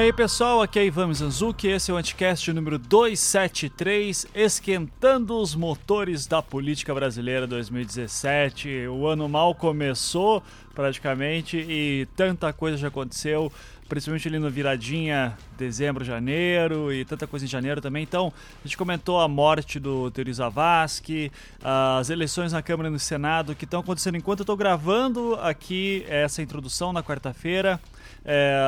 aí 0.00 0.14
pessoal, 0.14 0.62
aqui 0.62 0.78
é 0.78 0.86
Ivan 0.86 1.08
Mizanzuki, 1.08 1.68
esse 1.68 1.90
é 1.90 1.94
o 1.94 1.96
Anticast 1.98 2.50
número 2.54 2.78
273, 2.78 4.28
esquentando 4.34 5.36
os 5.36 5.54
motores 5.54 6.26
da 6.26 6.40
política 6.40 6.94
brasileira 6.94 7.46
2017. 7.46 8.86
O 8.88 9.06
ano 9.06 9.28
mal 9.28 9.54
começou 9.54 10.42
praticamente 10.74 11.58
e 11.58 12.08
tanta 12.16 12.50
coisa 12.50 12.78
já 12.78 12.88
aconteceu, 12.88 13.52
principalmente 13.90 14.26
ali 14.26 14.38
no 14.38 14.48
viradinha 14.48 15.36
dezembro, 15.58 16.02
janeiro 16.02 16.90
e 16.90 17.04
tanta 17.04 17.26
coisa 17.26 17.44
em 17.44 17.48
janeiro 17.48 17.82
também. 17.82 18.02
Então, 18.02 18.32
a 18.64 18.66
gente 18.66 18.78
comentou 18.78 19.20
a 19.20 19.28
morte 19.28 19.78
do 19.78 20.10
Teori 20.10 20.32
Zavascki, 20.32 21.30
as 21.62 22.08
eleições 22.08 22.54
na 22.54 22.62
Câmara 22.62 22.88
e 22.88 22.92
no 22.92 22.98
Senado 22.98 23.54
que 23.54 23.66
estão 23.66 23.80
acontecendo 23.80 24.16
enquanto 24.16 24.40
eu 24.40 24.44
estou 24.44 24.56
gravando 24.56 25.34
aqui 25.42 26.06
essa 26.08 26.40
introdução 26.40 26.90
na 26.90 27.02
quarta-feira 27.02 27.78
é, 28.24 28.60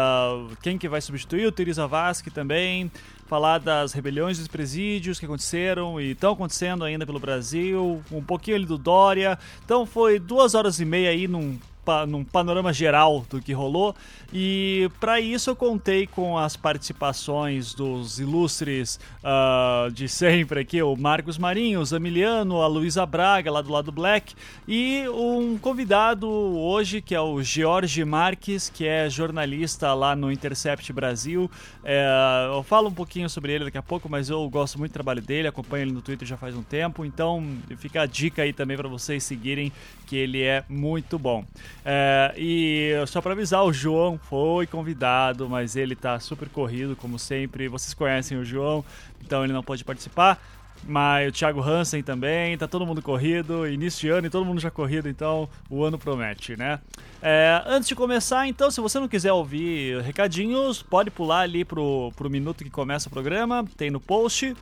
quem 0.62 0.78
que 0.78 0.88
vai 0.88 1.00
substituir? 1.00 1.46
O 1.46 1.52
Teresa 1.52 1.86
Vasque 1.86 2.30
também, 2.30 2.90
falar 3.26 3.58
das 3.58 3.92
rebeliões 3.92 4.38
dos 4.38 4.48
presídios 4.48 5.18
que 5.18 5.24
aconteceram 5.24 6.00
e 6.00 6.12
estão 6.12 6.32
acontecendo 6.32 6.84
ainda 6.84 7.06
pelo 7.06 7.18
Brasil, 7.18 8.02
um 8.10 8.22
pouquinho 8.22 8.56
ali 8.56 8.66
do 8.66 8.78
Dória. 8.78 9.38
Então 9.64 9.86
foi 9.86 10.18
duas 10.18 10.54
horas 10.54 10.80
e 10.80 10.84
meia 10.84 11.10
aí 11.10 11.26
num 11.28 11.58
num 12.06 12.24
panorama 12.24 12.72
geral 12.72 13.24
do 13.28 13.40
que 13.40 13.52
rolou. 13.52 13.94
E 14.32 14.90
para 14.98 15.20
isso 15.20 15.50
eu 15.50 15.56
contei 15.56 16.06
com 16.06 16.38
as 16.38 16.56
participações 16.56 17.74
dos 17.74 18.18
ilustres 18.18 18.98
uh, 19.22 19.90
de 19.90 20.08
sempre 20.08 20.60
aqui, 20.60 20.80
o 20.82 20.96
Marcos 20.96 21.36
Marinho, 21.36 21.80
o 21.80 21.84
Zamiliano, 21.84 22.62
a 22.62 22.66
Luísa 22.66 23.04
Braga, 23.04 23.50
lá 23.50 23.60
do 23.60 23.70
lado 23.70 23.92
Black, 23.92 24.34
e 24.66 25.06
um 25.08 25.58
convidado 25.58 26.28
hoje 26.30 27.02
que 27.02 27.14
é 27.14 27.20
o 27.20 27.42
Jorge 27.42 28.04
Marques, 28.04 28.70
que 28.70 28.86
é 28.86 29.10
jornalista 29.10 29.92
lá 29.92 30.16
no 30.16 30.32
Intercept 30.32 30.90
Brasil. 30.94 31.50
É, 31.84 32.48
eu 32.54 32.62
falo 32.62 32.88
um 32.88 32.94
pouquinho 32.94 33.28
sobre 33.28 33.52
ele 33.52 33.66
daqui 33.66 33.78
a 33.78 33.82
pouco, 33.82 34.08
mas 34.08 34.30
eu 34.30 34.48
gosto 34.48 34.78
muito 34.78 34.92
do 34.92 34.94
trabalho 34.94 35.20
dele, 35.20 35.48
acompanho 35.48 35.82
ele 35.84 35.92
no 35.92 36.00
Twitter 36.00 36.26
já 36.26 36.38
faz 36.38 36.56
um 36.56 36.62
tempo, 36.62 37.04
então 37.04 37.44
fica 37.76 38.02
a 38.02 38.06
dica 38.06 38.42
aí 38.42 38.52
também 38.52 38.78
para 38.78 38.88
vocês 38.88 39.22
seguirem, 39.24 39.70
que 40.06 40.16
ele 40.16 40.42
é 40.42 40.64
muito 40.68 41.18
bom. 41.18 41.44
É, 41.84 42.32
e 42.36 42.92
só 43.06 43.20
para 43.20 43.32
avisar, 43.32 43.64
o 43.64 43.72
João 43.72 44.18
foi 44.18 44.66
convidado, 44.66 45.48
mas 45.48 45.74
ele 45.76 45.96
tá 45.96 46.18
super 46.20 46.48
corrido, 46.48 46.94
como 46.96 47.18
sempre. 47.18 47.68
Vocês 47.68 47.92
conhecem 47.94 48.38
o 48.38 48.44
João, 48.44 48.84
então 49.24 49.44
ele 49.44 49.52
não 49.52 49.62
pode 49.62 49.84
participar. 49.84 50.40
Mas 50.84 51.28
o 51.28 51.32
Thiago 51.32 51.60
Hansen 51.60 52.02
também, 52.02 52.58
tá 52.58 52.66
todo 52.66 52.84
mundo 52.84 53.00
corrido, 53.00 53.68
início 53.68 54.00
de 54.00 54.08
ano 54.08 54.26
e 54.26 54.30
todo 54.30 54.44
mundo 54.44 54.60
já 54.60 54.70
corrido, 54.70 55.08
então 55.08 55.48
o 55.70 55.84
ano 55.84 55.96
promete, 55.96 56.56
né? 56.56 56.80
É, 57.20 57.62
antes 57.66 57.88
de 57.88 57.94
começar, 57.94 58.48
então, 58.48 58.68
se 58.68 58.80
você 58.80 58.98
não 58.98 59.06
quiser 59.06 59.32
ouvir 59.32 60.02
recadinhos, 60.02 60.82
pode 60.82 61.08
pular 61.08 61.42
ali 61.42 61.64
pro, 61.64 62.12
pro 62.16 62.28
minuto 62.28 62.64
que 62.64 62.70
começa 62.70 63.08
o 63.08 63.12
programa, 63.12 63.64
tem 63.76 63.92
no 63.92 64.00
post, 64.00 64.56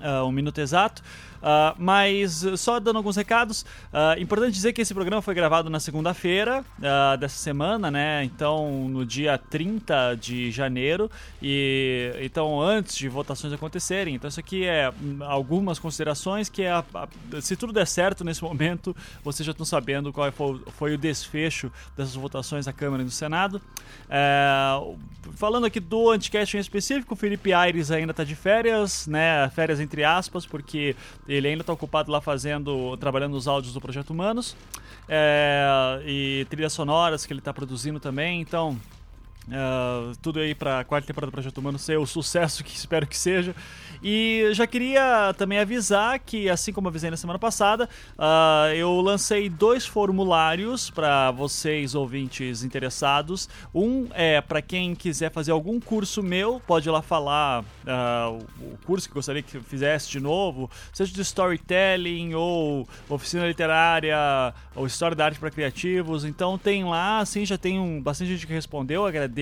uh, 0.00 0.24
um 0.24 0.32
minuto 0.32 0.60
exato. 0.60 1.02
Uh, 1.38 1.74
mas 1.78 2.44
só 2.56 2.80
dando 2.80 2.96
alguns 2.96 3.16
recados, 3.16 3.62
uh, 3.92 4.20
importante 4.20 4.52
dizer 4.52 4.72
que 4.72 4.80
esse 4.80 4.92
programa 4.92 5.22
foi 5.22 5.34
gravado 5.34 5.70
na 5.70 5.80
segunda-feira 5.80 6.64
uh, 6.78 7.16
dessa 7.16 7.38
semana, 7.38 7.90
né? 7.90 8.24
Então, 8.24 8.88
no 8.88 9.04
dia 9.06 9.38
30 9.38 10.16
de 10.16 10.50
janeiro, 10.50 11.10
e 11.40 12.12
então 12.20 12.60
antes 12.60 12.96
de 12.96 13.08
votações 13.08 13.52
acontecerem. 13.52 14.14
Então, 14.14 14.28
isso 14.28 14.40
aqui 14.40 14.64
é 14.64 14.90
hum, 14.90 15.18
algumas 15.22 15.78
considerações 15.78 16.48
que 16.48 16.62
é 16.62 16.72
a, 16.72 16.84
a, 16.94 17.08
se 17.40 17.56
tudo 17.56 17.72
der 17.72 17.86
certo 17.86 18.24
nesse 18.24 18.42
momento, 18.42 18.94
vocês 19.22 19.44
já 19.44 19.52
estão 19.52 19.66
sabendo 19.66 20.12
qual 20.12 20.30
foi, 20.32 20.60
foi 20.76 20.94
o 20.94 20.98
desfecho 20.98 21.70
dessas 21.96 22.14
votações 22.14 22.66
na 22.66 22.72
Câmara 22.72 23.02
e 23.02 23.04
no 23.04 23.10
Senado. 23.10 23.60
É, 24.08 24.80
falando 25.34 25.66
aqui 25.66 25.80
do 25.80 26.10
Anticast 26.10 26.56
em 26.56 26.60
específico, 26.60 27.14
o 27.14 27.16
Felipe 27.16 27.52
Aires 27.52 27.90
ainda 27.90 28.10
está 28.10 28.24
de 28.24 28.34
férias, 28.34 29.06
né? 29.06 29.48
Férias 29.50 29.80
entre 29.80 30.04
aspas, 30.04 30.46
porque 30.46 30.96
ele 31.28 31.48
ainda 31.48 31.60
está 31.60 31.72
ocupado 31.72 32.10
lá 32.10 32.20
fazendo, 32.20 32.96
trabalhando 32.96 33.32
nos 33.32 33.46
áudios 33.46 33.74
do 33.74 33.80
Projeto 33.80 34.10
Humanos 34.10 34.56
é, 35.08 36.00
e 36.06 36.46
trilhas 36.48 36.72
sonoras 36.72 37.26
que 37.26 37.32
ele 37.32 37.40
está 37.40 37.52
produzindo 37.52 38.00
também. 38.00 38.40
Então, 38.40 38.78
Uh, 39.48 40.14
tudo 40.20 40.40
aí 40.40 40.54
para 40.54 40.80
a 40.80 40.84
quarta 40.84 41.06
temporada 41.06 41.30
do 41.30 41.32
Projeto 41.32 41.56
Humano 41.56 41.78
ser 41.78 41.98
o 41.98 42.06
sucesso 42.06 42.62
que 42.62 42.76
espero 42.76 43.06
que 43.06 43.16
seja. 43.16 43.54
E 44.02 44.50
já 44.52 44.66
queria 44.66 45.34
também 45.38 45.58
avisar 45.58 46.18
que, 46.18 46.50
assim 46.50 46.72
como 46.72 46.88
avisei 46.88 47.10
na 47.10 47.16
semana 47.16 47.38
passada, 47.38 47.88
uh, 48.18 48.72
eu 48.74 49.00
lancei 49.00 49.48
dois 49.48 49.86
formulários 49.86 50.90
para 50.90 51.30
vocês, 51.30 51.94
ouvintes 51.94 52.62
interessados. 52.62 53.48
Um 53.74 54.06
é 54.12 54.40
para 54.40 54.60
quem 54.60 54.94
quiser 54.94 55.32
fazer 55.32 55.50
algum 55.50 55.80
curso 55.80 56.22
meu, 56.22 56.60
pode 56.66 56.88
ir 56.88 56.92
lá 56.92 57.00
falar 57.00 57.62
uh, 57.62 58.46
o 58.60 58.78
curso 58.84 59.08
que 59.08 59.14
gostaria 59.14 59.42
que 59.42 59.58
fizesse 59.60 60.10
de 60.10 60.20
novo, 60.20 60.70
seja 60.92 61.12
de 61.12 61.22
storytelling 61.22 62.34
ou 62.34 62.86
oficina 63.08 63.48
literária 63.48 64.54
ou 64.76 64.86
história 64.86 65.16
da 65.16 65.24
arte 65.24 65.40
para 65.40 65.50
criativos. 65.50 66.24
Então 66.24 66.58
tem 66.58 66.84
lá, 66.84 67.20
assim, 67.20 67.46
já 67.46 67.56
tem 67.56 67.80
um, 67.80 68.00
bastante 68.00 68.32
gente 68.32 68.46
que 68.46 68.52
respondeu, 68.52 69.06
agradeço. 69.06 69.37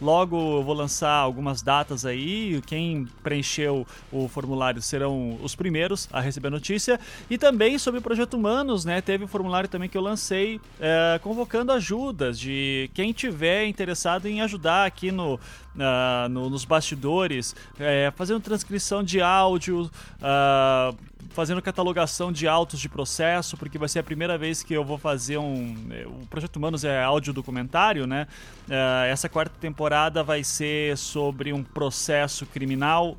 Logo 0.00 0.58
eu 0.58 0.62
vou 0.62 0.74
lançar 0.74 1.12
algumas 1.12 1.62
datas 1.62 2.04
aí. 2.04 2.60
Quem 2.66 3.06
preencheu 3.22 3.86
o, 4.12 4.28
formulário 4.28 4.80
serão 4.80 5.38
os 5.42 5.54
primeiros 5.54 6.08
a 6.12 6.20
receber 6.20 6.48
a 6.48 6.50
notícia. 6.50 6.98
E 7.28 7.36
também 7.36 7.78
sobre 7.78 8.00
o 8.00 8.02
Projeto 8.02 8.34
Humanos, 8.34 8.84
né? 8.84 9.00
Teve 9.00 9.24
um 9.24 9.28
formulário 9.28 9.68
também 9.68 9.88
que 9.88 9.96
eu 9.96 10.02
lancei 10.02 10.60
é, 10.80 11.18
convocando 11.22 11.72
ajudas 11.72 12.38
de 12.38 12.90
quem 12.94 13.12
tiver 13.12 13.66
interessado 13.66 14.26
em 14.26 14.40
ajudar 14.40 14.86
aqui 14.86 15.10
no, 15.10 15.38
uh, 15.78 16.28
no 16.28 16.50
nos 16.50 16.64
bastidores, 16.64 17.54
é, 17.78 18.12
fazendo 18.14 18.40
transcrição 18.40 19.02
de 19.02 19.20
áudio. 19.20 19.90
Uh, 20.20 20.96
fazendo 21.30 21.62
catalogação 21.62 22.32
de 22.32 22.48
autos 22.48 22.80
de 22.80 22.88
processo, 22.88 23.56
porque 23.56 23.78
vai 23.78 23.88
ser 23.88 24.00
a 24.00 24.02
primeira 24.02 24.36
vez 24.36 24.62
que 24.62 24.74
eu 24.74 24.84
vou 24.84 24.98
fazer 24.98 25.38
um. 25.38 25.76
O 26.06 26.26
Projeto 26.26 26.56
Humanos 26.56 26.84
é 26.84 27.02
áudio 27.02 27.32
documentário, 27.32 28.06
né? 28.06 28.26
Uh, 28.66 29.04
essa 29.06 29.28
quarta 29.28 29.54
temporada 29.60 30.24
vai 30.24 30.42
ser 30.42 30.96
sobre 30.96 31.52
um 31.52 31.62
processo 31.62 32.44
criminal 32.46 33.16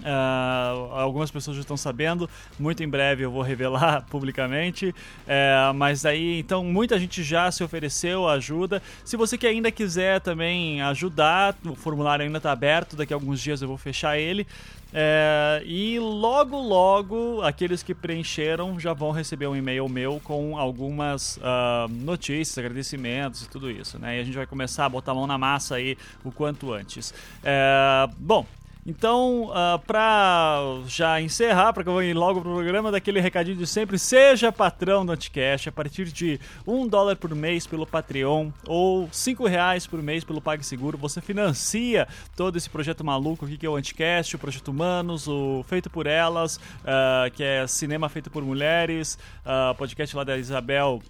Uh, 0.00 0.92
algumas 0.92 1.30
pessoas 1.30 1.56
já 1.56 1.62
estão 1.62 1.76
sabendo, 1.76 2.28
muito 2.58 2.82
em 2.82 2.88
breve 2.88 3.24
eu 3.24 3.30
vou 3.30 3.42
revelar 3.42 4.04
publicamente. 4.10 4.88
Uh, 4.88 5.74
mas 5.74 6.04
aí, 6.04 6.38
então, 6.38 6.64
muita 6.64 6.98
gente 6.98 7.22
já 7.22 7.50
se 7.50 7.64
ofereceu 7.64 8.28
ajuda. 8.28 8.82
Se 9.04 9.16
você 9.16 9.36
que 9.38 9.46
ainda 9.46 9.70
quiser 9.70 10.20
também 10.20 10.82
ajudar, 10.82 11.56
o 11.64 11.74
formulário 11.74 12.24
ainda 12.24 12.38
está 12.38 12.52
aberto, 12.52 12.96
daqui 12.96 13.12
a 13.12 13.16
alguns 13.16 13.40
dias 13.40 13.62
eu 13.62 13.68
vou 13.68 13.76
fechar 13.78 14.18
ele. 14.18 14.46
É, 14.92 15.62
e 15.66 15.98
logo, 15.98 16.58
logo, 16.58 17.42
aqueles 17.42 17.82
que 17.82 17.94
preencheram 17.94 18.78
já 18.78 18.92
vão 18.92 19.10
receber 19.10 19.46
um 19.46 19.56
e-mail 19.56 19.88
meu 19.88 20.20
com 20.22 20.56
algumas 20.56 21.36
uh, 21.38 21.88
notícias, 21.90 22.56
agradecimentos 22.56 23.42
e 23.42 23.48
tudo 23.48 23.70
isso, 23.70 23.98
né? 23.98 24.16
E 24.16 24.20
a 24.20 24.24
gente 24.24 24.36
vai 24.36 24.46
começar 24.46 24.86
a 24.86 24.88
botar 24.88 25.12
a 25.12 25.14
mão 25.14 25.26
na 25.26 25.36
massa 25.36 25.74
aí 25.74 25.98
o 26.24 26.30
quanto 26.30 26.72
antes. 26.72 27.12
É, 27.44 28.08
bom, 28.16 28.46
então, 28.86 29.46
uh, 29.46 29.52
ah, 29.52 29.80
para 29.84 30.60
já 30.86 31.20
encerrar, 31.20 31.72
para 31.72 31.82
que 31.82 31.88
eu 31.88 31.92
vou 31.92 32.02
ir 32.04 32.14
logo 32.14 32.40
pro 32.40 32.54
programa, 32.54 32.92
daquele 32.92 33.20
recadinho 33.20 33.56
de 33.56 33.66
sempre, 33.66 33.98
seja 33.98 34.52
patrão 34.52 35.04
do 35.04 35.10
Anticast 35.10 35.68
a 35.68 35.72
partir 35.72 36.04
de 36.06 36.38
um 36.64 36.86
dólar 36.86 37.16
por 37.16 37.34
mês 37.34 37.66
pelo 37.66 37.84
Patreon 37.84 38.50
ou 38.64 39.08
cinco 39.10 39.44
reais 39.44 39.88
por 39.88 40.00
mês 40.00 40.22
pelo 40.22 40.40
PagSeguro. 40.40 40.96
Você 40.98 41.20
financia 41.20 42.06
todo 42.36 42.56
esse 42.56 42.70
projeto 42.70 43.02
maluco 43.02 43.44
aqui 43.44 43.56
que 43.56 43.66
é 43.66 43.68
o 43.68 43.74
Anticast, 43.74 44.36
o 44.36 44.38
Projeto 44.38 44.68
Humanos, 44.68 45.26
o 45.26 45.64
Feito 45.68 45.90
por 45.90 46.06
Elas, 46.06 46.56
uh, 46.56 47.28
que 47.34 47.42
é 47.42 47.66
cinema 47.66 48.08
feito 48.08 48.30
por 48.30 48.44
mulheres, 48.44 49.18
uh, 49.44 49.74
podcast 49.74 50.16
lá 50.16 50.22
da 50.22 50.38
Isabel 50.38 51.02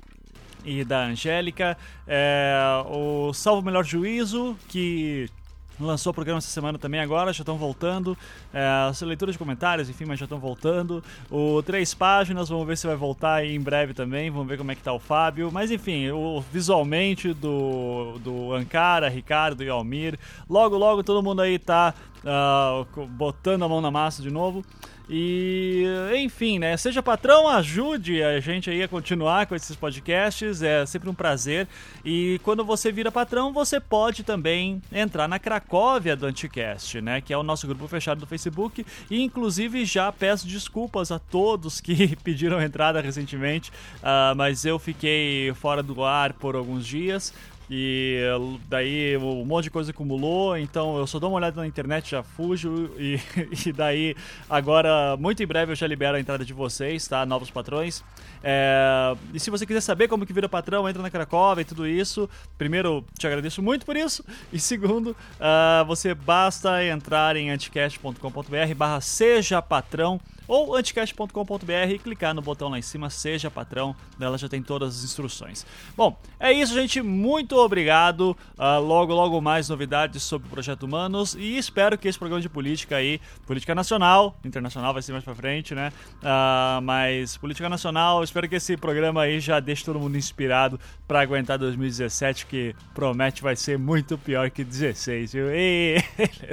e 0.65 0.83
da 0.83 1.05
Angélica, 1.05 1.77
é, 2.09 2.57
o 2.87 3.33
Salvo 3.33 3.63
Melhor 3.63 3.85
Juízo, 3.85 4.59
que 4.69 5.31
Lançou 5.79 6.11
o 6.11 6.15
programa 6.15 6.39
essa 6.39 6.49
semana 6.49 6.79
também 6.79 7.01
agora, 7.01 7.33
já 7.33 7.43
estão 7.43 7.57
voltando. 7.57 8.17
É, 8.53 8.89
as 8.89 9.01
leituras 9.03 9.35
de 9.35 9.39
comentários, 9.39 9.91
enfim, 9.91 10.05
mas 10.07 10.19
já 10.19 10.25
estão 10.25 10.39
voltando. 10.39 11.03
O 11.31 11.63
Três 11.63 11.93
Páginas, 11.93 12.49
vamos 12.49 12.67
ver 12.67 12.79
se 12.79 12.87
vai 12.87 12.97
voltar 12.97 13.45
em 13.45 13.61
breve 13.61 13.93
também. 13.93 14.31
Vamos 14.31 14.49
ver 14.49 14.57
como 14.57 14.73
é 14.73 14.75
que 14.75 14.83
tá 14.83 14.93
o 14.93 14.99
Fábio. 14.99 15.51
Mas 15.53 15.71
enfim, 15.71 16.11
o, 16.11 16.41
visualmente 16.53 17.33
do, 17.35 18.19
do 18.21 18.55
Ankara, 18.55 19.09
Ricardo 19.09 19.63
e 19.63 19.69
Almir. 19.69 20.19
Logo, 20.49 20.77
logo 20.77 21.03
todo 21.03 21.23
mundo 21.23 21.43
aí 21.43 21.59
tá 21.59 21.95
uh, 22.25 23.07
botando 23.07 23.65
a 23.65 23.69
mão 23.69 23.81
na 23.81 23.91
massa 23.91 24.23
de 24.23 24.31
novo. 24.31 24.65
E, 25.09 25.85
enfim, 26.17 26.59
né? 26.59 26.77
Seja 26.77 27.01
patrão, 27.01 27.49
ajude 27.49 28.23
a 28.23 28.41
gente 28.41 28.69
aí 28.69 28.83
a 28.83 28.89
continuar 28.89 29.47
com 29.47 29.55
esses 29.55 29.77
podcasts. 29.77 30.63
É 30.63 30.85
sempre 30.85 31.09
um 31.09 31.15
prazer. 31.15 31.69
E 32.05 32.41
quando 32.43 32.65
você 32.65 32.91
vira 32.91 33.13
patrão, 33.13 33.53
você 33.53 33.79
pode 33.79 34.25
também 34.25 34.83
entrar 34.93 35.29
na 35.29 35.39
Cracóvia 35.39 36.17
do 36.17 36.27
Anticast, 36.27 37.01
né? 37.01 37.21
Que 37.21 37.33
é 37.33 37.39
o 37.39 37.45
nosso 37.45 37.69
grupo 37.69 37.87
fechado 37.87 38.19
do 38.19 38.27
Facebook. 38.27 38.85
E, 39.09 39.23
inclusive, 39.23 39.85
já 39.85 40.11
peço 40.11 40.47
desculpas 40.49 41.13
a 41.13 41.21
todos 41.21 41.81
que 41.81 42.17
pediram 42.25 42.61
entrada 42.61 43.01
recentemente. 43.01 43.71
Uh, 43.99 44.35
mas 44.37 44.65
eu 44.65 44.77
fiquei 44.77 45.53
fora 45.55 45.85
do 45.85 46.03
ar 46.03 46.33
por 46.33 46.57
alguns 46.57 46.85
dias 46.85 47.33
e 47.69 48.21
daí 48.69 49.17
um 49.17 49.45
monte 49.45 49.65
de 49.65 49.71
coisa 49.71 49.91
acumulou, 49.91 50.57
então 50.57 50.97
eu 50.99 51.07
só 51.07 51.19
dou 51.19 51.31
uma 51.31 51.37
olhada 51.37 51.61
na 51.61 51.67
internet, 51.67 52.11
já 52.11 52.23
fujo, 52.23 52.91
e, 52.97 53.19
e 53.67 53.73
daí 53.73 54.15
agora, 54.49 55.17
muito 55.19 55.43
em 55.43 55.47
breve 55.47 55.73
eu 55.73 55.77
já 55.77 55.87
libero 55.87 56.17
a 56.17 56.21
entrada 56.21 56.45
de 56.45 56.53
vocês, 56.53 57.07
tá? 57.09 57.27
Novos 57.27 57.51
patrões. 57.51 58.05
É, 58.43 59.17
e 59.35 59.41
se 59.41 59.51
você 59.51 59.67
quiser 59.67 59.81
saber 59.81 60.07
como 60.07 60.25
que 60.25 60.33
vira 60.33 60.49
patrão, 60.49 60.89
entra 60.89 61.03
na 61.03 61.11
Cracóvia 61.11 61.63
e 61.63 61.65
tudo 61.65 61.87
isso. 61.87 62.31
Primeiro, 62.57 63.05
te 63.19 63.27
agradeço 63.27 63.63
muito 63.63 63.85
por 63.85 63.97
isso. 63.97 64.25
E 64.53 64.61
segundo, 64.61 65.09
uh, 65.09 65.85
você 65.87 66.15
basta 66.15 66.85
entrar 66.85 67.37
em 67.37 67.51
anticast.com.br 67.51 68.75
barra 68.77 69.01
seja 69.01 69.61
patrão 69.61 70.21
ou 70.49 70.75
anticast.com.br 70.75 71.91
e 71.91 71.99
clicar 71.99 72.35
no 72.35 72.43
botão 72.43 72.69
lá 72.69 72.79
em 72.79 72.83
cima, 72.83 73.11
seja 73.11 73.51
patrão, 73.51 73.95
dela 74.19 74.39
já 74.39 74.49
tem 74.49 74.63
todas 74.63 74.99
as 74.99 75.05
instruções. 75.05 75.67
Bom, 75.97 76.19
é 76.39 76.53
isso, 76.53 76.75
gente. 76.75 77.03
Muito 77.03 77.57
obrigado. 77.57 78.37
Uh, 78.59 78.81
logo, 78.81 79.13
logo 79.13 79.41
mais 79.41 79.69
novidades 79.69 80.23
sobre 80.23 80.49
o 80.49 80.51
Projeto 80.51 80.85
Humanos 80.85 81.35
e 81.35 81.57
espero 81.57 81.99
que 81.99 82.09
esse 82.09 82.19
programa 82.19 82.41
de 82.41 82.49
política 82.49 82.97
aí, 82.97 83.21
política 83.47 83.75
nacional, 83.75 84.37
internacional 84.45 84.93
vai 84.93 85.03
ser 85.03 85.13
mais 85.13 85.25
pra 85.25 85.35
frente, 85.35 85.75
né? 85.75 85.93
Uh, 86.17 86.83
mas 86.83 87.37
política 87.37 87.69
nacional, 87.69 88.23
espero 88.23 88.49
que 88.49 88.57
esse 88.57 88.77
programa 88.77 89.23
aí 89.23 89.41
já 89.41 89.61
deixe 89.61 89.85
todo 89.85 89.99
mundo 89.99 90.17
inspirado 90.17 90.79
para 91.07 91.21
aguentar 91.21 91.59
2017, 91.59 92.47
que 92.47 92.75
promete 92.95 93.43
vai 93.43 93.57
ser 93.57 93.79
muito 93.79 94.19
pior 94.19 94.51
que 94.51 94.65
16, 94.65 95.33
viu? 95.33 95.47
E... 95.53 95.97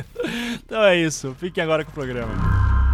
então 0.63 0.83
é 0.83 0.95
isso. 0.95 1.35
Fiquem 1.39 1.63
agora 1.63 1.83
com 1.83 1.91
o 1.91 1.93
programa. 1.93 2.92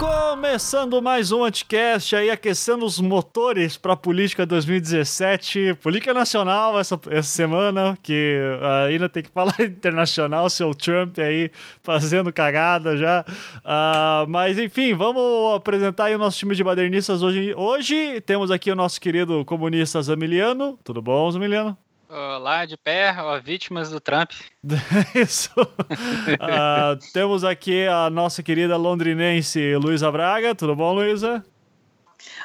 Começando 0.00 1.02
mais 1.02 1.30
um 1.30 1.44
Anticast 1.44 2.16
aí, 2.16 2.30
aquecendo 2.30 2.86
os 2.86 2.98
motores 2.98 3.76
para 3.76 3.92
a 3.92 3.96
política 3.96 4.46
2017, 4.46 5.74
política 5.74 6.14
nacional 6.14 6.80
essa, 6.80 6.98
essa 7.10 7.28
semana, 7.28 7.98
que 8.02 8.40
ainda 8.88 9.10
tem 9.10 9.22
que 9.22 9.28
falar 9.28 9.54
internacional, 9.60 10.48
seu 10.48 10.74
Trump 10.74 11.18
aí 11.18 11.50
fazendo 11.82 12.32
cagada 12.32 12.96
já. 12.96 13.26
Uh, 13.58 14.26
mas 14.30 14.58
enfim, 14.58 14.94
vamos 14.94 15.54
apresentar 15.54 16.06
aí 16.06 16.14
o 16.14 16.18
nosso 16.18 16.38
time 16.38 16.54
de 16.54 16.64
badernistas 16.64 17.22
hoje. 17.22 17.52
Hoje 17.54 18.22
temos 18.22 18.50
aqui 18.50 18.70
o 18.70 18.74
nosso 18.74 18.98
querido 18.98 19.44
comunista 19.44 20.00
Zamiliano. 20.00 20.78
Tudo 20.82 21.02
bom, 21.02 21.30
Zamiliano? 21.30 21.76
Olá, 22.12 22.66
de 22.66 22.76
pé, 22.76 23.14
ó, 23.20 23.38
vítimas 23.38 23.88
do 23.88 24.00
Trump. 24.00 24.32
Isso. 25.14 25.52
uh, 25.60 26.98
temos 27.12 27.44
aqui 27.44 27.86
a 27.86 28.10
nossa 28.10 28.42
querida 28.42 28.76
londrinense 28.76 29.76
Luísa 29.76 30.10
Braga. 30.10 30.52
Tudo 30.52 30.74
bom, 30.74 30.92
Luísa? 30.92 31.44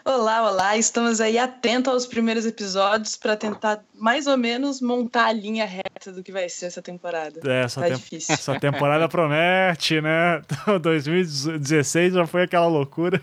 Olá, 0.04 0.50
olá. 0.50 0.78
Estamos 0.78 1.20
aí 1.20 1.38
atentos 1.38 1.92
aos 1.92 2.06
primeiros 2.06 2.46
episódios 2.46 3.16
para 3.16 3.36
tentar 3.36 3.84
mais 3.94 4.28
ou 4.28 4.38
menos 4.38 4.82
montar 4.82 5.26
a 5.26 5.32
linha 5.32 5.66
reta 5.66 6.12
do 6.12 6.22
que 6.22 6.32
vai 6.32 6.48
ser 6.48 6.68
essa 6.68 6.82
temporada. 6.82 7.40
É, 7.44 7.64
essa 7.64 7.82
tá 7.82 7.90
difícil. 7.90 8.34
Essa 8.34 8.60
temporada 8.60 9.08
promete, 9.10 10.02
né? 10.02 10.42
2016 10.82 12.14
já 12.14 12.28
foi 12.28 12.44
aquela 12.44 12.68
loucura. 12.68 13.22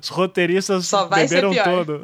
Os 0.00 0.08
roteiristas 0.08 0.86
Só 0.86 1.06
vai 1.06 1.26
beberam 1.26 1.52
ser 1.52 1.62
pior. 1.62 1.86
todo. 1.86 2.00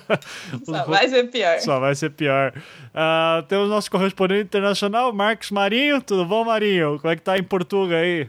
Só, 0.64 0.72
Só 0.72 0.84
vai 0.84 1.08
ser 1.08 1.30
pior. 1.30 1.60
Só 1.60 1.80
vai 1.80 1.94
ser 1.94 2.10
pior. 2.10 2.52
Uh, 2.56 3.42
temos 3.48 3.68
nosso 3.68 3.90
correspondente 3.90 4.44
internacional, 4.44 5.12
Marcos 5.12 5.50
Marinho. 5.50 6.00
Tudo 6.00 6.24
bom, 6.24 6.44
Marinho? 6.44 6.98
Como 7.00 7.12
é 7.12 7.16
que 7.16 7.22
tá 7.22 7.38
em 7.38 7.42
Portugal 7.42 7.98
aí? 7.98 8.28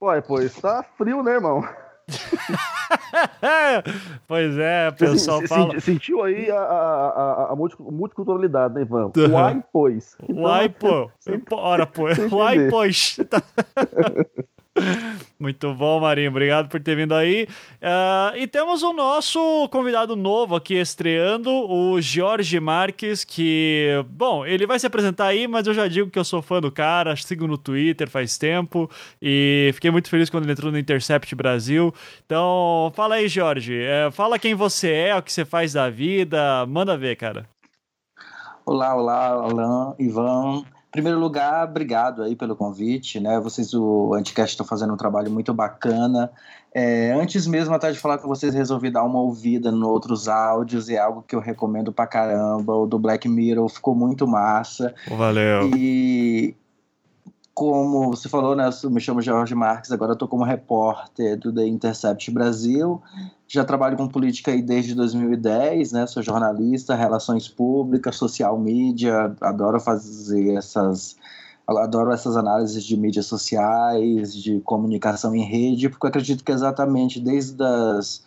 Ué, 0.00 0.20
pô, 0.20 0.40
está 0.40 0.84
frio, 0.96 1.22
né, 1.22 1.32
irmão? 1.32 1.66
pois 4.26 4.58
é, 4.58 4.88
o 4.88 4.92
pessoal 4.92 5.40
se, 5.40 5.48
fala. 5.48 5.80
Sentiu 5.80 6.22
aí 6.22 6.50
a, 6.50 6.58
a, 6.58 7.48
a, 7.48 7.52
a 7.52 7.56
multiculturalidade, 7.56 8.74
né, 8.74 8.82
Ivan? 8.82 9.12
Uai, 9.30 9.62
pois. 9.72 10.16
Então, 10.28 10.36
Uai, 10.44 10.68
pô. 10.68 11.10
Ora, 11.52 11.86
pô. 11.86 12.04
Uai, 12.32 12.68
pois. 12.70 13.18
Muito 15.38 15.72
bom, 15.72 16.00
Marinho. 16.00 16.30
Obrigado 16.30 16.68
por 16.68 16.80
ter 16.80 16.96
vindo 16.96 17.14
aí. 17.14 17.46
Uh, 17.80 18.36
e 18.36 18.46
temos 18.46 18.82
o 18.82 18.92
nosso 18.92 19.68
convidado 19.70 20.16
novo 20.16 20.56
aqui 20.56 20.74
estreando, 20.74 21.50
o 21.50 22.00
Jorge 22.00 22.58
Marques, 22.58 23.22
que, 23.24 24.04
bom, 24.10 24.44
ele 24.44 24.66
vai 24.66 24.78
se 24.78 24.86
apresentar 24.86 25.26
aí, 25.26 25.46
mas 25.46 25.66
eu 25.66 25.74
já 25.74 25.86
digo 25.86 26.10
que 26.10 26.18
eu 26.18 26.24
sou 26.24 26.42
fã 26.42 26.60
do 26.60 26.72
cara, 26.72 27.14
sigo 27.14 27.46
no 27.46 27.56
Twitter 27.56 28.08
faz 28.08 28.36
tempo 28.36 28.90
e 29.22 29.70
fiquei 29.74 29.90
muito 29.90 30.08
feliz 30.08 30.28
quando 30.28 30.44
ele 30.44 30.52
entrou 30.52 30.72
no 30.72 30.78
Intercept 30.78 31.34
Brasil. 31.34 31.94
Então, 32.26 32.92
fala 32.94 33.16
aí, 33.16 33.28
Jorge. 33.28 33.80
É, 33.80 34.10
fala 34.10 34.38
quem 34.38 34.54
você 34.54 34.90
é, 34.90 35.16
o 35.16 35.22
que 35.22 35.32
você 35.32 35.44
faz 35.44 35.72
da 35.72 35.88
vida. 35.88 36.66
Manda 36.66 36.96
ver, 36.96 37.16
cara. 37.16 37.46
Olá, 38.66 38.94
olá, 38.94 39.28
Alain, 39.28 39.94
Ivan 39.98 40.64
primeiro 40.98 41.20
lugar, 41.20 41.68
obrigado 41.68 42.24
aí 42.24 42.34
pelo 42.34 42.56
convite, 42.56 43.20
né? 43.20 43.38
Vocês, 43.38 43.72
o 43.72 44.14
Anticast, 44.14 44.54
estão 44.54 44.66
fazendo 44.66 44.92
um 44.92 44.96
trabalho 44.96 45.30
muito 45.30 45.54
bacana. 45.54 46.28
É, 46.74 47.12
antes 47.12 47.46
mesmo 47.46 47.72
até 47.72 47.92
de 47.92 48.00
falar 48.00 48.18
com 48.18 48.26
vocês, 48.26 48.52
resolvi 48.52 48.90
dar 48.90 49.04
uma 49.04 49.20
ouvida 49.20 49.68
em 49.68 49.82
outros 49.84 50.26
áudios 50.26 50.88
e 50.88 50.96
é 50.96 50.98
algo 50.98 51.22
que 51.22 51.36
eu 51.36 51.40
recomendo 51.40 51.92
pra 51.92 52.04
caramba. 52.04 52.74
O 52.74 52.84
do 52.84 52.98
Black 52.98 53.28
Mirror 53.28 53.68
ficou 53.68 53.94
muito 53.94 54.26
massa. 54.26 54.92
Valeu. 55.08 55.70
E 55.76 56.56
como 57.54 58.10
você 58.10 58.28
falou, 58.28 58.56
né? 58.56 58.68
Eu 58.82 58.90
me 58.90 59.00
chamo 59.00 59.22
Jorge 59.22 59.54
Marques, 59.54 59.92
agora 59.92 60.12
eu 60.12 60.16
tô 60.16 60.26
como 60.26 60.42
repórter 60.42 61.38
do 61.38 61.54
The 61.54 61.64
Intercept 61.64 62.28
Brasil. 62.32 63.00
Já 63.48 63.64
trabalho 63.64 63.96
com 63.96 64.06
política 64.06 64.50
aí 64.50 64.60
desde 64.60 64.94
2010, 64.94 65.92
né? 65.92 66.06
Sou 66.06 66.22
jornalista, 66.22 66.94
relações 66.94 67.48
públicas, 67.48 68.16
social 68.16 68.58
media, 68.58 69.34
adoro 69.40 69.80
fazer 69.80 70.54
essas 70.54 71.16
adoro 71.66 72.12
essas 72.12 72.36
análises 72.36 72.82
de 72.82 72.96
mídias 72.96 73.26
sociais, 73.26 74.34
de 74.34 74.58
comunicação 74.60 75.34
em 75.34 75.44
rede, 75.44 75.90
porque 75.90 76.06
acredito 76.06 76.42
que 76.42 76.52
exatamente 76.52 77.20
desde 77.20 77.62
as 77.62 78.26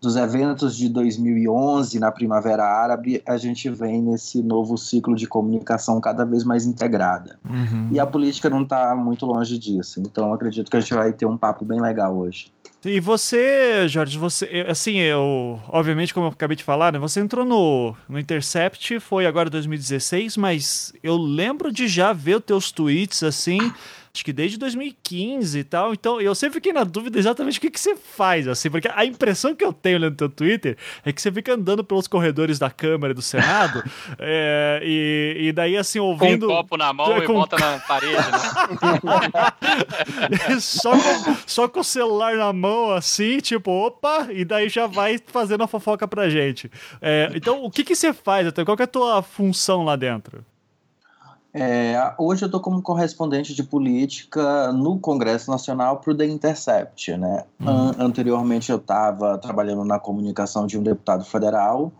dos 0.00 0.16
eventos 0.16 0.76
de 0.76 0.88
2011 0.88 1.98
na 2.00 2.10
Primavera 2.10 2.64
Árabe, 2.64 3.22
a 3.26 3.36
gente 3.36 3.68
vem 3.68 4.00
nesse 4.00 4.42
novo 4.42 4.78
ciclo 4.78 5.14
de 5.14 5.26
comunicação 5.26 6.00
cada 6.00 6.24
vez 6.24 6.42
mais 6.42 6.64
integrada. 6.64 7.38
Uhum. 7.44 7.90
E 7.92 8.00
a 8.00 8.06
política 8.06 8.48
não 8.48 8.62
está 8.62 8.96
muito 8.96 9.26
longe 9.26 9.58
disso. 9.58 10.00
Então, 10.00 10.32
acredito 10.32 10.70
que 10.70 10.76
a 10.76 10.80
gente 10.80 10.94
vai 10.94 11.12
ter 11.12 11.26
um 11.26 11.36
papo 11.36 11.66
bem 11.66 11.80
legal 11.80 12.16
hoje. 12.16 12.50
E 12.82 12.98
você, 12.98 13.86
Jorge, 13.88 14.16
você, 14.16 14.64
assim, 14.66 14.96
eu, 14.96 15.60
obviamente, 15.68 16.14
como 16.14 16.26
eu 16.26 16.30
acabei 16.30 16.56
de 16.56 16.64
falar, 16.64 16.92
né, 16.92 16.98
você 16.98 17.20
entrou 17.20 17.44
no, 17.44 17.94
no 18.08 18.18
Intercept, 18.18 18.98
foi 19.00 19.26
agora 19.26 19.50
2016, 19.50 20.38
mas 20.38 20.92
eu 21.02 21.16
lembro 21.18 21.70
de 21.70 21.86
já 21.86 22.14
ver 22.14 22.36
os 22.36 22.44
teus 22.44 22.72
tweets, 22.72 23.22
assim, 23.22 23.58
acho 24.12 24.24
que 24.24 24.32
desde 24.32 24.58
2015 24.58 25.58
e 25.58 25.64
tal. 25.64 25.92
Então, 25.92 26.20
eu 26.20 26.34
sempre 26.34 26.54
fiquei 26.54 26.72
na 26.72 26.84
dúvida 26.84 27.18
exatamente 27.18 27.58
o 27.58 27.60
que, 27.60 27.70
que 27.70 27.80
você 27.80 27.94
faz, 27.94 28.48
assim, 28.48 28.68
porque 28.70 28.88
a 28.92 29.04
impressão 29.04 29.54
que 29.54 29.64
eu 29.64 29.72
tenho 29.72 29.98
lendo 29.98 30.16
teu 30.16 30.28
Twitter 30.28 30.76
é 31.04 31.12
que 31.12 31.22
você 31.22 31.30
fica 31.30 31.54
andando 31.54 31.84
pelos 31.84 32.08
corredores 32.08 32.58
da 32.58 32.70
Câmara 32.70 33.12
e 33.12 33.14
do 33.14 33.22
Senado, 33.22 33.82
é, 34.18 34.80
e, 34.82 35.48
e 35.48 35.52
daí, 35.52 35.76
assim, 35.76 35.98
ouvindo. 35.98 36.46
Com 36.46 36.52
um 36.52 36.56
copo 36.56 36.76
na 36.76 36.92
mão 36.92 37.16
é, 37.16 37.20
com... 37.22 37.32
e 37.32 37.36
bota 37.36 37.56
na 37.58 37.78
parede, 37.86 38.16
né? 38.16 38.30
só, 40.60 40.92
com, 40.92 41.36
só 41.46 41.68
com 41.68 41.80
o 41.80 41.84
celular 41.84 42.36
na 42.36 42.52
mão, 42.52 42.90
assim, 42.90 43.38
tipo, 43.38 43.70
opa, 43.70 44.28
e 44.30 44.44
daí 44.44 44.68
já 44.68 44.86
vai 44.86 45.18
fazendo 45.24 45.62
a 45.62 45.68
fofoca 45.68 46.08
pra 46.08 46.28
gente. 46.28 46.70
É, 47.00 47.30
então, 47.34 47.62
o 47.62 47.70
que, 47.70 47.84
que 47.84 47.94
você 47.94 48.12
faz? 48.12 48.50
Qual 48.64 48.76
é 48.78 48.82
a 48.82 48.86
tua 48.86 49.22
função 49.22 49.84
lá 49.84 49.94
dentro? 49.94 50.44
É, 51.52 52.14
hoje 52.16 52.44
eu 52.44 52.46
estou 52.46 52.60
como 52.60 52.80
correspondente 52.80 53.54
de 53.54 53.62
política 53.62 54.72
no 54.72 54.98
Congresso 54.98 55.50
Nacional 55.50 55.98
para 55.98 56.12
o 56.12 56.16
The 56.16 56.26
Intercept. 56.26 57.16
Né? 57.16 57.44
Uhum. 57.60 57.68
An 57.68 57.94
anteriormente 57.98 58.70
eu 58.70 58.78
estava 58.78 59.36
trabalhando 59.38 59.84
na 59.84 59.98
comunicação 59.98 60.66
de 60.66 60.78
um 60.78 60.82
deputado 60.82 61.24
federal 61.24 61.92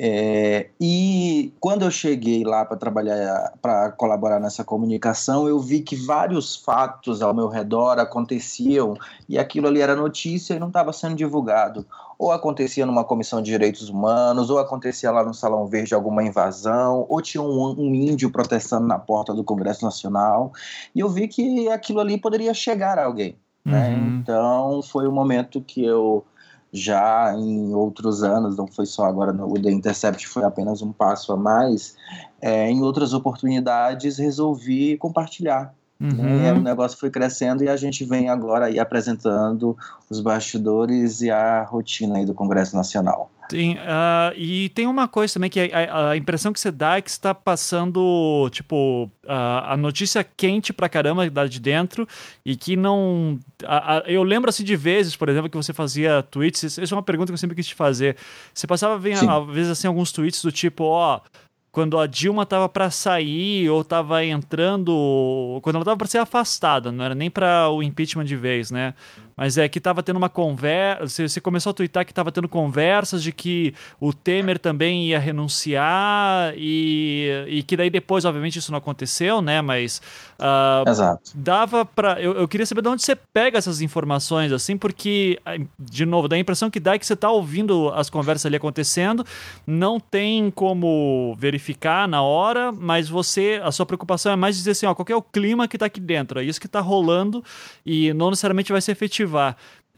é, 0.00 0.68
e 0.80 1.52
quando 1.58 1.84
eu 1.84 1.90
cheguei 1.90 2.44
lá 2.44 2.64
para 2.64 2.76
trabalhar, 2.76 3.52
para 3.60 3.90
colaborar 3.90 4.38
nessa 4.38 4.62
comunicação, 4.62 5.48
eu 5.48 5.58
vi 5.58 5.80
que 5.80 5.96
vários 5.96 6.54
fatos 6.54 7.20
ao 7.20 7.34
meu 7.34 7.48
redor 7.48 7.98
aconteciam 7.98 8.96
e 9.28 9.36
aquilo 9.36 9.66
ali 9.66 9.80
era 9.80 9.96
notícia 9.96 10.54
e 10.54 10.60
não 10.60 10.68
estava 10.68 10.92
sendo 10.92 11.16
divulgado. 11.16 11.84
Ou 12.16 12.30
acontecia 12.30 12.86
numa 12.86 13.02
comissão 13.02 13.42
de 13.42 13.50
direitos 13.50 13.88
humanos, 13.88 14.50
ou 14.50 14.58
acontecia 14.58 15.10
lá 15.10 15.24
no 15.24 15.34
Salão 15.34 15.66
Verde 15.66 15.94
alguma 15.94 16.22
invasão, 16.22 17.04
ou 17.08 17.20
tinha 17.20 17.42
um, 17.42 17.74
um 17.76 17.92
índio 17.92 18.30
protestando 18.30 18.86
na 18.86 19.00
porta 19.00 19.34
do 19.34 19.42
Congresso 19.42 19.84
Nacional. 19.84 20.52
E 20.94 21.00
eu 21.00 21.08
vi 21.08 21.26
que 21.26 21.68
aquilo 21.70 21.98
ali 21.98 22.16
poderia 22.16 22.54
chegar 22.54 23.00
a 23.00 23.04
alguém. 23.04 23.34
Né? 23.64 23.88
Uhum. 23.88 24.18
Então 24.20 24.80
foi 24.80 25.08
o 25.08 25.12
momento 25.12 25.60
que 25.60 25.84
eu 25.84 26.24
já 26.72 27.34
em 27.34 27.74
outros 27.74 28.22
anos, 28.22 28.56
não 28.56 28.66
foi 28.66 28.86
só 28.86 29.04
agora 29.04 29.32
no 29.32 29.52
The 29.54 29.70
Intercept, 29.70 30.26
foi 30.28 30.44
apenas 30.44 30.82
um 30.82 30.92
passo 30.92 31.32
a 31.32 31.36
mais, 31.36 31.96
é, 32.40 32.70
em 32.70 32.82
outras 32.82 33.12
oportunidades 33.12 34.18
resolvi 34.18 34.96
compartilhar. 34.96 35.74
Uhum. 36.00 36.12
Né? 36.12 36.52
O 36.52 36.60
negócio 36.60 36.96
foi 36.98 37.10
crescendo 37.10 37.64
e 37.64 37.68
a 37.68 37.76
gente 37.76 38.04
vem 38.04 38.28
agora 38.28 38.66
aí 38.66 38.78
apresentando 38.78 39.76
os 40.08 40.20
bastidores 40.20 41.20
e 41.22 41.30
a 41.30 41.62
rotina 41.64 42.18
aí 42.18 42.24
do 42.24 42.34
Congresso 42.34 42.76
Nacional. 42.76 43.30
Sim, 43.50 43.74
uh, 43.76 44.34
e 44.36 44.68
tem 44.70 44.86
uma 44.86 45.08
coisa 45.08 45.32
também 45.32 45.48
que 45.48 45.58
a, 45.58 46.10
a, 46.10 46.16
impressão 46.16 46.52
que 46.52 46.60
você 46.60 46.70
dá 46.70 46.98
é 46.98 47.00
que 47.00 47.08
está 47.08 47.34
passando, 47.34 48.48
tipo, 48.52 49.10
uh, 49.24 49.64
a 49.64 49.76
notícia 49.76 50.22
quente 50.22 50.70
pra 50.70 50.86
caramba 50.86 51.28
lá 51.34 51.46
de 51.46 51.58
dentro 51.58 52.06
e 52.44 52.54
que 52.54 52.76
não. 52.76 53.38
A, 53.64 54.02
eu 54.06 54.22
lembro 54.22 54.50
assim 54.50 54.62
de 54.62 54.76
vezes, 54.76 55.16
por 55.16 55.30
exemplo, 55.30 55.48
que 55.48 55.56
você 55.56 55.72
fazia 55.72 56.22
tweets. 56.22 56.78
Essa 56.78 56.94
é 56.94 56.96
uma 56.96 57.02
pergunta 57.02 57.28
que 57.28 57.34
eu 57.34 57.38
sempre 57.38 57.56
quis 57.56 57.66
te 57.66 57.74
fazer. 57.74 58.16
Você 58.52 58.66
passava, 58.66 58.96
às 58.96 59.02
vezes, 59.02 59.70
assim, 59.70 59.86
alguns 59.86 60.12
tweets 60.12 60.42
do 60.42 60.52
tipo, 60.52 60.84
ó. 60.84 61.16
Oh, 61.16 61.47
quando 61.78 61.96
a 61.96 62.08
Dilma 62.08 62.42
estava 62.42 62.68
para 62.68 62.90
sair 62.90 63.70
ou 63.70 63.82
estava 63.82 64.24
entrando, 64.24 65.60
quando 65.62 65.76
ela 65.76 65.84
estava 65.84 65.96
para 65.96 66.08
ser 66.08 66.18
afastada, 66.18 66.90
não 66.90 67.04
era 67.04 67.14
nem 67.14 67.30
para 67.30 67.70
o 67.70 67.84
impeachment 67.84 68.24
de 68.24 68.34
vez, 68.34 68.72
né? 68.72 68.94
mas 69.38 69.56
é 69.56 69.68
que 69.68 69.78
estava 69.78 70.02
tendo 70.02 70.16
uma 70.16 70.28
conversa. 70.28 71.28
Você 71.28 71.40
começou 71.40 71.70
a 71.70 71.72
twittar 71.72 72.04
que 72.04 72.10
estava 72.10 72.32
tendo 72.32 72.48
conversas 72.48 73.22
de 73.22 73.30
que 73.30 73.72
o 74.00 74.12
Temer 74.12 74.58
também 74.58 75.06
ia 75.06 75.18
renunciar 75.20 76.52
e, 76.56 77.28
e 77.46 77.62
que 77.62 77.76
daí 77.76 77.88
depois, 77.88 78.24
obviamente, 78.24 78.58
isso 78.58 78.72
não 78.72 78.78
aconteceu, 78.78 79.40
né? 79.40 79.62
Mas 79.62 80.02
uh, 80.40 80.90
Exato. 80.90 81.30
dava 81.36 81.84
para. 81.84 82.20
Eu, 82.20 82.32
eu, 82.32 82.48
queria 82.48 82.66
saber 82.66 82.82
de 82.82 82.88
onde 82.88 83.02
você 83.04 83.14
pega 83.14 83.56
essas 83.56 83.80
informações, 83.80 84.50
assim, 84.50 84.76
porque, 84.76 85.38
de 85.78 86.04
novo, 86.04 86.26
dá 86.26 86.34
a 86.34 86.38
impressão 86.40 86.68
que 86.68 86.80
dá 86.80 86.94
é 86.94 86.98
que 86.98 87.06
você 87.06 87.12
está 87.14 87.30
ouvindo 87.30 87.90
as 87.94 88.10
conversas 88.10 88.46
ali 88.46 88.56
acontecendo, 88.56 89.24
não 89.64 90.00
tem 90.00 90.50
como 90.50 91.36
verificar 91.38 91.67
na 92.08 92.22
hora, 92.22 92.72
mas 92.72 93.08
você, 93.08 93.60
a 93.62 93.72
sua 93.72 93.86
preocupação 93.86 94.32
é 94.32 94.36
mais 94.36 94.56
dizer 94.56 94.72
assim, 94.72 94.86
ó, 94.86 94.94
qual 94.94 95.06
é 95.08 95.16
o 95.16 95.22
clima 95.22 95.66
que 95.66 95.76
está 95.76 95.86
aqui 95.86 96.00
dentro, 96.00 96.40
é 96.40 96.44
isso 96.44 96.60
que 96.60 96.66
está 96.66 96.80
rolando 96.80 97.42
e 97.84 98.12
não 98.14 98.30
necessariamente 98.30 98.72
vai 98.72 98.80
ser 98.80 98.92
efetivo 98.92 99.38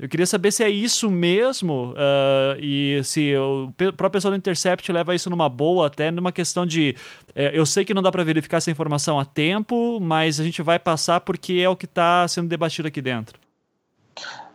eu 0.00 0.08
queria 0.08 0.26
saber 0.26 0.50
se 0.50 0.64
é 0.64 0.70
isso 0.70 1.10
mesmo 1.10 1.92
uh, 1.92 2.58
e 2.58 3.02
se 3.04 3.36
o 3.36 3.70
próprio 3.76 4.12
pessoal 4.12 4.32
do 4.32 4.38
Intercept 4.38 4.90
leva 4.90 5.14
isso 5.14 5.28
numa 5.28 5.46
boa, 5.46 5.88
até 5.88 6.10
numa 6.10 6.32
questão 6.32 6.64
de. 6.64 6.96
É, 7.34 7.56
eu 7.56 7.66
sei 7.66 7.84
que 7.84 7.92
não 7.92 8.00
dá 8.00 8.10
para 8.10 8.24
verificar 8.24 8.56
essa 8.56 8.70
informação 8.70 9.20
a 9.20 9.26
tempo, 9.26 10.00
mas 10.00 10.40
a 10.40 10.44
gente 10.44 10.62
vai 10.62 10.78
passar 10.78 11.20
porque 11.20 11.60
é 11.62 11.68
o 11.68 11.76
que 11.76 11.84
está 11.84 12.26
sendo 12.28 12.48
debatido 12.48 12.88
aqui 12.88 13.02
dentro. 13.02 13.38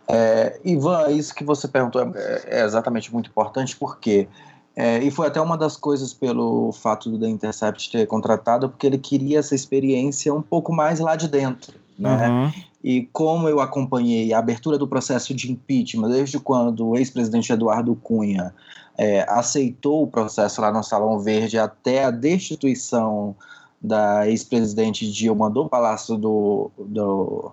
É, 0.08 0.58
Ivan, 0.64 1.10
isso 1.10 1.32
que 1.32 1.44
você 1.44 1.68
perguntou 1.68 2.02
é, 2.02 2.42
é 2.46 2.64
exatamente 2.64 3.12
muito 3.12 3.30
importante, 3.30 3.76
porque. 3.76 4.28
É, 4.78 5.02
e 5.02 5.10
foi 5.10 5.26
até 5.26 5.40
uma 5.40 5.56
das 5.56 5.74
coisas 5.74 6.12
pelo 6.12 6.70
fato 6.70 7.10
do 7.10 7.18
The 7.18 7.26
Intercept 7.26 7.90
ter 7.90 8.06
contratado, 8.06 8.68
porque 8.68 8.86
ele 8.86 8.98
queria 8.98 9.38
essa 9.38 9.54
experiência 9.54 10.34
um 10.34 10.42
pouco 10.42 10.70
mais 10.70 11.00
lá 11.00 11.16
de 11.16 11.28
dentro. 11.28 11.78
Né? 11.98 12.28
Uhum. 12.28 12.52
E 12.84 13.08
como 13.10 13.48
eu 13.48 13.58
acompanhei 13.58 14.34
a 14.34 14.38
abertura 14.38 14.76
do 14.76 14.86
processo 14.86 15.34
de 15.34 15.50
impeachment 15.50 16.10
desde 16.10 16.38
quando 16.38 16.88
o 16.88 16.96
ex-presidente 16.96 17.50
Eduardo 17.50 17.96
Cunha 17.96 18.54
é, 18.98 19.24
aceitou 19.28 20.02
o 20.02 20.06
processo 20.06 20.60
lá 20.60 20.70
no 20.70 20.82
Salão 20.82 21.18
Verde 21.18 21.58
até 21.58 22.04
a 22.04 22.10
destituição 22.10 23.34
da 23.80 24.28
ex-presidente 24.28 25.10
Dilma 25.10 25.48
do 25.48 25.68
Palácio 25.68 26.18
do, 26.18 26.70
do, 26.78 27.52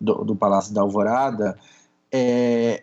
do, 0.00 0.24
do 0.24 0.36
Palácio 0.36 0.74
da 0.74 0.80
Alvorada, 0.80 1.56
é, 2.10 2.82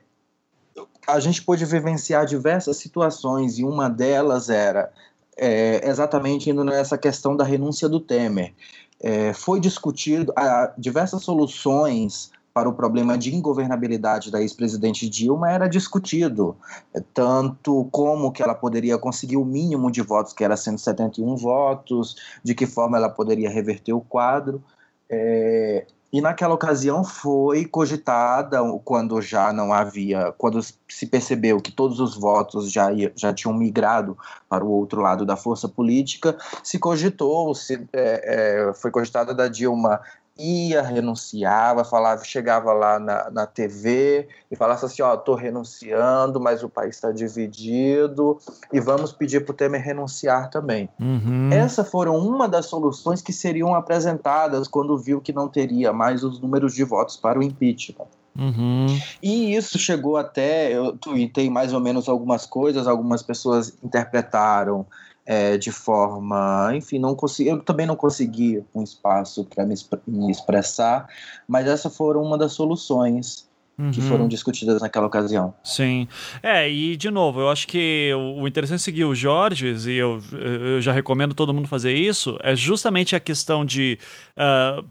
a 1.07 1.19
gente 1.19 1.41
pôde 1.41 1.65
vivenciar 1.65 2.25
diversas 2.25 2.77
situações 2.77 3.57
e 3.57 3.63
uma 3.63 3.89
delas 3.89 4.49
era 4.49 4.91
é, 5.37 5.87
exatamente 5.87 6.49
indo 6.49 6.63
nessa 6.63 6.97
questão 6.97 7.35
da 7.35 7.43
renúncia 7.43 7.89
do 7.89 7.99
Temer 7.99 8.53
é, 8.99 9.33
foi 9.33 9.59
discutido 9.59 10.33
a, 10.35 10.73
diversas 10.77 11.23
soluções 11.23 12.31
para 12.53 12.69
o 12.69 12.73
problema 12.73 13.17
de 13.17 13.35
ingovernabilidade 13.35 14.31
da 14.31 14.41
ex-presidente 14.41 15.09
Dilma 15.09 15.51
era 15.51 15.67
discutido, 15.67 16.55
é, 16.93 17.01
tanto 17.13 17.87
como 17.91 18.31
que 18.31 18.41
ela 18.41 18.55
poderia 18.55 18.97
conseguir 18.97 19.35
o 19.35 19.43
mínimo 19.43 19.91
de 19.91 20.01
votos, 20.01 20.31
que 20.31 20.43
era 20.43 20.55
171 20.55 21.35
votos, 21.35 22.15
de 22.41 22.55
que 22.55 22.65
forma 22.65 22.97
ela 22.97 23.09
poderia 23.09 23.49
reverter 23.49 23.91
o 23.91 23.99
quadro. 23.99 24.63
É, 25.09 25.85
e 26.11 26.21
naquela 26.21 26.53
ocasião 26.53 27.03
foi 27.03 27.65
cogitada, 27.65 28.59
quando 28.83 29.21
já 29.21 29.51
não 29.51 29.73
havia, 29.73 30.33
quando 30.37 30.61
se 30.61 31.05
percebeu 31.07 31.59
que 31.59 31.71
todos 31.71 31.99
os 31.99 32.15
votos 32.15 32.71
já, 32.71 32.89
já 33.15 33.33
tinham 33.33 33.53
migrado 33.53 34.17
para 34.47 34.63
o 34.63 34.69
outro 34.69 35.01
lado 35.01 35.25
da 35.25 35.35
força 35.35 35.67
política, 35.67 36.37
se 36.63 36.79
cogitou, 36.79 37.53
se, 37.53 37.85
é, 37.91 38.69
é, 38.69 38.73
foi 38.73 38.91
cogitada 38.91 39.33
da 39.33 39.47
Dilma 39.47 39.99
ia, 40.37 40.81
renunciava, 40.81 41.85
falava, 41.85 42.23
chegava 42.23 42.73
lá 42.73 42.99
na, 42.99 43.29
na 43.31 43.45
TV 43.45 44.27
e 44.51 44.55
falasse 44.55 44.85
assim, 44.85 45.01
ó, 45.01 45.13
oh, 45.13 45.17
tô 45.17 45.33
renunciando, 45.33 46.39
mas 46.39 46.61
o 46.61 46.69
país 46.69 46.95
está 46.95 47.11
dividido 47.11 48.37
e 48.71 48.79
vamos 48.79 49.13
pedir 49.13 49.45
para 49.45 49.53
o 49.53 49.55
Temer 49.55 49.81
renunciar 49.81 50.49
também. 50.49 50.89
Uhum. 50.99 51.49
Essas 51.51 51.89
foram 51.89 52.17
uma 52.17 52.49
das 52.49 52.65
soluções 52.65 53.21
que 53.21 53.31
seriam 53.31 53.73
apresentadas 53.73 54.67
quando 54.67 54.97
viu 54.97 55.21
que 55.21 55.31
não 55.31 55.47
teria 55.47 55.93
mais 55.93 56.23
os 56.23 56.39
números 56.39 56.73
de 56.73 56.83
votos 56.83 57.15
para 57.15 57.39
o 57.39 57.43
impeachment. 57.43 58.07
Uhum. 58.37 58.87
E 59.23 59.55
isso 59.55 59.79
chegou 59.79 60.17
até, 60.17 60.73
eu 60.73 60.97
tuitei 60.97 61.49
mais 61.49 61.71
ou 61.73 61.79
menos 61.79 62.09
algumas 62.09 62.45
coisas, 62.45 62.85
algumas 62.85 63.23
pessoas 63.23 63.73
interpretaram 63.81 64.85
é, 65.25 65.57
de 65.57 65.71
forma, 65.71 66.71
enfim, 66.75 66.99
não 66.99 67.15
consegui, 67.15 67.49
eu 67.49 67.59
também 67.61 67.87
não 67.87 67.95
consegui 67.95 68.63
um 68.73 68.83
espaço 68.83 69.43
para 69.45 69.65
me, 69.65 69.73
me, 70.07 70.31
expressar, 70.31 71.07
mas 71.47 71.67
essa 71.67 71.89
foram 71.89 72.21
uma 72.21 72.37
das 72.37 72.51
soluções 72.51 73.49
uhum. 73.77 73.89
que 73.89 74.01
foram 74.01 74.27
discutidas 74.27 74.81
naquela 74.81 75.07
ocasião. 75.07 75.51
Sim, 75.63 76.07
é 76.43 76.69
e 76.69 76.95
de 76.95 77.09
novo, 77.09 77.39
eu 77.39 77.49
acho 77.49 77.67
que 77.67 78.11
o 78.13 78.47
interessante 78.47 78.81
é 78.81 78.83
seguir 78.83 79.05
o 79.05 79.15
Jorge 79.15 79.73
e 79.89 79.97
eu, 79.97 80.21
eu 80.31 80.79
já 80.79 80.91
recomendo 80.91 81.33
todo 81.33 81.53
mundo 81.53 81.67
fazer 81.67 81.93
isso, 81.93 82.37
é 82.43 82.55
justamente 82.55 83.15
a 83.15 83.19
questão 83.19 83.65
de 83.65 83.97
uh, 84.37 84.85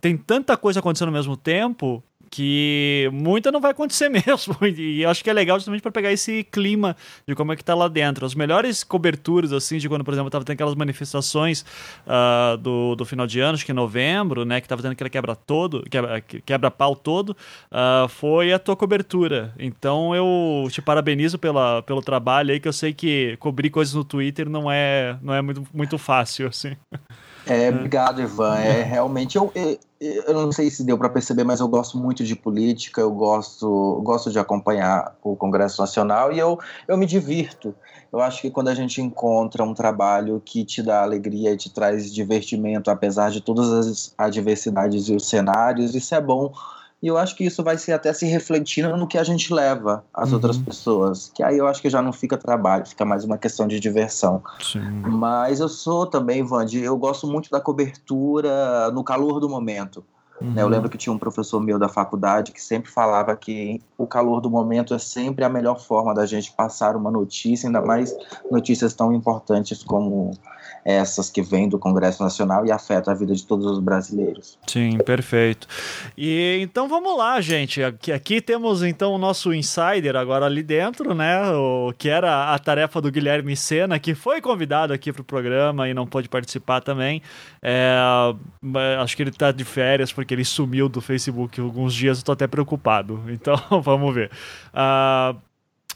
tem 0.00 0.16
tanta 0.16 0.56
coisa 0.56 0.80
acontecendo 0.80 1.08
ao 1.08 1.14
mesmo 1.14 1.36
tempo 1.36 2.02
que 2.30 3.10
muita 3.12 3.50
não 3.50 3.60
vai 3.60 3.72
acontecer 3.72 4.08
mesmo. 4.10 4.56
E 4.64 5.04
acho 5.04 5.24
que 5.24 5.28
é 5.28 5.32
legal 5.32 5.58
justamente 5.58 5.82
para 5.82 5.90
pegar 5.90 6.12
esse 6.12 6.44
clima 6.44 6.96
de 7.26 7.34
como 7.34 7.52
é 7.52 7.56
que 7.56 7.64
tá 7.64 7.74
lá 7.74 7.88
dentro. 7.88 8.24
As 8.24 8.34
melhores 8.34 8.84
coberturas, 8.84 9.52
assim, 9.52 9.78
de 9.78 9.88
quando, 9.88 10.04
por 10.04 10.14
exemplo, 10.14 10.30
tava 10.30 10.44
tendo 10.44 10.54
aquelas 10.54 10.74
manifestações 10.74 11.64
uh, 12.06 12.56
do, 12.56 12.94
do 12.94 13.04
final 13.04 13.26
de 13.26 13.40
ano, 13.40 13.54
acho 13.54 13.66
que 13.66 13.72
em 13.72 13.74
novembro, 13.74 14.44
né, 14.44 14.60
que 14.60 14.68
tava 14.68 14.80
tendo 14.80 14.92
aquele 14.92 15.10
quebra 15.10 15.34
todo, 15.34 15.82
quebra, 15.90 16.20
quebra 16.20 16.70
pau 16.70 16.94
todo, 16.94 17.30
uh, 17.30 18.08
foi 18.08 18.52
a 18.52 18.58
tua 18.58 18.76
cobertura. 18.76 19.52
Então 19.58 20.14
eu 20.14 20.68
te 20.70 20.80
parabenizo 20.80 21.38
pela, 21.38 21.82
pelo 21.82 22.00
trabalho 22.00 22.52
aí, 22.52 22.60
que 22.60 22.68
eu 22.68 22.72
sei 22.72 22.92
que 22.92 23.36
cobrir 23.38 23.70
coisas 23.70 23.94
no 23.94 24.04
Twitter 24.04 24.48
não 24.48 24.70
é, 24.70 25.18
não 25.20 25.34
é 25.34 25.42
muito, 25.42 25.66
muito 25.74 25.98
fácil, 25.98 26.46
assim. 26.46 26.76
É, 27.46 27.68
obrigado, 27.70 28.20
Ivan. 28.20 28.58
É 28.58 28.82
realmente 28.82 29.36
eu, 29.36 29.50
eu, 29.54 29.78
eu 30.00 30.34
não 30.34 30.52
sei 30.52 30.70
se 30.70 30.84
deu 30.84 30.96
para 30.96 31.08
perceber, 31.08 31.44
mas 31.44 31.60
eu 31.60 31.68
gosto 31.68 31.98
muito 31.98 32.24
de 32.24 32.36
política, 32.36 33.00
eu 33.00 33.10
gosto, 33.10 34.00
gosto 34.02 34.30
de 34.30 34.38
acompanhar 34.38 35.16
o 35.22 35.36
Congresso 35.36 35.80
Nacional 35.80 36.32
e 36.32 36.38
eu, 36.38 36.58
eu 36.86 36.96
me 36.96 37.06
divirto. 37.06 37.74
Eu 38.12 38.20
acho 38.20 38.42
que 38.42 38.50
quando 38.50 38.68
a 38.68 38.74
gente 38.74 39.00
encontra 39.00 39.62
um 39.62 39.72
trabalho 39.72 40.42
que 40.44 40.64
te 40.64 40.82
dá 40.82 41.02
alegria 41.02 41.52
e 41.52 41.56
te 41.56 41.70
traz 41.70 42.12
divertimento, 42.12 42.90
apesar 42.90 43.30
de 43.30 43.40
todas 43.40 43.70
as 43.70 44.14
adversidades 44.18 45.08
e 45.08 45.14
os 45.14 45.28
cenários, 45.28 45.94
isso 45.94 46.14
é 46.14 46.20
bom 46.20 46.52
e 47.02 47.06
eu 47.06 47.16
acho 47.16 47.34
que 47.34 47.44
isso 47.44 47.62
vai 47.62 47.78
ser 47.78 47.92
até 47.92 48.12
se 48.12 48.26
refletindo 48.26 48.94
no 48.96 49.06
que 49.06 49.16
a 49.16 49.24
gente 49.24 49.52
leva 49.52 50.04
às 50.12 50.28
uhum. 50.28 50.34
outras 50.34 50.58
pessoas. 50.58 51.32
Que 51.34 51.42
aí 51.42 51.56
eu 51.56 51.66
acho 51.66 51.80
que 51.80 51.88
já 51.88 52.02
não 52.02 52.12
fica 52.12 52.36
trabalho, 52.36 52.86
fica 52.86 53.04
mais 53.04 53.24
uma 53.24 53.38
questão 53.38 53.66
de 53.66 53.80
diversão. 53.80 54.42
Sim. 54.60 54.80
Mas 54.80 55.60
eu 55.60 55.68
sou 55.68 56.06
também, 56.06 56.42
Vande, 56.42 56.78
eu 56.82 56.96
gosto 56.98 57.26
muito 57.26 57.50
da 57.50 57.60
cobertura 57.60 58.90
no 58.90 59.02
calor 59.02 59.40
do 59.40 59.48
momento. 59.48 60.04
Uhum. 60.40 60.54
Eu 60.56 60.68
lembro 60.68 60.88
que 60.88 60.96
tinha 60.96 61.12
um 61.12 61.18
professor 61.18 61.60
meu 61.60 61.78
da 61.78 61.88
faculdade 61.88 62.52
que 62.52 62.62
sempre 62.62 62.90
falava 62.90 63.36
que 63.36 63.80
o 63.98 64.06
calor 64.06 64.40
do 64.40 64.50
momento 64.50 64.94
é 64.94 64.98
sempre 64.98 65.44
a 65.44 65.48
melhor 65.48 65.78
forma 65.78 66.14
da 66.14 66.24
gente 66.24 66.52
passar 66.52 66.96
uma 66.96 67.10
notícia, 67.10 67.68
ainda 67.68 67.82
mais 67.82 68.16
notícias 68.50 68.94
tão 68.94 69.12
importantes 69.12 69.82
como 69.82 70.32
essas 70.84 71.28
que 71.28 71.42
vêm 71.42 71.68
do 71.68 71.78
Congresso 71.78 72.22
Nacional 72.22 72.64
e 72.64 72.72
afetam 72.72 73.12
a 73.12 73.16
vida 73.16 73.34
de 73.34 73.44
todos 73.46 73.66
os 73.66 73.78
brasileiros. 73.78 74.58
Sim, 74.66 74.98
perfeito. 74.98 75.66
E 76.16 76.58
então 76.62 76.88
vamos 76.88 77.16
lá, 77.16 77.40
gente. 77.40 77.82
Aqui, 77.82 78.12
aqui 78.12 78.40
temos 78.40 78.82
então 78.82 79.12
o 79.12 79.18
nosso 79.18 79.52
insider 79.52 80.16
agora 80.16 80.46
ali 80.46 80.62
dentro, 80.62 81.14
né? 81.14 81.50
O 81.50 81.92
que 81.96 82.08
era 82.08 82.54
a 82.54 82.58
tarefa 82.58 83.00
do 83.00 83.10
Guilherme 83.10 83.56
Sena, 83.56 83.98
que 83.98 84.14
foi 84.14 84.40
convidado 84.40 84.92
aqui 84.92 85.12
para 85.12 85.22
o 85.22 85.24
programa 85.24 85.88
e 85.88 85.94
não 85.94 86.06
pôde 86.06 86.28
participar 86.28 86.80
também. 86.80 87.20
É, 87.62 87.94
acho 89.00 89.16
que 89.16 89.22
ele 89.22 89.30
está 89.30 89.52
de 89.52 89.64
férias 89.64 90.12
porque 90.12 90.29
ele 90.34 90.44
sumiu 90.44 90.88
do 90.88 91.00
Facebook 91.00 91.60
alguns 91.60 91.94
dias. 91.94 92.18
Estou 92.18 92.32
até 92.32 92.46
preocupado. 92.46 93.20
Então 93.30 93.56
vamos 93.82 94.14
ver. 94.14 94.30
Uh, 94.74 95.38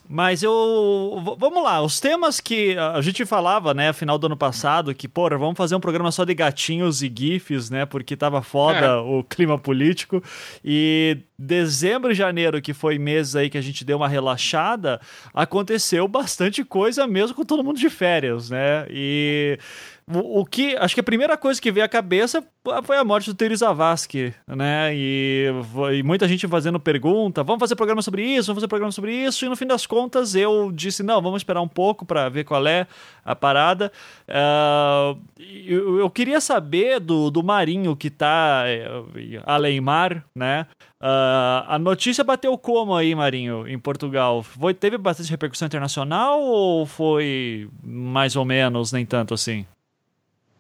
Mas 0.09 0.43
eu. 0.43 1.37
Vamos 1.39 1.63
lá, 1.63 1.81
os 1.81 1.99
temas 1.99 2.39
que 2.39 2.77
a 2.77 3.01
gente 3.01 3.25
falava, 3.25 3.73
né, 3.73 3.93
final 3.93 4.19
do 4.19 4.27
ano 4.27 4.37
passado, 4.37 4.95
que, 4.95 5.09
porra, 5.09 5.39
vamos 5.39 5.57
fazer 5.57 5.75
um 5.75 5.81
programa 5.81 6.13
só 6.13 6.25
de 6.25 6.35
gatinhos 6.35 7.03
e 7.03 7.13
GIFs, 7.15 7.71
né, 7.71 7.87
porque 7.87 8.17
tava 8.17 8.43
foda 8.43 8.87
é. 8.87 8.97
o 8.97 9.25
clima 9.25 9.59
político. 9.59 10.23
E 10.63 11.19
dezembro 11.39 12.13
e 12.13 12.15
janeiro, 12.15 12.61
que 12.61 12.75
foi 12.75 12.99
meses 12.99 13.35
aí 13.35 13.49
que 13.49 13.59
a 13.59 13.63
gente 13.63 13.85
deu 13.85 13.97
uma 13.97 14.09
relaxada, 14.09 15.01
aconteceu 15.33 16.07
bastante 16.07 16.63
coisa 16.65 17.07
mesmo 17.07 17.35
com 17.35 17.45
todo 17.45 17.65
mundo 17.65 17.79
de 17.79 17.89
férias, 17.89 18.51
né? 18.51 18.87
E 18.91 19.59
o, 20.07 20.45
que. 20.45 20.77
Acho 20.77 20.95
que 20.95 21.01
a 21.01 21.05
primeira 21.05 21.37
coisa 21.37 21.61
que 21.61 21.73
veio 21.73 21.87
à 21.87 21.89
cabeça 21.89 22.45
foi 22.85 22.99
a 22.99 23.05
morte 23.05 23.31
do 23.31 23.35
Teori 23.35 23.57
Zavascki, 23.57 24.35
né? 24.47 24.95
E, 24.95 25.47
e, 25.95 26.03
muita 26.03 26.29
gente 26.29 26.47
fazendo 26.47 26.79
pergunta: 26.79 27.43
vamos 27.43 27.61
fazer 27.61 27.75
programa 27.75 28.03
sobre 28.03 28.23
isso, 28.23 28.49
vamos 28.49 28.61
fazer 28.61 28.69
programa 28.69 28.93
sobre 28.93 29.15
isso. 29.15 29.47
E 29.47 29.49
no 29.49 29.57
fim 29.57 29.67
das 29.67 29.87
contas 29.87 30.35
eu 30.35 30.71
disse: 30.71 31.03
não, 31.03 31.23
vamos 31.23 31.41
esperar 31.41 31.63
um 31.63 31.69
pouco 31.69 32.05
para 32.05 32.29
ver 32.29 32.45
qual 32.45 32.67
é 32.67 32.87
a 33.25 33.35
parada. 33.35 33.91
Uh, 34.29 35.19
eu, 35.39 36.01
eu, 36.01 36.11
queria 36.11 36.41
saber 36.41 37.01
do, 37.01 37.31
do 37.31 37.43
Marinho 37.43 37.97
que 37.97 38.11
tá 38.11 38.65
uh, 38.67 39.43
além 39.47 39.81
mar, 39.81 40.23
né? 40.37 40.67
Uh, 41.01 41.65
a 41.67 41.79
notícia 41.79 42.23
bateu 42.23 42.57
como 42.59 42.95
aí, 42.95 43.15
Marinho, 43.15 43.67
em 43.67 43.79
Portugal? 43.79 44.43
Foi, 44.43 44.75
teve 44.75 44.99
bastante 44.99 45.31
repercussão 45.31 45.67
internacional 45.67 46.43
ou 46.43 46.85
foi 46.85 47.69
mais 47.83 48.37
ou 48.37 48.45
menos, 48.45 48.93
nem 48.93 49.07
tanto 49.07 49.33
assim? 49.33 49.67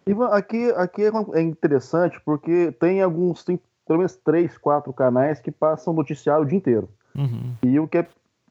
Ivan, 0.06 0.28
aqui, 0.28 0.70
aqui 0.76 1.02
é, 1.02 1.10
é 1.34 1.42
interessante 1.42 2.20
porque 2.24 2.72
tem 2.78 3.02
alguns, 3.02 3.42
tem 3.44 3.58
pelo 3.86 3.98
menos 3.98 4.16
três, 4.16 4.56
quatro 4.58 4.92
canais 4.92 5.40
que 5.40 5.50
passam 5.50 5.94
noticiário 5.94 6.44
o 6.44 6.46
dia 6.46 6.58
inteiro. 6.58 6.88
Uhum. 7.14 7.54
E 7.62 7.78
o 7.78 7.86
que 7.86 7.98
é 7.98 8.06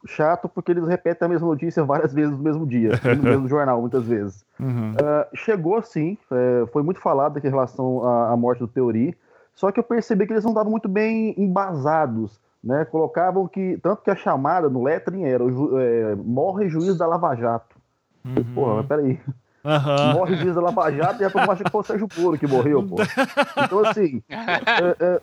chato 0.06 0.48
porque 0.48 0.72
eles 0.72 0.86
repetem 0.86 1.26
a 1.26 1.28
mesma 1.28 1.48
notícia 1.48 1.82
várias 1.84 2.12
vezes 2.12 2.36
no 2.36 2.42
mesmo 2.42 2.66
dia, 2.66 2.90
no 3.16 3.22
mesmo 3.22 3.48
jornal, 3.48 3.80
muitas 3.80 4.04
vezes. 4.04 4.44
Uhum. 4.60 4.92
Uh, 4.92 5.36
chegou 5.36 5.82
sim, 5.82 6.18
é, 6.30 6.66
foi 6.72 6.82
muito 6.82 7.00
falado 7.00 7.38
aqui 7.38 7.46
em 7.46 7.50
relação 7.50 8.06
à, 8.06 8.32
à, 8.32 8.36
morte 8.36 8.60
do 8.60 8.68
Teori, 8.68 9.16
só 9.54 9.70
que 9.70 9.80
eu 9.80 9.84
percebi 9.84 10.26
que 10.26 10.32
eles 10.32 10.44
não 10.44 10.52
estavam 10.52 10.70
muito 10.70 10.88
bem 10.88 11.34
embasados. 11.38 12.40
Né? 12.62 12.84
Colocavam 12.86 13.46
que, 13.46 13.78
tanto 13.82 14.02
que 14.02 14.10
a 14.10 14.16
chamada 14.16 14.70
no 14.70 14.82
lettering 14.82 15.24
era 15.24 15.44
é, 15.44 16.14
morre 16.16 16.68
juiz 16.68 16.96
da 16.96 17.06
Lava 17.06 17.34
Jato. 17.34 17.76
Uhum. 18.24 18.54
Porra, 18.54 18.74
mas 18.76 18.86
peraí. 18.86 19.20
Uhum. 19.64 20.12
Morre 20.12 20.36
juiz 20.36 20.54
da 20.54 20.60
Lava 20.60 20.92
Jato 20.92 21.22
e 21.22 21.24
a 21.24 21.30
turma 21.30 21.54
acha 21.54 21.64
que 21.64 21.70
foi 21.70 21.80
o 21.80 21.84
Sérgio 21.84 22.08
Moro 22.18 22.38
que 22.38 22.46
morreu, 22.46 22.86
pô. 22.86 22.96
Então, 23.64 23.78
assim, 23.80 24.22
é, 24.28 24.96
é, 25.00 25.20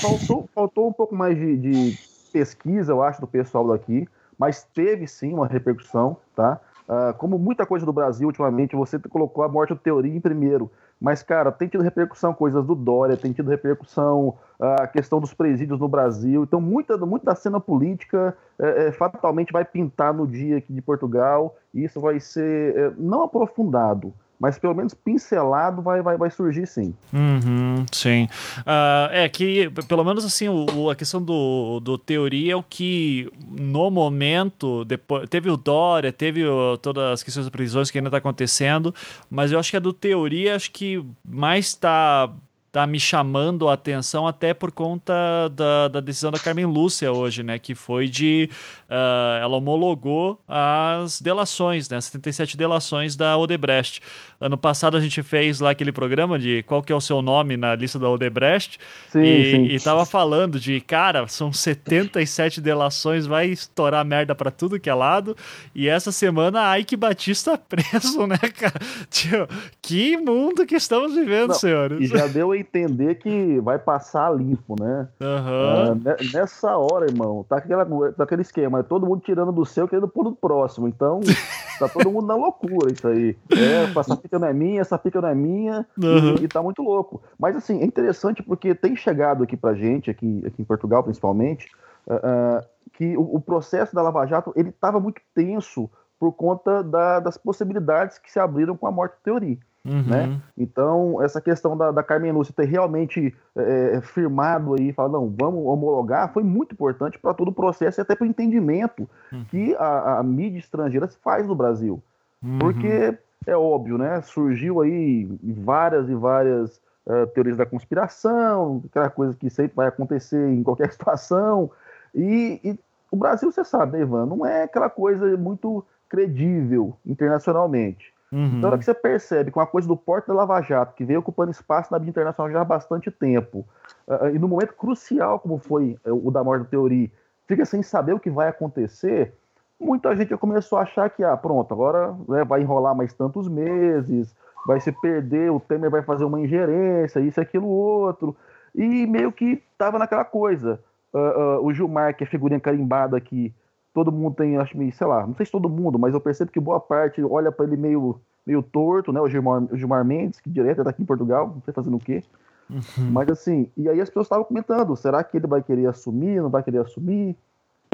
faltou, 0.00 0.48
faltou 0.52 0.88
um 0.88 0.92
pouco 0.92 1.14
mais 1.14 1.36
de, 1.38 1.56
de, 1.56 1.98
pesquisa, 2.32 2.90
eu 2.90 3.02
acho, 3.02 3.20
do 3.20 3.26
pessoal 3.28 3.68
daqui, 3.68 4.08
mas 4.36 4.64
teve 4.74 5.06
sim 5.06 5.32
uma 5.32 5.46
repercussão, 5.46 6.16
tá? 6.34 6.60
Uh, 6.88 7.14
como 7.14 7.38
muita 7.38 7.64
coisa 7.64 7.86
do 7.86 7.92
Brasil 7.92 8.26
ultimamente, 8.26 8.74
você 8.74 8.98
colocou 8.98 9.44
a 9.44 9.48
morte 9.48 9.72
do 9.72 9.78
Teoria 9.78 10.14
em 10.14 10.20
primeiro. 10.20 10.70
Mas, 11.00 11.22
cara, 11.22 11.52
tem 11.52 11.68
tido 11.68 11.82
repercussão 11.82 12.32
coisas 12.32 12.64
do 12.64 12.74
Dória, 12.74 13.16
tem 13.16 13.32
tido 13.32 13.50
repercussão 13.50 14.36
a 14.58 14.86
questão 14.86 15.20
dos 15.20 15.34
presídios 15.34 15.78
no 15.78 15.88
Brasil. 15.88 16.44
Então, 16.44 16.60
muita, 16.60 16.96
muita 16.98 17.34
cena 17.34 17.60
política 17.60 18.36
é, 18.58 18.86
é, 18.86 18.92
fatalmente 18.92 19.52
vai 19.52 19.64
pintar 19.64 20.14
no 20.14 20.26
dia 20.26 20.58
aqui 20.58 20.72
de 20.72 20.80
Portugal. 20.80 21.56
E 21.72 21.84
isso 21.84 22.00
vai 22.00 22.20
ser 22.20 22.76
é, 22.76 22.92
não 22.96 23.22
aprofundado, 23.22 24.14
mas 24.44 24.58
pelo 24.58 24.74
menos 24.74 24.92
pincelado 24.92 25.80
vai, 25.80 26.02
vai, 26.02 26.18
vai 26.18 26.30
surgir 26.30 26.66
sim. 26.66 26.94
Uhum, 27.10 27.86
sim. 27.90 28.28
Uh, 28.58 29.08
é 29.10 29.26
que, 29.26 29.70
pelo 29.88 30.04
menos 30.04 30.22
assim, 30.22 30.50
o, 30.50 30.90
a 30.90 30.94
questão 30.94 31.22
do, 31.22 31.80
do 31.80 31.96
teoria 31.96 32.52
é 32.52 32.56
o 32.56 32.62
que, 32.62 33.26
no 33.48 33.90
momento, 33.90 34.84
depois, 34.84 35.26
teve 35.30 35.48
o 35.48 35.56
Dória, 35.56 36.12
teve 36.12 36.44
o, 36.44 36.76
todas 36.76 37.14
as 37.14 37.22
questões 37.22 37.46
das 37.46 37.50
prisões 37.50 37.90
que 37.90 37.96
ainda 37.96 38.08
está 38.08 38.18
acontecendo, 38.18 38.94
mas 39.30 39.50
eu 39.50 39.58
acho 39.58 39.70
que 39.70 39.78
a 39.78 39.80
do 39.80 39.94
teoria, 39.94 40.56
acho 40.56 40.70
que 40.72 41.02
mais 41.26 41.68
está 41.68 42.30
tá 42.74 42.88
me 42.88 42.98
chamando 42.98 43.68
a 43.68 43.74
atenção 43.74 44.26
até 44.26 44.52
por 44.52 44.72
conta 44.72 45.14
da, 45.52 45.86
da 45.86 46.00
decisão 46.00 46.32
da 46.32 46.40
Carmen 46.40 46.64
Lúcia 46.64 47.12
hoje, 47.12 47.44
né? 47.44 47.56
Que 47.56 47.72
foi 47.72 48.08
de. 48.08 48.50
Uh, 48.90 49.40
ela 49.40 49.56
homologou 49.56 50.40
as 50.48 51.20
delações, 51.20 51.88
né? 51.88 52.00
77 52.00 52.56
delações 52.56 53.14
da 53.14 53.36
Odebrecht. 53.36 54.02
Ano 54.40 54.58
passado 54.58 54.96
a 54.96 55.00
gente 55.00 55.22
fez 55.22 55.60
lá 55.60 55.70
aquele 55.70 55.92
programa 55.92 56.36
de 56.36 56.64
qual 56.64 56.82
que 56.82 56.92
é 56.92 56.96
o 56.96 57.00
seu 57.00 57.22
nome 57.22 57.56
na 57.56 57.76
lista 57.76 57.96
da 57.96 58.10
Odebrecht. 58.10 58.80
Sim, 59.08 59.22
e, 59.22 59.50
sim. 59.52 59.64
e 59.66 59.78
tava 59.78 60.04
falando 60.04 60.58
de, 60.58 60.80
cara, 60.80 61.28
são 61.28 61.52
77 61.52 62.60
delações, 62.60 63.24
vai 63.24 63.46
estourar 63.46 64.04
merda 64.04 64.34
para 64.34 64.50
tudo 64.50 64.80
que 64.80 64.90
é 64.90 64.94
lado. 64.94 65.36
E 65.76 65.88
essa 65.88 66.10
semana, 66.10 66.68
a 66.68 66.76
Ike 66.80 66.96
Batista 66.96 67.56
preso, 67.68 68.26
né, 68.26 68.36
cara? 68.36 68.80
Tio, 69.08 69.46
que 69.80 70.16
mundo 70.16 70.66
que 70.66 70.74
estamos 70.74 71.14
vivendo, 71.14 71.50
Não, 71.50 71.54
senhores. 71.54 72.00
E 72.00 72.06
já 72.08 72.26
deu 72.26 72.50
a 72.50 72.63
entender 72.64 73.16
que 73.16 73.60
vai 73.60 73.78
passar 73.78 74.34
limpo, 74.34 74.74
né? 74.78 75.08
Uhum. 75.20 76.00
nessa 76.32 76.76
hora, 76.76 77.06
irmão, 77.06 77.44
tá, 77.48 77.56
aquela, 77.56 77.84
tá 78.12 78.24
aquele 78.24 78.42
esquema, 78.42 78.82
todo 78.82 79.06
mundo 79.06 79.22
tirando 79.24 79.52
do 79.52 79.64
seu, 79.64 79.86
querendo 79.86 80.08
pôr 80.08 80.24
do 80.24 80.32
próximo. 80.32 80.88
Então, 80.88 81.20
tá 81.78 81.88
todo 81.88 82.10
mundo 82.10 82.26
na 82.26 82.34
loucura 82.34 82.92
isso 82.92 83.06
aí. 83.06 83.36
É, 83.50 83.98
essa 83.98 84.16
pica 84.16 84.38
não 84.38 84.48
é 84.48 84.52
minha, 84.52 84.80
essa 84.80 84.98
pica 84.98 85.20
não 85.20 85.28
é 85.28 85.34
minha, 85.34 85.86
uhum. 85.96 86.34
e, 86.40 86.44
e 86.44 86.48
tá 86.48 86.62
muito 86.62 86.82
louco. 86.82 87.22
Mas, 87.38 87.56
assim, 87.56 87.80
é 87.80 87.84
interessante 87.84 88.42
porque 88.42 88.74
tem 88.74 88.96
chegado 88.96 89.44
aqui 89.44 89.56
pra 89.56 89.74
gente, 89.74 90.10
aqui, 90.10 90.42
aqui 90.46 90.62
em 90.62 90.64
Portugal 90.64 91.02
principalmente, 91.02 91.70
uh, 92.06 92.64
que 92.92 93.16
o, 93.16 93.36
o, 93.36 93.40
processo 93.40 93.94
da 93.94 94.02
Lava 94.02 94.26
Jato, 94.26 94.52
ele 94.56 94.72
tava 94.72 95.00
muito 95.00 95.20
tenso 95.34 95.90
por 96.18 96.32
conta 96.32 96.82
da, 96.82 97.20
das 97.20 97.36
possibilidades 97.36 98.18
que 98.18 98.30
se 98.30 98.38
abriram 98.38 98.76
com 98.76 98.86
a 98.86 98.92
morte 98.92 99.14
do 99.16 99.22
Teori. 99.22 99.58
Uhum. 99.84 100.02
Né? 100.02 100.40
Então, 100.56 101.22
essa 101.22 101.40
questão 101.40 101.76
da, 101.76 101.90
da 101.90 102.02
Carmen 102.02 102.32
Lúcia 102.32 102.54
ter 102.56 102.64
realmente 102.64 103.34
é, 103.54 103.96
é 103.96 104.00
firmado 104.00 104.74
aí, 104.74 104.92
falar, 104.94 105.10
não, 105.10 105.28
vamos 105.28 105.66
homologar, 105.66 106.32
foi 106.32 106.42
muito 106.42 106.72
importante 106.72 107.18
para 107.18 107.34
todo 107.34 107.48
o 107.48 107.52
processo 107.52 108.00
e 108.00 108.02
até 108.02 108.14
para 108.14 108.24
o 108.24 108.28
entendimento 108.28 109.08
uhum. 109.30 109.44
que 109.50 109.74
a, 109.76 110.18
a, 110.18 110.22
mídia 110.22 110.58
estrangeira 110.58 111.06
faz 111.22 111.46
no 111.46 111.54
Brasil. 111.54 112.02
Uhum. 112.42 112.58
Porque 112.58 113.18
é 113.46 113.56
óbvio, 113.56 113.98
né? 113.98 114.22
Surgiu 114.22 114.80
aí 114.80 115.28
várias 115.42 116.08
e 116.08 116.14
várias 116.14 116.80
uh, 117.06 117.26
teorias 117.34 117.58
da 117.58 117.66
conspiração, 117.66 118.82
aquela 118.86 119.10
coisa 119.10 119.36
que 119.36 119.50
sempre 119.50 119.76
vai 119.76 119.88
acontecer 119.88 120.48
em 120.48 120.62
qualquer 120.62 120.90
situação. 120.92 121.70
E, 122.14 122.58
e 122.64 122.78
o 123.10 123.16
Brasil, 123.16 123.52
você 123.52 123.62
sabe, 123.64 123.98
né, 123.98 124.02
Ivan, 124.02 124.24
não 124.24 124.46
é 124.46 124.62
aquela 124.62 124.88
coisa 124.88 125.36
muito 125.36 125.84
credível 126.08 126.96
internacionalmente. 127.04 128.13
Uhum. 128.34 128.58
Então, 128.58 128.70
hora 128.70 128.78
que 128.78 128.84
você 128.84 128.92
percebe 128.92 129.52
que 129.52 129.58
uma 129.58 129.66
coisa 129.66 129.86
do 129.86 129.96
Porto 129.96 130.26
da 130.26 130.34
Lava 130.34 130.60
Jato, 130.60 130.94
que 130.96 131.04
veio 131.04 131.20
ocupando 131.20 131.52
espaço 131.52 131.92
na 131.92 132.00
mídia 132.00 132.10
internacional 132.10 132.50
já 132.50 132.60
há 132.62 132.64
bastante 132.64 133.08
tempo, 133.08 133.64
uh, 134.08 134.28
e 134.34 134.38
no 134.40 134.48
momento 134.48 134.74
crucial, 134.74 135.38
como 135.38 135.56
foi 135.56 135.96
o 136.04 136.32
da 136.32 136.42
morte 136.42 136.64
do 136.64 136.68
Teori, 136.68 137.12
fica 137.46 137.64
sem 137.64 137.80
saber 137.80 138.12
o 138.12 138.18
que 138.18 138.28
vai 138.28 138.48
acontecer, 138.48 139.32
muita 139.80 140.16
gente 140.16 140.36
começou 140.36 140.78
a 140.78 140.82
achar 140.82 141.08
que, 141.10 141.22
ah, 141.22 141.36
pronto, 141.36 141.72
agora 141.72 142.12
né, 142.28 142.44
vai 142.44 142.60
enrolar 142.62 142.94
mais 142.94 143.12
tantos 143.12 143.46
meses, 143.48 144.34
vai 144.66 144.80
se 144.80 144.90
perder, 144.90 145.52
o 145.52 145.60
Temer 145.60 145.90
vai 145.90 146.02
fazer 146.02 146.24
uma 146.24 146.40
ingerência, 146.40 147.20
isso, 147.20 147.40
aquilo, 147.40 147.68
outro. 147.68 148.34
E 148.74 149.06
meio 149.06 149.30
que 149.30 149.62
tava 149.78 149.98
naquela 149.98 150.24
coisa. 150.24 150.80
Uh, 151.12 151.18
uh, 151.60 151.64
o 151.64 151.72
Gilmar, 151.72 152.16
que 152.16 152.24
é 152.24 152.26
figurinha 152.26 152.58
carimbada 152.58 153.16
aqui, 153.16 153.54
todo 153.94 154.10
mundo 154.10 154.34
tem, 154.34 154.56
acho 154.56 154.76
que, 154.76 154.92
sei 154.92 155.06
lá, 155.06 155.24
não 155.24 155.34
sei 155.34 155.46
se 155.46 155.52
todo 155.52 155.68
mundo, 155.68 155.98
mas 155.98 156.12
eu 156.12 156.20
percebo 156.20 156.50
que 156.50 156.58
boa 156.58 156.80
parte 156.80 157.22
olha 157.22 157.52
para 157.52 157.64
ele 157.64 157.76
meio, 157.76 158.20
meio 158.44 158.60
torto, 158.60 159.12
né? 159.12 159.20
O 159.20 159.28
Gilmar, 159.28 159.62
o 159.72 159.76
Gilmar 159.76 160.04
Mendes, 160.04 160.40
que 160.40 160.50
direto 160.50 160.82
tá 160.82 160.90
aqui 160.90 161.00
em 161.00 161.06
Portugal, 161.06 161.52
não 161.54 161.62
sei 161.62 161.72
fazendo 161.72 161.96
o 161.96 162.00
quê. 162.00 162.22
Uhum. 162.68 163.10
Mas 163.12 163.28
assim, 163.28 163.70
e 163.76 163.88
aí 163.88 164.00
as 164.00 164.08
pessoas 164.08 164.26
estavam 164.26 164.44
comentando, 164.44 164.96
será 164.96 165.22
que 165.22 165.36
ele 165.36 165.46
vai 165.46 165.62
querer 165.62 165.86
assumir, 165.86 166.42
não 166.42 166.50
vai 166.50 166.62
querer 166.64 166.78
assumir? 166.78 167.36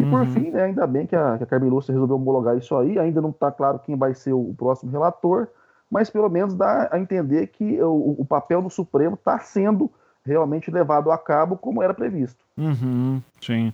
E 0.00 0.02
uhum. 0.02 0.10
por 0.10 0.26
fim, 0.28 0.50
né, 0.50 0.64
ainda 0.64 0.86
bem 0.86 1.06
que 1.06 1.14
a, 1.14 1.36
que 1.36 1.44
a 1.44 1.46
Carmen 1.46 1.68
Lúcia 1.68 1.92
resolveu 1.92 2.16
homologar 2.16 2.56
isso 2.56 2.74
aí, 2.76 2.98
ainda 2.98 3.20
não 3.20 3.30
está 3.30 3.52
claro 3.52 3.78
quem 3.80 3.94
vai 3.94 4.14
ser 4.14 4.32
o, 4.32 4.40
o, 4.40 4.54
próximo 4.54 4.90
relator, 4.90 5.48
mas 5.90 6.08
pelo 6.08 6.30
menos 6.30 6.54
dá 6.54 6.88
a 6.90 6.98
entender 6.98 7.48
que 7.48 7.80
o, 7.82 8.16
o 8.18 8.24
papel 8.24 8.62
do 8.62 8.70
Supremo 8.70 9.16
está 9.16 9.38
sendo 9.38 9.90
realmente 10.24 10.70
levado 10.70 11.10
a 11.10 11.18
cabo 11.18 11.56
como 11.56 11.82
era 11.82 11.94
previsto. 11.94 12.44
Uhum, 12.56 13.22
sim. 13.40 13.72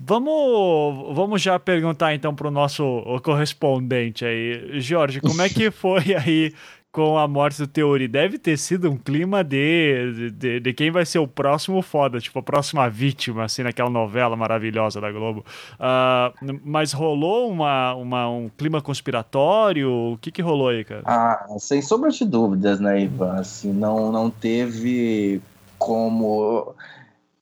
Vamos, 0.00 1.14
vamos 1.14 1.42
já 1.42 1.58
perguntar 1.58 2.14
então 2.14 2.34
para 2.34 2.48
o 2.48 2.50
nosso 2.50 3.02
correspondente 3.22 4.24
aí, 4.24 4.80
Jorge, 4.80 5.20
como 5.20 5.42
é 5.42 5.48
que 5.48 5.70
foi 5.70 6.14
aí 6.14 6.52
com 6.90 7.16
a 7.18 7.26
morte 7.26 7.58
do 7.58 7.66
Teori? 7.66 8.06
Deve 8.06 8.38
ter 8.38 8.58
sido 8.58 8.90
um 8.90 8.96
clima 8.96 9.42
de, 9.44 10.30
de, 10.32 10.60
de, 10.60 10.72
quem 10.72 10.90
vai 10.90 11.04
ser 11.06 11.18
o 11.18 11.26
próximo 11.26 11.80
foda, 11.82 12.20
tipo 12.20 12.38
a 12.38 12.42
próxima 12.42 12.88
vítima, 12.88 13.44
assim, 13.44 13.62
naquela 13.62 13.90
novela 13.90 14.36
maravilhosa 14.36 15.00
da 15.00 15.10
Globo. 15.10 15.44
Uh, 15.74 16.60
mas 16.64 16.92
rolou 16.92 17.50
uma, 17.50 17.94
uma, 17.94 18.28
um 18.28 18.48
clima 18.48 18.80
conspiratório? 18.80 19.90
O 19.90 20.18
que 20.18 20.30
que 20.30 20.42
rolou 20.42 20.68
aí, 20.68 20.84
cara? 20.84 21.02
Ah, 21.04 21.46
sem 21.58 21.80
sombra 21.80 22.10
de 22.10 22.24
dúvidas, 22.24 22.78
né, 22.78 23.02
Ivan? 23.02 23.40
Assim, 23.40 23.72
não, 23.72 24.12
não 24.12 24.30
teve 24.30 25.40
como. 25.82 26.74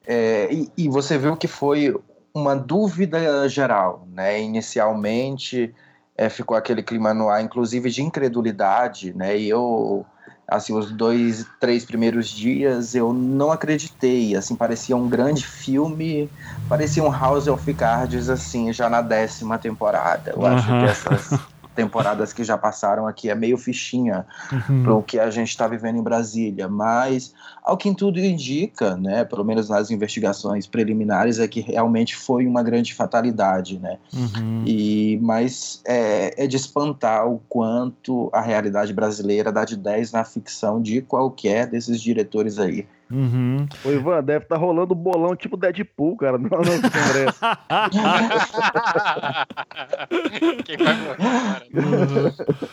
É, 0.06 0.48
e, 0.50 0.70
e, 0.76 0.88
você 0.88 1.18
viu 1.18 1.36
que 1.36 1.46
foi 1.46 1.94
uma 2.32 2.56
dúvida 2.56 3.48
geral, 3.48 4.06
né? 4.12 4.40
Inicialmente 4.40 5.74
é, 6.16 6.28
ficou 6.28 6.56
aquele 6.56 6.82
clima 6.82 7.12
no 7.12 7.28
ar, 7.28 7.42
inclusive 7.42 7.90
de 7.90 8.02
incredulidade, 8.02 9.12
né? 9.14 9.38
E 9.38 9.48
eu, 9.48 10.06
assim, 10.48 10.74
os 10.76 10.90
dois, 10.90 11.46
três 11.60 11.84
primeiros 11.84 12.28
dias 12.28 12.94
eu 12.94 13.12
não 13.12 13.52
acreditei, 13.52 14.34
assim, 14.34 14.56
parecia 14.56 14.96
um 14.96 15.08
grande 15.08 15.46
filme, 15.46 16.30
parecia 16.68 17.04
um 17.04 17.12
House 17.12 17.46
of 17.46 17.74
Cards, 17.74 18.30
assim, 18.30 18.72
já 18.72 18.88
na 18.88 19.02
décima 19.02 19.58
temporada. 19.58 20.30
Eu 20.30 20.40
uhum. 20.40 20.46
acho 20.46 20.66
que 20.66 20.84
essas 20.84 21.40
temporadas 21.80 22.32
que 22.32 22.44
já 22.44 22.58
passaram 22.58 23.06
aqui 23.06 23.30
é 23.30 23.34
meio 23.34 23.56
fichinha 23.56 24.26
uhum. 24.52 24.82
para 24.82 24.94
o 24.94 25.02
que 25.02 25.18
a 25.18 25.30
gente 25.30 25.48
está 25.48 25.66
vivendo 25.66 25.96
em 25.96 26.02
Brasília, 26.02 26.68
mas 26.68 27.32
ao 27.62 27.76
que 27.76 27.94
tudo 27.94 28.18
indica, 28.18 28.96
né, 28.96 29.24
pelo 29.24 29.44
menos 29.44 29.68
nas 29.68 29.90
investigações 29.90 30.66
preliminares, 30.66 31.38
é 31.38 31.48
que 31.48 31.60
realmente 31.60 32.16
foi 32.16 32.46
uma 32.46 32.62
grande 32.62 32.94
fatalidade, 32.94 33.78
né? 33.78 33.98
Uhum. 34.12 34.64
E 34.66 35.18
mas 35.22 35.80
é, 35.86 36.44
é 36.44 36.46
de 36.46 36.56
espantar 36.56 37.26
o 37.26 37.40
quanto 37.48 38.30
a 38.32 38.40
realidade 38.40 38.92
brasileira 38.92 39.50
dá 39.50 39.64
de 39.64 39.76
10 39.76 40.12
na 40.12 40.24
ficção 40.24 40.80
de 40.80 41.00
qualquer 41.00 41.66
desses 41.66 42.00
diretores 42.00 42.58
aí. 42.58 42.86
Uhum. 43.10 43.66
Ô, 43.84 43.90
Ivan, 43.90 44.22
deve 44.22 44.44
estar 44.44 44.54
tá 44.54 44.60
rolando 44.60 44.94
bolão 44.94 45.34
tipo 45.34 45.56
Deadpool, 45.56 46.16
cara, 46.16 46.38
no, 46.38 46.44
no 46.44 46.50
Congresso. 46.50 47.40
Quem 50.64 50.76
vai 50.76 50.96
morrer, 50.96 51.16
cara? 51.18 51.66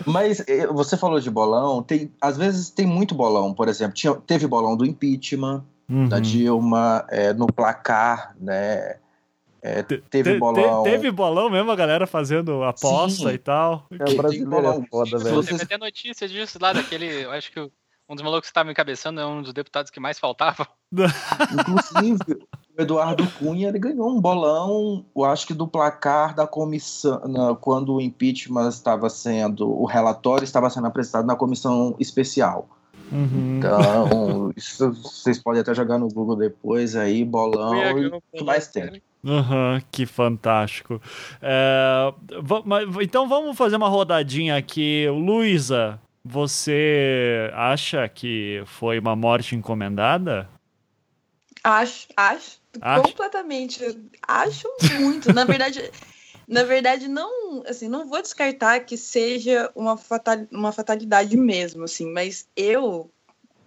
Mas 0.06 0.48
eh, 0.48 0.68
você 0.68 0.96
falou 0.96 1.20
de 1.20 1.32
bolão, 1.32 1.82
tem, 1.82 2.12
às 2.22 2.38
vezes 2.38 2.70
tem 2.70 2.86
muito 2.86 3.16
bolão, 3.16 3.52
por 3.54 3.68
exemplo, 3.68 3.96
tinha, 3.96 4.14
teve 4.14 4.46
bolão 4.46 4.78
do 4.78 4.86
impeachment, 4.86 5.64
uhum. 5.90 6.08
da 6.08 6.20
Dilma, 6.20 7.04
é, 7.10 7.34
no 7.34 7.48
placar, 7.48 8.36
né? 8.40 8.98
É, 9.60 9.82
teve 9.82 10.34
te, 10.34 10.40
bolão. 10.40 10.84
Te, 10.84 10.92
teve 10.92 11.10
bolão 11.10 11.50
mesmo, 11.50 11.72
a 11.72 11.76
galera 11.76 12.06
fazendo 12.06 12.64
aposta 12.64 13.30
Sim. 13.30 13.34
e 13.34 13.40
tal. 13.40 13.88
É, 13.92 14.12
o 14.12 14.16
brasileiro 14.16 14.68
é 14.68 14.86
foda, 14.88 15.18
velho. 15.18 15.36
Você 15.36 15.66
tem 15.66 15.80
notícia 15.80 16.28
disso 16.28 16.60
lá, 16.62 16.74
daquele, 16.74 17.26
eu 17.26 17.32
acho 17.32 17.52
que 17.52 17.72
um 18.10 18.16
dos 18.16 18.24
malucos 18.24 18.48
que 18.48 18.52
estava 18.52 18.72
encabeçando 18.72 19.20
é 19.20 19.26
um 19.26 19.42
dos 19.42 19.54
deputados 19.54 19.92
que 19.92 20.00
mais 20.00 20.18
faltava. 20.18 20.68
Inclusive, 20.92 22.40
o 22.78 22.82
Eduardo 22.82 23.28
Cunha 23.32 23.68
ele 23.68 23.80
ganhou 23.80 24.10
um 24.10 24.22
bolão, 24.22 25.06
eu 25.16 25.26
acho 25.26 25.46
que 25.46 25.54
do 25.54 25.68
placar 25.68 26.34
da 26.34 26.48
comissão, 26.48 27.22
na, 27.28 27.56
quando 27.56 27.96
o 27.96 28.02
impeachment 28.02 28.70
estava 28.70 29.10
sendo, 29.10 29.70
o 29.70 29.86
relatório 29.86 30.44
estava 30.44 30.70
sendo 30.70 30.88
apresentado 30.88 31.26
na 31.26 31.36
comissão 31.36 31.96
especial. 32.00 32.70
Uhum. 33.12 33.58
Então, 33.58 34.52
isso 34.56 34.92
vocês 34.92 35.40
podem 35.40 35.62
até 35.62 35.74
jogar 35.74 35.98
no 35.98 36.10
Google 36.10 36.36
depois 36.36 36.96
aí, 36.96 37.24
bolão, 37.24 37.74
o 38.16 38.38
que 38.38 38.44
mais 38.44 38.68
tem. 38.68 39.02
Uhum, 39.24 39.82
que 39.92 40.06
fantástico. 40.06 41.02
É, 41.42 42.14
então 43.02 43.28
vamos 43.28 43.58
fazer 43.58 43.76
uma 43.76 43.90
rodadinha 43.90 44.56
aqui. 44.56 45.08
Luísa, 45.10 46.00
você 46.28 47.50
acha 47.54 48.08
que 48.10 48.62
foi 48.66 49.00
uma 49.00 49.16
morte 49.16 49.56
encomendada? 49.56 50.50
Acho, 51.64 52.08
acho. 52.16 52.60
acho? 52.82 53.02
Completamente. 53.04 54.00
Acho 54.28 54.68
muito. 55.00 55.34
Na 55.34 55.46
verdade, 55.46 55.92
na 56.48 56.64
verdade, 56.64 57.08
não, 57.08 57.64
assim, 57.68 57.88
não 57.88 58.08
vou 58.08 58.22
descartar 58.22 58.82
que 58.82 58.98
seja 58.98 59.72
uma, 59.76 59.98
fatal, 59.98 60.48
uma 60.52 60.72
fatalidade 60.72 61.36
mesmo, 61.36 61.84
assim, 61.84 62.12
mas 62.12 62.48
eu 62.56 63.10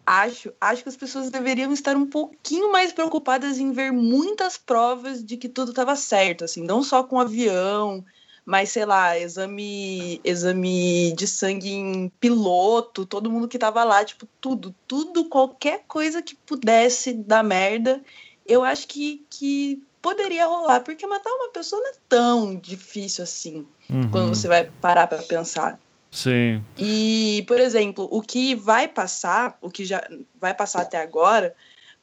acho, 0.07 0.53
acho 0.61 0.83
que 0.83 0.89
as 0.89 0.97
pessoas 0.97 1.31
deveriam 1.31 1.73
estar 1.73 1.97
um 1.97 2.07
pouquinho 2.07 2.73
mais 2.73 2.93
preocupadas 2.93 3.59
em 3.59 3.71
ver 3.71 3.93
muitas 3.93 4.57
provas 4.57 5.25
de 5.25 5.37
que 5.37 5.49
tudo 5.49 5.71
estava 5.71 5.95
certo, 5.95 6.45
assim, 6.45 6.63
não 6.63 6.83
só 6.83 7.03
com 7.03 7.17
o 7.17 7.21
avião, 7.21 8.05
mas 8.51 8.71
sei 8.71 8.85
lá, 8.85 9.17
exame, 9.17 10.21
exame 10.25 11.13
de 11.13 11.25
sangue 11.25 11.71
em 11.71 12.09
piloto, 12.19 13.07
todo 13.07 13.31
mundo 13.31 13.47
que 13.47 13.57
tava 13.57 13.85
lá, 13.85 14.05
tipo, 14.05 14.27
tudo, 14.41 14.75
tudo, 14.89 15.27
qualquer 15.27 15.85
coisa 15.87 16.21
que 16.21 16.35
pudesse 16.35 17.13
dar 17.13 17.45
merda, 17.45 18.03
eu 18.45 18.65
acho 18.65 18.89
que, 18.89 19.25
que 19.31 19.81
poderia 20.03 20.49
rolar, 20.49 20.81
porque 20.81 21.07
matar 21.07 21.31
uma 21.31 21.51
pessoa 21.51 21.81
não 21.81 21.91
é 21.91 21.95
tão 22.09 22.57
difícil 22.57 23.23
assim, 23.23 23.65
uhum. 23.89 24.11
quando 24.11 24.31
você 24.31 24.49
vai 24.49 24.69
parar 24.81 25.07
para 25.07 25.23
pensar. 25.23 25.79
Sim. 26.11 26.61
E, 26.77 27.45
por 27.47 27.61
exemplo, 27.61 28.09
o 28.11 28.21
que 28.21 28.57
vai 28.57 28.89
passar, 28.89 29.57
o 29.63 29.71
que 29.71 29.85
já 29.85 30.05
vai 30.41 30.53
passar 30.53 30.83
até 30.83 31.01
agora, 31.01 31.55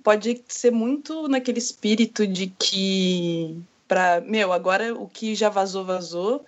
pode 0.01 0.41
ser 0.47 0.71
muito 0.71 1.27
naquele 1.27 1.59
espírito 1.59 2.25
de 2.25 2.47
que 2.47 3.61
para 3.87 4.21
meu, 4.21 4.51
agora 4.51 4.93
o 4.93 5.07
que 5.07 5.35
já 5.35 5.49
vazou, 5.49 5.85
vazou. 5.85 6.45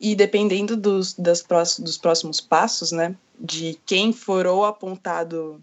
E 0.00 0.14
dependendo 0.16 0.76
dos, 0.76 1.14
das 1.14 1.42
próximos, 1.42 1.90
dos 1.90 1.98
próximos 1.98 2.40
passos, 2.40 2.90
né, 2.90 3.14
de 3.38 3.78
quem 3.86 4.12
for 4.12 4.46
ou 4.46 4.64
apontado, 4.64 5.62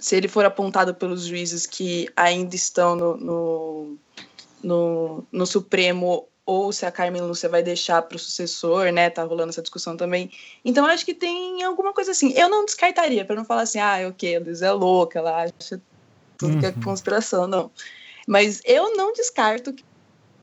se 0.00 0.16
ele 0.16 0.26
for 0.26 0.44
apontado 0.44 0.94
pelos 0.94 1.26
juízes 1.26 1.64
que 1.64 2.08
ainda 2.16 2.56
estão 2.56 2.96
no, 2.96 3.16
no, 3.16 3.98
no, 4.62 5.24
no 5.30 5.46
Supremo 5.46 6.26
ou 6.46 6.72
se 6.72 6.86
a 6.86 6.92
Carmen 6.92 7.22
Lúcia 7.22 7.48
vai 7.48 7.62
deixar 7.62 8.00
para 8.02 8.16
o 8.16 8.18
sucessor, 8.18 8.92
né? 8.92 9.10
Tá 9.10 9.24
rolando 9.24 9.50
essa 9.50 9.62
discussão 9.62 9.96
também. 9.96 10.30
Então 10.64 10.86
acho 10.86 11.04
que 11.04 11.12
tem 11.12 11.64
alguma 11.64 11.92
coisa 11.92 12.12
assim. 12.12 12.32
Eu 12.34 12.48
não 12.48 12.64
descartaria 12.64 13.24
para 13.24 13.34
não 13.34 13.44
falar 13.44 13.62
assim, 13.62 13.80
ah, 13.80 14.06
ok, 14.08 14.36
a 14.36 14.40
Liz 14.40 14.62
é 14.62 14.70
louca, 14.70 15.18
ela 15.18 15.42
acha 15.42 15.82
tudo 16.38 16.54
uhum. 16.54 16.60
que 16.60 16.66
é 16.66 16.68
uhum. 16.68 16.82
conspiração, 16.82 17.48
não. 17.48 17.70
Mas 18.28 18.62
eu 18.64 18.96
não 18.96 19.12
descarto 19.12 19.72
que 19.72 19.84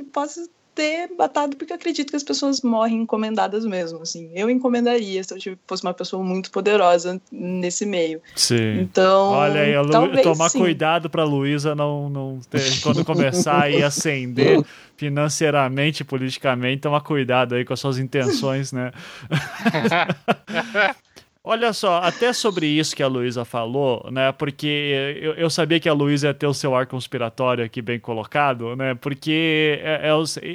possa 0.03 0.47
ter 0.75 1.09
matado 1.17 1.55
porque 1.55 1.71
eu 1.71 1.75
acredito 1.75 2.09
que 2.09 2.15
as 2.15 2.23
pessoas 2.23 2.61
morrem 2.61 3.01
encomendadas 3.01 3.65
mesmo, 3.65 4.01
assim. 4.01 4.31
Eu 4.33 4.49
encomendaria 4.49 5.23
se 5.23 5.33
eu 5.33 5.57
fosse 5.67 5.83
uma 5.83 5.93
pessoa 5.93 6.23
muito 6.23 6.51
poderosa 6.51 7.21
nesse 7.31 7.85
meio. 7.85 8.21
Sim. 8.35 8.79
Então, 8.81 9.29
olha 9.29 9.61
aí, 9.61 9.77
Lu... 9.77 10.21
tomar 10.21 10.49
sim. 10.49 10.59
cuidado 10.59 11.09
para 11.09 11.23
Luísa 11.23 11.75
não 11.75 12.09
não 12.09 12.39
ter, 12.49 12.81
quando 12.81 13.05
começar 13.05 13.65
a 13.67 13.87
ascender 13.87 14.63
financeiramente, 14.97 16.03
politicamente, 16.03 16.81
tomar 16.81 17.01
cuidado 17.01 17.55
aí 17.55 17.65
com 17.65 17.73
as 17.73 17.79
suas 17.79 17.97
intenções, 17.99 18.71
né? 18.71 18.91
Olha 21.45 21.73
só, 21.73 21.97
até 21.97 22.31
sobre 22.31 22.65
isso 22.67 22.95
que 22.95 23.03
a 23.03 23.07
Luísa 23.07 23.43
falou, 23.43 24.09
né? 24.09 24.31
Porque 24.31 25.17
eu, 25.21 25.33
eu, 25.33 25.49
sabia 25.49 25.77
que 25.77 25.89
a 25.89 25.93
Luísa 25.93 26.27
ia 26.27 26.33
ter 26.33 26.47
o 26.47 26.53
seu 26.53 26.73
ar 26.73 26.87
conspiratório 26.87 27.65
aqui 27.65 27.81
bem 27.81 27.99
colocado, 27.99 28.77
né? 28.77 28.95
Porque 28.95 29.77
é, 29.83 30.07
é, 30.07 30.11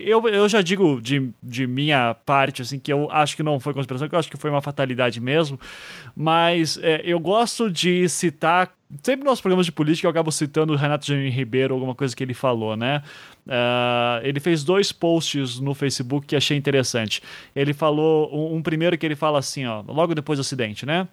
eu, 0.06 0.26
eu 0.28 0.48
já 0.48 0.62
digo 0.62 0.98
de, 1.02 1.30
de 1.42 1.66
minha 1.66 2.14
parte, 2.24 2.62
assim, 2.62 2.78
que 2.78 2.90
eu 2.90 3.06
acho 3.10 3.36
que 3.36 3.42
não 3.42 3.60
foi 3.60 3.74
conspiração, 3.74 4.08
que 4.08 4.14
eu 4.14 4.18
acho 4.18 4.30
que 4.30 4.38
foi 4.38 4.48
uma 4.48 4.62
fatalidade 4.62 5.20
mesmo. 5.20 5.60
Mas 6.16 6.78
é, 6.82 7.02
eu 7.04 7.20
gosto 7.20 7.70
de 7.70 8.08
citar 8.08 8.72
sempre 9.02 9.24
nos 9.24 9.40
programas 9.40 9.66
de 9.66 9.72
política 9.72 10.06
eu 10.06 10.10
acabo 10.10 10.30
citando 10.30 10.72
o 10.72 10.76
Renato 10.76 11.06
Janine 11.06 11.30
Ribeiro, 11.30 11.74
alguma 11.74 11.94
coisa 11.94 12.14
que 12.14 12.22
ele 12.22 12.34
falou, 12.34 12.76
né? 12.76 13.02
Uh, 13.46 14.24
ele 14.24 14.40
fez 14.40 14.64
dois 14.64 14.92
posts 14.92 15.60
no 15.60 15.74
Facebook 15.74 16.26
que 16.26 16.36
achei 16.36 16.56
interessante. 16.56 17.22
Ele 17.54 17.72
falou, 17.72 18.34
um, 18.34 18.56
um 18.56 18.62
primeiro 18.62 18.96
que 18.96 19.06
ele 19.06 19.16
fala 19.16 19.38
assim, 19.38 19.66
ó, 19.66 19.82
logo 19.86 20.14
depois 20.14 20.38
do 20.38 20.42
acidente, 20.42 20.86
né? 20.86 21.08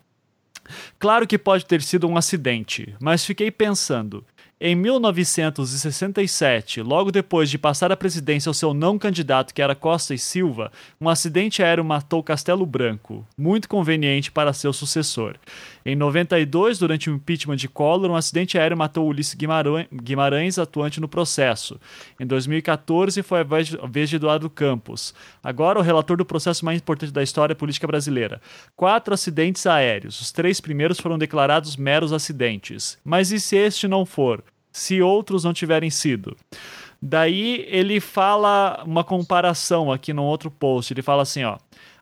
Claro 0.97 1.27
que 1.27 1.37
pode 1.37 1.65
ter 1.65 1.81
sido 1.81 2.07
um 2.07 2.17
acidente, 2.17 2.95
mas 2.99 3.23
fiquei 3.23 3.51
pensando, 3.51 4.25
em 4.59 4.73
1967, 4.73 6.81
logo 6.81 7.11
depois 7.11 7.49
de 7.49 7.57
passar 7.57 7.91
a 7.91 7.97
presidência 7.97 8.49
ao 8.49 8.53
seu 8.53 8.73
não 8.73 8.97
candidato, 8.97 9.53
que 9.53 9.61
era 9.61 9.75
Costa 9.75 10.13
e 10.13 10.17
Silva, 10.17 10.71
um 10.99 11.09
acidente 11.09 11.61
aéreo 11.61 11.83
matou 11.83 12.23
Castelo 12.23 12.65
Branco, 12.65 13.27
muito 13.37 13.67
conveniente 13.67 14.31
para 14.31 14.53
seu 14.53 14.71
sucessor. 14.71 15.35
Em 15.85 15.95
92, 15.95 16.79
durante 16.79 17.09
o 17.09 17.13
impeachment 17.13 17.57
de 17.57 17.67
Collor, 17.67 18.09
um 18.09 18.15
acidente 18.15 18.57
aéreo 18.57 18.75
matou 18.75 19.07
Ulisses 19.07 19.35
Guimarães, 19.93 20.57
atuante 20.57 20.99
no 20.99 21.07
processo. 21.07 21.79
Em 22.19 22.25
2014, 22.25 23.21
foi 23.21 23.41
a 23.41 23.43
vez 23.43 24.09
de 24.09 24.15
Eduardo 24.15 24.49
Campos. 24.49 25.13
Agora, 25.43 25.77
o 25.77 25.83
relator 25.83 26.17
do 26.17 26.25
processo 26.25 26.65
mais 26.65 26.79
importante 26.79 27.11
da 27.11 27.21
história 27.21 27.55
política 27.55 27.85
brasileira. 27.85 28.41
Quatro 28.75 29.13
acidentes 29.13 29.67
aéreos. 29.67 30.19
Os 30.19 30.31
três 30.31 30.59
primeiros 30.59 30.99
foram 30.99 31.19
declarados 31.19 31.77
meros 31.77 32.11
acidentes. 32.11 32.97
Mas 33.05 33.31
e 33.31 33.39
se 33.39 33.55
este 33.55 33.87
não 33.87 34.05
for? 34.05 34.43
se 34.75 35.01
outros 35.01 35.45
não 35.45 35.53
tiverem 35.53 35.89
sido. 35.89 36.35
Daí 37.01 37.65
ele 37.69 38.01
fala 38.01 38.83
uma 38.85 39.05
comparação 39.05 39.89
aqui 39.89 40.11
no 40.11 40.23
outro 40.23 40.51
post. 40.51 40.91
Ele 40.91 41.01
fala 41.01 41.21
assim, 41.21 41.45
ó. 41.45 41.57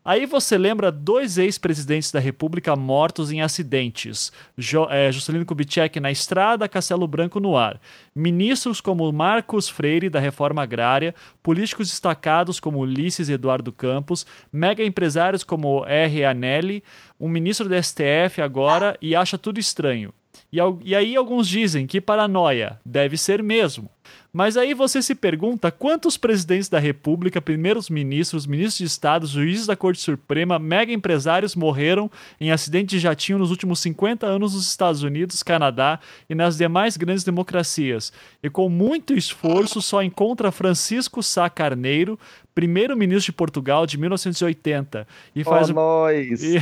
Aí 0.05 0.25
você 0.25 0.57
lembra 0.57 0.91
dois 0.91 1.37
ex-presidentes 1.37 2.11
da 2.11 2.19
República 2.19 2.75
mortos 2.75 3.31
em 3.31 3.41
acidentes: 3.41 4.31
jo, 4.57 4.85
é, 4.89 5.11
Juscelino 5.11 5.45
Kubitschek 5.45 5.99
na 5.99 6.11
estrada, 6.11 6.67
Castelo 6.67 7.07
Branco 7.07 7.39
no 7.39 7.55
ar. 7.55 7.79
Ministros 8.13 8.81
como 8.81 9.09
Marcos 9.13 9.69
Freire, 9.69 10.09
da 10.09 10.19
Reforma 10.19 10.61
Agrária, 10.61 11.15
políticos 11.41 11.89
destacados 11.89 12.59
como 12.59 12.79
Ulisses 12.79 13.29
Eduardo 13.29 13.71
Campos, 13.71 14.25
mega 14.51 14.83
empresários 14.83 15.43
como 15.43 15.85
R. 15.85 16.25
Anelli, 16.25 16.83
um 17.19 17.29
ministro 17.29 17.69
do 17.69 17.81
STF 17.81 18.41
agora 18.41 18.97
e 19.01 19.15
acha 19.15 19.37
tudo 19.37 19.59
estranho. 19.59 20.13
E, 20.51 20.57
e 20.83 20.95
aí 20.95 21.15
alguns 21.15 21.47
dizem 21.47 21.87
que 21.87 22.01
paranoia 22.01 22.79
deve 22.85 23.17
ser 23.17 23.41
mesmo. 23.41 23.89
Mas 24.35 24.57
aí 24.57 24.73
você 24.73 24.99
se 24.99 25.13
pergunta 25.13 25.71
quantos 25.71 26.17
presidentes 26.17 26.67
da 26.67 26.79
República, 26.79 27.39
primeiros 27.39 27.87
ministros, 27.87 28.47
ministros 28.47 28.79
de 28.79 28.85
Estado, 28.85 29.27
juízes 29.27 29.67
da 29.67 29.75
Corte 29.75 30.01
Suprema, 30.01 30.57
mega 30.57 30.91
empresários 30.91 31.55
morreram 31.55 32.09
em 32.41 32.51
acidente 32.51 32.95
de 32.95 32.99
jatinho 32.99 33.37
nos 33.37 33.51
últimos 33.51 33.79
50 33.81 34.25
anos 34.25 34.55
nos 34.55 34.67
Estados 34.67 35.03
Unidos, 35.03 35.43
Canadá 35.43 35.99
e 36.27 36.33
nas 36.33 36.57
demais 36.57 36.97
grandes 36.97 37.23
democracias. 37.23 38.11
E 38.41 38.49
com 38.49 38.67
muito 38.69 39.13
esforço 39.13 39.83
só 39.83 40.01
encontra 40.01 40.51
Francisco 40.51 41.21
Sá 41.21 41.47
Carneiro, 41.47 42.17
primeiro-ministro 42.53 43.31
de 43.31 43.35
Portugal 43.35 43.85
de 43.85 43.97
1980 43.97 45.07
e 45.35 45.43
faz 45.43 45.69
oh, 45.69 45.73
nós. 45.73 46.43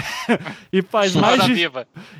E, 0.71 0.80
e 0.80 0.82
faz 0.82 1.15
mais 1.15 1.43
de 1.45 1.54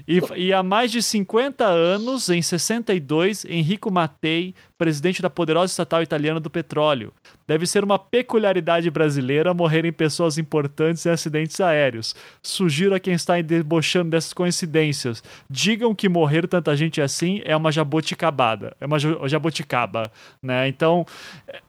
e, 0.08 0.22
e 0.36 0.54
há 0.54 0.62
mais 0.64 0.92
de 0.92 1.02
50 1.02 1.66
anos 1.66 2.30
em 2.30 2.42
62 2.42 3.46
Enrico 3.46 3.92
Mattei 3.92 4.54
presidente 4.82 5.22
da 5.22 5.30
poderosa 5.30 5.72
estatal 5.72 6.02
italiana 6.02 6.40
do 6.40 6.50
petróleo. 6.50 7.14
Deve 7.48 7.68
ser 7.68 7.84
uma 7.84 8.00
peculiaridade 8.00 8.90
brasileira 8.90 9.54
morrerem 9.54 9.94
pessoas 9.94 10.40
importantes 10.40 11.06
em 11.06 11.12
acidentes 11.12 11.62
aéreos. 11.62 12.16
Sugiro 12.42 12.96
a 12.96 13.00
quem 13.00 13.14
está 13.14 13.40
debochando 13.42 14.10
dessas 14.10 14.34
coincidências. 14.34 15.24
Digam 15.48 15.94
que 15.94 16.10
morrer 16.10 16.48
tanta 16.48 16.76
gente 16.76 17.00
assim 17.00 17.44
é 17.46 17.56
uma 17.56 17.72
jaboticabada. 17.72 18.76
É 18.82 18.88
uma 18.88 18.98
jaboticaba, 19.30 20.12
né? 20.42 20.68
Então, 20.68 21.06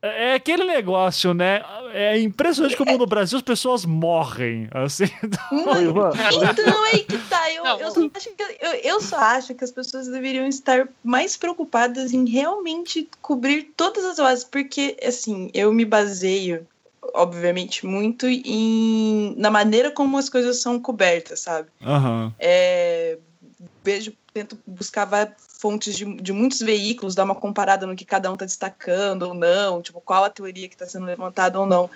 é, 0.01 0.31
é 0.31 0.35
aquele 0.35 0.65
negócio, 0.65 1.35
né? 1.35 1.61
É 1.95 2.19
impressionante 2.19 2.77
como 2.77 2.97
no 2.97 3.07
Brasil 3.07 3.37
as 3.37 3.43
pessoas 3.43 3.85
morrem, 3.85 4.69
assim. 4.73 5.05
Então, 6.51 6.85
aí 6.85 7.05
que 7.05 7.19
tá. 7.29 7.53
Eu, 7.53 7.65
eu, 7.65 7.91
só 7.91 8.01
acho 8.15 8.31
que, 8.31 8.43
eu, 8.61 8.73
eu 8.83 9.01
só 9.01 9.17
acho 9.17 9.55
que 9.55 9.65
as 9.65 9.71
pessoas 9.71 10.09
deveriam 10.09 10.47
estar 10.47 10.89
mais 11.05 11.37
preocupadas 11.37 12.13
em 12.13 12.29
realmente 12.29 13.09
cobrir 13.21 13.73
todas 13.77 14.05
as 14.05 14.17
bases, 14.17 14.45
porque, 14.45 14.97
assim, 15.07 15.51
eu 15.53 15.73
me 15.73 15.85
baseio, 15.85 16.67
obviamente, 17.15 17.87
muito 17.87 18.27
em, 18.27 19.35
na 19.37 19.51
maneira 19.51 19.91
como 19.91 20.17
as 20.17 20.29
coisas 20.29 20.59
são 20.59 20.81
cobertas, 20.81 21.41
sabe? 21.41 21.69
Uhum. 21.81 22.33
É, 22.39 23.19
vejo, 23.85 24.13
tento 24.33 24.59
buscar 24.67 25.05
fontes 25.63 25.97
de, 25.97 26.05
de 26.17 26.33
muitos 26.33 26.59
veículos, 26.59 27.15
dar 27.15 27.23
uma 27.23 27.37
comparada 27.37 27.87
no 27.87 27.95
que 27.95 28.05
cada 28.05 28.29
um 28.29 28.33
está 28.33 28.45
destacando 28.45 29.23
ou 29.23 29.33
não, 29.33 29.81
tipo, 29.81 30.01
qual 30.01 30.25
a 30.25 30.31
teoria 30.31 30.69
que 30.69 30.75
está 30.75 30.87
sendo 30.87 31.07
levantada 31.07 31.61
ou 31.61 31.65
não. 31.65 31.89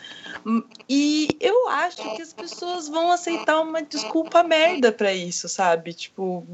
E 0.89 1.37
eu 1.41 1.69
acho 1.69 2.15
que 2.15 2.23
as 2.23 2.33
pessoas 2.33 2.89
vão 2.89 3.11
aceitar 3.11 3.61
uma 3.61 3.83
desculpa 3.83 4.45
merda 4.45 4.93
para 4.93 5.13
isso, 5.13 5.49
sabe? 5.49 5.93
Tipo, 5.93 6.47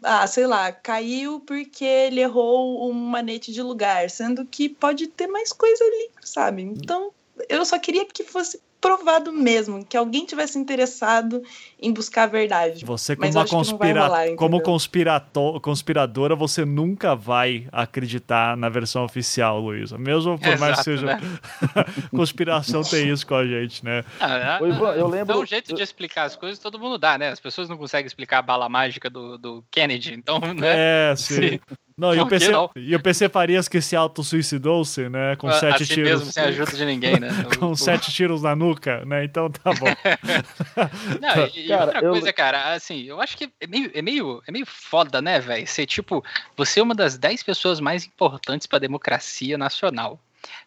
ah, 0.00 0.28
sei 0.28 0.46
lá, 0.46 0.70
caiu 0.70 1.40
porque 1.40 1.84
ele 1.84 2.20
errou 2.20 2.88
um 2.88 2.94
manete 2.94 3.52
de 3.52 3.60
lugar, 3.60 4.08
sendo 4.08 4.46
que 4.46 4.68
pode 4.68 5.08
ter 5.08 5.26
mais 5.26 5.52
coisa 5.52 5.82
ali, 5.82 6.10
sabe? 6.22 6.62
Então, 6.62 7.10
eu 7.48 7.64
só 7.64 7.80
queria 7.80 8.06
que 8.06 8.22
fosse 8.22 8.60
provado 8.80 9.32
mesmo, 9.32 9.84
que 9.84 9.96
alguém 9.96 10.24
tivesse 10.24 10.58
interessado 10.58 11.42
em 11.80 11.92
buscar 11.92 12.24
a 12.24 12.26
verdade. 12.26 12.84
Você, 12.84 13.16
como, 13.16 13.30
uma 13.30 13.46
conspira... 13.46 14.06
rolar, 14.06 14.34
como 14.36 14.60
conspirato... 14.60 15.60
conspiradora, 15.60 16.36
você 16.36 16.64
nunca 16.64 17.14
vai 17.14 17.66
acreditar 17.72 18.56
na 18.56 18.68
versão 18.68 19.04
oficial, 19.04 19.60
Luísa. 19.60 19.98
Mesmo 19.98 20.38
por 20.38 20.46
Exato, 20.46 20.60
mais 20.60 20.78
que 20.78 20.84
seja. 20.84 21.06
Né? 21.06 21.20
Conspiração 22.10 22.82
tem 22.82 23.08
isso 23.08 23.26
com 23.26 23.34
a 23.34 23.46
gente, 23.46 23.84
né? 23.84 24.04
Ah, 24.20 24.58
eu 24.60 25.08
lembro. 25.08 25.34
Dá 25.34 25.38
um 25.38 25.46
jeito 25.46 25.74
de 25.74 25.82
explicar 25.82 26.24
as 26.24 26.36
coisas, 26.36 26.58
todo 26.58 26.78
mundo 26.78 26.98
dá, 26.98 27.18
né? 27.18 27.30
As 27.30 27.40
pessoas 27.40 27.68
não 27.68 27.76
conseguem 27.76 28.06
explicar 28.06 28.38
a 28.38 28.42
bala 28.42 28.68
mágica 28.68 29.10
do, 29.10 29.36
do 29.36 29.64
Kennedy, 29.70 30.14
então, 30.14 30.38
né? 30.54 31.10
É, 31.10 31.16
sim. 31.16 31.60
Não, 31.98 32.14
e 32.14 32.20
o 32.20 32.28
PC, 32.28 32.52
e 32.76 32.94
o 32.94 33.02
PC 33.02 33.28
Farias 33.28 33.66
que 33.66 33.80
se 33.82 33.96
auto-suicidou-se, 33.96 35.08
né? 35.08 35.34
Com 35.34 35.48
ah, 35.48 35.54
sete 35.54 35.82
assim 35.82 35.94
tiros. 35.94 36.10
mesmo, 36.10 36.32
sem 36.32 36.44
ajuda 36.44 36.70
de 36.70 36.84
ninguém, 36.84 37.18
né? 37.18 37.28
com 37.58 37.72
o, 37.72 37.76
sete 37.76 38.12
tiros 38.12 38.40
na 38.40 38.54
nuca, 38.54 39.04
né? 39.04 39.24
Então 39.24 39.50
tá 39.50 39.72
bom. 39.74 39.86
Não, 41.20 41.46
e, 41.46 41.66
cara, 41.66 41.84
outra 41.86 42.00
eu... 42.00 42.12
coisa, 42.12 42.32
cara, 42.32 42.72
assim, 42.74 43.02
eu 43.02 43.20
acho 43.20 43.36
que 43.36 43.50
é 43.60 43.66
meio, 43.66 43.90
é 43.92 44.00
meio, 44.00 44.40
é 44.46 44.52
meio 44.52 44.64
foda, 44.64 45.20
né, 45.20 45.40
velho? 45.40 45.66
Ser 45.66 45.86
tipo, 45.86 46.24
você 46.56 46.78
é 46.78 46.82
uma 46.84 46.94
das 46.94 47.18
dez 47.18 47.42
pessoas 47.42 47.80
mais 47.80 48.06
importantes 48.06 48.68
pra 48.68 48.78
democracia 48.78 49.58
nacional 49.58 50.20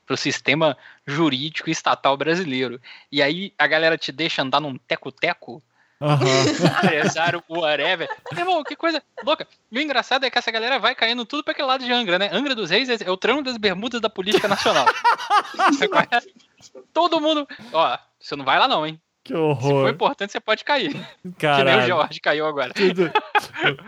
para 0.06 0.15
o 0.15 0.17
sistema 0.17 0.78
jurídico 1.08 1.70
estatal 1.70 2.17
brasileiro. 2.17 2.78
E 3.10 3.22
aí 3.22 3.54
a 3.58 3.67
galera 3.67 3.98
te 3.98 4.12
deixa 4.12 4.41
andar 4.41 4.60
num 4.60 4.78
teco-teco 4.78 5.63
Uhum. 6.02 6.10
Empresário, 6.84 7.44
whatever. 7.48 8.10
Irmão, 8.36 8.64
que 8.64 8.76
coisa 8.76 9.02
louca. 9.24 9.48
E 9.72 9.78
o 9.78 9.82
engraçado 9.82 10.26
é 10.26 10.30
que 10.30 10.38
essa 10.38 10.52
galera 10.52 10.80
vai 10.80 10.96
caindo 10.96 11.26
tudo 11.26 11.44
para 11.44 11.52
aquele 11.52 11.68
lado 11.68 11.86
de 11.86 11.92
Angra, 11.92 12.18
né? 12.18 12.30
Angra 12.34 12.56
dos 12.56 12.72
Reis 12.72 12.90
é 12.90 13.10
o 13.10 13.18
tramo 13.18 13.44
das 13.44 13.58
bermudas 13.58 14.02
da 14.02 14.10
política 14.10 14.48
nacional. 14.48 14.86
Todo 16.92 17.22
mundo. 17.22 17.48
Ó, 17.72 17.98
você 18.20 18.36
não 18.36 18.44
vai 18.44 18.58
lá, 18.58 18.68
não, 18.68 18.86
hein? 18.86 19.00
Que 19.24 19.36
horror. 19.36 19.62
Se 19.62 19.70
for 19.70 19.90
importante, 19.90 20.32
você 20.32 20.40
pode 20.40 20.64
cair. 20.64 20.96
Caralho. 21.38 21.70
Que 21.70 21.76
nem 21.76 21.84
o 21.84 21.88
Jorge 21.88 22.20
caiu 22.20 22.48
agora. 22.48 22.74
Tudo. 22.74 23.12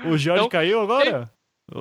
O 0.05 0.17
Jorge 0.17 0.43
então, 0.43 0.49
caiu 0.49 0.81
agora? 0.81 1.31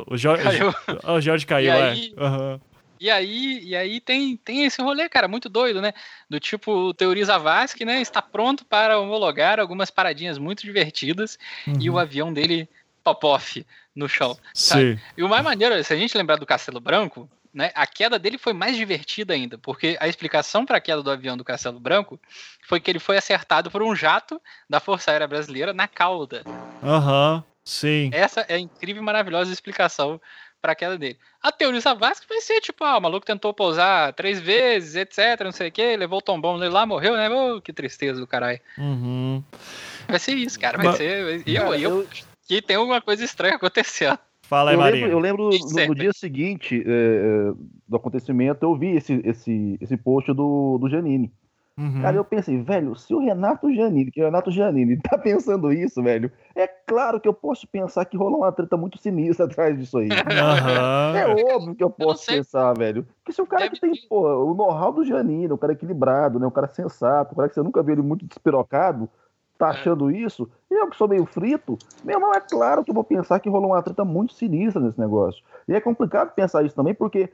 O 0.07 0.17
Jorge 0.17 0.43
caiu. 0.43 0.75
O 1.05 1.21
Jorge 1.21 1.47
caiu, 1.47 1.67
e 1.67 1.71
aí, 1.71 2.15
é. 2.17 2.25
Uhum. 2.25 2.61
E 3.03 3.11
aí, 3.11 3.59
e 3.65 3.75
aí 3.75 3.99
tem, 3.99 4.37
tem 4.37 4.65
esse 4.65 4.81
rolê, 4.81 5.09
cara, 5.09 5.27
muito 5.27 5.49
doido, 5.49 5.83
né? 5.83 5.93
Do 6.31 6.39
tipo, 6.39 6.95
Teoria 6.95 7.25
Zavascki, 7.25 7.85
né? 7.85 8.01
Está 8.01 8.23
pronto 8.23 8.65
para 8.65 8.97
homologar 8.97 9.59
algumas 9.59 9.91
paradinhas 9.91 10.39
muito 10.39 10.63
divertidas 10.63 11.37
uhum. 11.67 11.75
e 11.81 11.91
o 11.91 11.95
uhum. 11.95 11.99
avião 11.99 12.33
dele 12.33 12.69
top-off 13.03 13.67
no 13.93 14.09
chão. 14.09 14.39
Sabe? 14.55 14.95
Sim. 14.95 15.01
E 15.17 15.25
o 15.25 15.29
mais 15.29 15.43
maneiro, 15.43 15.83
se 15.83 15.93
a 15.93 15.97
gente 15.97 16.17
lembrar 16.17 16.37
do 16.37 16.47
Castelo 16.47 16.79
Branco, 16.79 17.29
né, 17.53 17.73
a 17.75 17.89
queda 17.89 18.21
dele 18.21 18.39
foi 18.39 18.53
mais 18.53 18.77
divertida 18.77 19.35
ainda, 19.35 19.59
porque 19.59 19.97
a 19.99 20.07
explicação 20.07 20.65
para 20.65 20.77
a 20.77 20.81
queda 20.81 21.03
do 21.03 21.11
avião 21.11 21.37
do 21.37 21.43
Castelo 21.43 21.81
Branco 21.81 22.21
foi 22.69 22.79
que 22.79 22.89
ele 22.89 23.01
foi 23.01 23.17
acertado 23.17 23.69
por 23.69 23.83
um 23.83 23.97
jato 23.97 24.41
da 24.71 24.79
Força 24.79 25.11
Aérea 25.11 25.27
Brasileira 25.27 25.73
na 25.73 25.89
cauda. 25.89 26.45
Aham, 26.81 27.35
uhum, 27.35 27.43
sim. 27.65 28.11
Essa 28.13 28.43
é 28.43 28.55
a 28.55 28.61
incrível 28.61 29.03
e 29.03 29.05
maravilhosa 29.05 29.53
explicação 29.53 30.21
para 30.63 30.73
a 30.73 30.77
queda 30.77 30.97
dele. 30.97 31.19
A 31.43 31.51
teoria 31.51 31.81
Zavascki 31.81 32.29
vai 32.29 32.41
ser 32.41 32.61
tipo, 32.61 32.85
ah, 32.85 32.97
o 32.97 33.01
maluco 33.01 33.27
tentou 33.27 33.53
pousar 33.53 34.13
três 34.15 34.41
vezes, 34.41 34.95
etc, 34.95 35.45
não 35.45 35.51
sei 35.51 35.69
o 35.69 35.73
que, 35.73 35.97
levou 35.97 36.21
o 36.21 36.23
tombão 36.23 36.59
dele 36.59 36.73
lá, 36.73 36.87
morreu, 36.87 37.17
né? 37.17 37.29
Oh, 37.29 37.61
que 37.61 37.73
tristeza 37.73 38.21
do 38.21 38.27
caralho. 38.27 38.61
Uhum. 38.79 39.43
Vai 40.09 40.21
ser 40.21 40.35
isso, 40.35 40.59
cara, 40.59 40.79
vai 40.79 40.87
Mas, 40.87 40.97
ser... 40.97 41.43
E 41.45 41.57
eu, 41.57 41.65
cara, 41.65 41.79
eu, 41.79 42.01
eu... 42.01 42.09
que 42.47 42.63
tem 42.63 42.77
alguma 42.77 43.01
coisa 43.01 43.25
estranha 43.25 43.57
acontecendo. 43.57 44.19
Fala 44.43 44.71
aí, 44.71 44.77
eu 44.77 44.81
Marinho. 44.81 45.05
Lembro, 45.19 45.19
eu 45.19 45.19
lembro 45.19 45.51
no, 45.51 45.87
no, 45.87 45.95
dia 45.95 46.13
seguinte 46.13 46.85
é, 46.87 46.91
é, 46.91 47.53
do 47.89 47.97
acontecimento, 47.97 48.63
eu 48.63 48.77
vi 48.77 48.97
esse, 48.97 49.21
esse, 49.25 49.79
esse 49.81 49.97
post 49.97 50.33
do, 50.33 50.79
do 50.79 50.89
Janine. 50.89 51.33
Uhum. 51.79 52.03
Cara, 52.03 52.17
eu 52.17 52.25
pensei, 52.25 52.61
velho, 52.63 52.95
se 52.95 53.15
o 53.15 53.19
Renato 53.19 53.73
Janine, 53.75 54.11
que 54.11 54.21
é 54.21 54.25
o 54.25 54.27
Renato 54.27 54.51
Janine, 54.51 54.99
tá 54.99 55.17
pensando 55.19 55.73
isso, 55.73 56.03
velho, 56.03 56.31
é 56.55 56.67
claro 56.67 57.19
que 57.19 57.27
eu 57.27 57.33
posso 57.33 57.67
pensar 57.67 58.05
que 58.05 58.17
rolou 58.17 58.41
uma 58.41 58.53
treta 58.53 58.77
muito 58.77 58.99
sinistra 58.99 59.47
atrás 59.47 59.79
disso 59.79 59.99
aí. 59.99 60.09
Uhum. 60.09 61.17
É 61.17 61.55
óbvio 61.55 61.75
que 61.75 61.83
eu 61.83 61.91
posso 61.91 62.31
eu 62.31 62.37
pensar, 62.37 62.75
velho. 62.75 63.07
Porque 63.19 63.33
se 63.33 63.41
o 63.41 63.47
cara 63.47 63.65
Deve 63.65 63.77
que 63.77 63.81
tem, 63.81 63.93
o 64.11 64.55
know-how 64.55 64.93
do 64.93 65.05
Janine, 65.05 65.53
o 65.53 65.59
cara 65.59 65.73
equilibrado, 65.73 66.39
né, 66.39 66.47
o 66.47 66.51
cara 66.51 66.69
sensato, 66.69 67.33
o 67.33 67.37
cara 67.37 67.49
que 67.49 67.55
você 67.55 67.63
nunca 67.63 67.83
viu 67.83 67.95
ele 67.95 68.03
muito 68.03 68.27
despirocado, 68.27 69.09
tá 69.57 69.69
é. 69.69 69.71
achando 69.71 70.11
é. 70.11 70.15
isso, 70.15 70.51
eu 70.71 70.89
que 70.91 70.97
sou 70.97 71.09
meio 71.09 71.25
frito, 71.25 71.79
meu 72.05 72.17
irmão, 72.17 72.35
é 72.35 72.41
claro 72.41 72.85
que 72.85 72.91
eu 72.91 72.95
vou 72.95 73.05
pensar 73.05 73.41
que 73.41 73.49
rolou 73.49 73.71
uma 73.71 73.83
treta 73.83 74.05
muito 74.05 74.35
sinistra 74.35 74.83
nesse 74.83 75.01
negócio. 75.01 75.43
E 75.67 75.75
é 75.75 75.81
complicado 75.81 76.35
pensar 76.35 76.65
isso 76.65 76.75
também, 76.75 76.95
porque 76.95 77.33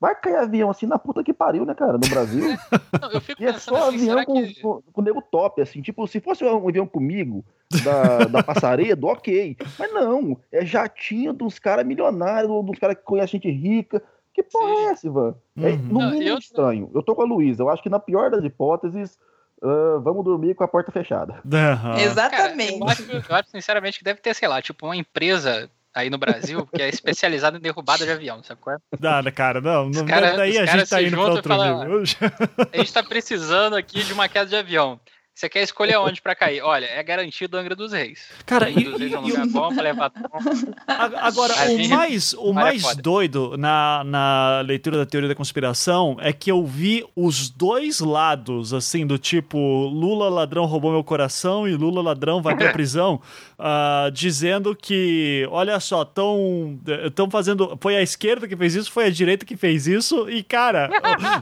Vai 0.00 0.14
cair 0.14 0.36
avião 0.36 0.70
assim 0.70 0.86
na 0.86 0.98
puta 0.98 1.22
que 1.22 1.34
pariu, 1.34 1.66
né, 1.66 1.74
cara, 1.74 1.92
no 1.92 2.08
Brasil. 2.08 2.42
Não, 3.00 3.12
eu 3.12 3.20
fico 3.20 3.42
e 3.42 3.46
é 3.46 3.52
só 3.52 3.88
assim, 3.88 4.10
avião 4.10 4.24
com, 4.24 4.42
que... 4.42 4.60
com, 4.62 4.82
com 4.92 5.02
nego 5.02 5.20
top, 5.20 5.60
assim. 5.60 5.82
Tipo, 5.82 6.06
se 6.06 6.20
fosse 6.20 6.42
um 6.42 6.66
avião 6.66 6.86
comigo, 6.86 7.44
da, 7.84 8.24
da 8.24 8.42
Passaredo, 8.42 9.06
ok. 9.06 9.56
Mas 9.78 9.92
não, 9.92 10.38
é 10.50 10.64
jatinho 10.64 11.34
dos 11.34 11.58
caras 11.58 11.86
milionários, 11.86 12.50
dos 12.64 12.78
caras 12.78 12.96
que 12.96 13.02
conhecem 13.02 13.40
gente 13.40 13.50
rica. 13.50 14.02
Que 14.32 14.42
porra 14.42 14.74
Sim. 14.74 14.80
é 14.80 14.84
essa, 14.84 15.06
Ivan? 15.06 15.34
É, 15.56 15.60
uhum. 15.60 15.68
É, 15.68 15.76
no 15.76 16.10
mínimo 16.10 16.28
eu... 16.28 16.38
estranho. 16.38 16.90
Eu 16.94 17.02
tô 17.02 17.14
com 17.14 17.22
a 17.22 17.26
Luísa. 17.26 17.62
Eu 17.62 17.68
acho 17.68 17.82
que 17.82 17.90
na 17.90 17.98
pior 17.98 18.30
das 18.30 18.44
hipóteses, 18.44 19.18
uh, 19.62 20.00
vamos 20.00 20.24
dormir 20.24 20.54
com 20.54 20.64
a 20.64 20.68
porta 20.68 20.90
fechada. 20.90 21.42
Uhum. 21.44 21.94
Exatamente. 21.98 22.78
Cara, 22.78 22.84
eu, 22.84 22.88
acho, 22.88 23.12
eu 23.30 23.36
acho, 23.36 23.50
sinceramente, 23.50 23.98
que 23.98 24.04
deve 24.04 24.20
ter, 24.20 24.34
sei 24.34 24.48
lá, 24.48 24.62
tipo, 24.62 24.86
uma 24.86 24.96
empresa 24.96 25.68
aí 25.94 26.10
no 26.10 26.18
Brasil, 26.18 26.66
que 26.66 26.82
é 26.82 26.88
especializado 26.88 27.56
em 27.56 27.60
derrubada 27.60 28.04
de 28.04 28.10
avião, 28.12 28.42
sabe 28.42 28.60
qual 28.60 28.76
é? 28.76 28.78
Nada, 28.98 29.30
cara, 29.30 29.60
não. 29.60 29.90
não 29.90 30.06
cara, 30.06 30.36
daí 30.36 30.58
a 30.58 30.66
gente 30.66 30.88
tá 30.88 31.02
indo 31.02 31.16
pra 31.16 31.26
outro 31.26 31.48
fala, 31.48 31.84
nível. 31.84 32.02
A 32.72 32.76
gente 32.76 32.92
tá 32.92 33.02
precisando 33.02 33.76
aqui 33.76 34.02
de 34.04 34.12
uma 34.12 34.28
queda 34.28 34.46
de 34.46 34.56
avião. 34.56 35.00
Você 35.40 35.48
quer 35.48 35.62
escolher 35.62 35.96
onde 35.96 36.20
para 36.20 36.34
cair? 36.34 36.60
Olha, 36.60 36.84
é 36.84 37.02
garantido 37.02 37.56
Angra 37.56 37.74
dos 37.74 37.92
Reis. 37.92 38.28
Cara, 38.44 38.68
Angra 38.68 38.80
e, 38.82 38.84
dos 38.84 39.00
Reis 39.00 39.12
é 39.14 39.18
um 39.18 39.22
lugar 39.22 39.46
bom 39.46 39.74
pra 39.74 39.82
levar. 39.82 40.12
Agora, 41.16 41.54
o 41.70 41.88
mais, 41.88 42.34
o 42.34 42.52
mais 42.52 42.94
doido 42.96 43.56
na, 43.56 44.02
na 44.04 44.60
leitura 44.60 44.98
da 44.98 45.06
teoria 45.06 45.30
da 45.30 45.34
conspiração 45.34 46.18
é 46.20 46.30
que 46.30 46.50
eu 46.50 46.62
vi 46.66 47.06
os 47.16 47.48
dois 47.48 48.00
lados, 48.00 48.74
assim, 48.74 49.06
do 49.06 49.16
tipo 49.16 49.56
Lula 49.86 50.28
ladrão 50.28 50.66
roubou 50.66 50.92
meu 50.92 51.02
coração 51.02 51.66
e 51.66 51.74
Lula 51.74 52.02
ladrão 52.02 52.42
vai 52.42 52.54
pra 52.54 52.68
prisão, 52.74 53.18
uh, 53.58 54.10
dizendo 54.10 54.76
que, 54.76 55.48
olha 55.50 55.80
só, 55.80 56.04
tão, 56.04 56.78
tão 57.14 57.30
fazendo. 57.30 57.78
Foi 57.80 57.96
a 57.96 58.02
esquerda 58.02 58.46
que 58.46 58.54
fez 58.54 58.74
isso, 58.74 58.92
foi 58.92 59.06
a 59.06 59.10
direita 59.10 59.46
que 59.46 59.56
fez 59.56 59.86
isso, 59.86 60.28
e 60.28 60.42
cara, 60.42 60.90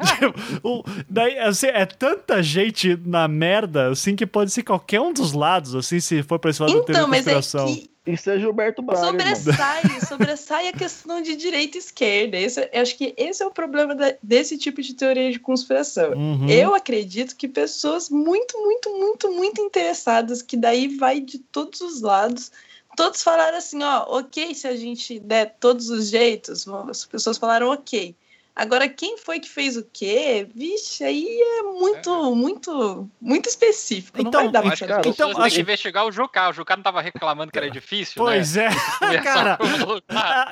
o, 0.62 0.84
daí, 1.10 1.36
assim, 1.40 1.66
é 1.66 1.84
tanta 1.84 2.40
gente 2.40 2.96
na 3.04 3.26
merda, 3.26 3.87
assim, 3.90 4.16
que 4.16 4.26
pode 4.26 4.50
ser 4.50 4.62
qualquer 4.62 5.00
um 5.00 5.12
dos 5.12 5.32
lados, 5.32 5.74
assim, 5.74 6.00
se 6.00 6.22
for 6.22 6.38
pra 6.38 6.50
esse 6.50 6.60
lado 6.60 6.72
então, 6.72 6.80
da 6.80 6.86
teoria 6.86 7.22
da 7.22 7.30
é 7.30 7.34
conspiração. 7.34 7.68
É 7.68 7.74
que... 7.74 7.90
Isso 8.08 8.30
é 8.30 8.38
Gilberto 8.38 8.80
Braga. 8.80 9.06
Sobressai, 9.06 9.82
sobressai 10.08 10.68
a 10.68 10.72
questão 10.72 11.20
de 11.20 11.36
direita 11.36 11.76
e 11.76 11.80
esquerda. 11.80 12.38
Esse, 12.38 12.68
eu 12.72 12.80
acho 12.80 12.96
que 12.96 13.12
esse 13.18 13.42
é 13.42 13.46
o 13.46 13.50
problema 13.50 13.94
da, 13.94 14.14
desse 14.22 14.56
tipo 14.56 14.80
de 14.80 14.94
teoria 14.94 15.30
de 15.30 15.38
conspiração. 15.38 16.12
Uhum. 16.12 16.48
Eu 16.48 16.74
acredito 16.74 17.36
que 17.36 17.46
pessoas 17.46 18.08
muito, 18.08 18.58
muito, 18.58 18.90
muito, 18.96 19.30
muito 19.30 19.60
interessadas, 19.60 20.40
que 20.40 20.56
daí 20.56 20.96
vai 20.96 21.20
de 21.20 21.38
todos 21.38 21.82
os 21.82 22.00
lados, 22.00 22.50
todos 22.96 23.22
falaram 23.22 23.58
assim, 23.58 23.82
ó, 23.82 24.06
ok, 24.18 24.54
se 24.54 24.66
a 24.66 24.74
gente 24.74 25.18
der 25.20 25.56
todos 25.60 25.90
os 25.90 26.08
jeitos, 26.08 26.66
as 26.66 27.04
pessoas 27.04 27.36
falaram 27.36 27.68
ok. 27.68 28.16
Agora, 28.58 28.88
quem 28.88 29.16
foi 29.16 29.38
que 29.38 29.48
fez 29.48 29.76
o 29.76 29.86
quê? 29.92 30.44
Vixe, 30.52 31.04
aí 31.04 31.24
é 31.40 31.62
muito, 31.62 32.10
é. 32.10 32.34
muito, 32.34 33.08
muito 33.20 33.48
específico. 33.48 34.20
Então, 34.20 34.42
não 34.42 34.50
vai 34.50 34.62
dar 34.62 34.72
acho 34.72 34.84
que 34.84 34.92
as 34.92 34.98
pessoas 34.98 35.30
então, 35.30 35.44
acho... 35.44 35.54
que 35.54 35.60
investigar 35.60 36.04
o 36.04 36.10
Jucá. 36.10 36.50
O 36.50 36.52
Jucá 36.52 36.74
não 36.74 36.80
estava 36.80 37.00
reclamando 37.00 37.52
que 37.52 37.58
era 37.58 37.70
difícil, 37.70 38.14
Pois 38.16 38.56
né? 38.56 38.68
é. 39.02 39.18
cara, 39.22 39.58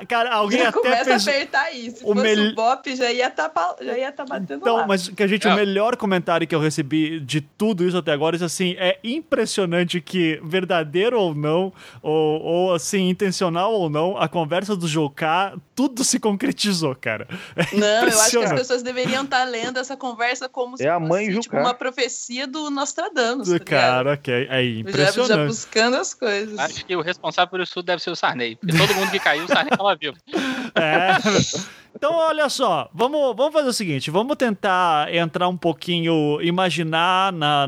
cara, 0.07 0.33
alguém 0.35 0.59
já 0.59 0.69
até 0.69 0.79
começa 0.79 1.03
fez... 1.03 1.27
a 1.27 1.31
apertar 1.31 1.75
isso. 1.75 1.97
Se 1.97 2.03
o 2.05 2.15
fosse 2.15 2.21
mel... 2.21 2.51
o 2.51 2.55
Bop, 2.55 2.95
já 2.95 3.11
ia 3.11 3.27
estar 3.27 3.49
tá, 3.49 3.75
já 3.81 3.97
ia 3.97 4.11
tá 4.13 4.23
batendo 4.23 4.61
Então, 4.61 4.77
lá. 4.77 4.87
mas 4.87 5.09
que 5.09 5.21
a 5.21 5.27
gente, 5.27 5.45
é. 5.45 5.51
o 5.51 5.55
melhor 5.57 5.97
comentário 5.97 6.47
que 6.47 6.55
eu 6.55 6.61
recebi 6.61 7.19
de 7.19 7.41
tudo 7.41 7.85
isso 7.85 7.97
até 7.97 8.13
agora 8.13 8.37
é 8.37 8.45
assim, 8.45 8.73
é 8.79 8.99
impressionante 9.03 9.99
que, 9.99 10.39
verdadeiro 10.45 11.19
ou 11.19 11.35
não, 11.35 11.73
ou, 12.01 12.41
ou 12.41 12.73
assim, 12.73 13.09
intencional 13.09 13.73
ou 13.73 13.89
não, 13.89 14.17
a 14.17 14.29
conversa 14.29 14.77
do 14.77 14.87
Jucá, 14.87 15.57
tudo 15.75 16.05
se 16.05 16.21
concretizou, 16.21 16.95
cara. 16.95 17.27
É 17.57 17.96
não, 18.01 18.07
eu 18.07 18.21
acho 18.21 18.39
que 18.39 18.45
as 18.45 18.53
pessoas 18.53 18.83
deveriam 18.83 19.23
estar 19.23 19.43
lendo 19.43 19.79
essa 19.79 19.95
conversa 19.95 20.47
como 20.49 20.77
se 20.77 20.85
é 20.85 20.89
a 20.89 20.99
mãe 20.99 21.27
fosse 21.27 21.41
tipo, 21.41 21.57
uma 21.57 21.73
profecia 21.73 22.47
do 22.47 22.69
Nostradamus. 22.69 23.49
Tá 23.49 23.59
cara, 23.59 24.17
que 24.17 24.31
é, 24.31 24.47
é 24.49 24.65
impressionante. 24.65 25.27
Já, 25.27 25.35
já, 25.35 25.45
buscando 25.45 25.97
as 25.97 26.13
coisas. 26.13 26.59
Acho 26.59 26.85
que 26.85 26.95
o 26.95 27.01
responsável 27.01 27.49
por 27.49 27.59
isso 27.61 27.81
deve 27.81 28.01
ser 28.01 28.11
o 28.11 28.15
Sarney. 28.15 28.55
Porque 28.55 28.77
todo 28.77 28.93
mundo 28.95 29.11
que 29.11 29.19
caiu, 29.19 29.45
o 29.45 29.47
Sarney 29.47 29.71
estava 29.71 29.95
vivo. 29.95 30.17
É. 30.77 31.77
Então, 31.97 32.13
olha 32.13 32.47
só, 32.47 32.87
vamos, 32.93 33.35
vamos 33.35 33.51
fazer 33.51 33.69
o 33.69 33.73
seguinte: 33.73 34.11
vamos 34.11 34.37
tentar 34.37 35.11
entrar 35.11 35.47
um 35.47 35.57
pouquinho, 35.57 36.39
imaginar, 36.43 37.33
na, 37.33 37.67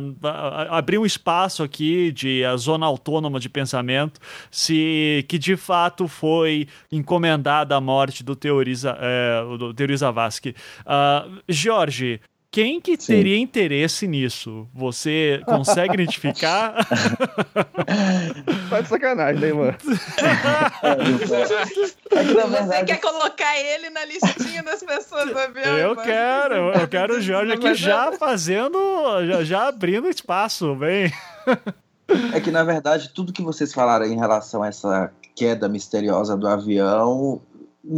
abrir 0.69 0.99
um 0.99 1.05
espaço 1.05 1.63
aqui 1.63 2.11
de 2.11 2.45
a 2.45 2.55
zona 2.55 2.85
autônoma 2.85 3.39
de 3.39 3.49
pensamento, 3.49 4.19
se 4.51 5.25
que 5.27 5.39
de 5.39 5.57
fato 5.57 6.07
foi 6.07 6.67
encomendada 6.91 7.75
a 7.75 7.81
morte 7.81 8.23
do 8.23 8.35
Teoriza, 8.35 8.95
é, 8.99 9.57
do 9.57 9.73
Teoriza 9.73 10.11
Vasque. 10.11 10.55
Uh, 10.81 11.41
Jorge, 11.49 12.21
quem 12.51 12.81
que 12.81 12.99
Sim. 12.99 13.13
teria 13.13 13.37
interesse 13.37 14.07
nisso? 14.07 14.67
Você 14.73 15.41
consegue 15.45 15.93
identificar? 16.01 16.73
Tá 18.69 18.81
de 18.81 18.87
sacanagem, 18.87 19.41
né, 19.41 19.53
mano? 19.53 19.77
É 22.11 22.23
Você 22.23 22.85
quer 22.85 22.99
colocar 22.99 23.59
ele 23.59 23.89
na 23.91 24.03
listinha 24.05 24.63
das 24.63 24.81
pessoas 24.81 25.29
do 25.29 25.37
avião? 25.37 25.77
Eu 25.77 25.95
mano? 25.95 26.01
quero, 26.01 26.55
eu 26.73 26.87
quero 26.87 27.17
o 27.17 27.21
Jorge 27.21 27.53
aqui 27.53 27.75
já 27.75 28.11
fazendo, 28.13 28.79
já, 29.27 29.43
já 29.43 29.67
abrindo 29.67 30.09
espaço, 30.09 30.75
bem. 30.75 31.11
É 32.33 32.39
que, 32.41 32.49
na 32.49 32.63
verdade, 32.63 33.09
tudo 33.13 33.31
que 33.31 33.43
vocês 33.43 33.71
falaram 33.73 34.05
em 34.05 34.17
relação 34.17 34.63
a 34.63 34.67
essa 34.67 35.11
queda 35.35 35.69
misteriosa 35.69 36.35
do 36.35 36.47
avião, 36.47 37.41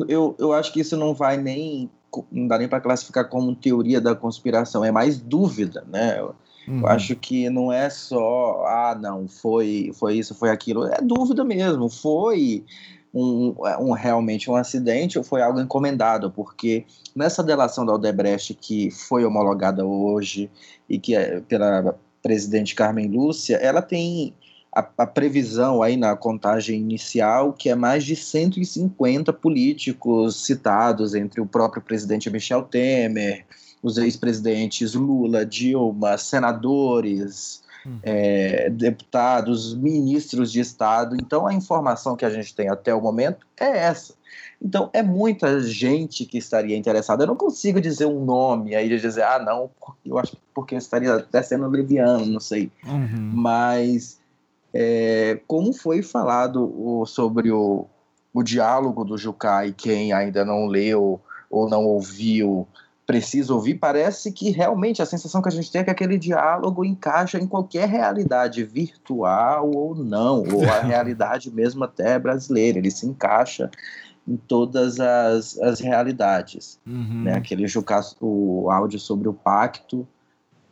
eu, 0.07 0.35
eu 0.37 0.53
acho 0.53 0.73
que 0.73 0.81
isso 0.81 0.97
não 0.97 1.13
vai 1.13 1.37
nem 1.37 1.89
não 2.31 2.47
dá 2.47 2.57
nem 2.57 2.67
para 2.67 2.81
classificar 2.81 3.27
como 3.29 3.55
teoria 3.55 4.01
da 4.01 4.15
conspiração, 4.15 4.83
é 4.83 4.91
mais 4.91 5.19
dúvida, 5.19 5.83
né? 5.87 6.19
Eu, 6.19 6.35
uhum. 6.67 6.81
eu 6.81 6.87
acho 6.87 7.15
que 7.15 7.49
não 7.49 7.71
é 7.71 7.89
só, 7.89 8.65
ah, 8.65 8.97
não, 8.99 9.27
foi, 9.27 9.91
foi 9.93 10.17
isso, 10.17 10.35
foi 10.35 10.49
aquilo, 10.49 10.85
é 10.87 11.01
dúvida 11.01 11.43
mesmo, 11.43 11.89
foi 11.89 12.65
um, 13.13 13.53
um 13.79 13.91
realmente 13.91 14.49
um 14.49 14.55
acidente 14.55 15.17
ou 15.17 15.23
foi 15.23 15.41
algo 15.41 15.59
encomendado, 15.59 16.31
porque 16.31 16.85
nessa 17.15 17.43
delação 17.43 17.85
da 17.85 17.93
Odebrecht 17.93 18.53
que 18.53 18.89
foi 18.89 19.25
homologada 19.25 19.85
hoje 19.85 20.49
e 20.89 20.97
que 20.97 21.15
é 21.15 21.41
pela 21.41 21.95
presidente 22.21 22.75
Carmen 22.75 23.07
Lúcia, 23.07 23.57
ela 23.57 23.81
tem 23.81 24.33
a, 24.73 24.87
a, 24.99 25.05
previsão 25.05 25.83
aí 25.83 25.97
na 25.97 26.15
contagem 26.15 26.79
inicial, 26.79 27.51
que 27.51 27.69
é 27.69 27.75
mais 27.75 28.05
de 28.05 28.15
150 28.15 29.33
políticos 29.33 30.45
citados, 30.45 31.13
entre 31.13 31.41
o 31.41 31.45
próprio 31.45 31.81
presidente 31.81 32.29
Michel 32.29 32.63
Temer, 32.63 33.45
os 33.83 33.97
ex-presidentes 33.97 34.93
Lula, 34.93 35.45
Dilma, 35.45 36.17
senadores, 36.17 37.63
hum. 37.85 37.99
é, 38.01 38.69
deputados, 38.69 39.73
ministros 39.73 40.51
de 40.51 40.61
Estado. 40.61 41.15
Então, 41.15 41.45
a 41.45 41.53
informação 41.53 42.15
que 42.15 42.25
a 42.25 42.29
gente 42.29 42.55
tem 42.55 42.69
até 42.69 42.93
o 42.95 43.01
momento 43.01 43.45
é 43.59 43.77
essa. 43.77 44.13
Então, 44.61 44.89
é 44.93 45.01
muita 45.01 45.59
gente 45.59 46.23
que 46.23 46.37
estaria 46.37 46.77
interessada. 46.77 47.23
Eu 47.23 47.27
não 47.27 47.35
consigo 47.35 47.81
dizer 47.81 48.05
um 48.05 48.23
nome 48.23 48.75
aí 48.75 48.87
de 48.87 49.01
dizer, 49.01 49.23
ah, 49.23 49.39
não, 49.39 49.71
eu 50.05 50.19
acho 50.19 50.33
que 50.33 50.41
porque 50.53 50.75
estaria 50.75 51.15
até 51.15 51.41
sendo 51.41 51.67
leviano, 51.67 52.25
não 52.25 52.39
sei. 52.39 52.71
Uhum. 52.85 53.31
Mas 53.33 54.20
é, 54.73 55.39
como 55.47 55.73
foi 55.73 56.01
falado 56.01 56.63
o, 56.63 57.05
sobre 57.05 57.51
o, 57.51 57.85
o 58.33 58.43
diálogo 58.43 59.03
do 59.03 59.17
Jucá 59.17 59.65
e 59.65 59.73
quem 59.73 60.13
ainda 60.13 60.45
não 60.45 60.65
leu 60.65 61.19
ou 61.49 61.69
não 61.69 61.85
ouviu 61.85 62.67
precisa 63.05 63.53
ouvir, 63.53 63.75
parece 63.75 64.31
que 64.31 64.51
realmente 64.51 65.01
a 65.01 65.05
sensação 65.05 65.41
que 65.41 65.49
a 65.49 65.51
gente 65.51 65.69
tem 65.69 65.81
é 65.81 65.83
que 65.83 65.89
aquele 65.89 66.17
diálogo 66.17 66.85
encaixa 66.85 67.37
em 67.37 67.45
qualquer 67.45 67.89
realidade 67.89 68.63
virtual 68.63 69.69
ou 69.69 69.93
não, 69.93 70.43
ou 70.49 70.63
a 70.63 70.79
realidade 70.81 71.51
mesmo 71.51 71.83
até 71.83 72.17
brasileira, 72.17 72.77
ele 72.77 72.89
se 72.89 73.05
encaixa 73.05 73.69
em 74.25 74.37
todas 74.37 74.97
as, 75.01 75.59
as 75.59 75.81
realidades. 75.81 76.79
Uhum. 76.87 77.23
Né? 77.23 77.33
Aquele 77.33 77.67
Jucá, 77.67 77.99
o 78.21 78.71
áudio 78.71 78.99
sobre 78.99 79.27
o 79.27 79.33
pacto, 79.33 80.07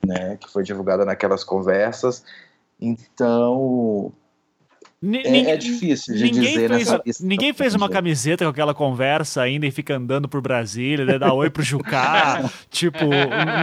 né, 0.05 0.38
que 0.38 0.49
foi 0.49 0.63
divulgado 0.63 1.03
naquelas 1.03 1.43
conversas, 1.43 2.23
então, 2.79 4.11
é, 5.01 5.51
é, 5.51 5.57
difícil 5.57 6.13
de 6.13 6.25
ninguém 6.25 6.41
dizer 6.41 6.69
fez, 6.69 6.79
nessa 6.79 7.01
lista. 7.05 7.25
Ninguém 7.25 7.53
fez 7.53 7.73
uma 7.73 7.89
camiseta 7.89 8.43
com 8.43 8.51
aquela 8.51 8.73
conversa 8.73 9.41
ainda 9.41 9.65
e 9.65 9.71
fica 9.71 9.95
andando 9.95 10.27
por 10.27 10.41
Brasília, 10.41 11.05
né, 11.05 11.17
dar 11.17 11.33
oi 11.33 11.49
pro 11.49 11.63
Jucá. 11.63 12.49
tipo, 12.69 13.05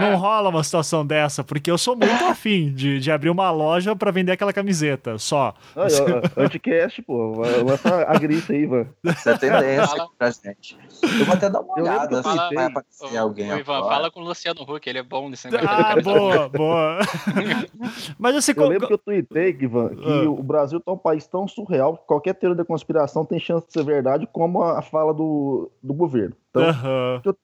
não 0.01 0.17
rola 0.17 0.49
uma 0.49 0.63
situação 0.63 1.05
dessa, 1.05 1.43
porque 1.43 1.69
eu 1.69 1.77
sou 1.77 1.95
muito 1.95 2.25
afim 2.25 2.73
de, 2.73 2.99
de 2.99 3.11
abrir 3.11 3.29
uma 3.29 3.51
loja 3.51 3.95
para 3.95 4.09
vender 4.09 4.31
aquela 4.31 4.51
camiseta, 4.51 5.19
só. 5.19 5.53
Anticast, 6.35 7.03
pô, 7.03 7.43
lança 7.63 8.05
a 8.07 8.17
grita 8.17 8.53
aí, 8.53 8.65
mano. 8.65 8.89
Essa 9.05 9.31
é 9.31 9.37
tendência 9.37 10.07
pra 10.17 10.31
gente. 10.31 10.75
Eu 11.03 11.25
vou 11.25 11.35
até 11.35 11.49
dar 11.49 11.61
uma 11.61 11.79
olhada 11.79 12.23
se 12.23 12.55
vai 12.55 12.65
aparecer 12.65 13.13
o, 13.13 13.19
alguém. 13.19 13.51
O 13.51 13.59
Ivan, 13.59 13.79
fala 13.81 14.09
com 14.09 14.21
o 14.21 14.23
Luciano 14.23 14.61
Huck, 14.63 14.89
ele 14.89 14.99
é 14.99 15.03
bom 15.03 15.29
nesse 15.29 15.51
negócio. 15.51 15.69
Ah, 15.69 15.95
boa, 16.01 16.49
boa. 16.49 16.99
Mas 18.17 18.35
assim, 18.35 18.53
eu 18.55 18.67
lembro 18.67 18.87
que 18.87 18.93
eu 18.93 18.97
tuitei, 18.97 19.55
Ivan, 19.59 19.89
que 19.89 20.03
ah. 20.03 20.29
o 20.29 20.41
Brasil 20.41 20.79
tá 20.79 20.91
um 20.91 20.97
país 20.97 21.26
tão 21.29 21.47
surreal 21.47 21.97
que 21.97 22.05
qualquer 22.05 22.33
teoria 22.33 22.55
da 22.55 22.65
conspiração 22.65 23.25
tem 23.25 23.39
chance 23.39 23.67
de 23.67 23.73
ser 23.73 23.83
verdade, 23.83 24.27
como 24.31 24.61
a 24.63 24.81
fala 24.81 25.13
do, 25.13 25.69
do 25.81 25.93
governo. 25.93 26.35
Então, 26.49 26.63
uhum. 26.63 27.21
eu 27.23 27.35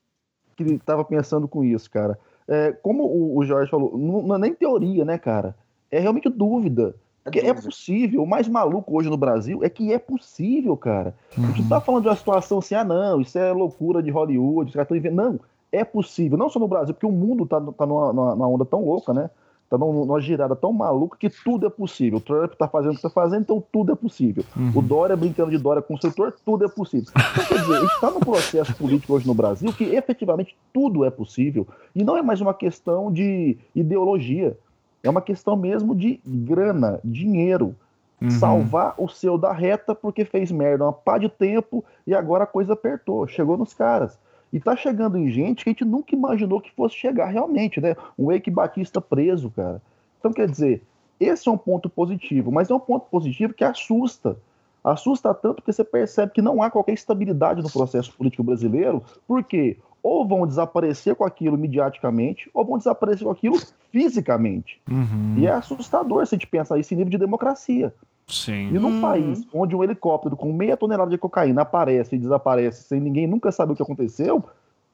que 0.55 0.77
tava 0.79 1.03
pensando 1.03 1.47
com 1.47 1.63
isso, 1.63 1.89
cara. 1.89 2.17
É, 2.47 2.71
como 2.71 3.05
o, 3.05 3.37
o 3.37 3.45
Jorge 3.45 3.71
falou, 3.71 3.97
não, 3.97 4.21
não, 4.21 4.35
é 4.35 4.37
nem 4.39 4.53
teoria, 4.53 5.03
né, 5.05 5.17
cara? 5.17 5.55
É 5.89 5.99
realmente 5.99 6.29
dúvida. 6.29 6.95
É 7.25 7.31
Porque 7.31 7.39
é 7.39 7.53
possível. 7.53 8.21
O 8.21 8.27
mais 8.27 8.47
maluco 8.47 8.97
hoje 8.97 9.09
no 9.09 9.17
Brasil 9.17 9.63
é 9.63 9.69
que 9.69 9.93
é 9.93 9.97
possível, 9.97 10.75
cara. 10.75 11.15
Uhum. 11.37 11.45
A 11.45 11.47
gente 11.47 11.61
não 11.61 11.69
tá 11.69 11.81
falando 11.81 12.03
de 12.03 12.09
uma 12.09 12.15
situação 12.15 12.59
assim, 12.59 12.75
ah, 12.75 12.83
não, 12.83 13.21
isso 13.21 13.37
é 13.37 13.51
loucura 13.51 14.03
de 14.03 14.11
Hollywood, 14.11 14.69
os 14.69 14.75
caras 14.75 14.85
estão 14.85 14.97
inventando. 14.97 15.31
Não, 15.33 15.39
é 15.71 15.83
possível. 15.83 16.37
Não 16.37 16.49
só 16.49 16.59
no 16.59 16.67
Brasil, 16.67 16.93
porque 16.93 17.05
o 17.05 17.11
mundo 17.11 17.45
tá, 17.45 17.59
tá 17.59 17.85
numa, 17.85 18.13
numa 18.13 18.47
onda 18.47 18.65
tão 18.65 18.85
louca, 18.85 19.13
né? 19.13 19.29
Tá 19.73 19.77
numa 19.77 20.21
girada 20.21 20.55
tão 20.55 20.71
maluca 20.71 21.17
que 21.17 21.29
tudo 21.29 21.65
é 21.65 21.69
possível. 21.69 22.19
O 22.19 22.21
Trump 22.21 22.53
tá 22.53 22.67
fazendo 22.67 22.93
o 22.93 22.95
que 22.95 23.01
tá 23.01 23.09
fazendo, 23.09 23.41
então 23.41 23.63
tudo 23.71 23.91
é 23.91 23.95
possível. 23.95 24.43
Uhum. 24.55 24.71
O 24.75 24.81
Dória 24.81 25.15
brincando 25.15 25.51
de 25.51 25.57
Dória 25.57 25.81
construtor, 25.81 26.33
tudo 26.45 26.65
é 26.65 26.69
possível. 26.69 27.11
Então, 27.33 27.45
quer 27.45 27.59
dizer, 27.59 27.77
a 27.77 27.79
gente 27.81 27.99
tá 27.99 28.11
num 28.11 28.19
processo 28.19 28.75
político 28.75 29.13
hoje 29.13 29.25
no 29.25 29.33
Brasil 29.33 29.73
que 29.73 29.83
efetivamente 29.83 30.55
tudo 30.71 31.03
é 31.03 31.09
possível. 31.09 31.67
E 31.95 32.03
não 32.03 32.15
é 32.15 32.21
mais 32.21 32.39
uma 32.39 32.53
questão 32.53 33.11
de 33.11 33.57
ideologia. 33.75 34.57
É 35.01 35.09
uma 35.09 35.21
questão 35.21 35.55
mesmo 35.55 35.95
de 35.95 36.19
grana, 36.25 36.99
dinheiro. 37.03 37.75
Uhum. 38.21 38.29
Salvar 38.29 38.93
o 38.97 39.09
seu 39.09 39.37
da 39.37 39.51
reta 39.51 39.95
porque 39.95 40.23
fez 40.23 40.51
merda 40.51 40.85
uma 40.85 40.93
pá 40.93 41.17
de 41.17 41.27
tempo 41.27 41.83
e 42.05 42.13
agora 42.13 42.43
a 42.43 42.47
coisa 42.47 42.73
apertou, 42.73 43.27
chegou 43.27 43.57
nos 43.57 43.73
caras. 43.73 44.17
E 44.53 44.59
tá 44.59 44.75
chegando 44.75 45.17
em 45.17 45.31
gente 45.31 45.63
que 45.63 45.69
a 45.71 45.73
gente 45.73 45.83
nunca 45.83 46.13
imaginou 46.15 46.61
que 46.61 46.71
fosse 46.75 46.95
chegar 46.95 47.25
realmente, 47.25 47.81
né? 47.81 47.95
Um 48.17 48.27
Wake 48.27 48.51
Batista 48.51 49.01
preso, 49.01 49.49
cara. 49.49 49.81
Então, 50.19 50.31
quer 50.31 50.47
dizer, 50.47 50.83
esse 51.19 51.49
é 51.49 51.51
um 51.51 51.57
ponto 51.57 51.89
positivo, 51.89 52.51
mas 52.51 52.69
é 52.69 52.75
um 52.75 52.79
ponto 52.79 53.07
positivo 53.09 53.53
que 53.55 53.63
assusta. 53.63 54.37
Assusta 54.83 55.33
tanto 55.33 55.63
que 55.63 55.73
você 55.73 55.83
percebe 55.83 56.33
que 56.33 56.41
não 56.41 56.61
há 56.61 56.69
qualquer 56.69 56.93
estabilidade 56.93 57.63
no 57.63 57.71
processo 57.71 58.13
político 58.13 58.43
brasileiro, 58.43 59.01
porque 59.27 59.77
ou 60.03 60.27
vão 60.27 60.45
desaparecer 60.45 61.15
com 61.15 61.23
aquilo 61.23 61.57
mediaticamente, 61.57 62.51
ou 62.53 62.65
vão 62.65 62.77
desaparecer 62.77 63.23
com 63.23 63.31
aquilo 63.31 63.57
fisicamente. 63.89 64.79
Uhum. 64.91 65.35
E 65.37 65.47
é 65.47 65.51
assustador 65.51 66.27
se 66.27 66.35
a 66.35 66.37
gente 66.37 66.47
pensar 66.47 66.77
esse 66.77 66.93
nível 66.93 67.09
de 67.09 67.17
democracia. 67.17 67.93
Sim. 68.27 68.69
E 68.69 68.73
num 68.73 68.95
uhum. 68.95 69.01
país 69.01 69.41
onde 69.53 69.75
um 69.75 69.83
helicóptero 69.83 70.35
com 70.35 70.51
meia 70.53 70.77
tonelada 70.77 71.11
de 71.11 71.17
cocaína 71.17 71.61
aparece 71.61 72.15
e 72.15 72.19
desaparece 72.19 72.83
sem 72.83 72.99
ninguém 72.99 73.27
nunca 73.27 73.51
saber 73.51 73.73
o 73.73 73.75
que 73.75 73.83
aconteceu, 73.83 74.43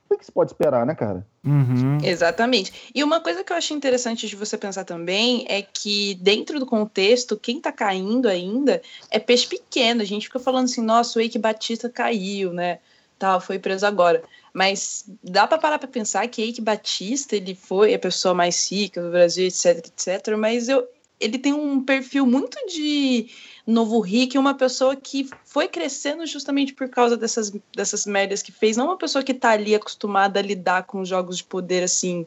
o 0.10 0.18
que 0.18 0.26
se 0.26 0.32
pode 0.32 0.52
esperar, 0.52 0.86
né, 0.86 0.96
cara? 0.96 1.26
Uhum. 1.46 2.00
Exatamente. 2.04 2.92
E 2.94 3.04
uma 3.04 3.20
coisa 3.20 3.44
que 3.44 3.54
eu 3.54 3.58
achei 3.58 3.78
interessante 3.78 4.28
de 4.28 4.36
você 4.36 4.58
pensar 4.58 4.84
também 4.84 5.46
é 5.48 5.62
que, 5.62 6.16
dentro 6.16 6.60
do 6.60 6.66
contexto, 6.66 7.38
quem 7.38 7.62
tá 7.62 7.72
caindo 7.72 8.28
ainda 8.28 8.82
é 9.12 9.20
peixe 9.20 9.48
pequeno. 9.48 10.02
A 10.02 10.06
gente 10.06 10.26
fica 10.26 10.40
falando 10.40 10.66
assim, 10.66 10.82
nossa, 10.82 11.20
o 11.20 11.22
Eike 11.22 11.38
Batista 11.38 11.88
caiu, 11.90 12.52
né? 12.52 12.80
Tal, 13.20 13.40
foi 13.40 13.60
preso 13.60 13.86
agora. 13.86 14.24
Mas 14.54 15.06
dá 15.24 15.46
para 15.46 15.58
parar 15.60 15.78
para 15.78 15.88
pensar 15.88 16.28
que 16.28 16.42
Eike 16.42 16.62
Batista, 16.62 17.36
ele 17.36 17.54
foi 17.54 17.94
a 17.94 18.00
pessoa 18.00 18.34
mais 18.34 18.72
rica 18.72 19.02
do 19.02 19.12
Brasil, 19.12 19.46
etc, 19.46 19.86
etc. 19.86 20.36
Mas 20.38 20.68
eu, 20.70 20.88
ele 21.20 21.38
tem 21.38 21.54
um 21.54 21.84
perfil 21.84 22.26
muito 22.26 22.58
de 22.68 23.28
novo 23.68 24.00
rico 24.00 24.40
uma 24.40 24.54
pessoa 24.54 24.96
que 24.96 25.30
foi 25.46 25.68
crescendo 25.68 26.26
justamente 26.26 26.74
por 26.74 26.90
causa 26.90 27.18
dessas, 27.18 27.52
dessas 27.76 28.06
merdas 28.06 28.42
que 28.42 28.52
fez, 28.52 28.78
não 28.78 28.86
uma 28.86 28.98
pessoa 28.98 29.24
que 29.24 29.34
tá 29.34 29.52
ali 29.52 29.76
acostumada 29.76 30.40
a 30.40 30.44
lidar 30.44 30.84
com 30.84 31.04
jogos 31.04 31.38
de 31.38 31.44
poder 31.44 31.84
assim 31.84 32.26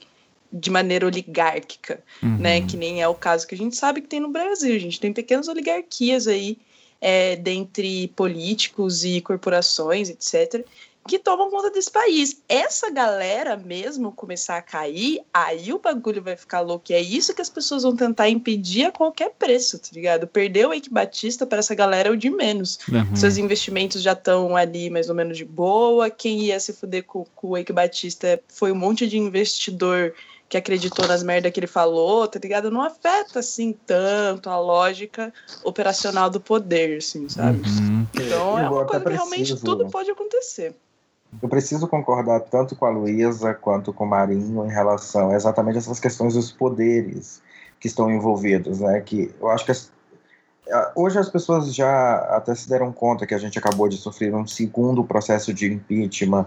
de 0.52 0.70
maneira 0.70 1.06
oligárquica, 1.06 2.02
uhum. 2.22 2.36
né? 2.36 2.60
Que 2.60 2.76
nem 2.76 3.00
é 3.00 3.08
o 3.08 3.14
caso 3.14 3.46
que 3.46 3.54
a 3.54 3.58
gente 3.58 3.74
sabe 3.74 4.02
que 4.02 4.08
tem 4.08 4.20
no 4.20 4.28
Brasil. 4.28 4.76
A 4.76 4.78
gente 4.78 5.00
tem 5.00 5.10
pequenas 5.10 5.48
oligarquias 5.48 6.28
aí 6.28 6.58
é, 7.00 7.36
dentre 7.36 8.08
políticos 8.08 9.02
e 9.02 9.22
corporações, 9.22 10.10
etc 10.10 10.62
que 11.06 11.18
tomam 11.18 11.50
conta 11.50 11.70
desse 11.70 11.90
país. 11.90 12.42
Essa 12.48 12.90
galera 12.90 13.56
mesmo 13.56 14.12
começar 14.12 14.56
a 14.56 14.62
cair, 14.62 15.20
aí 15.32 15.72
o 15.72 15.78
bagulho 15.78 16.22
vai 16.22 16.36
ficar 16.36 16.60
louco. 16.60 16.90
E 16.90 16.94
é 16.94 17.00
isso 17.00 17.34
que 17.34 17.42
as 17.42 17.50
pessoas 17.50 17.82
vão 17.82 17.96
tentar 17.96 18.28
impedir 18.28 18.86
a 18.86 18.92
qualquer 18.92 19.30
preço, 19.38 19.78
tá 19.78 19.88
ligado? 19.92 20.26
Perder 20.26 20.66
o 20.66 20.72
Eike 20.72 20.90
Batista 20.90 21.46
para 21.46 21.58
essa 21.58 21.74
galera 21.74 22.08
é 22.08 22.12
o 22.12 22.16
de 22.16 22.30
menos. 22.30 22.78
Uhum. 22.88 23.16
Seus 23.16 23.36
investimentos 23.36 24.02
já 24.02 24.12
estão 24.12 24.56
ali 24.56 24.90
mais 24.90 25.08
ou 25.08 25.14
menos 25.14 25.36
de 25.36 25.44
boa. 25.44 26.08
Quem 26.08 26.40
ia 26.44 26.60
se 26.60 26.72
fuder 26.72 27.04
com, 27.04 27.24
com 27.34 27.48
o 27.48 27.56
Eike 27.56 27.72
Batista 27.72 28.40
foi 28.48 28.70
um 28.70 28.76
monte 28.76 29.06
de 29.06 29.18
investidor 29.18 30.14
que 30.52 30.58
acreditou 30.58 31.08
nas 31.08 31.22
merdas 31.22 31.50
que 31.50 31.58
ele 31.58 31.66
falou, 31.66 32.28
tá 32.28 32.38
ligado? 32.38 32.70
Não 32.70 32.82
afeta 32.82 33.38
assim 33.38 33.72
tanto 33.86 34.50
a 34.50 34.60
lógica 34.60 35.32
operacional 35.64 36.28
do 36.28 36.38
poder, 36.38 36.98
assim, 36.98 37.26
sabe? 37.26 37.66
Uhum. 37.66 38.06
Então 38.14 38.58
é 38.58 38.68
uma 38.68 38.84
coisa 38.84 39.02
que 39.02 39.12
realmente 39.12 39.56
tudo 39.56 39.88
pode 39.88 40.10
acontecer. 40.10 40.76
Eu 41.40 41.48
preciso 41.48 41.88
concordar 41.88 42.40
tanto 42.40 42.76
com 42.76 42.84
a 42.84 42.90
Luísa 42.90 43.54
quanto 43.54 43.92
com 43.92 44.04
o 44.04 44.08
Marinho 44.08 44.66
em 44.66 44.70
relação 44.70 45.30
a 45.30 45.34
exatamente 45.34 45.78
essas 45.78 45.98
questões 45.98 46.34
dos 46.34 46.52
poderes 46.52 47.40
que 47.80 47.86
estão 47.86 48.10
envolvidos, 48.10 48.80
né? 48.80 49.00
Que 49.00 49.34
eu 49.40 49.48
acho 49.48 49.64
que 49.64 49.70
as, 49.70 49.90
hoje 50.94 51.18
as 51.18 51.28
pessoas 51.28 51.74
já 51.74 52.16
até 52.36 52.54
se 52.54 52.68
deram 52.68 52.92
conta 52.92 53.26
que 53.26 53.34
a 53.34 53.38
gente 53.38 53.58
acabou 53.58 53.88
de 53.88 53.96
sofrer 53.96 54.34
um 54.34 54.46
segundo 54.46 55.02
processo 55.04 55.52
de 55.52 55.72
impeachment. 55.72 56.46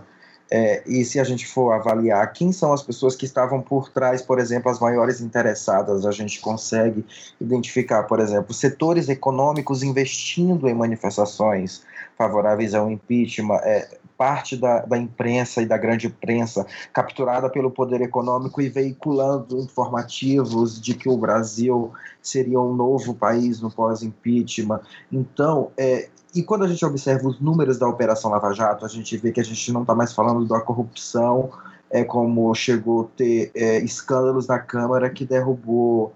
É, 0.49 0.83
e 0.85 1.03
se 1.03 1.19
a 1.19 1.23
gente 1.23 1.47
for 1.47 1.71
avaliar 1.71 2.31
quem 2.31 2.51
são 2.51 2.71
as 2.71 2.83
pessoas 2.83 3.15
que 3.15 3.25
estavam 3.25 3.61
por 3.61 3.89
trás, 3.89 4.21
por 4.21 4.37
exemplo, 4.37 4.69
as 4.69 4.79
maiores 4.79 5.19
interessadas, 5.19 6.05
a 6.05 6.11
gente 6.11 6.39
consegue 6.39 7.03
identificar, 7.41 8.03
por 8.03 8.19
exemplo, 8.19 8.53
setores 8.53 9.09
econômicos 9.09 9.81
investindo 9.81 10.69
em 10.69 10.73
manifestações 10.75 11.81
favoráveis 12.15 12.75
ao 12.75 12.91
impeachment, 12.91 13.59
é, 13.63 13.97
parte 14.17 14.55
da, 14.55 14.81
da 14.81 14.97
imprensa 14.97 15.61
e 15.61 15.65
da 15.65 15.77
grande 15.77 16.07
imprensa 16.07 16.65
capturada 16.93 17.49
pelo 17.49 17.69
poder 17.69 18.01
econômico 18.01 18.61
e 18.61 18.69
veiculando 18.69 19.59
informativos 19.59 20.79
de 20.79 20.93
que 20.93 21.09
o 21.09 21.17
Brasil 21.17 21.91
seria 22.21 22.59
um 22.59 22.73
novo 22.73 23.13
país 23.13 23.59
no 23.61 23.69
pós-impeachment. 23.69 24.79
Então, 25.11 25.71
é, 25.77 26.09
e 26.33 26.43
quando 26.43 26.63
a 26.63 26.67
gente 26.67 26.85
observa 26.85 27.27
os 27.27 27.39
números 27.39 27.77
da 27.77 27.87
Operação 27.87 28.31
Lava 28.31 28.53
Jato, 28.53 28.85
a 28.85 28.89
gente 28.89 29.15
vê 29.17 29.31
que 29.31 29.39
a 29.39 29.43
gente 29.43 29.71
não 29.71 29.81
está 29.81 29.95
mais 29.95 30.13
falando 30.13 30.45
da 30.45 30.59
corrupção, 30.59 31.49
é 31.89 32.03
como 32.03 32.53
chegou 32.55 33.03
a 33.03 33.17
ter 33.17 33.51
é, 33.55 33.79
escândalos 33.79 34.47
na 34.47 34.59
Câmara 34.59 35.09
que 35.09 35.25
derrubou 35.25 36.13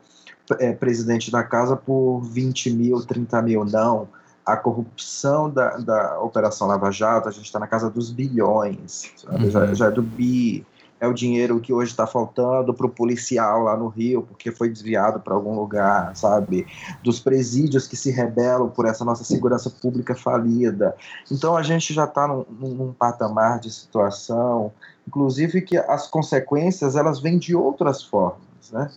é, 0.59 0.73
presidente 0.73 1.31
da 1.31 1.43
casa 1.43 1.75
por 1.75 2.21
20 2.21 2.71
mil, 2.71 3.05
30 3.05 3.41
mil. 3.41 3.65
Não 3.65 4.07
a 4.53 4.57
corrupção 4.57 5.49
da, 5.49 5.77
da 5.77 6.19
Operação 6.21 6.67
Lava 6.67 6.91
Jato, 6.91 7.29
a 7.29 7.31
gente 7.31 7.45
está 7.45 7.59
na 7.59 7.67
casa 7.67 7.89
dos 7.89 8.11
bilhões, 8.11 9.13
uhum. 9.27 9.49
já, 9.49 9.73
já, 9.73 9.85
é 9.87 9.91
do 9.91 10.01
bi, 10.01 10.65
é 10.99 11.07
o 11.07 11.13
dinheiro 11.13 11.59
que 11.59 11.71
hoje 11.71 11.91
está 11.91 12.05
faltando 12.05 12.73
para 12.73 12.85
o 12.85 12.89
policial 12.89 13.63
lá 13.63 13.77
no 13.77 13.87
Rio, 13.87 14.23
porque 14.23 14.51
foi 14.51 14.69
desviado 14.69 15.19
para 15.19 15.33
algum 15.33 15.55
lugar, 15.55 16.15
sabe? 16.15 16.67
Dos 17.03 17.19
presídios 17.19 17.87
que 17.87 17.95
se 17.95 18.11
rebelam 18.11 18.69
por 18.69 18.85
essa 18.85 19.05
nossa 19.05 19.23
segurança 19.23 19.69
pública 19.69 20.13
falida. 20.13 20.95
Então 21.31 21.55
a 21.55 21.63
gente 21.63 21.93
já 21.93 22.03
está 22.03 22.27
num, 22.27 22.45
num 22.49 22.91
patamar 22.91 23.59
de 23.59 23.71
situação, 23.71 24.73
inclusive 25.07 25.61
que 25.61 25.77
as 25.77 26.07
consequências 26.07 26.95
elas 26.95 27.19
vêm 27.19 27.37
de 27.37 27.55
outras 27.55 28.03
formas, 28.03 28.71
né? 28.71 28.89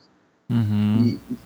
Uhum. 0.50 1.18
E, 1.30 1.36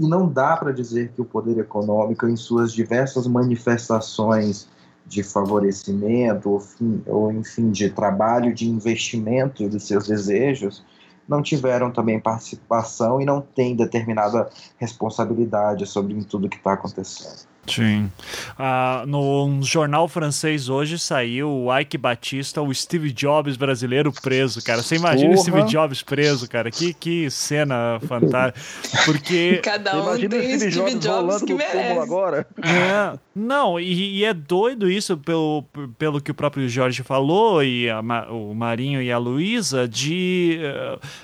e 0.00 0.08
não 0.08 0.26
dá 0.26 0.56
para 0.56 0.72
dizer 0.72 1.12
que 1.12 1.20
o 1.20 1.26
poder 1.26 1.58
econômico, 1.58 2.26
em 2.26 2.34
suas 2.34 2.72
diversas 2.72 3.26
manifestações 3.26 4.66
de 5.06 5.22
favorecimento, 5.22 6.50
ou, 6.50 6.60
fim, 6.60 7.02
ou 7.06 7.30
enfim, 7.30 7.70
de 7.70 7.90
trabalho, 7.90 8.54
de 8.54 8.66
investimento 8.66 9.68
dos 9.68 9.86
seus 9.86 10.06
desejos, 10.06 10.82
não 11.28 11.42
tiveram 11.42 11.90
também 11.90 12.18
participação 12.18 13.20
e 13.20 13.26
não 13.26 13.42
têm 13.42 13.76
determinada 13.76 14.48
responsabilidade 14.78 15.84
sobre 15.86 16.24
tudo 16.24 16.48
que 16.48 16.56
está 16.56 16.72
acontecendo. 16.72 17.46
Sim. 17.66 18.10
Ah, 18.58 19.04
no 19.06 19.60
jornal 19.62 20.08
francês 20.08 20.68
hoje 20.68 20.98
saiu 20.98 21.48
o 21.48 21.78
Ike 21.78 21.96
Batista, 21.96 22.60
o 22.60 22.74
Steve 22.74 23.12
Jobs 23.12 23.56
brasileiro 23.56 24.12
preso, 24.12 24.62
cara. 24.62 24.82
Você 24.82 24.96
imagina 24.96 25.34
o 25.34 25.38
Steve 25.38 25.62
Jobs 25.64 26.02
preso, 26.02 26.48
cara? 26.48 26.70
Que, 26.70 26.92
que 26.92 27.30
cena 27.30 28.00
fantástica. 28.06 29.04
Porque. 29.04 29.60
Cada 29.62 30.14
um 30.14 30.18
tem 30.18 30.58
Steve, 30.58 30.72
Steve 30.72 30.94
Jobs, 30.94 31.04
Jobs 31.04 31.42
que 31.42 31.54
merece. 31.54 31.98
agora. 31.98 32.46
É, 32.62 33.18
não, 33.34 33.78
e, 33.78 34.18
e, 34.18 34.24
é 34.24 34.34
doido 34.34 34.90
isso 34.90 35.16
pelo, 35.16 35.64
pelo 35.96 36.20
que 36.20 36.30
o 36.30 36.34
próprio 36.34 36.68
Jorge 36.68 37.02
falou, 37.02 37.62
e 37.62 37.88
a, 37.88 38.00
o 38.30 38.54
Marinho 38.54 39.00
e 39.00 39.12
a 39.12 39.18
Luísa, 39.18 39.86
de. 39.86 40.58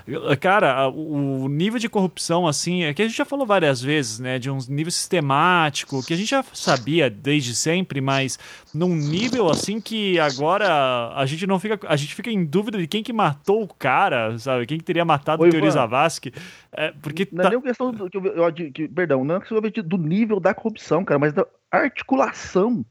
Uh, 0.07 0.37
cara, 0.39 0.89
o 0.89 1.49
nível 1.49 1.79
de 1.79 1.89
corrupção, 1.89 2.47
assim, 2.47 2.85
é 2.85 2.95
que 2.95 3.03
a 3.03 3.07
gente 3.07 3.17
já 3.17 3.25
falou 3.25 3.47
várias 3.47 3.81
vezes, 3.81 4.19
né? 4.19 4.39
De 4.39 4.51
um 4.51 4.59
nível 4.69 4.93
sistemático, 4.93 6.05
que 6.05 6.15
a 6.15 6.17
gente 6.17 6.26
já 6.31 6.43
sabia 6.53 7.09
desde 7.09 7.55
sempre, 7.55 8.01
mas 8.01 8.39
num 8.75 8.95
nível 8.95 9.49
assim 9.49 9.81
que 9.81 10.19
agora 10.19 11.13
a 11.15 11.25
gente 11.27 11.47
não 11.47 11.59
fica. 11.59 11.79
A 11.89 11.97
gente 11.97 12.15
fica 12.15 12.31
em 12.31 12.45
dúvida 12.45 12.79
de 12.79 12.87
quem 12.87 13.03
que 13.03 13.13
matou 13.13 13.63
o 13.63 13.69
cara, 13.69 14.39
sabe? 14.39 14.67
Quem 14.67 14.79
que 14.79 14.85
teria 14.85 15.05
matado 15.05 15.43
o 15.43 15.51
Teori 15.51 15.71
Zavascki. 15.71 16.33
É, 16.73 16.93
porque 17.01 17.29
não 17.33 17.41
é 17.41 17.43
tá... 17.43 17.49
é 17.49 17.53
nem 17.53 17.61
questão 17.61 17.93
do, 17.93 18.11
que, 18.11 18.17
eu, 18.19 18.53
que, 18.53 18.89
perdão, 18.89 19.25
não 19.25 19.37
é 19.37 19.41
questão 19.41 19.61
do 19.61 19.99
nível 19.99 20.39
da 20.39 20.53
corrupção, 20.53 21.05
cara, 21.05 21.19
mas 21.19 21.33
da 21.33 21.47
articulação. 21.71 22.85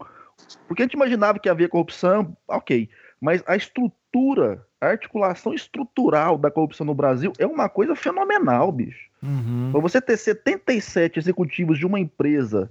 Porque 0.68 0.82
a 0.82 0.86
gente 0.86 0.94
imaginava 0.94 1.40
que 1.40 1.50
havia 1.50 1.70
corrupção, 1.70 2.36
ok. 2.48 2.90
Mas 3.22 3.44
a 3.48 3.56
estrutura, 3.56 4.66
a 4.80 4.88
articulação 4.88 5.54
estrutural 5.54 6.38
da 6.38 6.52
corrupção 6.52 6.86
no 6.86 6.94
Brasil 6.94 7.34
é 7.40 7.46
uma 7.46 7.70
coisa 7.70 7.96
fenomenal, 7.96 8.72
bicho. 8.72 9.06
Uhum. 9.24 9.70
Para 9.72 9.82
você 9.82 10.02
ter 10.02 10.18
77 10.18 11.20
executivos 11.20 11.80
de 11.80 11.86
uma 11.86 12.00
empresa 12.00 12.70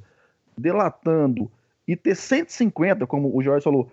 delatando 0.57 1.51
e 1.87 1.97
ter 1.97 2.15
150, 2.15 3.07
como 3.07 3.37
o 3.37 3.43
Jorge 3.43 3.65
falou, 3.65 3.91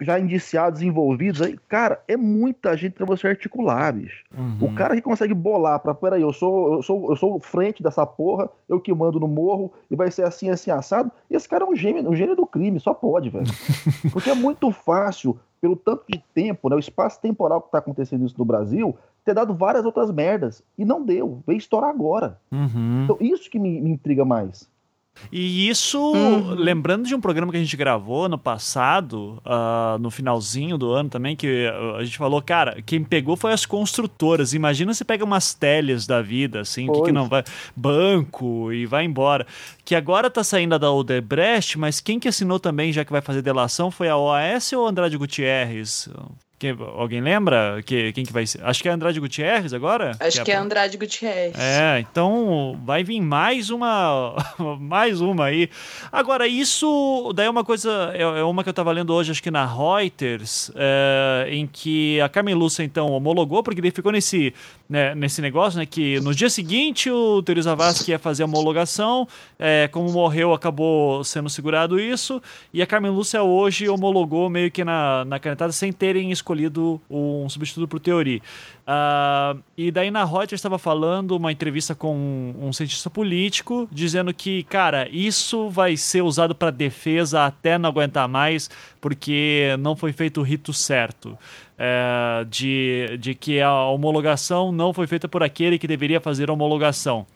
já 0.00 0.18
indiciados, 0.18 0.82
envolvidos, 0.82 1.40
aí, 1.40 1.56
cara, 1.68 2.02
é 2.08 2.16
muita 2.16 2.76
gente 2.76 2.94
para 2.94 3.06
você 3.06 3.28
articular, 3.28 3.92
bicho. 3.92 4.24
Uhum. 4.36 4.68
O 4.68 4.74
cara 4.74 4.96
que 4.96 5.02
consegue 5.02 5.32
bolar 5.32 5.78
para, 5.78 5.94
peraí, 5.94 6.22
eu 6.22 6.32
sou, 6.32 6.74
eu 6.74 6.82
sou, 6.82 7.10
eu 7.10 7.16
sou 7.16 7.38
frente 7.38 7.82
dessa 7.82 8.04
porra, 8.04 8.50
eu 8.68 8.80
que 8.80 8.92
mando 8.92 9.20
no 9.20 9.28
morro, 9.28 9.72
e 9.88 9.94
vai 9.94 10.10
ser 10.10 10.24
assim, 10.24 10.50
assim, 10.50 10.70
assado. 10.70 11.10
Esse 11.30 11.48
cara 11.48 11.64
é 11.64 11.68
um 11.68 11.76
gênio, 11.76 12.10
um 12.10 12.16
gênio 12.16 12.34
do 12.34 12.46
crime, 12.46 12.80
só 12.80 12.92
pode, 12.92 13.30
velho. 13.30 13.46
Porque 14.12 14.30
é 14.30 14.34
muito 14.34 14.72
fácil, 14.72 15.38
pelo 15.60 15.76
tanto 15.76 16.04
de 16.08 16.22
tempo, 16.34 16.68
né, 16.68 16.74
o 16.74 16.80
espaço 16.80 17.20
temporal 17.20 17.62
que 17.62 17.70
tá 17.70 17.78
acontecendo 17.78 18.26
isso 18.26 18.34
no 18.36 18.44
Brasil, 18.44 18.96
ter 19.24 19.34
dado 19.34 19.54
várias 19.54 19.84
outras 19.84 20.10
merdas. 20.10 20.62
E 20.76 20.84
não 20.84 21.04
deu, 21.04 21.42
veio 21.46 21.58
estourar 21.58 21.90
agora. 21.90 22.38
Uhum. 22.50 23.04
Então, 23.04 23.16
isso 23.20 23.48
que 23.48 23.58
me, 23.58 23.80
me 23.80 23.90
intriga 23.90 24.24
mais. 24.24 24.68
E 25.30 25.68
isso, 25.68 25.98
uhum. 25.98 26.54
lembrando 26.54 27.06
de 27.06 27.14
um 27.14 27.20
programa 27.20 27.50
que 27.50 27.58
a 27.58 27.60
gente 27.60 27.76
gravou 27.76 28.28
no 28.28 28.38
passado, 28.38 29.40
uh, 29.44 29.98
no 29.98 30.10
finalzinho 30.10 30.76
do 30.76 30.92
ano 30.92 31.08
também, 31.08 31.34
que 31.34 31.66
a 31.98 32.04
gente 32.04 32.18
falou, 32.18 32.40
cara, 32.42 32.82
quem 32.82 33.02
pegou 33.02 33.36
foi 33.36 33.52
as 33.52 33.64
construtoras. 33.64 34.54
Imagina 34.54 34.92
se 34.94 35.04
pega 35.04 35.24
umas 35.24 35.54
telhas 35.54 36.06
da 36.06 36.20
vida, 36.20 36.60
assim, 36.60 36.90
que, 36.90 37.02
que, 37.02 37.12
não 37.12 37.28
vai. 37.28 37.42
Banco 37.74 38.72
e 38.72 38.86
vai 38.86 39.04
embora. 39.04 39.46
Que 39.84 39.94
agora 39.94 40.30
tá 40.30 40.44
saindo 40.44 40.78
da 40.78 40.90
Odebrecht, 40.90 41.78
mas 41.78 42.00
quem 42.00 42.18
que 42.18 42.28
assinou 42.28 42.58
também, 42.58 42.92
já 42.92 43.04
que 43.04 43.12
vai 43.12 43.20
fazer 43.20 43.42
delação, 43.42 43.90
foi 43.90 44.08
a 44.08 44.16
OAS 44.16 44.72
ou 44.72 44.86
Andrade 44.86 45.16
Gutierrez? 45.16 46.08
Quem, 46.64 46.74
alguém 46.96 47.20
lembra 47.20 47.82
que, 47.84 48.10
quem 48.14 48.24
que 48.24 48.32
vai 48.32 48.46
ser? 48.46 48.64
Acho 48.64 48.82
que 48.82 48.88
é 48.88 48.92
Andrade 48.92 49.20
Gutierrez 49.20 49.74
agora? 49.74 50.12
Acho 50.18 50.36
que 50.36 50.40
é, 50.40 50.44
que 50.44 50.52
é 50.52 50.56
Andrade 50.56 50.96
Gutierrez. 50.96 51.54
É, 51.58 52.00
então 52.00 52.80
vai 52.82 53.04
vir 53.04 53.20
mais 53.20 53.68
uma 53.68 54.34
mais 54.80 55.20
uma 55.20 55.44
aí. 55.44 55.68
Agora, 56.10 56.48
isso 56.48 57.34
daí 57.34 57.44
é 57.48 57.50
uma 57.50 57.64
coisa, 57.64 58.12
é, 58.14 58.22
é 58.22 58.42
uma 58.42 58.62
que 58.62 58.70
eu 58.70 58.72
estava 58.72 58.90
lendo 58.92 59.12
hoje, 59.12 59.30
acho 59.30 59.42
que 59.42 59.50
na 59.50 59.66
Reuters, 59.66 60.70
é, 60.74 61.48
em 61.50 61.66
que 61.66 62.18
a 62.22 62.30
Carmen 62.30 62.54
Lúcia 62.54 62.82
então 62.82 63.10
homologou, 63.10 63.62
porque 63.62 63.82
ele 63.82 63.90
ficou 63.90 64.10
nesse, 64.10 64.54
né, 64.88 65.14
nesse 65.14 65.42
negócio, 65.42 65.78
né, 65.78 65.84
que 65.84 66.18
no 66.20 66.34
dia 66.34 66.48
seguinte 66.48 67.10
o 67.10 67.42
Teori 67.42 67.60
Zavascki 67.60 68.12
ia 68.12 68.18
fazer 68.18 68.42
a 68.42 68.46
homologação, 68.46 69.28
é, 69.58 69.86
como 69.88 70.10
morreu 70.10 70.54
acabou 70.54 71.22
sendo 71.24 71.50
segurado 71.50 72.00
isso, 72.00 72.40
e 72.72 72.80
a 72.80 72.86
Carmen 72.86 73.10
Lúcia 73.10 73.42
hoje 73.42 73.86
homologou 73.86 74.48
meio 74.48 74.70
que 74.70 74.82
na, 74.82 75.26
na 75.26 75.38
canetada 75.38 75.70
sem 75.70 75.92
terem 75.92 76.30
escolhido 76.30 76.53
escolhido 76.54 77.00
um 77.10 77.48
substituto 77.48 77.88
para 77.88 77.96
o 77.96 78.00
Teori. 78.00 78.42
Uh, 78.86 79.60
e 79.76 79.90
daí 79.90 80.10
na 80.10 80.24
Reuters 80.24 80.52
estava 80.52 80.78
falando 80.78 81.36
uma 81.36 81.50
entrevista 81.50 81.94
com 81.94 82.14
um, 82.14 82.68
um, 82.68 82.72
cientista 82.72 83.10
político 83.10 83.88
dizendo 83.90 84.32
que, 84.32 84.62
cara, 84.64 85.08
isso 85.10 85.68
vai 85.68 85.96
ser 85.96 86.22
usado 86.22 86.54
para 86.54 86.70
defesa 86.70 87.44
até 87.44 87.76
não 87.76 87.88
aguentar 87.88 88.28
mais, 88.28 88.70
porque 89.00 89.74
não 89.80 89.96
foi 89.96 90.12
feito 90.12 90.40
o 90.40 90.44
rito 90.44 90.72
certo. 90.72 91.36
É, 91.76 92.46
de, 92.48 93.18
de 93.18 93.34
que 93.34 93.60
a 93.60 93.86
homologação 93.86 94.70
não 94.70 94.92
foi 94.92 95.08
feita 95.08 95.26
por 95.26 95.42
aquele 95.42 95.76
que 95.76 95.88
deveria 95.88 96.20
fazer 96.20 96.48
a 96.48 96.52
homologação. 96.52 97.26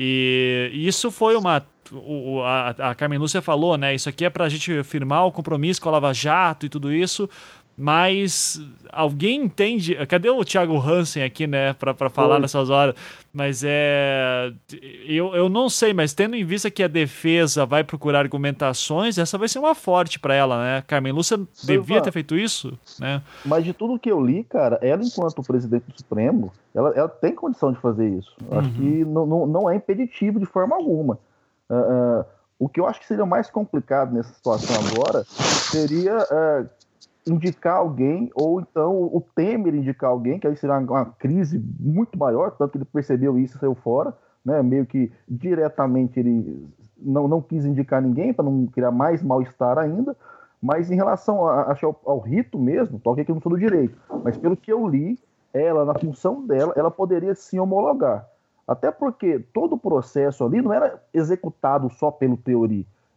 E 0.00 0.70
isso 0.74 1.10
foi 1.10 1.34
uma. 1.34 1.66
O, 1.90 2.42
a, 2.42 2.68
a 2.68 2.94
Carmen 2.94 3.18
Lúcia 3.18 3.40
falou, 3.40 3.76
né? 3.76 3.94
Isso 3.94 4.08
aqui 4.08 4.24
é 4.24 4.30
para 4.30 4.44
a 4.44 4.48
gente 4.48 4.84
firmar 4.84 5.26
o 5.26 5.32
compromisso 5.32 5.80
com 5.80 5.88
a 5.88 5.92
Lava 5.92 6.12
Jato 6.12 6.66
e 6.66 6.68
tudo 6.68 6.92
isso, 6.92 7.28
mas 7.80 8.60
alguém 8.90 9.44
entende. 9.44 9.94
Cadê 10.06 10.28
o 10.28 10.44
Thiago 10.44 10.76
Hansen 10.76 11.22
aqui, 11.22 11.46
né, 11.46 11.72
para 11.74 12.10
falar 12.10 12.34
Oi. 12.34 12.40
nessas 12.40 12.70
horas? 12.70 12.96
Mas 13.32 13.62
é. 13.64 14.52
Eu, 15.06 15.32
eu 15.32 15.48
não 15.48 15.68
sei, 15.68 15.94
mas 15.94 16.12
tendo 16.12 16.34
em 16.34 16.44
vista 16.44 16.72
que 16.72 16.82
a 16.82 16.88
defesa 16.88 17.64
vai 17.64 17.84
procurar 17.84 18.18
argumentações, 18.18 19.16
essa 19.16 19.38
vai 19.38 19.46
ser 19.46 19.60
uma 19.60 19.76
forte 19.76 20.18
para 20.18 20.34
ela, 20.34 20.60
né? 20.60 20.82
Carmen 20.88 21.12
Lúcia 21.12 21.38
devia 21.62 22.00
ter 22.00 22.10
feito 22.10 22.34
isso, 22.34 22.76
né? 22.98 23.22
Mas 23.44 23.64
de 23.64 23.72
tudo 23.72 23.96
que 23.96 24.10
eu 24.10 24.20
li, 24.20 24.42
cara, 24.42 24.80
ela, 24.82 25.00
enquanto 25.04 25.40
presidente 25.44 25.84
do 25.86 25.96
Supremo, 25.96 26.52
ela, 26.74 26.90
ela 26.96 27.08
tem 27.08 27.32
condição 27.32 27.72
de 27.72 27.78
fazer 27.78 28.08
isso. 28.08 28.34
Uhum. 28.50 28.58
Acho 28.58 28.70
que 28.72 29.04
não, 29.04 29.24
não, 29.24 29.46
não 29.46 29.70
é 29.70 29.76
impeditivo 29.76 30.40
de 30.40 30.46
forma 30.46 30.74
alguma. 30.74 31.16
Uh, 31.70 32.22
uh, 32.22 32.24
o 32.58 32.68
que 32.68 32.80
eu 32.80 32.88
acho 32.88 32.98
que 32.98 33.06
seria 33.06 33.24
mais 33.24 33.48
complicado 33.48 34.12
nessa 34.12 34.34
situação 34.34 34.74
agora 34.90 35.24
seria 35.28 36.18
uh, 36.18 36.68
indicar 37.28 37.76
alguém, 37.76 38.30
ou 38.34 38.60
então 38.60 39.02
o 39.04 39.22
Temer 39.34 39.74
indicar 39.74 40.10
alguém, 40.10 40.38
que 40.38 40.46
aí 40.46 40.56
será 40.56 40.78
uma, 40.78 41.06
crise 41.06 41.62
muito 41.78 42.18
maior, 42.18 42.52
tanto 42.52 42.72
que 42.72 42.78
ele 42.78 42.84
percebeu 42.84 43.38
isso 43.38 43.56
e 43.56 43.60
saiu 43.60 43.74
fora, 43.74 44.14
né? 44.44 44.62
meio 44.62 44.86
que 44.86 45.12
diretamente 45.28 46.18
ele 46.18 46.66
não, 46.96 47.28
não 47.28 47.40
quis 47.40 47.64
indicar 47.64 48.02
ninguém 48.02 48.32
para 48.32 48.44
não 48.44 48.66
criar 48.66 48.90
mais 48.90 49.22
mal-estar 49.22 49.78
ainda, 49.78 50.16
mas 50.60 50.90
em 50.90 50.96
relação 50.96 51.46
a, 51.46 51.70
acho, 51.72 51.86
ao, 51.86 52.00
ao 52.04 52.18
rito 52.18 52.58
mesmo, 52.58 52.98
toque 52.98 53.20
aqui 53.20 53.32
no 53.32 53.40
sou 53.40 53.52
do 53.52 53.58
direito, 53.58 53.96
mas 54.24 54.36
pelo 54.36 54.56
que 54.56 54.72
eu 54.72 54.86
li, 54.86 55.18
ela, 55.52 55.84
na 55.84 55.94
função 55.94 56.46
dela, 56.46 56.72
ela 56.76 56.90
poderia 56.90 57.34
sim 57.34 57.58
homologar. 57.58 58.28
Até 58.66 58.90
porque 58.90 59.38
todo 59.38 59.76
o 59.76 59.78
processo 59.78 60.44
ali 60.44 60.60
não 60.60 60.72
era 60.72 61.02
executado 61.14 61.88
só 61.90 62.10
pelo 62.10 62.36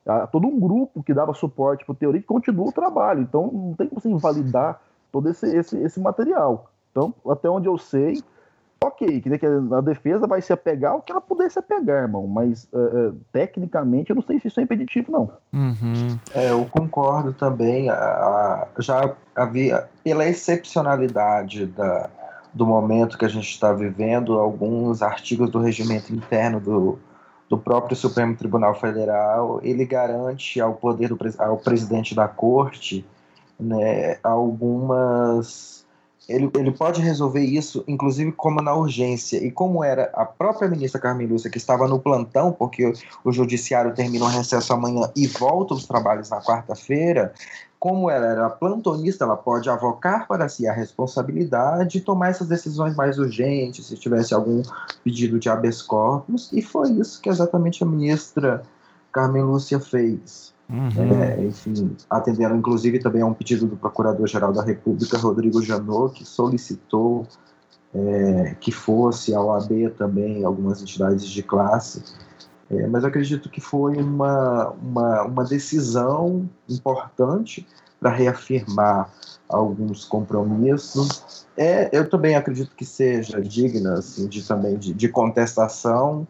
teoria 0.06 0.28
todo 0.28 0.48
um 0.48 0.60
grupo 0.60 1.04
que 1.04 1.14
dava 1.14 1.34
suporte 1.34 1.86
para 1.86 1.94
o 1.94 1.96
teoria 1.96 2.22
que 2.22 2.28
continua 2.28 2.68
o 2.68 2.72
trabalho. 2.72 3.22
Então, 3.22 3.50
não 3.52 3.74
tem 3.74 3.88
como 3.88 4.02
você 4.02 4.10
invalidar 4.10 4.82
todo 5.12 5.30
esse, 5.30 5.46
esse, 5.56 5.78
esse 5.78 6.00
material. 6.00 6.72
Então, 6.92 7.14
até 7.28 7.50
onde 7.50 7.68
eu 7.68 7.78
sei, 7.78 8.22
ok, 8.84 9.22
que 9.22 9.30
a 9.46 9.82
defesa 9.82 10.26
vai 10.28 10.42
se 10.42 10.52
apegar 10.52 10.94
ao 10.94 11.02
que 11.02 11.12
ela 11.12 11.22
puder 11.22 11.50
se 11.52 11.60
apegar, 11.60 12.04
irmão. 12.04 12.26
Mas, 12.28 12.68
uh, 12.74 13.16
tecnicamente, 13.32 14.10
eu 14.10 14.16
não 14.16 14.24
sei 14.24 14.40
se 14.40 14.48
isso 14.48 14.60
é 14.60 14.64
impeditivo, 14.64 15.12
não. 15.12 15.32
Uhum. 15.54 16.18
É, 16.34 16.52
eu 16.52 16.66
concordo 16.66 17.32
também. 17.34 17.90
A, 17.90 17.96
a, 17.96 18.68
já 18.80 19.14
havia, 19.36 19.88
pela 20.04 20.26
excepcionalidade 20.26 21.68
da, 21.68 22.10
do 22.54 22.66
momento 22.66 23.18
que 23.18 23.26
a 23.26 23.30
gente 23.30 23.50
está 23.50 23.72
vivendo, 23.72 24.40
alguns 24.40 25.02
artigos 25.02 25.50
do 25.50 25.60
regimento 25.60 26.14
interno 26.14 26.60
do 26.60 27.00
do 27.52 27.58
próprio 27.58 27.98
Supremo 27.98 28.34
Tribunal 28.34 28.74
Federal, 28.80 29.60
ele 29.62 29.86
garante 29.86 30.62
ao 30.62 30.74
poder 30.74 31.10
do 31.10 31.20
ao 31.38 31.58
presidente 31.58 32.16
da 32.16 32.26
corte 32.26 33.06
né, 33.60 34.18
algumas. 34.24 35.86
Ele, 36.30 36.50
ele 36.56 36.72
pode 36.72 37.02
resolver 37.02 37.42
isso, 37.42 37.84
inclusive 37.86 38.32
como 38.32 38.62
na 38.62 38.74
urgência. 38.74 39.38
E 39.46 39.52
como 39.52 39.84
era 39.84 40.10
a 40.14 40.24
própria 40.24 40.70
ministra 40.70 41.02
Carmen 41.02 41.28
Lúcia, 41.28 41.52
que 41.52 41.58
estava 41.58 41.90
no 41.90 42.00
plantão, 42.00 42.54
porque 42.54 42.86
o, 42.86 42.94
o 43.26 43.34
judiciário 43.34 43.94
termina 43.94 44.24
o 44.24 44.30
recesso 44.30 44.72
amanhã 44.72 45.12
e 45.14 45.28
volta 45.28 45.74
os 45.74 45.86
trabalhos 45.86 46.30
na 46.30 46.42
quarta-feira, 46.42 47.34
como 47.82 48.12
ela 48.12 48.28
era 48.28 48.48
plantonista, 48.48 49.24
ela 49.24 49.36
pode 49.36 49.68
avocar 49.68 50.28
para 50.28 50.48
si 50.48 50.68
a 50.68 50.72
responsabilidade 50.72 51.98
e 51.98 52.02
tomar 52.02 52.30
essas 52.30 52.48
decisões 52.48 52.96
mais 52.96 53.18
urgentes, 53.18 53.88
se 53.88 53.98
tivesse 53.98 54.36
algum 54.36 54.62
pedido 55.04 55.40
de 55.40 55.50
habeas 55.50 55.82
corpus, 55.82 56.54
e 56.54 56.62
foi 56.62 56.92
isso 56.92 57.20
que 57.20 57.28
exatamente 57.28 57.82
a 57.82 57.88
ministra 57.88 58.62
Carmen 59.12 59.42
Lúcia 59.42 59.80
fez. 59.80 60.54
Uhum. 60.70 61.12
É, 61.24 61.44
enfim, 61.44 61.98
atendendo 62.08 62.56
inclusive 62.56 63.00
também 63.00 63.24
a 63.24 63.26
um 63.26 63.34
pedido 63.34 63.66
do 63.66 63.76
Procurador-Geral 63.76 64.54
da 64.54 64.62
República, 64.62 65.18
Rodrigo 65.18 65.60
Janot, 65.60 66.14
que 66.14 66.24
solicitou 66.24 67.26
é, 67.96 68.56
que 68.60 68.72
fosse 68.72 69.34
a 69.34 69.42
OAB 69.42 69.90
também, 69.98 70.46
algumas 70.46 70.84
entidades 70.84 71.28
de 71.28 71.42
classe, 71.42 72.04
é, 72.72 72.88
mas 72.88 73.04
acredito 73.04 73.50
que 73.50 73.60
foi 73.60 73.98
uma, 73.98 74.70
uma, 74.70 75.24
uma 75.24 75.44
decisão 75.44 76.50
importante 76.70 77.68
para 78.00 78.10
reafirmar 78.10 79.12
alguns 79.48 80.06
compromissos. 80.06 81.46
É, 81.58 81.90
eu 81.92 82.10
também 82.10 82.36
acredito 82.36 82.74
que 82.76 82.86
seja 82.86 83.42
digna 83.42 83.96
assim, 83.96 84.28
de, 84.28 84.48
também 84.48 84.78
de, 84.78 84.94
de 84.94 85.10
contestação, 85.10 86.26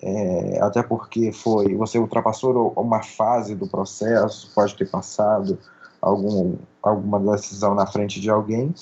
é, 0.00 0.58
até 0.62 0.82
porque 0.82 1.32
foi 1.32 1.74
você 1.74 1.98
ultrapassou 1.98 2.72
uma 2.76 3.02
fase 3.02 3.54
do 3.54 3.66
processo, 3.66 4.50
pode 4.54 4.74
ter 4.74 4.88
passado 4.88 5.58
algum, 6.00 6.56
alguma 6.82 7.20
decisão 7.36 7.74
na 7.74 7.86
frente 7.86 8.20
de 8.20 8.30
alguém, 8.30 8.72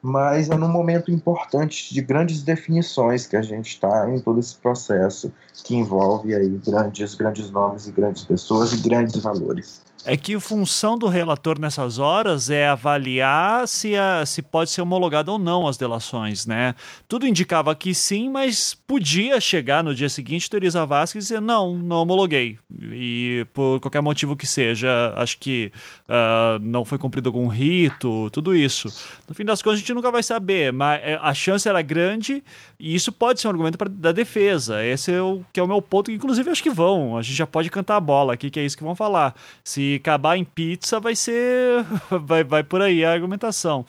mas 0.00 0.48
é 0.48 0.56
num 0.56 0.68
momento 0.68 1.10
importante 1.10 1.92
de 1.92 2.00
grandes 2.00 2.42
definições 2.42 3.26
que 3.26 3.36
a 3.36 3.42
gente 3.42 3.68
está 3.68 4.08
em 4.10 4.20
todo 4.20 4.38
esse 4.38 4.54
processo 4.56 5.32
que 5.64 5.74
envolve 5.74 6.34
aí 6.34 6.60
grandes, 6.64 7.14
grandes 7.14 7.50
nomes 7.50 7.86
e 7.86 7.92
grandes 7.92 8.24
pessoas 8.24 8.72
e 8.72 8.76
grandes 8.76 9.16
valores 9.16 9.87
é 10.08 10.16
que 10.16 10.34
a 10.34 10.40
função 10.40 10.96
do 10.96 11.06
relator 11.06 11.60
nessas 11.60 11.98
horas 11.98 12.48
é 12.48 12.66
avaliar 12.66 13.68
se, 13.68 13.94
a, 13.94 14.24
se 14.24 14.40
pode 14.40 14.70
ser 14.70 14.80
homologado 14.80 15.30
ou 15.30 15.38
não 15.38 15.68
as 15.68 15.76
delações, 15.76 16.46
né? 16.46 16.74
Tudo 17.06 17.26
indicava 17.26 17.74
que 17.74 17.94
sim, 17.94 18.30
mas 18.30 18.72
podia 18.72 19.38
chegar 19.38 19.84
no 19.84 19.94
dia 19.94 20.08
seguinte 20.08 20.48
Teresa 20.48 20.86
Vasquez 20.86 21.26
e 21.26 21.28
dizer 21.28 21.42
não, 21.42 21.76
não 21.76 21.98
homologuei. 21.98 22.58
E 22.90 23.46
por 23.52 23.80
qualquer 23.80 24.00
motivo 24.00 24.34
que 24.34 24.46
seja, 24.46 25.12
acho 25.14 25.38
que 25.38 25.70
uh, 26.08 26.58
não 26.62 26.86
foi 26.86 26.96
cumprido 26.96 27.28
algum 27.28 27.46
rito, 27.46 28.30
tudo 28.30 28.56
isso. 28.56 28.88
No 29.28 29.34
fim 29.34 29.44
das 29.44 29.60
contas, 29.60 29.76
a 29.76 29.80
gente 29.80 29.92
nunca 29.92 30.10
vai 30.10 30.22
saber, 30.22 30.72
mas 30.72 31.02
é, 31.02 31.18
a 31.20 31.34
chance 31.34 31.68
era 31.68 31.82
grande 31.82 32.42
e 32.80 32.94
isso 32.94 33.12
pode 33.12 33.42
ser 33.42 33.48
um 33.48 33.50
argumento 33.50 33.76
pra, 33.76 33.88
da 33.90 34.12
defesa. 34.12 34.82
Esse 34.82 35.12
é 35.12 35.20
o 35.20 35.44
que 35.52 35.60
é 35.60 35.62
o 35.62 35.68
meu 35.68 35.82
ponto, 35.82 36.10
inclusive 36.10 36.48
acho 36.48 36.62
que 36.62 36.70
vão. 36.70 37.18
A 37.18 37.20
gente 37.20 37.36
já 37.36 37.46
pode 37.46 37.68
cantar 37.68 37.96
a 37.96 38.00
bola 38.00 38.32
aqui, 38.32 38.48
que 38.48 38.58
é 38.58 38.64
isso 38.64 38.76
que 38.76 38.82
vão 38.82 38.94
falar. 38.94 39.34
Se 39.62 39.97
acabar 39.98 40.36
em 40.36 40.44
pizza, 40.44 40.98
vai 40.98 41.14
ser. 41.14 41.84
vai, 42.24 42.42
vai 42.42 42.64
por 42.64 42.80
aí 42.80 43.04
a 43.04 43.12
argumentação. 43.12 43.84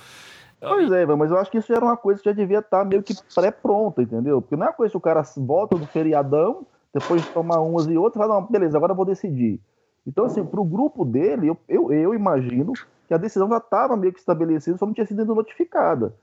Pois 0.60 0.91
é, 0.91 1.05
mas 1.05 1.32
eu 1.32 1.38
acho 1.38 1.49
que 1.49 1.57
isso 1.57 1.72
era 1.72 1.84
uma 1.84 1.95
coisa 1.95 2.22
que 2.22 2.30
já 2.30 2.36
devia 2.36 2.60
estar 2.60 2.80
tá 2.80 2.86
meio 2.86 3.01
que 3.01 3.16
pré-pronta, 3.34 4.01
entendeu? 4.01 4.41
Porque 4.41 4.57
não 4.57 4.66
é 4.66 4.70
uma 4.70 4.76
coisa 4.76 4.91
que 4.91 4.97
o 4.97 5.01
cara 5.01 5.24
volta 5.38 5.78
do 5.78 5.88
feriadão, 5.88 6.66
depois 6.93 7.22
de 7.22 7.30
tomar 7.30 7.62
umas 7.62 7.88
e 7.88 7.97
outras, 7.97 8.22
fala, 8.22 8.41
não, 8.41 8.47
beleza, 8.47 8.76
agora 8.76 8.91
eu 8.91 8.95
vou 8.95 9.05
decidir. 9.05 9.62
Então, 10.05 10.26
assim, 10.26 10.43
para 10.43 10.60
o 10.60 10.66
grupo 10.66 11.05
dele, 11.05 11.47
eu, 11.47 11.57
eu, 11.68 11.93
eu, 11.93 12.14
imagino 12.14 12.74
que 13.07 13.14
a 13.14 13.18
decisão 13.18 13.47
já 13.47 13.57
estava 13.57 13.95
meio 13.95 14.12
que 14.12 14.20
estabelecida, 14.20 14.78
só 14.78 14.86
não 14.86 14.93
tinha 14.93 15.05
sido 15.05 15.24
notificada. 15.34 16.14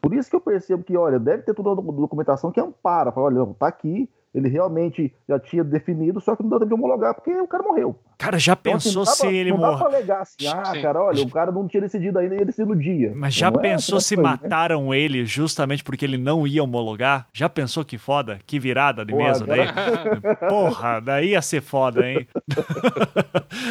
Por 0.00 0.12
isso 0.12 0.28
que 0.28 0.36
eu 0.36 0.40
percebo 0.40 0.82
que, 0.82 0.96
olha, 0.96 1.18
deve 1.18 1.44
ter 1.44 1.54
toda 1.54 1.70
a 1.70 1.74
documentação 1.74 2.50
que 2.50 2.60
ampara, 2.60 3.12
fala, 3.12 3.26
olha, 3.26 3.36
não, 3.36 3.54
tá 3.54 3.68
aqui, 3.68 4.08
ele 4.34 4.48
realmente 4.48 5.14
já 5.28 5.38
tinha 5.38 5.62
definido, 5.62 6.20
só 6.20 6.34
que 6.34 6.42
não 6.42 6.50
deu 6.50 6.58
tempo 6.58 6.68
de 6.70 6.74
homologar 6.74 7.14
porque 7.14 7.30
o 7.30 7.46
cara 7.46 7.62
morreu. 7.62 7.96
Cara, 8.18 8.38
já 8.38 8.54
então, 8.54 8.74
assim, 8.74 8.88
pensou 8.88 9.06
se 9.06 9.26
ele 9.26 9.52
morreu? 9.52 9.66
Não 9.66 9.72
dá 9.72 9.78
pra 9.78 9.96
alegar 9.96 10.20
assim, 10.22 10.46
ah, 10.48 10.64
Sim. 10.64 10.82
cara, 10.82 11.02
olha, 11.02 11.22
o 11.22 11.30
cara 11.30 11.52
não 11.52 11.68
tinha 11.68 11.80
decidido 11.80 12.18
ainda, 12.18 12.34
ia 12.34 12.44
decidir 12.44 12.66
no 12.66 12.76
dia. 12.76 13.12
Mas 13.14 13.32
já 13.32 13.50
não 13.50 13.60
é 13.60 13.62
pensou 13.62 13.98
é 13.98 14.00
se 14.00 14.16
coisa, 14.16 14.30
né? 14.30 14.38
mataram 14.42 14.88
né? 14.90 14.98
ele 14.98 15.24
justamente 15.24 15.84
porque 15.84 16.04
ele 16.04 16.18
não 16.18 16.46
ia 16.46 16.64
homologar? 16.64 17.28
Já 17.32 17.48
pensou 17.48 17.84
que 17.84 17.96
foda? 17.96 18.38
Que 18.44 18.58
virada 18.58 19.04
de 19.04 19.12
Porra, 19.12 19.24
mesa 19.24 19.46
daí? 19.46 19.66
Porra, 20.48 21.00
daí 21.00 21.30
ia 21.30 21.42
ser 21.42 21.60
foda, 21.60 22.04
hein? 22.08 22.26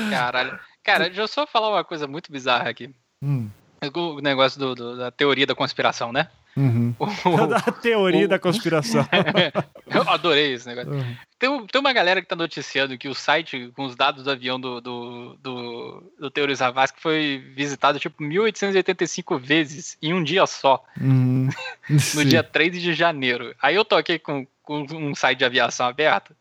Caralho. 0.09 0.57
Cara, 0.83 1.05
deixa 1.05 1.21
eu 1.21 1.27
só 1.27 1.45
falar 1.45 1.69
uma 1.69 1.83
coisa 1.83 2.07
muito 2.07 2.31
bizarra 2.31 2.69
aqui. 2.69 2.93
Hum. 3.21 3.49
O 3.93 4.21
negócio 4.21 4.59
do, 4.59 4.75
do, 4.75 4.97
da 4.97 5.11
teoria 5.11 5.45
da 5.45 5.55
conspiração, 5.55 6.11
né? 6.11 6.27
Uhum. 6.55 6.95
a 7.65 7.71
teoria 7.71 8.25
o... 8.25 8.27
da 8.27 8.39
conspiração. 8.39 9.07
Eu 9.87 10.09
adorei 10.09 10.53
esse 10.53 10.67
negócio. 10.67 10.91
Uhum. 10.91 11.15
Tem, 11.37 11.67
tem 11.67 11.81
uma 11.81 11.93
galera 11.93 12.21
que 12.21 12.27
tá 12.27 12.35
noticiando 12.35 12.97
que 12.97 13.07
o 13.07 13.15
site 13.15 13.71
com 13.75 13.85
os 13.85 13.95
dados 13.95 14.23
do 14.23 14.31
avião 14.31 14.59
do, 14.59 14.79
do, 14.79 15.37
do, 15.41 16.13
do 16.19 16.31
Teori 16.31 16.55
Zavascki 16.55 17.01
foi 17.01 17.43
visitado 17.55 17.99
tipo 17.99 18.23
1885 18.23 19.37
vezes 19.37 19.97
em 20.01 20.13
um 20.13 20.23
dia 20.23 20.45
só. 20.45 20.83
Uhum. 20.99 21.49
no 21.89 21.99
Sim. 21.99 22.27
dia 22.27 22.43
3 22.43 22.81
de 22.81 22.93
janeiro. 22.93 23.53
Aí 23.61 23.75
eu 23.75 23.83
tô 23.83 23.95
aqui 23.95 24.17
com, 24.19 24.45
com 24.61 24.85
um 24.91 25.15
site 25.15 25.39
de 25.39 25.45
aviação 25.45 25.87
aberto. 25.87 26.35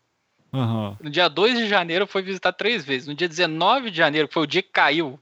No 0.53 1.09
dia 1.09 1.27
2 1.27 1.57
de 1.57 1.67
janeiro 1.67 2.05
foi 2.05 2.21
visitado 2.21 2.55
três 2.55 2.85
vezes. 2.85 3.07
No 3.07 3.15
dia 3.15 3.27
19 3.27 3.89
de 3.89 3.97
janeiro, 3.97 4.27
que 4.27 4.33
foi 4.35 4.43
o 4.43 4.47
dia 4.47 4.61
que 4.61 4.69
caiu, 4.69 5.19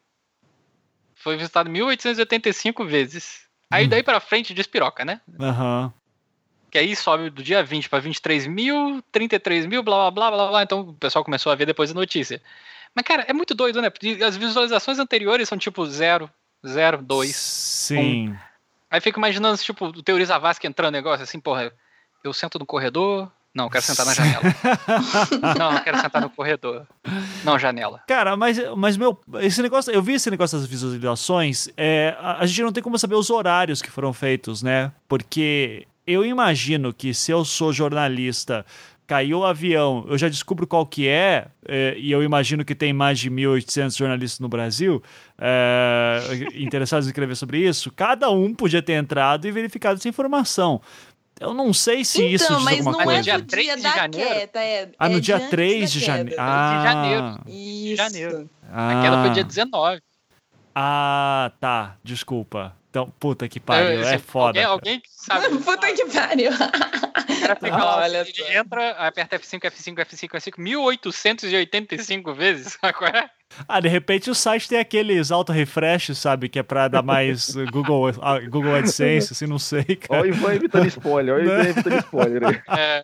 foi 1.21 1.37
visitado 1.37 1.69
1885 1.69 2.85
vezes. 2.85 3.41
Aí 3.69 3.87
daí 3.87 4.03
pra 4.03 4.19
frente 4.19 4.53
despiroca, 4.53 5.05
né? 5.05 5.21
Aham. 5.39 5.83
Uhum. 5.85 6.01
Que 6.69 6.77
aí 6.77 6.95
sobe 6.95 7.29
do 7.29 7.43
dia 7.43 7.61
20 7.61 7.89
para 7.89 7.99
23 7.99 8.47
mil, 8.47 9.03
33 9.11 9.65
mil, 9.65 9.83
blá 9.83 10.09
blá 10.09 10.29
blá 10.29 10.37
blá 10.37 10.47
blá. 10.49 10.63
Então 10.63 10.81
o 10.81 10.93
pessoal 10.93 11.23
começou 11.23 11.51
a 11.51 11.55
ver 11.55 11.65
depois 11.65 11.91
a 11.91 11.93
notícia. 11.93 12.41
Mas, 12.95 13.05
cara, 13.05 13.25
é 13.27 13.33
muito 13.33 13.53
doido, 13.53 13.81
né? 13.81 13.89
Porque 13.89 14.19
as 14.23 14.37
visualizações 14.37 14.99
anteriores 14.99 15.47
são 15.47 15.57
tipo 15.57 15.85
0, 15.85 16.29
0, 16.65 17.01
2. 17.01 17.35
Sim. 17.35 18.29
Um. 18.29 18.37
Aí 18.89 18.99
fico 18.99 19.19
imaginando, 19.19 19.57
tipo, 19.57 19.85
o 19.85 20.03
Teori 20.03 20.25
Zavascki 20.25 20.67
entrando 20.67 20.93
negócio 20.93 21.23
assim, 21.23 21.39
porra, 21.39 21.73
eu 22.23 22.33
sento 22.33 22.59
no 22.59 22.65
corredor, 22.65 23.31
não, 23.53 23.69
quero 23.69 23.83
sentar 23.83 24.05
na 24.05 24.13
janela. 24.13 24.41
não, 25.59 25.83
quero 25.83 25.99
sentar 25.99 26.21
no 26.21 26.29
corredor. 26.29 26.87
Não, 27.43 27.59
janela. 27.59 28.01
Cara, 28.07 28.37
mas, 28.37 28.57
mas 28.77 28.95
meu, 28.95 29.19
esse 29.41 29.61
negócio, 29.61 29.91
eu 29.91 30.01
vi 30.01 30.13
esse 30.13 30.31
negócio 30.31 30.57
das 30.57 30.67
visualizações, 30.67 31.67
é, 31.75 32.15
a, 32.19 32.39
a 32.39 32.45
gente 32.45 32.63
não 32.63 32.71
tem 32.71 32.81
como 32.81 32.97
saber 32.97 33.15
os 33.15 33.29
horários 33.29 33.81
que 33.81 33.91
foram 33.91 34.13
feitos, 34.13 34.63
né? 34.63 34.93
Porque 35.07 35.85
eu 36.07 36.25
imagino 36.25 36.93
que 36.93 37.13
se 37.13 37.31
eu 37.31 37.43
sou 37.43 37.73
jornalista 37.73 38.65
caiu 39.11 39.39
o 39.39 39.45
avião, 39.45 40.05
eu 40.07 40.17
já 40.17 40.29
descubro 40.29 40.65
qual 40.65 40.85
que 40.85 41.05
é, 41.05 41.47
é, 41.67 41.95
e 41.97 42.13
eu 42.13 42.23
imagino 42.23 42.63
que 42.63 42.73
tem 42.73 42.93
mais 42.93 43.19
de 43.19 43.29
1.800 43.29 43.97
jornalistas 43.97 44.39
no 44.39 44.47
Brasil 44.47 45.03
é, 45.37 46.21
interessados 46.55 47.07
em 47.07 47.09
escrever 47.09 47.35
sobre 47.35 47.57
isso, 47.59 47.91
cada 47.91 48.29
um 48.29 48.53
podia 48.55 48.81
ter 48.81 48.93
entrado 48.93 49.45
e 49.45 49.51
verificado 49.51 49.99
essa 49.99 50.07
informação. 50.07 50.79
Eu 51.41 51.55
não 51.55 51.73
sei 51.73 52.05
se 52.05 52.19
então, 52.19 52.35
isso 52.35 52.55
diz 52.55 52.63
mas 52.63 52.77
alguma 52.77 52.97
não 52.99 53.03
coisa. 53.03 53.19
É 53.19 53.23
dia 53.23 53.41
3 53.43 53.75
de 53.75 53.81
janeiro. 53.81 54.29
Queda, 54.29 54.63
é, 54.63 54.91
ah, 54.99 55.09
no 55.09 55.17
é 55.17 55.19
dia 55.19 55.39
3 55.39 55.91
de 55.91 55.99
janeiro. 55.99 56.39
Ah, 56.39 56.77
de 56.77 56.83
janeiro. 56.83 57.41
Isso. 57.47 57.89
De 57.89 57.95
janeiro. 57.95 58.49
Ah. 58.71 58.91
A 58.91 59.01
queda 59.01 59.21
foi 59.23 59.29
dia 59.31 59.43
19. 59.43 60.01
Ah, 60.75 61.51
tá. 61.59 61.97
Desculpa. 62.03 62.77
Então, 62.91 63.11
puta 63.19 63.49
que 63.49 63.59
pariu, 63.59 64.03
é, 64.03 64.15
é 64.15 64.17
foda. 64.19 64.63
Alguém, 64.63 64.63
alguém 64.65 65.01
sabe. 65.09 65.49
puta 65.65 65.91
que 65.93 66.05
pariu. 66.05 66.51
O 66.51 67.41
cara 67.41 67.55
fica 67.55 67.77
lá, 67.77 67.97
olha 67.97 68.25
entra, 68.55 68.91
aperta 68.91 69.39
F5, 69.39 69.61
F5, 69.61 69.95
F5, 69.95 70.29
F5, 70.29 70.59
1885 70.59 72.33
vezes. 72.35 72.77
Qual 72.77 73.09
é? 73.09 73.27
Ah, 73.67 73.79
de 73.79 73.87
repente 73.87 74.29
o 74.29 74.35
site 74.35 74.67
tem 74.67 74.79
aqueles 74.79 75.31
auto-refresh, 75.31 76.17
sabe? 76.17 76.49
Que 76.49 76.59
é 76.59 76.63
pra 76.63 76.87
dar 76.87 77.01
mais 77.03 77.53
Google, 77.71 78.11
ah, 78.21 78.39
Google 78.39 78.75
AdSense, 78.75 79.33
assim, 79.33 79.47
não 79.47 79.59
sei, 79.59 79.83
cara. 79.83 80.21
Olha 80.21 80.31
o 80.31 80.35
Ivan 80.35 80.53
evitando 80.55 80.87
spoiler, 80.87 81.35
olha 81.35 81.43
o 81.43 81.53
Ivan 81.53 81.69
evitando 81.69 81.97
spoiler. 81.99 82.63
É. 82.69 83.03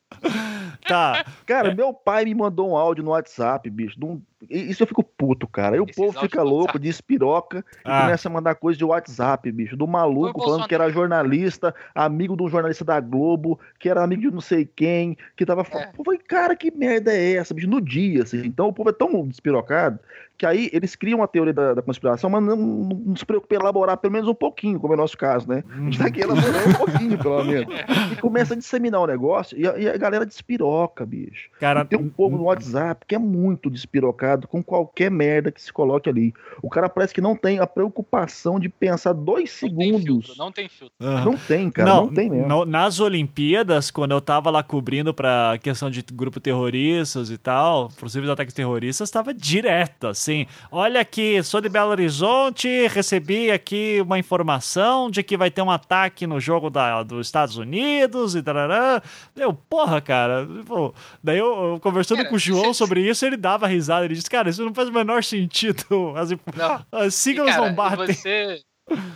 Tá. 0.88 1.26
Cara, 1.46 1.74
meu 1.74 1.94
pai 1.94 2.26
me 2.26 2.34
mandou 2.34 2.72
um 2.72 2.76
áudio 2.76 3.04
no 3.04 3.12
WhatsApp, 3.12 3.70
bicho, 3.70 4.00
de 4.00 4.06
um 4.06 4.22
isso 4.50 4.84
eu 4.84 4.88
fico 4.88 5.04
puto, 5.04 5.48
cara. 5.48 5.76
Aí 5.76 5.80
o 5.80 5.86
povo 5.86 6.20
fica 6.20 6.44
louco, 6.44 6.78
despiroca 6.78 7.66
ah. 7.84 7.98
e 7.98 8.02
começa 8.02 8.30
a 8.30 8.32
mandar 8.32 8.56
coisa 8.56 8.78
de 8.78 8.86
WhatsApp, 8.86 9.52
bicho. 9.52 9.76
Do 9.76 9.88
maluco 9.88 10.44
falando 10.44 10.68
que 10.68 10.76
era 10.76 10.90
jornalista, 10.92 11.74
amigo 11.96 12.38
de 12.38 12.44
um 12.44 12.50
jornalista 12.50 12.86
da 12.86 13.00
Globo, 13.00 13.60
que 13.80 13.90
era 13.90 14.04
amigo 14.04 14.22
de 14.22 14.32
não 14.32 14.42
sei 14.42 14.66
quem, 14.66 15.18
que 15.36 15.46
tava 15.46 15.64
falando. 15.64 15.88
É. 15.88 16.04
Falei, 16.04 16.20
cara, 16.20 16.56
que 16.56 16.70
merda 16.70 17.12
é 17.12 17.34
essa, 17.34 17.54
bicho? 17.54 17.70
No 17.70 17.82
dia, 17.82 18.24
assim. 18.24 18.46
Então 18.46 18.68
o 18.68 18.74
povo 18.74 18.90
é 18.90 18.94
tão 18.94 19.28
despirocado 19.28 20.00
que 20.38 20.46
aí 20.46 20.70
eles 20.72 20.96
criam 20.96 21.24
a 21.24 21.28
teoria 21.28 21.54
da, 21.54 21.74
da 21.74 21.82
conspiração, 21.82 22.30
mas 22.30 22.44
não, 22.44 22.56
não, 22.56 23.16
se 23.16 23.26
preocupa 23.26 23.56
em 23.56 23.58
elaborar 23.58 23.98
pelo 23.98 24.14
menos 24.14 24.30
um 24.30 24.36
pouquinho, 24.36 24.80
como 24.80 24.94
é 24.94 24.96
o 24.96 25.00
nosso 25.00 25.18
caso, 25.18 25.50
né? 25.50 25.64
A 25.68 25.80
gente 25.80 25.98
tá 25.98 26.06
aqui 26.06 26.22
elaborando 26.22 26.70
um 26.70 26.74
pouquinho, 26.74 27.18
pelo 27.18 27.44
menos. 27.44 27.68
E 28.12 28.16
começa 28.18 28.54
a 28.54 28.58
disseminar 28.58 29.02
o 29.02 29.08
negócio 29.08 29.58
e 29.58 29.68
a, 29.68 29.78
e 29.78 29.90
a 29.90 29.98
galera 29.98 30.26
despiroca, 30.26 31.06
bicho. 31.06 31.50
Cara, 31.60 31.82
e 31.82 31.86
tem 31.86 32.00
um 32.00 32.10
povo 32.10 32.38
no 32.38 32.44
WhatsApp 32.44 33.06
que 33.08 33.16
é 33.16 33.18
muito 33.18 33.70
despirocado 33.70 34.27
com 34.48 34.64
qualquer 34.64 35.12
merda 35.12 35.52
que 35.52 35.62
se 35.62 35.72
coloque 35.72 36.10
ali. 36.10 36.34
O 36.62 36.70
cara 36.70 36.90
parece 36.90 37.14
que 37.14 37.22
não 37.22 37.36
tem 37.36 37.60
a 37.60 37.68
preocupação 37.68 38.60
de 38.60 38.68
pensar 38.68 39.14
dois 39.14 39.50
não 39.50 39.70
segundos. 39.70 40.04
Tem 40.04 40.22
filtro, 40.22 40.36
não 40.38 40.52
tem 40.52 40.70
filtro. 40.70 40.96
Uhum. 41.00 41.26
Não 41.26 41.38
tem, 41.38 41.70
cara, 41.70 41.90
não, 41.90 42.06
não 42.06 42.14
tem 42.14 42.30
mesmo. 42.30 42.48
No, 42.48 42.66
nas 42.66 43.00
Olimpíadas, 43.00 43.92
quando 43.92 44.12
eu 44.12 44.22
tava 44.22 44.50
lá 44.50 44.64
cobrindo 44.64 45.14
pra 45.14 45.58
questão 45.62 45.90
de 45.90 46.02
grupo 46.02 46.40
terroristas 46.40 47.30
e 47.30 47.38
tal, 47.38 47.90
possíveis 48.00 48.30
ataques 48.30 48.54
terroristas, 48.54 49.10
tava 49.10 49.34
direto, 49.34 50.08
assim 50.08 50.48
olha 50.72 51.02
aqui, 51.02 51.42
sou 51.44 51.62
de 51.62 51.70
Belo 51.70 51.92
Horizonte, 51.92 52.88
recebi 52.88 53.52
aqui 53.52 54.00
uma 54.02 54.20
informação 54.20 55.10
de 55.10 55.24
que 55.24 55.38
vai 55.38 55.50
ter 55.52 55.62
um 55.62 55.72
ataque 55.72 56.26
no 56.28 56.40
jogo 56.40 56.70
da, 56.70 57.04
dos 57.04 57.28
Estados 57.28 57.58
Unidos 57.58 58.36
e 58.36 58.42
tarará. 58.42 59.02
Eu, 59.36 59.54
porra, 59.54 60.02
cara. 60.02 60.48
Pô, 60.66 60.94
daí 61.24 61.38
eu, 61.38 61.74
eu 61.74 61.80
conversando 61.80 62.20
cara, 62.20 62.30
com 62.30 62.36
o 62.36 62.40
João 62.40 62.74
sobre 62.74 63.02
isso, 63.02 63.26
ele 63.26 63.38
dava 63.38 63.68
risada. 63.68 64.06
Ele 64.06 64.16
disse: 64.18 64.30
cara, 64.30 64.50
isso 64.50 64.64
não 64.64 64.74
faz 64.74 64.90
o 64.90 64.94
menor 64.94 65.24
sentido. 65.24 66.14
As, 66.16 66.32
não. 66.32 66.86
as 66.92 67.16
siglas 67.16 67.56
não 67.56 67.74
batem. 67.74 68.08
Você... 68.08 68.62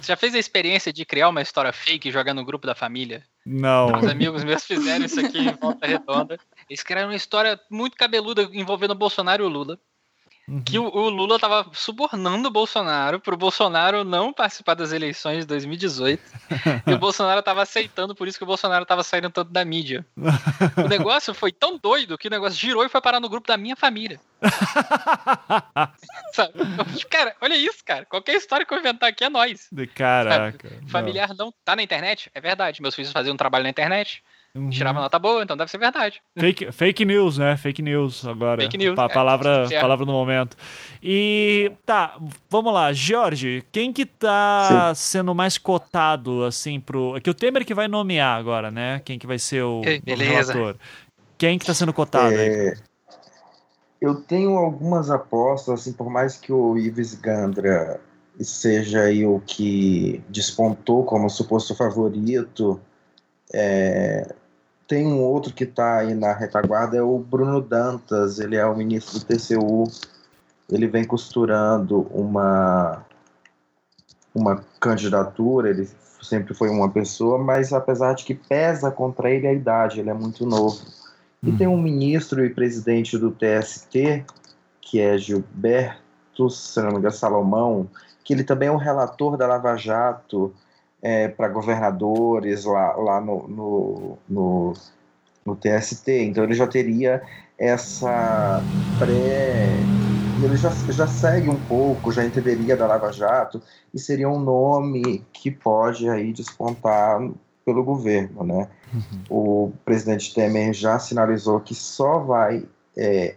já 0.02 0.16
fez 0.16 0.36
a 0.36 0.40
experiência 0.40 0.92
de 0.92 1.06
criar 1.06 1.30
uma 1.30 1.42
história 1.42 1.72
fake 1.72 2.10
e 2.10 2.12
jogar 2.12 2.34
no 2.34 2.44
grupo 2.44 2.68
da 2.68 2.76
família? 2.76 3.24
Não. 3.46 3.88
Os 3.88 4.08
amigos 4.08 4.44
meus 4.44 4.66
fizeram 4.66 5.06
isso 5.06 5.20
aqui 5.20 5.40
em 5.40 5.54
Volta 5.54 5.88
Redonda. 5.88 6.38
Eles 6.70 6.84
criaram 6.84 7.10
uma 7.10 7.16
história 7.16 7.60
muito 7.70 7.96
cabeluda 7.96 8.50
envolvendo 8.54 8.92
o 8.92 8.96
Bolsonaro 8.96 9.44
e 9.44 9.46
o 9.46 9.50
Lula. 9.50 9.80
Uhum. 10.52 10.62
Que 10.62 10.78
o, 10.78 10.84
o, 10.84 11.10
Lula 11.10 11.40
tava 11.40 11.66
subornando 11.72 12.50
o 12.50 12.52
Bolsonaro 12.52 13.22
pro 13.22 13.38
Bolsonaro 13.38 14.04
não 14.04 14.34
participar 14.34 14.74
das 14.74 14.92
eleições 14.92 15.40
de 15.40 15.46
2018. 15.46 16.22
e 16.86 16.94
o 16.94 16.98
Bolsonaro 16.98 17.42
tava 17.42 17.62
aceitando, 17.62 18.14
por 18.14 18.28
isso 18.28 18.38
que 18.38 18.44
o 18.44 18.48
Bolsonaro 18.48 18.86
tava 18.86 19.02
saindo 19.02 19.30
tanto 19.30 19.50
da 19.50 19.64
mídia. 19.64 20.06
o 20.76 20.90
negócio 20.90 21.34
foi 21.34 21.54
tão 21.54 21.78
doido 21.78 22.18
que 22.18 22.28
o 22.28 22.32
negócio 22.32 22.60
girou 22.60 22.84
e 22.84 22.90
foi 22.90 23.00
parar 23.00 23.22
no 23.22 23.30
grupo 23.30 23.48
da 23.48 23.56
minha 23.56 23.78
família. 23.78 24.20
cara, 27.10 27.34
olha 27.40 27.56
isso, 27.56 27.82
cara. 27.86 28.06
Qualquer 28.06 28.36
história 28.36 28.66
que 28.66 28.74
eu 28.74 28.80
inventar 28.80 29.08
aqui 29.08 29.24
é 29.24 29.30
nós. 29.30 29.70
Caraca. 29.96 30.70
Familiar 30.88 31.30
não. 31.30 31.46
não 31.46 31.54
tá 31.64 31.78
na 31.78 31.84
internet? 31.84 32.30
É 32.34 32.42
verdade. 32.42 32.82
Meus 32.82 32.94
filhos 32.94 33.14
faziam 33.14 33.36
um 33.36 33.38
trabalho 33.38 33.64
na 33.64 33.70
internet. 33.70 34.22
Uhum. 34.54 34.70
Tirava 34.70 35.00
nota 35.00 35.18
boa, 35.18 35.44
então 35.44 35.56
deve 35.56 35.72
ser 35.72 35.78
verdade. 35.78 36.22
Fake, 36.38 36.72
fake 36.74 37.06
news, 37.06 37.38
né? 37.38 37.56
Fake 37.56 37.82
news 37.82 38.26
agora. 38.26 38.62
Fake 38.62 38.78
news. 38.78 38.96
Pa 38.96 39.06
é, 39.06 39.10
palavra, 39.10 39.68
é. 39.72 39.80
palavra 39.80 40.06
no 40.06 40.12
momento. 40.12 40.58
E 41.02 41.72
tá, 41.86 42.20
vamos 42.50 42.74
lá, 42.74 42.92
Jorge, 42.92 43.64
quem 43.72 43.94
que 43.94 44.06
tá 44.06 44.94
Sim. 44.94 45.20
sendo 45.20 45.34
mais 45.34 45.58
cotado 45.58 46.44
assim 46.44 46.82
pro. 46.82 47.16
É 47.16 47.22
que 47.22 47.30
o 47.30 47.34
Temer 47.34 47.66
que 47.66 47.74
vai 47.74 47.88
nomear 47.88 48.38
agora, 48.38 48.70
né? 48.70 49.02
Quem 49.06 49.18
que 49.18 49.26
vai 49.26 49.40
ser 49.40 49.64
o, 49.64 49.80
o 49.80 50.16
relator. 50.16 50.76
Quem 51.38 51.58
que 51.58 51.66
tá 51.66 51.74
sendo 51.74 51.94
cotado 51.94 52.36
é... 52.36 52.70
aí? 52.70 52.78
Eu 54.02 54.16
tenho 54.16 54.58
algumas 54.58 55.10
apostas, 55.12 55.82
assim, 55.82 55.94
por 55.94 56.10
mais 56.10 56.36
que 56.36 56.52
o 56.52 56.78
Ives 56.78 57.14
Gandra 57.14 58.02
seja 58.40 59.04
aí 59.04 59.26
o 59.26 59.40
que 59.46 60.24
despontou 60.28 61.06
como 61.06 61.30
suposto 61.30 61.76
favorito. 61.76 62.82
É, 63.54 64.34
tem 64.92 65.08
um 65.08 65.22
outro 65.22 65.54
que 65.54 65.64
está 65.64 66.00
aí 66.00 66.14
na 66.14 66.34
retaguarda, 66.34 66.98
é 66.98 67.02
o 67.02 67.18
Bruno 67.18 67.62
Dantas, 67.62 68.42
ele 68.42 68.58
é 68.58 68.66
o 68.66 68.76
ministro 68.76 69.20
do 69.20 69.26
TCU. 69.26 69.86
Ele 70.70 70.86
vem 70.86 71.06
costurando 71.06 72.02
uma, 72.12 73.02
uma 74.36 74.66
candidatura, 74.82 75.70
ele 75.70 75.90
sempre 76.22 76.54
foi 76.54 76.68
uma 76.68 76.90
pessoa, 76.90 77.38
mas 77.38 77.72
apesar 77.72 78.16
de 78.16 78.26
que 78.26 78.36
pesa 78.36 78.92
contra 78.92 79.32
ele 79.32 79.48
a 79.48 79.54
idade, 79.54 80.02
ele 80.02 80.10
é 80.10 80.14
muito 80.14 80.46
novo. 80.46 80.82
E 81.42 81.54
tem 81.54 81.68
um 81.68 81.82
ministro 81.82 82.44
e 82.44 82.50
presidente 82.50 83.18
do 83.18 83.32
TST, 83.32 84.26
que 84.82 85.00
é 85.00 85.18
Gilberto, 85.18 86.50
Salomão, 86.50 87.90
que 88.26 88.34
ele 88.34 88.44
também 88.44 88.68
é 88.68 88.72
um 88.74 88.76
relator 88.76 89.38
da 89.38 89.48
Lava 89.48 89.78
Jato 89.78 90.54
é, 91.02 91.28
para 91.28 91.48
governadores 91.48 92.66
lá, 92.66 92.96
lá 92.96 93.22
no, 93.22 93.48
no, 93.48 94.18
no, 94.30 94.74
no, 95.46 95.56
TST. 95.56 96.08
Então 96.24 96.44
ele 96.44 96.54
já 96.54 96.68
teria 96.68 97.22
essa 97.58 98.62
pré. 99.00 99.68
Ele 100.44 100.58
já, 100.58 100.70
já 100.70 101.08
segue 101.08 101.50
um 101.50 101.60
pouco, 101.66 102.12
já 102.12 102.26
entenderia 102.26 102.76
da 102.76 102.88
Lava 102.88 103.12
Jato, 103.12 103.62
e 103.94 104.00
seria 104.00 104.28
um 104.28 104.40
nome 104.40 105.24
que 105.32 105.52
pode 105.52 106.10
aí 106.10 106.34
despontar 106.34 107.22
pelo 107.64 107.84
governo. 107.84 108.44
Né? 108.44 108.68
Uhum. 108.94 109.24
O 109.30 109.72
presidente 109.86 110.34
Temer 110.34 110.74
já 110.74 110.98
sinalizou 110.98 111.60
que 111.60 111.76
só 111.76 112.18
vai 112.20 112.66
é, 112.98 113.36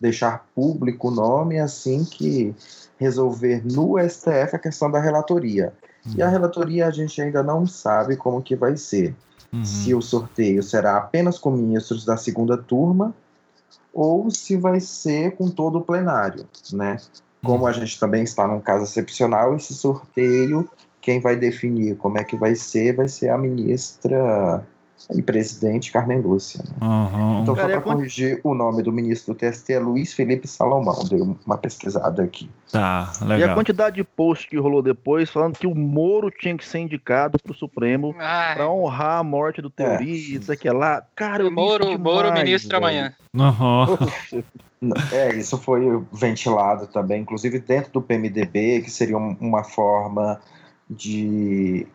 deixar 0.00 0.46
público 0.54 1.08
o 1.08 1.10
nome 1.10 1.58
assim 1.58 2.04
que 2.04 2.54
resolver 2.98 3.62
no 3.64 3.98
STF 3.98 4.56
a 4.56 4.58
questão 4.58 4.90
da 4.90 5.00
relatoria. 5.00 5.72
Uhum. 6.06 6.14
E 6.16 6.22
a 6.22 6.26
uhum. 6.26 6.32
relatoria 6.32 6.86
a 6.86 6.90
gente 6.90 7.20
ainda 7.20 7.42
não 7.42 7.66
sabe 7.66 8.16
como 8.16 8.42
que 8.42 8.56
vai 8.56 8.76
ser. 8.76 9.14
Uhum. 9.52 9.64
Se 9.64 9.94
o 9.94 10.00
sorteio 10.00 10.62
será 10.62 10.96
apenas 10.96 11.38
com 11.38 11.50
ministros 11.50 12.04
da 12.04 12.16
segunda 12.16 12.56
turma 12.56 13.14
ou 13.92 14.30
se 14.30 14.56
vai 14.56 14.80
ser 14.80 15.36
com 15.36 15.48
todo 15.48 15.78
o 15.78 15.84
plenário, 15.84 16.46
né? 16.72 16.96
Como 17.44 17.66
a 17.66 17.72
gente 17.72 17.98
também 17.98 18.22
está 18.22 18.46
num 18.46 18.60
caso 18.60 18.84
excepcional, 18.84 19.56
esse 19.56 19.74
sorteio, 19.74 20.68
quem 21.00 21.20
vai 21.20 21.36
definir 21.36 21.96
como 21.96 22.16
é 22.16 22.24
que 22.24 22.36
vai 22.36 22.54
ser, 22.54 22.94
vai 22.94 23.08
ser 23.08 23.28
a 23.30 23.36
ministra 23.36 24.64
e 25.14 25.22
presidente 25.22 25.92
Carmen 25.92 26.20
Lúcia. 26.20 26.62
Né? 26.62 26.86
Uhum. 26.86 27.42
Então, 27.42 27.56
só 27.56 27.66
para 27.66 27.80
corrigir, 27.80 28.40
o 28.42 28.54
nome 28.54 28.82
do 28.82 28.92
ministro 28.92 29.34
do 29.34 29.38
TST 29.38 29.72
é 29.72 29.78
Luiz 29.78 30.12
Felipe 30.12 30.46
Salomão. 30.48 31.04
Dei 31.08 31.20
uma 31.20 31.58
pesquisada 31.58 32.22
aqui. 32.22 32.48
Tá, 32.70 33.12
legal. 33.22 33.38
E 33.38 33.44
a 33.44 33.54
quantidade 33.54 33.96
de 33.96 34.04
posts 34.04 34.48
que 34.48 34.58
rolou 34.58 34.82
depois 34.82 35.30
falando 35.30 35.58
que 35.58 35.66
o 35.66 35.74
Moro 35.74 36.30
tinha 36.30 36.56
que 36.56 36.66
ser 36.66 36.78
indicado 36.78 37.38
para 37.38 37.52
o 37.52 37.54
Supremo 37.54 38.14
para 38.14 38.68
honrar 38.70 39.18
a 39.18 39.24
morte 39.24 39.60
do 39.60 39.70
terrorista, 39.70 40.52
é. 40.52 40.56
que 40.56 40.68
é 40.68 40.72
lá. 40.72 41.02
Cara, 41.14 41.42
eu 41.42 41.50
Moro, 41.50 41.84
demais, 41.84 42.00
Moro 42.00 42.32
ministro 42.32 42.70
velho. 42.70 42.84
amanhã. 42.84 43.14
Uhum. 43.34 44.42
É, 45.12 45.32
isso 45.36 45.56
foi 45.58 46.02
ventilado 46.12 46.88
também, 46.88 47.22
inclusive 47.22 47.60
dentro 47.60 47.92
do 47.92 48.02
PMDB, 48.02 48.82
que 48.82 48.90
seria 48.90 49.16
uma 49.16 49.62
forma 49.62 50.40
de 50.90 51.86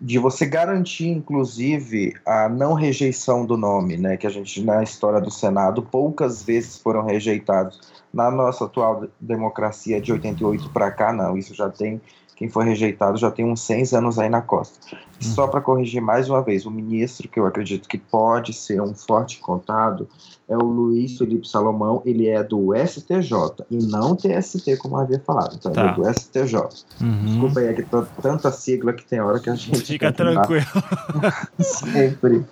de 0.00 0.18
você 0.18 0.46
garantir, 0.46 1.08
inclusive, 1.08 2.14
a 2.24 2.48
não 2.48 2.72
rejeição 2.72 3.44
do 3.44 3.56
nome, 3.56 3.98
né? 3.98 4.16
Que 4.16 4.26
a 4.26 4.30
gente, 4.30 4.62
na 4.64 4.82
história 4.82 5.20
do 5.20 5.30
Senado, 5.30 5.82
poucas 5.82 6.42
vezes 6.42 6.78
foram 6.78 7.04
rejeitados. 7.04 7.80
Na 8.12 8.30
nossa 8.30 8.64
atual 8.64 9.06
democracia 9.20 10.00
de 10.00 10.10
88 10.10 10.70
para 10.70 10.90
cá, 10.90 11.12
não. 11.12 11.36
Isso 11.36 11.54
já 11.54 11.68
tem 11.68 12.00
quem 12.40 12.48
foi 12.48 12.64
rejeitado 12.64 13.18
já 13.18 13.30
tem 13.30 13.44
uns 13.44 13.60
100 13.60 13.96
anos 13.98 14.18
aí 14.18 14.30
na 14.30 14.40
costa. 14.40 14.78
Uhum. 14.90 14.98
Só 15.20 15.46
para 15.46 15.60
corrigir 15.60 16.00
mais 16.00 16.30
uma 16.30 16.42
vez, 16.42 16.64
o 16.64 16.70
ministro 16.70 17.28
que 17.28 17.38
eu 17.38 17.44
acredito 17.44 17.86
que 17.86 17.98
pode 17.98 18.54
ser 18.54 18.80
um 18.80 18.94
forte 18.94 19.38
contado 19.40 20.08
é 20.48 20.56
o 20.56 20.62
Luiz 20.62 21.18
Felipe 21.18 21.46
Salomão, 21.46 22.00
ele 22.02 22.28
é 22.28 22.42
do 22.42 22.74
STJ 22.74 23.66
e 23.70 23.76
não 23.84 24.16
TST, 24.16 24.78
como 24.78 24.96
eu 24.96 25.00
havia 25.00 25.20
falado, 25.20 25.56
então 25.56 25.70
tá. 25.70 25.82
ele 25.82 25.90
é 25.90 25.94
do 25.94 26.18
STJ. 26.18 26.56
Uhum. 27.02 27.24
Desculpa 27.26 27.60
aí, 27.60 27.66
é 27.66 27.74
que 27.74 27.84
tanta 28.22 28.50
sigla 28.50 28.94
que 28.94 29.04
tem 29.04 29.20
hora 29.20 29.38
que 29.38 29.50
a 29.50 29.54
gente. 29.54 29.84
Fica 29.84 30.10
tranquilo. 30.10 30.64
Sempre. 31.60 32.46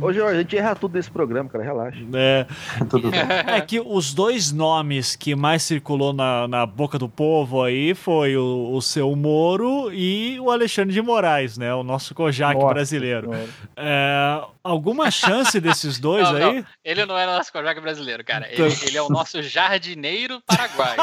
Ô, 0.00 0.12
Jorge, 0.12 0.36
a 0.36 0.42
gente 0.42 0.56
erra 0.56 0.74
tudo 0.74 0.94
nesse 0.94 1.10
programa, 1.10 1.48
cara, 1.48 1.64
relaxa. 1.64 1.98
É, 2.14 2.46
tudo 2.88 3.10
bem. 3.10 3.20
é 3.20 3.60
que 3.60 3.80
os 3.80 4.12
dois 4.12 4.52
nomes 4.52 5.16
que 5.16 5.34
mais 5.34 5.62
circulou 5.62 6.12
na, 6.12 6.46
na 6.46 6.66
boca 6.66 6.98
do 6.98 7.08
povo 7.08 7.62
aí 7.62 7.94
foi 7.94 8.36
o, 8.36 8.72
o 8.72 8.82
seu 8.82 9.14
Moro 9.16 9.92
e 9.92 10.38
o 10.40 10.50
Alexandre 10.50 10.92
de 10.92 11.00
Moraes, 11.00 11.56
né? 11.56 11.74
O 11.74 11.82
nosso 11.82 12.14
Kojak 12.14 12.54
Nossa, 12.54 12.74
brasileiro. 12.74 13.30
É, 13.76 14.42
alguma 14.62 15.10
chance 15.10 15.58
desses 15.60 15.98
dois 15.98 16.28
não, 16.30 16.36
aí? 16.36 16.56
Não. 16.60 16.66
Ele 16.84 17.06
não 17.06 17.18
é 17.18 17.26
nosso 17.26 17.52
Kojak 17.52 17.80
brasileiro, 17.80 18.24
cara. 18.24 18.46
Ele, 18.46 18.54
então- 18.54 18.86
ele, 18.88 18.96
é 18.96 19.02
o 19.02 19.08
nosso 19.08 19.42
jardineiro 19.42 20.40
paraguaio. 20.46 20.96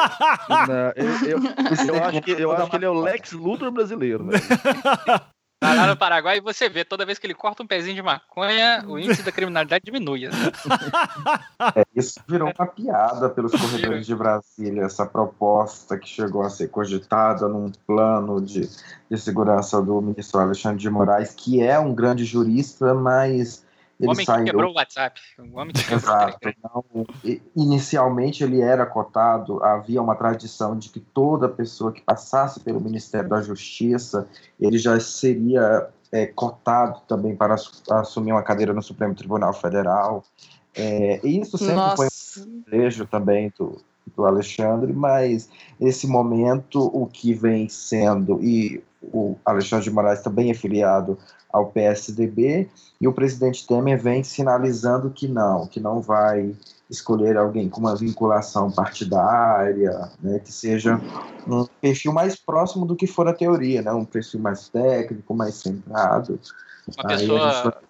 Não, 0.49 0.91
eu, 0.95 1.27
eu, 1.27 1.95
eu, 1.95 2.03
acho 2.05 2.21
que, 2.21 2.31
eu 2.31 2.51
acho 2.51 2.69
que 2.69 2.75
ele 2.75 2.85
é 2.85 2.89
o 2.89 2.99
Lex 2.99 3.31
Luthor 3.31 3.71
brasileiro. 3.71 4.29
Tá 5.61 5.75
lá 5.75 5.85
no 5.85 5.95
Paraguai 5.95 6.37
e 6.37 6.41
você 6.41 6.67
vê, 6.67 6.83
toda 6.83 7.05
vez 7.05 7.19
que 7.19 7.27
ele 7.27 7.35
corta 7.35 7.61
um 7.61 7.67
pezinho 7.67 7.93
de 7.93 8.01
maconha, 8.01 8.83
o 8.87 8.97
índice 8.97 9.21
da 9.21 9.31
criminalidade 9.31 9.85
diminui. 9.85 10.27
Né? 10.27 10.31
É, 11.75 11.85
isso 11.95 12.19
virou 12.27 12.51
uma 12.57 12.65
piada 12.65 13.29
pelos 13.29 13.51
corredores 13.51 14.07
de 14.07 14.15
Brasília, 14.15 14.83
essa 14.83 15.05
proposta 15.05 15.97
que 15.99 16.09
chegou 16.09 16.41
a 16.41 16.49
ser 16.49 16.69
cogitada 16.69 17.47
num 17.47 17.71
plano 17.85 18.41
de, 18.41 18.67
de 19.09 19.17
segurança 19.17 19.79
do 19.79 20.01
ministro 20.01 20.39
Alexandre 20.39 20.79
de 20.79 20.89
Moraes, 20.89 21.35
que 21.35 21.61
é 21.61 21.79
um 21.79 21.93
grande 21.93 22.25
jurista, 22.25 22.95
mas 22.95 23.63
o 24.07 24.11
homem 24.11 24.25
saiu... 24.25 24.45
que 24.45 24.51
quebrou 24.51 24.71
o 24.71 24.75
WhatsApp. 24.75 25.19
O 25.39 25.59
homem 25.59 25.73
que 25.73 25.93
Exato. 25.93 26.37
Não, 26.63 27.05
inicialmente 27.55 28.43
ele 28.43 28.61
era 28.61 28.85
cotado, 28.85 29.63
havia 29.63 30.01
uma 30.01 30.15
tradição 30.15 30.77
de 30.77 30.89
que 30.89 30.99
toda 30.99 31.47
pessoa 31.47 31.91
que 31.91 32.01
passasse 32.01 32.59
pelo 32.59 32.81
Ministério 32.81 33.29
da 33.29 33.41
Justiça, 33.41 34.27
ele 34.59 34.77
já 34.77 34.99
seria 34.99 35.89
é, 36.11 36.25
cotado 36.27 37.01
também 37.07 37.35
para 37.35 37.55
assumir 37.91 38.31
uma 38.31 38.43
cadeira 38.43 38.73
no 38.73 38.81
Supremo 38.81 39.15
Tribunal 39.15 39.53
Federal. 39.53 40.23
É, 40.75 41.19
e 41.23 41.39
isso 41.39 41.57
sempre 41.57 41.75
Nossa. 41.75 41.95
foi 41.95 42.43
um 42.43 42.61
desejo 42.61 43.05
também 43.05 43.53
do, 43.57 43.81
do 44.15 44.25
Alexandre, 44.25 44.93
mas 44.93 45.49
nesse 45.79 46.07
momento 46.07 46.79
o 46.93 47.05
que 47.05 47.33
vem 47.33 47.67
sendo, 47.67 48.43
e 48.43 48.83
o 49.01 49.35
Alexandre 49.45 49.85
de 49.85 49.91
Moraes 49.91 50.21
também 50.21 50.51
é 50.51 50.53
filiado 50.53 51.17
ao 51.51 51.67
PSDB, 51.67 52.69
e 52.99 53.07
o 53.07 53.13
presidente 53.13 53.65
Temer 53.67 54.01
vem 54.01 54.23
sinalizando 54.23 55.09
que 55.09 55.27
não, 55.27 55.67
que 55.67 55.79
não 55.79 56.01
vai 56.01 56.55
escolher 56.89 57.37
alguém 57.37 57.69
com 57.69 57.79
uma 57.79 57.95
vinculação 57.95 58.69
partidária, 58.69 60.11
né, 60.21 60.39
que 60.39 60.51
seja 60.51 60.99
um 61.47 61.65
perfil 61.81 62.13
mais 62.13 62.35
próximo 62.35 62.85
do 62.85 62.95
que 62.95 63.07
for 63.07 63.27
a 63.27 63.33
teoria, 63.33 63.81
né, 63.81 63.91
um 63.91 64.05
perfil 64.05 64.39
mais 64.39 64.69
técnico, 64.69 65.33
mais 65.33 65.55
centrado. 65.55 66.39
Uma 66.97 67.07
pessoa, 67.07 67.81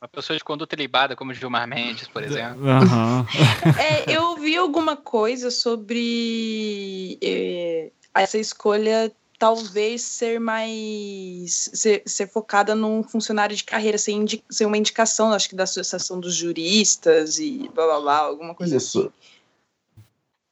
uma 0.00 0.08
pessoa 0.08 0.36
de 0.36 0.44
conduta 0.44 0.74
libada, 0.74 1.14
como 1.14 1.34
Gilmar 1.34 1.66
Mendes, 1.68 2.08
por 2.08 2.22
exemplo. 2.22 2.62
Uhum. 2.62 3.26
é, 3.78 4.10
eu 4.14 4.36
vi 4.36 4.56
alguma 4.56 4.96
coisa 4.96 5.50
sobre 5.50 7.18
eh, 7.22 7.90
essa 8.14 8.38
escolha 8.38 9.12
talvez 9.38 10.02
ser 10.02 10.40
mais 10.40 11.70
ser, 11.72 12.02
ser, 12.06 12.26
focada 12.28 12.74
num 12.74 13.02
funcionário 13.02 13.54
de 13.54 13.64
carreira, 13.64 13.98
ser, 13.98 14.12
indi, 14.12 14.44
ser 14.50 14.66
uma 14.66 14.78
indicação, 14.78 15.32
acho 15.32 15.48
que 15.48 15.56
da 15.56 15.64
Associação 15.64 16.20
dos 16.20 16.34
Juristas 16.34 17.38
e 17.38 17.70
blá 17.74 17.86
blá 17.86 18.00
blá, 18.00 18.18
alguma 18.18 18.54
coisa 18.54 18.76
Isso. 18.76 19.00
assim. 19.00 19.10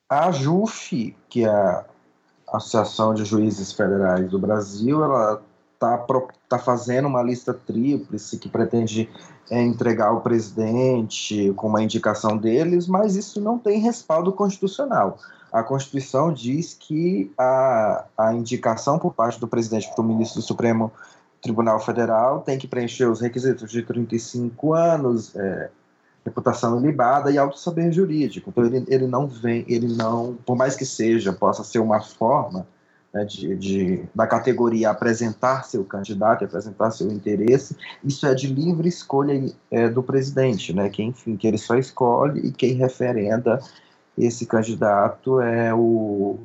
A 0.08 0.30
JUF, 0.30 1.16
que 1.28 1.44
é 1.44 1.48
a 1.48 1.84
Associação 2.52 3.14
de 3.14 3.24
Juízes 3.24 3.72
Federais 3.72 4.30
do 4.30 4.38
Brasil, 4.38 5.02
ela 5.02 5.42
está 5.74 6.06
tá 6.48 6.58
fazendo 6.58 7.08
uma 7.08 7.22
lista 7.22 7.52
tríplice 7.52 8.38
que 8.38 8.48
pretende 8.48 9.10
é, 9.50 9.60
entregar 9.60 10.08
ao 10.08 10.20
presidente 10.20 11.52
com 11.56 11.68
uma 11.68 11.82
indicação 11.82 12.36
deles, 12.36 12.86
mas 12.86 13.16
isso 13.16 13.40
não 13.40 13.58
tem 13.58 13.80
respaldo 13.80 14.32
constitucional 14.32 15.18
a 15.54 15.62
Constituição 15.62 16.32
diz 16.32 16.74
que 16.74 17.32
a, 17.38 18.06
a 18.18 18.34
indicação 18.34 18.98
por 18.98 19.14
parte 19.14 19.38
do 19.38 19.46
presidente 19.46 19.88
para 19.94 20.02
o 20.02 20.04
ministro 20.04 20.40
do 20.40 20.44
Supremo 20.44 20.90
Tribunal 21.40 21.78
Federal 21.78 22.40
tem 22.40 22.58
que 22.58 22.66
preencher 22.66 23.06
os 23.06 23.20
requisitos 23.20 23.70
de 23.70 23.80
35 23.82 24.74
anos, 24.74 25.32
é, 25.36 25.70
reputação 26.24 26.76
ilibada 26.80 27.30
e 27.30 27.38
alto 27.38 27.56
saber 27.56 27.92
jurídico. 27.92 28.50
Então 28.50 28.64
ele, 28.64 28.84
ele 28.88 29.06
não 29.06 29.28
vem, 29.28 29.64
ele 29.68 29.94
não, 29.94 30.36
por 30.44 30.56
mais 30.56 30.74
que 30.74 30.84
seja, 30.84 31.32
possa 31.32 31.62
ser 31.62 31.78
uma 31.78 32.00
forma 32.00 32.66
né, 33.12 33.24
de, 33.24 33.54
de, 33.54 34.04
da 34.12 34.26
categoria 34.26 34.90
apresentar 34.90 35.62
seu 35.62 35.84
candidato, 35.84 36.44
apresentar 36.44 36.90
seu 36.90 37.12
interesse, 37.12 37.76
isso 38.02 38.26
é 38.26 38.34
de 38.34 38.48
livre 38.48 38.88
escolha 38.88 39.54
é, 39.70 39.88
do 39.88 40.02
presidente, 40.02 40.72
né, 40.72 40.88
que 40.88 41.00
enfim, 41.00 41.36
que 41.36 41.46
ele 41.46 41.58
só 41.58 41.76
escolhe 41.76 42.40
e 42.40 42.50
quem 42.50 42.72
referenda 42.72 43.60
esse 44.16 44.46
candidato 44.46 45.40
é 45.40 45.74
o, 45.74 46.38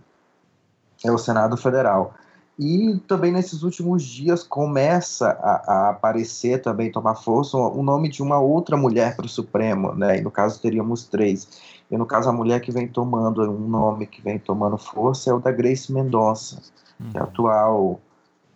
É 1.04 1.12
o 1.12 1.18
Senado 1.18 1.56
Federal. 1.56 2.14
E 2.58 3.00
também 3.08 3.32
nesses 3.32 3.64
últimos 3.64 4.04
dias 4.04 4.44
começa 4.44 5.30
a, 5.30 5.74
a 5.74 5.90
aparecer 5.92 6.62
também, 6.62 6.92
tomar 6.92 7.16
força, 7.16 7.56
o 7.56 7.82
nome 7.82 8.10
de 8.10 8.22
uma 8.22 8.38
outra 8.38 8.76
mulher 8.76 9.16
para 9.16 9.26
o 9.26 9.30
Supremo, 9.30 9.94
né? 9.96 10.18
E 10.18 10.22
no 10.22 10.30
caso 10.30 10.62
teríamos 10.62 11.06
três. 11.06 11.48
E 11.90 11.98
no 11.98 12.06
caso 12.06 12.30
a 12.30 12.34
mulher 12.34 12.60
que 12.60 12.70
vem 12.70 12.86
tomando, 12.86 13.44
um 13.50 13.68
nome 13.68 14.06
que 14.06 14.22
vem 14.22 14.38
tomando 14.38 14.78
força 14.78 15.30
é 15.30 15.34
o 15.34 15.40
da 15.40 15.52
Grace 15.54 15.90
Mendonça, 15.92 16.62
uhum. 17.00 17.10
que 17.10 17.18
é 17.18 17.22
a 17.22 17.24
atual 17.24 18.02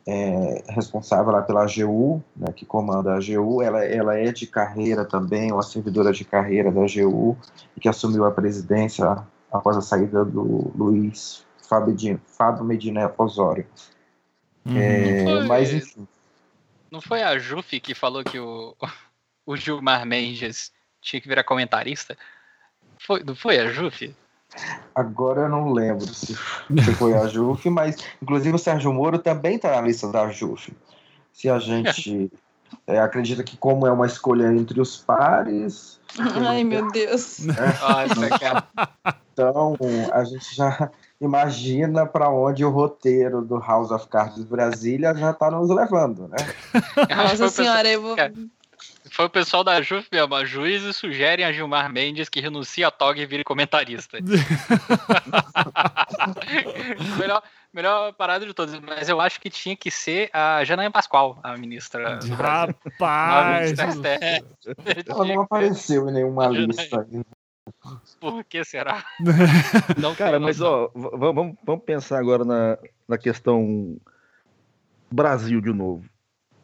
é, 0.06 0.64
responsável 0.70 1.32
lá 1.32 1.42
pela 1.42 1.64
AGU, 1.64 2.24
né, 2.36 2.52
que 2.52 2.66
comanda 2.66 3.14
a 3.14 3.18
AGU. 3.18 3.62
Ela, 3.62 3.86
ela 3.86 4.18
é 4.18 4.32
de 4.32 4.46
carreira 4.46 5.06
também, 5.06 5.52
uma 5.52 5.64
servidora 5.64 6.12
de 6.12 6.26
carreira 6.26 6.72
da 6.72 6.82
AGU, 6.82 7.38
e 7.76 7.80
que 7.80 7.88
assumiu 7.88 8.26
a 8.26 8.32
presidência 8.32 9.26
após 9.52 9.78
a 9.78 9.82
saída 9.82 10.26
do 10.26 10.72
Luiz 10.76 11.46
Fábio, 11.68 12.20
Fábio 12.26 12.64
Medina 12.64 13.12
Osório. 13.18 13.66
Uhum. 14.66 14.78
É, 14.78 15.24
foi, 15.24 15.48
mas 15.48 15.74
enfim. 15.74 16.08
Não 16.92 17.02
foi 17.02 17.24
a 17.24 17.38
Juf 17.40 17.80
que 17.80 17.96
falou 17.96 18.24
que 18.24 18.40
o, 18.40 18.76
o 19.46 19.56
Gilmar 19.56 20.06
Mendes 20.06 20.72
tinha 21.02 21.22
que 21.22 21.28
virar 21.28 21.44
comentarista? 21.44 22.18
Foi, 23.00 23.24
não 23.24 23.36
foi 23.36 23.60
a 23.60 23.70
Juf? 23.70 24.14
Agora 24.94 25.42
eu 25.42 25.50
não 25.50 25.72
lembro 25.72 26.06
se, 26.14 26.36
se 26.36 26.94
foi 26.96 27.14
a 27.14 27.28
Juf, 27.28 27.70
mas 27.70 27.98
inclusive 28.22 28.56
o 28.56 28.60
Sérgio 28.60 28.94
Moro 28.94 29.18
também 29.18 29.56
está 29.56 29.72
na 29.72 29.82
lista 29.82 30.08
da 30.12 30.30
Juf. 30.30 30.72
Se 31.32 31.50
a 31.50 31.58
gente 31.60 32.32
é, 32.86 33.00
acredita 33.00 33.44
que 33.44 33.58
como 33.58 33.88
é 33.88 33.92
uma 33.92 34.06
escolha 34.06 34.48
entre 34.48 34.80
os 34.80 34.98
pares. 34.98 36.00
Ai, 36.48 36.64
meu 36.64 36.92
Deus. 36.92 37.40
Né? 37.44 37.56
então 39.34 39.76
a 40.14 40.24
gente 40.24 40.56
já 40.56 40.92
imagina 41.20 42.06
para 42.06 42.30
onde 42.30 42.64
o 42.64 42.70
roteiro 42.70 43.42
do 43.42 43.58
House 43.58 43.90
of 43.90 44.08
Cards 44.08 44.44
Brasília 44.44 45.16
já 45.16 45.32
está 45.32 45.50
nos 45.50 45.70
levando, 45.70 46.28
né? 46.28 46.38
Nossa 47.10 47.50
senhora, 47.50 47.90
eu 47.90 48.00
vou. 48.00 48.16
Foi 49.14 49.26
o 49.26 49.30
pessoal 49.30 49.64
da 49.64 49.80
JUF 49.80 50.10
mesmo. 50.12 50.34
A 50.34 50.44
juízes 50.44 50.96
sugerem 50.96 51.46
a 51.46 51.52
Gilmar 51.52 51.88
Mendes 51.88 52.28
que 52.30 52.42
renuncie 52.42 52.84
a 52.84 52.90
TOG 52.90 53.22
e 53.22 53.28
vire 53.28 53.44
comentarista. 53.44 54.18
melhor, 57.20 57.44
melhor 57.72 58.12
parada 58.14 58.44
de 58.44 58.56
todos. 58.56 58.74
Mas 58.80 59.08
eu 59.08 59.22
acho 59.22 59.40
que 59.40 59.52
tinha 59.52 59.76
que 59.76 59.92
ser 59.92 60.32
a 60.34 60.64
Janaína 60.64 60.90
Pascoal, 60.90 61.40
a 61.44 61.56
ministra. 61.56 62.18
Rapaz! 62.36 63.78
Ela 65.08 65.26
não 65.26 65.42
apareceu 65.42 66.10
em 66.10 66.14
nenhuma 66.14 66.48
lista. 66.48 67.08
Por 68.20 68.44
que 68.44 68.64
será? 68.64 69.06
Não, 70.02 70.16
cara, 70.16 70.40
mas 70.40 70.60
ó, 70.60 70.92
vamos, 70.94 71.56
vamos 71.64 71.86
pensar 71.86 72.20
agora 72.20 72.44
na, 72.44 72.78
na 73.08 73.18
questão 73.18 73.96
Brasil 75.12 75.62
de 75.62 75.72
novo. 75.72 76.04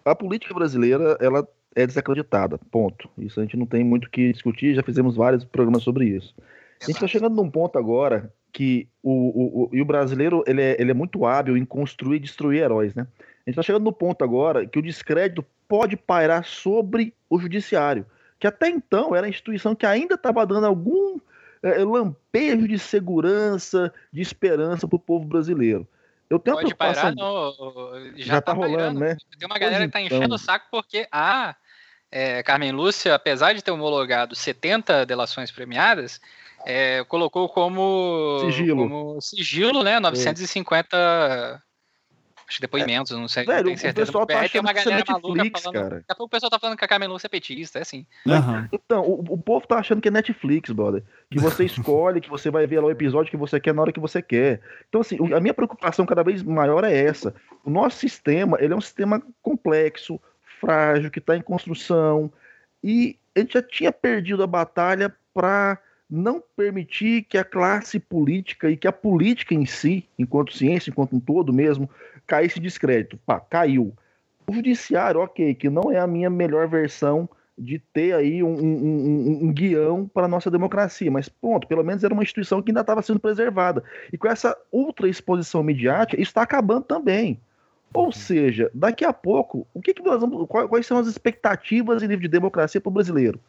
A 0.04 0.14
política 0.16 0.54
brasileira, 0.54 1.18
ela 1.22 1.48
é 1.76 1.86
desacreditada, 1.86 2.58
ponto. 2.72 3.10
Isso 3.18 3.40
a 3.40 3.44
gente 3.44 3.58
não 3.58 3.66
tem 3.66 3.84
muito 3.84 4.06
o 4.06 4.10
que 4.10 4.32
discutir, 4.32 4.76
já 4.76 4.84
fizemos 4.84 5.16
vários 5.16 5.44
programas 5.44 5.84
sobre 5.84 6.06
isso. 6.06 6.34
A 6.82 6.86
gente 6.86 6.96
está 6.96 7.08
chegando 7.08 7.36
num 7.36 7.50
ponto 7.50 7.78
agora 7.78 8.32
que 8.52 8.88
o, 9.04 9.12
o, 9.12 9.64
o, 9.64 9.70
e 9.74 9.82
o 9.82 9.86
brasileiro 9.86 10.44
ele 10.48 10.62
é, 10.62 10.76
ele 10.80 10.92
é 10.92 10.94
muito 10.94 11.26
hábil 11.26 11.58
em 11.58 11.66
construir 11.66 12.18
e 12.18 12.22
destruir 12.22 12.64
heróis, 12.64 12.96
né? 12.96 13.04
A 13.04 13.50
gente 13.50 13.60
está 13.60 13.62
chegando 13.62 13.84
no 13.84 13.94
ponto 13.94 14.24
agora 14.24 14.66
que 14.66 14.80
o 14.80 14.82
descrédito 14.82 15.46
pode 15.68 15.96
pairar 15.96 16.44
sobre 16.46 17.14
o 17.30 17.40
judiciário, 17.40 18.06
que 18.40 18.48
até 18.48 18.70
então 18.70 19.16
era 19.16 19.28
a 19.28 19.30
instituição 19.30 19.76
que 19.76 19.86
ainda 19.86 20.16
estava 20.16 20.46
dando 20.46 20.66
algum 20.66 21.20
é, 21.62 21.84
lampejo 21.84 22.68
de 22.68 22.80
segurança, 22.80 23.94
de 24.12 24.22
esperança 24.22 24.88
para 24.88 24.96
o 24.96 25.00
povo 25.00 25.26
brasileiro. 25.26 25.88
Eu 26.30 26.38
tenho 26.38 26.58
Pode 26.58 26.76
parar, 26.76 27.14
no... 27.16 28.14
já, 28.16 28.26
já 28.26 28.42
tá, 28.42 28.54
tá 28.54 28.54
rolando, 28.54 29.00
né? 29.00 29.18
Tem 29.38 29.48
uma 29.48 29.58
galera 29.58 29.86
que 29.86 29.92
tá 29.92 30.00
enchendo 30.00 30.26
então. 30.26 30.36
o 30.36 30.40
saco 30.40 30.68
porque 30.70 31.08
a 31.12 31.56
é, 32.12 32.44
Carmen 32.44 32.72
Lúcia, 32.72 33.16
apesar 33.16 33.54
de 33.54 33.64
ter 33.64 33.72
homologado 33.72 34.36
70 34.36 35.06
delações 35.06 35.52
premiadas, 35.52 36.22
é, 36.66 37.04
colocou 37.06 37.50
como 37.50 38.40
sigilo, 38.42 38.88
como 38.88 39.22
sigilo 39.22 39.84
né? 39.84 40.00
950 40.00 40.98
é 40.98 41.69
acho 42.50 42.58
que 42.58 42.62
depoimentos, 42.62 43.16
não 43.16 43.28
sei, 43.28 43.46
Velho, 43.46 43.58
não 43.58 43.64
tenho 43.66 43.78
certeza. 43.78 44.04
O 44.04 44.06
pessoal 44.08 44.26
tá 44.26 44.50
tem 44.50 44.60
uma 44.60 44.74
galera 44.74 45.04
maluca 45.08 45.36
Netflix, 45.36 45.62
falando. 45.62 45.76
Cara. 45.76 45.96
Daqui 45.98 46.06
a 46.12 46.16
pouco 46.16 46.26
o 46.26 46.30
pessoal 46.30 46.50
tá 46.50 46.60
falando 46.60 46.78
que 46.78 46.84
a 46.84 46.88
Carmen 46.88 47.08
Lúcia 47.08 47.28
é 47.28 47.30
petista, 47.30 47.78
é 47.80 47.84
assim. 47.84 48.06
Uhum. 48.26 48.68
Então, 48.90 49.04
o, 49.04 49.34
o, 49.34 49.38
povo 49.38 49.68
tá 49.68 49.78
achando 49.78 50.02
que 50.02 50.08
é 50.08 50.12
Netflix, 50.12 50.72
brother. 50.72 51.04
Que 51.30 51.38
você 51.38 51.64
escolhe, 51.66 52.20
que 52.20 52.30
você 52.30 52.50
vai 52.50 52.66
ver 52.66 52.80
lá 52.80 52.88
o 52.88 52.92
episódio 52.92 53.30
que 53.30 53.38
você 53.38 53.60
quer 53.60 53.74
na 53.74 53.84
hora 53.84 53.92
que 53.92 54.00
você 54.00 54.20
quer. 54.20 54.62
Então, 54.90 55.02
assim, 55.02 55.18
a 55.32 55.40
minha 55.40 55.54
preocupação 55.54 56.08
cada 56.08 56.24
vez 56.24 56.42
maior 56.42 56.84
é 56.84 56.98
essa. 56.98 57.36
O 57.64 57.70
nosso 57.70 57.98
sistema, 57.98 58.58
ele 58.60 58.74
é 58.74 58.76
um 58.76 58.82
sistema 58.82 59.22
complexo, 59.44 60.20
frágil, 60.60 61.12
que 61.12 61.20
está 61.20 61.38
em 61.38 61.42
construção. 61.42 62.32
E 62.84 63.16
a 63.36 63.42
gente 63.42 63.54
já 63.54 63.62
tinha 63.62 63.92
perdido 63.92 64.42
a 64.42 64.48
batalha 64.48 65.14
para 65.34 65.78
não 66.10 66.42
permitir 66.56 67.24
que 67.24 67.38
a 67.38 67.44
classe 67.44 68.00
política 68.00 68.70
e 68.72 68.76
que 68.76 68.88
a 68.88 68.92
política 68.92 69.54
em 69.54 69.66
si, 69.66 70.08
enquanto 70.18 70.58
ciência, 70.58 70.90
enquanto 70.90 71.16
um 71.16 71.20
todo 71.20 71.54
mesmo, 71.54 71.88
caísse 72.30 72.60
descrédito. 72.60 73.18
Pá, 73.26 73.40
caiu. 73.40 73.94
O 74.48 74.54
judiciário, 74.54 75.20
ok, 75.20 75.56
que 75.56 75.70
não 75.70 75.92
é 75.92 76.00
a 76.00 76.08
minha 76.08 76.30
melhor 76.30 76.68
versão 76.68 77.28
de 77.58 77.78
ter 77.78 78.14
aí 78.14 78.42
um, 78.42 78.54
um, 78.54 78.86
um, 78.86 79.40
um 79.48 79.54
guião 79.54 80.10
para 80.14 80.26
a 80.26 80.30
nossa 80.30 80.50
democracia, 80.50 81.12
mas 81.12 81.28
ponto, 81.28 81.68
pelo 81.68 81.84
menos 81.84 82.04
era 82.04 82.14
uma 82.14 82.24
instituição 82.24 82.62
que 82.62 82.72
ainda 82.72 82.82
estava 82.82 83.02
sendo 83.02 83.20
preservada. 83.20 83.84
E 84.14 84.18
com 84.18 84.30
essa 84.30 84.56
ultra 84.72 85.10
exposição 85.10 85.62
midiática, 85.62 86.22
isso 86.22 86.30
está 86.30 86.44
acabando 86.44 86.84
também. 86.84 87.40
Ou 87.94 88.06
uhum. 88.06 88.12
seja, 88.12 88.72
daqui 88.74 89.04
a 89.04 89.12
pouco, 89.12 89.68
o 89.74 89.82
que, 89.82 89.94
que 89.94 90.04
nós 90.04 90.22
vamos, 90.22 90.48
quais 90.48 90.86
são 90.86 90.98
as 91.00 91.08
expectativas 91.08 92.02
em 92.02 92.08
nível 92.08 92.22
de 92.22 92.28
democracia 92.30 92.80
para 92.80 92.90
o 92.90 92.94
brasileiro? 92.94 93.40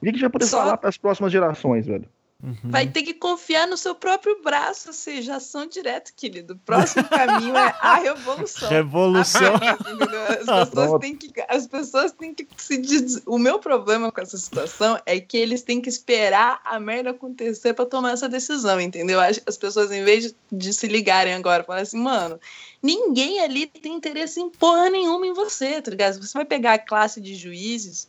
O 0.00 0.04
que, 0.04 0.06
que 0.06 0.08
a 0.08 0.12
gente 0.12 0.20
vai 0.22 0.30
poder 0.30 0.46
Só... 0.46 0.58
falar 0.58 0.76
para 0.78 0.88
as 0.88 0.96
próximas 0.96 1.30
gerações, 1.30 1.86
velho? 1.86 2.08
Uhum. 2.42 2.56
Vai 2.64 2.86
ter 2.86 3.02
que 3.02 3.12
confiar 3.12 3.66
no 3.66 3.76
seu 3.76 3.94
próprio 3.94 4.42
braço, 4.42 4.88
ou 4.88 4.94
seja, 4.94 5.36
ação 5.36 5.66
direta, 5.66 6.10
querido. 6.16 6.54
O 6.54 6.58
próximo 6.58 7.06
caminho 7.06 7.54
é 7.54 7.74
a 7.78 7.96
revolução. 7.96 8.68
Revolução. 8.70 9.54
as, 10.48 10.70
pessoas 10.70 11.00
têm 11.00 11.16
que, 11.16 11.32
as 11.48 11.66
pessoas 11.66 12.12
têm 12.12 12.34
que 12.34 12.48
se. 12.56 12.78
Diz... 12.78 13.22
O 13.26 13.38
meu 13.38 13.58
problema 13.58 14.10
com 14.10 14.20
essa 14.22 14.38
situação 14.38 14.98
é 15.04 15.20
que 15.20 15.36
eles 15.36 15.60
têm 15.62 15.82
que 15.82 15.90
esperar 15.90 16.62
a 16.64 16.80
merda 16.80 17.10
acontecer 17.10 17.74
para 17.74 17.84
tomar 17.84 18.12
essa 18.12 18.28
decisão, 18.28 18.80
entendeu? 18.80 19.20
As 19.20 19.56
pessoas, 19.58 19.90
em 19.90 20.02
vez 20.02 20.34
de 20.50 20.72
se 20.72 20.86
ligarem 20.86 21.34
agora, 21.34 21.62
falam 21.62 21.82
assim, 21.82 21.98
mano, 21.98 22.40
ninguém 22.82 23.40
ali 23.40 23.66
tem 23.66 23.94
interesse 23.94 24.40
em 24.40 24.48
porra 24.48 24.88
nenhuma 24.88 25.26
em 25.26 25.34
você, 25.34 25.82
tá 25.82 25.90
ligado? 25.90 26.22
Você 26.22 26.32
vai 26.32 26.46
pegar 26.46 26.72
a 26.72 26.78
classe 26.78 27.20
de 27.20 27.34
juízes 27.34 28.08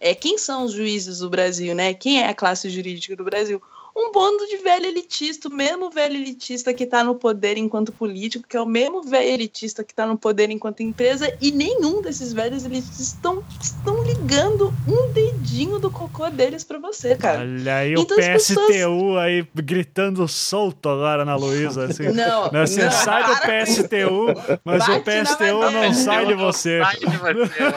é, 0.00 0.14
quem 0.14 0.38
são 0.38 0.64
os 0.64 0.72
juízes 0.72 1.18
do 1.18 1.30
Brasil, 1.30 1.74
né? 1.74 1.94
Quem 1.94 2.20
é 2.22 2.28
a 2.28 2.34
classe 2.34 2.70
jurídica 2.70 3.14
do 3.14 3.24
Brasil? 3.24 3.62
Um 3.96 4.12
bando 4.12 4.46
de 4.46 4.58
velho 4.58 4.86
elitista, 4.86 5.48
o 5.48 5.52
mesmo 5.52 5.90
velho 5.90 6.14
elitista 6.14 6.72
que 6.72 6.84
está 6.84 7.02
no 7.02 7.14
poder 7.14 7.56
enquanto 7.56 7.92
político, 7.92 8.46
que 8.48 8.56
é 8.56 8.60
o 8.60 8.66
mesmo 8.66 9.02
velho 9.02 9.30
elitista 9.30 9.82
que 9.82 9.92
está 9.92 10.06
no 10.06 10.16
poder 10.16 10.50
enquanto 10.50 10.82
empresa, 10.82 11.36
e 11.40 11.50
nenhum 11.50 12.00
desses 12.00 12.32
velhos 12.32 12.64
elitistas 12.64 13.08
estão, 13.08 13.44
estão 13.60 14.02
ligando 14.04 14.72
um 14.86 15.12
dedinho 15.12 15.78
do 15.78 15.90
cocô 15.90 16.28
deles 16.30 16.64
para 16.64 16.78
você, 16.78 17.16
cara. 17.16 17.40
Olha 17.40 17.76
aí 17.76 17.92
então, 17.92 18.16
o 18.16 18.20
PSTU 18.20 18.66
pessoas... 18.66 19.18
aí 19.18 19.46
gritando 19.54 20.26
solto 20.28 20.88
agora 20.88 21.24
na 21.24 21.36
Luísa, 21.36 21.86
assim. 21.86 22.08
Não, 22.10 22.50
não, 22.50 22.66
você 22.66 22.84
não, 22.84 22.92
sai 22.92 23.24
do 23.24 23.36
PSTU, 23.40 24.60
mas 24.64 24.86
Bate 24.86 24.92
o 24.92 25.02
PSTU 25.02 25.70
não 25.70 25.94
sai 25.94 26.26
de 26.26 26.34
você. 26.34 26.80
Sai 26.82 26.96
de 26.96 27.06
você. 27.06 27.70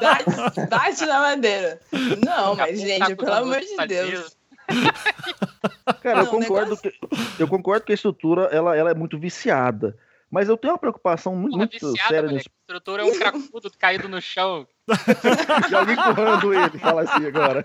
Bate, 0.00 0.66
bate 0.68 1.06
na 1.06 1.20
madeira. 1.20 1.80
Não, 2.24 2.54
mas 2.54 2.80
gente, 2.80 3.16
pelo 3.16 3.32
amor 3.32 3.60
de 3.60 3.86
Deus. 3.86 4.39
Cara, 6.02 6.18
não, 6.18 6.24
eu 6.24 6.30
concordo 6.30 6.70
negócio... 6.70 6.90
que 7.36 7.42
eu 7.42 7.48
concordo 7.48 7.84
que 7.84 7.92
a 7.92 7.94
estrutura 7.94 8.44
ela, 8.52 8.76
ela 8.76 8.90
é 8.90 8.94
muito 8.94 9.18
viciada. 9.18 9.96
Mas 10.30 10.48
eu 10.48 10.56
tenho 10.56 10.72
uma 10.72 10.78
preocupação 10.78 11.34
muito, 11.34 11.58
muito 11.58 11.72
viciada, 11.72 12.08
séria 12.08 12.30
nisso. 12.30 12.48
A 12.48 12.60
estrutura 12.62 13.02
é 13.02 13.04
um 13.04 13.18
cracudo 13.18 13.70
caído 13.76 14.08
no 14.08 14.22
chão. 14.22 14.66
e 15.68 15.74
alguém 15.74 15.96
empurrando 15.96 16.54
ele, 16.54 16.78
fala 16.78 17.02
assim 17.02 17.26
agora. 17.26 17.62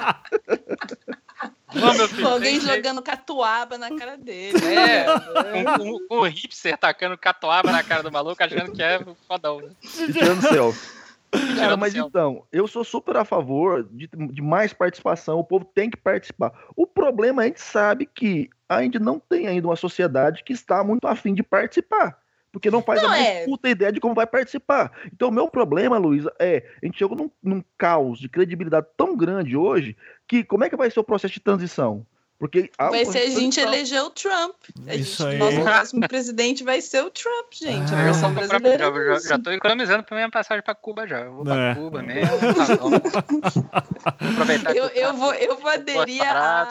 Vamos, 1.71 2.11
filho, 2.11 2.27
alguém 2.27 2.59
jogando 2.59 3.03
catuaba 3.03 3.77
na 3.77 3.95
cara 3.95 4.17
dele. 4.17 4.57
É, 4.65 5.05
com, 5.05 5.77
com, 5.77 6.07
com, 6.07 6.19
o 6.21 6.27
hipster 6.27 6.77
tacando 6.77 7.17
catuaba 7.17 7.71
na 7.71 7.83
cara 7.83 8.01
do 8.01 8.11
maluco, 8.11 8.41
achando 8.41 8.71
que 8.71 8.81
é 8.81 8.99
fodão. 9.27 9.61
Né? 9.61 9.69
E 9.83 10.13
tirando 10.13 10.41
céu. 10.41 10.73
Cara, 11.57 11.75
mas 11.77 11.95
então, 11.95 12.45
eu 12.51 12.67
sou 12.67 12.83
super 12.83 13.17
a 13.17 13.25
favor 13.25 13.83
de, 13.91 14.07
de, 14.07 14.41
mais 14.41 14.73
participação, 14.73 15.39
o 15.39 15.43
povo 15.43 15.65
tem 15.65 15.89
que 15.89 15.97
participar. 15.97 16.53
O 16.75 16.87
problema 16.87 17.41
é 17.41 17.45
a 17.45 17.47
gente 17.47 17.61
sabe 17.61 18.05
que 18.05 18.49
a 18.67 18.81
gente 18.81 18.99
não 18.99 19.19
tem 19.19 19.47
ainda 19.47 19.67
uma 19.67 19.75
sociedade 19.75 20.43
que 20.43 20.53
está 20.53 20.83
muito 20.83 21.07
afim 21.07 21.33
de 21.33 21.43
participar. 21.43 22.17
Porque 22.51 22.71
não 22.71 22.81
faz 22.81 23.01
não 23.01 23.09
a 23.09 23.11
mais 23.11 23.27
é. 23.27 23.45
puta 23.45 23.69
ideia 23.69 23.91
de 23.91 23.99
como 23.99 24.15
vai 24.15 24.25
participar. 24.25 24.89
Então, 25.11 25.27
o 25.27 25.31
meu 25.31 25.49
problema, 25.49 25.97
Luísa, 25.97 26.33
é 26.39 26.65
a 26.81 26.85
gente 26.85 26.97
chegou 26.97 27.17
num, 27.17 27.29
num 27.43 27.61
caos 27.77 28.17
de 28.17 28.29
credibilidade 28.29 28.87
tão 28.95 29.15
grande 29.15 29.57
hoje 29.57 29.97
que 30.25 30.41
como 30.41 30.63
é 30.63 30.69
que 30.69 30.77
vai 30.77 30.89
ser 30.89 31.01
o 31.01 31.03
processo 31.03 31.33
de 31.33 31.41
transição? 31.41 32.05
Porque 32.37 32.69
vai 32.77 33.05
ser 33.05 33.19
a 33.19 33.29
gente 33.29 33.59
eleger 33.59 34.03
o 34.03 34.09
Trump. 34.09 34.55
A 34.87 34.95
Isso 34.95 35.23
gente, 35.23 35.31
aí. 35.31 35.37
Nosso 35.37 35.61
próximo 35.61 36.07
presidente 36.07 36.63
vai 36.65 36.81
ser 36.81 37.01
o 37.03 37.09
Trump, 37.09 37.53
gente. 37.53 37.93
A 37.93 38.03
versão 38.03 38.33
brasileira. 38.33 38.85
Já, 38.85 39.19
já, 39.19 39.29
já 39.29 39.39
tô 39.39 39.51
economizando 39.51 40.03
pra 40.03 40.15
minha 40.17 40.29
passagem 40.29 40.61
pra 40.61 40.75
Cuba 40.75 41.07
já. 41.07 41.21
Eu 41.21 41.33
vou 41.33 41.45
pra 41.45 41.71
é. 41.71 41.75
Cuba 41.75 42.03
mesmo. 42.03 42.37
Tá 43.09 44.19
aproveitar 44.31 44.75
eu, 44.75 44.87
eu, 44.87 45.13
vou, 45.13 45.33
eu 45.33 45.57
vou 45.57 45.69
aderir 45.69 46.21
a, 46.21 46.67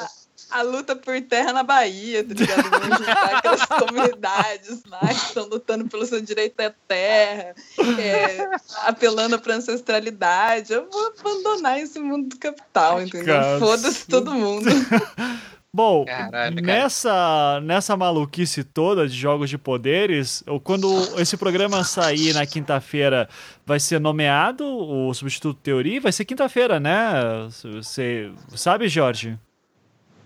a 0.55 0.63
luta 0.63 0.95
por 0.95 1.21
terra 1.23 1.53
na 1.53 1.65
Bahia, 1.65 2.23
tá 2.23 2.33
ligado? 2.33 2.71
Vamos 2.71 2.99
juntar 2.99 3.37
aquelas 3.37 3.67
comunidades 3.67 4.83
lá 4.89 5.01
que 5.01 5.15
estão 5.15 5.49
lutando 5.49 5.89
pelo 5.89 6.07
seu 6.07 6.21
direito 6.21 6.61
à 6.61 6.73
terra, 6.87 7.57
é, 7.99 8.49
apelando 8.85 9.37
para 9.41 9.57
ancestralidade. 9.57 10.73
Eu 10.73 10.89
vou 10.89 11.13
abandonar 11.19 11.81
esse 11.81 11.99
mundo 11.99 12.29
do 12.29 12.39
capital, 12.39 13.03
entendeu? 13.03 13.35
Foda-se 13.59 14.07
todo 14.07 14.33
mundo. 14.33 14.71
Bom, 15.75 16.05
Caralho, 16.05 16.63
nessa, 16.63 17.61
nessa 17.65 17.97
maluquice 17.97 18.63
toda 18.63 19.09
de 19.09 19.17
jogos 19.17 19.51
de 19.51 19.59
poderes, 19.59 20.45
quando 20.63 20.87
esse 21.21 21.37
programa 21.37 21.83
sair 21.83 22.33
na 22.33 22.47
quinta-feira, 22.47 23.29
vai 23.67 23.81
ser 23.81 23.99
nomeado 23.99 24.65
o 24.65 25.13
substituto 25.13 25.59
Teori? 25.61 25.99
Vai 25.99 26.13
ser 26.13 26.25
quinta-feira, 26.25 26.79
né? 26.79 27.49
Você 27.51 28.31
sabe, 28.55 28.87
Jorge? 28.87 29.37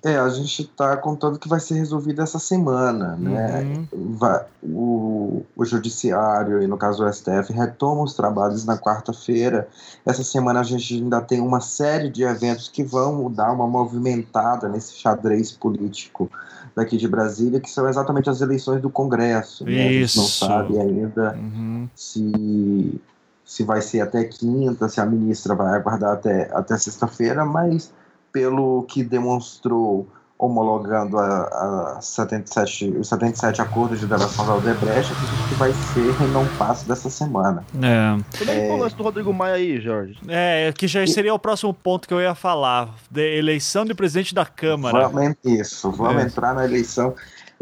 É, 0.05 0.17
a 0.17 0.29
gente 0.29 0.63
está 0.63 0.97
contando 0.97 1.39
que 1.39 1.49
vai 1.49 1.59
ser 1.59 1.75
resolvido 1.75 2.23
essa 2.23 2.39
semana, 2.39 3.17
né? 3.17 3.87
Uhum. 3.93 4.17
Vai, 4.17 4.45
o, 4.63 5.45
o 5.57 5.65
Judiciário, 5.65 6.63
e 6.63 6.69
no 6.69 6.77
caso 6.77 7.05
o 7.05 7.13
STF, 7.13 7.53
retoma 7.53 8.03
os 8.03 8.15
trabalhos 8.15 8.65
na 8.65 8.79
quarta-feira. 8.79 9.69
Essa 10.07 10.23
semana 10.23 10.61
a 10.61 10.63
gente 10.63 10.95
ainda 10.95 11.21
tem 11.21 11.41
uma 11.41 11.61
série 11.61 12.09
de 12.11 12.23
eventos 12.23 12.69
que 12.69 12.85
vão 12.85 13.31
dar 13.31 13.53
uma 13.53 13.67
movimentada 13.67 14.69
nesse 14.69 14.95
xadrez 14.95 15.51
político 15.51 16.31
daqui 16.77 16.97
de 16.97 17.09
Brasília, 17.09 17.59
que 17.59 17.71
são 17.71 17.89
exatamente 17.89 18.31
as 18.31 18.41
eleições 18.41 18.81
do 18.81 18.89
Congresso. 18.89 19.65
Né? 19.65 19.89
A 19.89 19.93
gente 19.93 20.17
não 20.17 20.25
sabe 20.25 20.79
ainda 20.79 21.35
uhum. 21.35 21.89
se, 21.97 23.01
se 23.45 23.65
vai 23.65 23.83
ser 23.83 24.01
até 24.01 24.23
quinta, 24.23 24.89
se 24.89 25.01
a 25.01 25.07
ministra 25.07 25.57
vai 25.57 25.75
aguardar 25.75 26.13
até, 26.13 26.49
até 26.53 26.79
sexta-feira, 26.79 27.45
mas 27.45 27.91
pelo 28.33 28.85
que 28.85 29.03
demonstrou 29.03 30.07
homologando 30.39 31.19
a, 31.19 31.97
a 31.97 32.01
77, 32.01 32.99
os 32.99 33.09
77 33.09 33.61
acordos 33.61 33.99
de 33.99 34.07
delação 34.07 34.47
da 34.47 34.55
Odebrecht, 34.55 35.13
acredito 35.13 35.49
que 35.49 35.55
vai 35.57 35.73
ser 35.73 36.25
e 36.25 36.29
não 36.29 36.47
passo 36.57 36.87
dessa 36.87 37.11
semana. 37.11 37.65
É. 37.83 38.39
Como 38.39 38.51
é 38.51 38.67
que 38.67 38.73
o 38.73 38.77
lance 38.77 38.95
do 38.95 39.03
Rodrigo 39.03 39.33
Maia 39.35 39.55
aí, 39.55 39.81
Jorge? 39.81 40.17
É, 40.29 40.73
que 40.73 40.87
já 40.87 41.05
seria 41.09 41.35
o 41.35 41.39
próximo 41.39 41.75
ponto 41.75 42.07
que 42.07 42.15
eu 42.15 42.21
ia 42.21 42.37
falar, 42.37 42.95
da 43.11 43.23
eleição 43.23 43.85
de 43.85 43.95
presidente 43.95 44.33
da 44.33 44.47
Câmara. 44.47 45.09
Vamos, 45.09 45.37
isso, 45.45 45.91
vamos 45.91 46.23
é. 46.23 46.27
entrar 46.27 46.55
na 46.55 46.65
eleição, 46.65 47.15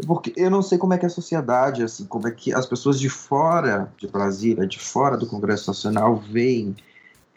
porque 0.05 0.31
eu 0.37 0.51
não 0.51 0.61
sei 0.61 0.77
como 0.77 0.93
é 0.93 0.99
que 0.99 1.05
a 1.07 1.09
sociedade, 1.09 1.81
assim, 1.81 2.05
como 2.05 2.27
é 2.27 2.31
que 2.31 2.53
as 2.53 2.67
pessoas 2.67 2.99
de 2.99 3.09
fora 3.09 3.91
de 3.97 4.07
Brasília, 4.07 4.67
de 4.67 4.77
fora 4.77 5.17
do 5.17 5.25
Congresso 5.25 5.71
Nacional, 5.71 6.15
veem 6.29 6.75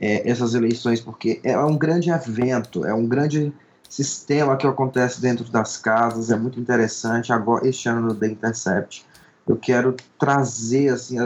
é, 0.00 0.28
essas 0.28 0.54
eleições, 0.54 1.00
porque 1.00 1.40
é 1.44 1.58
um 1.58 1.76
grande 1.76 2.10
evento, 2.10 2.84
é 2.86 2.94
um 2.94 3.06
grande 3.06 3.52
sistema 3.88 4.56
que 4.56 4.66
acontece 4.66 5.20
dentro 5.20 5.50
das 5.50 5.76
casas, 5.76 6.30
é 6.30 6.36
muito 6.36 6.58
interessante. 6.58 7.32
Agora, 7.32 7.68
este 7.68 7.88
ano 7.88 8.00
no 8.00 8.14
The 8.14 8.28
Intercept, 8.28 9.04
eu 9.46 9.56
quero 9.56 9.96
trazer 10.18 10.90
assim, 10.90 11.16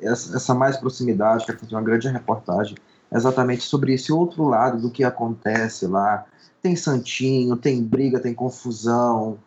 essa 0.00 0.54
mais 0.54 0.76
proximidade, 0.76 1.44
quero 1.44 1.58
fazer 1.58 1.74
uma 1.74 1.82
grande 1.82 2.08
reportagem 2.08 2.76
exatamente 3.12 3.64
sobre 3.64 3.92
esse 3.92 4.12
outro 4.12 4.44
lado 4.44 4.80
do 4.80 4.90
que 4.90 5.04
acontece 5.04 5.86
lá. 5.86 6.24
Tem 6.62 6.76
santinho, 6.76 7.56
tem 7.56 7.82
briga, 7.82 8.20
tem 8.20 8.32
confusão, 8.32 9.38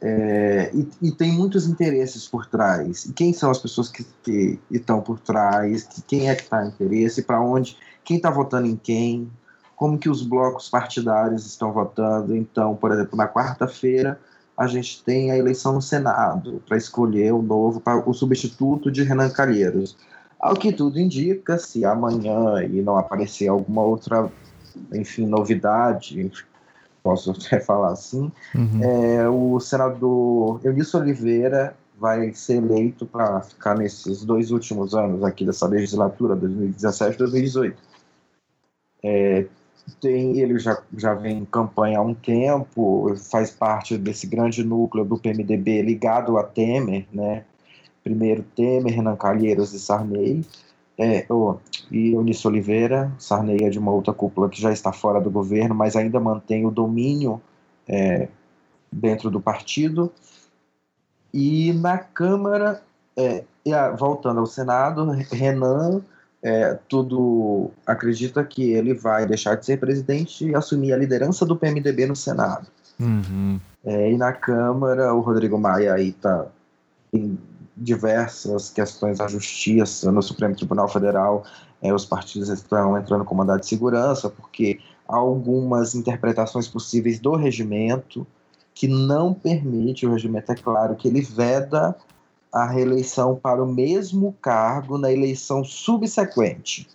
é, 0.00 0.70
e, 0.74 1.08
e, 1.08 1.10
tem 1.10 1.32
muitos 1.32 1.66
interesses 1.66 2.28
por 2.28 2.46
trás. 2.46 3.06
E 3.06 3.12
quem 3.12 3.32
são 3.32 3.50
as 3.50 3.58
pessoas 3.58 3.90
que, 3.90 4.58
estão 4.70 5.00
por 5.00 5.18
trás? 5.18 5.84
Que, 5.84 6.02
quem 6.02 6.28
é 6.28 6.34
que 6.34 6.42
está 6.42 6.66
interesse? 6.66 7.22
Para 7.22 7.40
onde? 7.40 7.78
Quem 8.06 8.16
está 8.16 8.30
votando 8.30 8.68
em 8.68 8.76
quem, 8.76 9.28
como 9.74 9.98
que 9.98 10.08
os 10.08 10.22
blocos 10.22 10.70
partidários 10.70 11.44
estão 11.44 11.72
votando. 11.72 12.34
Então, 12.34 12.74
por 12.74 12.92
exemplo, 12.92 13.16
na 13.16 13.28
quarta-feira 13.28 14.18
a 14.56 14.66
gente 14.66 15.04
tem 15.04 15.30
a 15.30 15.36
eleição 15.36 15.74
no 15.74 15.82
Senado 15.82 16.62
para 16.66 16.78
escolher 16.78 17.32
o 17.32 17.42
novo, 17.42 17.82
o 18.06 18.14
substituto 18.14 18.90
de 18.90 19.02
Renan 19.02 19.28
Calheiros. 19.28 19.98
Ao 20.40 20.54
que 20.54 20.72
tudo 20.72 20.98
indica, 20.98 21.58
se 21.58 21.84
amanhã 21.84 22.62
e 22.62 22.80
não 22.80 22.96
aparecer 22.96 23.48
alguma 23.48 23.82
outra, 23.82 24.30
enfim, 24.94 25.26
novidade, 25.26 26.32
posso 27.02 27.32
até 27.36 27.60
falar 27.60 27.92
assim, 27.92 28.32
uhum. 28.54 28.80
é, 28.82 29.28
o 29.28 29.60
senador 29.60 30.60
Eunício 30.64 30.98
Oliveira 30.98 31.76
vai 31.98 32.32
ser 32.32 32.56
eleito 32.56 33.04
para 33.04 33.40
ficar 33.40 33.76
nesses 33.76 34.24
dois 34.24 34.50
últimos 34.50 34.94
anos 34.94 35.24
aqui 35.24 35.44
dessa 35.44 35.66
legislatura, 35.66 36.36
2017 36.36 37.18
2018. 37.18 37.95
É, 39.06 39.46
tem, 40.00 40.40
ele 40.40 40.58
já, 40.58 40.82
já 40.96 41.14
vem 41.14 41.38
em 41.38 41.44
campanha 41.44 42.00
há 42.00 42.02
um 42.02 42.12
tempo, 42.12 43.14
faz 43.30 43.52
parte 43.52 43.96
desse 43.96 44.26
grande 44.26 44.64
núcleo 44.64 45.04
do 45.04 45.16
PMDB 45.16 45.80
ligado 45.82 46.36
a 46.36 46.42
Temer, 46.42 47.06
né? 47.12 47.44
Primeiro 48.02 48.42
Temer, 48.56 48.92
Renan 48.92 49.14
Calheiros 49.14 49.72
e 49.72 49.78
Sarney, 49.78 50.44
é, 50.98 51.24
oh, 51.28 51.56
e 51.88 52.14
Eunice 52.14 52.46
Oliveira. 52.48 53.12
Sarney 53.16 53.64
é 53.64 53.70
de 53.70 53.78
uma 53.78 53.92
outra 53.92 54.12
cúpula 54.12 54.48
que 54.48 54.60
já 54.60 54.72
está 54.72 54.92
fora 54.92 55.20
do 55.20 55.30
governo, 55.30 55.74
mas 55.74 55.94
ainda 55.94 56.18
mantém 56.18 56.66
o 56.66 56.70
domínio 56.70 57.40
é, 57.86 58.28
dentro 58.90 59.30
do 59.30 59.40
partido. 59.40 60.12
E 61.32 61.72
na 61.74 61.98
Câmara, 61.98 62.82
é, 63.16 63.44
voltando 63.96 64.40
ao 64.40 64.46
Senado, 64.46 65.10
Renan 65.30 66.02
é, 66.46 66.78
tudo 66.88 67.72
acredita 67.84 68.44
que 68.44 68.70
ele 68.70 68.94
vai 68.94 69.26
deixar 69.26 69.56
de 69.56 69.66
ser 69.66 69.80
presidente 69.80 70.46
e 70.46 70.54
assumir 70.54 70.92
a 70.92 70.96
liderança 70.96 71.44
do 71.44 71.56
PMDB 71.56 72.06
no 72.06 72.14
Senado. 72.14 72.68
Uhum. 73.00 73.58
É, 73.84 74.12
e 74.12 74.16
na 74.16 74.32
Câmara, 74.32 75.12
o 75.12 75.20
Rodrigo 75.20 75.58
Maia 75.58 75.92
aí 75.94 76.12
tá 76.12 76.46
em 77.12 77.36
diversas 77.76 78.70
questões 78.70 79.18
da 79.18 79.26
justiça 79.26 80.12
no 80.12 80.22
Supremo 80.22 80.54
Tribunal 80.54 80.88
Federal. 80.88 81.44
É, 81.82 81.92
os 81.92 82.04
partidos 82.04 82.48
estão 82.48 82.96
entrando 82.96 83.24
com 83.24 83.34
mandado 83.34 83.58
de 83.58 83.66
segurança 83.66 84.30
porque 84.30 84.78
há 85.08 85.16
algumas 85.16 85.96
interpretações 85.96 86.68
possíveis 86.68 87.18
do 87.18 87.34
regimento 87.34 88.24
que 88.72 88.86
não 88.86 89.34
permite, 89.34 90.06
o 90.06 90.12
regimento 90.12 90.52
é 90.52 90.54
claro, 90.54 90.94
que 90.94 91.08
ele 91.08 91.22
veda 91.22 91.96
a 92.56 92.64
reeleição 92.64 93.36
para 93.36 93.62
o 93.62 93.66
mesmo 93.66 94.34
cargo 94.40 94.96
na 94.96 95.12
eleição 95.12 95.62
subsequente. 95.62 96.88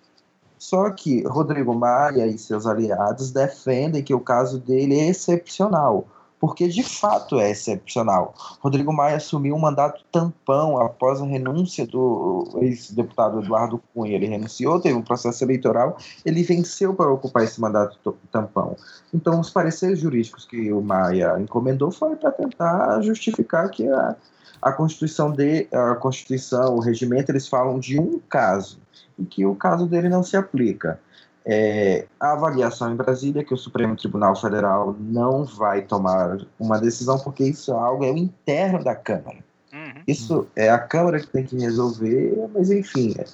Só 0.57 0.89
que 0.89 1.21
Rodrigo 1.21 1.75
Maia 1.75 2.25
e 2.25 2.35
seus 2.35 2.65
aliados 2.65 3.31
defendem 3.31 4.03
que 4.03 4.13
o 4.13 4.19
caso 4.19 4.57
dele 4.57 4.99
é 4.99 5.09
excepcional, 5.09 6.07
porque 6.39 6.67
de 6.67 6.81
fato 6.81 7.39
é 7.39 7.51
excepcional. 7.51 8.33
Rodrigo 8.59 8.91
Maia 8.91 9.17
assumiu 9.17 9.53
um 9.53 9.59
mandato 9.59 10.03
tampão 10.11 10.79
após 10.79 11.21
a 11.21 11.25
renúncia 11.25 11.85
do 11.85 12.47
ex-deputado 12.59 13.43
Eduardo 13.43 13.79
Cunha. 13.93 14.15
Ele 14.15 14.25
renunciou, 14.25 14.79
teve 14.79 14.95
um 14.95 15.03
processo 15.03 15.43
eleitoral, 15.43 15.95
ele 16.25 16.41
venceu 16.41 16.95
para 16.95 17.11
ocupar 17.11 17.43
esse 17.43 17.61
mandato 17.61 18.15
tampão. 18.31 18.75
Então, 19.13 19.39
os 19.39 19.51
pareceres 19.51 19.99
jurídicos 19.99 20.43
que 20.43 20.73
o 20.73 20.81
Maia 20.81 21.39
encomendou 21.39 21.91
foram 21.91 22.15
para 22.15 22.31
tentar 22.31 22.99
justificar 23.01 23.69
que 23.69 23.87
a 23.87 24.15
a 24.61 24.71
Constituição 24.71 25.31
de 25.31 25.67
a 25.71 25.95
Constituição, 25.95 26.75
o 26.75 26.79
regimento, 26.79 27.31
eles 27.31 27.47
falam 27.47 27.79
de 27.79 27.99
um 27.99 28.19
caso 28.29 28.79
em 29.17 29.25
que 29.25 29.45
o 29.45 29.55
caso 29.55 29.87
dele 29.87 30.09
não 30.09 30.23
se 30.23 30.37
aplica. 30.37 30.99
É, 31.43 32.05
a 32.19 32.33
avaliação 32.33 32.91
em 32.91 32.95
Brasília 32.95 33.41
é 33.41 33.43
que 33.43 33.53
o 33.53 33.57
Supremo 33.57 33.95
Tribunal 33.95 34.35
Federal 34.35 34.95
não 34.99 35.43
vai 35.43 35.81
tomar 35.81 36.37
uma 36.59 36.79
decisão 36.79 37.17
porque 37.17 37.43
isso 37.43 37.71
é 37.71 37.75
algo 37.75 38.05
é 38.05 38.11
o 38.11 38.17
interno 38.17 38.83
da 38.83 38.95
Câmara. 38.95 39.37
Uhum. 39.73 40.03
Isso 40.07 40.47
é 40.55 40.69
a 40.69 40.77
Câmara 40.77 41.19
que 41.19 41.27
tem 41.27 41.43
que 41.43 41.57
resolver, 41.57 42.47
mas 42.53 42.69
enfim, 42.69 43.15
é, 43.17 43.25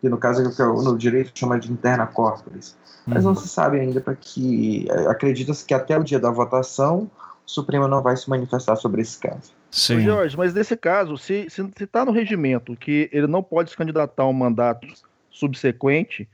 que 0.00 0.08
no 0.08 0.18
caso 0.18 0.42
é 0.42 0.82
no 0.82 0.98
direito 0.98 1.38
chama 1.38 1.58
de 1.58 1.70
interna 1.70 2.06
corporis. 2.06 2.76
Mas 3.06 3.24
não 3.24 3.32
uhum. 3.32 3.36
se 3.36 3.48
sabe 3.48 3.78
ainda 3.78 4.00
para 4.00 4.14
que 4.16 4.88
é, 4.90 5.06
acredita-se 5.06 5.64
que 5.64 5.74
até 5.74 5.96
o 5.96 6.04
dia 6.04 6.18
da 6.18 6.30
votação 6.30 7.10
o 7.46 7.50
Supremo 7.50 7.86
não 7.86 8.02
vai 8.02 8.16
se 8.16 8.28
manifestar 8.28 8.74
sobre 8.76 9.02
esse 9.02 9.18
caso. 9.18 9.52
Sim. 9.72 10.00
Jorge, 10.00 10.36
mas 10.36 10.52
nesse 10.52 10.76
caso, 10.76 11.16
se 11.16 11.46
está 11.80 12.04
no 12.04 12.12
regimento 12.12 12.76
que 12.76 13.08
ele 13.10 13.26
não 13.26 13.42
pode 13.42 13.70
se 13.70 13.76
candidatar 13.76 14.22
a 14.22 14.28
um 14.28 14.32
mandato 14.32 14.86
subsequente, 15.30 16.28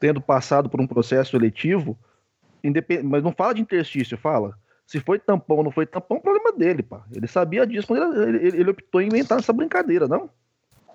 tendo 0.00 0.22
passado 0.22 0.70
por 0.70 0.80
um 0.80 0.86
processo 0.86 1.36
eletivo, 1.36 1.98
independ... 2.64 3.02
mas 3.02 3.22
não 3.22 3.30
fala 3.30 3.52
de 3.52 3.60
interstício, 3.60 4.16
fala. 4.16 4.56
Se 4.86 4.98
foi 5.00 5.18
tampão 5.18 5.58
ou 5.58 5.64
não 5.64 5.70
foi 5.70 5.84
tampão, 5.84 6.16
é 6.16 6.20
problema 6.20 6.50
dele, 6.50 6.82
pá. 6.82 7.04
Ele 7.14 7.26
sabia 7.26 7.66
disso 7.66 7.86
quando 7.86 8.22
ele, 8.22 8.38
ele, 8.38 8.60
ele 8.60 8.70
optou 8.70 9.02
em 9.02 9.08
inventar 9.08 9.38
essa 9.38 9.52
brincadeira, 9.52 10.08
não? 10.08 10.30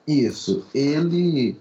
Isso. 0.08 0.68
Ele. 0.74 1.58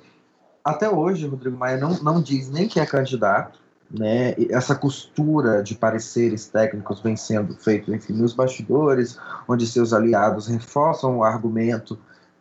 Até 0.65 0.89
hoje, 0.89 1.27
Rodrigo 1.27 1.59
Maia 1.59 1.77
não, 1.77 2.03
não 2.03 2.23
diz 2.23 2.51
nem 2.51 2.67
que 2.67 2.81
é 2.81 2.87
candidato, 2.87 3.61
né, 3.97 4.35
essa 4.51 4.75
costura 4.75 5.63
de 5.63 5.75
pareceres 5.77 6.49
técnicos 6.49 7.01
vem 7.01 7.17
sendo 7.17 7.55
feito 7.55 7.95
enfim, 7.95 8.13
nos 8.15 8.33
bastidores, 8.33 9.19
onde 9.47 9.67
seus 9.67 9.93
aliados 9.93 10.49
reforçam 10.49 11.19
o 11.19 11.25
argumento 11.25 11.99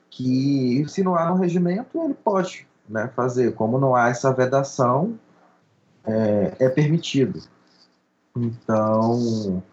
que 0.09 0.83
se 0.87 1.03
não 1.03 1.15
há 1.15 1.29
no 1.29 1.35
regimento, 1.35 1.99
ele 2.03 2.13
pode 2.13 2.67
né, 2.89 3.09
fazer. 3.15 3.53
Como 3.53 3.79
não 3.79 3.95
há 3.95 4.09
essa 4.09 4.31
vedação, 4.31 5.17
é, 6.05 6.55
é 6.59 6.69
permitido. 6.69 7.41
Então, 8.35 9.63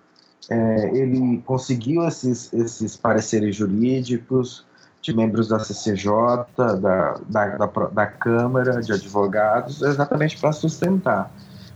é, 0.51 0.97
ele 0.97 1.43
conseguiu 1.47 2.07
esses, 2.07 2.53
esses 2.53 2.97
pareceres 2.97 3.57
jurídicos 3.57 4.67
de 5.01 5.15
membros 5.15 5.49
da 5.49 5.59
CCJ, 5.59 6.11
da, 6.57 6.75
da, 6.75 7.57
da, 7.57 7.67
da 7.67 8.07
Câmara 8.07 8.83
de 8.83 8.93
Advogados, 8.93 9.81
exatamente 9.81 10.39
para 10.39 10.53
sustentar. 10.53 11.33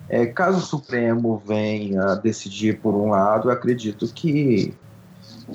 É, 0.08 0.26
caso 0.26 0.58
o 0.58 0.62
Supremo 0.62 1.42
venha 1.46 2.14
decidir 2.16 2.78
por 2.80 2.94
um 2.94 3.10
lado, 3.10 3.48
eu 3.48 3.52
acredito 3.52 4.06
que, 4.12 4.74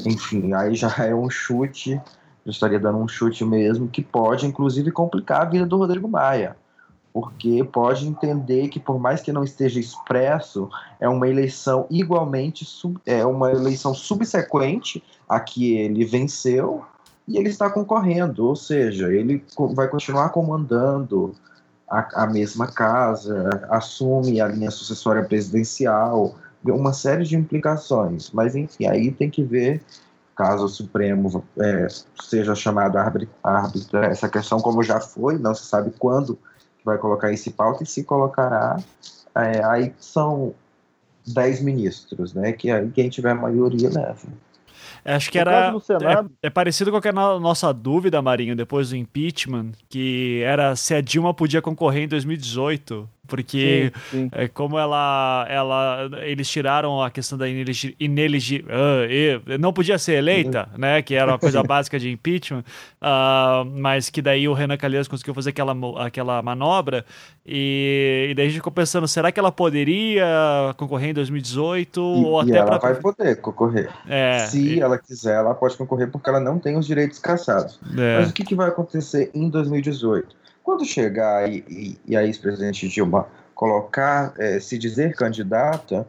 enfim, 0.05 0.53
aí 0.53 0.75
já 0.75 0.93
é 1.05 1.13
um 1.13 1.29
chute, 1.29 2.01
eu 2.45 2.51
estaria 2.51 2.79
dando 2.79 2.97
um 2.97 3.07
chute 3.07 3.45
mesmo, 3.45 3.87
que 3.87 4.01
pode 4.01 4.45
inclusive 4.45 4.91
complicar 4.91 5.41
a 5.41 5.45
vida 5.45 5.65
do 5.65 5.77
Rodrigo 5.77 6.07
Maia. 6.07 6.55
Porque 7.11 7.63
pode 7.63 8.07
entender 8.07 8.69
que 8.69 8.79
por 8.79 8.99
mais 8.99 9.21
que 9.21 9.31
não 9.31 9.43
esteja 9.43 9.79
expresso, 9.79 10.69
é 10.99 11.09
uma 11.09 11.27
eleição 11.27 11.87
igualmente 11.89 12.65
é 13.05 13.25
uma 13.25 13.51
eleição 13.51 13.93
subsequente 13.93 15.03
a 15.27 15.39
que 15.39 15.75
ele 15.75 16.05
venceu 16.05 16.83
e 17.27 17.37
ele 17.37 17.49
está 17.49 17.69
concorrendo, 17.69 18.45
ou 18.45 18.55
seja, 18.55 19.11
ele 19.13 19.43
vai 19.75 19.87
continuar 19.87 20.29
comandando 20.29 21.35
a, 21.89 22.23
a 22.23 22.27
mesma 22.27 22.67
casa, 22.67 23.67
assume 23.69 24.39
a 24.39 24.47
linha 24.47 24.71
sucessória 24.71 25.23
presidencial, 25.23 26.35
uma 26.65 26.93
série 26.93 27.23
de 27.23 27.35
implicações. 27.35 28.29
Mas 28.31 28.55
enfim, 28.55 28.85
aí 28.85 29.11
tem 29.11 29.29
que 29.29 29.43
ver 29.43 29.81
caso 30.35 30.65
o 30.65 30.69
Supremo 30.69 31.43
é, 31.59 31.87
seja 32.21 32.55
chamado 32.55 32.97
a 32.97 33.11
arbitrar 33.43 34.05
essa 34.05 34.29
questão, 34.29 34.59
como 34.59 34.81
já 34.81 35.01
foi, 35.01 35.37
não 35.37 35.53
se 35.53 35.65
sabe 35.65 35.91
quando 35.99 36.39
vai 36.85 36.97
colocar 36.97 37.31
esse 37.33 37.51
pauta 37.51 37.83
e 37.83 37.85
se 37.85 38.03
colocará. 38.03 38.77
É, 39.35 39.63
aí 39.65 39.93
são 39.99 40.53
dez 41.27 41.61
ministros, 41.61 42.33
né? 42.33 42.53
Que 42.53 42.71
aí 42.71 42.89
quem 42.91 43.09
tiver 43.09 43.33
maioria 43.33 43.89
leva. 43.89 44.27
Acho 45.15 45.31
que 45.31 45.39
era. 45.39 45.73
É, 46.41 46.47
é, 46.47 46.49
parecido 46.49 46.91
com 46.91 46.97
aquela 46.97 47.39
nossa 47.39 47.73
dúvida, 47.73 48.21
Marinho, 48.21 48.55
depois 48.55 48.89
do 48.89 48.95
impeachment, 48.95 49.71
que 49.89 50.41
era 50.43 50.75
se 50.75 50.93
a 50.93 51.01
Dilma 51.01 51.33
podia 51.33 51.61
concorrer 51.61 52.03
em 52.03 52.07
2018. 52.07 53.09
Porque 53.29 53.91
sim, 54.09 54.17
sim. 54.17 54.29
É, 54.31 54.47
como 54.47 54.77
ela, 54.77 55.45
ela. 55.49 56.09
Eles 56.23 56.49
tiraram 56.49 57.01
a 57.01 57.09
questão 57.09 57.37
da 57.37 57.47
ineligi, 57.47 58.65
uh, 58.65 59.59
não 59.59 59.71
podia 59.71 59.97
ser 59.97 60.13
eleita, 60.13 60.67
uhum. 60.73 60.79
né? 60.79 61.01
Que 61.01 61.15
era 61.15 61.31
uma 61.31 61.39
coisa 61.39 61.61
básica 61.63 61.99
de 61.99 62.09
impeachment. 62.09 62.63
Uh, 63.01 63.63
mas 63.79 64.09
que 64.09 64.21
daí 64.21 64.47
o 64.47 64.53
Renan 64.53 64.77
Calheiros 64.77 65.07
conseguiu 65.07 65.33
fazer 65.33 65.51
aquela, 65.51 65.73
aquela 66.05 66.41
manobra. 66.41 67.05
E, 67.45 68.27
e, 68.29 68.35
daí 68.35 68.45
a 68.45 68.49
gente 68.49 68.57
ficou 68.57 68.71
pensando, 68.71 69.07
será 69.07 69.31
que 69.31 69.39
ela 69.39 69.51
poderia 69.51 70.25
concorrer 70.77 71.09
em 71.09 71.13
2018? 71.13 71.99
E, 71.99 72.25
ou 72.25 72.39
até 72.39 72.57
ela 72.57 72.79
pra... 72.79 72.91
vai 72.91 73.01
poder 73.01 73.37
concorrer. 73.37 73.89
É, 74.07 74.45
Se 74.47 74.75
e... 74.75 74.79
ela 74.79 74.97
quiser, 74.97 75.35
ela 75.35 75.55
pode 75.55 75.75
concorrer 75.75 76.11
porque 76.11 76.29
ela 76.29 76.39
não 76.39 76.59
tem 76.59 76.77
os 76.77 76.85
direitos 76.85 77.17
cassados. 77.17 77.79
É. 77.97 78.19
Mas 78.19 78.29
o 78.29 78.33
que, 78.33 78.43
que 78.43 78.53
vai 78.53 78.67
acontecer 78.67 79.31
em 79.33 79.49
2018? 79.49 80.38
Quando 80.69 80.85
chegar 80.85 81.51
e, 81.51 81.65
e, 81.67 81.99
e 82.09 82.15
a 82.15 82.23
ex-presidente 82.23 82.87
Dilma 82.87 83.25
colocar, 83.55 84.35
é, 84.37 84.59
se 84.59 84.77
dizer 84.77 85.15
candidata, 85.15 86.05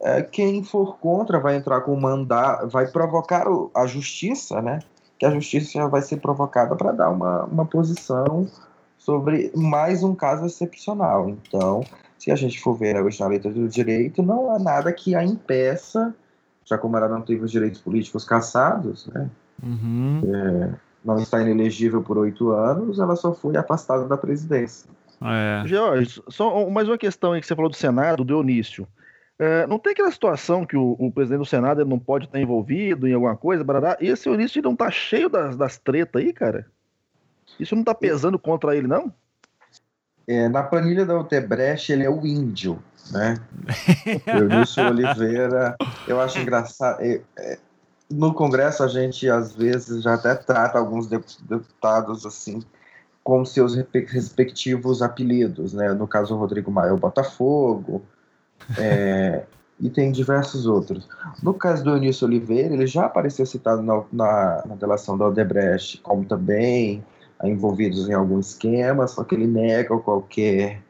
é, 0.00 0.22
quem 0.22 0.62
for 0.62 0.98
contra 0.98 1.40
vai 1.40 1.56
entrar 1.56 1.80
com 1.80 1.96
mandar, 1.96 2.64
vai 2.68 2.86
provocar 2.86 3.48
o, 3.48 3.72
a 3.74 3.86
justiça, 3.86 4.62
né? 4.62 4.78
Que 5.18 5.26
a 5.26 5.32
justiça 5.32 5.88
vai 5.88 6.00
ser 6.00 6.18
provocada 6.18 6.76
para 6.76 6.92
dar 6.92 7.10
uma, 7.10 7.42
uma 7.46 7.66
posição 7.66 8.46
sobre 8.96 9.50
mais 9.52 10.04
um 10.04 10.14
caso 10.14 10.46
excepcional. 10.46 11.28
Então, 11.28 11.82
se 12.16 12.30
a 12.30 12.36
gente 12.36 12.60
for 12.60 12.74
ver 12.74 12.96
hoje 13.02 13.18
na 13.18 13.26
letra 13.26 13.50
do 13.50 13.68
direito, 13.68 14.22
não 14.22 14.54
há 14.54 14.60
nada 14.60 14.92
que 14.92 15.16
a 15.16 15.24
impeça, 15.24 16.14
já 16.64 16.78
como 16.78 16.96
ela 16.96 17.08
não 17.08 17.20
teve 17.20 17.44
os 17.44 17.50
direitos 17.50 17.80
políticos 17.80 18.24
cassados, 18.24 19.08
né? 19.08 19.28
Uhum. 19.60 20.22
É, 20.24 20.93
não 21.04 21.18
está 21.18 21.40
inelegível 21.40 22.02
por 22.02 22.16
oito 22.18 22.50
anos, 22.50 22.98
ela 22.98 23.14
só 23.14 23.34
foi 23.34 23.56
afastada 23.56 24.06
da 24.06 24.16
presidência. 24.16 24.88
É. 25.22 25.66
Jorge, 25.66 26.22
só 26.28 26.68
mais 26.70 26.88
uma 26.88 26.98
questão 26.98 27.32
aí 27.32 27.40
que 27.40 27.46
você 27.46 27.54
falou 27.54 27.70
do 27.70 27.76
Senado, 27.76 28.18
do 28.18 28.24
Dionísio. 28.24 28.86
É, 29.38 29.66
não 29.66 29.78
tem 29.78 29.92
aquela 29.92 30.10
situação 30.12 30.64
que 30.64 30.76
o, 30.76 30.96
o, 30.98 31.10
presidente 31.10 31.40
do 31.40 31.46
Senado 31.46 31.80
ele 31.80 31.90
não 31.90 31.98
pode 31.98 32.26
estar 32.26 32.40
envolvido 32.40 33.08
em 33.08 33.14
alguma 33.14 33.36
coisa, 33.36 33.64
barará, 33.64 33.96
e 34.00 34.08
esse 34.08 34.28
Eunício 34.28 34.62
não 34.62 34.76
tá 34.76 34.90
cheio 34.90 35.28
das, 35.28 35.56
das 35.56 35.76
tretas 35.76 36.22
aí, 36.22 36.32
cara? 36.32 36.66
Isso 37.58 37.74
não 37.74 37.82
tá 37.82 37.94
pesando 37.94 38.38
contra 38.38 38.76
ele, 38.76 38.86
não? 38.86 39.12
É, 40.26 40.48
na 40.48 40.62
planilha 40.62 41.04
da 41.04 41.18
Odebrecht, 41.18 41.92
ele 41.92 42.04
é 42.04 42.10
o 42.10 42.24
índio, 42.24 42.82
né? 43.10 43.36
Eunício 44.26 44.86
Oliveira, 44.86 45.76
eu 46.06 46.20
acho 46.20 46.38
engraçado. 46.38 47.00
É, 47.00 47.20
é, 47.36 47.58
no 48.14 48.32
Congresso 48.32 48.82
a 48.82 48.88
gente 48.88 49.28
às 49.28 49.54
vezes 49.54 50.02
já 50.02 50.14
até 50.14 50.34
trata 50.34 50.78
alguns 50.78 51.06
deputados 51.06 52.24
assim 52.24 52.62
com 53.22 53.44
seus 53.44 53.74
respectivos 53.74 55.00
apelidos, 55.00 55.72
né? 55.72 55.92
No 55.94 56.06
caso 56.06 56.34
o 56.34 56.38
Rodrigo 56.38 56.70
Maia 56.70 56.92
o 56.92 56.98
Botafogo, 56.98 58.02
é, 58.78 59.44
e 59.80 59.88
tem 59.88 60.12
diversos 60.12 60.66
outros. 60.66 61.08
No 61.42 61.54
caso 61.54 61.82
do 61.82 61.90
Eunício 61.90 62.26
Oliveira, 62.26 62.74
ele 62.74 62.86
já 62.86 63.06
apareceu 63.06 63.46
citado 63.46 63.82
na, 63.82 64.02
na, 64.12 64.62
na 64.66 64.74
delação 64.74 65.16
da 65.16 65.26
Odebrecht 65.26 65.98
como 66.02 66.24
também 66.24 67.04
envolvidos 67.42 68.08
em 68.08 68.12
algum 68.12 68.38
esquema, 68.38 69.06
só 69.06 69.24
que 69.24 69.34
ele 69.34 69.46
nega 69.46 69.98
qualquer 69.98 70.82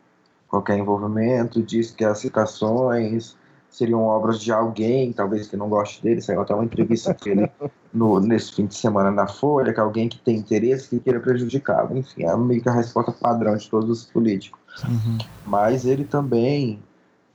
qualquer 0.49 0.79
envolvimento, 0.79 1.61
diz 1.61 1.91
que 1.91 2.05
as 2.05 2.19
citações 2.19 3.37
seriam 3.75 4.05
obras 4.05 4.41
de 4.41 4.53
alguém, 4.53 5.13
talvez 5.13 5.49
que 5.49 5.57
não 5.57 5.69
goste 5.69 6.01
dele, 6.01 6.21
saiu 6.21 6.41
até 6.41 6.55
uma 6.55 6.65
entrevista 6.65 7.13
dele 7.13 7.51
no, 7.93 8.21
nesse 8.21 8.55
fim 8.55 8.67
de 8.67 8.75
semana 8.77 9.11
na 9.11 9.27
Folha, 9.27 9.75
que 9.75 9.81
alguém 9.81 10.09
que 10.09 10.19
tem 10.19 10.37
interesse 10.37 10.89
que 10.89 11.01
queira 11.01 11.19
prejudicá-lo. 11.19 11.99
Enfim, 11.99 12.25
é 12.25 12.37
meio 12.37 12.63
que 12.63 12.69
a 12.69 12.73
resposta 12.73 13.11
padrão 13.11 13.57
de 13.57 13.69
todos 13.69 13.91
os 13.91 14.05
políticos. 14.05 14.61
Uhum. 14.85 15.19
Mas 15.45 15.85
ele 15.85 16.05
também. 16.05 16.81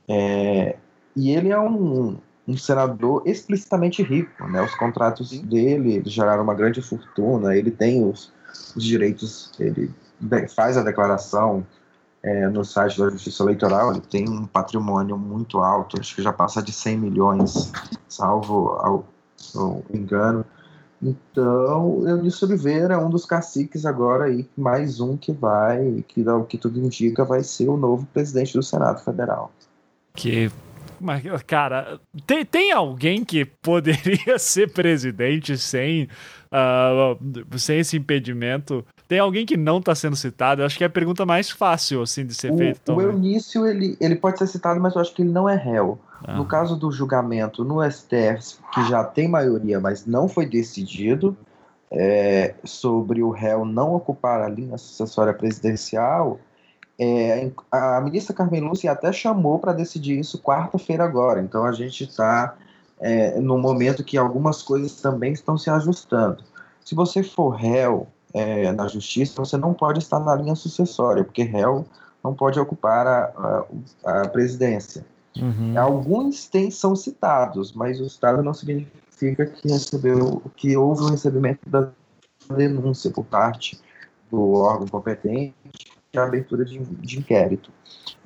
É, 0.08 0.76
e 1.14 1.30
ele 1.30 1.50
é 1.50 1.60
um, 1.60 2.16
um 2.48 2.56
senador 2.56 3.22
explicitamente 3.26 4.02
rico, 4.02 4.46
né? 4.48 4.62
Os 4.62 4.74
contratos 4.74 5.38
dele 5.42 6.02
geraram 6.06 6.42
uma 6.42 6.54
grande 6.54 6.80
fortuna, 6.80 7.54
ele 7.54 7.70
tem 7.70 8.02
os, 8.02 8.32
os 8.74 8.82
direitos, 8.82 9.52
ele 9.60 9.90
faz 10.48 10.78
a 10.78 10.82
declaração 10.82 11.66
é, 12.22 12.48
no 12.48 12.64
site 12.64 12.98
da 12.98 13.10
Justiça 13.10 13.42
Eleitoral, 13.42 13.92
ele 13.92 14.00
tem 14.00 14.28
um 14.28 14.46
patrimônio 14.46 15.16
muito 15.16 15.58
alto, 15.58 15.98
acho 15.98 16.14
que 16.14 16.22
já 16.22 16.32
passa 16.32 16.62
de 16.62 16.72
100 16.72 16.98
milhões, 16.98 17.72
salvo 18.08 18.68
ao, 18.80 19.06
ao 19.54 19.82
engano. 19.92 20.44
Então, 21.02 22.06
Eunício 22.06 22.46
Oliveira 22.46 22.94
é 22.94 22.98
um 22.98 23.08
dos 23.08 23.24
caciques 23.24 23.86
agora 23.86 24.24
aí, 24.24 24.46
mais 24.54 25.00
um 25.00 25.16
que 25.16 25.32
vai, 25.32 26.04
que 26.06 26.20
o 26.28 26.44
que 26.44 26.58
tudo 26.58 26.78
indica, 26.78 27.24
vai 27.24 27.42
ser 27.42 27.68
o 27.68 27.76
novo 27.76 28.06
presidente 28.12 28.52
do 28.52 28.62
Senado 28.62 29.02
Federal. 29.02 29.50
Que 30.14 30.50
mas, 31.00 31.22
cara, 31.46 31.98
tem, 32.26 32.44
tem 32.44 32.72
alguém 32.72 33.24
que 33.24 33.46
poderia 33.46 34.36
ser 34.38 34.70
presidente 34.70 35.56
sem, 35.56 36.06
uh, 36.52 37.58
sem 37.58 37.78
esse 37.78 37.96
impedimento? 37.96 38.84
Tem 39.10 39.18
alguém 39.18 39.44
que 39.44 39.56
não 39.56 39.78
está 39.78 39.92
sendo 39.92 40.14
citado? 40.14 40.62
Eu 40.62 40.66
acho 40.66 40.78
que 40.78 40.84
é 40.84 40.86
a 40.86 40.90
pergunta 40.90 41.26
mais 41.26 41.50
fácil, 41.50 42.00
assim, 42.00 42.24
de 42.24 42.32
ser 42.32 42.56
feita. 42.56 42.94
O 42.94 43.00
Eunício, 43.00 43.66
ele, 43.66 43.96
ele 44.00 44.14
pode 44.14 44.38
ser 44.38 44.46
citado, 44.46 44.78
mas 44.78 44.94
eu 44.94 45.00
acho 45.00 45.12
que 45.12 45.22
ele 45.22 45.32
não 45.32 45.48
é 45.48 45.56
réu. 45.56 45.98
Ah. 46.24 46.36
No 46.36 46.46
caso 46.46 46.76
do 46.76 46.92
julgamento 46.92 47.64
no 47.64 47.82
STF, 47.82 48.58
que 48.72 48.88
já 48.88 49.02
tem 49.02 49.26
maioria, 49.26 49.80
mas 49.80 50.06
não 50.06 50.28
foi 50.28 50.46
decidido, 50.46 51.36
é, 51.90 52.54
sobre 52.62 53.20
o 53.20 53.30
réu 53.30 53.64
não 53.64 53.96
ocupar 53.96 54.42
a 54.42 54.48
linha 54.48 54.78
sucessória 54.78 55.34
presidencial, 55.34 56.38
é, 56.96 57.50
a 57.68 58.00
ministra 58.02 58.32
Carmen 58.32 58.60
Lúcia 58.60 58.92
até 58.92 59.12
chamou 59.12 59.58
para 59.58 59.72
decidir 59.72 60.20
isso 60.20 60.40
quarta-feira 60.40 61.02
agora. 61.02 61.40
Então 61.40 61.64
a 61.64 61.72
gente 61.72 62.04
está 62.04 62.54
é, 63.00 63.40
no 63.40 63.58
momento 63.58 64.04
que 64.04 64.16
algumas 64.16 64.62
coisas 64.62 65.00
também 65.00 65.32
estão 65.32 65.58
se 65.58 65.68
ajustando. 65.68 66.44
Se 66.84 66.94
você 66.94 67.24
for 67.24 67.56
réu 67.56 68.06
é, 68.32 68.72
na 68.72 68.86
justiça, 68.88 69.42
você 69.42 69.56
não 69.56 69.74
pode 69.74 69.98
estar 69.98 70.20
na 70.20 70.34
linha 70.34 70.54
sucessória, 70.54 71.24
porque 71.24 71.42
réu 71.42 71.84
não 72.22 72.34
pode 72.34 72.60
ocupar 72.60 73.06
a, 73.06 73.66
a, 74.04 74.22
a 74.22 74.28
presidência. 74.28 75.04
Uhum. 75.36 75.78
Alguns 75.78 76.48
têm, 76.48 76.70
são 76.70 76.94
citados, 76.94 77.72
mas 77.72 78.00
o 78.00 78.04
Estado 78.04 78.42
não 78.42 78.52
significa 78.52 79.46
que 79.46 79.68
recebeu, 79.68 80.42
que 80.56 80.76
houve 80.76 81.02
o 81.02 81.06
um 81.06 81.10
recebimento 81.10 81.68
da 81.68 81.90
denúncia 82.54 83.10
por 83.10 83.24
parte 83.24 83.80
do 84.30 84.54
órgão 84.54 84.86
competente 84.86 85.54
a 86.16 86.24
abertura 86.24 86.64
de, 86.64 86.78
de 86.78 87.18
inquérito. 87.18 87.70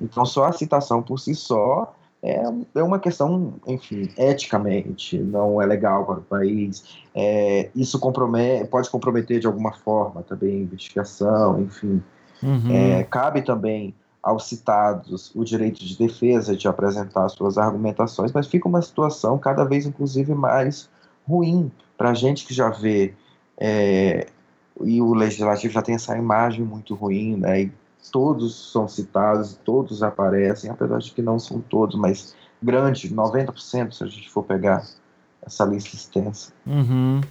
Então, 0.01 0.25
só 0.25 0.45
a 0.45 0.51
citação 0.51 1.03
por 1.03 1.19
si 1.19 1.35
só 1.35 1.95
é, 2.25 2.43
é 2.79 2.83
uma 2.83 2.99
questão, 2.99 3.53
enfim, 3.67 4.09
eticamente, 4.17 5.17
não 5.17 5.61
é 5.61 5.65
legal 5.65 6.05
para 6.05 6.19
o 6.19 6.23
país. 6.23 6.83
É, 7.13 7.69
isso 7.75 7.99
compromete, 7.99 8.67
pode 8.67 8.89
comprometer 8.89 9.39
de 9.39 9.45
alguma 9.45 9.71
forma 9.71 10.23
também 10.23 10.55
a 10.55 10.63
investigação, 10.63 11.61
enfim. 11.61 12.01
Uhum. 12.41 12.71
É, 12.71 13.03
cabe 13.03 13.43
também 13.43 13.93
aos 14.23 14.47
citados 14.47 15.31
o 15.35 15.43
direito 15.43 15.85
de 15.85 15.95
defesa 15.97 16.55
de 16.55 16.67
apresentar 16.67 17.29
suas 17.29 17.59
argumentações, 17.59 18.31
mas 18.31 18.47
fica 18.47 18.67
uma 18.67 18.81
situação 18.81 19.37
cada 19.37 19.63
vez, 19.63 19.85
inclusive, 19.85 20.33
mais 20.33 20.89
ruim 21.27 21.71
para 21.95 22.09
a 22.09 22.13
gente 22.15 22.45
que 22.45 22.53
já 22.53 22.69
vê 22.69 23.13
é, 23.57 24.27
e 24.81 25.01
o 25.01 25.13
legislativo 25.13 25.73
já 25.73 25.81
tem 25.81 25.95
essa 25.95 26.17
imagem 26.17 26.65
muito 26.65 26.95
ruim, 26.95 27.37
né? 27.37 27.61
E 27.61 27.71
todos 28.11 28.71
são 28.71 28.87
citados, 28.87 29.59
todos 29.63 30.03
aparecem, 30.03 30.69
apesar 30.69 30.99
de 30.99 31.11
que 31.11 31.21
não 31.21 31.39
são 31.39 31.59
todos, 31.59 31.95
mas 31.95 32.35
grande, 32.61 33.13
90% 33.13 33.91
se 33.91 34.03
a 34.03 34.07
gente 34.07 34.29
for 34.29 34.43
pegar 34.43 34.85
essa 35.45 35.63
lista 35.63 35.95
extensa. 35.95 36.51
Uhum. 36.65 37.21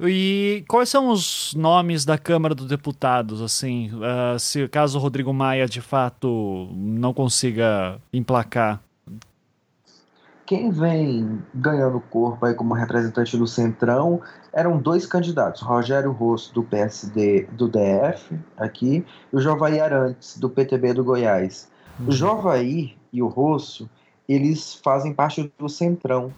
E 0.00 0.64
quais 0.68 0.88
são 0.88 1.08
os 1.10 1.54
nomes 1.54 2.04
da 2.04 2.18
Câmara 2.18 2.54
dos 2.54 2.66
Deputados, 2.66 3.40
assim, 3.40 3.90
uh, 3.94 4.38
se 4.38 4.66
caso 4.68 4.98
o 4.98 5.00
Rodrigo 5.00 5.32
Maia 5.32 5.66
de 5.66 5.80
fato 5.80 6.68
não 6.74 7.14
consiga 7.14 7.98
emplacar? 8.12 8.80
Quem 10.46 10.70
vem 10.70 11.42
ganhando 11.54 12.00
corpo 12.00 12.44
aí 12.44 12.54
como 12.54 12.74
representante 12.74 13.36
do 13.36 13.46
Centrão 13.46 14.20
eram 14.54 14.78
dois 14.78 15.04
candidatos, 15.04 15.60
Rogério 15.60 16.12
Rosso, 16.12 16.54
do 16.54 16.62
PSD 16.62 17.48
do 17.52 17.68
DF, 17.68 18.38
aqui, 18.56 19.04
e 19.32 19.36
o 19.36 19.40
Jovair 19.40 19.82
Arantes, 19.82 20.38
do 20.38 20.48
PTB 20.48 20.94
do 20.94 21.02
Goiás. 21.02 21.68
Uhum. 21.98 22.08
O 22.08 22.12
Jovair 22.12 22.96
e 23.12 23.20
o 23.20 23.26
Rosso, 23.26 23.90
eles 24.28 24.74
fazem 24.74 25.12
parte 25.12 25.52
do 25.58 25.68
Centrão, 25.68 26.32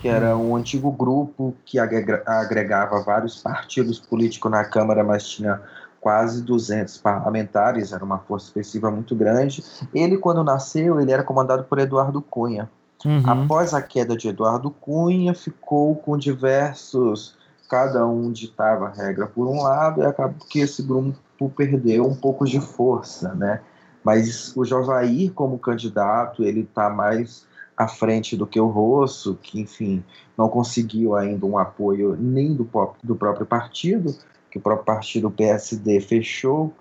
que 0.00 0.06
era 0.06 0.36
um 0.36 0.54
antigo 0.54 0.92
grupo 0.92 1.54
que 1.64 1.78
agregava 1.78 3.02
vários 3.02 3.42
partidos 3.42 3.98
políticos 3.98 4.50
na 4.50 4.64
Câmara, 4.64 5.02
mas 5.02 5.28
tinha 5.28 5.60
quase 6.00 6.42
200 6.42 6.98
parlamentares, 6.98 7.92
era 7.92 8.04
uma 8.04 8.18
força 8.18 8.46
expressiva 8.46 8.90
muito 8.90 9.16
grande. 9.16 9.64
Ele, 9.92 10.16
quando 10.16 10.44
nasceu, 10.44 11.00
ele 11.00 11.10
era 11.10 11.24
comandado 11.24 11.64
por 11.64 11.78
Eduardo 11.78 12.22
Cunha. 12.22 12.70
Uhum. 13.04 13.22
Após 13.24 13.74
a 13.74 13.82
queda 13.82 14.16
de 14.16 14.28
Eduardo 14.28 14.70
Cunha, 14.70 15.34
ficou 15.34 15.96
com 15.96 16.16
diversos, 16.16 17.37
cada 17.68 18.06
um 18.06 18.32
ditava 18.32 18.86
a 18.86 18.92
regra 18.92 19.26
por 19.26 19.46
um 19.46 19.62
lado, 19.62 20.02
e 20.02 20.06
acabou 20.06 20.46
que 20.48 20.60
esse 20.60 20.82
grupo 20.82 21.50
perdeu 21.54 22.04
um 22.06 22.14
pouco 22.14 22.44
de 22.44 22.60
força, 22.60 23.34
né? 23.34 23.60
Mas 24.02 24.56
o 24.56 24.64
Jovair, 24.64 25.32
como 25.32 25.58
candidato, 25.58 26.42
ele 26.42 26.60
está 26.60 26.88
mais 26.88 27.46
à 27.76 27.86
frente 27.86 28.36
do 28.36 28.46
que 28.46 28.58
o 28.58 28.66
Rosso, 28.66 29.38
que, 29.40 29.60
enfim, 29.60 30.02
não 30.36 30.48
conseguiu 30.48 31.14
ainda 31.14 31.44
um 31.46 31.58
apoio 31.58 32.16
nem 32.18 32.54
do, 32.54 32.68
do 33.02 33.14
próprio 33.14 33.46
partido, 33.46 34.16
que 34.50 34.58
o 34.58 34.60
próprio 34.60 34.84
partido 34.84 35.30
PSD 35.30 36.00
fechou 36.00 36.72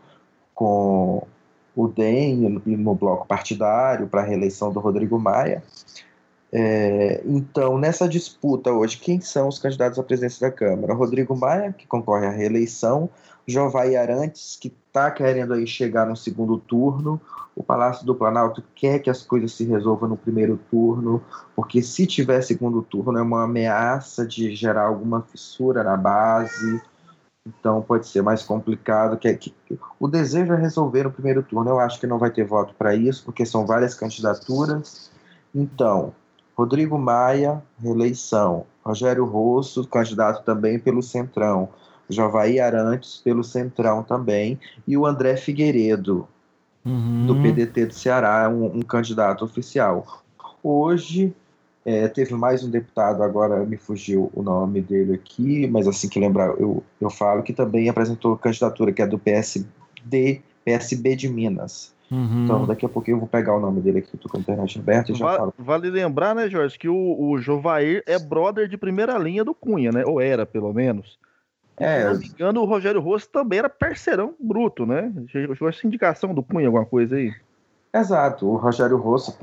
com 0.55 1.27
o 1.75 1.87
DEM 1.87 2.59
no 2.65 2.95
bloco 2.95 3.27
partidário 3.27 4.07
para 4.07 4.21
a 4.21 4.23
reeleição 4.23 4.71
do 4.71 4.79
Rodrigo 4.79 5.19
Maia. 5.19 5.63
É, 6.51 7.21
então, 7.25 7.77
nessa 7.77 8.07
disputa 8.07 8.71
hoje, 8.71 8.97
quem 8.97 9.19
são 9.19 9.47
os 9.47 9.59
candidatos 9.59 9.99
à 9.99 10.03
presidência 10.03 10.49
da 10.49 10.55
Câmara? 10.55 10.93
Rodrigo 10.93 11.35
Maia, 11.35 11.73
que 11.73 11.85
concorre 11.85 12.25
à 12.25 12.29
reeleição, 12.29 13.09
Jovai 13.45 13.95
Arantes, 13.95 14.57
que 14.59 14.73
está 14.87 15.11
querendo 15.11 15.53
aí 15.53 15.67
chegar 15.67 16.05
no 16.05 16.15
segundo 16.15 16.57
turno, 16.57 17.19
o 17.55 17.63
Palácio 17.63 18.05
do 18.05 18.13
Planalto 18.13 18.63
quer 18.75 18.99
que 18.99 19.09
as 19.09 19.23
coisas 19.23 19.51
se 19.53 19.65
resolvam 19.65 20.09
no 20.09 20.17
primeiro 20.17 20.59
turno, 20.69 21.23
porque 21.55 21.81
se 21.81 22.05
tiver 22.05 22.41
segundo 22.41 22.81
turno 22.81 23.17
é 23.17 23.21
uma 23.21 23.43
ameaça 23.43 24.25
de 24.25 24.53
gerar 24.55 24.85
alguma 24.85 25.23
fissura 25.23 25.83
na 25.83 25.97
base, 25.97 26.81
então 27.47 27.81
pode 27.81 28.07
ser 28.07 28.21
mais 28.21 28.43
complicado. 28.43 29.17
Que, 29.17 29.33
que, 29.35 29.53
o 29.99 30.07
desejo 30.07 30.53
é 30.53 30.57
resolver 30.57 31.03
no 31.03 31.11
primeiro 31.11 31.41
turno. 31.41 31.71
Eu 31.71 31.79
acho 31.79 31.99
que 31.99 32.05
não 32.05 32.19
vai 32.19 32.29
ter 32.29 32.43
voto 32.43 32.75
para 32.75 32.93
isso, 32.93 33.23
porque 33.23 33.45
são 33.45 33.65
várias 33.65 33.95
candidaturas. 33.95 35.09
Então, 35.55 36.13
Rodrigo 36.57 36.97
Maia, 36.97 37.61
reeleição. 37.79 38.65
Rogério 38.83 39.25
Rosso, 39.25 39.87
candidato 39.87 40.43
também 40.43 40.79
pelo 40.79 41.03
Centrão. 41.03 41.69
Javaí 42.09 42.59
Arantes, 42.59 43.17
pelo 43.23 43.43
Centrão 43.43 44.01
também. 44.01 44.59
E 44.87 44.97
o 44.97 45.05
André 45.05 45.37
Figueiredo, 45.37 46.27
uhum. 46.83 47.27
do 47.27 47.35
PDT 47.35 47.85
do 47.87 47.93
Ceará, 47.93 48.49
um, 48.49 48.77
um 48.77 48.81
candidato 48.81 49.45
oficial. 49.45 50.23
Hoje, 50.63 51.35
é, 51.85 52.07
teve 52.07 52.33
mais 52.33 52.63
um 52.63 52.69
deputado, 52.71 53.21
agora 53.21 53.63
me 53.63 53.77
fugiu 53.77 54.31
o 54.33 54.41
nome 54.41 54.81
dele 54.81 55.13
aqui, 55.13 55.67
mas 55.67 55.87
assim 55.87 56.09
que 56.09 56.19
lembrar 56.19 56.49
eu, 56.59 56.83
eu 56.99 57.09
falo, 57.09 57.43
que 57.43 57.53
também 57.53 57.87
apresentou 57.87 58.37
candidatura, 58.37 58.91
que 58.91 59.01
é 59.01 59.07
do 59.07 59.19
PSD, 59.19 60.41
PSB 60.65 61.15
de 61.15 61.29
Minas. 61.29 61.93
Uhum. 62.09 62.45
Então, 62.45 62.65
daqui 62.65 62.85
a 62.85 62.89
pouquinho 62.89 63.15
eu 63.15 63.19
vou 63.19 63.27
pegar 63.27 63.55
o 63.55 63.59
nome 63.59 63.81
dele 63.81 63.99
aqui, 63.99 64.15
tô 64.17 64.29
com 64.29 64.37
a 64.37 64.39
internet 64.39 64.79
aberta 64.79 65.11
e 65.11 65.15
já 65.15 65.25
vale, 65.25 65.37
falo. 65.37 65.53
Vale 65.57 65.89
lembrar, 65.89 66.33
né, 66.33 66.49
Jorge, 66.49 66.79
que 66.79 66.87
o, 66.87 66.95
o 67.19 67.37
Jovair 67.37 68.01
é 68.05 68.17
brother 68.17 68.67
de 68.67 68.77
primeira 68.77 69.17
linha 69.17 69.43
do 69.43 69.53
Cunha, 69.53 69.91
né? 69.91 70.05
Ou 70.05 70.21
era, 70.21 70.45
pelo 70.45 70.73
menos. 70.73 71.19
É. 71.77 71.99
Se 71.99 72.05
não 72.05 72.19
me 72.19 72.27
engano, 72.27 72.61
o 72.61 72.65
Rogério 72.65 73.01
Rosso 73.01 73.29
também 73.29 73.59
era 73.59 73.69
parceirão 73.69 74.33
bruto, 74.39 74.85
né? 74.85 75.11
Chegou 75.27 75.67
essa 75.67 75.85
indicação 75.85 76.33
do 76.33 76.41
Cunha, 76.41 76.67
alguma 76.67 76.85
coisa 76.85 77.17
aí. 77.17 77.33
Exato. 77.93 78.47
O 78.47 78.55
Rogério 78.55 78.97
Rosso, 78.97 79.37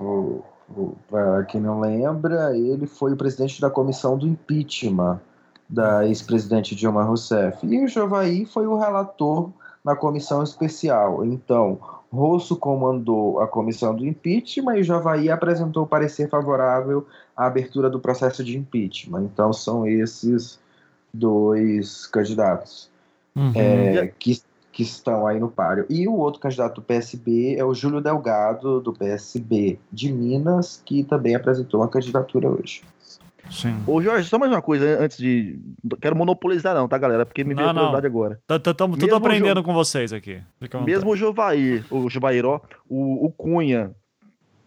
para 1.11 1.45
quem 1.45 1.61
não 1.61 1.81
lembra, 1.81 2.57
ele 2.57 2.87
foi 2.87 3.13
o 3.13 3.17
presidente 3.17 3.61
da 3.61 3.71
comissão 3.71 4.17
do 4.17 4.27
impeachment 4.27 5.21
da 5.69 6.07
ex-presidente 6.07 6.75
Dilma 6.75 7.05
Rousseff. 7.05 7.67
E 7.67 7.85
o 7.85 7.89
Jovaí 7.89 8.45
foi 8.45 8.67
o 8.67 8.77
relator 8.77 9.51
na 9.85 9.95
comissão 9.95 10.43
especial. 10.43 11.25
Então, 11.25 11.79
Rosso 12.15 12.57
comandou 12.57 13.41
a 13.41 13.49
comissão 13.49 13.95
do 13.95 14.07
impeachment 14.07 14.77
e 14.77 14.85
Javaí 14.85 15.31
apresentou 15.31 15.87
parecer 15.87 16.29
favorável 16.29 17.07
à 17.37 17.47
abertura 17.47 17.91
do 17.91 17.99
processo 17.99 18.45
de 18.45 18.57
impeachment. 18.57 19.23
Então 19.25 19.53
são 19.53 19.87
esses 19.87 20.61
dois 21.13 22.07
candidatos 22.07 22.89
uhum. 23.35 23.53
é, 23.55 24.13
que, 24.19 24.41
que 24.73 24.83
estão 24.83 25.27
aí 25.27 25.41
no 25.41 25.51
páreo. 25.51 25.87
E 25.91 26.07
o 26.07 26.15
outro 26.15 26.41
candidato 26.41 26.77
do 26.77 26.83
PSB 26.83 27.57
é 27.57 27.65
o 27.65 27.75
Júlio 27.75 28.01
Delgado, 28.01 28.81
do 28.81 28.93
PSB 28.93 29.79
de 29.93 30.13
Minas, 30.13 30.81
que 30.85 31.03
também 31.03 31.35
apresentou 31.35 31.81
uma 31.81 31.89
candidatura 31.89 32.49
hoje. 32.49 32.83
Sim. 33.51 33.83
Ô 33.87 34.01
Jorge, 34.01 34.29
só 34.29 34.39
mais 34.39 34.51
uma 34.51 34.63
coisa 34.63 34.99
antes 35.01 35.17
de. 35.19 35.59
Quero 36.01 36.17
monopolizar, 36.17 36.75
não, 36.75 36.89
tá, 36.89 36.99
galera? 36.99 37.27
Porque 37.27 37.45
me 37.45 37.55
veio 37.55 37.69
a 37.69 37.73
curiosidade 37.73 38.07
agora. 38.07 38.41
Estamos 38.49 38.99
tudo 38.99 39.15
aprendendo 39.15 39.61
jo... 39.61 39.65
com 39.65 39.75
vocês 39.75 40.13
aqui. 40.13 40.43
Mesmo 40.85 41.11
o 41.11 41.17
Jovair, 41.17 41.85
o 41.91 42.09
Jovair, 42.09 42.45
ó, 42.45 42.61
o, 42.89 43.27
o 43.27 43.33
Cunha, 43.33 43.95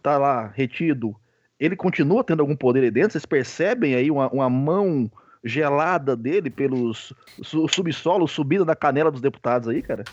tá 0.01 0.17
lá 0.17 0.47
retido. 0.47 1.15
Ele 1.59 1.75
continua 1.75 2.23
tendo 2.23 2.41
algum 2.41 2.55
poder 2.55 2.83
aí 2.83 2.91
dentro? 2.91 3.11
Vocês 3.13 3.25
percebem 3.25 3.95
aí 3.95 4.11
uma, 4.11 4.29
uma 4.29 4.49
mão 4.49 5.09
gelada 5.43 6.15
dele 6.15 6.49
pelos 6.49 7.13
subsolo, 7.41 8.27
subida 8.27 8.63
da 8.63 8.75
canela 8.75 9.11
dos 9.11 9.21
deputados 9.21 9.67
aí, 9.67 9.81
cara? 9.81 10.03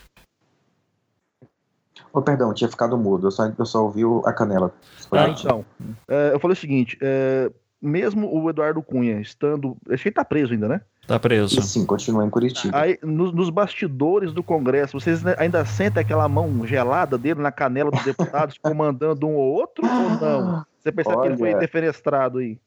Oh, 2.13 2.23
perdão, 2.23 2.55
tinha 2.55 2.71
ficado 2.71 2.97
mudo, 2.97 3.27
eu 3.27 3.31
só, 3.31 3.53
eu 3.59 3.67
só 3.67 3.85
ouvi 3.85 4.03
a 4.25 4.33
canela. 4.33 4.73
Ah, 5.11 5.29
então. 5.29 5.65
É, 6.09 6.31
eu 6.33 6.41
falei 6.41 6.53
o 6.53 6.57
seguinte: 6.57 6.97
é, 7.01 7.51
mesmo 7.85 8.33
o 8.33 8.49
Eduardo 8.49 8.83
Cunha 8.83 9.21
estando. 9.21 9.77
Acho 9.91 10.03
que 10.03 10.09
ele 10.09 10.15
tá 10.15 10.25
preso 10.25 10.53
ainda, 10.53 10.67
né? 10.67 10.81
Tá 11.07 11.19
preso. 11.19 11.61
Sim, 11.63 11.85
continua 11.85 12.25
em 12.25 12.31
Curitiba. 12.31 12.77
Aí, 12.77 12.99
nos, 13.03 13.33
nos, 13.33 13.51
bastidores 13.51 14.33
do 14.33 14.43
Congresso, 14.43 14.99
vocês 14.99 15.25
ainda 15.39 15.65
sentem 15.65 16.01
aquela 16.01 16.27
mão 16.29 16.67
gelada 16.67 17.19
dele 17.19 17.43
na 17.43 17.53
canela 17.53 17.91
dos 17.91 18.05
deputados, 18.05 18.57
comandando 18.63 19.27
um 19.27 19.35
ou 19.35 19.53
outro, 19.53 19.85
ou 19.87 20.11
não? 20.21 20.65
Você 20.79 20.91
percebe 20.91 21.17
Olha, 21.17 21.37
que 21.37 21.43
ele 21.43 21.53
foi 21.53 21.61
defenestrado 21.61 22.39
aí? 22.39 22.59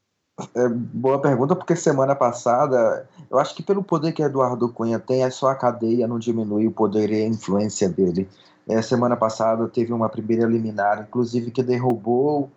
É, 0.56 0.69
boa 0.69 1.19
pergunta, 1.19 1.56
porque 1.56 1.76
semana 1.76 2.15
passada, 2.15 3.10
eu 3.30 3.39
acho 3.39 3.56
que 3.56 3.64
pelo 3.64 3.84
poder 3.84 4.11
que 4.11 4.22
Eduardo 4.22 4.69
Cunha 4.69 4.99
tem, 4.99 5.23
é 5.23 5.30
só 5.31 5.49
a 5.49 5.56
cadeia 5.56 6.07
não 6.07 6.19
diminui 6.19 6.68
o 6.68 6.72
poder 6.72 7.11
e 7.11 7.23
a 7.23 7.27
influência 7.27 7.89
dele. 7.89 8.30
É, 8.69 8.81
semana 8.81 9.15
passada 9.15 9.68
teve 9.68 9.91
uma 9.91 10.10
primeira 10.10 10.45
liminar, 10.45 11.02
inclusive 11.02 11.49
que 11.49 11.64
derrubou 11.64 12.52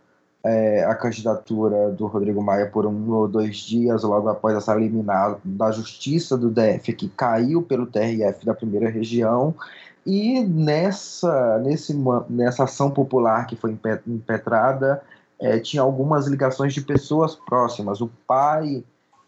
é, 0.44 0.84
a 0.84 0.94
candidatura 0.94 1.90
do 1.90 2.06
Rodrigo 2.06 2.42
Maia 2.42 2.66
por 2.66 2.86
um 2.86 3.10
ou 3.12 3.28
dois 3.28 3.58
dias, 3.58 4.02
logo 4.02 4.28
após 4.28 4.56
essa 4.56 4.74
liminar 4.74 5.38
da 5.44 5.70
Justiça 5.70 6.36
do 6.36 6.50
DF, 6.50 6.92
que 6.94 7.08
caiu 7.08 7.62
pelo 7.62 7.86
TRF 7.86 8.44
da 8.44 8.54
primeira 8.54 8.88
região, 8.88 9.54
e 10.06 10.40
nessa, 10.40 11.58
nesse, 11.58 11.94
nessa 12.28 12.64
ação 12.64 12.90
popular 12.90 13.46
que 13.46 13.54
foi 13.54 13.76
impetrada, 14.06 15.02
é, 15.38 15.58
tinha 15.58 15.82
algumas 15.82 16.26
ligações 16.26 16.72
de 16.72 16.80
pessoas 16.80 17.34
próximas. 17.34 18.00
O 18.00 18.10
pai, 18.26 18.82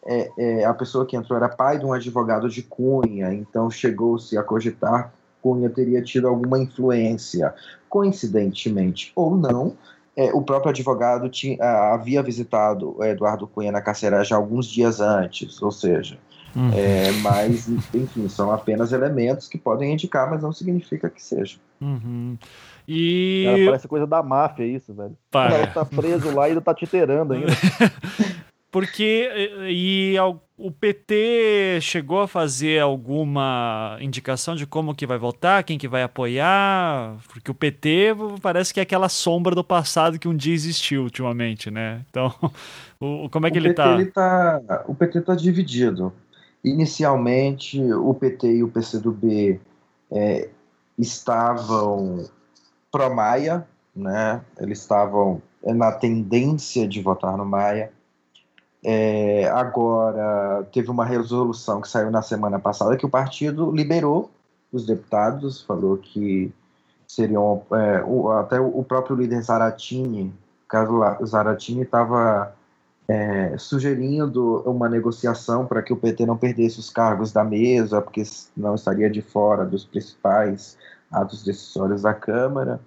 é, 0.07 0.31
é, 0.39 0.65
a 0.65 0.73
pessoa 0.73 1.05
que 1.05 1.17
entrou 1.17 1.37
era 1.37 1.49
pai 1.49 1.79
de 1.79 1.85
um 1.85 1.93
advogado 1.93 2.49
de 2.49 2.63
Cunha, 2.63 3.33
então 3.35 3.71
chegou-se 3.71 4.37
a 4.37 4.43
cogitar 4.43 5.13
Cunha 5.43 5.69
teria 5.69 6.01
tido 6.01 6.29
alguma 6.29 6.59
influência, 6.59 7.53
coincidentemente 7.89 9.13
ou 9.17 9.37
não. 9.37 9.77
É, 10.17 10.33
o 10.33 10.43
próprio 10.43 10.71
advogado 10.71 11.29
tinha, 11.29 11.57
havia 11.93 12.23
visitado 12.23 12.99
o 12.99 13.05
Eduardo 13.05 13.47
Cunha 13.47 13.73
na 13.73 13.81
carcera 13.81 14.23
já 14.23 14.37
alguns 14.37 14.67
dias 14.67 15.01
antes, 15.01 15.61
ou 15.63 15.71
seja, 15.71 16.19
uhum. 16.55 16.71
é, 16.75 17.11
mas, 17.23 17.67
enfim, 17.69 18.29
são 18.29 18.53
apenas 18.53 18.93
elementos 18.93 19.49
que 19.49 19.57
podem 19.57 19.93
indicar, 19.93 20.29
mas 20.31 20.43
não 20.43 20.53
significa 20.53 21.09
que 21.09 21.23
seja. 21.23 21.57
Uhum. 21.81 22.37
E. 22.87 23.45
Cara, 23.47 23.65
parece 23.65 23.89
coisa 23.89 24.07
da 24.07 24.23
máfia 24.23 24.65
isso, 24.65 24.93
velho. 24.93 25.17
Para. 25.31 25.49
O 25.49 25.53
cara 25.53 25.67
tá 25.69 25.85
preso 25.85 26.35
lá 26.35 26.47
e 26.47 26.51
ainda 26.51 26.61
tá 26.61 26.75
titerando 26.75 27.33
ainda. 27.33 27.53
Porque 28.71 29.31
e, 29.69 30.15
e, 30.15 30.17
o 30.63 30.71
PT 30.71 31.81
chegou 31.81 32.21
a 32.21 32.29
fazer 32.29 32.81
alguma 32.81 33.99
indicação 34.01 34.55
de 34.55 34.65
como 34.65 34.95
que 34.95 35.05
vai 35.05 35.19
votar, 35.19 35.65
quem 35.65 35.77
que 35.77 35.89
vai 35.89 36.05
apoiar? 36.05 37.17
Porque 37.27 37.51
o 37.51 37.55
PT 37.55 38.15
parece 38.41 38.73
que 38.73 38.79
é 38.79 38.85
aquela 38.85 39.09
sombra 39.09 39.57
do 39.57 39.65
passado 39.65 40.21
que 40.21 40.29
um 40.29 40.37
dia 40.37 40.55
existiu 40.55 41.03
ultimamente, 41.03 41.69
né? 41.69 42.05
Então, 42.09 42.33
o, 43.01 43.29
como 43.29 43.49
é 43.49 43.51
que 43.51 43.59
o 43.59 43.61
ele 43.61 43.71
PT, 43.71 43.83
tá? 43.83 43.93
ele 43.95 44.07
tá? 44.07 44.85
O 44.87 44.95
PT 44.95 45.19
está 45.19 45.35
dividido. 45.35 46.13
Inicialmente, 46.63 47.83
o 47.95 48.15
PT 48.15 48.59
e 48.59 48.63
o 48.63 48.69
PCdoB 48.69 49.61
é, 50.13 50.49
estavam 50.97 52.25
pró-Maia, 52.93 53.67
né? 53.97 54.41
Eles 54.61 54.79
estavam 54.79 55.43
na 55.61 55.91
tendência 55.91 56.87
de 56.87 57.03
votar 57.03 57.37
no 57.37 57.45
Maia 57.45 57.91
é, 58.85 59.49
agora, 59.49 60.67
teve 60.73 60.91
uma 60.91 61.05
resolução 61.05 61.81
que 61.81 61.89
saiu 61.89 62.11
na 62.11 62.23
semana 62.23 62.59
passada 62.59 62.97
que 62.97 63.07
o 63.07 63.11
partido 63.11 63.71
liberou 63.71 64.31
os 64.73 64.87
deputados, 64.87 65.63
falou 65.63 65.97
que 65.97 66.53
seriam. 67.07 67.63
É, 67.73 68.03
o, 68.05 68.31
até 68.31 68.61
o 68.61 68.83
próprio 68.83 69.17
líder 69.17 69.43
Zaratini, 69.43 70.33
caso 70.69 71.01
Zaratini, 71.25 71.83
estava 71.83 72.55
é, 73.07 73.57
sugerindo 73.59 74.63
uma 74.63 74.89
negociação 74.89 75.67
para 75.67 75.83
que 75.83 75.93
o 75.93 75.97
PT 75.97 76.27
não 76.27 76.37
perdesse 76.37 76.81
os 76.81 76.91
cargos 76.91 77.31
da 77.33 77.45
mesa, 77.45 78.01
porque 78.01 78.23
não 78.57 78.75
estaria 78.75 79.11
de 79.11 79.23
fora 79.23 79.65
dos 79.65 79.85
principais 79.85 80.77
atos 81.11 81.45
decisórios 81.45 82.03
da 82.03 82.15
Câmara. 82.15 82.81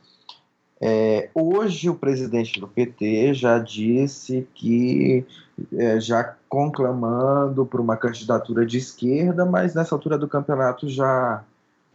É, 0.82 1.30
hoje, 1.34 1.90
o 1.90 1.96
presidente 1.96 2.60
do 2.60 2.68
PT 2.68 3.34
já 3.34 3.60
disse 3.60 4.48
que, 4.54 5.26
é, 5.74 6.00
já 6.00 6.36
conclamando 6.50 7.66
por 7.66 7.80
uma 7.80 7.96
candidatura 7.96 8.66
de 8.66 8.78
esquerda, 8.78 9.46
mas 9.46 9.74
nessa 9.74 9.96
altura 9.96 10.18
do 10.18 10.28
campeonato 10.28 10.88
já, 10.90 11.44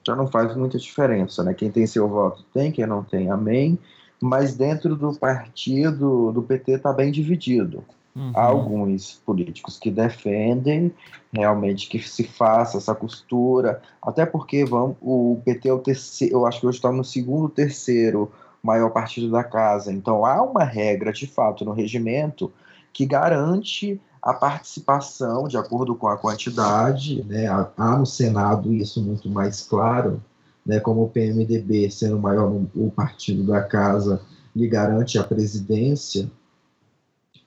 já 0.05 0.17
não 0.17 0.27
faz 0.27 0.55
muita 0.57 0.79
diferença. 0.79 1.43
Né? 1.45 1.55
Quem 1.55 1.71
tem 1.71 1.87
seu 1.87 2.09
voto 2.09 2.45
tem, 2.55 2.73
quem 2.73 2.87
não 2.87 3.03
tem, 3.03 3.31
amém. 3.31 3.79
Mas 4.21 4.55
dentro 4.55 4.97
do 4.97 5.15
partido 5.15 6.33
do 6.33 6.43
PT 6.43 6.73
está 6.73 6.93
bem 6.93 7.11
dividido. 7.11 7.85
Uhum. 8.15 8.33
Há 8.35 8.43
alguns 8.43 9.21
políticos 9.25 9.79
que 9.79 9.91
defendem 9.91 10.93
realmente 11.33 11.89
que 11.89 12.01
se 12.01 12.25
faça 12.25 12.79
essa 12.79 12.95
costura, 12.95 13.81
até 14.03 14.27
porque 14.27 14.65
vamos, 14.65 14.97
o 15.01 15.41
PT 15.45 15.69
é 15.69 15.73
o 15.73 15.79
terceiro, 15.79 16.35
eu 16.35 16.47
acho 16.47 16.61
que 16.61 16.67
hoje 16.67 16.79
está 16.79 16.91
no 16.91 17.05
segundo, 17.05 17.49
terceiro 17.49 18.31
maior 18.63 18.91
partido 18.91 19.31
da 19.31 19.45
casa. 19.45 19.93
Então 19.93 20.25
há 20.25 20.43
uma 20.43 20.65
regra, 20.65 21.13
de 21.13 21.27
fato, 21.27 21.65
no 21.65 21.73
regimento 21.73 22.53
que 22.93 23.07
garante 23.07 24.01
a 24.23 24.35
participação 24.35 25.49
de 25.49 25.57
acordo 25.57 25.95
com 25.95 26.07
a 26.07 26.17
quantidade, 26.17 27.25
né? 27.25 27.47
Há 27.77 27.97
no 27.97 28.05
Senado 28.05 28.73
isso 28.73 29.03
muito 29.03 29.29
mais 29.31 29.63
claro, 29.63 30.23
né? 30.65 30.79
Como 30.79 31.05
o 31.05 31.09
PMDB 31.09 31.91
sendo 31.91 32.17
o 32.17 32.21
maior 32.21 32.51
o 32.75 32.91
partido 32.91 33.45
da 33.45 33.63
casa 33.63 34.21
lhe 34.55 34.69
garante 34.69 35.19
a 35.19 35.25
presidência 35.25 36.31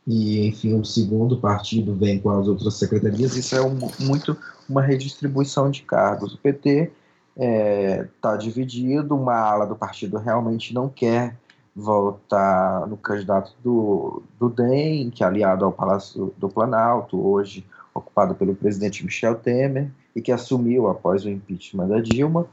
e 0.06 0.48
enfim 0.48 0.74
o 0.74 0.84
segundo 0.84 1.38
partido 1.38 1.94
vem 1.95 2.20
com 2.20 2.32
as 2.32 2.48
outras 2.48 2.74
secretarias. 2.76 3.36
Isso 3.36 3.56
é 3.56 3.61
um, 3.61 3.78
muito 3.99 4.36
uma 4.68 4.82
redistribuição 4.82 5.70
de 5.70 5.84
cargos. 5.84 6.34
O 6.34 6.38
PT 6.38 6.91
está 7.36 7.45
é, 7.45 8.07
tá 8.22 8.36
dividido, 8.36 9.15
uma 9.15 9.36
ala 9.36 9.65
do 9.65 9.76
partido 9.76 10.18
realmente 10.18 10.74
não 10.74 10.90
quer 10.90 11.38
votar 11.76 12.88
no 12.88 12.98
candidato 12.98 13.56
do, 13.64 14.22
do 14.40 14.50
DEM, 14.50 15.10
que 15.10 15.24
é 15.24 15.28
aliado 15.28 15.66
ao 15.66 15.72
Palácio 15.72 16.34
do 16.38 16.48
Planalto, 16.48 17.20
hoje 17.20 17.66
ocupado 17.94 18.36
pelo 18.36 18.56
presidente 18.56 19.04
Michel 19.04 19.36
Temer, 19.36 19.91
e 20.16 20.22
que 20.22 20.32
assumiu 20.32 20.88
após 20.88 21.26
o 21.26 21.30
impeachment 21.30 21.88
da 21.88 22.00
Dilma. 22.00 22.45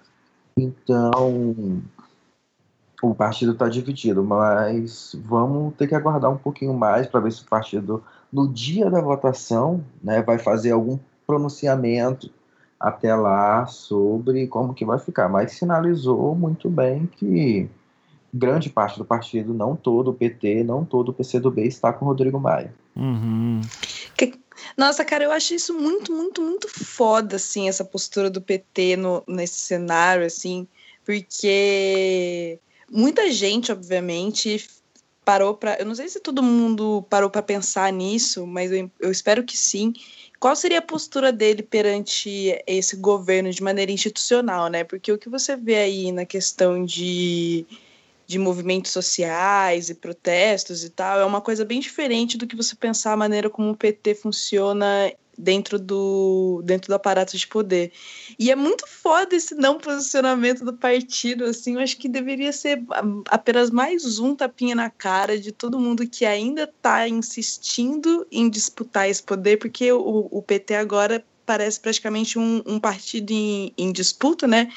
Então, 0.56 1.82
o 3.02 3.14
partido 3.14 3.52
está 3.52 3.68
dividido, 3.68 4.22
mas 4.22 5.16
vamos 5.24 5.74
ter 5.74 5.86
que 5.86 5.94
aguardar 5.94 6.30
um 6.30 6.36
pouquinho 6.36 6.74
mais 6.74 7.06
para 7.06 7.20
ver 7.20 7.32
se 7.32 7.42
o 7.42 7.48
partido, 7.48 8.02
no 8.32 8.48
dia 8.48 8.90
da 8.90 9.00
votação, 9.00 9.84
né, 10.02 10.22
vai 10.22 10.38
fazer 10.38 10.72
algum 10.72 10.98
pronunciamento 11.26 12.30
até 12.78 13.14
lá 13.14 13.66
sobre 13.66 14.46
como 14.46 14.74
que 14.74 14.84
vai 14.84 14.98
ficar, 14.98 15.28
mas 15.28 15.52
sinalizou 15.52 16.34
muito 16.34 16.68
bem 16.70 17.06
que 17.06 17.68
grande 18.32 18.70
parte 18.70 18.98
do 18.98 19.04
partido, 19.04 19.52
não 19.52 19.74
todo 19.76 20.08
o 20.08 20.14
PT, 20.14 20.64
não 20.64 20.84
todo 20.84 21.10
o 21.10 21.12
PCdoB 21.12 21.66
está 21.66 21.92
com 21.92 22.04
o 22.04 22.08
Rodrigo 22.08 22.38
Maia. 22.38 22.74
Uhum. 22.96 23.60
Nossa, 24.76 25.04
cara, 25.04 25.24
eu 25.24 25.32
acho 25.32 25.54
isso 25.54 25.74
muito, 25.74 26.12
muito, 26.12 26.40
muito 26.42 26.68
foda, 26.68 27.36
assim, 27.36 27.68
essa 27.68 27.84
postura 27.84 28.30
do 28.30 28.40
PT 28.40 28.96
no, 28.96 29.22
nesse 29.26 29.60
cenário, 29.60 30.24
assim, 30.24 30.66
porque 31.04 32.58
muita 32.90 33.30
gente, 33.30 33.72
obviamente, 33.72 34.68
parou 35.24 35.54
para. 35.54 35.78
Eu 35.78 35.86
não 35.86 35.94
sei 35.94 36.08
se 36.08 36.20
todo 36.20 36.42
mundo 36.42 37.04
parou 37.10 37.30
para 37.30 37.42
pensar 37.42 37.92
nisso, 37.92 38.46
mas 38.46 38.70
eu, 38.70 38.90
eu 39.00 39.10
espero 39.10 39.44
que 39.44 39.56
sim 39.56 39.92
qual 40.40 40.56
seria 40.56 40.78
a 40.78 40.82
postura 40.82 41.30
dele 41.30 41.62
perante 41.62 42.58
esse 42.66 42.96
governo 42.96 43.50
de 43.50 43.62
maneira 43.62 43.92
institucional, 43.92 44.68
né? 44.68 44.82
Porque 44.82 45.12
o 45.12 45.18
que 45.18 45.28
você 45.28 45.54
vê 45.54 45.76
aí 45.76 46.10
na 46.10 46.24
questão 46.24 46.82
de, 46.82 47.66
de 48.30 48.38
movimentos 48.38 48.92
sociais 48.92 49.90
e 49.90 49.94
protestos 49.94 50.84
e 50.84 50.90
tal 50.90 51.18
é 51.18 51.24
uma 51.24 51.40
coisa 51.40 51.64
bem 51.64 51.80
diferente 51.80 52.38
do 52.38 52.46
que 52.46 52.54
você 52.54 52.76
pensar 52.76 53.12
a 53.12 53.16
maneira 53.16 53.50
como 53.50 53.72
o 53.72 53.76
PT 53.76 54.14
funciona 54.14 55.12
dentro 55.36 55.80
do, 55.80 56.62
dentro 56.64 56.88
do 56.88 56.94
aparato 56.94 57.36
de 57.36 57.44
poder. 57.44 57.90
E 58.38 58.48
é 58.48 58.54
muito 58.54 58.86
foda 58.86 59.34
esse 59.34 59.54
não 59.56 59.78
posicionamento 59.78 60.64
do 60.64 60.72
partido, 60.72 61.44
assim, 61.44 61.74
eu 61.74 61.80
acho 61.80 61.96
que 61.96 62.08
deveria 62.08 62.52
ser 62.52 62.80
apenas 63.28 63.68
mais 63.68 64.20
um 64.20 64.36
tapinha 64.36 64.76
na 64.76 64.90
cara 64.90 65.36
de 65.36 65.50
todo 65.50 65.80
mundo 65.80 66.06
que 66.06 66.24
ainda 66.24 66.64
está 66.64 67.08
insistindo 67.08 68.24
em 68.30 68.48
disputar 68.48 69.08
esse 69.08 69.22
poder, 69.22 69.56
porque 69.56 69.90
o, 69.90 70.28
o 70.30 70.40
PT 70.40 70.74
agora 70.76 71.24
parece 71.44 71.80
praticamente 71.80 72.38
um, 72.38 72.62
um 72.64 72.78
partido 72.78 73.32
em, 73.32 73.72
em 73.76 73.90
disputa, 73.90 74.46
né? 74.46 74.70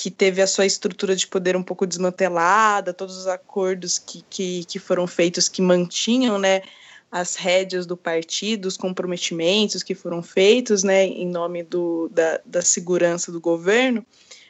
Que 0.00 0.10
teve 0.10 0.42
a 0.42 0.46
sua 0.46 0.66
estrutura 0.66 1.14
de 1.14 1.26
poder 1.26 1.56
um 1.56 1.62
pouco 1.62 1.86
desmantelada, 1.86 2.92
todos 2.92 3.16
os 3.16 3.26
acordos 3.26 3.98
que, 3.98 4.24
que, 4.28 4.64
que 4.64 4.78
foram 4.78 5.06
feitos 5.06 5.48
que 5.48 5.62
mantinham 5.62 6.38
né, 6.38 6.62
as 7.10 7.36
rédeas 7.36 7.86
do 7.86 7.96
partido, 7.96 8.66
os 8.66 8.76
comprometimentos 8.76 9.82
que 9.82 9.94
foram 9.94 10.22
feitos 10.22 10.82
né, 10.82 11.04
em 11.04 11.28
nome 11.28 11.62
do, 11.62 12.08
da, 12.12 12.40
da 12.44 12.60
segurança 12.60 13.30
do 13.30 13.40
governo, 13.40 14.04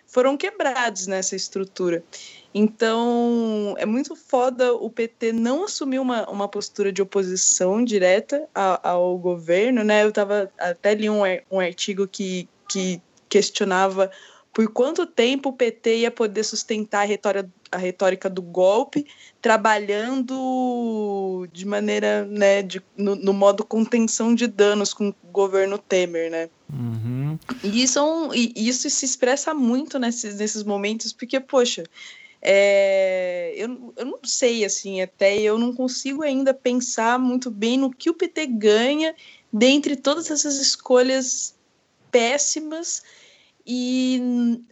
foram 0.06 0.36
quebrados 0.36 1.06
nessa 1.06 1.36
estrutura. 1.36 2.02
Então, 2.54 3.74
é 3.78 3.84
muito 3.84 4.14
foda 4.14 4.72
o 4.72 4.88
PT 4.88 5.32
não 5.32 5.64
assumir 5.64 5.98
uma, 5.98 6.28
uma 6.30 6.48
postura 6.48 6.92
de 6.92 7.02
oposição 7.02 7.84
direta 7.84 8.48
ao, 8.54 9.18
governo, 9.18 9.82
né? 9.82 10.04
Eu 10.04 10.12
tava, 10.12 10.50
até 10.56 10.94
li 10.94 11.10
um, 11.10 11.22
um 11.50 11.58
artigo 11.58 12.06
que, 12.06 12.48
que 12.68 13.02
questionava 13.28 14.08
por 14.54 14.68
quanto 14.68 15.04
tempo 15.04 15.48
o 15.48 15.52
PT 15.52 15.98
ia 15.98 16.10
poder 16.12 16.44
sustentar 16.44 17.00
a 17.00 17.04
retórica, 17.04 17.50
a 17.72 17.76
retórica 17.76 18.30
do 18.30 18.40
golpe, 18.40 19.04
trabalhando 19.42 21.48
de 21.52 21.66
maneira, 21.66 22.24
né, 22.24 22.62
de, 22.62 22.80
no, 22.96 23.16
no, 23.16 23.32
modo 23.32 23.64
contenção 23.64 24.32
de 24.32 24.46
danos 24.46 24.94
com 24.94 25.08
o 25.08 25.14
governo 25.32 25.76
Temer, 25.76 26.30
né? 26.30 26.48
Uhum. 26.72 27.36
E 27.64 27.82
isso, 27.82 27.98
é 27.98 28.02
um, 28.02 28.32
e 28.32 28.52
isso 28.56 28.88
se 28.88 29.04
expressa 29.04 29.52
muito 29.52 29.98
nesses, 29.98 30.36
nesses 30.36 30.62
momentos, 30.62 31.12
porque, 31.12 31.40
poxa, 31.40 31.82
é, 32.40 33.54
eu, 33.56 33.92
eu 33.96 34.04
não 34.04 34.18
sei, 34.22 34.64
assim, 34.64 35.02
até 35.02 35.36
eu 35.36 35.58
não 35.58 35.74
consigo 35.74 36.22
ainda 36.22 36.54
pensar 36.54 37.18
muito 37.18 37.50
bem 37.50 37.76
no 37.76 37.90
que 37.90 38.08
o 38.08 38.14
PT 38.14 38.46
ganha 38.46 39.16
dentre 39.52 39.96
todas 39.96 40.30
essas 40.30 40.60
escolhas 40.60 41.56
péssimas 42.12 43.02
e 43.66 44.20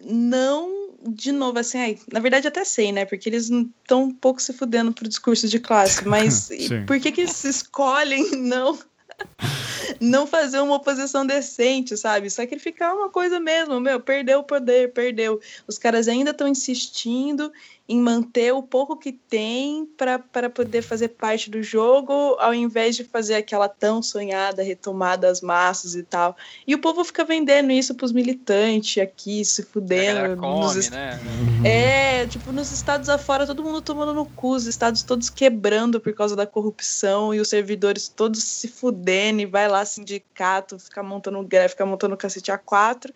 não, 0.04 0.96
de 1.08 1.32
novo, 1.32 1.58
assim, 1.58 1.78
ai, 1.78 1.98
na 2.12 2.20
verdade 2.20 2.46
até 2.46 2.64
sei, 2.64 2.92
né? 2.92 3.04
Porque 3.04 3.28
eles 3.28 3.50
estão 3.50 4.04
um 4.04 4.14
pouco 4.14 4.40
se 4.40 4.52
fudendo 4.52 4.92
pro 4.92 5.08
discurso 5.08 5.48
de 5.48 5.58
classe, 5.58 6.04
mas 6.08 6.50
por 6.86 7.00
que 7.00 7.12
que 7.12 7.22
eles 7.22 7.44
escolhem 7.44 8.36
não 8.36 8.78
não 10.00 10.26
fazer 10.26 10.60
uma 10.60 10.76
oposição 10.76 11.24
decente, 11.24 11.96
sabe? 11.96 12.30
Sacrificar 12.30 12.94
uma 12.94 13.08
coisa 13.08 13.38
mesmo, 13.40 13.80
meu, 13.80 14.00
perdeu 14.00 14.40
o 14.40 14.44
poder, 14.44 14.92
perdeu. 14.92 15.40
Os 15.66 15.78
caras 15.78 16.08
ainda 16.08 16.30
estão 16.30 16.48
insistindo 16.48 17.52
em 17.88 18.00
manter 18.00 18.52
o 18.54 18.62
pouco 18.62 18.96
que 18.96 19.12
tem 19.12 19.84
para 19.96 20.48
poder 20.48 20.82
fazer 20.82 21.08
parte 21.08 21.50
do 21.50 21.62
jogo, 21.62 22.36
ao 22.38 22.54
invés 22.54 22.94
de 22.94 23.02
fazer 23.02 23.34
aquela 23.34 23.68
tão 23.68 24.00
sonhada 24.00 24.62
retomada 24.62 25.26
das 25.26 25.40
massas 25.40 25.94
e 25.94 26.02
tal. 26.02 26.36
E 26.66 26.74
o 26.74 26.78
povo 26.78 27.04
fica 27.04 27.24
vendendo 27.24 27.72
isso 27.72 27.94
para 27.94 28.04
os 28.04 28.12
militantes 28.12 29.02
aqui, 29.02 29.44
se 29.44 29.64
fudendo. 29.64 30.36
Come, 30.36 30.74
nos... 30.74 30.90
né? 30.90 31.20
É, 31.64 32.26
tipo, 32.26 32.52
nos 32.52 32.70
estados 32.70 33.08
afora, 33.08 33.46
todo 33.46 33.64
mundo 33.64 33.82
tomando 33.82 34.14
no 34.14 34.26
cu, 34.26 34.54
os 34.54 34.66
estados 34.66 35.02
todos 35.02 35.28
quebrando 35.28 36.00
por 36.00 36.12
causa 36.14 36.36
da 36.36 36.46
corrupção 36.46 37.34
e 37.34 37.40
os 37.40 37.48
servidores 37.48 38.08
todos 38.08 38.42
se 38.42 38.68
fudendo, 38.68 39.40
e 39.40 39.46
vai 39.46 39.68
lá 39.68 39.84
sindicato, 39.84 40.78
fica 40.78 41.02
montando 41.02 41.42
greve, 41.42 41.70
fica 41.70 41.84
montando 41.84 42.16
cacete 42.16 42.52
A4. 42.52 43.12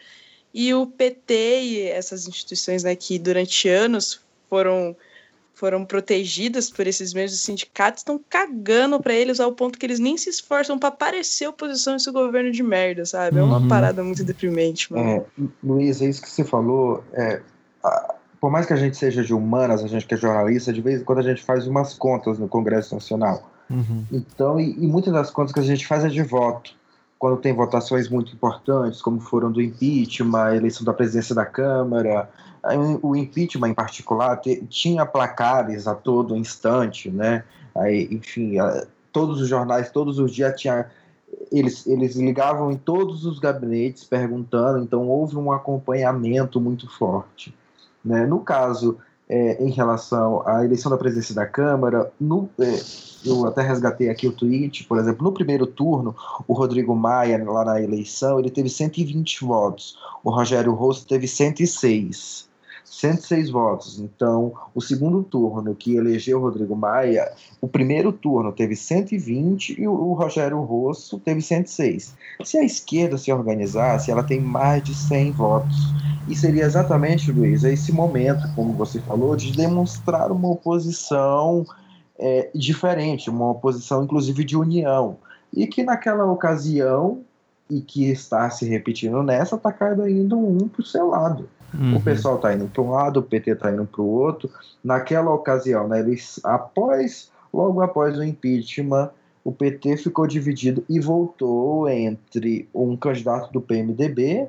E 0.53 0.75
o 0.75 0.87
PT 0.87 1.61
e 1.61 1.83
essas 1.83 2.27
instituições 2.27 2.83
né, 2.83 2.97
que 2.97 3.19
durante 3.19 3.69
anos 3.69 4.26
foram 4.49 4.97
foram 5.57 5.87
protegidas 5.87 6.71
por 6.71 6.87
esses 6.87 7.15
mesmos 7.15 7.41
sindicatos 7.41 8.03
estão 8.03 8.21
cagando 8.29 9.01
para 9.01 9.15
eles 9.15 9.41
ao 9.41 9.53
ponto 9.53 9.79
que 9.79 9.87
eles 9.87 9.99
nem 9.99 10.15
se 10.19 10.29
esforçam 10.29 10.79
para 10.79 10.91
parecer 10.91 11.49
oposição 11.49 11.95
a 11.95 11.97
esse 11.97 12.11
governo 12.13 12.53
de 12.53 12.63
merda, 12.63 13.07
sabe? 13.07 13.39
É 13.39 13.43
uma 13.43 13.59
uhum. 13.59 13.69
parada 13.69 14.05
muito 14.05 14.23
deprimente, 14.23 14.93
mano. 14.93 15.09
É, 15.09 15.25
Luiz, 15.65 16.03
é 16.03 16.11
isso 16.11 16.21
que 16.21 16.29
você 16.29 16.45
falou. 16.45 17.03
É, 17.15 17.41
a, 17.83 18.17
por 18.39 18.51
mais 18.51 18.67
que 18.67 18.75
a 18.75 18.77
gente 18.77 18.99
seja 18.99 19.25
de 19.25 19.33
humanas, 19.33 19.83
a 19.83 19.89
gente 19.89 20.07
que 20.07 20.13
é 20.13 20.19
jornalista, 20.19 20.75
de 20.75 20.83
vez 20.83 21.01
em 21.01 21.05
quando 21.05 21.21
a 21.21 21.23
gente 21.23 21.43
faz 21.43 21.67
umas 21.67 21.95
contas 21.95 22.39
no 22.39 22.49
Congresso 22.49 22.95
Nacional. 22.95 23.51
Uhum. 23.71 24.05
Então, 24.13 24.61
e, 24.61 24.73
e 24.73 24.87
muitas 24.87 25.13
das 25.13 25.31
contas 25.31 25.53
que 25.53 25.61
a 25.61 25.65
gente 25.65 25.87
faz 25.87 26.05
é 26.05 26.09
de 26.09 26.23
voto. 26.23 26.77
Quando 27.27 27.41
tem 27.41 27.53
votações 27.53 28.09
muito 28.09 28.33
importantes, 28.33 29.03
como 29.03 29.19
foram 29.19 29.51
do 29.51 29.61
impeachment, 29.61 30.45
a 30.45 30.55
eleição 30.55 30.85
da 30.85 30.93
presidência 30.93 31.35
da 31.35 31.45
Câmara, 31.45 32.31
o 33.03 33.17
impeachment 33.17 33.71
em 33.71 33.75
particular 33.75 34.41
tinha 34.69 35.05
placares 35.05 35.89
a 35.89 35.95
todo 35.97 36.37
instante, 36.37 37.11
né? 37.11 37.43
Aí, 37.75 38.07
enfim, 38.13 38.53
todos 39.13 39.41
os 39.41 39.49
jornais, 39.49 39.91
todos 39.91 40.21
os 40.21 40.33
dias 40.33 40.55
tinha 40.61 40.87
eles, 41.51 41.85
eles 41.89 42.15
ligavam 42.15 42.71
em 42.71 42.77
todos 42.77 43.27
os 43.27 43.41
gabinetes 43.41 44.05
perguntando, 44.05 44.85
então 44.85 45.09
houve 45.09 45.37
um 45.37 45.51
acompanhamento 45.51 46.61
muito 46.61 46.89
forte. 46.89 47.53
Né? 48.05 48.25
No 48.25 48.39
caso, 48.39 48.99
é, 49.29 49.63
em 49.63 49.71
relação 49.71 50.47
à 50.47 50.65
eleição 50.65 50.91
da 50.91 50.97
presidência 50.97 51.35
da 51.35 51.47
Câmara, 51.47 52.13
no, 52.21 52.49
é, 52.61 52.81
eu 53.25 53.47
até 53.47 53.63
resgatei 53.63 54.09
aqui 54.09 54.29
o 54.29 54.33
tweet, 54.33 54.85
por 54.85 54.99
exemplo, 54.99 55.25
no 55.25 55.33
primeiro 55.33 55.67
turno, 55.67 56.15
o 56.47 56.53
Rodrigo 56.53 56.95
Maia, 56.95 57.43
lá 57.45 57.65
na 57.65 57.81
eleição, 57.81 58.39
ele 58.39 58.51
teve 58.51 58.69
120 58.69 59.45
votos, 59.45 59.99
o 60.23 60.31
Rogério 60.31 60.73
Rosso 60.73 61.07
teve 61.07 61.27
106. 61.27 62.46
106 62.87 63.51
votos. 63.51 63.99
Então, 63.99 64.53
o 64.75 64.81
segundo 64.81 65.23
turno 65.23 65.75
que 65.75 65.97
elegeu 65.97 66.41
Rodrigo 66.41 66.75
Maia, 66.75 67.31
o 67.61 67.69
primeiro 67.69 68.13
turno 68.13 68.53
teve 68.53 68.77
120 68.77 69.81
e 69.81 69.87
o 69.87 70.13
Rogério 70.13 70.61
Rosso 70.61 71.19
teve 71.19 71.43
106. 71.43 72.15
Se 72.45 72.57
a 72.57 72.65
esquerda 72.65 73.19
se 73.19 73.33
organizasse, 73.33 74.11
ela 74.11 74.23
tem 74.23 74.41
mais 74.41 74.83
de 74.83 74.95
100 74.95 75.33
votos. 75.33 75.77
E 76.29 76.35
seria 76.35 76.65
exatamente, 76.65 77.31
Luiz, 77.31 77.65
esse 77.65 77.93
momento, 77.93 78.43
como 78.55 78.73
você 78.73 79.01
falou, 79.01 79.37
de 79.37 79.53
demonstrar 79.53 80.33
uma 80.33 80.49
oposição 80.49 81.67
é, 82.19 82.51
diferente, 82.55 83.29
uma 83.29 83.51
oposição 83.51 84.05
inclusive 84.05 84.45
de 84.45 84.57
união. 84.57 85.19
E 85.53 85.67
que 85.67 85.83
naquela 85.83 86.25
ocasião, 86.25 87.21
e 87.69 87.81
que 87.81 88.11
está 88.11 88.49
se 88.51 88.65
repetindo 88.65 89.23
nessa, 89.23 89.57
está 89.57 89.73
caindo 89.73 90.39
um 90.39 90.69
para 90.69 90.83
o 90.83 90.85
seu 90.85 91.09
lado. 91.09 91.49
Uhum. 91.79 91.97
O 91.97 92.03
pessoal 92.03 92.37
está 92.37 92.55
indo 92.55 92.67
para 92.67 92.83
um 92.83 92.91
lado, 92.91 93.21
o 93.21 93.23
PT 93.23 93.53
está 93.53 93.71
indo 93.71 93.85
para 93.85 94.01
o 94.01 94.09
outro. 94.09 94.51
Naquela 94.83 95.33
ocasião, 95.33 95.87
né, 95.89 96.01
eles, 96.01 96.41
após, 96.43 97.31
logo 97.53 97.81
após 97.83 98.17
o 98.19 98.25
impeachment, 98.25 99.11
o 99.45 99.53
PT 99.53 99.99
ficou 99.99 100.27
dividido 100.27 100.85
e 100.89 100.99
voltou 100.99 101.89
entre 101.89 102.69
um 102.75 102.97
candidato 102.97 103.53
do 103.53 103.61
PMDB, 103.61 104.49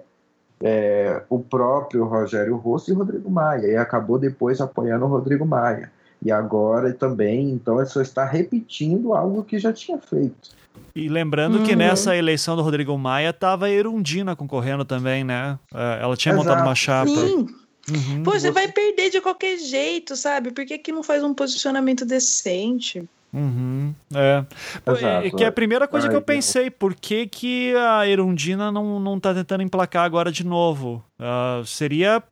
é, 0.59 1.21
o 1.29 1.39
próprio 1.39 2.05
Rogério 2.05 2.55
Rosso 2.55 2.91
e 2.91 2.93
Rodrigo 2.95 3.29
Maia, 3.29 3.67
e 3.67 3.77
acabou 3.77 4.17
depois 4.17 4.59
apoiando 4.59 5.05
o 5.05 5.09
Rodrigo 5.09 5.45
Maia. 5.45 5.91
E 6.23 6.31
agora 6.31 6.93
também, 6.93 7.51
então, 7.51 7.79
ele 7.79 7.87
só 7.87 8.01
está 8.01 8.25
repetindo 8.25 9.13
algo 9.13 9.43
que 9.43 9.59
já 9.59 9.71
tinha 9.71 9.97
feito. 9.97 10.57
E 10.95 11.07
lembrando 11.07 11.59
uhum. 11.59 11.63
que 11.63 11.75
nessa 11.75 12.15
eleição 12.15 12.55
do 12.55 12.61
Rodrigo 12.61 12.97
Maia 12.97 13.31
tava 13.31 13.67
a 13.67 13.71
Erundina 13.71 14.35
concorrendo 14.35 14.83
também, 14.83 15.23
né? 15.23 15.57
É, 15.73 15.99
ela 16.01 16.15
tinha 16.15 16.33
Exato. 16.33 16.47
montado 16.47 16.65
uma 16.65 16.75
chapa. 16.75 17.09
Sim. 17.09 17.47
Uhum. 17.89 18.23
Pô, 18.23 18.31
você 18.31 18.51
vai 18.51 18.67
perder 18.67 19.09
de 19.09 19.21
qualquer 19.21 19.57
jeito, 19.57 20.15
sabe? 20.15 20.51
Por 20.51 20.65
que, 20.65 20.77
que 20.77 20.91
não 20.91 21.03
faz 21.03 21.23
um 21.23 21.33
posicionamento 21.33 22.05
decente? 22.05 23.07
Uhum, 23.37 23.93
é. 24.15 24.43
Exato, 24.91 25.37
que 25.37 25.43
é 25.43 25.47
a 25.47 25.51
primeira 25.51 25.87
coisa 25.87 26.09
que 26.09 26.15
eu 26.15 26.21
pensei, 26.23 26.71
por 26.71 26.95
que, 26.95 27.27
que 27.27 27.75
a 27.75 28.07
Erundina 28.07 28.71
não, 28.71 28.99
não 28.99 29.19
tá 29.19 29.31
tentando 29.31 29.61
emplacar 29.61 30.05
agora 30.05 30.31
de 30.31 30.43
novo? 30.43 31.03
Uh, 31.19 31.63
seria, 31.63 32.23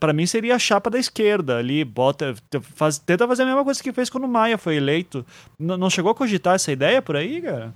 para 0.00 0.12
mim, 0.12 0.26
seria 0.26 0.56
a 0.56 0.58
chapa 0.58 0.90
da 0.90 0.98
esquerda 0.98 1.58
ali, 1.58 1.84
bota, 1.84 2.34
faz, 2.74 2.98
tenta 2.98 3.28
fazer 3.28 3.44
a 3.44 3.46
mesma 3.46 3.62
coisa 3.62 3.80
que 3.80 3.92
fez 3.92 4.10
quando 4.10 4.24
o 4.24 4.28
Maia 4.28 4.58
foi 4.58 4.74
eleito. 4.74 5.24
N 5.56 5.76
não 5.76 5.88
chegou 5.88 6.10
a 6.10 6.14
cogitar 6.16 6.56
essa 6.56 6.72
ideia 6.72 7.00
por 7.00 7.14
aí, 7.14 7.40
cara? 7.40 7.72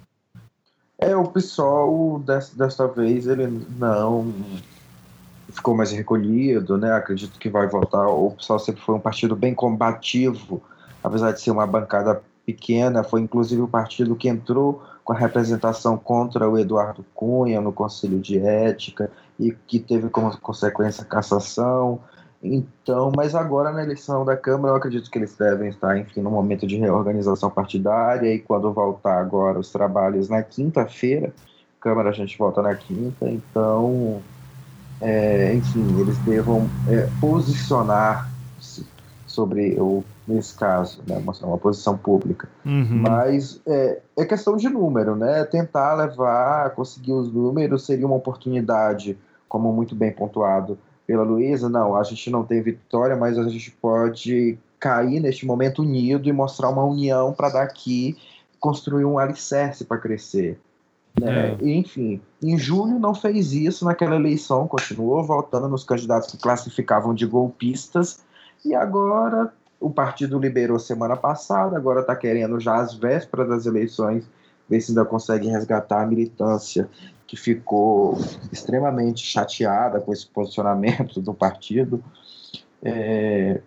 É, 0.98 1.14
o 1.14 1.28
PSOL, 1.28 2.18
desta, 2.18 2.56
desta 2.56 2.89
vez, 2.89 3.28
ele 3.28 3.47
não 3.78 4.35
ficou 5.52 5.76
mais 5.76 5.93
recolhido, 5.93 6.76
né? 6.76 6.93
Acredito 6.93 7.39
que 7.39 7.48
vai 7.48 7.68
voltar. 7.68 8.09
O 8.09 8.32
PSOL 8.32 8.59
sempre 8.59 8.82
foi 8.82 8.97
um 8.97 9.01
partido 9.01 9.36
bem 9.36 9.55
combativo, 9.55 10.60
apesar 11.05 11.30
de 11.30 11.40
ser 11.40 11.52
uma 11.52 11.68
bancada 11.68 12.20
pequena, 12.48 13.04
foi 13.04 13.20
inclusive 13.20 13.60
o 13.60 13.68
partido 13.68 14.16
que 14.16 14.26
entrou 14.26 14.82
com 15.04 15.12
a 15.12 15.16
representação 15.16 15.98
contra 15.98 16.48
o 16.48 16.58
Eduardo 16.58 17.04
Cunha 17.14 17.60
no 17.60 17.74
Conselho 17.74 18.18
de 18.18 18.38
Ética 18.38 19.10
e 19.38 19.52
que 19.52 19.78
teve 19.78 20.08
como 20.08 20.34
consequência 20.38 21.02
a 21.02 21.06
cassação. 21.06 22.00
Então, 22.42 23.12
mas 23.14 23.34
agora 23.34 23.70
na 23.70 23.82
eleição 23.82 24.24
da 24.24 24.34
Câmara, 24.34 24.72
eu 24.72 24.78
acredito 24.78 25.10
que 25.10 25.18
eles 25.18 25.36
devem 25.36 25.68
estar, 25.68 25.98
enfim, 25.98 26.22
no 26.22 26.30
momento 26.30 26.66
de 26.66 26.78
reorganização 26.78 27.50
partidária 27.50 28.32
e 28.32 28.38
quando 28.38 28.72
voltar 28.72 29.20
agora 29.20 29.58
os 29.58 29.70
trabalhos 29.70 30.30
na 30.30 30.42
quinta-feira, 30.42 31.30
Câmara 31.78 32.08
a 32.08 32.12
gente 32.12 32.38
volta 32.38 32.62
na 32.62 32.74
quinta, 32.74 33.28
então, 33.28 34.22
é, 35.02 35.54
enfim, 35.54 36.00
eles 36.00 36.16
devam 36.18 36.66
é, 36.88 37.08
posicionar-se 37.20 38.86
sobre 39.26 39.78
o 39.78 40.02
nesse 40.28 40.55
caso, 40.55 41.02
né, 41.09 41.16
uma, 41.16 41.32
uma 41.42 41.59
posição 41.59 41.96
pública. 41.96 42.48
Uhum. 42.64 43.02
Mas 43.02 43.60
é, 43.66 44.00
é, 44.16 44.24
questão 44.24 44.56
de 44.56 44.68
número, 44.68 45.16
né? 45.16 45.44
Tentar 45.44 45.94
levar, 45.94 46.70
conseguir 46.74 47.12
os 47.12 47.32
números 47.32 47.86
seria 47.86 48.06
uma 48.06 48.16
oportunidade, 48.16 49.18
como 49.48 49.72
muito 49.72 49.94
bem 49.94 50.12
pontuado 50.12 50.78
pela 51.06 51.22
Luísa. 51.22 51.68
Não, 51.68 51.96
a 51.96 52.02
gente 52.02 52.30
não 52.30 52.44
tem 52.44 52.62
vitória, 52.62 53.16
mas 53.16 53.38
a 53.38 53.48
gente 53.48 53.70
pode 53.70 54.59
cair 54.78 55.18
neste 55.18 55.46
momento 55.46 55.82
unido 55.82 56.28
e 56.28 56.32
mostrar 56.32 56.68
uma 56.68 56.84
união 56.84 57.32
para 57.32 57.48
daqui 57.48 58.16
construir 58.60 59.05
um 59.05 59.18
alicerce 59.18 59.84
para 59.84 59.98
crescer. 59.98 60.60
Né? 61.18 61.56
É. 61.60 61.68
Enfim, 61.68 62.20
em 62.42 62.59
julho 62.59 62.98
não 62.98 63.14
fez 63.14 63.52
isso 63.52 63.84
naquela 63.84 64.16
eleição, 64.16 64.68
continuou 64.68 65.22
votando 65.24 65.68
nos 65.68 65.84
candidatos 65.84 66.30
que 66.30 66.38
classificavam 66.38 67.14
de 67.14 67.26
golpistas, 67.26 68.20
e 68.64 68.74
agora 68.74 69.52
o 69.80 69.90
partido 69.90 70.38
liberou 70.38 70.78
semana 70.78 71.16
passada, 71.16 71.76
agora 71.76 72.00
está 72.00 72.16
querendo 72.16 72.59
já 72.59 72.76
às 72.76 72.94
vésperas 72.94 73.48
das 73.48 73.66
eleições 73.66 74.28
ver 74.68 74.80
se 74.80 74.90
ainda 74.90 75.05
consegue 75.05 75.48
resgatar 75.48 76.02
a 76.02 76.06
militância 76.06 76.88
que 77.26 77.36
ficou 77.36 78.18
extremamente 78.52 79.24
chateada 79.24 80.00
com 80.00 80.12
esse 80.12 80.26
posicionamento 80.26 81.20
do 81.20 81.32
partido. 81.32 82.02
É, 82.82 83.60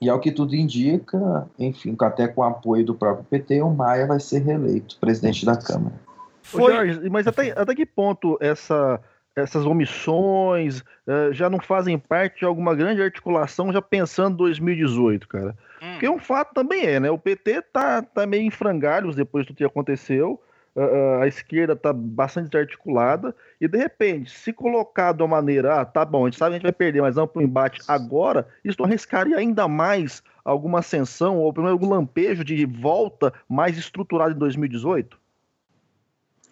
e 0.00 0.08
ao 0.08 0.20
que 0.20 0.30
tudo 0.30 0.54
indica, 0.54 1.48
enfim, 1.58 1.96
até 2.00 2.28
com 2.28 2.40
o 2.40 2.44
apoio 2.44 2.84
do 2.84 2.94
próprio 2.94 3.24
PT, 3.24 3.62
o 3.62 3.70
Maia 3.70 4.06
vai 4.06 4.20
ser 4.20 4.42
reeleito 4.42 4.98
presidente 4.98 5.44
da 5.44 5.56
Câmara. 5.56 5.94
Foi... 6.42 6.72
Jorge, 6.72 7.10
mas 7.10 7.26
até, 7.26 7.50
até 7.50 7.74
que 7.74 7.84
ponto 7.84 8.38
essa 8.40 9.00
essas 9.40 9.64
omissões 9.64 10.80
uh, 11.06 11.32
já 11.32 11.48
não 11.48 11.60
fazem 11.60 11.98
parte 11.98 12.40
de 12.40 12.44
alguma 12.44 12.74
grande 12.74 13.02
articulação 13.02 13.72
já 13.72 13.80
pensando 13.80 14.36
2018, 14.36 15.28
cara. 15.28 15.56
Hum. 15.82 15.92
Porque 15.92 16.08
um 16.08 16.18
fato 16.18 16.54
também 16.54 16.84
é, 16.84 17.00
né? 17.00 17.10
O 17.10 17.18
PT 17.18 17.62
tá, 17.72 18.02
tá 18.02 18.26
meio 18.26 18.42
em 18.42 18.50
frangalhos 18.50 19.16
depois 19.16 19.46
do 19.46 19.54
que 19.54 19.64
aconteceu. 19.64 20.40
Uh, 20.76 21.22
a 21.22 21.26
esquerda 21.26 21.74
tá 21.74 21.92
bastante 21.92 22.50
desarticulada 22.50 23.34
e 23.60 23.66
de 23.66 23.76
repente, 23.76 24.30
se 24.30 24.52
colocar 24.52 25.12
de 25.12 25.22
uma 25.22 25.28
maneira, 25.36 25.80
ah, 25.80 25.84
tá 25.84 26.04
bom, 26.04 26.24
a 26.24 26.30
gente 26.30 26.38
sabe 26.38 26.50
que 26.50 26.54
a 26.54 26.58
gente 26.58 26.62
vai 26.62 26.72
perder, 26.72 27.00
mas 27.00 27.16
vamos 27.16 27.32
para 27.32 27.40
o 27.40 27.42
embate 27.42 27.80
agora, 27.88 28.46
isso 28.64 28.84
arriscaria 28.84 29.36
ainda 29.36 29.66
mais 29.66 30.22
alguma 30.44 30.78
ascensão 30.78 31.38
ou 31.38 31.52
pelo 31.52 31.66
menos 31.66 31.80
algum 31.80 31.92
lampejo 31.92 32.44
de 32.44 32.64
volta 32.64 33.32
mais 33.48 33.76
estruturado 33.76 34.36
em 34.36 34.38
2018? 34.38 35.18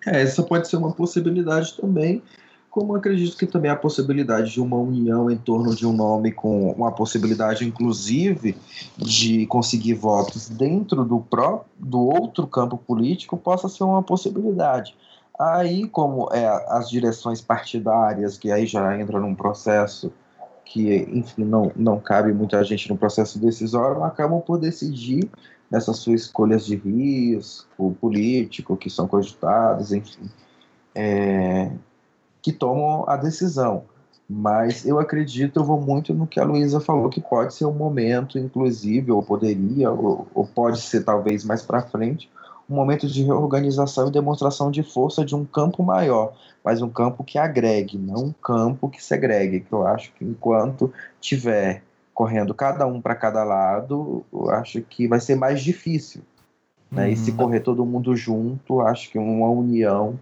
É, 0.07 0.23
essa 0.23 0.43
pode 0.43 0.69
ser 0.69 0.77
uma 0.77 0.93
possibilidade 0.93 1.77
também, 1.77 2.23
como 2.77 2.95
acredito 2.95 3.39
que 3.39 3.47
também 3.47 3.71
a 3.71 3.75
possibilidade 3.75 4.53
de 4.53 4.61
uma 4.61 4.77
união 4.77 5.31
em 5.31 5.37
torno 5.39 5.75
de 5.75 5.87
um 5.87 5.95
nome 5.95 6.31
com 6.31 6.71
uma 6.73 6.93
possibilidade, 6.93 7.67
inclusive, 7.67 8.55
de 8.99 9.47
conseguir 9.47 9.95
votos 9.95 10.51
dentro 10.51 11.03
do, 11.03 11.19
pró 11.21 11.65
do 11.79 11.99
outro 11.99 12.47
campo 12.47 12.77
político 12.77 13.35
possa 13.35 13.67
ser 13.67 13.83
uma 13.83 14.03
possibilidade. 14.03 14.95
Aí, 15.41 15.89
como 15.89 16.29
é, 16.31 16.47
as 16.69 16.91
direções 16.91 17.41
partidárias, 17.41 18.37
que 18.37 18.53
aí 18.53 18.67
já 18.67 19.01
entra 19.01 19.19
num 19.19 19.35
processo 19.35 20.13
que, 20.63 20.97
enfim, 21.11 21.45
não, 21.45 21.73
não 21.75 21.99
cabe 21.99 22.31
muita 22.35 22.63
gente 22.63 22.91
no 22.91 22.99
processo 22.99 23.39
decisório, 23.39 24.05
acabam 24.05 24.43
por 24.43 24.59
decidir 24.59 25.31
nessas 25.71 25.97
suas 25.97 26.21
escolhas 26.25 26.67
de 26.67 26.77
risco 26.77 27.97
político 27.99 28.77
que 28.77 28.91
são 28.91 29.09
cogitadas, 29.09 29.93
enfim, 29.93 30.29
é, 30.95 31.71
que 32.47 32.53
tomam 32.53 33.05
a 33.09 33.17
decisão. 33.17 33.83
Mas 34.31 34.87
eu 34.87 35.01
acredito, 35.01 35.59
eu 35.59 35.65
vou 35.65 35.81
muito 35.81 36.15
no 36.15 36.29
que 36.29 36.39
a 36.39 36.45
Luísa 36.45 36.79
falou, 36.79 37.09
que 37.09 37.21
pode 37.21 37.53
ser 37.55 37.65
um 37.65 37.73
momento, 37.73 38.39
inclusive, 38.39 39.11
ou 39.11 39.21
poderia, 39.21 39.91
ou, 39.91 40.29
ou 40.33 40.47
pode 40.47 40.81
ser 40.81 41.03
talvez 41.03 41.45
mais 41.45 41.63
para 41.63 41.83
frente, 41.83 42.31
um 42.71 42.77
momento 42.77 43.09
de 43.09 43.25
reorganização 43.25 44.07
e 44.07 44.13
demonstração 44.13 44.71
de 44.71 44.85
força 44.85 45.25
de 45.25 45.35
um 45.35 45.45
campo 45.45 45.83
maior, 45.83 46.35
mas 46.65 46.81
um 46.81 46.89
campo 46.89 47.25
que 47.25 47.37
agregue, 47.37 47.99
não 47.99 48.27
um 48.27 48.33
campo 48.33 48.89
que 48.89 49.03
segregue, 49.03 49.59
que 49.59 49.73
eu 49.73 49.85
acho 49.85 50.13
que 50.13 50.25
enquanto 50.25 50.93
tiver 51.21 51.83
correndo 52.15 52.55
cada 52.55 52.87
um 52.87 53.01
para 53.01 53.17
cada 53.17 53.43
lado, 53.43 54.25
eu 54.33 54.51
acho 54.51 54.81
que 54.83 55.09
vai 55.09 55.19
ser 55.19 55.35
mais 55.35 55.61
difícil. 55.61 56.23
Né? 56.93 57.07
Uhum. 57.07 57.13
E 57.13 57.17
se 57.17 57.33
uhum. 57.33 57.37
correr 57.39 57.61
todo 57.61 57.85
mundo 57.85 58.15
junto, 58.15 58.81
acho 58.83 59.11
que 59.11 59.19
uma 59.19 59.51
união 59.51 60.17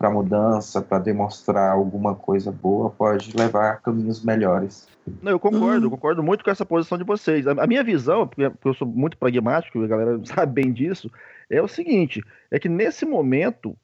para 0.00 0.08
mudança, 0.08 0.80
para 0.80 0.98
demonstrar 0.98 1.72
alguma 1.72 2.14
coisa 2.14 2.50
boa, 2.50 2.88
pode 2.88 3.36
levar 3.36 3.72
a 3.72 3.76
caminhos 3.76 4.24
melhores. 4.24 4.88
Não, 5.20 5.32
eu 5.32 5.38
concordo, 5.38 5.84
uhum. 5.84 5.90
concordo 5.90 6.22
muito 6.22 6.42
com 6.42 6.50
essa 6.50 6.64
posição 6.64 6.96
de 6.96 7.04
vocês. 7.04 7.46
A, 7.46 7.52
a 7.52 7.66
minha 7.66 7.84
visão, 7.84 8.26
porque 8.26 8.50
eu 8.64 8.72
sou 8.72 8.88
muito 8.88 9.18
pragmático, 9.18 9.84
a 9.84 9.86
galera 9.86 10.18
sabe 10.24 10.62
bem 10.62 10.72
disso, 10.72 11.12
é 11.50 11.60
o 11.60 11.68
seguinte: 11.68 12.24
é 12.50 12.58
que 12.58 12.66
nesse 12.66 13.04
momento 13.04 13.76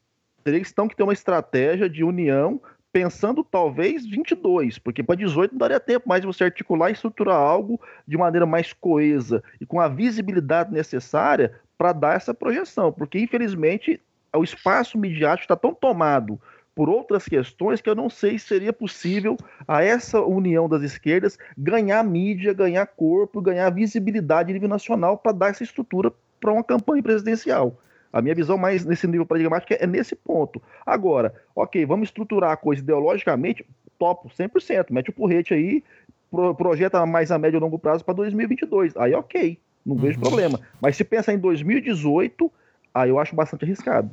eles 0.47 0.69
estão 0.69 0.89
que 0.89 0.97
ter 0.97 1.03
uma 1.03 1.13
estratégia 1.13 1.87
de 1.87 2.03
união 2.03 2.59
pensando 2.91 3.45
talvez 3.45 4.07
22, 4.07 4.79
porque 4.79 5.03
para 5.03 5.17
18 5.17 5.53
não 5.53 5.59
daria 5.59 5.79
tempo 5.79 6.09
mais 6.09 6.23
de 6.23 6.27
você 6.27 6.45
articular 6.45 6.89
e 6.89 6.95
estruturar 6.95 7.37
algo 7.37 7.79
de 8.09 8.17
maneira 8.17 8.47
mais 8.47 8.73
coesa 8.73 9.45
e 9.61 9.67
com 9.67 9.79
a 9.79 9.89
visibilidade 9.89 10.73
necessária 10.73 11.61
para 11.77 11.93
dar 11.93 12.17
essa 12.17 12.33
projeção, 12.33 12.91
porque 12.91 13.19
infelizmente 13.19 14.01
o 14.37 14.45
espaço 14.45 14.99
midiático 14.99 15.45
está 15.45 15.57
tão 15.57 15.75
tomado 15.75 16.41
por 16.75 16.91
outras 16.91 17.25
questões 17.25 17.81
que 17.81 17.89
eu 17.89 17.95
não 17.95 18.11
sei 18.11 18.39
se 18.39 18.49
seria 18.49 18.73
possível 18.73 19.37
a 19.67 19.83
essa 19.83 20.21
união 20.21 20.69
das 20.69 20.83
esquerdas 20.83 21.39
ganhar 21.57 22.05
mídia, 22.05 22.53
ganhar 22.53 22.87
corpo, 22.87 23.41
ganhar 23.41 23.71
visibilidade 23.71 24.51
a 24.51 24.53
nível 24.53 24.69
nacional 24.69 25.17
para 25.17 25.33
dar 25.33 25.49
essa 25.49 25.65
estrutura 25.65 26.13
para 26.39 26.53
uma 26.53 26.63
campanha 26.63 27.03
presidencial. 27.03 27.81
A 28.13 28.21
minha 28.21 28.35
visão 28.35 28.59
mais 28.59 28.85
nesse 28.85 29.07
nível 29.07 29.25
paradigmático 29.25 29.73
é, 29.73 29.87
nesse 29.87 30.15
ponto. 30.15 30.61
Agora, 30.85 31.35
ok, 31.55 31.85
vamos 31.87 32.09
estruturar 32.09 32.53
a 32.53 32.57
coisa 32.57 32.83
ideologicamente, 32.83 33.65
topo 33.99 34.29
100%, 34.29 34.87
mete 34.91 35.11
o 35.11 35.15
porrete 35.15 35.55
aí, 35.55 35.83
pro, 36.31 36.55
projeta 36.55 37.05
mais 37.07 37.31
a 37.31 37.39
médio 37.39 37.57
e 37.57 37.61
longo 37.61 37.79
prazo 37.79 38.05
para 38.05 38.15
2022. 38.15 38.97
Aí 38.99 39.15
ok, 39.15 39.59
não 39.85 39.97
vejo 39.97 40.19
uhum. 40.19 40.25
problema. 40.25 40.61
Mas 40.81 40.97
se 40.97 41.05
pensar 41.05 41.33
em 41.33 41.39
2018, 41.39 42.53
aí 42.97 43.11
eu 43.11 43.19
acho 43.19 43.35
bastante 43.35 43.65
arriscado. 43.65 44.11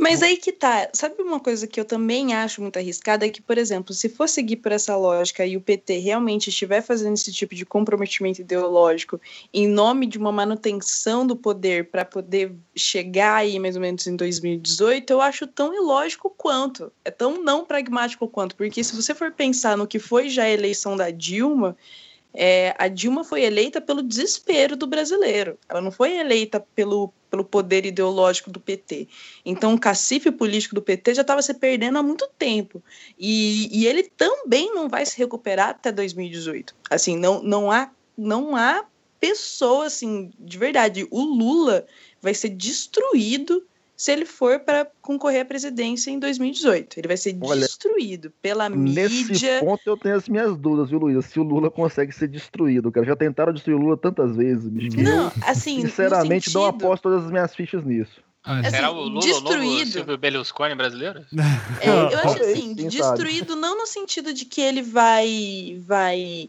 Mas 0.00 0.22
aí 0.22 0.36
que 0.36 0.52
tá. 0.52 0.88
Sabe 0.92 1.20
uma 1.20 1.40
coisa 1.40 1.66
que 1.66 1.80
eu 1.80 1.84
também 1.84 2.32
acho 2.32 2.62
muito 2.62 2.78
arriscada? 2.78 3.26
É 3.26 3.28
que, 3.28 3.42
por 3.42 3.58
exemplo, 3.58 3.92
se 3.92 4.08
for 4.08 4.28
seguir 4.28 4.58
por 4.58 4.70
essa 4.70 4.96
lógica 4.96 5.44
e 5.44 5.56
o 5.56 5.60
PT 5.60 5.98
realmente 5.98 6.50
estiver 6.50 6.80
fazendo 6.82 7.14
esse 7.14 7.32
tipo 7.32 7.52
de 7.52 7.66
comprometimento 7.66 8.40
ideológico 8.40 9.20
em 9.52 9.66
nome 9.66 10.06
de 10.06 10.16
uma 10.16 10.30
manutenção 10.30 11.26
do 11.26 11.34
poder 11.34 11.90
para 11.90 12.04
poder 12.04 12.54
chegar 12.76 13.38
aí 13.38 13.58
mais 13.58 13.74
ou 13.74 13.82
menos 13.82 14.06
em 14.06 14.14
2018, 14.14 15.10
eu 15.10 15.20
acho 15.20 15.48
tão 15.48 15.74
ilógico 15.74 16.30
quanto. 16.30 16.92
É 17.04 17.10
tão 17.10 17.42
não 17.42 17.64
pragmático 17.64 18.28
quanto. 18.28 18.54
Porque 18.54 18.84
se 18.84 18.94
você 18.94 19.12
for 19.12 19.32
pensar 19.32 19.76
no 19.76 19.84
que 19.84 19.98
foi 19.98 20.28
já 20.28 20.44
a 20.44 20.50
eleição 20.50 20.96
da 20.96 21.10
Dilma 21.10 21.76
é, 22.40 22.72
a 22.78 22.86
Dilma 22.86 23.24
foi 23.24 23.42
eleita 23.42 23.80
pelo 23.80 24.00
desespero 24.00 24.76
do 24.76 24.86
brasileiro. 24.86 25.58
Ela 25.68 25.80
não 25.80 25.90
foi 25.90 26.16
eleita 26.16 26.64
pelo, 26.72 27.12
pelo 27.28 27.44
poder 27.44 27.84
ideológico 27.84 28.48
do 28.48 28.60
PT. 28.60 29.08
Então, 29.44 29.74
o 29.74 29.80
cacife 29.80 30.30
político 30.30 30.76
do 30.76 30.80
PT 30.80 31.14
já 31.14 31.22
estava 31.22 31.42
se 31.42 31.52
perdendo 31.52 31.98
há 31.98 32.02
muito 32.02 32.30
tempo. 32.38 32.80
E, 33.18 33.68
e 33.76 33.88
ele 33.88 34.04
também 34.04 34.72
não 34.72 34.88
vai 34.88 35.04
se 35.04 35.18
recuperar 35.18 35.70
até 35.70 35.90
2018. 35.90 36.76
Assim, 36.88 37.16
não, 37.16 37.42
não 37.42 37.72
há 37.72 37.90
não 38.16 38.54
há 38.54 38.84
pessoa 39.18 39.86
assim 39.86 40.30
de 40.38 40.58
verdade. 40.58 41.08
O 41.10 41.20
Lula 41.20 41.86
vai 42.22 42.34
ser 42.34 42.50
destruído 42.50 43.66
se 43.98 44.12
ele 44.12 44.24
for 44.24 44.60
para 44.60 44.86
concorrer 45.02 45.42
à 45.42 45.44
presidência 45.44 46.12
em 46.12 46.20
2018. 46.20 47.00
Ele 47.00 47.08
vai 47.08 47.16
ser 47.16 47.36
Olha, 47.40 47.62
destruído 47.62 48.32
pela 48.40 48.68
nesse 48.68 49.24
mídia. 49.24 49.54
Nesse 49.54 49.64
ponto 49.64 49.82
eu 49.84 49.96
tenho 49.96 50.14
as 50.14 50.28
minhas 50.28 50.56
dúvidas, 50.56 50.88
viu, 50.88 51.00
Luísa? 51.00 51.20
Se 51.22 51.40
o 51.40 51.42
Lula 51.42 51.68
consegue 51.68 52.12
ser 52.12 52.28
destruído, 52.28 52.92
cara. 52.92 53.04
Já 53.04 53.16
tentaram 53.16 53.52
destruir 53.52 53.74
o 53.74 53.78
Lula 53.78 53.96
tantas 53.96 54.36
vezes, 54.36 54.68
bicho. 54.68 54.96
Não, 55.00 55.32
assim. 55.44 55.80
Sinceramente, 55.80 56.44
sentido... 56.44 56.60
não 56.60 56.66
aposto 56.66 57.02
todas 57.02 57.24
as 57.24 57.30
minhas 57.32 57.52
fichas 57.56 57.84
nisso. 57.84 58.22
Ah, 58.44 58.60
assim, 58.60 58.70
Será 58.70 58.92
o 58.92 58.94
Lula 58.94 59.20
destruído. 59.20 59.90
Silvio 59.90 60.16
Berlusconi 60.16 60.76
brasileiro? 60.76 61.26
É, 61.80 61.88
eu 61.88 62.18
acho 62.20 62.42
assim, 62.42 62.74
destruído 62.74 63.56
não 63.56 63.76
no 63.76 63.86
sentido 63.86 64.32
de 64.32 64.44
que 64.44 64.60
ele 64.60 64.82
vai 64.82 65.80
vai 65.84 66.48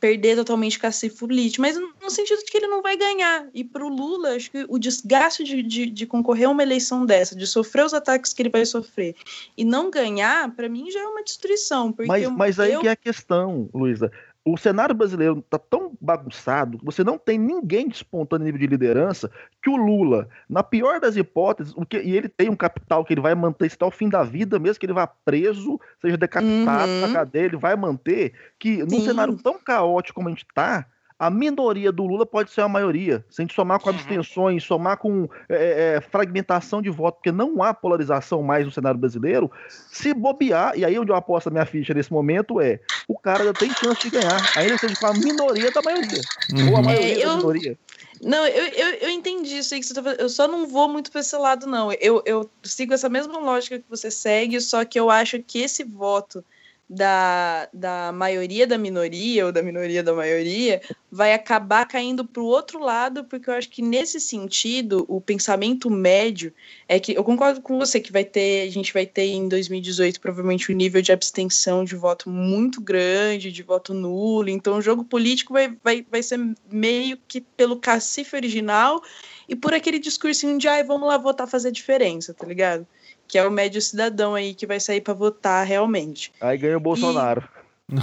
perder 0.00 0.36
totalmente 0.36 0.78
político, 1.18 1.62
mas 1.62 1.76
no 1.76 2.10
sentido 2.10 2.38
de 2.38 2.44
que 2.44 2.56
ele 2.56 2.66
não 2.66 2.82
vai 2.82 2.96
ganhar. 2.96 3.48
E 3.52 3.64
para 3.64 3.84
o 3.84 3.88
Lula, 3.88 4.30
acho 4.30 4.50
que 4.50 4.66
o 4.68 4.78
desgaste 4.78 5.44
de, 5.44 5.62
de, 5.62 5.86
de, 5.86 6.06
concorrer 6.06 6.46
a 6.46 6.50
uma 6.50 6.62
eleição 6.62 7.04
dessa, 7.04 7.34
de 7.34 7.46
sofrer 7.46 7.84
os 7.84 7.94
ataques 7.94 8.32
que 8.32 8.42
ele 8.42 8.50
vai 8.50 8.64
sofrer 8.64 9.14
e 9.56 9.64
não 9.64 9.90
ganhar, 9.90 10.54
para 10.54 10.68
mim 10.68 10.90
já 10.90 11.00
é 11.00 11.06
uma 11.06 11.22
destruição. 11.22 11.94
mas, 12.06 12.28
mas 12.28 12.60
aí 12.60 12.72
eu... 12.72 12.80
que 12.80 12.88
é 12.88 12.92
a 12.92 12.96
questão, 12.96 13.68
Luísa 13.72 14.10
o 14.46 14.56
cenário 14.56 14.94
brasileiro 14.94 15.40
está 15.40 15.58
tão 15.58 15.98
bagunçado, 16.00 16.78
você 16.80 17.02
não 17.02 17.18
tem 17.18 17.36
ninguém 17.36 17.88
despontando 17.88 18.44
nível 18.44 18.60
de 18.60 18.68
liderança, 18.68 19.28
que 19.60 19.68
o 19.68 19.74
Lula, 19.74 20.28
na 20.48 20.62
pior 20.62 21.00
das 21.00 21.16
hipóteses, 21.16 21.74
o 21.76 21.84
que, 21.84 21.98
e 21.98 22.16
ele 22.16 22.28
tem 22.28 22.48
um 22.48 22.54
capital 22.54 23.04
que 23.04 23.12
ele 23.12 23.20
vai 23.20 23.34
manter 23.34 23.72
até 23.72 23.84
o 23.84 23.90
fim 23.90 24.08
da 24.08 24.22
vida, 24.22 24.56
mesmo 24.60 24.78
que 24.78 24.86
ele 24.86 24.92
vá 24.92 25.04
preso, 25.04 25.80
seja 26.00 26.16
decapitado 26.16 26.92
uhum. 26.92 27.00
na 27.00 27.12
cadeia, 27.12 27.46
ele 27.46 27.56
vai 27.56 27.74
manter, 27.74 28.34
que 28.56 28.84
num 28.84 29.00
Sim. 29.00 29.06
cenário 29.06 29.36
tão 29.36 29.58
caótico 29.58 30.14
como 30.14 30.28
a 30.28 30.30
gente 30.30 30.46
está, 30.48 30.86
a 31.18 31.30
minoria 31.30 31.90
do 31.90 32.04
Lula 32.04 32.26
pode 32.26 32.50
ser 32.50 32.60
a 32.60 32.68
maioria. 32.68 33.24
Se 33.30 33.40
a 33.40 33.42
gente 33.42 33.54
somar 33.54 33.80
com 33.80 33.88
uhum. 33.88 33.96
abstenções, 33.96 34.64
somar 34.64 34.98
com 34.98 35.28
é, 35.48 35.96
é, 35.96 36.00
fragmentação 36.00 36.82
de 36.82 36.90
voto, 36.90 37.16
porque 37.16 37.32
não 37.32 37.62
há 37.62 37.72
polarização 37.72 38.42
mais 38.42 38.66
no 38.66 38.70
cenário 38.70 39.00
brasileiro, 39.00 39.50
se 39.90 40.12
bobear, 40.12 40.76
e 40.76 40.84
aí 40.84 40.98
onde 40.98 41.10
eu 41.10 41.16
aposto 41.16 41.48
a 41.48 41.50
minha 41.50 41.64
ficha 41.64 41.94
nesse 41.94 42.12
momento 42.12 42.60
é, 42.60 42.80
o 43.08 43.18
cara 43.18 43.40
ainda 43.40 43.54
tem 43.54 43.70
chance 43.70 44.02
de 44.02 44.10
ganhar, 44.10 44.38
ainda 44.56 44.76
seja 44.76 44.94
com 44.98 45.06
a 45.06 45.14
minoria 45.14 45.70
da 45.70 45.80
maioria. 45.82 46.20
Uhum. 46.52 46.70
Ou 46.70 46.76
a 46.76 46.82
maioria 46.82 47.14
é, 47.14 47.24
eu... 47.24 47.28
da 47.28 47.36
minoria. 47.36 47.78
Não, 48.22 48.46
eu, 48.46 48.64
eu, 48.64 48.88
eu 49.02 49.10
entendi 49.10 49.58
isso 49.58 49.74
aí 49.74 49.80
que 49.80 49.86
você 49.86 49.94
tá 49.94 50.02
falando. 50.02 50.20
Eu 50.20 50.28
só 50.28 50.48
não 50.48 50.66
vou 50.66 50.88
muito 50.88 51.10
para 51.10 51.20
esse 51.20 51.36
lado, 51.36 51.66
não. 51.66 51.92
Eu, 52.00 52.22
eu 52.24 52.48
sigo 52.62 52.94
essa 52.94 53.10
mesma 53.10 53.38
lógica 53.38 53.78
que 53.78 53.84
você 53.88 54.10
segue, 54.10 54.58
só 54.60 54.84
que 54.86 54.98
eu 54.98 55.10
acho 55.10 55.38
que 55.42 55.60
esse 55.60 55.84
voto 55.84 56.42
da, 56.88 57.68
da 57.72 58.12
maioria 58.12 58.66
da 58.66 58.78
minoria 58.78 59.46
ou 59.46 59.52
da 59.52 59.60
minoria 59.60 60.04
da 60.04 60.14
maioria 60.14 60.80
vai 61.10 61.32
acabar 61.32 61.84
caindo 61.86 62.24
para 62.24 62.40
o 62.40 62.46
outro 62.46 62.78
lado, 62.78 63.24
porque 63.24 63.50
eu 63.50 63.54
acho 63.54 63.68
que 63.68 63.82
nesse 63.82 64.20
sentido 64.20 65.04
o 65.08 65.20
pensamento 65.20 65.90
médio 65.90 66.52
é 66.88 67.00
que 67.00 67.14
eu 67.14 67.24
concordo 67.24 67.60
com 67.60 67.78
você 67.78 67.98
que 67.98 68.12
vai 68.12 68.24
ter 68.24 68.68
a 68.68 68.70
gente 68.70 68.92
vai 68.92 69.04
ter 69.04 69.26
em 69.26 69.48
2018 69.48 70.20
provavelmente 70.20 70.70
um 70.70 70.76
nível 70.76 71.02
de 71.02 71.10
abstenção 71.10 71.84
de 71.84 71.96
voto 71.96 72.30
muito 72.30 72.80
grande, 72.80 73.50
de 73.50 73.62
voto 73.64 73.92
nulo, 73.92 74.48
então 74.48 74.78
o 74.78 74.82
jogo 74.82 75.02
político 75.04 75.52
vai, 75.52 75.76
vai, 75.82 76.06
vai 76.08 76.22
ser 76.22 76.38
meio 76.70 77.18
que 77.26 77.40
pelo 77.40 77.78
cacife 77.78 78.36
original 78.36 79.02
e 79.48 79.56
por 79.56 79.74
aquele 79.74 79.98
discursinho 79.98 80.56
de 80.56 80.68
ai, 80.68 80.84
vamos 80.84 81.08
lá 81.08 81.18
votar 81.18 81.48
fazer 81.48 81.72
diferença, 81.72 82.32
tá 82.32 82.46
ligado? 82.46 82.86
Que 83.26 83.38
é 83.38 83.46
o 83.46 83.50
médio 83.50 83.80
cidadão 83.80 84.34
aí 84.34 84.54
que 84.54 84.66
vai 84.66 84.80
sair 84.80 85.00
para 85.00 85.14
votar 85.14 85.66
realmente. 85.66 86.32
Aí 86.40 86.56
ganha 86.56 86.76
o 86.76 86.80
Bolsonaro. 86.80 87.42
E... 87.42 87.56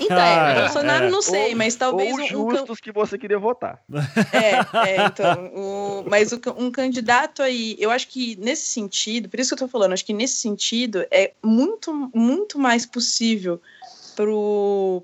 Então, 0.00 0.18
ah, 0.18 0.50
é, 0.50 0.60
Bolsonaro 0.60 1.06
é. 1.06 1.10
não 1.10 1.22
sei, 1.22 1.52
ou, 1.52 1.56
mas 1.56 1.76
talvez 1.76 2.12
ou 2.12 2.20
um, 2.20 2.26
justos 2.50 2.78
um... 2.78 2.82
que 2.82 2.92
você 2.92 3.16
queria 3.16 3.38
votar. 3.38 3.82
É, 4.32 4.90
é 4.90 5.06
então, 5.06 5.46
o, 5.54 6.04
mas 6.06 6.30
o, 6.32 6.40
um 6.58 6.70
candidato 6.70 7.42
aí, 7.42 7.74
eu 7.78 7.90
acho 7.90 8.08
que 8.08 8.36
nesse 8.36 8.66
sentido, 8.66 9.28
por 9.28 9.40
isso 9.40 9.56
que 9.56 9.62
eu 9.62 9.66
tô 9.66 9.72
falando, 9.72 9.92
acho 9.92 10.04
que 10.04 10.12
nesse 10.12 10.36
sentido 10.36 11.06
é 11.10 11.32
muito, 11.42 12.10
muito 12.14 12.58
mais 12.58 12.84
possível 12.84 13.60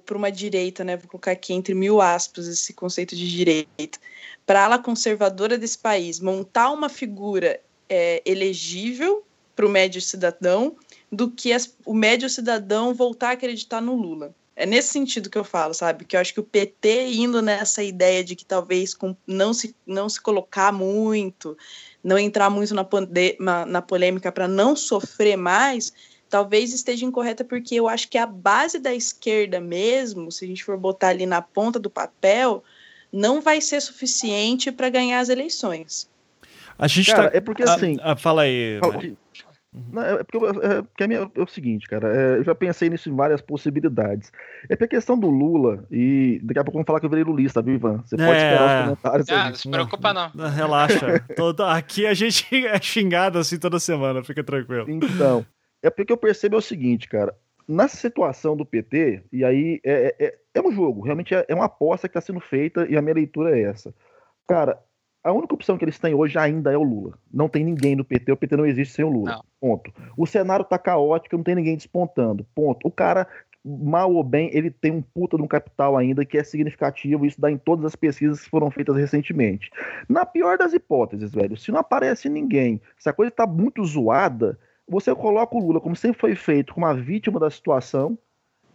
para 0.04 0.16
uma 0.16 0.30
direita, 0.30 0.84
né? 0.84 0.96
Vou 0.96 1.08
colocar 1.08 1.32
aqui 1.32 1.52
entre 1.52 1.74
mil 1.74 2.00
aspas 2.00 2.46
esse 2.46 2.72
conceito 2.72 3.16
de 3.16 3.28
direita, 3.28 3.98
para 4.46 4.60
a 4.60 4.64
ala 4.64 4.78
conservadora 4.78 5.56
desse 5.56 5.78
país 5.78 6.20
montar 6.20 6.70
uma 6.70 6.88
figura 6.88 7.60
é, 7.88 8.22
elegível 8.24 9.24
para 9.55 9.66
o 9.66 9.70
médio 9.70 10.01
cidadão 10.01 10.77
do 11.10 11.31
que 11.31 11.52
as, 11.52 11.74
o 11.85 11.94
médio 11.94 12.28
cidadão 12.28 12.94
voltar 12.94 13.31
a 13.31 13.32
acreditar 13.32 13.81
no 13.81 13.94
Lula. 13.94 14.35
É 14.55 14.66
nesse 14.66 14.89
sentido 14.89 15.31
que 15.31 15.39
eu 15.39 15.44
falo, 15.44 15.72
sabe? 15.72 16.05
Que 16.05 16.16
eu 16.16 16.20
acho 16.20 16.35
que 16.35 16.40
o 16.40 16.44
PT 16.44 17.12
indo 17.14 17.40
nessa 17.40 17.82
ideia 17.82 18.22
de 18.22 18.36
que 18.36 18.44
talvez 18.44 18.93
com, 18.93 19.16
não, 19.27 19.55
se, 19.55 19.74
não 19.86 20.09
se 20.09 20.20
colocar 20.20 20.70
muito, 20.70 21.56
não 22.05 22.18
entrar 22.18 22.51
muito 22.51 22.74
na, 22.74 22.86
na, 23.39 23.66
na 23.66 23.82
polêmica 23.82 24.31
para 24.31 24.47
não 24.47 24.77
sofrer 24.77 25.36
mais, 25.36 25.93
talvez 26.28 26.72
esteja 26.72 27.06
incorreta 27.06 27.44
porque 27.44 27.74
eu 27.74 27.89
acho 27.89 28.09
que 28.09 28.18
a 28.18 28.27
base 28.27 28.78
da 28.78 28.94
esquerda 28.94 29.60
mesmo, 29.60 30.31
se 30.31 30.44
a 30.44 30.48
gente 30.48 30.62
for 30.62 30.77
botar 30.77 31.09
ali 31.09 31.27
na 31.27 31.40
ponta 31.40 31.78
do 31.78 31.89
papel, 31.89 32.62
não 33.12 33.40
vai 33.40 33.60
ser 33.60 33.81
suficiente 33.81 34.70
para 34.70 34.89
ganhar 34.89 35.20
as 35.20 35.28
eleições. 35.28 36.09
A 36.78 36.86
gente 36.86 37.10
Cara, 37.10 37.31
tá... 37.31 37.36
é 37.36 37.40
porque 37.40 37.62
assim. 37.62 37.97
Ah, 38.01 38.12
ah, 38.12 38.16
fala 38.16 38.43
aí. 38.43 38.78
Fala, 38.78 39.02
não, 39.72 40.02
é 40.02 40.24
porque, 40.24 40.36
é, 40.38 40.82
porque 40.82 41.05
é, 41.05 41.16
é, 41.16 41.42
o 41.42 41.47
seguinte, 41.47 41.88
cara, 41.88 42.09
é, 42.09 42.38
eu 42.38 42.44
já 42.44 42.55
pensei 42.55 42.90
nisso 42.90 43.09
em 43.09 43.14
várias 43.14 43.40
possibilidades. 43.40 44.32
É 44.64 44.74
porque 44.74 44.97
a 44.97 44.98
questão 44.98 45.16
do 45.16 45.30
Lula, 45.30 45.84
e 45.90 46.40
daqui 46.42 46.59
a 46.59 46.64
pouco 46.64 46.78
vamos 46.78 46.86
falar 46.86 46.98
que 46.98 47.06
eu 47.06 47.10
virei 47.10 47.24
lulista, 47.24 47.62
viu, 47.62 47.74
Ivan? 47.74 48.02
Você 48.05 48.16
pode 48.16 48.32
esperar 48.32 48.64
os 48.64 48.70
é. 48.70 48.82
comentários. 48.82 49.28
Ah, 49.28 49.48
não 49.48 49.55
se 49.55 49.70
preocupa 49.70 50.12
não. 50.12 50.30
não 50.34 50.51
relaxa. 50.51 51.24
Todo, 51.36 51.62
aqui 51.62 52.05
a 52.05 52.14
gente 52.14 52.66
é 52.66 52.80
xingado 52.80 53.38
assim 53.38 53.59
toda 53.59 53.78
semana, 53.78 54.24
fica 54.24 54.42
tranquilo. 54.42 54.86
Então, 54.88 55.47
é 55.82 55.88
porque 55.88 56.12
eu 56.12 56.16
percebo 56.16 56.56
é 56.56 56.59
o 56.59 56.62
seguinte, 56.62 57.09
cara, 57.09 57.32
na 57.68 57.86
situação 57.86 58.56
do 58.56 58.66
PT, 58.66 59.22
e 59.32 59.44
aí 59.44 59.80
é, 59.84 60.16
é, 60.18 60.34
é 60.52 60.60
um 60.60 60.72
jogo, 60.72 61.02
realmente 61.02 61.32
é, 61.32 61.44
é 61.48 61.55
uma 61.55 61.66
aposta 61.66 62.09
que 62.09 62.18
está 62.18 62.20
sendo 62.20 62.40
feita, 62.40 62.86
e 62.90 62.97
a 62.97 63.02
minha 63.02 63.14
leitura 63.14 63.56
é 63.56 63.62
essa. 63.62 63.94
Cara, 64.48 64.80
a 65.22 65.32
única 65.32 65.55
opção 65.55 65.76
que 65.76 65.84
eles 65.84 65.98
têm 65.98 66.14
hoje 66.14 66.38
ainda 66.38 66.72
é 66.72 66.76
o 66.76 66.82
Lula. 66.82 67.18
Não 67.32 67.48
tem 67.48 67.64
ninguém 67.64 67.94
no 67.94 68.05
PT, 68.05 68.32
o 68.32 68.36
PT 68.36 68.56
não 68.56 68.66
existe 68.66 68.94
sem 68.94 69.05
o 69.05 69.10
Lula. 69.10 69.32
Não. 69.32 69.44
Ponto. 69.60 69.92
O 70.16 70.26
cenário 70.26 70.64
tá 70.64 70.78
caótico, 70.78 71.36
não 71.36 71.44
tem 71.44 71.55
ninguém 71.55 71.76
despontando. 71.76 72.47
Ponto. 72.55 72.88
O 72.88 72.90
cara, 72.90 73.26
mal 73.64 74.12
ou 74.12 74.24
bem, 74.24 74.51
ele 74.52 74.70
tem 74.70 74.90
um 74.90 75.02
puta 75.02 75.36
de 75.36 75.42
um 75.42 75.47
capital 75.47 75.97
ainda 75.97 76.24
que 76.24 76.38
é 76.38 76.44
significativo, 76.44 77.26
isso 77.26 77.40
dá 77.40 77.51
em 77.51 77.59
todas 77.59 77.84
as 77.84 77.97
pesquisas 77.97 78.40
que 78.40 78.51
foram 78.51 78.70
feitas 78.70 78.97
recentemente. 78.97 79.70
Na 80.09 80.24
pior 80.24 80.56
das 80.56 80.72
hipóteses, 80.72 81.32
velho, 81.32 81.56
se 81.56 81.70
não 81.70 81.80
aparece 81.80 82.28
ninguém, 82.28 82.80
se 82.98 83.09
a 83.09 83.12
coisa 83.12 83.30
tá 83.30 83.47
muito 83.47 83.84
zoada, 83.84 84.59
você 84.88 85.14
coloca 85.14 85.55
o 85.55 85.60
Lula, 85.60 85.80
como 85.80 85.94
sempre 85.94 86.18
foi 86.18 86.34
feito, 86.34 86.74
como 86.74 86.86
a 86.86 86.94
vítima 86.94 87.38
da 87.38 87.51
situação, 87.51 88.18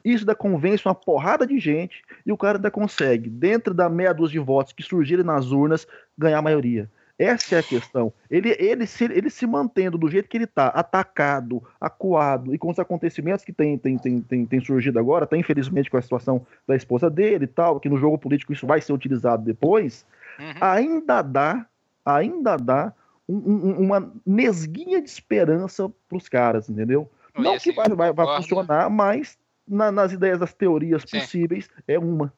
isso 0.06 0.24
ainda 0.24 0.36
convence 0.36 0.86
uma 0.86 0.96
porrada 0.96 1.48
de 1.48 1.60
gente 1.60 2.04
e 2.26 2.32
o 2.32 2.38
cara 2.38 2.58
ainda 2.58 2.70
consegue, 2.70 3.30
dentro 3.30 3.74
da 3.74 3.90
meia 3.90 4.14
dúzia 4.14 4.40
de 4.40 4.46
votos 4.46 4.72
que 4.72 4.84
surgirem 4.84 5.26
nas 5.26 5.52
urnas, 5.52 5.88
ganhar 6.18 6.38
a 6.38 6.42
maioria. 6.42 6.90
Essa 7.18 7.56
é 7.56 7.60
a 7.60 7.64
questão. 7.64 8.12
Ele, 8.30 8.56
ele, 8.60 8.86
se, 8.86 9.06
ele 9.06 9.30
se 9.30 9.48
mantendo 9.48 9.98
do 9.98 10.10
jeito 10.10 10.28
que 10.28 10.36
ele 10.36 10.44
está, 10.44 10.68
atacado, 10.68 11.64
acuado, 11.80 12.54
e 12.54 12.58
com 12.58 12.70
os 12.70 12.78
acontecimentos 12.78 13.46
que 13.46 13.54
tem, 13.54 13.78
tem, 13.78 13.98
tem, 13.98 14.22
tem, 14.22 14.46
tem 14.46 14.60
surgido 14.60 15.00
agora, 15.00 15.24
até 15.24 15.38
infelizmente 15.38 15.90
com 15.90 15.98
a 15.98 16.02
situação 16.02 16.46
da 16.68 16.76
esposa 16.76 17.10
dele 17.10 17.46
e 17.46 17.48
tal, 17.48 17.80
que 17.80 17.88
no 17.88 17.98
jogo 17.98 18.18
político 18.18 18.52
isso 18.52 18.68
vai 18.68 18.82
ser 18.82 18.92
utilizado 18.92 19.44
depois, 19.44 20.06
uhum. 20.38 20.54
ainda 20.60 21.22
dá, 21.22 21.66
ainda 22.06 22.58
dá 22.58 22.94
um, 23.28 23.38
um, 23.38 23.72
uma 23.80 24.12
nesguinha 24.26 25.02
de 25.02 25.10
esperança 25.10 25.90
para 26.10 26.18
os 26.18 26.28
caras, 26.28 26.70
entendeu? 26.70 27.10
Não 27.38 27.54
assim, 27.54 27.70
que 27.70 27.76
vai, 27.76 27.88
vai, 27.90 28.14
vai 28.14 28.38
funcionar, 28.38 28.90
mas 28.90 29.38
na, 29.68 29.92
nas 29.92 30.12
ideias 30.12 30.40
das 30.40 30.54
teorias 30.54 31.04
Sim. 31.06 31.20
possíveis, 31.20 31.70
é 31.88 31.98
uma. 31.98 32.34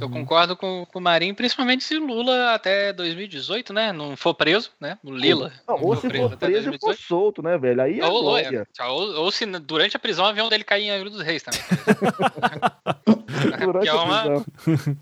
Eu 0.00 0.08
concordo 0.08 0.56
com, 0.56 0.86
com 0.86 0.98
o 0.98 1.02
Marinho, 1.02 1.34
principalmente 1.34 1.84
se 1.84 1.98
Lula 1.98 2.54
até 2.54 2.90
2018, 2.90 3.70
né? 3.70 3.92
Não 3.92 4.16
for 4.16 4.32
preso, 4.32 4.70
né? 4.80 4.98
O 5.04 5.12
Lila. 5.12 5.52
Não, 5.68 5.78
ou 5.78 5.94
se 5.94 6.08
for 6.08 6.34
preso 6.38 6.72
e 6.72 6.78
for 6.78 6.96
solto, 6.96 7.42
né, 7.42 7.58
velho? 7.58 7.82
Aí 7.82 8.00
é 8.00 8.06
ou, 8.06 8.38
é, 8.38 8.66
ou, 8.80 9.14
ou, 9.16 9.30
se 9.30 9.44
durante 9.44 9.94
a 9.94 10.00
prisão 10.00 10.24
o 10.24 10.28
avião 10.28 10.48
dele 10.48 10.64
cair 10.64 10.84
em 10.84 10.90
Angra 10.90 11.10
dos 11.10 11.20
Reis 11.20 11.42
também. 11.42 11.60
durante 13.62 13.88
é 13.88 13.92
uma, 13.92 14.42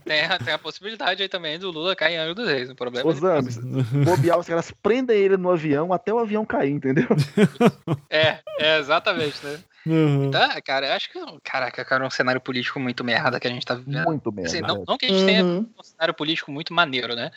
tem, 0.04 0.22
a, 0.22 0.38
tem 0.38 0.52
a 0.52 0.58
possibilidade 0.58 1.22
aí 1.22 1.28
também 1.28 1.60
do 1.60 1.70
Lula 1.70 1.94
cair 1.94 2.14
em 2.14 2.18
Angra 2.18 2.34
dos 2.34 2.48
Reis. 2.48 2.68
O 2.68 2.74
problema 2.74 3.08
Ô, 3.08 3.12
Zambis, 3.12 3.58
bobear, 4.04 4.36
os 4.36 4.48
caras 4.48 4.72
prendem 4.82 5.16
ele 5.16 5.36
no 5.36 5.50
avião 5.50 5.92
até 5.92 6.12
o 6.12 6.18
avião 6.18 6.44
cair, 6.44 6.72
entendeu? 6.72 7.06
É, 8.10 8.38
é 8.58 8.78
exatamente, 8.78 9.44
né? 9.44 9.58
Uhum. 9.84 10.30
Tá, 10.30 10.60
cara, 10.60 10.86
eu 10.86 10.92
acho 10.92 11.10
que. 11.10 11.18
Caraca, 11.42 11.84
cara, 11.84 12.04
é 12.04 12.06
um 12.06 12.10
cenário 12.10 12.40
político 12.40 12.78
muito 12.78 13.02
merda 13.02 13.40
que 13.40 13.48
a 13.48 13.50
gente 13.50 13.66
tá 13.66 13.74
vivendo. 13.74 14.04
Muito 14.04 14.30
merda. 14.30 14.50
Assim, 14.50 14.60
não, 14.60 14.84
não, 14.86 14.96
que 14.96 15.06
a 15.06 15.08
gente 15.08 15.20
uhum. 15.20 15.26
tenha 15.26 15.44
um 15.44 15.82
cenário 15.82 16.14
político 16.14 16.52
muito 16.52 16.72
maneiro, 16.72 17.14
né? 17.14 17.30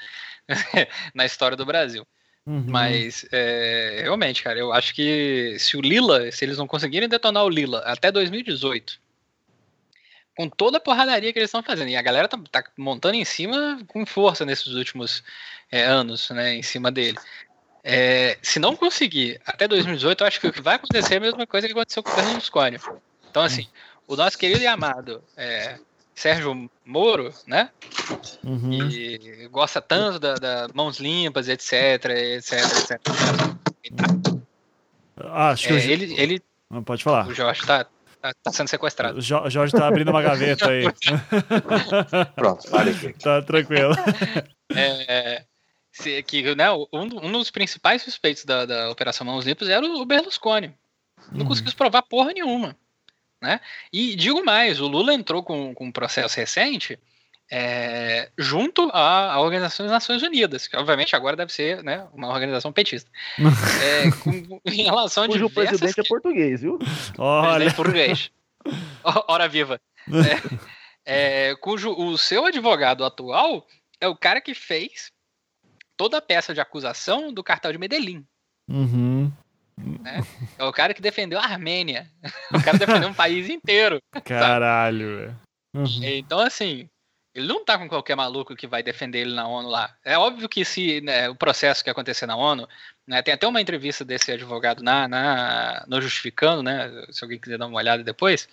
Na 1.13 1.25
história 1.25 1.57
do 1.57 1.65
Brasil. 1.65 2.05
Uhum. 2.45 2.65
Mas, 2.67 3.25
é, 3.31 4.01
realmente, 4.03 4.43
cara, 4.43 4.59
eu 4.59 4.71
acho 4.71 4.93
que 4.93 5.57
se 5.57 5.75
o 5.75 5.81
Lila, 5.81 6.31
se 6.31 6.45
eles 6.45 6.57
não 6.57 6.67
conseguirem 6.67 7.09
detonar 7.09 7.43
o 7.43 7.49
Lila 7.49 7.79
até 7.79 8.11
2018, 8.11 8.99
com 10.37 10.47
toda 10.47 10.77
a 10.77 10.81
porradaria 10.81 11.33
que 11.33 11.39
eles 11.39 11.47
estão 11.47 11.63
fazendo, 11.63 11.89
e 11.89 11.95
a 11.95 12.01
galera 12.03 12.27
tá, 12.27 12.39
tá, 12.51 12.63
montando 12.77 13.15
em 13.15 13.25
cima 13.25 13.79
com 13.87 14.05
força 14.05 14.45
nesses 14.45 14.67
últimos 14.67 15.23
é, 15.71 15.83
anos, 15.83 16.29
né, 16.29 16.53
em 16.53 16.61
cima 16.61 16.91
dele. 16.91 17.17
É, 17.87 18.39
se 18.41 18.57
não 18.57 18.75
conseguir 18.75 19.39
até 19.45 19.67
2018, 19.67 20.21
eu 20.21 20.27
acho 20.27 20.41
que 20.41 20.47
o 20.47 20.51
que 20.51 20.59
vai 20.61 20.73
acontecer 20.73 21.13
é 21.13 21.17
a 21.17 21.21
mesma 21.21 21.45
coisa 21.45 21.67
que 21.67 21.73
aconteceu 21.73 22.01
com 22.01 22.09
o 22.09 22.15
Berlusconi. 22.15 22.79
Então, 23.29 23.43
assim, 23.43 23.67
o 24.07 24.15
nosso 24.15 24.35
querido 24.39 24.61
e 24.61 24.65
amado 24.65 25.21
é, 25.37 25.77
Sérgio 26.15 26.67
Moro, 26.83 27.31
né? 27.45 27.69
Uhum. 28.43 28.71
E 28.71 29.47
gosta 29.51 29.79
tanto 29.83 30.17
da, 30.17 30.33
da, 30.33 30.67
mãos 30.73 30.99
limpas, 30.99 31.47
etc, 31.47 32.05
etc, 32.05 32.53
etc. 32.79 33.01
Ah, 35.17 35.49
acho 35.49 35.67
que 35.67 35.73
é, 35.73 35.85
ele, 35.85 36.19
ele. 36.19 36.41
Não 36.71 36.83
pode 36.83 37.03
falar. 37.03 37.27
O 37.27 37.35
Jorge 37.35 37.67
tá, 37.67 37.85
tá, 38.19 38.33
tá 38.41 38.51
sendo 38.51 38.67
sequestrado. 38.67 39.19
O 39.19 39.21
Jorge 39.21 39.71
tá 39.71 39.87
abrindo 39.87 40.09
uma 40.09 40.23
gaveta 40.23 40.71
aí. 40.71 40.85
Pronto, 42.35 42.67
fale 42.67 42.89
aqui. 42.89 43.13
Tá 43.13 43.43
tranquilo. 43.43 43.93
É, 44.75 45.45
que 46.25 46.55
né, 46.55 46.71
um, 46.71 46.87
um 46.93 47.31
dos 47.31 47.49
principais 47.49 48.01
suspeitos 48.01 48.45
da, 48.45 48.65
da 48.65 48.89
Operação 48.89 49.25
Mãos 49.25 49.45
Limpas 49.45 49.69
era 49.69 49.85
o 49.85 50.05
Berlusconi. 50.05 50.73
Não 51.31 51.41
uhum. 51.41 51.47
conseguiu 51.47 51.73
provar 51.75 52.03
porra 52.03 52.33
nenhuma. 52.33 52.75
Né? 53.41 53.59
E 53.91 54.15
digo 54.15 54.43
mais, 54.43 54.79
o 54.79 54.87
Lula 54.87 55.13
entrou 55.13 55.43
com, 55.43 55.73
com 55.73 55.85
um 55.85 55.91
processo 55.91 56.37
recente 56.37 56.99
é, 57.51 58.29
junto 58.37 58.89
à, 58.91 59.33
à, 59.33 59.39
Organização 59.39 59.85
das 59.85 59.93
Nações 59.93 60.23
Unidas, 60.23 60.67
que 60.67 60.75
obviamente 60.75 61.15
agora 61.15 61.35
deve 61.35 61.53
ser 61.53 61.83
né, 61.83 62.07
uma 62.13 62.29
organização 62.29 62.71
petista. 62.71 63.09
é, 63.83 64.11
com, 64.23 64.59
em 64.65 64.83
relação 64.83 65.23
a 65.23 65.27
Cujo 65.27 65.49
presidente 65.49 65.99
é 65.99 66.03
português, 66.03 66.61
viu? 66.61 66.79
Olha. 67.17 67.71
Português. 67.73 68.31
Hora 69.27 69.47
viva. 69.47 69.79
É, 71.05 71.49
é, 71.51 71.55
cujo 71.55 71.91
o 71.91 72.17
seu 72.17 72.45
advogado 72.45 73.05
atual 73.05 73.67
é 74.01 74.07
o 74.07 74.15
cara 74.15 74.41
que 74.41 74.55
fez 74.55 75.11
toda 75.97 76.17
a 76.17 76.21
peça 76.21 76.53
de 76.53 76.61
acusação 76.61 77.33
do 77.33 77.43
cartel 77.43 77.71
de 77.71 77.77
Medellín. 77.77 78.25
Uhum. 78.69 79.31
Né? 79.77 80.21
É 80.57 80.63
o 80.63 80.71
cara 80.71 80.93
que 80.93 81.01
defendeu 81.01 81.39
a 81.39 81.43
Armênia. 81.43 82.09
O 82.53 82.63
cara 82.63 82.77
defendeu 82.77 83.09
um 83.09 83.13
país 83.13 83.49
inteiro. 83.49 83.99
Caralho, 84.23 85.35
uhum. 85.75 85.85
Então, 86.03 86.39
assim, 86.39 86.89
ele 87.35 87.47
não 87.47 87.65
tá 87.65 87.77
com 87.77 87.89
qualquer 87.89 88.15
maluco 88.15 88.55
que 88.55 88.65
vai 88.65 88.81
defender 88.81 89.19
ele 89.19 89.33
na 89.33 89.45
ONU 89.45 89.67
lá. 89.67 89.93
É 90.05 90.17
óbvio 90.17 90.47
que 90.47 90.63
se 90.63 91.01
né, 91.01 91.29
o 91.29 91.35
processo 91.35 91.83
que 91.83 91.89
acontecer 91.89 92.25
na 92.25 92.37
ONU, 92.37 92.65
né, 93.05 93.21
tem 93.21 93.33
até 93.33 93.45
uma 93.45 93.59
entrevista 93.59 94.05
desse 94.05 94.31
advogado 94.31 94.81
na, 94.81 95.05
na, 95.07 95.85
no 95.85 96.01
Justificando, 96.01 96.63
né? 96.63 96.89
Se 97.11 97.25
alguém 97.25 97.37
quiser 97.37 97.57
dar 97.57 97.67
uma 97.67 97.77
olhada 97.77 98.03
depois. 98.03 98.47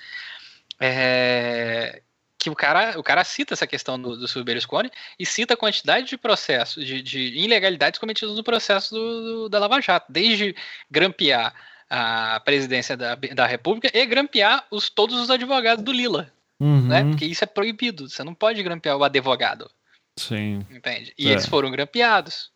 É, 0.81 2.03
que 2.43 2.51
o 2.51 2.57
cara, 2.57 2.99
o 2.99 3.03
cara 3.03 3.23
cita 3.23 3.55
essa 3.55 3.67
questão 3.67 4.01
do, 4.01 4.17
do 4.17 4.45
Berlusconi 4.45 4.91
e 5.19 5.25
cita 5.25 5.55
a 5.55 5.57
quantidade 5.57 6.07
de 6.07 6.19
processos, 6.19 6.85
de, 6.85 7.01
de 7.01 7.21
ilegalidades 7.21 8.01
cometidas 8.01 8.37
no 8.37 8.43
processo 8.43 8.95
do, 8.95 9.23
do, 9.23 9.49
da 9.49 9.61
Lava 9.61 9.81
Jato, 9.81 10.11
desde 10.11 10.55
grampear 10.91 11.55
a 11.89 12.41
presidência 12.41 12.97
da, 12.97 13.15
da 13.15 13.47
República 13.47 13.91
e 13.97 14.07
grampear 14.07 14.67
os, 14.71 14.91
todos 14.91 15.21
os 15.21 15.31
advogados 15.31 15.85
do 15.85 15.93
Lila. 15.93 16.33
Uhum. 16.59 16.89
Né? 16.89 17.05
Porque 17.05 17.27
isso 17.27 17.45
é 17.45 17.47
proibido, 17.47 18.09
você 18.09 18.25
não 18.25 18.35
pode 18.35 18.63
grampear 18.63 18.97
o 18.97 19.05
advogado. 19.05 19.71
Sim. 20.19 20.67
Entende? 20.71 21.15
E 21.19 21.29
é. 21.29 21.33
eles 21.33 21.47
foram 21.47 21.71
grampeados. 21.71 22.51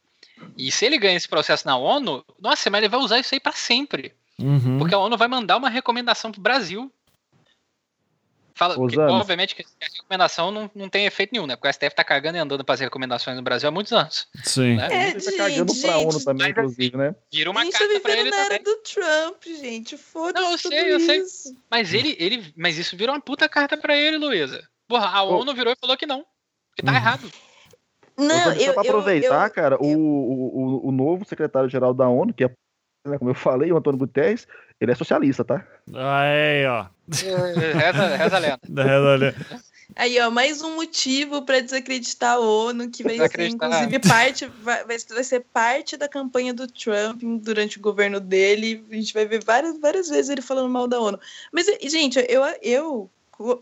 E 0.57 0.71
se 0.71 0.85
ele 0.85 0.99
ganha 0.99 1.17
esse 1.17 1.29
processo 1.29 1.67
na 1.67 1.77
ONU, 1.77 2.25
nossa, 2.41 2.69
mas 2.71 2.81
ele 2.81 2.89
vai 2.89 3.01
usar 3.01 3.19
isso 3.19 3.35
aí 3.35 3.41
para 3.41 3.53
sempre. 3.53 4.13
Uhum. 4.39 4.79
Porque 4.79 4.95
a 4.95 4.99
ONU 4.99 5.17
vai 5.17 5.29
mandar 5.29 5.57
uma 5.57 5.71
recomendação 5.71 6.31
pro 6.31 6.41
Brasil 6.41 6.93
Fala, 8.57 8.75
porque, 8.75 8.99
obviamente 8.99 9.55
que 9.55 9.63
a 9.63 9.85
recomendação 9.85 10.51
não, 10.51 10.71
não 10.75 10.89
tem 10.89 11.05
efeito 11.05 11.31
nenhum, 11.31 11.47
né? 11.47 11.57
Porque 11.57 11.69
o 11.69 11.73
STF 11.73 11.95
tá 11.95 12.03
cagando 12.03 12.39
e 12.39 12.41
andando 12.41 12.65
para 12.65 12.75
as 12.75 12.81
recomendações 12.81 13.37
no 13.37 13.43
Brasil 13.43 13.69
há 13.69 13.71
muitos 13.71 13.93
anos. 13.93 14.27
Sim. 14.43 14.77
Né? 14.77 15.11
É, 15.11 15.13
tá 15.13 15.31
cagando 15.37 15.75
gente, 15.75 15.87
pra 15.87 15.99
ONU 15.99 16.25
também, 16.25 16.51
inclusive, 16.53 16.97
né? 16.97 17.15
Vira 17.31 17.51
uma 17.51 17.71
carta 17.71 17.93
tá 17.93 18.01
pra 18.01 18.17
ele 18.17 18.31
na 18.31 18.37
também. 18.37 18.55
era 18.55 18.65
do 18.65 18.77
Trump, 18.77 19.45
gente. 19.45 19.99
Foda-se. 19.99 20.43
Não, 20.43 20.53
eu 20.53 20.59
sei, 20.59 20.95
eu 20.95 21.01
sei. 21.01 21.23
Mas 21.71 21.93
ele, 21.93 22.17
ele. 22.19 22.51
Mas 22.57 22.79
isso 22.79 22.97
virou 22.97 23.15
uma 23.15 23.21
puta 23.21 23.47
carta 23.47 23.77
pra 23.77 23.95
ele, 23.95 24.17
Luísa. 24.17 24.67
Porra, 24.89 25.09
a 25.09 25.23
ONU 25.23 25.53
virou 25.53 25.75
e 25.75 25.77
falou 25.79 25.95
que 25.95 26.07
não. 26.07 26.25
Que 26.75 26.83
tá 26.83 26.93
hum. 26.93 26.97
errado. 26.97 27.31
Não, 28.17 28.53
eu, 28.55 28.67
só 28.69 28.73
pra 28.73 28.83
aproveitar, 28.83 29.49
eu, 29.49 29.53
cara, 29.53 29.75
eu, 29.75 29.99
o, 29.99 30.87
o, 30.87 30.89
o 30.89 30.93
novo 30.93 31.27
secretário-geral 31.27 31.93
da 31.93 32.09
ONU, 32.09 32.33
que 32.33 32.45
é 32.45 32.51
né? 33.07 33.19
Como 33.19 33.31
eu 33.31 33.35
falei, 33.35 33.73
o 33.73 33.77
Antônio 33.77 33.99
Guterres, 33.99 34.47
ele 34.81 34.93
é 34.93 34.95
socialista, 34.95 35.45
tá? 35.45 35.67
Aí, 35.95 36.67
ó. 36.67 36.87
Reza, 37.09 38.17
reza 38.17 38.37
a 38.37 38.39
lenda. 38.39 38.61
Reza 38.83 39.13
a 39.13 39.17
lenda. 39.17 39.37
Aí, 39.95 40.21
ó, 40.21 40.31
mais 40.31 40.63
um 40.63 40.75
motivo 40.75 41.43
para 41.43 41.61
desacreditar 41.61 42.35
a 42.35 42.41
ONU, 42.41 42.91
que 42.91 43.03
vai 43.03 43.17
ser, 43.17 43.49
inclusive, 43.49 43.99
parte, 44.01 44.47
vai, 44.63 44.85
vai, 44.85 44.99
ser 44.99 45.41
parte 45.53 45.97
da 45.97 46.09
campanha 46.09 46.53
do 46.53 46.67
Trump 46.67 47.23
durante 47.41 47.79
o 47.79 47.81
governo 47.81 48.19
dele. 48.19 48.85
A 48.91 48.95
gente 48.95 49.15
vai 49.15 49.25
ver 49.25 49.43
várias, 49.45 49.79
várias 49.79 50.09
vezes 50.09 50.29
ele 50.29 50.43
falando 50.43 50.69
mal 50.69 50.89
da 50.89 51.01
ONU. 51.01 51.19
Mas, 51.53 51.67
gente, 51.83 52.19
eu, 52.29 52.43
eu, 52.61 53.11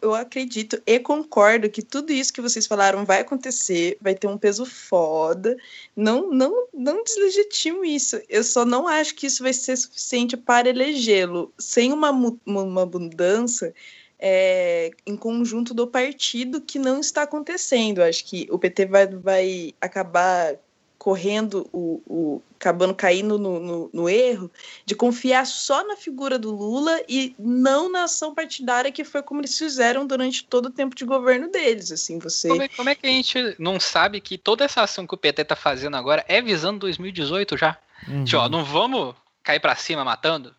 eu 0.01 0.15
acredito 0.15 0.81
e 0.87 0.99
concordo 1.01 1.69
que 1.69 1.83
tudo 1.83 2.13
isso 2.13 2.33
que 2.33 2.41
vocês 2.41 2.67
falaram 2.67 3.05
vai 3.05 3.21
acontecer, 3.21 3.99
vai 4.01 4.15
ter 4.15 4.27
um 4.27 4.39
peso 4.39 4.65
foda. 4.65 5.57
Não, 5.97 6.31
não, 6.31 6.69
não 6.73 7.03
deslegitimo 7.03 7.85
isso. 7.85 8.21
Eu 8.29 8.45
só 8.45 8.65
não 8.65 8.87
acho 8.87 9.15
que 9.15 9.27
isso 9.27 9.43
vai 9.43 9.53
ser 9.53 9.77
suficiente 9.77 10.37
para 10.37 10.69
elegê-lo. 10.69 11.53
Sem 11.59 11.93
uma, 11.93 12.11
uma 12.47 12.87
mudança 12.87 13.75
é, 14.19 14.91
em 15.05 15.17
conjunto 15.17 15.75
do 15.75 15.87
partido 15.87 16.61
que 16.61 16.79
não 16.79 17.01
está 17.01 17.23
acontecendo. 17.23 18.03
Acho 18.03 18.25
que 18.25 18.47
o 18.51 18.59
PT 18.59 18.87
vai, 18.87 19.07
vai 19.07 19.75
acabar 19.81 20.57
correndo, 21.05 21.69
o, 21.71 22.03
o 22.07 22.43
acabando 22.59 22.95
caindo 22.95 23.39
no, 23.39 23.61
no, 23.61 23.91
no, 23.93 24.09
erro 24.09 24.51
de 24.87 24.95
confiar 24.95 25.45
só 25.45 25.87
na 25.87 25.97
figura 25.97 26.39
do 26.39 26.51
Lula 26.51 26.99
e 27.07 27.35
não 27.39 27.93
na 27.93 28.05
ação 28.05 28.35
partidária 28.35 28.91
que 28.91 29.05
foi 29.05 29.23
como 29.23 29.43
eles 29.43 29.59
fizeram 29.59 30.07
durante 30.07 30.43
todo 30.47 30.67
o 30.67 30.71
tempo 30.71 30.97
de 30.97 31.05
governo 31.05 31.51
deles. 31.51 31.93
Assim, 31.93 32.19
você. 32.19 32.49
Como 32.49 32.63
é, 32.63 32.69
como 32.69 32.89
é 32.89 32.95
que 32.95 33.07
a 33.07 33.11
gente 33.11 33.55
não 33.59 33.79
sabe 33.79 34.19
que 34.19 34.39
toda 34.39 34.65
essa 34.65 34.81
ação 34.81 35.07
que 35.07 35.13
o 35.13 35.19
PT 35.19 35.43
está 35.43 35.55
fazendo 35.55 35.95
agora 35.95 36.25
é 36.27 36.41
visando 36.41 36.79
2018 36.79 37.55
já? 37.59 37.77
Uhum. 38.09 38.25
Tipo, 38.25 38.39
ó, 38.39 38.49
não 38.49 38.65
vamos 38.65 39.15
cair 39.43 39.61
para 39.61 39.77
cima 39.77 40.03
matando? 40.07 40.57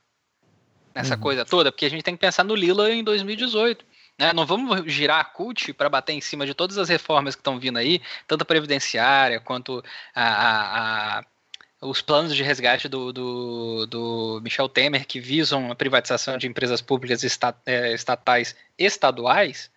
nessa 0.94 1.16
uhum. 1.16 1.20
coisa 1.20 1.44
toda, 1.44 1.74
porque 1.74 1.86
a 1.86 1.90
gente 1.90 2.04
tem 2.04 2.16
que 2.16 2.22
pensar 2.22 2.46
no 2.46 2.56
Lila 2.56 2.90
em 2.90 3.04
2018. 3.04 3.84
Né? 4.18 4.34
Não 4.34 4.46
vamos 4.46 4.92
girar 4.92 5.20
a 5.20 5.24
CUT 5.26 5.74
para 5.74 5.90
bater 5.90 6.14
em 6.14 6.22
cima 6.22 6.46
de 6.46 6.54
todas 6.54 6.78
as 6.78 6.90
reformas 6.90 7.36
que 7.36 7.42
estão 7.42 7.60
vindo 7.60 7.78
aí, 7.78 8.02
tanto 8.28 8.44
a 8.44 8.46
previdenciária 8.46 9.40
quanto 9.40 9.84
a, 10.14 10.24
a, 10.24 11.20
a 11.20 11.26
os 11.82 12.02
planos 12.02 12.36
de 12.36 12.42
resgate 12.42 12.88
do, 12.88 13.12
do, 13.12 13.86
do, 13.86 14.42
Michel 14.42 14.70
Temer, 14.70 15.06
que 15.06 15.20
visam 15.20 15.72
a 15.72 15.76
privatização 15.76 16.38
de 16.38 16.48
empresas 16.48 16.82
públicas 16.82 17.24
estat, 17.24 17.56
é, 17.66 17.94
estatais 17.94 18.56
estaduais, 18.78 19.70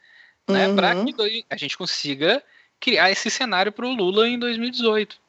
né, 0.48 0.68
uhum. 0.68 0.76
para 0.76 0.94
que 1.04 1.44
a 1.50 1.56
gente 1.56 1.76
consiga 1.76 2.42
criar 2.80 3.10
esse 3.10 3.30
cenário 3.30 3.72
para 3.72 3.86
o 3.86 3.92
Lula 3.92 4.28
em 4.28 4.38
2018. 4.38 5.20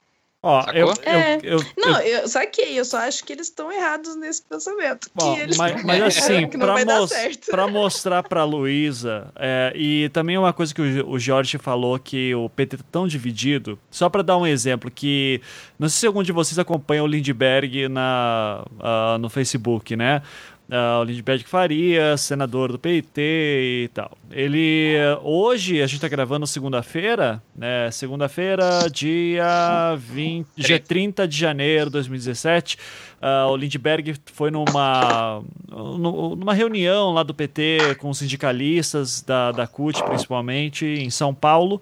Ó, 0.41 0.63
eu, 0.71 0.93
é. 1.03 1.37
eu, 1.43 1.59
eu, 1.59 1.65
não, 1.77 1.99
eu, 1.99 2.25
só 2.25 2.45
que 2.45 2.61
eu 2.61 2.85
só 2.85 2.99
acho 2.99 3.25
que 3.25 3.33
eles 3.33 3.47
estão 3.47 3.69
errados 3.69 4.15
nesse 4.15 4.41
pensamento. 4.41 5.09
Ó, 5.21 5.35
mas, 5.57 5.83
mas, 5.83 6.17
assim, 6.17 6.47
para 6.47 7.67
mos 7.67 7.73
mostrar 7.73 8.23
para 8.23 8.45
Luísa, 8.45 9.27
é, 9.35 9.73
e 9.75 10.07
também 10.09 10.37
uma 10.37 10.53
coisa 10.53 10.73
que 10.73 10.81
o, 10.81 11.09
o 11.09 11.19
Jorge 11.19 11.57
falou 11.57 11.99
que 11.99 12.33
o 12.35 12.47
PT 12.49 12.77
tá 12.77 12.83
tão 12.89 13.05
dividido, 13.05 13.77
só 13.91 14.07
para 14.07 14.21
dar 14.21 14.37
um 14.37 14.47
exemplo, 14.47 14.89
que 14.89 15.41
não 15.77 15.89
sei 15.89 15.99
se 15.99 16.07
algum 16.07 16.23
de 16.23 16.31
vocês 16.31 16.57
acompanha 16.57 17.03
o 17.03 17.07
Lindbergh 17.07 17.89
na, 17.89 18.65
uh, 18.79 19.17
no 19.17 19.29
Facebook, 19.29 19.97
né? 19.97 20.21
Uh, 20.69 21.01
o 21.01 21.03
Lindbergh 21.03 21.43
Faria, 21.43 22.15
senador 22.15 22.71
do 22.71 22.79
PIT 22.79 23.19
e 23.19 23.89
tal. 23.93 24.17
Ele, 24.31 24.95
hoje, 25.23 25.81
a 25.81 25.87
gente 25.87 25.95
está 25.95 26.07
gravando 26.07 26.45
segunda-feira, 26.45 27.41
né? 27.55 27.89
Segunda-feira, 27.91 28.87
dia, 28.91 29.95
20, 29.97 30.47
dia 30.55 30.79
30 30.79 31.27
de 31.27 31.37
janeiro 31.37 31.85
de 31.85 31.93
2017. 31.93 32.77
Uh, 33.21 33.51
o 33.51 33.57
Lindbergh 33.57 34.15
foi 34.33 34.49
numa, 34.49 35.41
numa 35.67 36.53
reunião 36.53 37.11
lá 37.11 37.23
do 37.23 37.33
PT 37.33 37.95
com 37.99 38.13
sindicalistas 38.13 39.21
da, 39.21 39.51
da 39.51 39.67
CUT, 39.67 40.01
principalmente, 40.03 40.85
em 40.85 41.09
São 41.09 41.33
Paulo 41.33 41.81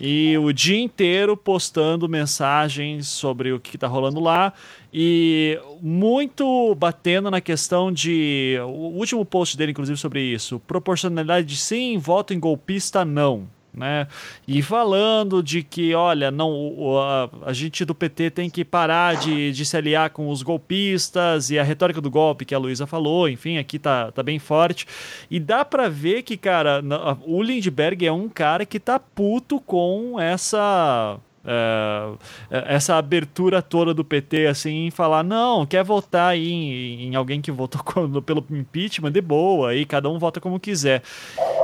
e 0.00 0.36
o 0.38 0.52
dia 0.52 0.80
inteiro 0.80 1.36
postando 1.36 2.08
mensagens 2.08 3.08
sobre 3.08 3.52
o 3.52 3.60
que 3.60 3.76
está 3.76 3.86
rolando 3.86 4.20
lá. 4.20 4.52
E 4.92 5.58
muito 5.80 6.74
batendo 6.74 7.30
na 7.30 7.40
questão 7.40 7.90
de 7.92 8.58
o 8.64 8.98
último 8.98 9.24
post 9.24 9.56
dele 9.56 9.72
inclusive 9.72 9.98
sobre 9.98 10.22
isso. 10.22 10.60
Proporcionalidade 10.60 11.56
sim 11.56 11.98
voto 11.98 12.34
em 12.34 12.40
golpista 12.40 13.04
não 13.04 13.48
né? 13.74 14.06
E 14.46 14.60
falando 14.62 15.42
de 15.42 15.62
que, 15.62 15.94
olha, 15.94 16.30
não, 16.30 16.98
a, 16.98 17.28
a, 17.46 17.52
gente 17.52 17.84
do 17.84 17.94
PT 17.94 18.30
tem 18.30 18.50
que 18.50 18.64
parar 18.64 19.16
de, 19.16 19.52
de 19.52 19.64
se 19.64 19.76
aliar 19.76 20.10
com 20.10 20.28
os 20.28 20.42
golpistas 20.42 21.50
e 21.50 21.58
a 21.58 21.62
retórica 21.62 22.00
do 22.00 22.10
golpe 22.10 22.44
que 22.44 22.54
a 22.54 22.58
Luísa 22.58 22.86
falou, 22.86 23.28
enfim, 23.28 23.56
aqui 23.58 23.78
tá, 23.78 24.12
tá 24.12 24.22
bem 24.22 24.38
forte. 24.38 24.86
E 25.30 25.40
dá 25.40 25.64
para 25.64 25.88
ver 25.88 26.22
que, 26.22 26.36
cara, 26.36 26.82
o 27.24 27.42
Lindbergh 27.42 28.04
é 28.04 28.12
um 28.12 28.28
cara 28.28 28.66
que 28.66 28.78
tá 28.78 28.98
puto 28.98 29.58
com 29.60 30.20
essa 30.20 31.18
é, 31.44 32.12
é, 32.50 32.74
essa 32.74 32.96
abertura 32.96 33.60
toda 33.60 33.92
do 33.92 34.04
PT 34.04 34.46
assim 34.46 34.86
em 34.86 34.90
falar 34.92 35.24
não 35.24 35.66
quer 35.66 35.82
votar 35.82 36.30
aí 36.30 36.52
em, 36.52 37.08
em 37.08 37.14
alguém 37.16 37.40
que 37.40 37.50
votou 37.50 37.82
pelo 38.22 38.44
impeachment 38.50 39.10
de 39.10 39.20
boa 39.20 39.70
aí 39.70 39.84
cada 39.84 40.08
um 40.08 40.18
vota 40.18 40.40
como 40.40 40.60
quiser. 40.60 41.02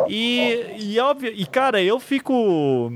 E, 0.09 0.74
e 0.78 0.98
óbvio 0.98 1.32
e 1.34 1.46
cara 1.46 1.80
eu 1.82 2.00
fico 2.00 2.92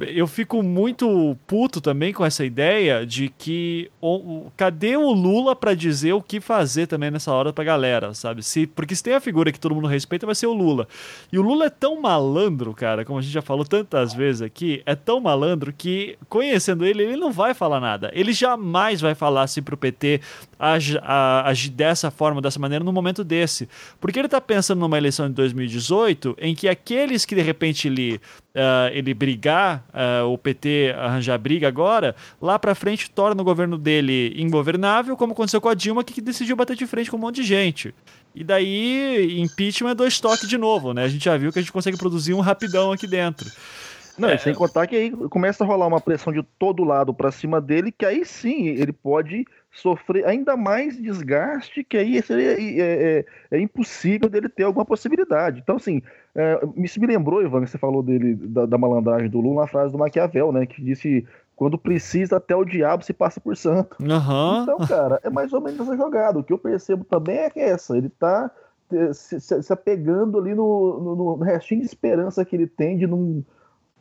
eu 0.00 0.26
fico 0.26 0.62
muito 0.62 1.36
puto 1.46 1.80
também 1.80 2.12
com 2.12 2.24
essa 2.24 2.44
ideia 2.44 3.06
de 3.06 3.30
que 3.30 3.90
o, 4.00 4.50
cadê 4.56 4.96
o 4.96 5.10
Lula 5.10 5.56
para 5.56 5.74
dizer 5.74 6.12
o 6.12 6.22
que 6.22 6.40
fazer 6.40 6.86
também 6.86 7.10
nessa 7.10 7.32
hora 7.32 7.52
pra 7.52 7.64
galera 7.64 8.12
sabe? 8.12 8.42
Se 8.42 8.66
porque 8.66 8.94
se 8.94 9.02
tem 9.02 9.14
a 9.14 9.20
figura 9.20 9.50
que 9.52 9.60
todo 9.60 9.74
mundo 9.74 9.86
respeita 9.86 10.26
vai 10.26 10.34
ser 10.34 10.48
o 10.48 10.52
Lula. 10.52 10.86
E 11.32 11.38
o 11.38 11.42
Lula 11.42 11.66
é 11.66 11.70
tão 11.70 12.00
malandro 12.00 12.74
cara 12.74 13.04
como 13.06 13.18
a 13.18 13.22
gente 13.22 13.32
já 13.32 13.42
falou 13.42 13.64
tantas 13.64 14.12
vezes 14.12 14.42
aqui 14.42 14.82
é 14.84 14.94
tão 14.94 15.20
malandro 15.20 15.72
que, 15.78 16.18
conhecendo 16.28 16.84
ele, 16.84 17.04
ele 17.04 17.16
não 17.16 17.30
vai 17.30 17.54
falar 17.54 17.78
nada. 17.78 18.10
Ele 18.12 18.32
jamais 18.32 19.00
vai 19.00 19.14
falar 19.14 19.44
assim 19.44 19.62
pro 19.62 19.76
PT 19.76 20.20
agir, 20.58 21.70
dessa 21.70 22.10
forma, 22.10 22.42
dessa 22.42 22.58
maneira, 22.58 22.84
no 22.84 22.92
momento 22.92 23.22
desse. 23.22 23.68
Porque 24.00 24.18
ele 24.18 24.28
tá 24.28 24.40
pensando 24.40 24.80
numa 24.80 24.98
eleição 24.98 25.28
de 25.28 25.34
2018 25.34 26.36
em 26.40 26.54
que 26.54 26.68
aqueles 26.68 27.24
que 27.24 27.34
de 27.34 27.40
repente 27.40 27.86
ele, 27.86 28.16
uh, 28.16 28.90
ele 28.92 29.14
brigar, 29.14 29.84
uh, 29.94 30.26
o 30.26 30.36
PT 30.36 30.94
arranjar 30.98 31.38
briga 31.38 31.68
agora, 31.68 32.16
lá 32.42 32.58
pra 32.58 32.74
frente 32.74 33.08
torna 33.08 33.40
o 33.40 33.44
governo 33.44 33.78
dele 33.78 34.34
ingovernável, 34.36 35.16
como 35.16 35.32
aconteceu 35.32 35.60
com 35.60 35.68
a 35.68 35.74
Dilma, 35.74 36.02
que 36.02 36.20
decidiu 36.20 36.56
bater 36.56 36.76
de 36.76 36.86
frente 36.88 37.08
com 37.08 37.16
um 37.16 37.20
monte 37.20 37.36
de 37.36 37.44
gente. 37.44 37.94
E 38.34 38.44
daí, 38.44 39.40
impeachment 39.40 39.90
é 39.90 39.94
dois 39.94 40.20
toques 40.20 40.48
de 40.48 40.58
novo, 40.58 40.92
né? 40.92 41.04
A 41.04 41.08
gente 41.08 41.24
já 41.24 41.36
viu 41.36 41.52
que 41.52 41.58
a 41.58 41.62
gente 41.62 41.72
consegue 41.72 41.96
produzir 41.96 42.34
um 42.34 42.40
rapidão 42.40 42.92
aqui 42.92 43.06
dentro. 43.06 43.50
Não, 44.18 44.28
é, 44.28 44.36
sem 44.36 44.54
contar 44.54 44.86
que 44.86 44.96
aí 44.96 45.10
começa 45.28 45.62
a 45.62 45.66
rolar 45.66 45.86
uma 45.86 46.00
pressão 46.00 46.32
de 46.32 46.42
todo 46.58 46.84
lado 46.84 47.14
para 47.14 47.30
cima 47.30 47.60
dele, 47.60 47.92
que 47.92 48.04
aí 48.04 48.24
sim 48.24 48.66
ele 48.66 48.92
pode 48.92 49.46
sofrer 49.70 50.26
ainda 50.26 50.56
mais 50.56 51.00
desgaste, 51.00 51.84
que 51.84 51.96
aí 51.96 52.20
seria, 52.22 52.52
é, 52.58 53.24
é, 53.50 53.56
é 53.56 53.60
impossível 53.60 54.28
dele 54.28 54.48
ter 54.48 54.64
alguma 54.64 54.84
possibilidade. 54.84 55.60
Então, 55.60 55.76
assim, 55.76 56.02
é, 56.34 56.60
isso 56.78 57.00
me 57.00 57.06
lembrou, 57.06 57.42
Ivan, 57.42 57.62
que 57.62 57.70
você 57.70 57.78
falou 57.78 58.02
dele, 58.02 58.34
da, 58.34 58.66
da 58.66 58.78
malandragem 58.78 59.28
do 59.28 59.40
Lula, 59.40 59.62
na 59.62 59.68
frase 59.68 59.92
do 59.92 59.98
Maquiavel, 59.98 60.52
né, 60.52 60.66
que 60.66 60.82
disse 60.82 61.26
quando 61.54 61.76
precisa, 61.76 62.36
até 62.36 62.54
o 62.54 62.64
diabo 62.64 63.04
se 63.04 63.12
passa 63.12 63.40
por 63.40 63.56
santo. 63.56 63.96
Uhum. 64.00 64.62
Então, 64.62 64.78
cara, 64.86 65.20
é 65.24 65.28
mais 65.28 65.52
ou 65.52 65.60
menos 65.60 65.80
essa 65.80 65.96
jogada. 65.96 66.38
O 66.38 66.44
que 66.44 66.52
eu 66.52 66.58
percebo 66.58 67.02
também 67.04 67.38
é 67.38 67.50
que 67.50 67.58
essa, 67.58 67.96
ele 67.98 68.08
tá 68.08 68.48
é, 68.92 69.12
se, 69.12 69.40
se, 69.40 69.62
se 69.62 69.72
apegando 69.72 70.38
ali 70.38 70.54
no, 70.54 71.00
no, 71.00 71.36
no 71.36 71.44
restinho 71.44 71.80
de 71.80 71.86
esperança 71.86 72.44
que 72.44 72.54
ele 72.54 72.66
tem 72.66 72.96
de 72.96 73.08
não 73.08 73.44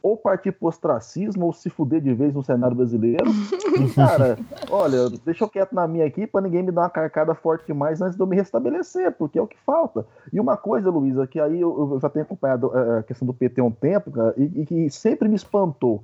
ou 0.08 0.16
partir 0.16 0.54
pro 0.54 0.70
ostracismo 0.70 1.48
ou 1.48 1.52
se 1.52 1.70
fuder 1.70 2.00
de 2.00 2.14
vez 2.14 2.34
no 2.34 2.42
cenário 2.42 2.78
brasileiro. 2.78 3.30
E, 3.78 3.90
cara, 3.94 4.40
olha, 4.72 5.10
deixa 5.26 5.44
eu 5.44 5.50
quieto 5.50 5.74
na 5.74 5.86
minha 5.86 6.06
aqui 6.06 6.26
para 6.26 6.40
ninguém 6.40 6.64
me 6.64 6.72
dar 6.72 6.84
uma 6.84 6.90
carcada 6.90 7.36
forte 7.36 7.68
demais 7.68 8.02
antes 8.02 8.16
de 8.16 8.24
eu 8.24 8.26
me 8.26 8.38
restabelecer, 8.38 9.12
porque 9.12 9.38
é 9.38 9.42
o 9.42 9.48
que 9.48 9.58
falta. 9.66 10.06
E 10.32 10.40
uma 10.40 10.56
coisa, 10.56 10.90
Luísa, 10.90 11.28
que 11.28 11.42
aí 11.42 11.60
eu, 11.60 11.92
eu 11.94 12.00
já 12.00 12.10
tenho 12.10 12.24
acompanhado 12.24 12.72
é, 12.74 13.00
a 13.00 13.04
questão 13.04 13.26
do 13.26 13.34
PT 13.34 13.60
há 13.60 13.66
um 13.66 13.72
tempo, 13.72 14.10
cara, 14.10 14.34
e, 14.38 14.62
e, 14.62 14.66
que 14.66 14.90
sempre 14.90 15.28
me 15.28 15.36
espantou, 15.36 16.02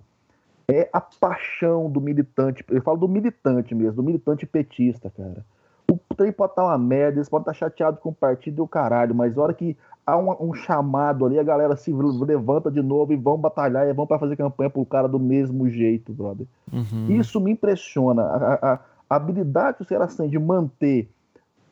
é 0.68 0.90
a 0.92 1.00
paixão 1.00 1.90
do 1.90 2.02
militante, 2.02 2.64
eu 2.70 2.82
falo 2.82 2.98
do 2.98 3.08
militante 3.08 3.74
mesmo, 3.74 3.94
do 3.94 4.04
militante 4.04 4.46
petista, 4.46 5.10
cara. 5.16 5.46
O 5.90 5.98
trem 6.16 6.32
pode 6.32 6.54
estar 6.54 6.64
uma 6.64 6.78
merda, 6.78 7.20
eles 7.20 7.30
podem 7.30 7.44
estar 7.44 7.54
chateados 7.54 8.02
com 8.02 8.10
o 8.10 8.14
partido 8.14 8.60
e 8.60 8.62
o 8.62 8.68
caralho, 8.68 9.16
mas 9.16 9.38
a 9.38 9.42
hora 9.42 9.54
que 9.54 9.78
há 10.06 10.18
um, 10.18 10.50
um, 10.50 10.54
chamado 10.54 11.26
ali, 11.26 11.40
a 11.40 11.44
galera 11.44 11.76
se 11.76 11.92
levanta 11.92 12.70
de 12.70 12.82
novo 12.82 13.14
e 13.14 13.16
vão 13.16 13.38
batalhar 13.38 13.88
e 13.88 13.94
vão 13.94 14.06
para 14.06 14.20
fazer 14.20 14.36
campanha 14.36 14.70
pro 14.70 14.86
cara 14.86 15.08
do 15.08 15.20
mesmo 15.20 15.70
jeito, 15.70 16.14
brother. 16.14 16.46
Uhum. 16.72 17.08
Isso 17.10 17.40
me 17.40 17.52
impressiona. 17.52 18.24
A, 18.24 18.54
a, 18.54 18.80
a 19.10 19.16
habilidade 19.16 19.78
que 19.78 19.84
o 19.84 19.86
Ceará 19.86 20.08
tem 20.08 20.30
de 20.30 20.40
manter. 20.40 21.10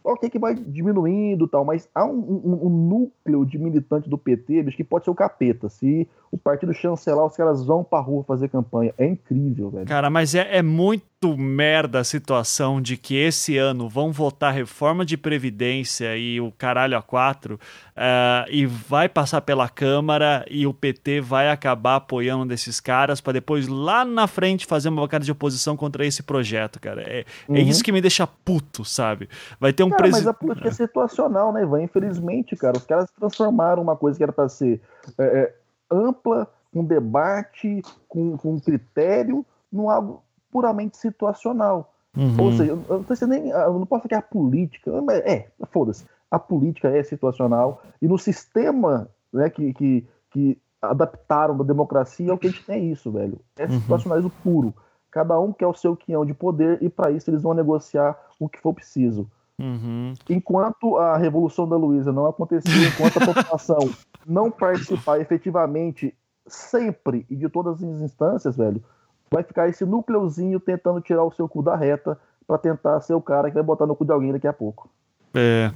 Ok, 0.03 0.29
que 0.31 0.39
vai 0.39 0.55
diminuindo 0.55 1.47
tal, 1.47 1.63
mas 1.63 1.87
há 1.93 2.03
um, 2.03 2.17
um, 2.17 2.65
um, 2.65 2.69
núcleo 2.69 3.45
de 3.45 3.59
militante 3.59 4.09
do 4.09 4.17
PT, 4.17 4.63
bicho, 4.63 4.77
que 4.77 4.83
pode 4.83 5.05
ser 5.05 5.11
o 5.11 5.15
capeta. 5.15 5.69
Se 5.69 6.07
o 6.31 6.37
partido 6.37 6.73
chancelar, 6.73 7.23
os 7.23 7.37
caras 7.37 7.63
vão 7.63 7.83
pra 7.83 7.99
rua 7.99 8.23
fazer 8.23 8.49
campanha. 8.49 8.95
É 8.97 9.05
incrível, 9.05 9.69
velho. 9.69 9.85
Cara, 9.85 10.09
mas 10.09 10.33
é, 10.33 10.57
é 10.57 10.63
muito 10.63 11.03
muito 11.23 11.39
merda 11.39 11.99
a 11.99 12.03
situação 12.03 12.81
de 12.81 12.97
que 12.97 13.15
esse 13.15 13.55
ano 13.55 13.87
vão 13.87 14.11
votar 14.11 14.53
reforma 14.53 15.05
de 15.05 15.15
Previdência 15.15 16.17
e 16.17 16.41
o 16.41 16.51
caralho 16.51 16.97
a 16.97 17.01
quatro, 17.01 17.55
uh, 17.95 18.49
e 18.49 18.65
vai 18.65 19.07
passar 19.07 19.41
pela 19.41 19.69
Câmara 19.69 20.43
e 20.49 20.65
o 20.65 20.73
PT 20.73 21.21
vai 21.21 21.49
acabar 21.49 21.97
apoiando 21.97 22.45
desses 22.47 22.79
caras 22.79 23.21
para 23.21 23.33
depois 23.33 23.67
lá 23.67 24.03
na 24.03 24.25
frente 24.25 24.65
fazer 24.65 24.89
uma 24.89 25.03
bancada 25.03 25.23
de 25.23 25.31
oposição 25.31 25.77
contra 25.77 26.03
esse 26.03 26.23
projeto, 26.23 26.79
cara. 26.79 27.03
É, 27.03 27.19
é 27.19 27.25
uhum. 27.47 27.55
é 27.55 27.61
isso 27.61 27.83
que 27.83 27.91
me 27.91 28.01
deixa 28.01 28.25
puto, 28.25 28.83
sabe? 28.83 29.29
Vai 29.59 29.71
ter 29.71 29.83
um 29.83 29.91
presidente. 29.91 30.25
Mas 30.25 30.27
a 30.27 30.33
política 30.33 30.69
é 30.69 30.71
situacional, 30.71 31.53
né, 31.53 31.61
Ivan? 31.61 31.83
Infelizmente, 31.83 32.55
cara, 32.55 32.77
os 32.77 32.85
caras 32.85 33.11
transformaram 33.11 33.83
uma 33.83 33.95
coisa 33.95 34.17
que 34.17 34.23
era 34.23 34.33
para 34.33 34.49
ser 34.49 34.81
é, 35.19 35.23
é, 35.23 35.53
ampla, 35.91 36.47
com 36.73 36.83
debate, 36.83 37.83
com, 38.07 38.35
com 38.37 38.59
critério, 38.59 39.45
num 39.71 39.89
algo 39.89 40.23
puramente 40.51 40.97
situacional. 40.97 41.93
Uhum. 42.15 42.35
Ou 42.39 42.51
seja, 42.51 42.71
eu, 42.71 43.05
não 43.09 43.27
nem, 43.27 43.49
eu 43.49 43.73
não 43.79 43.85
posso 43.85 44.01
falar 44.01 44.09
que 44.09 44.15
é 44.15 44.17
a 44.17 44.21
política. 44.21 44.91
É, 45.25 45.47
foda-se. 45.71 46.05
A 46.29 46.37
política 46.37 46.89
é 46.89 47.03
situacional. 47.03 47.81
E 48.01 48.07
no 48.07 48.17
sistema 48.17 49.09
né, 49.31 49.49
que, 49.49 49.73
que, 49.73 50.07
que 50.31 50.57
adaptaram 50.81 51.57
da 51.57 51.63
democracia 51.63 52.31
é 52.31 52.33
o 52.33 52.37
que 52.37 52.47
a 52.47 52.49
gente 52.49 52.65
tem 52.65 52.75
é 52.75 52.91
isso, 52.91 53.11
velho. 53.11 53.39
É 53.57 53.65
uhum. 53.65 53.79
situacionalismo 53.79 54.31
puro. 54.43 54.73
Cada 55.09 55.39
um 55.39 55.51
quer 55.51 55.67
o 55.67 55.73
seu 55.73 55.95
quinhão 55.95 56.25
de 56.25 56.33
poder 56.33 56.81
e 56.81 56.89
para 56.89 57.11
isso 57.11 57.29
eles 57.29 57.43
vão 57.43 57.53
negociar 57.53 58.17
o 58.39 58.47
que 58.47 58.59
for 58.59 58.73
preciso. 58.73 59.29
Uhum. 59.59 60.13
Enquanto 60.29 60.97
a 60.97 61.17
Revolução 61.17 61.67
da 61.67 61.75
Luísa 61.75 62.11
não 62.11 62.25
acontecer, 62.25 62.69
enquanto 62.87 63.21
a 63.21 63.33
população 63.33 63.89
não 64.25 64.49
participar 64.49 65.19
efetivamente 65.19 66.15
sempre 66.47 67.25
e 67.29 67.35
de 67.35 67.47
todas 67.49 67.83
as 67.83 68.01
instâncias, 68.01 68.57
velho, 68.57 68.81
vai 69.31 69.43
ficar 69.43 69.69
esse 69.69 69.85
núcleozinho 69.85 70.59
tentando 70.59 70.99
tirar 70.99 71.23
o 71.23 71.31
seu 71.31 71.47
cu 71.47 71.63
da 71.63 71.75
reta 71.75 72.19
para 72.45 72.57
tentar 72.57 72.99
ser 72.99 73.13
o 73.13 73.21
cara 73.21 73.47
que 73.47 73.53
vai 73.53 73.63
botar 73.63 73.85
no 73.85 73.95
cu 73.95 74.03
de 74.03 74.11
alguém 74.11 74.33
daqui 74.33 74.47
a 74.47 74.53
pouco. 74.53 74.89
É. 75.33 75.71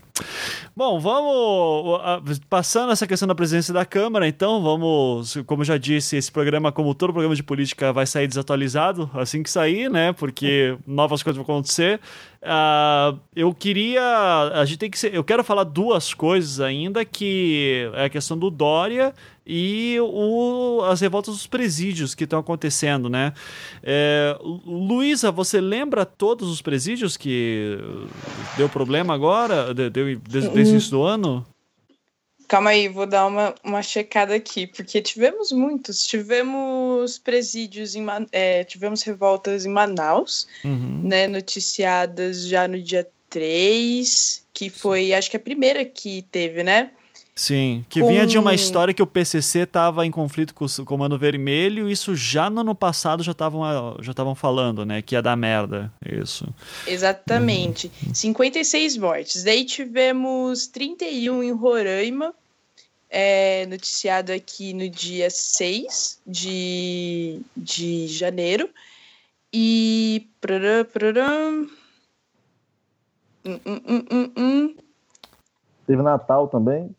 Bom, 0.76 1.00
vamos 1.00 2.40
passando 2.50 2.92
essa 2.92 3.08
questão 3.08 3.26
da 3.26 3.34
presidência 3.34 3.74
da 3.74 3.86
Câmara, 3.86 4.28
então 4.28 4.62
vamos, 4.62 5.38
como 5.46 5.62
eu 5.62 5.66
já 5.66 5.78
disse, 5.78 6.18
esse 6.18 6.30
programa, 6.30 6.70
como 6.70 6.94
todo 6.94 7.14
programa 7.14 7.34
de 7.34 7.44
política, 7.44 7.94
vai 7.94 8.06
sair 8.06 8.28
desatualizado 8.28 9.10
assim 9.14 9.42
que 9.42 9.50
sair, 9.50 9.90
né? 9.90 10.12
Porque 10.12 10.78
novas 10.86 11.24
coisas 11.24 11.38
vão 11.38 11.44
acontecer. 11.44 12.02
Uh, 12.42 13.18
eu 13.34 13.54
queria, 13.54 14.04
a 14.54 14.66
gente 14.66 14.80
tem 14.80 14.90
que 14.90 15.00
ser, 15.00 15.16
eu 15.16 15.24
quero 15.24 15.46
falar 15.46 15.64
duas 15.64 16.14
coisas 16.14 16.60
ainda 16.60 17.06
que 17.06 17.90
é 17.94 18.06
a 18.06 18.10
questão 18.10 18.38
do 18.38 18.52
Dória 18.52 19.14
e 19.46 19.98
o, 20.00 20.82
as 20.86 21.02
revoltas 21.02 21.36
dos 21.36 21.48
presídios 21.48 22.16
que 22.16 22.24
estão 22.24 22.40
acontecendo, 22.40 23.10
né? 23.10 23.34
É, 23.84 24.36
Luísa, 24.42 25.32
você 25.32 25.62
lembra 25.62 26.06
todos 26.06 26.50
os 26.50 26.62
presídios 26.62 27.16
que 27.16 27.78
deu 28.58 28.68
problema 28.68 29.14
agora, 29.14 29.74
deu, 29.74 29.90
desde, 29.90 30.50
desde 30.50 30.50
o 30.50 30.60
início 30.60 30.92
do 30.92 31.04
ano? 31.04 31.46
Calma 32.48 32.72
aí, 32.72 32.88
vou 32.88 33.08
dar 33.08 33.26
uma, 33.26 33.56
uma 33.64 33.82
checada 33.82 34.36
aqui, 34.36 34.68
porque 34.68 35.02
tivemos 35.02 35.52
muitos. 35.52 36.06
Tivemos 36.06 37.18
presídios, 37.18 37.96
em, 37.96 38.06
é, 38.32 38.64
tivemos 38.64 39.02
revoltas 39.02 39.66
em 39.66 39.70
Manaus, 39.70 40.48
uhum. 40.64 41.02
né, 41.04 41.28
noticiadas 41.28 42.48
já 42.48 42.68
no 42.68 42.80
dia 42.80 43.08
3, 43.30 44.46
que 44.54 44.70
foi, 44.70 45.14
acho 45.14 45.30
que 45.30 45.38
a 45.38 45.40
primeira 45.40 45.84
que 45.84 46.22
teve, 46.32 46.64
né? 46.64 46.92
Sim, 47.38 47.86
que 47.90 48.00
com... 48.00 48.08
vinha 48.08 48.26
de 48.26 48.38
uma 48.38 48.54
história 48.54 48.94
que 48.94 49.04
o 49.04 49.08
PCC 49.08 49.60
estava 49.60 50.06
em 50.06 50.12
conflito 50.12 50.56
com 50.56 50.64
o 50.64 50.86
Comando 50.86 51.20
Vermelho, 51.20 51.90
isso 51.90 52.16
já 52.16 52.50
no 52.50 52.62
ano 52.62 52.74
passado 52.74 53.22
já 53.24 53.34
estavam 53.34 53.62
já 54.00 54.12
estavam 54.12 54.34
falando, 54.34 54.86
né, 54.86 55.02
que 55.02 55.16
ia 55.16 55.22
dar 55.22 55.36
merda, 55.36 55.92
isso. 56.06 56.48
Exatamente. 56.88 57.92
Uhum. 58.08 58.14
56 58.14 58.96
mortes. 58.96 59.44
Daí 59.44 59.66
tivemos 59.66 60.68
31 60.68 61.44
em 61.44 61.52
Roraima, 61.52 62.34
é, 63.10 63.66
noticiado 63.66 64.32
aqui 64.32 64.74
no 64.74 64.88
dia 64.90 65.30
6 65.30 66.22
de, 66.26 67.42
de 67.56 68.08
janeiro. 68.08 68.70
E. 69.52 70.30
Hum, 73.46 73.60
hum, 73.66 73.82
hum, 74.12 74.32
hum, 74.38 74.76
Teve 75.86 76.02
Natal 76.02 76.48
também. 76.48 76.96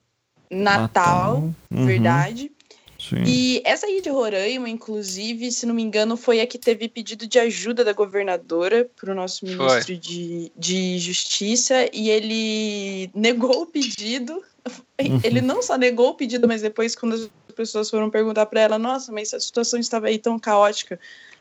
Natal, 0.51 1.53
uhum. 1.71 1.87
verdade. 1.87 2.51
Sim. 2.99 3.23
E 3.25 3.63
essa 3.65 3.87
aí 3.87 4.01
de 4.01 4.09
Roraima, 4.09 4.69
inclusive, 4.69 5.53
se 5.53 5.67
não 5.67 5.75
me 5.75 5.83
engano, 5.83 6.17
foi 6.17 6.41
a 6.41 6.47
que 6.47 6.59
teve 6.59 6.89
pedido 6.89 7.27
de 7.27 7.39
ajuda 7.39 7.85
da 7.85 7.93
governadora 7.93 8.89
para 8.97 9.13
o 9.13 9.15
nosso 9.15 9.45
ministro 9.45 9.97
de, 9.97 10.51
de 10.57 10.99
Justiça 10.99 11.89
e 11.93 12.09
ele 12.11 13.11
negou 13.15 13.63
o 13.63 13.67
pedido. 13.67 14.43
Uhum. 15.01 15.21
Ele 15.23 15.41
não 15.41 15.63
só 15.63 15.77
negou 15.77 16.11
o 16.11 16.15
pedido, 16.15 16.49
mas 16.49 16.63
depois, 16.63 16.97
quando 16.97 17.15
as 17.15 17.31
pessoas 17.55 17.91
foram 17.91 18.11
perguntar 18.11 18.47
para 18.47 18.63
ela: 18.63 18.79
Nossa, 18.79 19.13
mas 19.13 19.33
a 19.33 19.39
situação 19.39 19.79
estava 19.79 20.09
aí 20.09 20.19
tão 20.19 20.39
caótica 20.39 20.99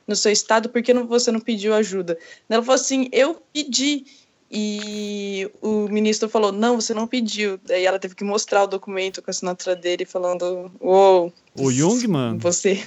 no 0.08 0.16
seu 0.16 0.32
estado, 0.32 0.70
por 0.70 0.84
que 0.84 0.94
você 0.94 1.32
não 1.32 1.40
pediu 1.40 1.74
ajuda? 1.74 2.18
Ela 2.50 2.62
falou 2.62 2.76
assim: 2.76 3.10
Eu 3.12 3.42
pedi 3.52 4.06
e 4.50 5.50
o 5.62 5.88
ministro 5.88 6.30
falou: 6.30 6.52
não, 6.52 6.80
você 6.80 6.94
não 6.94 7.08
pediu. 7.08 7.60
Daí 7.66 7.86
ela 7.86 8.00
teve 8.00 8.16
que 8.16 8.24
mostrar 8.24 8.64
o 8.64 8.68
documento 8.68 9.22
com 9.22 9.30
a 9.30 9.32
assinatura 9.32 9.76
dele, 9.76 10.06
falando: 10.06 10.72
Uou. 10.80 11.34
O 11.58 11.72
Jungmann? 11.72 12.38
Você, 12.38 12.84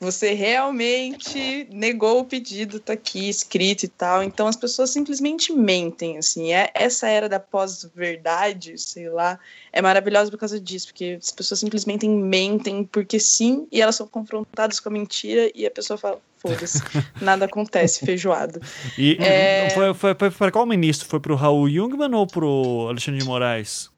você 0.00 0.32
realmente 0.32 1.68
negou 1.70 2.20
o 2.20 2.24
pedido, 2.24 2.80
tá 2.80 2.94
aqui 2.94 3.28
escrito 3.28 3.84
e 3.84 3.88
tal. 3.88 4.22
Então 4.22 4.46
as 4.46 4.56
pessoas 4.56 4.88
simplesmente 4.88 5.52
mentem, 5.52 6.16
assim. 6.16 6.54
É, 6.54 6.70
essa 6.74 7.06
era 7.06 7.28
da 7.28 7.38
pós-verdade, 7.38 8.78
sei 8.78 9.10
lá, 9.10 9.38
é 9.70 9.82
maravilhosa 9.82 10.30
por 10.30 10.38
causa 10.38 10.58
disso, 10.58 10.86
porque 10.86 11.18
as 11.20 11.30
pessoas 11.30 11.60
simplesmente 11.60 12.08
mentem 12.08 12.82
porque 12.82 13.20
sim, 13.20 13.68
e 13.70 13.82
elas 13.82 13.96
são 13.96 14.08
confrontadas 14.08 14.80
com 14.80 14.88
a 14.88 14.92
mentira 14.92 15.50
e 15.54 15.66
a 15.66 15.70
pessoa 15.70 15.98
fala: 15.98 16.18
foda-se, 16.38 16.80
nada 17.20 17.44
acontece, 17.44 18.04
feijoado. 18.06 18.58
E 18.96 19.18
é... 19.20 19.68
foi, 19.70 19.92
foi, 19.92 20.14
foi 20.14 20.30
para 20.30 20.50
qual 20.50 20.64
ministro? 20.64 21.06
Foi 21.06 21.20
pro 21.20 21.34
Raul 21.34 21.68
Jungmann 21.68 22.14
ou 22.14 22.26
pro 22.26 22.86
Alexandre 22.88 23.20
de 23.20 23.26
Moraes? 23.26 23.90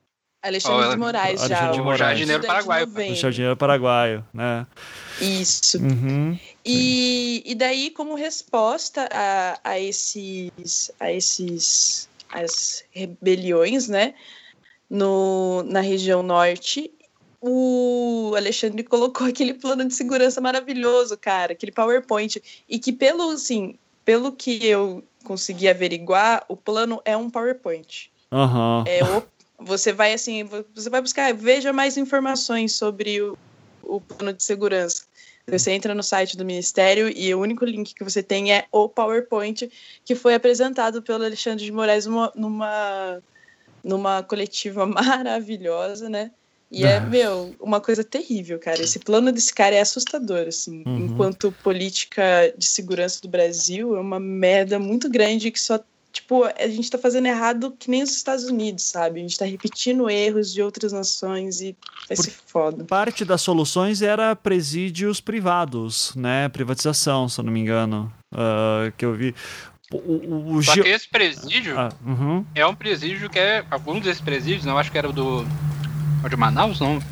Alexandre 0.42 0.88
oh, 0.88 0.90
de 0.90 0.96
Moraes, 0.96 1.40
já. 1.40 1.46
Alexandre 1.46 1.72
de 1.76 1.82
Moraes. 1.82 2.00
Jardineiro 2.00 2.46
paraguaio. 2.46 3.14
Jardineiro 3.14 3.56
paraguaio, 3.56 4.26
né? 4.34 4.66
Isso. 5.20 5.78
Uhum, 5.78 6.36
e, 6.64 7.42
e 7.46 7.54
daí, 7.54 7.90
como 7.90 8.14
resposta 8.14 9.08
a, 9.12 9.58
a 9.62 9.78
esses, 9.78 10.90
a 10.98 11.12
esses, 11.12 12.08
as 12.28 12.84
rebeliões, 12.90 13.88
né, 13.88 14.14
no, 14.90 15.62
na 15.64 15.80
região 15.80 16.22
norte, 16.22 16.90
o 17.40 18.32
Alexandre 18.36 18.82
colocou 18.84 19.26
aquele 19.26 19.54
plano 19.54 19.84
de 19.84 19.94
segurança 19.94 20.40
maravilhoso, 20.40 21.16
cara, 21.16 21.52
aquele 21.52 21.72
PowerPoint, 21.72 22.42
e 22.68 22.78
que 22.78 22.92
pelo, 22.92 23.30
assim, 23.30 23.76
pelo 24.04 24.32
que 24.32 24.66
eu 24.66 25.04
consegui 25.24 25.68
averiguar, 25.68 26.44
o 26.48 26.56
plano 26.56 27.00
é 27.04 27.16
um 27.16 27.30
PowerPoint. 27.30 28.10
Uhum. 28.30 28.84
É 28.86 29.04
o, 29.04 29.22
você 29.64 29.92
vai 29.92 30.12
assim, 30.12 30.48
você 30.74 30.90
vai 30.90 31.00
buscar, 31.00 31.32
veja 31.34 31.72
mais 31.72 31.96
informações 31.96 32.72
sobre 32.72 33.20
o, 33.20 33.38
o 33.82 34.00
plano 34.00 34.32
de 34.32 34.42
segurança. 34.42 35.04
Você 35.46 35.72
entra 35.72 35.94
no 35.94 36.02
site 36.02 36.36
do 36.36 36.44
Ministério 36.44 37.08
e 37.08 37.34
o 37.34 37.40
único 37.40 37.64
link 37.64 37.94
que 37.94 38.04
você 38.04 38.22
tem 38.22 38.52
é 38.52 38.66
o 38.70 38.88
PowerPoint 38.88 39.68
que 40.04 40.14
foi 40.14 40.34
apresentado 40.34 41.02
pelo 41.02 41.24
Alexandre 41.24 41.64
de 41.64 41.72
Moraes 41.72 42.06
numa, 42.06 43.20
numa, 43.82 44.22
coletiva 44.22 44.86
maravilhosa, 44.86 46.08
né? 46.08 46.30
E 46.70 46.84
é, 46.84 47.00
meu, 47.00 47.54
uma 47.60 47.82
coisa 47.82 48.02
terrível, 48.02 48.58
cara. 48.58 48.82
Esse 48.82 48.98
plano 48.98 49.30
desse 49.30 49.52
cara 49.52 49.74
é 49.74 49.80
assustador, 49.80 50.46
assim. 50.48 50.82
Uhum. 50.86 51.04
Enquanto 51.04 51.52
política 51.62 52.54
de 52.56 52.64
segurança 52.64 53.20
do 53.20 53.28
Brasil, 53.28 53.94
é 53.94 54.00
uma 54.00 54.18
merda 54.18 54.78
muito 54.78 55.10
grande 55.10 55.50
que 55.50 55.60
só. 55.60 55.78
Tipo, 56.12 56.44
a 56.44 56.68
gente 56.68 56.90
tá 56.90 56.98
fazendo 56.98 57.26
errado 57.26 57.74
que 57.78 57.90
nem 57.90 58.02
os 58.02 58.10
Estados 58.10 58.44
Unidos, 58.44 58.84
sabe? 58.84 59.18
A 59.18 59.22
gente 59.22 59.38
tá 59.38 59.46
repetindo 59.46 60.10
erros 60.10 60.52
de 60.52 60.60
outras 60.60 60.92
nações 60.92 61.62
e 61.62 61.74
vai 62.06 62.16
Por 62.16 62.24
ser 62.24 62.34
foda. 62.46 62.84
Parte 62.84 63.24
das 63.24 63.40
soluções 63.40 64.02
era 64.02 64.36
presídios 64.36 65.22
privados, 65.22 66.14
né? 66.14 66.50
Privatização, 66.50 67.30
se 67.30 67.40
eu 67.40 67.44
não 67.44 67.52
me 67.52 67.60
engano. 67.60 68.12
Uh, 68.30 68.92
que 68.98 69.06
eu 69.06 69.14
vi. 69.14 69.34
O, 69.90 69.96
o, 69.96 70.56
o 70.56 70.62
Só 70.62 70.74
que 70.74 70.80
esse 70.80 71.08
presídio 71.08 71.78
ah, 71.78 71.90
uhum. 72.04 72.44
é 72.54 72.66
um 72.66 72.74
presídio 72.74 73.30
que 73.30 73.38
é. 73.38 73.64
Alguns 73.70 74.02
desses 74.02 74.20
presídios, 74.20 74.66
não 74.66 74.76
acho 74.76 74.92
que 74.92 74.98
era 74.98 75.08
o 75.08 75.12
do 75.14 75.46
o 76.24 76.28
de 76.28 76.36
Manaus, 76.36 76.78
não? 76.78 77.02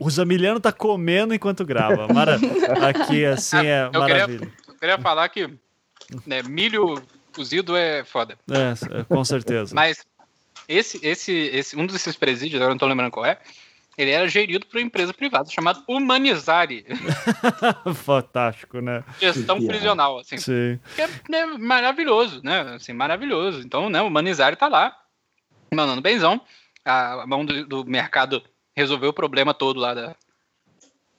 O 0.00 0.10
Zamiliano 0.10 0.58
tá 0.58 0.72
comendo 0.72 1.32
enquanto 1.32 1.64
grava. 1.64 2.08
Mara... 2.12 2.38
Aqui, 2.88 3.24
assim, 3.24 3.58
é 3.58 3.88
eu 3.92 4.00
maravilha. 4.00 4.38
Queria, 4.38 4.52
eu 4.68 4.74
queria 4.74 4.98
falar 4.98 5.28
que 5.28 5.48
né, 6.26 6.42
milho 6.42 7.00
cozido 7.36 7.76
é 7.76 8.02
foda. 8.04 8.38
É, 8.50 9.00
é 9.00 9.04
com 9.04 9.24
certeza. 9.24 9.72
Mas 9.76 10.04
esse, 10.66 10.98
esse, 11.06 11.32
esse, 11.32 11.76
um 11.76 11.86
desses 11.86 12.16
presídios, 12.16 12.60
agora 12.60 12.74
não 12.74 12.78
tô 12.78 12.86
lembrando 12.86 13.12
qual 13.12 13.26
é, 13.26 13.38
ele 13.96 14.10
era 14.10 14.26
gerido 14.28 14.66
por 14.66 14.76
uma 14.76 14.86
empresa 14.86 15.14
privada 15.14 15.48
chamada 15.50 15.82
Humanizare. 15.88 16.84
Fantástico, 18.04 18.80
né? 18.80 19.04
Gestão 19.20 19.64
prisional, 19.64 20.18
assim. 20.18 20.36
Sim. 20.36 20.80
É, 20.98 21.36
é, 21.36 21.46
maravilhoso, 21.46 22.40
né? 22.42 22.74
Assim, 22.74 22.92
maravilhoso. 22.92 23.60
Então, 23.60 23.88
né, 23.88 24.02
o 24.02 24.06
Humanizare 24.06 24.56
tá 24.56 24.68
lá, 24.68 24.96
mandando 25.72 26.02
benzão. 26.02 26.40
A 26.84 27.26
mão 27.26 27.44
do, 27.44 27.66
do 27.66 27.84
mercado 27.84 28.42
resolveu 28.74 29.10
o 29.10 29.14
problema 29.14 29.54
todo 29.54 29.80
lá 29.80 29.94
da, 29.94 30.16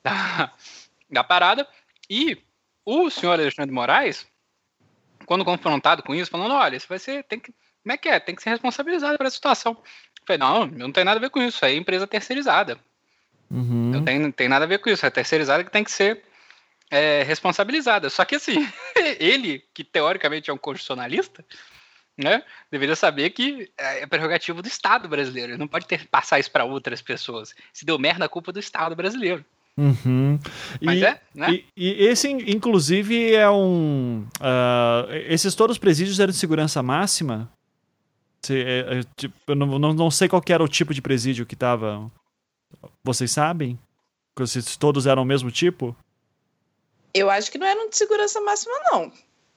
da, 0.02 0.52
da 1.10 1.24
parada. 1.24 1.66
E 2.08 2.38
o 2.84 3.10
senhor 3.10 3.32
Alexandre 3.32 3.70
de 3.70 3.74
Moraes, 3.74 4.26
quando 5.28 5.44
confrontado 5.44 6.02
com 6.02 6.14
isso, 6.14 6.30
falando, 6.30 6.54
olha, 6.54 6.74
isso 6.74 6.88
vai 6.88 6.98
ser, 6.98 7.22
tem 7.24 7.38
que, 7.38 7.52
como 7.82 7.92
é 7.92 7.98
que 7.98 8.08
é? 8.08 8.18
Tem 8.18 8.34
que 8.34 8.42
ser 8.42 8.48
responsabilizado 8.48 9.18
por 9.18 9.26
essa 9.26 9.36
situação. 9.36 9.76
Falei, 10.26 10.38
não, 10.38 10.66
não 10.66 10.90
tem 10.90 11.04
nada 11.04 11.18
a 11.18 11.20
ver 11.20 11.28
com 11.28 11.42
isso, 11.42 11.62
é 11.66 11.74
empresa 11.74 12.06
terceirizada. 12.06 12.78
Uhum. 13.50 13.90
Não 13.92 14.02
tem, 14.02 14.32
tem 14.32 14.48
nada 14.48 14.64
a 14.64 14.68
ver 14.68 14.78
com 14.78 14.88
isso, 14.88 15.04
é 15.04 15.10
terceirizada 15.10 15.62
que 15.62 15.70
tem 15.70 15.84
que 15.84 15.90
ser 15.90 16.24
é, 16.90 17.22
responsabilizada. 17.24 18.08
Só 18.08 18.24
que 18.24 18.36
assim, 18.36 18.66
ele, 19.20 19.62
que 19.74 19.84
teoricamente 19.84 20.48
é 20.48 20.52
um 20.52 20.58
constitucionalista, 20.58 21.44
né, 22.16 22.42
deveria 22.70 22.96
saber 22.96 23.28
que 23.30 23.70
é 23.76 24.06
prerrogativo 24.06 24.62
do 24.62 24.66
Estado 24.66 25.06
brasileiro. 25.08 25.52
Ele 25.52 25.58
não 25.58 25.68
pode 25.68 25.86
ter 25.86 26.08
passar 26.08 26.40
isso 26.40 26.50
para 26.50 26.64
outras 26.64 27.02
pessoas. 27.02 27.54
Se 27.70 27.84
deu 27.84 27.98
merda, 27.98 28.24
a 28.24 28.30
culpa 28.30 28.50
é 28.50 28.54
do 28.54 28.60
Estado 28.60 28.96
brasileiro. 28.96 29.44
Uhum. 29.78 30.40
Mas 30.82 30.98
e, 30.98 31.04
é, 31.04 31.20
né? 31.32 31.52
E, 31.52 31.64
e, 31.76 32.04
esse, 32.06 32.28
inclusive, 32.28 33.32
é 33.32 33.48
um. 33.48 34.26
Uh, 34.40 35.12
esses 35.28 35.54
todos 35.54 35.76
os 35.76 35.78
presídios 35.78 36.18
eram 36.18 36.32
de 36.32 36.36
segurança 36.36 36.82
máxima? 36.82 37.48
É, 38.50 38.98
é, 38.98 39.00
tipo, 39.16 39.34
eu 39.46 39.54
não, 39.54 39.78
não, 39.78 39.94
não 39.94 40.10
sei 40.10 40.28
qual 40.28 40.42
era 40.48 40.62
o 40.62 40.68
tipo 40.68 40.92
de 40.92 41.00
presídio 41.00 41.46
que 41.46 41.54
tava. 41.54 42.10
Vocês 43.04 43.30
sabem? 43.30 43.78
Se 44.46 44.78
todos 44.78 45.06
eram 45.06 45.22
o 45.22 45.26
mesmo 45.26 45.50
tipo? 45.50 45.96
Eu 47.14 47.30
acho 47.30 47.50
que 47.50 47.58
não 47.58 47.66
eram 47.66 47.88
de 47.88 47.96
segurança 47.96 48.40
máxima, 48.40 48.74
não. 48.90 49.12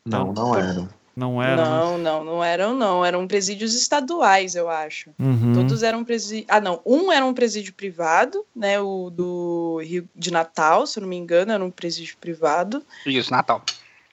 Não, 0.06 0.34
não 0.34 0.56
eram. 0.56 0.90
Não 1.16 1.42
eram? 1.42 1.66
Não, 1.66 1.98
né? 1.98 2.04
não, 2.04 2.24
não 2.24 2.44
eram, 2.44 2.74
não. 2.74 3.06
Eram 3.06 3.28
presídios 3.28 3.76
estaduais, 3.76 4.56
eu 4.56 4.70
acho. 4.70 5.10
Uhum. 5.20 5.54
Todos 5.54 5.84
eram 5.84 6.04
presídios. 6.04 6.48
Ah, 6.50 6.62
não. 6.62 6.82
Um 6.86 7.12
era 7.12 7.26
um 7.26 7.34
presídio 7.34 7.74
privado, 7.74 8.46
né? 8.56 8.80
O 8.80 9.10
do 9.10 9.82
Rio 9.84 10.08
de 10.16 10.32
Natal, 10.32 10.88
se 10.88 10.98
eu 10.98 11.02
não 11.02 11.10
me 11.10 11.18
engano, 11.18 11.52
era 11.52 11.64
um 11.64 11.72
presídio 11.72 12.16
privado. 12.20 12.84
Isso, 13.06 13.32
Natal. 13.32 13.64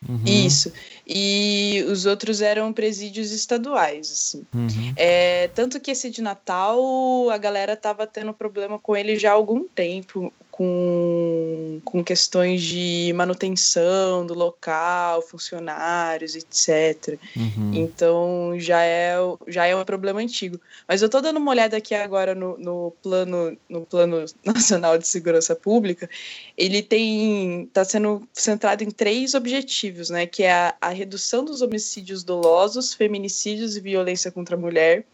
Uhum. 0.06 0.20
Isso. 0.24 0.72
E 1.06 1.84
os 1.88 2.06
outros 2.06 2.40
eram 2.40 2.72
presídios 2.72 3.32
estaduais, 3.32 4.10
assim. 4.12 4.46
Uhum. 4.54 4.92
É, 4.96 5.48
tanto 5.54 5.80
que 5.80 5.90
esse 5.90 6.10
de 6.10 6.22
Natal, 6.22 7.30
a 7.30 7.38
galera 7.38 7.76
tava 7.76 8.06
tendo 8.06 8.32
problema 8.32 8.78
com 8.78 8.96
ele 8.96 9.18
já 9.18 9.30
há 9.30 9.34
algum 9.34 9.64
tempo 9.66 10.32
com, 10.59 11.80
com 11.85 12.02
questões 12.02 12.60
de 12.62 13.12
manutenção 13.14 14.26
do 14.26 14.35
local, 14.35 15.22
funcionários, 15.22 16.35
etc. 16.35 17.16
Uhum. 17.36 17.74
Então 17.74 18.55
já 18.59 18.82
é, 18.82 19.14
já 19.47 19.66
é 19.66 19.76
um 19.76 19.85
problema 19.85 20.18
antigo. 20.18 20.60
Mas 20.89 21.01
eu 21.01 21.06
estou 21.06 21.22
dando 21.22 21.36
uma 21.36 21.52
olhada 21.52 21.76
aqui 21.76 21.94
agora 21.94 22.35
no, 22.35 22.59
no, 22.59 22.93
plano, 23.01 23.56
no 23.68 23.86
Plano 23.86 24.24
Nacional 24.44 24.98
de 24.98 25.06
Segurança 25.06 25.55
Pública. 25.55 26.10
Ele 26.56 26.82
tem 26.82 27.62
está 27.62 27.85
sendo 27.85 28.26
centrado 28.32 28.82
em 28.82 28.90
três 28.90 29.35
objetivos, 29.35 30.10
né? 30.10 30.26
Que 30.26 30.43
é 30.43 30.52
a, 30.52 30.74
a 30.80 30.89
redução 30.89 31.44
dos 31.44 31.62
homicídios 31.62 32.24
dolosos, 32.24 32.93
feminicídios 32.94 33.76
e 33.76 33.80
violência 33.80 34.32
contra 34.32 34.56
a 34.56 34.59
mulher 34.59 35.05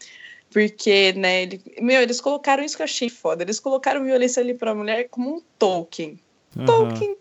porque, 0.55 1.11
né, 1.11 1.43
ele, 1.43 1.61
meu, 1.81 2.01
eles 2.01 2.21
colocaram 2.21 2.63
isso 2.63 2.77
que 2.77 2.81
eu 2.81 2.85
achei 2.85 3.09
foda. 3.09 3.43
Eles 3.43 3.59
colocaram 3.59 4.05
violência 4.05 4.41
ali 4.41 4.53
pra 4.53 4.73
mulher 4.73 5.09
como 5.09 5.35
um 5.35 5.41
Tolkien. 5.59 6.17
Uhum. 6.55 6.63
Tolkien, 6.63 7.17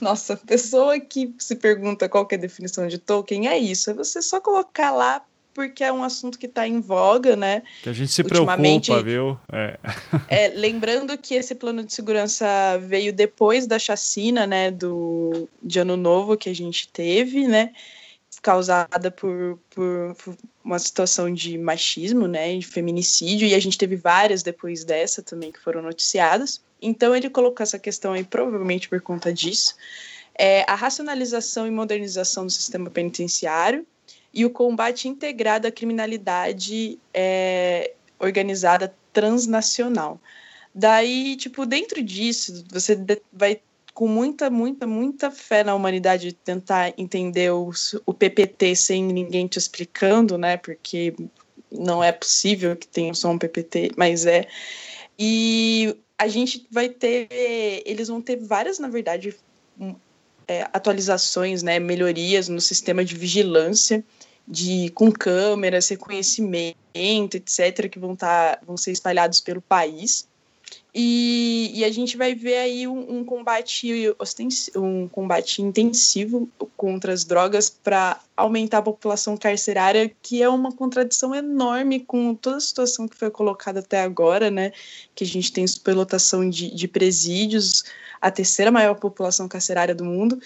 nossa, 0.00 0.38
pessoa 0.38 0.98
que 0.98 1.34
se 1.38 1.54
pergunta 1.54 2.08
qual 2.08 2.26
é 2.30 2.34
a 2.36 2.38
definição 2.38 2.88
de 2.88 2.96
Tolkien 2.96 3.46
é 3.46 3.58
isso. 3.58 3.90
É 3.90 3.92
você 3.92 4.22
só 4.22 4.40
colocar 4.40 4.90
lá 4.90 5.22
porque 5.52 5.84
é 5.84 5.92
um 5.92 6.02
assunto 6.02 6.38
que 6.38 6.46
está 6.46 6.66
em 6.66 6.80
voga, 6.80 7.36
né? 7.36 7.62
Que 7.82 7.90
a 7.90 7.92
gente 7.92 8.10
se 8.10 8.24
preocupa, 8.24 9.02
viu? 9.02 9.38
É. 9.52 9.78
é. 10.26 10.48
lembrando 10.48 11.18
que 11.18 11.34
esse 11.34 11.54
plano 11.54 11.84
de 11.84 11.92
segurança 11.92 12.46
veio 12.78 13.12
depois 13.12 13.66
da 13.66 13.78
chacina, 13.78 14.46
né, 14.46 14.70
do, 14.70 15.46
de 15.62 15.78
Ano 15.78 15.98
Novo 15.98 16.38
que 16.38 16.48
a 16.48 16.54
gente 16.54 16.88
teve, 16.88 17.46
né? 17.46 17.74
Causada 18.42 19.10
por, 19.10 19.58
por, 19.70 20.16
uma 20.64 20.78
situação 20.78 21.32
de 21.32 21.58
machismo, 21.58 22.26
né, 22.26 22.56
de 22.56 22.66
feminicídio, 22.66 23.46
e 23.46 23.54
a 23.54 23.60
gente 23.60 23.76
teve 23.76 23.96
várias 23.96 24.42
depois 24.42 24.84
dessa 24.84 25.22
também 25.22 25.52
que 25.52 25.60
foram 25.60 25.82
noticiadas. 25.82 26.60
Então 26.80 27.14
ele 27.14 27.28
colocou 27.28 27.62
essa 27.62 27.78
questão 27.78 28.12
aí 28.12 28.24
provavelmente 28.24 28.88
por 28.88 29.00
conta 29.00 29.32
disso. 29.32 29.74
É, 30.34 30.64
a 30.70 30.74
racionalização 30.74 31.66
e 31.66 31.70
modernização 31.70 32.46
do 32.46 32.52
sistema 32.52 32.88
penitenciário 32.88 33.86
e 34.32 34.44
o 34.46 34.50
combate 34.50 35.08
integrado 35.08 35.66
à 35.66 35.70
criminalidade 35.70 36.98
é, 37.12 37.92
organizada 38.18 38.94
transnacional. 39.12 40.20
Daí, 40.74 41.36
tipo, 41.36 41.66
dentro 41.66 42.02
disso, 42.02 42.64
você 42.70 42.96
vai 43.32 43.60
com 44.00 44.08
muita, 44.08 44.48
muita, 44.48 44.86
muita 44.86 45.30
fé 45.30 45.62
na 45.62 45.74
humanidade 45.74 46.32
tentar 46.32 46.94
entender 46.96 47.52
os, 47.52 47.94
o 48.06 48.14
PPT 48.14 48.74
sem 48.74 49.04
ninguém 49.04 49.46
te 49.46 49.58
explicando, 49.58 50.38
né? 50.38 50.56
Porque 50.56 51.14
não 51.70 52.02
é 52.02 52.10
possível 52.10 52.74
que 52.74 52.88
tenha 52.88 53.12
só 53.12 53.28
um 53.28 53.36
PPT, 53.36 53.90
mas 53.98 54.24
é. 54.24 54.48
E 55.18 55.94
a 56.16 56.28
gente 56.28 56.66
vai 56.70 56.88
ter, 56.88 57.28
eles 57.84 58.08
vão 58.08 58.22
ter 58.22 58.36
várias, 58.36 58.78
na 58.78 58.88
verdade, 58.88 59.36
é, 60.48 60.62
atualizações, 60.72 61.62
né, 61.62 61.78
melhorias 61.78 62.48
no 62.48 62.58
sistema 62.58 63.04
de 63.04 63.14
vigilância, 63.14 64.02
de 64.48 64.88
com 64.94 65.12
câmeras, 65.12 65.90
reconhecimento, 65.90 66.76
etc, 67.34 67.86
que 67.90 67.98
vão 67.98 68.14
estar, 68.14 68.56
tá, 68.56 68.62
vão 68.66 68.78
ser 68.78 68.92
espalhados 68.92 69.42
pelo 69.42 69.60
país. 69.60 70.26
E, 70.92 71.70
e, 71.72 71.84
a 71.84 71.92
gente 71.92 72.16
vai 72.16 72.34
ver 72.34 72.56
aí 72.56 72.88
um, 72.88 73.18
um, 73.18 73.24
combate 73.24 74.12
um 74.76 75.06
combate 75.06 75.62
intensivo 75.62 76.48
contra 76.76 77.12
as 77.12 77.24
drogas 77.24 77.70
para 77.70 78.20
aumentar 78.36 78.78
a 78.78 78.82
população 78.82 79.36
carcerária, 79.36 80.10
que 80.20 80.42
é 80.42 80.48
uma 80.48 80.72
contradição 80.72 81.32
enorme 81.32 82.00
com 82.00 82.34
toda 82.34 82.56
a 82.56 82.60
situação 82.60 83.06
que 83.06 83.16
foi 83.16 83.30
colocada 83.30 83.78
até 83.78 84.00
agora, 84.00 84.50
né? 84.50 84.72
Que 85.14 85.22
a 85.22 85.26
gente 85.26 85.52
tem 85.52 85.64
superlotação 85.64 86.48
de, 86.50 86.74
de 86.74 86.88
presídios, 86.88 87.84
a 88.20 88.30
terceira 88.30 88.72
maior 88.72 88.94
população 88.96 89.46
carcerária 89.46 89.94
do 89.94 90.04
mundo, 90.04 90.40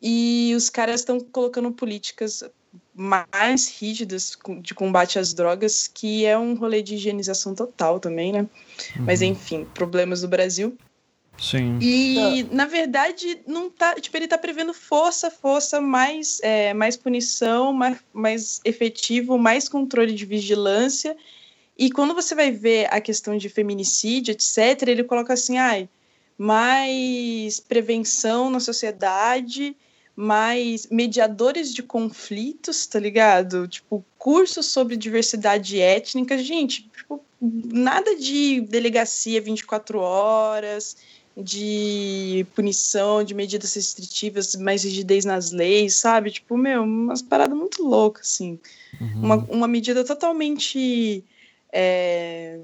e 0.00 0.54
os 0.56 0.70
caras 0.70 1.00
estão 1.00 1.20
colocando 1.20 1.70
políticas 1.70 2.42
mais 2.94 3.68
rígidas 3.68 4.36
de 4.60 4.74
combate 4.74 5.18
às 5.18 5.32
drogas, 5.32 5.88
que 5.88 6.26
é 6.26 6.38
um 6.38 6.54
rolê 6.54 6.82
de 6.82 6.94
higienização 6.94 7.54
total 7.54 7.98
também, 7.98 8.32
né? 8.32 8.40
Uhum. 8.40 9.04
Mas 9.06 9.22
enfim, 9.22 9.64
problemas 9.72 10.20
do 10.20 10.28
Brasil. 10.28 10.76
Sim. 11.38 11.78
E, 11.80 12.46
na 12.52 12.66
verdade, 12.66 13.40
não 13.46 13.70
tá. 13.70 13.94
Tipo, 13.94 14.16
ele 14.16 14.28
tá 14.28 14.36
prevendo 14.36 14.74
força, 14.74 15.30
força, 15.30 15.80
mais, 15.80 16.38
é, 16.42 16.74
mais 16.74 16.96
punição, 16.96 17.72
mais, 17.72 17.98
mais 18.12 18.60
efetivo, 18.64 19.38
mais 19.38 19.68
controle 19.68 20.14
de 20.14 20.26
vigilância. 20.26 21.16
E 21.76 21.90
quando 21.90 22.14
você 22.14 22.34
vai 22.34 22.50
ver 22.50 22.86
a 22.92 23.00
questão 23.00 23.36
de 23.36 23.48
feminicídio, 23.48 24.32
etc., 24.32 24.86
ele 24.86 25.04
coloca 25.04 25.32
assim, 25.32 25.56
ai, 25.56 25.88
mais 26.36 27.58
prevenção 27.58 28.50
na 28.50 28.60
sociedade 28.60 29.74
mais 30.14 30.86
mediadores 30.88 31.72
de 31.72 31.82
conflitos, 31.82 32.86
tá 32.86 32.98
ligado? 32.98 33.66
Tipo, 33.66 34.04
cursos 34.18 34.66
sobre 34.66 34.96
diversidade 34.96 35.80
étnica. 35.80 36.36
Gente, 36.38 36.88
tipo, 36.94 37.22
nada 37.40 38.14
de 38.16 38.60
delegacia 38.60 39.40
24 39.40 39.98
horas, 39.98 40.96
de 41.36 42.46
punição, 42.54 43.24
de 43.24 43.34
medidas 43.34 43.74
restritivas, 43.74 44.54
mais 44.54 44.84
rigidez 44.84 45.24
nas 45.24 45.50
leis, 45.50 45.94
sabe? 45.94 46.30
Tipo, 46.30 46.56
meu, 46.56 46.82
umas 46.82 47.22
paradas 47.22 47.56
muito 47.56 47.82
loucas, 47.82 48.28
assim. 48.28 48.58
Uhum. 49.00 49.22
Uma, 49.22 49.36
uma 49.48 49.68
medida 49.68 50.04
totalmente 50.04 51.24
é, 51.72 52.60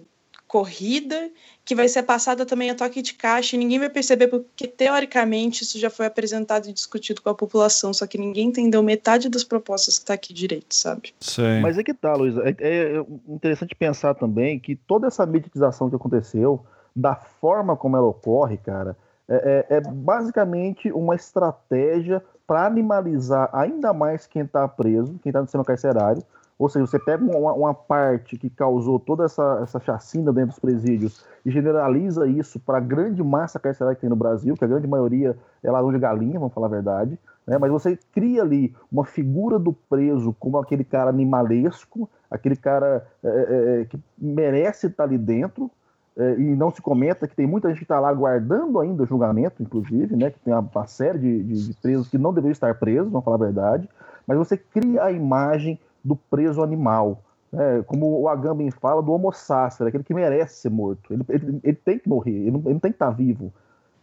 corrida 0.48 1.30
que 1.64 1.74
vai 1.74 1.86
ser 1.86 2.02
passada 2.02 2.46
também 2.46 2.70
a 2.70 2.74
toque 2.74 3.02
de 3.02 3.12
caixa 3.12 3.54
e 3.54 3.58
ninguém 3.58 3.78
vai 3.78 3.90
perceber 3.90 4.28
porque 4.28 4.66
teoricamente 4.66 5.62
isso 5.62 5.78
já 5.78 5.90
foi 5.90 6.06
apresentado 6.06 6.66
e 6.66 6.72
discutido 6.72 7.20
com 7.20 7.28
a 7.28 7.34
população, 7.34 7.92
só 7.92 8.06
que 8.06 8.16
ninguém 8.16 8.48
entendeu 8.48 8.82
metade 8.82 9.28
das 9.28 9.44
propostas 9.44 9.98
que 9.98 10.04
está 10.04 10.14
aqui 10.14 10.32
direito, 10.32 10.74
sabe? 10.74 11.14
Sim. 11.20 11.60
Mas 11.60 11.76
é 11.76 11.84
que 11.84 11.92
tá, 11.92 12.14
Luiz, 12.14 12.34
é, 12.38 12.56
é 12.58 13.04
interessante 13.28 13.74
pensar 13.74 14.14
também 14.14 14.58
que 14.58 14.74
toda 14.74 15.06
essa 15.06 15.26
mediatização 15.26 15.90
que 15.90 15.96
aconteceu, 15.96 16.64
da 16.96 17.14
forma 17.14 17.76
como 17.76 17.96
ela 17.96 18.06
ocorre, 18.06 18.56
cara, 18.56 18.96
é, 19.28 19.66
é, 19.68 19.76
é 19.76 19.80
basicamente 19.82 20.90
uma 20.90 21.14
estratégia 21.14 22.24
para 22.46 22.66
animalizar 22.66 23.50
ainda 23.52 23.92
mais 23.92 24.26
quem 24.26 24.40
está 24.40 24.66
preso, 24.66 25.20
quem 25.22 25.28
está 25.28 25.40
no 25.40 25.46
sistema 25.46 25.64
carcerário. 25.64 26.24
Ou 26.58 26.68
seja, 26.68 26.86
você 26.86 26.98
pega 26.98 27.24
uma, 27.24 27.52
uma, 27.52 27.74
parte 27.74 28.36
que 28.36 28.50
causou 28.50 28.98
toda 28.98 29.24
essa, 29.24 29.60
essa 29.62 29.78
chacina 29.78 30.32
dentro 30.32 30.50
dos 30.50 30.58
presídios 30.58 31.24
e 31.46 31.50
generaliza 31.50 32.26
isso 32.26 32.58
para 32.58 32.78
a 32.78 32.80
grande 32.80 33.22
massa 33.22 33.60
carcerária 33.60 33.94
que 33.94 34.00
tem 34.00 34.10
no 34.10 34.16
Brasil, 34.16 34.56
que 34.56 34.64
a 34.64 34.68
grande 34.68 34.88
maioria 34.88 35.36
é 35.62 35.70
ladrão 35.70 35.92
de 35.92 35.98
galinha, 36.00 36.38
vamos 36.38 36.52
falar 36.52 36.66
a 36.66 36.70
verdade. 36.70 37.16
Né? 37.46 37.56
Mas 37.58 37.70
você 37.70 37.96
cria 38.12 38.42
ali 38.42 38.74
uma 38.90 39.04
figura 39.04 39.56
do 39.56 39.72
preso 39.72 40.34
como 40.40 40.58
aquele 40.58 40.82
cara 40.82 41.10
animalesco, 41.10 42.10
aquele 42.28 42.56
cara 42.56 43.06
é, 43.22 43.28
é, 43.28 43.80
é 43.80 43.84
que 43.84 43.98
merece 44.18 44.88
estar 44.88 45.04
ali 45.04 45.16
dentro, 45.16 45.70
é, 46.18 46.34
e 46.34 46.56
não 46.56 46.72
se 46.72 46.82
comenta 46.82 47.28
que 47.28 47.36
tem 47.36 47.46
muita 47.46 47.68
gente 47.68 47.78
que 47.78 47.84
está 47.84 48.00
lá 48.00 48.08
aguardando 48.08 48.80
ainda 48.80 49.04
o 49.04 49.06
julgamento, 49.06 49.62
inclusive, 49.62 50.16
né, 50.16 50.30
que 50.30 50.40
tem 50.40 50.52
uma, 50.52 50.68
uma 50.74 50.86
série 50.88 51.16
de, 51.16 51.44
de, 51.44 51.68
de, 51.68 51.74
presos 51.74 52.08
que 52.08 52.18
não 52.18 52.34
deveriam 52.34 52.50
estar 52.50 52.74
presos, 52.74 53.08
vamos 53.12 53.24
falar 53.24 53.36
a 53.36 53.46
verdade, 53.46 53.88
mas 54.26 54.36
você 54.36 54.56
cria 54.56 55.04
a 55.04 55.12
imagem 55.12 55.78
do 56.04 56.16
preso 56.16 56.62
animal, 56.62 57.22
né, 57.52 57.82
como 57.86 58.20
o 58.20 58.28
Agamben 58.28 58.70
fala, 58.70 59.02
do 59.02 59.12
homo 59.12 59.32
sacer, 59.32 59.86
aquele 59.86 60.04
que 60.04 60.14
merece 60.14 60.60
ser 60.60 60.70
morto, 60.70 61.12
ele, 61.12 61.24
ele, 61.28 61.60
ele 61.62 61.76
tem 61.76 61.98
que 61.98 62.08
morrer, 62.08 62.32
ele 62.32 62.50
não, 62.50 62.60
ele 62.60 62.74
não 62.74 62.80
tem 62.80 62.92
que 62.92 62.96
estar 62.96 63.10
vivo, 63.10 63.52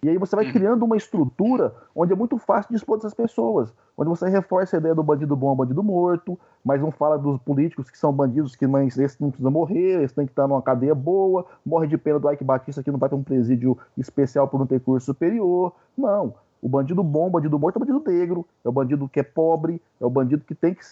e 0.05 0.09
aí 0.09 0.19
você 0.19 0.35
vai 0.35 0.45
uhum. 0.45 0.51
criando 0.51 0.85
uma 0.85 0.95
estrutura 0.95 1.73
onde 1.95 2.13
é 2.13 2.15
muito 2.15 2.37
fácil 2.37 2.71
dispor 2.71 2.97
dessas 2.97 3.15
pessoas, 3.15 3.73
onde 3.97 4.07
você 4.07 4.29
reforça 4.29 4.77
a 4.77 4.79
ideia 4.79 4.93
do 4.93 5.01
bandido 5.01 5.35
bom, 5.35 5.55
bandido 5.55 5.81
morto, 5.81 6.37
mas 6.63 6.79
não 6.79 6.91
fala 6.91 7.17
dos 7.17 7.39
políticos 7.39 7.89
que 7.89 7.97
são 7.97 8.13
bandidos, 8.13 8.55
que 8.55 8.67
mas 8.67 8.99
esse 8.99 9.19
não 9.19 9.31
precisa 9.31 9.49
morrer, 9.49 10.03
esse 10.03 10.13
tem 10.13 10.27
que 10.27 10.31
estar 10.31 10.47
numa 10.47 10.61
cadeia 10.61 10.93
boa, 10.93 11.43
morre 11.65 11.87
de 11.87 11.97
pena 11.97 12.19
do 12.19 12.31
Ike 12.31 12.43
Batista 12.43 12.83
que 12.83 12.91
não 12.91 12.99
vai 12.99 13.09
ter 13.09 13.15
um 13.15 13.23
presídio 13.23 13.75
especial 13.97 14.47
por 14.47 14.59
não 14.59 14.67
ter 14.67 14.79
curso 14.79 15.07
superior. 15.07 15.73
Não. 15.97 16.35
O 16.61 16.69
bandido 16.69 17.03
bom, 17.03 17.27
o 17.27 17.29
bandido 17.29 17.59
morto 17.59 17.75
é 17.75 17.81
o 17.81 17.85
bandido 17.85 18.11
negro, 18.11 18.45
é 18.63 18.69
o 18.69 18.71
bandido 18.71 19.07
que 19.07 19.19
é 19.19 19.23
pobre, 19.23 19.81
é 19.99 20.05
o 20.05 20.09
bandido 20.09 20.43
que 20.43 20.55
tem 20.55 20.73
que 20.73 20.83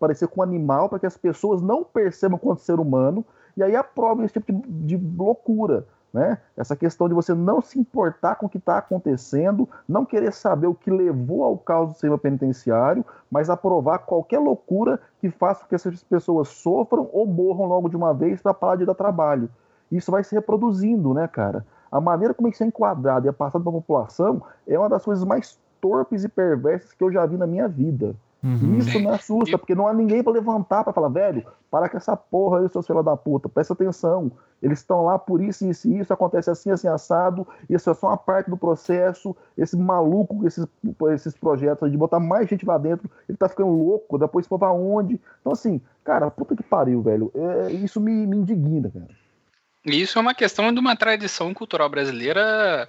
parecer 0.00 0.28
com 0.28 0.40
um 0.40 0.44
animal 0.44 0.88
para 0.88 0.98
que 0.98 1.06
as 1.06 1.16
pessoas 1.16 1.60
não 1.60 1.84
percebam 1.84 2.38
quanto 2.38 2.62
ser 2.62 2.80
humano 2.80 3.24
e 3.56 3.62
aí 3.62 3.76
aprovem 3.76 4.24
esse 4.24 4.34
tipo 4.34 4.52
de, 4.52 4.96
de 4.96 5.16
loucura. 5.16 5.86
Né? 6.12 6.38
Essa 6.56 6.74
questão 6.74 7.06
de 7.06 7.14
você 7.14 7.34
não 7.34 7.60
se 7.60 7.78
importar 7.78 8.36
com 8.36 8.46
o 8.46 8.48
que 8.48 8.56
está 8.56 8.78
acontecendo, 8.78 9.68
não 9.86 10.06
querer 10.06 10.32
saber 10.32 10.66
o 10.66 10.74
que 10.74 10.90
levou 10.90 11.44
ao 11.44 11.58
caos 11.58 11.88
do 11.88 11.92
sistema 11.92 12.16
penitenciário, 12.16 13.04
mas 13.30 13.50
aprovar 13.50 13.98
qualquer 13.98 14.38
loucura 14.38 14.98
que 15.20 15.28
faça 15.30 15.60
com 15.60 15.68
que 15.68 15.74
essas 15.74 16.02
pessoas 16.04 16.48
sofram 16.48 17.10
ou 17.12 17.26
morram 17.26 17.66
logo 17.66 17.88
de 17.88 17.96
uma 17.96 18.14
vez 18.14 18.40
para 18.40 18.54
parar 18.54 18.76
de 18.76 18.86
dar 18.86 18.94
trabalho. 18.94 19.50
Isso 19.92 20.10
vai 20.10 20.24
se 20.24 20.34
reproduzindo, 20.34 21.12
né, 21.12 21.28
cara? 21.28 21.64
A 21.90 22.00
maneira 22.00 22.34
como 22.34 22.48
isso 22.48 22.62
é 22.62 22.66
enquadrado 22.66 23.26
e 23.26 23.28
é 23.28 23.32
passado 23.32 23.62
para 23.62 23.70
a 23.70 23.80
população 23.80 24.42
é 24.66 24.78
uma 24.78 24.88
das 24.88 25.04
coisas 25.04 25.24
mais 25.24 25.58
torpes 25.80 26.24
e 26.24 26.28
perversas 26.28 26.92
que 26.92 27.02
eu 27.02 27.12
já 27.12 27.24
vi 27.26 27.36
na 27.36 27.46
minha 27.46 27.68
vida. 27.68 28.14
Uhum. 28.42 28.78
Isso 28.78 28.98
me 29.00 29.08
assusta, 29.08 29.58
porque 29.58 29.74
não 29.74 29.88
há 29.88 29.92
ninguém 29.92 30.22
para 30.22 30.32
levantar 30.32 30.84
para 30.84 30.92
falar, 30.92 31.08
velho, 31.08 31.44
para 31.70 31.88
com 31.88 31.96
essa 31.96 32.16
porra 32.16 32.60
aí, 32.60 32.68
seus 32.68 32.86
filhos 32.86 33.04
da 33.04 33.16
puta, 33.16 33.48
presta 33.48 33.72
atenção. 33.72 34.30
Eles 34.62 34.78
estão 34.78 35.04
lá 35.04 35.18
por 35.18 35.40
isso, 35.40 35.66
isso 35.66 35.88
e 35.88 35.98
isso, 35.98 36.12
acontece 36.12 36.50
assim, 36.50 36.70
assim, 36.70 36.88
assado, 36.88 37.46
isso 37.68 37.88
é 37.90 37.94
só 37.94 38.08
uma 38.08 38.16
parte 38.16 38.50
do 38.50 38.56
processo. 38.56 39.36
Esse 39.56 39.76
maluco, 39.76 40.46
esses, 40.46 40.66
esses 41.14 41.36
projetos 41.36 41.90
de 41.90 41.96
botar 41.96 42.20
mais 42.20 42.48
gente 42.48 42.66
lá 42.66 42.78
dentro, 42.78 43.08
ele 43.28 43.38
tá 43.38 43.48
ficando 43.48 43.70
louco, 43.70 44.18
depois 44.18 44.46
for 44.46 44.58
pra 44.58 44.72
onde. 44.72 45.20
Então, 45.40 45.52
assim, 45.52 45.80
cara, 46.04 46.30
puta 46.30 46.56
que 46.56 46.62
pariu, 46.62 47.02
velho. 47.02 47.30
É, 47.34 47.72
isso 47.72 48.00
me, 48.00 48.26
me 48.26 48.36
indigna, 48.36 48.90
cara. 48.90 49.08
Isso 49.84 50.18
é 50.18 50.22
uma 50.22 50.34
questão 50.34 50.72
de 50.72 50.80
uma 50.80 50.96
tradição 50.96 51.54
cultural 51.54 51.88
brasileira 51.88 52.88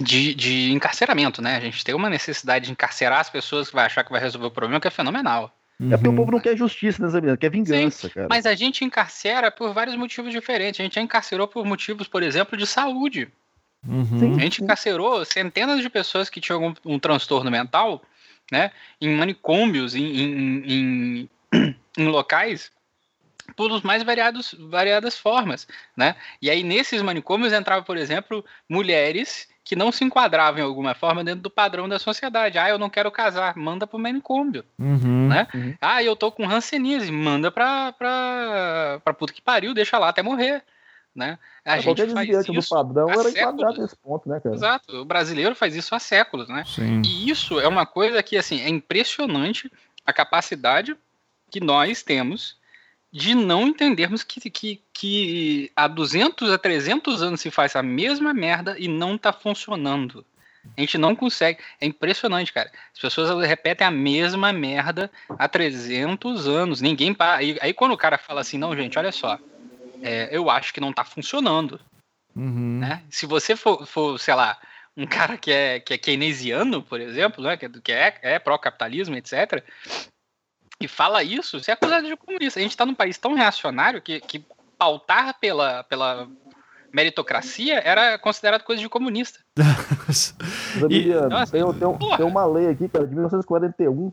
de, 0.00 0.34
de 0.34 0.72
encarceramento, 0.72 1.42
né? 1.42 1.56
A 1.56 1.60
gente 1.60 1.84
tem 1.84 1.94
uma 1.94 2.10
necessidade 2.10 2.66
de 2.66 2.72
encarcerar 2.72 3.20
as 3.20 3.30
pessoas 3.30 3.68
que 3.68 3.74
vai 3.74 3.86
achar 3.86 4.04
que 4.04 4.12
vai 4.12 4.20
resolver 4.20 4.46
o 4.46 4.50
problema, 4.50 4.80
que 4.80 4.88
é 4.88 4.90
fenomenal. 4.90 5.54
É 5.80 5.96
porque 5.96 6.08
o 6.08 6.16
povo 6.16 6.32
não 6.32 6.40
quer 6.40 6.56
justiça, 6.56 7.00
né, 7.00 7.08
Sabina? 7.08 7.36
Quer 7.36 7.50
vingança, 7.50 8.08
Sim, 8.08 8.14
cara. 8.14 8.26
Mas 8.28 8.46
a 8.46 8.54
gente 8.54 8.84
encarcera 8.84 9.48
por 9.48 9.72
vários 9.72 9.94
motivos 9.94 10.32
diferentes. 10.32 10.80
A 10.80 10.82
gente 10.82 10.96
já 10.96 11.00
encarcerou 11.00 11.46
por 11.46 11.64
motivos, 11.64 12.08
por 12.08 12.20
exemplo, 12.22 12.58
de 12.58 12.66
saúde. 12.66 13.28
Uhum. 13.86 14.36
A 14.36 14.40
gente 14.40 14.62
encarcerou 14.62 15.24
centenas 15.24 15.80
de 15.80 15.88
pessoas 15.88 16.28
que 16.28 16.40
tinham 16.40 16.64
algum 16.64 16.74
um 16.84 16.98
transtorno 16.98 17.48
mental, 17.48 18.02
né? 18.50 18.72
Em 19.00 19.16
manicômios, 19.16 19.94
em, 19.94 20.04
em, 20.04 20.64
em, 20.66 21.30
em 21.96 22.08
locais 22.08 22.72
por 23.56 23.70
os 23.70 23.82
mais 23.82 24.02
variados, 24.02 24.54
variadas 24.58 25.18
formas, 25.18 25.66
né? 25.96 26.16
E 26.40 26.50
aí 26.50 26.62
nesses 26.62 27.02
manicômios 27.02 27.52
entrava, 27.52 27.82
por 27.84 27.96
exemplo, 27.96 28.44
mulheres 28.68 29.48
que 29.64 29.76
não 29.76 29.92
se 29.92 30.02
enquadravam 30.02 30.60
em 30.60 30.62
alguma 30.62 30.94
forma 30.94 31.22
dentro 31.22 31.42
do 31.42 31.50
padrão 31.50 31.86
da 31.86 31.98
sociedade. 31.98 32.58
Ah, 32.58 32.70
eu 32.70 32.78
não 32.78 32.88
quero 32.88 33.10
casar, 33.10 33.54
manda 33.54 33.86
pro 33.86 33.98
manicômio, 33.98 34.64
uhum, 34.78 35.28
né? 35.28 35.46
Uhum. 35.54 35.74
Ah, 35.80 36.02
eu 36.02 36.16
tô 36.16 36.32
com 36.32 36.46
rancenise, 36.46 37.12
manda 37.12 37.50
pra, 37.50 37.92
pra, 37.92 39.00
pra 39.04 39.12
puta 39.12 39.32
que 39.32 39.42
pariu, 39.42 39.74
deixa 39.74 39.98
lá 39.98 40.08
até 40.08 40.22
morrer. 40.22 40.62
Né? 41.14 41.36
A 41.64 41.78
é, 41.78 41.80
gente 41.80 42.06
faz 42.12 42.28
isso 42.28 42.52
do 42.52 42.68
padrão 42.68 43.10
era 43.10 43.28
enquadrado 43.28 43.82
nesse 43.82 43.96
ponto, 43.96 44.28
né, 44.28 44.38
cara? 44.40 44.54
Exato, 44.54 44.96
o 44.98 45.04
brasileiro 45.04 45.54
faz 45.54 45.74
isso 45.74 45.92
há 45.94 45.98
séculos, 45.98 46.48
né? 46.48 46.64
Sim. 46.64 47.02
E 47.04 47.28
isso 47.28 47.58
é 47.58 47.66
uma 47.66 47.84
coisa 47.84 48.22
que, 48.22 48.36
assim, 48.36 48.60
é 48.60 48.68
impressionante 48.68 49.70
a 50.06 50.12
capacidade 50.12 50.96
que 51.50 51.60
nós 51.60 52.02
temos 52.02 52.56
de 53.12 53.34
não 53.34 53.68
entendermos 53.68 54.22
que, 54.22 54.50
que, 54.50 54.82
que 54.92 55.72
há 55.74 55.88
200 55.88 56.50
a 56.50 56.58
300 56.58 57.22
anos 57.22 57.40
se 57.40 57.50
faz 57.50 57.74
a 57.74 57.82
mesma 57.82 58.34
merda 58.34 58.76
e 58.78 58.86
não 58.86 59.16
tá 59.16 59.32
funcionando. 59.32 60.24
A 60.76 60.80
gente 60.80 60.98
não 60.98 61.16
consegue. 61.16 61.60
É 61.80 61.86
impressionante, 61.86 62.52
cara. 62.52 62.70
As 62.92 63.00
pessoas 63.00 63.46
repetem 63.46 63.86
a 63.86 63.90
mesma 63.90 64.52
merda 64.52 65.10
há 65.30 65.48
300 65.48 66.46
anos. 66.46 66.80
Ninguém 66.80 67.14
para. 67.14 67.36
Aí, 67.38 67.56
aí, 67.62 67.72
quando 67.72 67.92
o 67.92 67.96
cara 67.96 68.18
fala 68.18 68.42
assim, 68.42 68.58
não, 68.58 68.76
gente, 68.76 68.98
olha 68.98 69.12
só. 69.12 69.38
É, 70.02 70.28
eu 70.30 70.50
acho 70.50 70.72
que 70.74 70.80
não 70.80 70.92
tá 70.92 71.04
funcionando. 71.04 71.80
Uhum. 72.36 72.78
Né? 72.80 73.02
Se 73.08 73.26
você 73.26 73.56
for, 73.56 73.86
for, 73.86 74.18
sei 74.18 74.34
lá, 74.34 74.58
um 74.96 75.06
cara 75.06 75.36
que 75.36 75.50
é, 75.50 75.80
que 75.80 75.94
é 75.94 75.98
keynesiano, 75.98 76.82
por 76.82 77.00
exemplo, 77.00 77.42
né, 77.42 77.56
que 77.56 77.66
é, 77.66 77.68
que 77.68 77.92
é, 77.92 78.18
é 78.22 78.38
pró-capitalismo, 78.38 79.16
etc., 79.16 79.64
e 80.80 80.86
fala 80.86 81.22
isso, 81.22 81.58
você 81.60 81.70
é 81.70 81.74
acusado 81.74 82.06
de 82.06 82.16
comunista. 82.16 82.60
A 82.60 82.62
gente 82.62 82.72
está 82.72 82.86
num 82.86 82.94
país 82.94 83.18
tão 83.18 83.34
reacionário 83.34 84.00
que, 84.00 84.20
que 84.20 84.44
pautar 84.78 85.38
pela, 85.40 85.82
pela 85.84 86.28
meritocracia 86.92 87.80
era 87.80 88.18
considerado 88.18 88.62
coisa 88.62 88.80
de 88.80 88.88
comunista. 88.88 89.40
e, 90.88 91.12
tem, 91.50 91.72
tem, 91.72 92.16
tem, 92.16 92.26
uma 92.26 92.46
lei 92.46 92.68
aqui, 92.68 92.88
cara, 92.88 93.06
de 93.06 93.14
1941, 93.14 94.12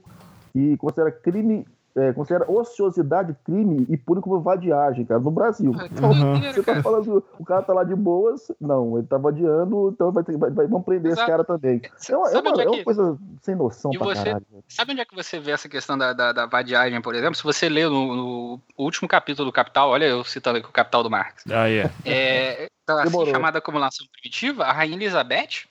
que 0.52 0.78
considera 0.78 1.12
crime 1.12 1.66
é, 1.96 2.12
considera 2.12 2.50
ociosidade 2.52 3.36
crime 3.46 3.86
e 3.90 3.96
pune 3.96 4.22
como 4.22 4.42
vadiagem, 4.42 5.06
cara, 5.06 5.20
no 5.20 5.32
Brasil. 5.32 5.74
Ah, 5.80 5.88
então, 5.90 6.12
uhum. 6.12 6.42
você 6.42 6.62
tá 6.62 6.82
falando 6.82 7.24
o 7.40 7.46
cara 7.46 7.62
tá 7.62 7.74
lá 7.74 7.84
de 7.84 7.96
boas, 7.96 8.52
não, 8.60 8.98
ele 8.98 9.08
tá 9.08 9.18
vadiando, 9.18 9.92
então 9.94 10.12
vai, 10.12 10.24
ter, 10.24 10.38
vai, 10.38 10.52
vai 10.52 10.68
vamos 10.68 10.86
prender 10.86 11.14
Exato. 11.14 11.22
esse 11.22 11.32
cara 11.32 11.44
também. 11.46 11.82
É 12.10 12.18
uma, 12.18 12.30
é 12.30 12.38
uma, 12.38 12.64
é 12.64 12.68
uma 12.68 12.84
coisa 12.84 13.18
sem 13.42 13.56
noção 13.56 13.92
e 13.94 13.98
pra 13.98 14.08
você, 14.08 14.24
caralho. 14.24 14.46
Sabe 14.68 14.92
onde 14.92 15.02
é 15.02 15.06
que 15.06 15.16
você 15.16 15.40
vê 15.40 15.52
essa 15.52 15.70
questão 15.70 15.98
da, 15.98 16.12
da, 16.12 16.34
da 16.34 16.46
vadiagem, 16.46 17.02
por 17.02 17.16
exemplo? 17.16 17.36
Se 17.36 17.44
você 17.44 17.70
lê 17.70 17.86
no, 17.86 18.16
no, 18.16 18.62
último 18.78 19.08
capítulo 19.08 19.50
do 19.50 19.54
Capital, 19.54 19.90
olha 19.90 20.06
eu 20.06 20.24
citando 20.24 20.58
aqui 20.58 20.68
o 20.68 20.74
Capital 20.74 21.02
do 21.02 21.10
Marx. 21.10 21.46
Ah, 21.50 21.66
yeah. 21.66 21.94
é. 22.04 22.68
Então, 22.84 22.98
assim, 23.00 23.32
chamada 23.32 23.60
acumulação 23.60 24.06
primitiva, 24.12 24.66
a 24.66 24.74
Rainha 24.74 24.96
Elizabeth, 24.96 25.68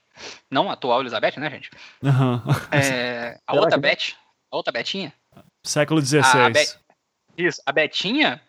não 0.51 0.71
a 0.71 0.73
atual 0.73 1.01
Elizabeth, 1.01 1.39
né, 1.39 1.51
gente? 1.51 1.71
Uhum. 2.03 2.41
É, 2.73 3.39
a 3.47 3.55
outra 3.55 3.77
Beth, 3.77 4.15
a 4.51 4.57
outra 4.57 4.73
Betinha, 4.73 5.13
Século 5.65 6.01
XVI. 6.01 6.21
A, 6.21 6.47
a 6.47 6.51
Isso, 7.37 7.63
a 7.65 7.73
Betinha 7.73 8.41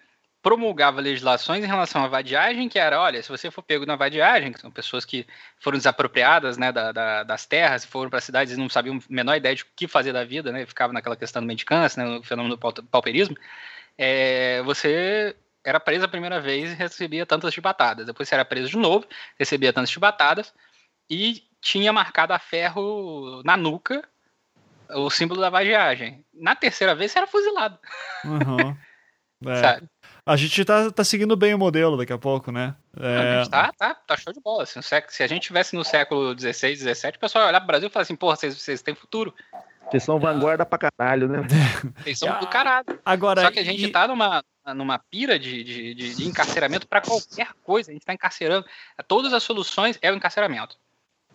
promulgava 0.46 1.02
legislações 1.02 1.64
em 1.64 1.68
relação 1.68 2.04
à 2.04 2.08
vadiagem, 2.08 2.70
que 2.70 2.78
era, 2.78 3.02
olha, 3.02 3.24
se 3.24 3.30
você 3.30 3.50
for 3.50 3.64
pego 3.64 3.84
na 3.84 3.96
vadiagem, 3.96 4.54
que 4.54 4.60
são 4.60 4.70
pessoas 4.70 5.04
que 5.04 5.26
foram 5.60 5.76
desapropriadas 5.76 6.56
né, 6.56 6.72
da, 6.72 6.92
da, 6.92 7.24
das 7.24 7.48
terras, 7.48 7.84
foram 7.84 8.12
para 8.12 8.22
cidades 8.22 8.54
e 8.54 8.60
não 8.60 8.70
sabiam 8.70 8.98
a 8.98 9.00
menor 9.10 9.36
ideia 9.38 9.56
de 9.56 9.64
o 9.64 9.66
que 9.76 9.88
fazer 9.88 10.14
da 10.14 10.24
vida, 10.24 10.52
né, 10.52 10.64
ficava 10.68 10.94
naquela 10.94 11.16
questão 11.16 11.42
do 11.42 11.48
mendicância, 11.48 12.04
né, 12.04 12.08
no 12.08 12.24
fenômeno 12.24 12.56
do 12.56 12.84
pauperismo, 12.84 13.36
é, 13.98 14.62
você 14.62 15.36
era 15.64 15.80
preso 15.80 16.06
a 16.06 16.08
primeira 16.08 16.40
vez 16.40 16.72
e 16.72 16.76
recebia 16.76 17.26
tantas 17.26 17.52
chibatadas. 17.52 18.06
Depois 18.06 18.30
você 18.30 18.36
era 18.36 18.46
preso 18.46 18.70
de 18.70 18.78
novo, 18.78 19.08
recebia 19.40 19.74
tantas 19.74 19.90
chibatadas 19.90 20.54
e 21.10 21.42
tinha 21.60 21.92
marcado 21.92 22.34
a 22.34 22.40
ferro 22.40 23.42
na 23.44 23.58
nuca 23.58 24.08
o 24.90 25.10
símbolo 25.10 25.42
da 25.42 25.50
vadiagem. 25.50 26.24
Na 26.34 26.56
terceira 26.56 26.96
vez 26.96 27.12
você 27.12 27.20
era 27.20 27.28
fuzilado. 27.28 27.80
Uhum. 28.24 28.76
É. 29.46 29.82
A 30.26 30.36
gente 30.36 30.66
tá, 30.66 30.90
tá 30.90 31.04
seguindo 31.04 31.36
bem 31.36 31.54
o 31.54 31.60
modelo 31.60 31.98
daqui 31.98 32.12
a 32.12 32.18
pouco, 32.18 32.52
né? 32.52 32.76
É... 33.00 33.18
A 33.18 33.44
gente 33.44 33.52
tá, 33.52 33.72
tá, 33.78 33.94
tá 33.94 34.18
show 34.18 34.34
de 34.34 34.42
bola. 34.42 34.64
Assim, 34.64 34.80
se 34.82 35.24
a 35.24 35.28
gente 35.28 35.44
tivesse 35.44 35.76
no 35.76 35.84
século 35.84 36.34
XVI, 36.38 36.76
XVII, 36.76 37.12
o 37.16 37.20
pessoal 37.20 37.44
ia 37.44 37.50
olhar 37.50 37.60
pro 37.60 37.68
Brasil 37.68 37.90
e 37.90 37.92
falar 37.92 38.04
assim, 38.04 38.16
porra, 38.16 38.36
vocês, 38.36 38.60
vocês 38.60 38.82
têm 38.82 38.96
futuro. 38.96 39.34
Vocês 39.88 40.04
são 40.04 40.20
vanguarda 40.20 40.66
pra 40.66 40.80
caralho, 40.80 41.28
né? 41.28 41.42
Vocês 42.02 42.18
são 42.18 42.40
do 42.40 42.48
caralho. 42.48 43.00
Agora, 43.06 43.42
Só 43.42 43.52
que 43.52 43.60
a 43.60 43.64
gente 43.64 43.86
e... 43.86 43.92
tá 43.92 44.08
numa, 44.08 44.44
numa 44.74 44.98
pira 44.98 45.38
de, 45.38 45.64
de, 45.64 45.94
de, 45.94 46.16
de 46.16 46.28
encarceramento 46.28 46.88
para 46.88 47.02
qualquer 47.02 47.50
coisa. 47.64 47.92
A 47.92 47.94
gente 47.94 48.06
tá 48.06 48.14
encarcerando. 48.14 48.66
Todas 49.08 49.32
as 49.32 49.44
soluções 49.44 50.00
é 50.02 50.12
o 50.12 50.16
encarceramento. 50.16 50.76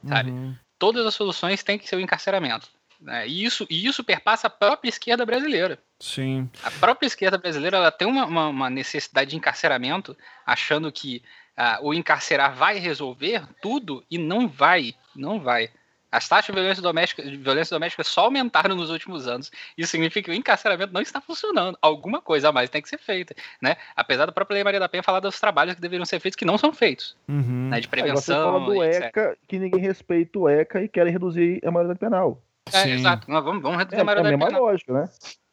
Sabe? 0.04 0.32
Uhum. 0.32 0.56
Todas 0.80 1.06
as 1.06 1.14
soluções 1.14 1.62
têm 1.62 1.78
que 1.78 1.88
ser 1.88 1.94
o 1.94 2.00
encarceramento. 2.00 2.68
Né? 3.00 3.26
E, 3.26 3.44
isso, 3.44 3.66
e 3.70 3.86
isso 3.86 4.04
perpassa 4.04 4.46
a 4.46 4.50
própria 4.50 4.88
esquerda 4.88 5.24
brasileira. 5.24 5.78
Sim. 5.98 6.48
A 6.62 6.70
própria 6.70 7.06
esquerda 7.06 7.38
brasileira 7.38 7.78
ela 7.78 7.90
tem 7.90 8.06
uma, 8.06 8.26
uma, 8.26 8.48
uma 8.48 8.70
necessidade 8.70 9.30
de 9.30 9.36
encarceramento, 9.36 10.16
achando 10.46 10.90
que 10.92 11.22
uh, 11.56 11.86
o 11.86 11.94
encarcerar 11.94 12.54
vai 12.54 12.78
resolver 12.78 13.42
tudo 13.62 14.04
e 14.10 14.18
não 14.18 14.48
vai. 14.48 14.94
Não 15.14 15.40
vai. 15.40 15.70
As 16.12 16.28
taxas 16.28 16.46
de 16.46 16.60
violência 16.60 16.82
doméstica, 16.82 17.22
de 17.22 17.36
violência 17.36 17.74
doméstica 17.74 18.02
só 18.02 18.22
aumentaram 18.22 18.74
nos 18.74 18.90
últimos 18.90 19.28
anos. 19.28 19.50
Isso 19.78 19.92
significa 19.92 20.24
que 20.24 20.30
o 20.30 20.34
encarceramento 20.34 20.92
não 20.92 21.00
está 21.00 21.20
funcionando. 21.20 21.78
Alguma 21.80 22.20
coisa 22.20 22.48
a 22.48 22.52
mais 22.52 22.68
tem 22.68 22.82
que 22.82 22.88
ser 22.88 22.98
feita, 22.98 23.34
né? 23.62 23.76
Apesar 23.94 24.26
do 24.26 24.32
próprio 24.32 24.54
Lei 24.54 24.64
Maria 24.64 24.80
da 24.80 24.88
Penha 24.88 25.04
falar 25.04 25.20
dos 25.20 25.38
trabalhos 25.38 25.76
que 25.76 25.80
deveriam 25.80 26.04
ser 26.04 26.18
feitos 26.18 26.36
que 26.36 26.44
não 26.44 26.58
são 26.58 26.72
feitos, 26.72 27.16
uhum. 27.28 27.68
né? 27.68 27.78
De 27.78 27.86
prevenção. 27.86 28.16
você 28.16 28.32
fala 28.32 28.66
do 28.66 28.82
ECA, 28.82 29.38
que 29.46 29.58
ninguém 29.58 29.80
respeita 29.80 30.36
o 30.36 30.48
ECA 30.48 30.82
e 30.82 30.88
querem 30.88 31.12
reduzir 31.12 31.60
a 31.64 31.70
maioria 31.70 31.94
penal. 31.94 32.42
É, 32.72 32.90
exato. 32.90 33.30
Nós 33.30 33.44
vamos, 33.44 33.62
vamos 33.62 33.78
reduzir 33.78 33.98
é, 33.98 34.00
a 34.00 34.04
maioria 34.04 34.30
é 34.30 34.34
a 34.34 34.38
mesma 34.38 34.58
lógica, 34.58 34.92
né? 34.92 35.08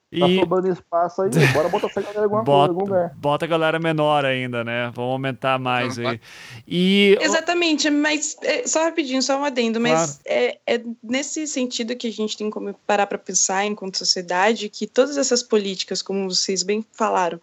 E... 0.09 0.19
Tá 0.21 0.27
sobrando 0.27 0.71
espaço 0.71 1.21
aí, 1.21 1.29
bora 1.53 1.67
botar 1.67 1.87
essa 1.87 2.01
galera 2.01 2.19
em 2.19 2.23
alguma 2.23 2.43
bota, 2.43 2.73
coisa, 2.73 2.81
algum 2.81 2.93
lugar. 2.93 3.15
Bota 3.17 3.45
a 3.45 3.47
galera 3.47 3.79
menor 3.79 4.23
ainda, 4.23 4.63
né? 4.63 4.89
Vamos 4.95 5.11
aumentar 5.11 5.59
mais 5.59 5.99
aí. 5.99 6.19
E... 6.65 7.17
Exatamente, 7.19 7.89
mas 7.89 8.37
é, 8.41 8.65
só 8.65 8.83
rapidinho, 8.85 9.21
só 9.21 9.37
um 9.37 9.43
adendo, 9.43 9.81
mas 9.81 10.21
claro. 10.23 10.39
é, 10.65 10.75
é, 10.75 10.81
nesse 11.03 11.45
sentido 11.45 11.95
que 11.95 12.07
a 12.07 12.11
gente 12.11 12.37
tem 12.37 12.49
como 12.49 12.73
parar 12.85 13.05
para 13.05 13.17
pensar 13.17 13.65
enquanto 13.65 13.97
sociedade 13.97 14.69
que 14.69 14.87
todas 14.87 15.17
essas 15.17 15.43
políticas, 15.43 16.01
como 16.01 16.29
vocês 16.29 16.63
bem 16.63 16.85
falaram, 16.93 17.41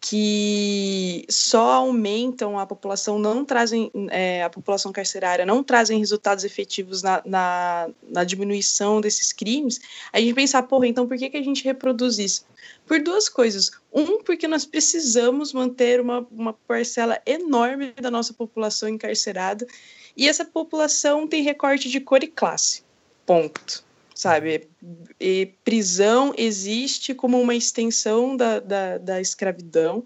que 0.00 1.26
só 1.28 1.72
aumentam 1.72 2.58
a 2.58 2.64
população, 2.64 3.18
não 3.18 3.44
trazem 3.44 3.90
é, 4.10 4.42
a 4.42 4.48
população 4.48 4.90
carcerária, 4.90 5.44
não 5.44 5.62
trazem 5.62 5.98
resultados 5.98 6.42
efetivos 6.42 7.02
na, 7.02 7.22
na, 7.26 7.90
na, 8.08 8.24
diminuição 8.24 8.98
desses 9.00 9.30
crimes, 9.30 9.78
a 10.10 10.18
gente 10.18 10.32
pensar, 10.32 10.62
porra, 10.62 10.86
então 10.86 11.06
por 11.06 11.18
que, 11.18 11.28
que 11.28 11.36
a 11.36 11.42
gente 11.42 11.62
reproduz 11.62 12.18
isso? 12.18 12.46
Por 12.86 13.02
duas 13.02 13.28
coisas. 13.28 13.70
Um, 13.92 14.22
porque 14.22 14.48
nós 14.48 14.64
precisamos 14.64 15.52
manter 15.52 16.00
uma, 16.00 16.26
uma 16.30 16.54
parcela 16.54 17.20
enorme 17.26 17.92
da 17.92 18.10
nossa 18.10 18.32
população 18.32 18.88
encarcerada, 18.88 19.66
e 20.16 20.28
essa 20.28 20.46
população 20.46 21.28
tem 21.28 21.42
recorte 21.42 21.90
de 21.90 22.00
cor 22.00 22.24
e 22.24 22.26
classe. 22.26 22.82
Ponto 23.26 23.89
sabe? 24.20 24.68
E 25.18 25.54
prisão 25.64 26.34
existe 26.36 27.14
como 27.14 27.40
uma 27.40 27.54
extensão 27.54 28.36
da, 28.36 28.60
da, 28.60 28.98
da 28.98 29.20
escravidão. 29.20 30.04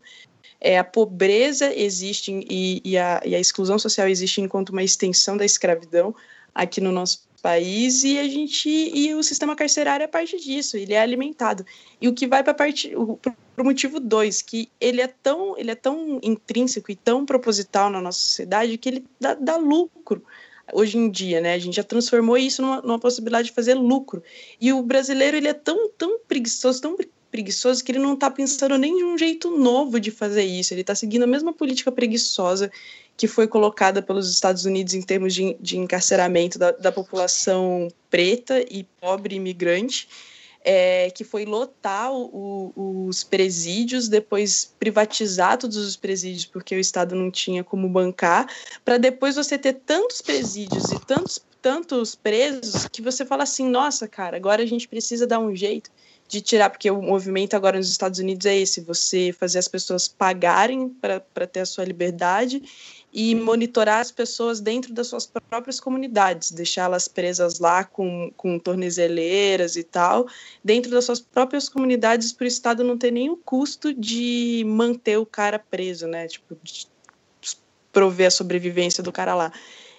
É, 0.60 0.78
a 0.78 0.84
pobreza 0.84 1.74
existe 1.74 2.32
e, 2.48 2.80
e, 2.84 2.96
a, 2.96 3.20
e 3.24 3.34
a 3.34 3.40
exclusão 3.40 3.76
social 3.76 4.08
existe 4.08 4.40
enquanto 4.40 4.70
uma 4.70 4.84
extensão 4.84 5.36
da 5.36 5.44
escravidão 5.44 6.14
aqui 6.54 6.80
no 6.80 6.92
nosso 6.92 7.26
país 7.42 8.04
e 8.04 8.18
a 8.18 8.24
gente 8.24 8.68
e 8.68 9.12
o 9.14 9.22
sistema 9.22 9.56
carcerário 9.56 10.04
é 10.04 10.06
parte 10.06 10.40
disso, 10.40 10.76
ele 10.76 10.94
é 10.94 11.00
alimentado. 11.00 11.66
E 12.00 12.08
o 12.08 12.14
que 12.14 12.28
vai 12.28 12.42
para 12.44 12.54
parte 12.54 12.94
o 12.96 13.18
motivo 13.58 13.98
dois, 13.98 14.40
que 14.40 14.70
ele 14.80 15.00
é 15.00 15.08
tão 15.08 15.58
ele 15.58 15.72
é 15.72 15.74
tão 15.74 16.20
intrínseco 16.22 16.90
e 16.90 16.94
tão 16.94 17.26
proposital 17.26 17.90
na 17.90 18.00
nossa 18.00 18.20
sociedade 18.20 18.78
que 18.78 18.88
ele 18.88 19.04
dá, 19.20 19.34
dá 19.34 19.56
lucro 19.56 20.24
hoje 20.72 20.96
em 20.96 21.10
dia, 21.10 21.40
né? 21.40 21.54
A 21.54 21.58
gente 21.58 21.76
já 21.76 21.84
transformou 21.84 22.36
isso 22.36 22.62
numa, 22.62 22.80
numa 22.82 22.98
possibilidade 22.98 23.48
de 23.48 23.54
fazer 23.54 23.74
lucro. 23.74 24.22
E 24.60 24.72
o 24.72 24.82
brasileiro, 24.82 25.36
ele 25.36 25.48
é 25.48 25.54
tão, 25.54 25.88
tão 25.90 26.18
preguiçoso, 26.26 26.80
tão 26.80 26.96
preguiçoso 27.30 27.82
que 27.82 27.92
ele 27.92 27.98
não 27.98 28.14
está 28.14 28.30
pensando 28.30 28.78
nem 28.78 28.96
de 28.96 29.04
um 29.04 29.18
jeito 29.18 29.50
novo 29.50 29.98
de 29.98 30.10
fazer 30.10 30.44
isso. 30.44 30.72
Ele 30.72 30.82
está 30.82 30.94
seguindo 30.94 31.24
a 31.24 31.26
mesma 31.26 31.52
política 31.52 31.90
preguiçosa 31.90 32.70
que 33.16 33.26
foi 33.26 33.46
colocada 33.46 34.02
pelos 34.02 34.30
Estados 34.30 34.64
Unidos 34.64 34.94
em 34.94 35.02
termos 35.02 35.34
de, 35.34 35.56
de 35.60 35.78
encarceramento 35.78 36.58
da, 36.58 36.72
da 36.72 36.90
população 36.90 37.88
preta 38.10 38.64
e 38.70 38.84
pobre 39.00 39.36
imigrante 39.36 40.08
é, 40.64 41.10
que 41.10 41.22
foi 41.22 41.44
lotar 41.44 42.10
o, 42.10 42.72
o, 42.74 43.06
os 43.06 43.22
presídios, 43.22 44.08
depois 44.08 44.74
privatizar 44.78 45.58
todos 45.58 45.76
os 45.76 45.94
presídios, 45.94 46.46
porque 46.46 46.74
o 46.74 46.80
Estado 46.80 47.14
não 47.14 47.30
tinha 47.30 47.62
como 47.62 47.86
bancar, 47.88 48.48
para 48.82 48.96
depois 48.96 49.36
você 49.36 49.58
ter 49.58 49.74
tantos 49.74 50.22
presídios 50.22 50.90
e 50.90 50.98
tantos, 51.04 51.38
tantos 51.60 52.14
presos 52.14 52.88
que 52.88 53.02
você 53.02 53.26
fala 53.26 53.42
assim: 53.42 53.68
nossa, 53.68 54.08
cara, 54.08 54.38
agora 54.38 54.62
a 54.62 54.66
gente 54.66 54.88
precisa 54.88 55.26
dar 55.26 55.38
um 55.38 55.54
jeito 55.54 55.90
de 56.26 56.40
tirar, 56.40 56.70
porque 56.70 56.90
o 56.90 57.02
movimento 57.02 57.54
agora 57.54 57.76
nos 57.76 57.90
Estados 57.90 58.18
Unidos 58.18 58.46
é 58.46 58.56
esse: 58.56 58.80
você 58.80 59.32
fazer 59.38 59.58
as 59.58 59.68
pessoas 59.68 60.08
pagarem 60.08 60.88
para 60.88 61.46
ter 61.46 61.60
a 61.60 61.66
sua 61.66 61.84
liberdade 61.84 62.62
e 63.16 63.32
monitorar 63.32 64.00
as 64.00 64.10
pessoas 64.10 64.58
dentro 64.58 64.92
das 64.92 65.06
suas 65.06 65.24
próprias 65.24 65.78
comunidades, 65.78 66.50
deixá-las 66.50 67.06
presas 67.06 67.60
lá 67.60 67.84
com, 67.84 68.32
com 68.36 68.58
tornezeleiras 68.58 69.76
e 69.76 69.84
tal, 69.84 70.26
dentro 70.64 70.90
das 70.90 71.04
suas 71.04 71.20
próprias 71.20 71.68
comunidades, 71.68 72.32
para 72.32 72.44
o 72.44 72.48
Estado 72.48 72.82
não 72.82 72.98
ter 72.98 73.14
o 73.30 73.36
custo 73.36 73.94
de 73.94 74.64
manter 74.66 75.16
o 75.16 75.24
cara 75.24 75.60
preso, 75.60 76.08
né? 76.08 76.26
Tipo, 76.26 76.58
de 76.60 76.88
prover 77.92 78.26
a 78.26 78.30
sobrevivência 78.32 79.04
do 79.04 79.12
cara 79.12 79.36
lá. 79.36 79.52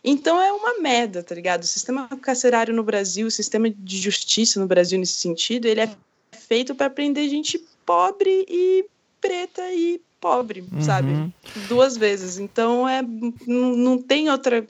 Então 0.03 0.39
é 0.41 0.51
uma 0.51 0.79
merda, 0.81 1.23
tá 1.23 1.33
ligado? 1.33 1.63
O 1.63 1.67
sistema 1.67 2.09
carcerário 2.21 2.73
no 2.75 2.83
Brasil, 2.83 3.27
o 3.27 3.31
sistema 3.31 3.69
de 3.69 3.97
justiça 3.97 4.59
no 4.59 4.67
Brasil 4.67 4.99
nesse 4.99 5.13
sentido, 5.13 5.65
ele 5.67 5.79
é 5.79 5.89
feito 6.37 6.75
para 6.75 6.89
prender 6.89 7.29
gente 7.29 7.65
pobre 7.85 8.45
e 8.49 8.85
preta 9.21 9.71
e 9.71 10.01
pobre, 10.25 10.61
uhum. 10.73 10.81
sabe? 10.81 11.31
Duas 11.67 11.95
vezes. 11.95 12.39
Então 12.39 12.89
é 12.89 13.03
não, 13.45 13.75
não 13.75 13.97
tem 14.01 14.27
outra 14.27 14.65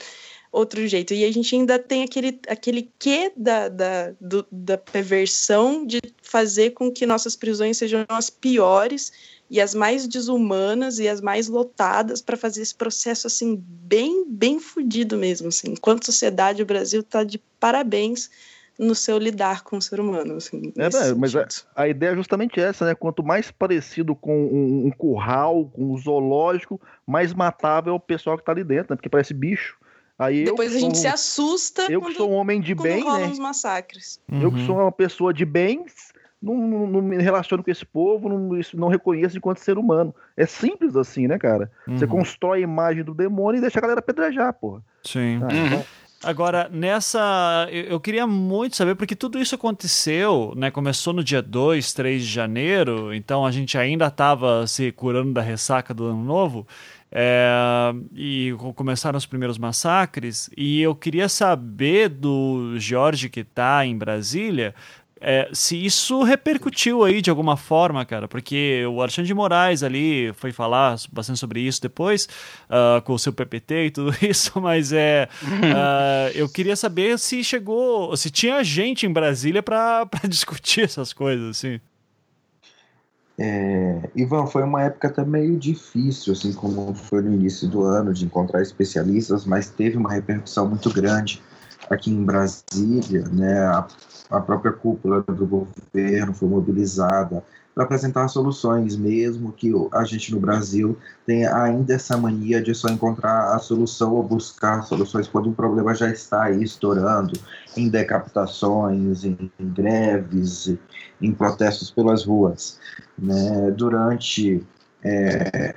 outro 0.52 0.86
jeito. 0.86 1.14
E 1.14 1.24
a 1.24 1.32
gente 1.32 1.54
ainda 1.54 1.78
tem 1.78 2.02
aquele, 2.02 2.38
aquele 2.48 2.90
quê 2.98 3.32
da, 3.36 3.68
da, 3.68 4.12
do, 4.20 4.46
da 4.50 4.78
perversão 4.78 5.84
de 5.86 6.00
fazer 6.22 6.70
com 6.70 6.90
que 6.90 7.04
nossas 7.04 7.36
prisões 7.36 7.76
sejam 7.76 8.04
as 8.08 8.30
piores 8.30 9.12
e 9.50 9.60
as 9.60 9.74
mais 9.74 10.06
desumanas 10.06 10.98
e 10.98 11.08
as 11.08 11.20
mais 11.20 11.48
lotadas 11.48 12.20
para 12.20 12.36
fazer 12.36 12.62
esse 12.62 12.74
processo 12.74 13.26
assim 13.26 13.62
bem 13.66 14.24
bem 14.28 14.58
fudido 14.58 15.16
mesmo 15.16 15.48
assim. 15.48 15.72
Enquanto 15.72 16.06
sociedade 16.06 16.62
o 16.62 16.66
Brasil 16.66 17.00
está 17.00 17.24
de 17.24 17.38
parabéns 17.58 18.30
no 18.78 18.94
seu 18.94 19.18
lidar 19.18 19.62
com 19.62 19.78
o 19.78 19.82
ser 19.82 20.00
humano. 20.00 20.36
Assim, 20.36 20.72
é, 20.76 20.82
né, 20.82 21.14
mas 21.16 21.34
a, 21.34 21.46
a, 21.74 21.88
ideia 21.88 22.10
é 22.10 22.16
justamente 22.16 22.60
essa, 22.60 22.84
né? 22.84 22.94
Quanto 22.94 23.22
mais 23.22 23.50
parecido 23.50 24.14
com 24.14 24.46
um, 24.46 24.86
um 24.86 24.90
curral, 24.90 25.66
com 25.66 25.92
um 25.92 25.98
zoológico, 25.98 26.80
mais 27.06 27.32
matável 27.32 27.92
é 27.92 27.96
o 27.96 28.00
pessoal 28.00 28.36
que 28.36 28.42
está 28.42 28.52
ali 28.52 28.64
dentro, 28.64 28.92
né? 28.92 28.96
Porque 28.96 29.08
parece 29.08 29.32
bicho. 29.32 29.76
Aí 30.18 30.44
Depois 30.44 30.74
a 30.74 30.78
gente 30.78 30.96
se 30.96 31.06
assusta. 31.06 31.90
Eu 31.90 32.00
que 32.00 32.14
sou 32.14 32.30
um 32.30 32.34
homem 32.34 32.60
de 32.60 32.74
bem, 32.74 33.04
né? 33.04 33.26
Os 33.26 33.38
massacres. 33.38 34.20
Uhum. 34.30 34.42
Eu 34.42 34.52
que 34.52 34.64
sou 34.64 34.76
uma 34.76 34.92
pessoa 34.92 35.32
de 35.32 35.44
bens, 35.44 36.12
não, 36.40 36.54
não, 36.54 36.86
não, 36.86 37.02
me 37.02 37.16
relaciono 37.18 37.62
com 37.62 37.70
esse 37.70 37.84
povo, 37.84 38.28
não, 38.28 38.58
não 38.74 38.88
reconheço 38.88 39.36
enquanto 39.36 39.58
ser 39.58 39.76
humano. 39.76 40.14
É 40.36 40.46
simples 40.46 40.96
assim, 40.96 41.26
né, 41.26 41.38
cara? 41.38 41.70
Uhum. 41.86 41.98
Você 41.98 42.06
constrói 42.06 42.58
a 42.58 42.62
imagem 42.62 43.04
do 43.04 43.14
demônio 43.14 43.58
e 43.58 43.60
deixa 43.60 43.78
a 43.78 43.82
galera 43.82 44.00
apedrejar, 44.00 44.52
porra. 44.54 44.82
Sim. 45.02 45.40
Ah, 45.42 45.52
uhum. 45.52 45.66
então, 45.66 45.84
Agora, 46.22 46.68
nessa. 46.72 47.68
Eu, 47.70 48.00
queria 48.00 48.26
muito 48.26 48.74
saber, 48.74 48.94
porque 48.94 49.14
tudo 49.14 49.38
isso 49.38 49.54
aconteceu, 49.54 50.52
né? 50.56 50.70
Começou 50.70 51.12
no 51.12 51.22
dia 51.22 51.42
2, 51.42 51.92
3 51.92 52.22
de 52.22 52.28
janeiro, 52.28 53.14
então 53.14 53.44
a 53.44 53.50
gente 53.50 53.76
ainda 53.76 54.06
estava 54.06 54.66
se 54.66 54.90
curando 54.92 55.32
da 55.32 55.42
ressaca 55.42 55.92
do 55.92 56.06
ano 56.06 56.24
novo. 56.24 56.66
É, 57.12 57.94
e 58.14 58.52
começaram 58.74 59.16
os 59.16 59.26
primeiros 59.26 59.58
massacres. 59.58 60.50
E 60.56 60.80
eu 60.80 60.94
queria 60.94 61.28
saber 61.28 62.08
do 62.08 62.74
Jorge 62.78 63.28
que 63.28 63.40
está 63.40 63.86
em 63.86 63.96
Brasília 63.96 64.74
é, 65.20 65.48
se 65.52 65.82
isso 65.82 66.22
repercutiu 66.22 67.02
aí 67.02 67.22
de 67.22 67.30
alguma 67.30 67.56
forma, 67.56 68.04
cara, 68.04 68.28
porque 68.28 68.84
o 68.86 69.00
Alexandre 69.00 69.26
de 69.26 69.34
Moraes 69.34 69.82
ali 69.82 70.32
foi 70.34 70.52
falar 70.52 70.96
bastante 71.10 71.38
sobre 71.38 71.60
isso 71.60 71.80
depois, 71.80 72.28
uh, 72.68 73.00
com 73.02 73.14
o 73.14 73.18
seu 73.18 73.32
PPT 73.32 73.86
e 73.86 73.90
tudo 73.90 74.14
isso, 74.20 74.60
mas 74.60 74.92
é. 74.92 75.28
Uh, 75.42 76.32
eu 76.36 76.48
queria 76.48 76.76
saber 76.76 77.18
se 77.18 77.42
chegou, 77.42 78.14
se 78.16 78.30
tinha 78.30 78.62
gente 78.62 79.06
em 79.06 79.12
Brasília 79.12 79.62
para 79.62 80.06
discutir 80.28 80.82
essas 80.82 81.12
coisas, 81.12 81.56
assim. 81.56 81.80
É, 83.38 84.08
Ivan, 84.14 84.46
foi 84.46 84.62
uma 84.62 84.82
época 84.82 85.08
até 85.08 85.24
meio 85.24 85.58
difícil, 85.58 86.32
assim 86.32 86.52
como 86.52 86.94
foi 86.94 87.20
no 87.20 87.34
início 87.34 87.68
do 87.68 87.82
ano, 87.82 88.12
de 88.12 88.24
encontrar 88.24 88.62
especialistas, 88.62 89.44
mas 89.44 89.68
teve 89.68 89.96
uma 89.96 90.10
repercussão 90.10 90.66
muito 90.68 90.90
grande 90.90 91.42
aqui 91.90 92.10
em 92.10 92.24
Brasília, 92.24 93.24
né? 93.28 93.66
A 93.66 93.86
a 94.30 94.40
própria 94.40 94.72
cúpula 94.72 95.22
do 95.22 95.46
governo 95.46 96.34
foi 96.34 96.48
mobilizada 96.48 97.44
para 97.76 97.84
apresentar 97.84 98.26
soluções, 98.28 98.96
mesmo 98.96 99.52
que 99.52 99.70
a 99.92 100.02
gente 100.04 100.32
no 100.32 100.40
Brasil 100.40 100.96
tenha 101.26 101.54
ainda 101.54 101.92
essa 101.92 102.16
mania 102.16 102.62
de 102.62 102.74
só 102.74 102.88
encontrar 102.88 103.54
a 103.54 103.58
solução 103.58 104.14
ou 104.14 104.22
buscar 104.22 104.82
soluções 104.82 105.28
quando 105.28 105.50
o 105.50 105.54
problema 105.54 105.94
já 105.94 106.08
está 106.08 106.44
aí 106.44 106.62
estourando, 106.62 107.38
em 107.76 107.90
decapitações, 107.90 109.24
em, 109.24 109.50
greves, 109.60 110.74
em 111.20 111.32
protestos 111.32 111.90
pelas 111.90 112.24
ruas. 112.24 112.80
Né? 113.18 113.70
Durante, 113.72 114.66
é, 115.04 115.74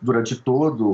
durante 0.00 0.36
todo 0.36 0.92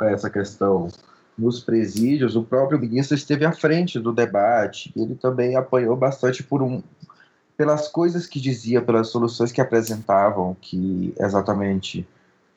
essa 0.00 0.30
questão 0.30 0.86
nos 1.36 1.60
presídios, 1.60 2.36
o 2.36 2.44
próprio 2.44 2.78
ministro 2.78 3.16
esteve 3.16 3.44
à 3.44 3.52
frente 3.52 3.98
do 3.98 4.12
debate. 4.12 4.92
Ele 4.96 5.14
também 5.14 5.56
apanhou 5.56 5.96
bastante 5.96 6.42
por 6.42 6.62
um, 6.62 6.82
pelas 7.56 7.88
coisas 7.88 8.26
que 8.26 8.40
dizia, 8.40 8.80
pelas 8.80 9.08
soluções 9.08 9.52
que 9.52 9.60
apresentavam, 9.60 10.56
que 10.60 11.14
exatamente 11.18 12.06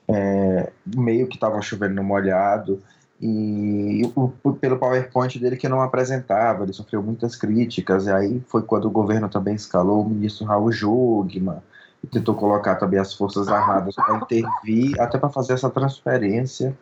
é, 0.07 0.71
meio 0.95 1.27
que 1.27 1.35
estava 1.35 1.61
chovendo 1.61 1.95
no 1.95 2.03
molhado, 2.03 2.81
e 3.19 4.01
o, 4.15 4.29
pelo 4.53 4.77
PowerPoint 4.77 5.39
dele 5.39 5.57
que 5.57 5.67
não 5.67 5.81
apresentava, 5.81 6.63
ele 6.63 6.73
sofreu 6.73 7.01
muitas 7.01 7.35
críticas, 7.35 8.05
e 8.05 8.11
aí 8.11 8.43
foi 8.47 8.61
quando 8.61 8.85
o 8.85 8.91
governo 8.91 9.27
também 9.27 9.55
escalou 9.55 10.03
o 10.03 10.09
ministro 10.09 10.45
Raul 10.45 10.71
Jugman, 10.71 11.61
e 12.03 12.07
tentou 12.07 12.35
colocar 12.35 12.75
também 12.75 12.99
as 12.99 13.13
Forças 13.13 13.47
Armadas 13.47 13.95
para 13.95 14.17
intervir, 14.17 14.99
até 15.01 15.17
para 15.17 15.29
fazer 15.29 15.53
essa 15.53 15.69
transferência 15.69 16.77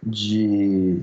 de, 0.00 1.02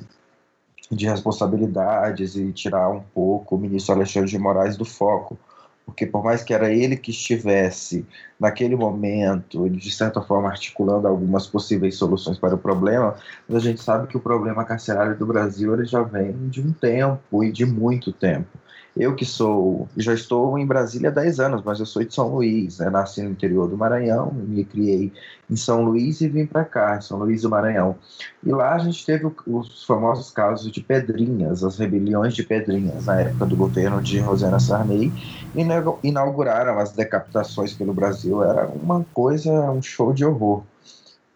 de 0.91 1.07
responsabilidades 1.07 2.35
e 2.35 2.51
tirar 2.51 2.89
um 2.89 3.01
pouco 3.01 3.55
o 3.55 3.59
ministro 3.59 3.95
Alexandre 3.95 4.29
de 4.29 4.37
Moraes 4.37 4.75
do 4.75 4.85
foco 4.85 5.37
porque 5.85 6.05
por 6.05 6.23
mais 6.23 6.43
que 6.43 6.53
era 6.53 6.71
ele 6.71 6.95
que 6.95 7.11
estivesse 7.11 8.05
naquele 8.39 8.75
momento, 8.75 9.69
de 9.69 9.91
certa 9.91 10.21
forma 10.21 10.49
articulando 10.49 11.07
algumas 11.07 11.47
possíveis 11.47 11.95
soluções 11.95 12.37
para 12.37 12.55
o 12.55 12.57
problema, 12.57 13.15
a 13.49 13.59
gente 13.59 13.81
sabe 13.81 14.07
que 14.07 14.17
o 14.17 14.21
problema 14.21 14.63
carcerário 14.63 15.17
do 15.17 15.25
Brasil 15.25 15.73
ele 15.73 15.85
já 15.85 16.01
vem 16.01 16.33
de 16.49 16.61
um 16.61 16.71
tempo 16.71 17.43
e 17.43 17.51
de 17.51 17.65
muito 17.65 18.11
tempo. 18.13 18.57
Eu 18.95 19.15
que 19.15 19.25
sou, 19.25 19.87
já 19.95 20.13
estou 20.13 20.57
em 20.59 20.65
Brasília 20.65 21.09
há 21.09 21.13
10 21.13 21.39
anos, 21.39 21.61
mas 21.63 21.79
eu 21.79 21.85
sou 21.85 22.03
de 22.03 22.13
São 22.13 22.27
Luís, 22.27 22.79
né? 22.79 22.89
nasci 22.89 23.21
no 23.21 23.29
interior 23.29 23.69
do 23.69 23.77
Maranhão, 23.77 24.33
me 24.33 24.65
criei 24.65 25.13
em 25.49 25.55
São 25.55 25.83
Luís 25.83 26.19
e 26.19 26.27
vim 26.27 26.45
para 26.45 26.65
cá, 26.65 26.99
São 26.99 27.17
Luís 27.19 27.43
do 27.43 27.49
Maranhão. 27.49 27.95
E 28.43 28.51
lá 28.51 28.75
a 28.75 28.79
gente 28.79 29.05
teve 29.05 29.31
os 29.47 29.85
famosos 29.85 30.31
casos 30.31 30.69
de 30.69 30.81
Pedrinhas, 30.81 31.63
as 31.63 31.77
rebeliões 31.77 32.33
de 32.33 32.43
Pedrinhas, 32.43 33.05
na 33.05 33.21
época 33.21 33.45
do 33.45 33.55
governo 33.55 34.01
de 34.01 34.19
Rosana 34.19 34.59
Sarney, 34.59 35.11
e 35.55 36.07
inauguraram 36.07 36.77
as 36.77 36.91
decapitações 36.91 37.73
pelo 37.73 37.93
Brasil. 37.93 38.43
Era 38.43 38.67
uma 38.67 39.05
coisa, 39.13 39.71
um 39.71 39.81
show 39.81 40.11
de 40.11 40.25
horror. 40.25 40.63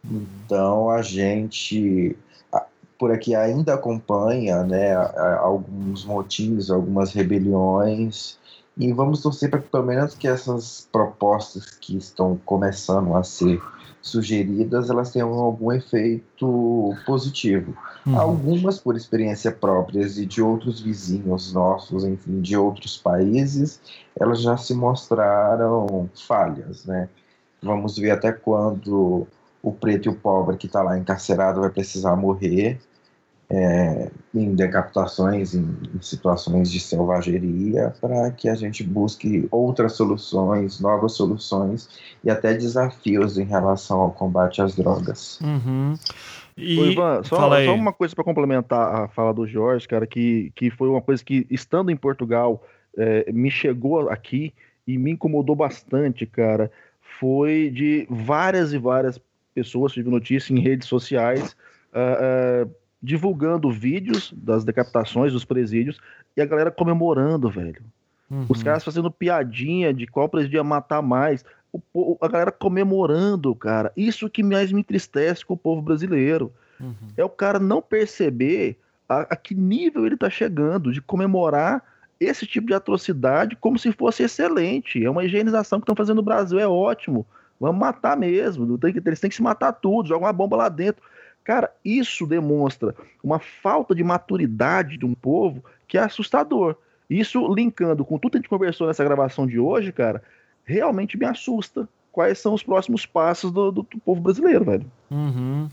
Então 0.04 0.90
a 0.90 1.02
gente 1.02 2.18
por 2.98 3.12
aqui 3.12 3.36
ainda 3.36 3.74
acompanha 3.74 4.64
né, 4.64 4.96
alguns 5.40 6.06
motins, 6.06 6.70
algumas 6.70 7.12
rebeliões, 7.14 8.38
e 8.78 8.92
vamos 8.92 9.22
torcer 9.22 9.50
para 9.50 9.60
que 9.62 9.70
pelo 9.70 9.86
menos 9.86 10.16
que 10.16 10.28
essas 10.28 10.88
propostas 10.92 11.66
que 11.66 11.98
estão 11.98 12.40
começando 12.46 13.16
a 13.16 13.24
ser 13.24 13.62
sugeridas, 14.02 14.90
elas 14.90 15.12
tenham 15.12 15.34
algum 15.34 15.72
efeito 15.72 16.94
positivo. 17.08 17.76
Uhum. 18.06 18.20
Algumas 18.20 18.78
por 18.78 18.96
experiência 18.96 19.52
próprias 19.52 20.18
e 20.20 20.28
de 20.28 20.44
outros 20.44 20.80
vizinhos 20.80 21.52
nossos, 21.54 22.04
enfim, 22.04 22.40
de 22.40 22.56
outros 22.56 22.98
países, 22.98 23.82
elas 24.20 24.42
já 24.42 24.58
se 24.58 24.76
mostraram 24.76 26.08
falhas, 26.28 26.86
né? 26.86 27.10
Vamos 27.64 27.98
ver 27.98 28.12
até 28.12 28.32
quando 28.32 29.26
o 29.66 29.72
preto 29.72 30.06
e 30.06 30.10
o 30.10 30.16
pobre 30.16 30.58
que 30.58 30.68
está 30.68 30.84
lá 30.84 30.96
encarcerado 30.96 31.62
vai 31.62 31.72
precisar 31.72 32.16
morrer 32.16 32.80
é, 33.50 34.12
em 34.34 34.54
decapitações, 34.54 35.56
em, 35.56 35.76
em, 35.94 36.02
situações 36.02 36.72
de 36.72 36.80
selvageria, 36.80 37.92
para 38.00 38.30
que 38.30 38.48
a 38.48 38.54
gente 38.54 38.84
busque 38.84 39.48
outras 39.50 39.94
soluções, 39.94 40.80
novas 40.80 41.14
soluções 41.14 41.90
e 42.24 42.30
até 42.30 42.54
desafios 42.54 43.40
em 43.40 43.44
relação 43.44 44.02
ao 44.02 44.12
combate 44.12 44.62
às 44.62 44.76
drogas. 44.76 45.40
Uhum. 45.42 45.96
E... 46.56 46.80
Ô, 46.80 46.86
Ivan, 46.86 47.24
só, 47.24 47.66
só 47.66 47.74
uma 47.74 47.92
coisa 47.92 48.14
para 48.14 48.24
complementar 48.24 49.04
a 49.04 49.08
fala 49.08 49.34
do 49.34 49.48
Jorge, 49.48 49.88
cara, 49.88 50.06
que, 50.06 50.52
que 50.56 50.70
foi 50.70 50.90
uma 50.90 51.02
coisa 51.02 51.24
que, 51.24 51.48
estando 51.50 51.90
em 51.90 51.98
Portugal, 51.98 52.64
é, 52.96 53.32
me 53.32 53.50
chegou 53.50 54.10
aqui 54.10 54.54
e 54.86 54.96
me 54.96 55.12
incomodou 55.12 55.56
bastante, 55.56 56.26
cara, 56.28 56.72
foi 57.20 57.72
de 57.72 58.08
várias 58.10 58.72
e 58.72 58.78
várias 58.78 59.20
pessoas, 59.56 59.94
tive 59.94 60.10
notícia 60.10 60.54
em 60.54 60.60
redes 60.60 60.88
sociais, 60.88 61.56
uh, 61.94 62.68
uh, 62.68 62.72
divulgando 63.02 63.72
vídeos 63.72 64.34
das 64.36 64.66
decapitações 64.66 65.32
dos 65.32 65.46
presídios 65.46 66.00
e 66.36 66.42
a 66.42 66.46
galera 66.46 66.70
comemorando, 66.70 67.50
velho. 67.50 67.82
Uhum. 68.30 68.46
Os 68.50 68.62
caras 68.62 68.84
fazendo 68.84 69.10
piadinha 69.10 69.94
de 69.94 70.06
qual 70.06 70.28
presídio 70.28 70.58
ia 70.58 70.64
matar 70.64 71.02
mais. 71.02 71.46
O, 71.94 72.18
a 72.22 72.28
galera 72.28 72.52
comemorando, 72.52 73.54
cara. 73.56 73.92
Isso 73.96 74.30
que 74.30 74.44
mais 74.44 74.72
me 74.72 74.82
entristece 74.82 75.46
com 75.46 75.54
o 75.54 75.58
povo 75.58 75.82
brasileiro. 75.82 76.52
Uhum. 76.80 76.94
É 77.16 77.24
o 77.24 77.30
cara 77.30 77.60
não 77.60 77.82
perceber 77.82 78.78
a, 79.08 79.22
a 79.22 79.36
que 79.36 79.54
nível 79.54 80.06
ele 80.06 80.18
tá 80.18 80.30
chegando 80.30 80.92
de 80.92 81.02
comemorar 81.02 81.84
esse 82.20 82.46
tipo 82.46 82.68
de 82.68 82.74
atrocidade 82.74 83.56
como 83.56 83.78
se 83.78 83.92
fosse 83.92 84.24
excelente. 84.24 85.04
É 85.04 85.10
uma 85.10 85.24
higienização 85.24 85.80
que 85.80 85.84
estão 85.84 85.96
fazendo 85.96 86.18
no 86.18 86.24
Brasil, 86.24 86.60
é 86.60 86.68
ótimo. 86.68 87.26
Vamos 87.66 87.80
matar 87.80 88.16
mesmo. 88.16 88.80
Eles 88.84 89.20
têm 89.20 89.30
que 89.30 89.36
se 89.36 89.42
matar 89.42 89.74
tudo, 89.74 90.08
joga 90.08 90.26
uma 90.26 90.34
bomba 90.34 90.56
lá 90.56 90.70
dentro. 90.70 91.02
Cara, 91.44 91.72
isso 91.84 92.28
demonstra 92.28 92.96
uma 93.24 93.40
falta 93.40 93.96
de 93.96 94.04
maturidade 94.04 94.98
de 94.98 95.06
um 95.06 95.16
povo 95.16 95.66
que 95.88 95.98
é 95.98 96.02
assustador. 96.02 96.76
Isso 97.10 97.52
linkando 97.52 98.06
com 98.06 98.20
tudo 98.20 98.34
que 98.34 98.38
a 98.38 98.42
gente 98.42 98.50
conversou 98.50 98.86
nessa 98.86 99.04
gravação 99.04 99.48
de 99.48 99.60
hoje, 99.60 99.92
cara, 99.92 100.22
realmente 100.64 101.18
me 101.18 101.26
assusta 101.26 101.90
quais 102.16 102.40
são 102.40 102.54
os 102.54 102.64
próximos 102.64 103.06
passos 103.06 103.52
do, 103.52 103.74
do, 103.74 103.82
do 103.82 104.00
povo 104.00 104.22
brasileiro, 104.22 104.64
velho. 104.64 104.86
Uhum. 105.12 105.68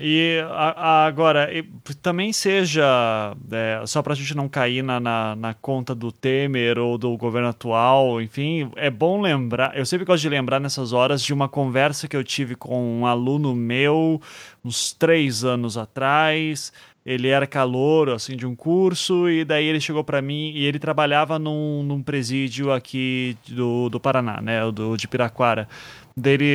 E 0.00 0.42
a, 0.48 0.70
a, 0.70 1.06
agora, 1.06 1.52
e, 1.52 1.62
também 2.00 2.32
seja, 2.32 3.36
é, 3.50 3.82
só 3.86 4.00
para 4.02 4.14
a 4.14 4.16
gente 4.16 4.34
não 4.34 4.48
cair 4.48 4.82
na, 4.82 4.98
na, 4.98 5.36
na, 5.36 5.52
conta 5.52 5.94
do 5.94 6.10
Temer 6.10 6.78
ou 6.78 6.96
do 6.96 7.14
governo 7.18 7.48
atual, 7.48 8.22
enfim, 8.22 8.70
é 8.74 8.88
bom 8.88 9.20
lembrar, 9.20 9.76
eu 9.76 9.84
sempre 9.84 10.06
gosto 10.06 10.22
de 10.22 10.30
lembrar 10.30 10.58
nessas 10.58 10.94
horas 10.94 11.22
de 11.22 11.34
uma 11.34 11.46
conversa 11.46 12.08
que 12.08 12.16
eu 12.16 12.24
tive 12.24 12.54
com 12.54 13.00
um 13.00 13.06
aluno 13.06 13.54
meu 13.54 14.18
uns 14.64 14.94
três 14.94 15.44
anos 15.44 15.76
atrás, 15.76 16.72
ele 17.04 17.28
era 17.28 17.46
calor 17.46 18.10
assim 18.10 18.36
de 18.36 18.46
um 18.46 18.54
curso 18.54 19.28
e 19.28 19.44
daí 19.44 19.66
ele 19.66 19.80
chegou 19.80 20.04
para 20.04 20.22
mim 20.22 20.52
e 20.54 20.64
ele 20.64 20.78
trabalhava 20.78 21.38
num, 21.38 21.82
num 21.82 22.02
presídio 22.02 22.72
aqui 22.72 23.36
do, 23.48 23.88
do 23.88 23.98
Paraná, 23.98 24.40
né, 24.40 24.70
do 24.70 24.96
de 24.96 25.08
Piraquara. 25.08 25.68
Dele, 26.14 26.46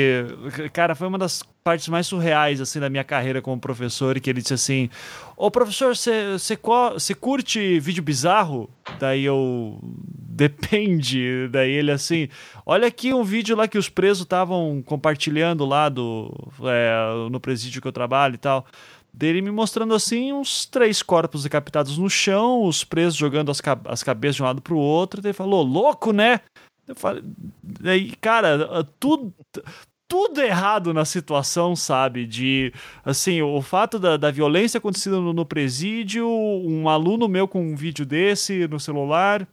cara, 0.71 0.93
foi 0.93 1.07
uma 1.07 1.17
das 1.17 1.41
partes 1.63 1.87
mais 1.87 2.05
surreais 2.05 2.61
assim 2.61 2.79
da 2.79 2.91
minha 2.91 3.03
carreira 3.03 3.41
como 3.41 3.59
professor, 3.59 4.19
que 4.19 4.29
ele 4.29 4.39
disse 4.39 4.53
assim: 4.53 4.87
"Ô 5.35 5.49
professor, 5.49 5.95
você 5.95 7.15
curte 7.15 7.79
vídeo 7.79 8.03
bizarro?" 8.03 8.69
Daí 8.99 9.25
eu 9.25 9.79
depende. 10.37 11.47
Daí 11.51 11.71
ele 11.71 11.91
assim, 11.91 12.29
olha 12.67 12.87
aqui 12.87 13.11
um 13.11 13.23
vídeo 13.23 13.55
lá 13.55 13.67
que 13.67 13.79
os 13.79 13.89
presos 13.89 14.21
estavam 14.21 14.83
compartilhando 14.85 15.65
lá 15.65 15.89
do 15.89 16.31
é, 16.63 17.29
no 17.31 17.39
presídio 17.39 17.81
que 17.81 17.87
eu 17.87 17.91
trabalho 17.91 18.35
e 18.35 18.37
tal 18.37 18.63
dele 19.17 19.41
me 19.41 19.49
mostrando 19.49 19.95
assim 19.95 20.31
uns 20.31 20.65
três 20.65 21.01
corpos 21.01 21.43
decapitados 21.43 21.97
no 21.97 22.09
chão, 22.09 22.63
os 22.63 22.83
presos 22.83 23.15
jogando 23.15 23.49
as, 23.49 23.59
as 23.85 24.03
cabeças 24.03 24.35
de 24.35 24.43
um 24.43 24.45
lado 24.45 24.61
pro 24.61 24.77
outro. 24.77 25.21
Daí 25.21 25.31
ele 25.31 25.37
falou, 25.37 25.63
louco, 25.63 26.13
né? 26.13 26.41
Eu 26.87 26.95
falei, 26.95 27.23
daí, 27.63 28.11
cara, 28.21 28.83
tudo, 28.99 29.33
tudo 30.07 30.39
errado 30.39 30.93
na 30.93 31.03
situação, 31.03 31.75
sabe? 31.75 32.27
De, 32.27 32.71
assim, 33.03 33.41
o 33.41 33.59
fato 33.61 33.97
da, 33.97 34.17
da 34.17 34.29
violência 34.29 34.77
acontecendo 34.77 35.19
no, 35.19 35.33
no 35.33 35.45
presídio, 35.45 36.29
um 36.29 36.87
aluno 36.87 37.27
meu 37.27 37.47
com 37.47 37.61
um 37.61 37.75
vídeo 37.75 38.05
desse 38.05 38.67
no 38.67 38.79
celular, 38.79 39.47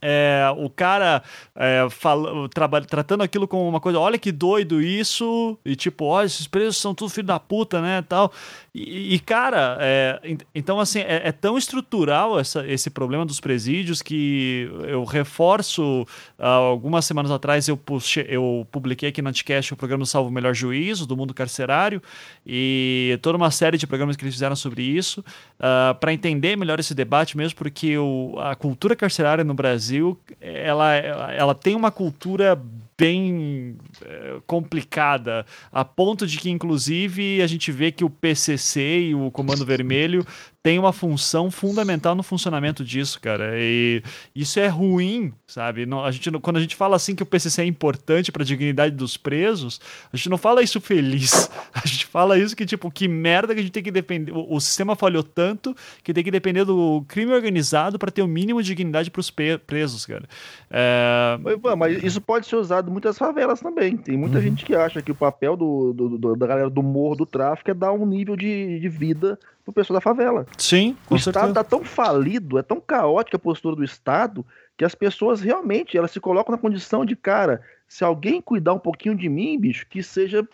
é, 0.00 0.44
o 0.56 0.70
cara 0.70 1.22
é, 1.56 1.86
fala, 1.90 2.48
tratando 2.88 3.22
aquilo 3.22 3.48
como 3.48 3.68
uma 3.68 3.80
coisa, 3.80 3.98
olha 3.98 4.18
que 4.18 4.30
doido 4.30 4.80
isso, 4.80 5.58
e 5.64 5.74
tipo, 5.74 6.04
olha, 6.04 6.26
esses 6.26 6.46
presos 6.46 6.76
são 6.76 6.94
tudo 6.94 7.10
filho 7.10 7.26
da 7.26 7.40
puta, 7.40 7.80
né, 7.80 8.02
tal. 8.02 8.32
E, 8.74 9.14
e 9.14 9.18
cara, 9.18 9.76
é, 9.80 10.36
então 10.54 10.78
assim, 10.78 11.00
é, 11.00 11.28
é, 11.28 11.32
tão 11.32 11.58
estrutural 11.58 12.38
essa, 12.38 12.66
esse 12.66 12.90
problema 12.90 13.26
dos 13.26 13.40
presídios 13.40 14.00
que 14.00 14.70
eu 14.86 15.04
reforço, 15.04 16.06
algumas 16.38 17.04
semanas 17.04 17.30
atrás 17.30 17.66
eu, 17.66 17.76
puxei, 17.76 18.26
eu 18.28 18.66
publiquei 18.70 19.08
aqui 19.08 19.20
no 19.20 19.28
Anticast 19.28 19.72
o 19.72 19.76
programa 19.76 20.04
Salvo 20.06 20.28
o 20.28 20.32
Melhor 20.32 20.54
Juízo, 20.54 21.06
do 21.06 21.16
mundo 21.16 21.34
carcerário, 21.34 22.00
e 22.46 23.18
toda 23.22 23.36
uma 23.36 23.50
série 23.50 23.76
de 23.76 23.86
programas 23.86 24.16
que 24.16 24.24
eles 24.24 24.34
fizeram 24.34 24.54
sobre 24.54 24.82
isso, 24.82 25.20
uh, 25.58 25.94
para 25.98 26.12
entender 26.12 26.56
melhor 26.56 26.78
esse 26.78 26.94
debate 26.94 27.36
mesmo, 27.36 27.56
porque 27.56 27.96
o, 27.98 28.36
a 28.38 28.54
cultura 28.54 28.94
carcerária 28.94 29.42
no 29.42 29.54
Brasil 29.54 29.87
Brasil, 29.88 30.18
ela, 30.40 30.94
ela 30.94 31.54
tem 31.54 31.74
uma 31.74 31.90
cultura 31.90 32.60
bem 32.98 33.76
é, 34.04 34.38
complicada, 34.46 35.46
a 35.72 35.84
ponto 35.84 36.26
de 36.26 36.36
que, 36.36 36.50
inclusive, 36.50 37.40
a 37.40 37.46
gente 37.46 37.70
vê 37.70 37.92
que 37.92 38.04
o 38.04 38.10
PCC 38.10 39.00
e 39.00 39.14
o 39.14 39.30
Comando 39.30 39.64
Vermelho 39.64 40.26
tem 40.62 40.78
uma 40.78 40.92
função 40.92 41.50
fundamental 41.50 42.14
no 42.14 42.22
funcionamento 42.22 42.84
disso, 42.84 43.20
cara. 43.20 43.52
E 43.54 44.02
isso 44.34 44.58
é 44.58 44.66
ruim, 44.66 45.32
sabe? 45.46 45.86
Não, 45.86 46.04
a 46.04 46.10
gente, 46.10 46.30
quando 46.40 46.56
a 46.56 46.60
gente 46.60 46.74
fala 46.74 46.96
assim 46.96 47.14
que 47.14 47.22
o 47.22 47.26
PCC 47.26 47.62
é 47.62 47.64
importante 47.64 48.32
para 48.32 48.42
a 48.42 48.46
dignidade 48.46 48.94
dos 48.94 49.16
presos, 49.16 49.80
a 50.12 50.16
gente 50.16 50.28
não 50.28 50.36
fala 50.36 50.62
isso 50.62 50.80
feliz. 50.80 51.48
A 51.74 51.86
gente 51.86 52.06
fala 52.06 52.36
isso 52.36 52.56
que, 52.56 52.66
tipo, 52.66 52.90
que 52.90 53.06
merda 53.06 53.54
que 53.54 53.60
a 53.60 53.62
gente 53.62 53.72
tem 53.72 53.82
que 53.82 53.90
depender. 53.90 54.32
O, 54.32 54.54
o 54.54 54.60
sistema 54.60 54.96
falhou 54.96 55.22
tanto 55.22 55.76
que 56.02 56.12
tem 56.12 56.24
que 56.24 56.30
depender 56.30 56.64
do 56.64 57.04
crime 57.06 57.32
organizado 57.32 57.98
para 57.98 58.10
ter 58.10 58.22
o 58.22 58.26
mínimo 58.26 58.60
de 58.60 58.68
dignidade 58.68 59.10
para 59.10 59.20
os 59.20 59.30
presos, 59.30 60.04
cara. 60.04 60.24
É... 60.70 61.38
Mas 61.76 62.02
isso 62.02 62.20
pode 62.20 62.46
ser 62.46 62.56
usado 62.56 62.88
em 62.88 62.92
muitas 62.92 63.16
favelas 63.16 63.60
também. 63.60 63.96
Tem 63.96 64.16
muita 64.16 64.38
uhum. 64.38 64.42
gente 64.42 64.64
que 64.64 64.74
acha 64.74 65.00
que 65.00 65.12
o 65.12 65.14
papel 65.14 65.56
do, 65.56 65.92
do, 65.92 66.18
do, 66.18 66.36
da 66.36 66.46
galera 66.46 66.70
do 66.70 66.82
morro 66.82 67.16
do 67.16 67.26
tráfico 67.26 67.70
é 67.70 67.74
dar 67.74 67.92
um 67.92 68.04
nível 68.04 68.34
de, 68.34 68.80
de 68.80 68.88
vida 68.88 69.38
pro 69.68 69.72
pessoal 69.74 69.96
da 69.96 70.00
favela. 70.00 70.46
Sim, 70.56 70.96
o 71.10 71.16
Estado 71.16 71.52
tá 71.52 71.62
tão 71.62 71.84
falido, 71.84 72.58
é 72.58 72.62
tão 72.62 72.80
caótica 72.80 73.36
a 73.36 73.40
postura 73.40 73.76
do 73.76 73.84
Estado 73.84 74.44
que 74.76 74.84
as 74.84 74.94
pessoas 74.94 75.40
realmente 75.40 75.96
elas 75.96 76.10
se 76.10 76.20
colocam 76.20 76.52
na 76.52 76.60
condição 76.60 77.04
de 77.04 77.14
cara, 77.14 77.60
se 77.86 78.04
alguém 78.04 78.40
cuidar 78.40 78.74
um 78.74 78.78
pouquinho 78.78 79.14
de 79.14 79.28
mim, 79.28 79.58
bicho, 79.58 79.86
que 79.88 80.02
seja 80.02 80.46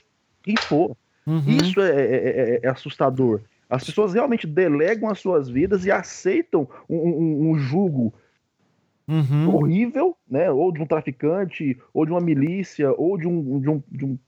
quem 0.42 0.56
for. 0.56 0.96
Uhum. 1.26 1.42
Isso 1.46 1.80
é, 1.80 1.90
é, 1.90 2.04
é, 2.04 2.60
é, 2.62 2.68
assustador. 2.68 3.40
As 3.68 3.84
pessoas 3.84 4.14
realmente 4.14 4.46
delegam 4.46 5.08
as 5.08 5.18
suas 5.18 5.48
vidas 5.48 5.84
e 5.84 5.90
aceitam 5.90 6.68
um, 6.88 6.96
um, 6.96 7.50
um 7.50 7.58
jugo 7.58 8.12
uhum. 9.08 9.54
horrível, 9.54 10.16
né? 10.28 10.50
Ou 10.50 10.72
de 10.72 10.82
um 10.82 10.86
traficante, 10.86 11.78
ou 11.92 12.04
de 12.04 12.12
uma 12.12 12.20
milícia, 12.20 12.92
ou 12.92 13.16
de 13.18 13.26
um, 13.26 13.60
de 13.60 13.70
um, 13.70 13.82
de 13.90 14.04
um 14.04 14.18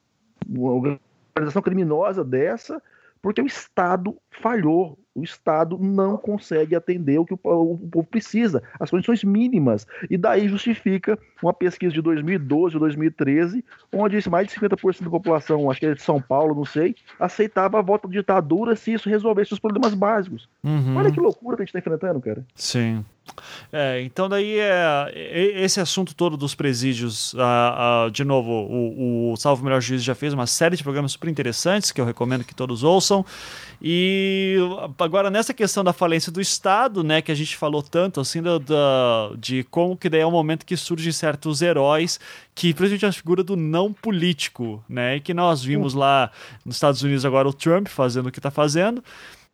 uma 0.49 0.73
organização 0.73 1.61
criminosa 1.61 2.23
dessa, 2.23 2.81
porque 3.21 3.41
o 3.41 3.47
Estado 3.47 4.17
falhou. 4.41 4.99
O 5.15 5.23
Estado 5.23 5.79
não 5.79 6.19
consegue 6.19 6.77
atender 6.77 7.19
o 7.19 7.25
que 7.25 7.33
o, 7.33 7.39
povo 7.39 8.05
precisa, 8.05 8.63
as 8.79 8.91
condições 8.91 9.25
mínimas. 9.25 9.87
E 10.11 10.17
daí 10.19 10.47
justifica 10.47 11.19
uma 11.43 11.55
pesquisa 11.55 11.95
de 11.95 12.03
2012 12.03 12.77
ou 12.77 12.81
2013, 12.81 13.65
onde 13.91 14.29
mais 14.29 14.47
de 14.47 14.55
50% 14.61 15.05
da 15.05 15.11
população, 15.11 15.71
acho 15.71 15.81
que 15.81 15.87
é 15.87 15.95
de 15.95 16.03
São 16.03 16.21
Paulo, 16.21 16.55
não 16.55 16.67
sei, 16.67 16.95
aceitava 17.19 17.79
a 17.79 17.83
volta 17.83 18.07
de 18.07 18.19
ditadura 18.19 18.77
se 18.77 18.93
isso 18.93 19.09
resolvesse 19.09 19.55
os 19.55 19.59
problemas 19.59 19.95
básicos. 19.95 20.49
Uhum. 20.63 20.97
Olha 20.97 21.11
que 21.11 21.19
loucura 21.19 21.57
que 21.57 21.63
a 21.63 21.65
gente 21.65 21.75
está 21.75 21.79
enfrentando, 21.79 22.21
cara. 22.21 22.45
Sim. 22.55 23.03
É, 23.73 24.01
então 24.03 24.29
daí 24.29 24.59
é, 24.59 25.13
esse 25.57 25.81
assunto 25.81 26.15
todo 26.15 26.37
dos 26.37 26.55
presídios, 26.55 27.35
ah, 27.39 28.05
ah, 28.07 28.11
de 28.11 28.25
novo, 28.25 28.51
o, 28.51 29.33
o 29.33 29.37
Salvo 29.37 29.65
Melhor 29.65 29.81
Juiz 29.81 30.03
já 30.03 30.15
fez 30.15 30.33
uma 30.33 30.47
série 30.47 30.77
de 30.77 30.83
programas 30.83 31.13
super 31.13 31.29
interessantes 31.29 31.93
que 31.93 32.01
eu 32.01 32.05
recomendo 32.05 32.45
que 32.45 32.55
todos 32.55 32.83
ouçam. 32.83 33.25
E 33.81 34.57
agora 34.99 35.31
nessa 35.31 35.53
questão 35.53 35.85
da 35.85 35.93
falência 35.93 36.33
do 36.33 36.41
Estado, 36.41 37.05
né, 37.05 37.21
que 37.21 37.31
a 37.31 37.35
gente 37.35 37.57
falou 37.57 37.83
tanto 37.83 38.21
assim 38.21 38.41
do, 38.41 38.59
de 39.39 39.65
como 39.65 39.97
que 39.97 40.09
daí 40.09 40.21
é 40.21 40.27
o 40.27 40.31
momento 40.31 40.65
que 40.65 40.77
surgem 40.77 41.13
certos 41.13 41.61
heróis 41.61 42.19
que 42.55 42.73
principalmente 42.73 43.05
a 43.05 43.13
figura 43.13 43.45
do 43.45 43.55
não 43.55 43.93
político, 43.93 44.83
né, 44.89 45.17
e 45.17 45.21
que 45.21 45.35
nós 45.35 45.63
vimos 45.63 45.93
lá 45.93 46.31
nos 46.65 46.77
Estados 46.77 47.03
Unidos 47.03 47.25
agora 47.27 47.47
o 47.47 47.53
Trump 47.53 47.87
fazendo 47.89 48.29
o 48.29 48.33
que 48.33 48.39
está 48.39 48.51
fazendo. 48.51 49.05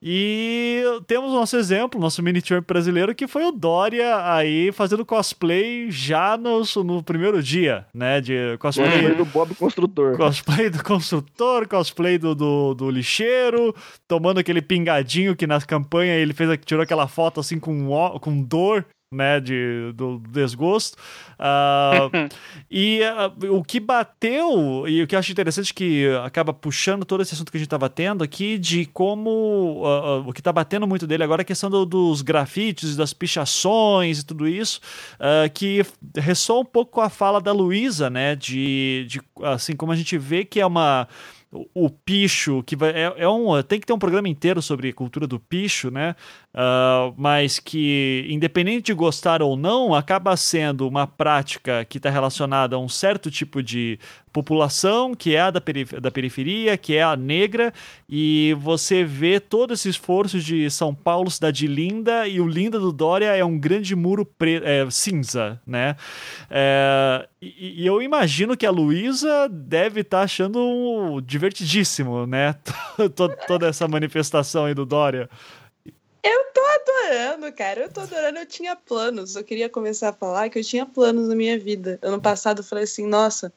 E 0.04 0.82
temos 1.06 1.30
o 1.30 1.34
nosso 1.34 1.56
exemplo, 1.56 2.00
nosso 2.00 2.20
mini 2.24 2.42
Trump 2.42 2.66
brasileiro, 2.66 3.14
que 3.14 3.28
foi 3.28 3.44
o 3.44 3.52
Dória 3.52 4.16
aí 4.34 4.72
fazendo 4.72 5.06
cosplay 5.06 5.88
já 5.92 6.36
no, 6.36 6.62
no 6.82 7.02
primeiro 7.04 7.40
dia, 7.40 7.86
né? 7.94 8.20
De 8.20 8.58
cosplay, 8.58 8.90
cosplay 8.90 9.14
do 9.14 9.24
Bob 9.24 9.54
Construtor. 9.54 10.16
Cosplay 10.16 10.70
do 10.70 10.82
construtor, 10.82 11.68
cosplay 11.68 12.18
do, 12.18 12.34
do, 12.34 12.74
do, 12.74 12.90
lixeiro, 12.90 13.72
tomando 14.08 14.40
aquele 14.40 14.60
pingadinho 14.60 15.36
que 15.36 15.46
na 15.46 15.60
campanha 15.60 16.14
ele 16.14 16.34
fez, 16.34 16.58
tirou 16.64 16.82
aquela 16.82 17.06
foto 17.06 17.38
assim 17.38 17.60
com, 17.60 18.18
com 18.20 18.42
dor 18.42 18.84
né, 19.12 19.40
de, 19.40 19.92
do 19.94 20.18
desgosto. 20.18 20.96
Uh, 21.38 22.28
e 22.70 23.00
uh, 23.40 23.54
o 23.54 23.62
que 23.62 23.78
bateu, 23.78 24.88
e 24.88 25.02
o 25.02 25.06
que 25.06 25.14
eu 25.14 25.18
acho 25.18 25.30
interessante 25.30 25.74
que 25.74 26.08
acaba 26.24 26.52
puxando 26.52 27.04
todo 27.04 27.22
esse 27.22 27.34
assunto 27.34 27.50
que 27.50 27.58
a 27.58 27.60
gente 27.60 27.66
estava 27.66 27.88
tendo 27.88 28.24
aqui, 28.24 28.58
de 28.58 28.86
como 28.86 29.84
uh, 29.84 30.28
o 30.28 30.32
que 30.32 30.40
está 30.40 30.52
batendo 30.52 30.86
muito 30.86 31.06
dele 31.06 31.22
agora 31.22 31.42
é 31.42 31.44
a 31.44 31.46
questão 31.46 31.68
do, 31.68 31.84
dos 31.84 32.22
grafites, 32.22 32.96
das 32.96 33.12
pichações 33.12 34.20
e 34.20 34.26
tudo 34.26 34.48
isso, 34.48 34.80
que 35.54 35.84
ressoa 36.16 36.60
um 36.60 36.64
pouco 36.64 36.92
com 36.92 37.00
a 37.00 37.08
fala 37.08 37.40
da 37.40 37.52
Luísa, 37.52 38.08
né, 38.08 38.34
de, 38.34 39.06
de 39.08 39.20
assim, 39.42 39.74
como 39.76 39.92
a 39.92 39.96
gente 39.96 40.16
vê 40.18 40.44
que 40.44 40.60
é 40.60 40.66
uma 40.66 41.08
o, 41.74 41.90
picho, 41.90 42.62
que 42.62 42.74
vai, 42.74 42.90
é, 42.90 43.12
é, 43.18 43.28
um, 43.28 43.62
tem 43.62 43.78
que 43.78 43.86
ter 43.86 43.92
um 43.92 43.98
programa 43.98 44.28
inteiro 44.28 44.62
sobre 44.62 44.92
cultura 44.92 45.26
do 45.26 45.38
picho, 45.38 45.90
né? 45.90 46.16
Uh, 46.54 47.14
mas 47.16 47.58
que, 47.58 48.26
independente 48.28 48.86
de 48.86 48.92
gostar 48.92 49.40
ou 49.40 49.56
não, 49.56 49.94
acaba 49.94 50.36
sendo 50.36 50.86
uma 50.86 51.06
prática 51.06 51.82
que 51.86 51.96
está 51.96 52.10
relacionada 52.10 52.76
a 52.76 52.78
um 52.78 52.90
certo 52.90 53.30
tipo 53.30 53.62
de 53.62 53.98
população, 54.30 55.14
que 55.14 55.34
é 55.34 55.40
a 55.40 55.50
da, 55.50 55.62
perif 55.62 55.98
da 55.98 56.10
periferia, 56.10 56.76
que 56.76 56.94
é 56.94 57.02
a 57.02 57.16
negra, 57.16 57.72
e 58.06 58.54
você 58.60 59.02
vê 59.02 59.40
todo 59.40 59.72
esse 59.72 59.88
esforço 59.88 60.40
de 60.40 60.70
São 60.70 60.94
Paulo, 60.94 61.30
cidade 61.30 61.66
linda, 61.66 62.28
e 62.28 62.38
o 62.38 62.46
linda 62.46 62.78
do 62.78 62.92
Dória 62.92 63.34
é 63.34 63.42
um 63.42 63.58
grande 63.58 63.96
muro 63.96 64.28
é, 64.62 64.86
cinza, 64.90 65.58
né? 65.66 65.96
É, 66.50 67.26
e, 67.40 67.82
e, 67.82 67.86
eu 67.86 68.02
imagino 68.02 68.56
que 68.58 68.66
a 68.66 68.70
Luísa 68.70 69.48
deve 69.50 70.00
estar 70.00 70.18
tá 70.18 70.24
achando 70.24 71.20
divertidíssimo, 71.24 72.26
né? 72.26 72.54
toda 73.46 73.68
essa 73.68 73.88
manifestação 73.88 74.66
aí 74.66 74.74
do 74.74 74.84
Dória. 74.84 75.30
Eu 76.22 76.44
tô 76.52 76.60
adorando, 76.60 77.52
cara. 77.52 77.80
Eu 77.82 77.90
tô 77.90 78.00
adorando. 78.00 78.38
Eu 78.38 78.46
tinha 78.46 78.76
planos. 78.76 79.34
Eu 79.34 79.42
queria 79.42 79.68
começar 79.68 80.10
a 80.10 80.12
falar 80.12 80.48
que 80.48 80.58
eu 80.58 80.64
tinha 80.64 80.86
planos 80.86 81.28
na 81.28 81.34
minha 81.34 81.58
vida. 81.58 81.98
Ano 82.02 82.20
passado 82.20 82.60
eu 82.60 82.64
falei 82.64 82.84
assim, 82.84 83.06
nossa, 83.06 83.52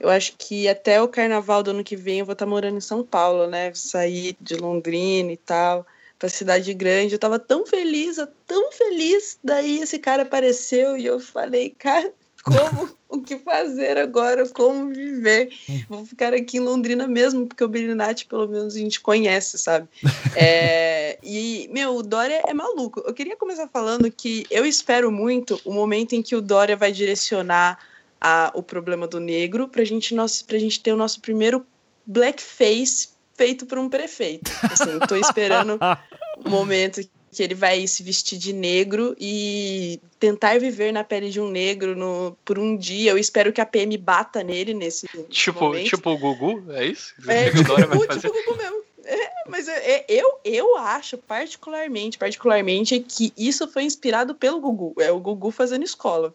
eu 0.00 0.08
acho 0.08 0.34
que 0.38 0.68
até 0.68 1.02
o 1.02 1.08
carnaval 1.08 1.62
do 1.62 1.70
ano 1.70 1.84
que 1.84 1.96
vem 1.96 2.20
eu 2.20 2.26
vou 2.26 2.32
estar 2.32 2.46
tá 2.46 2.50
morando 2.50 2.76
em 2.76 2.80
São 2.80 3.04
Paulo, 3.04 3.46
né? 3.46 3.72
Sair 3.74 4.36
de 4.40 4.54
Londrina 4.54 5.32
e 5.32 5.36
tal, 5.36 5.86
pra 6.18 6.28
cidade 6.28 6.72
grande. 6.72 7.14
Eu 7.14 7.18
tava 7.18 7.38
tão 7.38 7.66
feliz, 7.66 8.16
tão 8.46 8.72
feliz. 8.72 9.38
Daí 9.42 9.80
esse 9.80 9.98
cara 9.98 10.22
apareceu 10.22 10.96
e 10.96 11.04
eu 11.04 11.20
falei, 11.20 11.70
cara, 11.78 12.12
como, 12.42 12.88
o 13.08 13.22
que 13.22 13.38
fazer 13.38 13.96
agora, 13.96 14.46
como 14.48 14.92
viver. 14.92 15.50
Vou 15.88 16.04
ficar 16.04 16.34
aqui 16.34 16.58
em 16.58 16.60
Londrina 16.60 17.06
mesmo, 17.08 17.46
porque 17.46 17.64
o 17.64 17.68
Belinati, 17.68 18.26
pelo 18.26 18.46
menos, 18.46 18.76
a 18.76 18.78
gente 18.78 19.00
conhece, 19.00 19.58
sabe? 19.58 19.88
É, 20.40 21.18
e, 21.22 21.68
meu, 21.72 21.96
o 21.96 22.02
Dória 22.02 22.42
é 22.46 22.54
maluco. 22.54 23.02
Eu 23.04 23.12
queria 23.12 23.34
começar 23.34 23.66
falando 23.66 24.10
que 24.10 24.46
eu 24.50 24.64
espero 24.64 25.10
muito 25.10 25.60
o 25.64 25.72
momento 25.72 26.12
em 26.14 26.22
que 26.22 26.36
o 26.36 26.40
Dória 26.40 26.76
vai 26.76 26.92
direcionar 26.92 27.78
a, 28.20 28.52
o 28.54 28.62
problema 28.62 29.06
do 29.08 29.18
negro 29.18 29.68
para 29.68 29.84
gente, 29.84 30.14
a 30.18 30.58
gente 30.58 30.80
ter 30.80 30.92
o 30.92 30.96
nosso 30.96 31.20
primeiro 31.20 31.66
blackface 32.06 33.08
feito 33.34 33.66
por 33.66 33.78
um 33.78 33.88
prefeito. 33.88 34.50
Assim, 34.62 34.98
tô 35.08 35.16
esperando 35.16 35.78
o 36.44 36.48
momento 36.48 37.00
que 37.38 37.42
ele 37.44 37.54
vai 37.54 37.86
se 37.86 38.02
vestir 38.02 38.36
de 38.36 38.52
negro 38.52 39.14
e 39.16 40.00
tentar 40.18 40.58
viver 40.58 40.92
na 40.92 41.04
pele 41.04 41.30
de 41.30 41.40
um 41.40 41.48
negro 41.48 41.94
no, 41.94 42.36
por 42.44 42.58
um 42.58 42.76
dia. 42.76 43.12
Eu 43.12 43.18
espero 43.18 43.52
que 43.52 43.60
a 43.60 43.66
PM 43.66 43.96
bata 43.96 44.42
nele 44.42 44.74
nesse 44.74 45.06
tipo 45.28 45.60
momento. 45.60 45.88
Tipo 45.88 46.10
o 46.10 46.18
Gugu, 46.18 46.64
é 46.72 46.86
isso? 46.86 47.14
É, 47.28 47.48
tipo, 47.52 47.72
o 47.72 47.76
Gugu, 47.76 48.18
tipo 48.18 48.36
o 48.36 48.44
Gugu 48.44 48.56
mesmo. 48.56 48.82
É, 49.04 49.30
mas 49.48 49.68
eu, 49.68 50.04
eu, 50.08 50.40
eu 50.44 50.76
acho 50.78 51.16
particularmente, 51.16 52.18
particularmente 52.18 52.98
que 52.98 53.32
isso 53.38 53.68
foi 53.68 53.84
inspirado 53.84 54.34
pelo 54.34 54.60
Gugu. 54.60 54.96
É 54.98 55.12
o 55.12 55.20
Gugu 55.20 55.52
fazendo 55.52 55.84
escola. 55.84 56.32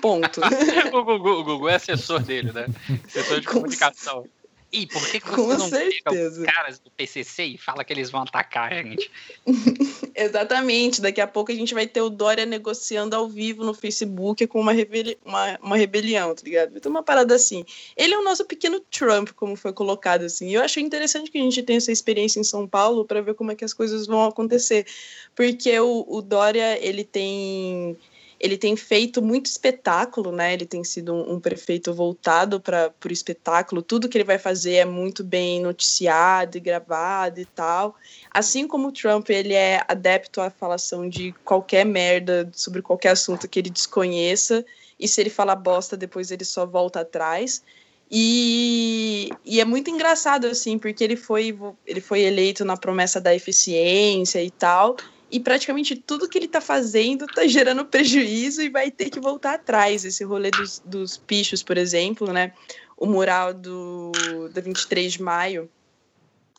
Ponto. 0.00 0.40
o, 0.94 1.04
Gugu, 1.04 1.28
o 1.28 1.44
Gugu 1.44 1.68
é 1.68 1.74
assessor 1.74 2.20
dele, 2.20 2.52
né? 2.52 2.68
Assessor 3.06 3.40
de 3.40 3.46
Com 3.46 3.60
comunicação. 3.60 4.24
E 4.70 4.86
por 4.86 5.06
que, 5.10 5.18
que 5.18 5.30
você 5.30 5.56
não 5.56 5.68
certeza. 5.68 6.02
pega 6.04 6.28
os 6.28 6.44
caras 6.44 6.78
do 6.78 6.90
PCC 6.90 7.44
e 7.44 7.58
fala 7.58 7.82
que 7.82 7.92
eles 7.92 8.10
vão 8.10 8.22
atacar 8.22 8.70
a 8.70 8.82
gente? 8.82 9.10
Exatamente. 10.14 11.00
Daqui 11.00 11.22
a 11.22 11.26
pouco 11.26 11.50
a 11.50 11.54
gente 11.54 11.72
vai 11.72 11.86
ter 11.86 12.02
o 12.02 12.10
Dória 12.10 12.44
negociando 12.44 13.16
ao 13.16 13.26
vivo 13.26 13.64
no 13.64 13.72
Facebook 13.72 14.46
com 14.46 14.60
uma, 14.60 14.72
rebeli 14.72 15.18
uma, 15.24 15.58
uma 15.62 15.76
rebelião, 15.76 16.34
tá 16.34 16.42
ligado? 16.44 16.78
Ter 16.78 16.88
uma 16.88 17.02
parada 17.02 17.34
assim. 17.34 17.64
Ele 17.96 18.12
é 18.12 18.18
o 18.18 18.24
nosso 18.24 18.44
pequeno 18.44 18.78
Trump, 18.80 19.30
como 19.30 19.56
foi 19.56 19.72
colocado 19.72 20.24
assim. 20.24 20.48
E 20.50 20.54
eu 20.54 20.62
achei 20.62 20.82
interessante 20.82 21.30
que 21.30 21.38
a 21.38 21.42
gente 21.42 21.62
tenha 21.62 21.78
essa 21.78 21.92
experiência 21.92 22.38
em 22.38 22.44
São 22.44 22.66
Paulo 22.66 23.06
para 23.06 23.22
ver 23.22 23.34
como 23.34 23.50
é 23.50 23.54
que 23.54 23.64
as 23.64 23.72
coisas 23.72 24.06
vão 24.06 24.22
acontecer. 24.24 24.86
Porque 25.34 25.80
o, 25.80 26.04
o 26.06 26.20
Dória, 26.20 26.78
ele 26.86 27.04
tem 27.04 27.96
ele 28.40 28.56
tem 28.56 28.76
feito 28.76 29.20
muito 29.20 29.46
espetáculo, 29.46 30.30
né? 30.30 30.54
Ele 30.54 30.64
tem 30.64 30.84
sido 30.84 31.12
um, 31.12 31.34
um 31.34 31.40
prefeito 31.40 31.92
voltado 31.92 32.60
para 32.60 32.92
o 33.04 33.12
espetáculo. 33.12 33.82
Tudo 33.82 34.08
que 34.08 34.16
ele 34.16 34.24
vai 34.24 34.38
fazer 34.38 34.74
é 34.74 34.84
muito 34.84 35.24
bem 35.24 35.60
noticiado 35.60 36.56
e 36.56 36.60
gravado 36.60 37.40
e 37.40 37.44
tal. 37.44 37.96
Assim 38.30 38.68
como 38.68 38.88
o 38.88 38.92
Trump, 38.92 39.28
ele 39.30 39.54
é 39.54 39.82
adepto 39.88 40.40
à 40.40 40.50
falação 40.50 41.08
de 41.08 41.34
qualquer 41.44 41.84
merda 41.84 42.48
sobre 42.52 42.80
qualquer 42.80 43.10
assunto 43.10 43.48
que 43.48 43.58
ele 43.58 43.70
desconheça. 43.70 44.64
E 45.00 45.08
se 45.08 45.20
ele 45.20 45.30
falar 45.30 45.56
bosta, 45.56 45.96
depois 45.96 46.30
ele 46.30 46.44
só 46.44 46.64
volta 46.64 47.00
atrás. 47.00 47.62
E, 48.10 49.30
e 49.44 49.60
é 49.60 49.64
muito 49.64 49.90
engraçado, 49.90 50.46
assim, 50.46 50.78
porque 50.78 51.04
ele 51.04 51.16
foi, 51.16 51.58
ele 51.86 52.00
foi 52.00 52.22
eleito 52.22 52.64
na 52.64 52.76
promessa 52.76 53.20
da 53.20 53.34
eficiência 53.34 54.42
e 54.42 54.50
tal, 54.50 54.96
e 55.30 55.38
praticamente 55.38 55.94
tudo 55.94 56.28
que 56.28 56.38
ele 56.38 56.46
está 56.46 56.60
fazendo 56.60 57.26
está 57.26 57.46
gerando 57.46 57.84
prejuízo 57.84 58.62
e 58.62 58.68
vai 58.68 58.90
ter 58.90 59.10
que 59.10 59.20
voltar 59.20 59.54
atrás. 59.54 60.04
Esse 60.04 60.24
rolê 60.24 60.50
dos, 60.50 60.82
dos 60.84 61.16
pichos, 61.18 61.62
por 61.62 61.76
exemplo, 61.76 62.32
né? 62.32 62.52
O 62.96 63.06
mural 63.06 63.52
do, 63.54 64.10
do 64.52 64.62
23 64.62 65.12
de 65.12 65.22
maio, 65.22 65.70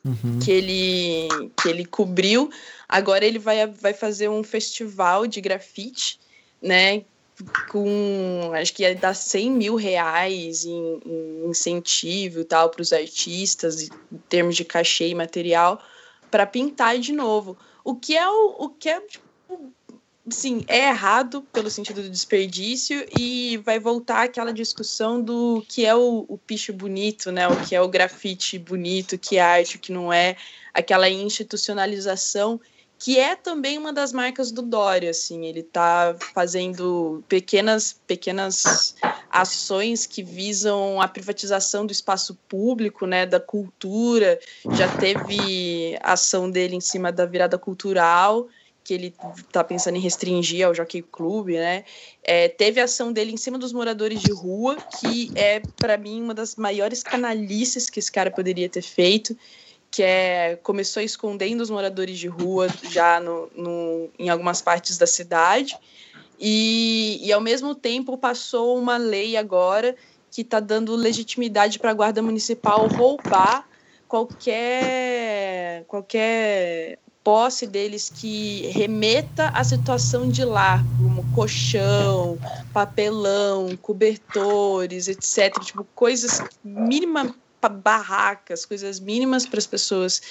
uhum. 0.05 0.39
que, 0.39 0.51
ele, 0.51 1.27
que 1.61 1.67
ele 1.67 1.85
cobriu. 1.85 2.49
Agora 2.87 3.25
ele 3.25 3.39
vai, 3.39 3.65
vai 3.67 3.93
fazer 3.93 4.29
um 4.29 4.43
festival 4.43 5.25
de 5.25 5.41
grafite, 5.41 6.19
né? 6.61 7.03
Com 7.69 8.51
acho 8.53 8.73
que 8.73 8.83
ia 8.83 8.95
dar 8.95 9.13
100 9.13 9.51
mil 9.51 9.75
reais 9.75 10.65
em, 10.65 10.99
em 11.05 11.49
incentivo 11.49 12.43
tal 12.43 12.69
para 12.69 12.81
os 12.81 12.93
artistas, 12.93 13.83
em 13.83 14.17
termos 14.27 14.55
de 14.55 14.65
cachê 14.65 15.07
e 15.07 15.15
material, 15.15 15.81
para 16.29 16.45
pintar 16.45 16.99
de 16.99 17.13
novo. 17.13 17.57
O 17.89 17.95
que 17.95 18.15
é 18.15 18.29
o, 18.29 18.55
o 18.59 18.69
que 18.69 18.87
é 18.87 19.01
tipo, 19.01 19.25
sim, 20.29 20.63
é 20.67 20.89
errado 20.89 21.41
pelo 21.51 21.71
sentido 21.71 22.03
do 22.03 22.09
desperdício 22.11 23.03
e 23.17 23.57
vai 23.65 23.79
voltar 23.79 24.25
aquela 24.25 24.53
discussão 24.53 25.19
do 25.19 25.65
que 25.67 25.87
é 25.87 25.95
o, 25.95 26.23
o 26.27 26.37
picho 26.37 26.71
bonito, 26.71 27.31
né? 27.31 27.47
O 27.47 27.65
que 27.65 27.73
é 27.73 27.81
o 27.81 27.87
grafite 27.87 28.59
bonito, 28.59 29.17
que 29.17 29.37
é 29.37 29.41
arte, 29.41 29.77
o 29.77 29.79
que 29.79 29.91
não 29.91 30.13
é, 30.13 30.37
aquela 30.71 31.09
institucionalização 31.09 32.61
que 32.99 33.17
é 33.17 33.33
também 33.33 33.77
uma 33.77 33.93
das 33.93 34.11
marcas 34.11 34.51
do 34.51 34.61
Dória, 34.61 35.11
assim, 35.11 35.45
ele 35.45 35.61
está 35.61 36.13
fazendo 36.33 37.23
pequenas 37.29 37.97
pequenas 38.05 38.93
ações 39.31 40.05
que 40.05 40.21
visam 40.21 40.99
a 41.01 41.07
privatização 41.07 41.85
do 41.85 41.93
espaço 41.93 42.37
público, 42.49 43.05
né, 43.05 43.25
da 43.25 43.39
cultura. 43.39 44.37
Já 44.73 44.93
teve 44.97 45.97
ação 46.01 46.51
dele 46.51 46.75
em 46.75 46.81
cima 46.81 47.09
da 47.09 47.25
virada 47.25 47.57
cultural, 47.57 48.49
que 48.83 48.93
ele 48.93 49.15
está 49.37 49.63
pensando 49.63 49.95
em 49.95 50.01
restringir 50.01 50.65
ao 50.65 50.75
Jockey 50.75 51.01
Club, 51.01 51.49
né? 51.49 51.85
É, 52.21 52.49
teve 52.49 52.81
ação 52.81 53.13
dele 53.13 53.31
em 53.31 53.37
cima 53.37 53.57
dos 53.57 53.71
moradores 53.71 54.19
de 54.19 54.31
rua, 54.31 54.75
que 54.99 55.31
é 55.35 55.61
para 55.77 55.95
mim 55.95 56.21
uma 56.21 56.33
das 56.33 56.55
maiores 56.57 57.01
canalices 57.01 57.89
que 57.89 57.99
esse 57.99 58.11
cara 58.11 58.29
poderia 58.29 58.67
ter 58.67 58.81
feito 58.81 59.37
que 59.99 60.03
é, 60.03 60.57
começou 60.63 61.03
escondendo 61.03 61.59
os 61.59 61.69
moradores 61.69 62.17
de 62.17 62.29
rua 62.29 62.69
já 62.89 63.19
no, 63.19 63.49
no, 63.53 64.09
em 64.17 64.29
algumas 64.29 64.61
partes 64.61 64.97
da 64.97 65.05
cidade, 65.05 65.77
e, 66.39 67.19
e 67.21 67.33
ao 67.33 67.41
mesmo 67.41 67.75
tempo 67.75 68.17
passou 68.17 68.79
uma 68.79 68.95
lei 68.95 69.35
agora 69.35 69.93
que 70.31 70.39
está 70.39 70.61
dando 70.61 70.95
legitimidade 70.95 71.79
para 71.79 71.91
a 71.91 71.93
Guarda 71.93 72.21
Municipal 72.21 72.87
roubar 72.87 73.67
qualquer, 74.07 75.83
qualquer 75.85 76.97
posse 77.21 77.67
deles 77.67 78.09
que 78.09 78.67
remeta 78.67 79.49
à 79.49 79.65
situação 79.65 80.29
de 80.29 80.45
lá, 80.45 80.81
como 80.97 81.29
colchão, 81.35 82.39
papelão, 82.71 83.75
cobertores, 83.81 85.09
etc. 85.09 85.61
Tipo, 85.61 85.85
coisas 85.93 86.41
mínima 86.63 87.35
barracas, 87.67 88.65
coisas 88.65 88.99
mínimas 88.99 89.45
para 89.45 89.59
as 89.59 89.67
pessoas 89.67 90.21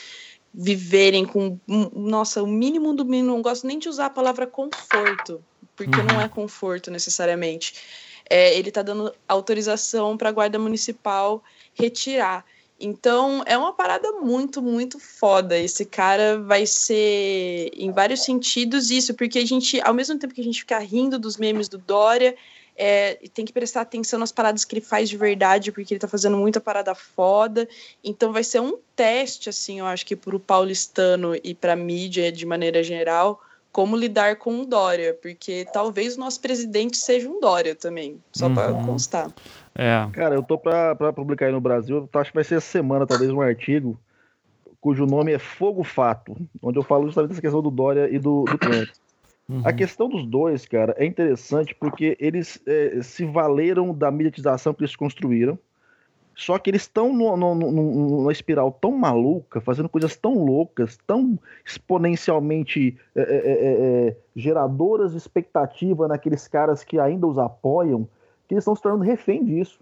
viverem 0.54 1.26
com, 1.26 1.58
nossa, 1.94 2.42
o 2.42 2.46
mínimo 2.46 2.94
do 2.94 3.04
mínimo. 3.04 3.34
Não 3.34 3.42
gosto 3.42 3.66
nem 3.66 3.78
de 3.78 3.88
usar 3.88 4.06
a 4.06 4.10
palavra 4.10 4.46
conforto, 4.46 5.44
porque 5.76 5.98
uhum. 5.98 6.06
não 6.06 6.20
é 6.20 6.28
conforto 6.28 6.90
necessariamente. 6.90 7.74
É, 8.30 8.56
ele 8.58 8.68
está 8.68 8.82
dando 8.82 9.12
autorização 9.26 10.16
para 10.16 10.28
a 10.28 10.32
guarda 10.32 10.58
municipal 10.58 11.42
retirar. 11.74 12.44
Então 12.80 13.42
é 13.44 13.58
uma 13.58 13.72
parada 13.72 14.12
muito, 14.12 14.62
muito 14.62 15.00
foda. 15.00 15.58
Esse 15.58 15.84
cara 15.84 16.38
vai 16.38 16.64
ser, 16.64 17.70
em 17.74 17.90
vários 17.90 18.22
sentidos, 18.22 18.90
isso, 18.90 19.14
porque 19.14 19.38
a 19.38 19.46
gente, 19.46 19.80
ao 19.80 19.92
mesmo 19.92 20.18
tempo 20.18 20.34
que 20.34 20.40
a 20.40 20.44
gente 20.44 20.60
fica 20.60 20.78
rindo 20.78 21.18
dos 21.18 21.36
memes 21.36 21.68
do 21.68 21.78
Dória, 21.78 22.36
é, 22.78 23.18
tem 23.34 23.44
que 23.44 23.52
prestar 23.52 23.80
atenção 23.80 24.18
nas 24.18 24.30
paradas 24.30 24.64
que 24.64 24.74
ele 24.74 24.84
faz 24.84 25.08
de 25.08 25.16
verdade, 25.16 25.72
porque 25.72 25.92
ele 25.92 26.00
tá 26.00 26.06
fazendo 26.06 26.36
muita 26.36 26.60
parada 26.60 26.94
foda. 26.94 27.68
Então 28.02 28.32
vai 28.32 28.44
ser 28.44 28.60
um 28.60 28.78
teste, 28.94 29.48
assim, 29.48 29.80
eu 29.80 29.86
acho 29.86 30.06
que 30.06 30.14
pro 30.14 30.38
paulistano 30.38 31.34
e 31.42 31.54
pra 31.54 31.74
mídia 31.74 32.30
de 32.30 32.46
maneira 32.46 32.82
geral, 32.82 33.40
como 33.72 33.96
lidar 33.96 34.36
com 34.36 34.60
o 34.60 34.64
Dória, 34.64 35.18
porque 35.20 35.66
talvez 35.72 36.16
o 36.16 36.20
nosso 36.20 36.40
presidente 36.40 36.96
seja 36.96 37.28
um 37.28 37.40
Dória 37.40 37.74
também, 37.74 38.22
só 38.32 38.46
uhum. 38.46 38.54
para 38.54 38.72
constar. 38.72 39.30
É. 39.74 40.08
Cara, 40.12 40.36
eu 40.36 40.42
tô 40.42 40.56
pra, 40.56 40.94
pra 40.94 41.12
publicar 41.12 41.46
aí 41.46 41.52
no 41.52 41.60
Brasil, 41.60 42.08
acho 42.14 42.30
que 42.30 42.36
vai 42.36 42.44
ser 42.44 42.56
essa 42.56 42.66
semana, 42.66 43.06
talvez, 43.06 43.30
um 43.30 43.40
artigo 43.40 43.98
cujo 44.80 45.06
nome 45.06 45.32
é 45.32 45.38
Fogo 45.38 45.82
Fato, 45.82 46.36
onde 46.62 46.78
eu 46.78 46.82
falo 46.84 47.06
justamente 47.06 47.32
essa 47.32 47.40
questão 47.40 47.60
do 47.60 47.70
Dória 47.70 48.08
e 48.08 48.18
do, 48.18 48.44
do 48.44 48.56
Trump. 48.56 48.88
Uhum. 49.48 49.62
A 49.64 49.72
questão 49.72 50.08
dos 50.08 50.26
dois, 50.26 50.66
cara, 50.66 50.94
é 50.98 51.06
interessante 51.06 51.74
porque 51.74 52.16
eles 52.20 52.60
é, 52.66 53.00
se 53.02 53.24
valeram 53.24 53.94
da 53.94 54.10
mediatização 54.10 54.74
que 54.74 54.82
eles 54.82 54.94
construíram, 54.94 55.58
só 56.38 56.56
que 56.56 56.70
eles 56.70 56.82
estão 56.82 57.12
numa 57.12 58.30
espiral 58.30 58.70
tão 58.70 58.92
maluca, 58.92 59.60
fazendo 59.60 59.88
coisas 59.88 60.14
tão 60.16 60.44
loucas, 60.44 60.96
tão 61.04 61.36
exponencialmente 61.66 62.96
é, 63.16 63.20
é, 63.20 63.24
é, 63.24 64.06
é, 64.08 64.16
geradoras 64.36 65.10
de 65.12 65.18
expectativa 65.18 66.06
naqueles 66.06 66.46
caras 66.46 66.84
que 66.84 66.96
ainda 66.96 67.26
os 67.26 67.38
apoiam, 67.38 68.06
que 68.46 68.54
eles 68.54 68.62
estão 68.62 68.76
se 68.76 68.82
tornando 68.82 69.02
refém 69.02 69.44
disso. 69.44 69.80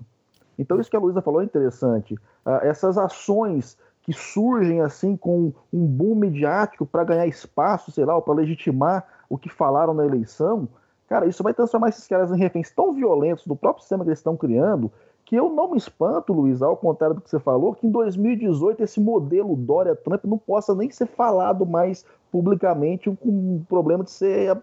Então, 0.59 0.81
isso 0.81 0.91
que 0.91 0.97
a 0.97 1.01
Luísa 1.01 1.21
falou 1.21 1.43
é 1.43 1.45
interessante. 1.45 2.15
Uh, 2.15 2.63
essas 2.63 2.97
ações 2.97 3.77
que 4.01 4.15
surgem 4.15 4.81
assim 4.81 5.15
com 5.15 5.53
um 5.71 5.85
boom 5.85 6.15
midiático 6.15 6.87
para 6.87 7.05
ganhar 7.05 7.27
espaço, 7.27 7.91
sei 7.91 8.07
lá, 8.07 8.19
para 8.23 8.33
legitimar 8.33 9.05
o 9.29 9.39
que 9.39 9.49
falaram 9.49 9.95
na 9.95 10.05
eleição, 10.05 10.69
cara, 11.09 11.27
isso 11.27 11.43
vai 11.43 11.55
transformar 11.55 11.89
esses 11.89 12.07
caras 12.07 12.31
em 12.31 12.37
reféns 12.37 12.71
tão 12.71 12.93
violentos 12.93 13.47
do 13.47 13.57
próprio 13.57 13.83
sistema 13.83 14.05
que 14.05 14.11
eles 14.11 14.19
estão 14.19 14.37
criando, 14.37 14.91
que 15.27 15.35
eu 15.35 15.51
não 15.51 15.73
me 15.73 15.77
espanto, 15.77 16.33
Luiz, 16.33 16.63
ao 16.63 16.77
contrário 16.77 17.17
do 17.17 17.21
que 17.21 17.29
você 17.29 17.41
falou, 17.41 17.75
que 17.75 17.87
em 17.87 17.91
2018 17.91 18.83
esse 18.85 19.01
modelo 19.01 19.57
Dória-Trump 19.57 20.25
não 20.25 20.39
possa 20.39 20.73
nem 20.73 20.89
ser 20.89 21.07
falado 21.07 21.67
mais 21.67 22.07
publicamente 22.31 23.11
com 23.11 23.29
um 23.29 23.65
problema 23.69 24.05
de 24.05 24.11
ser 24.13 24.57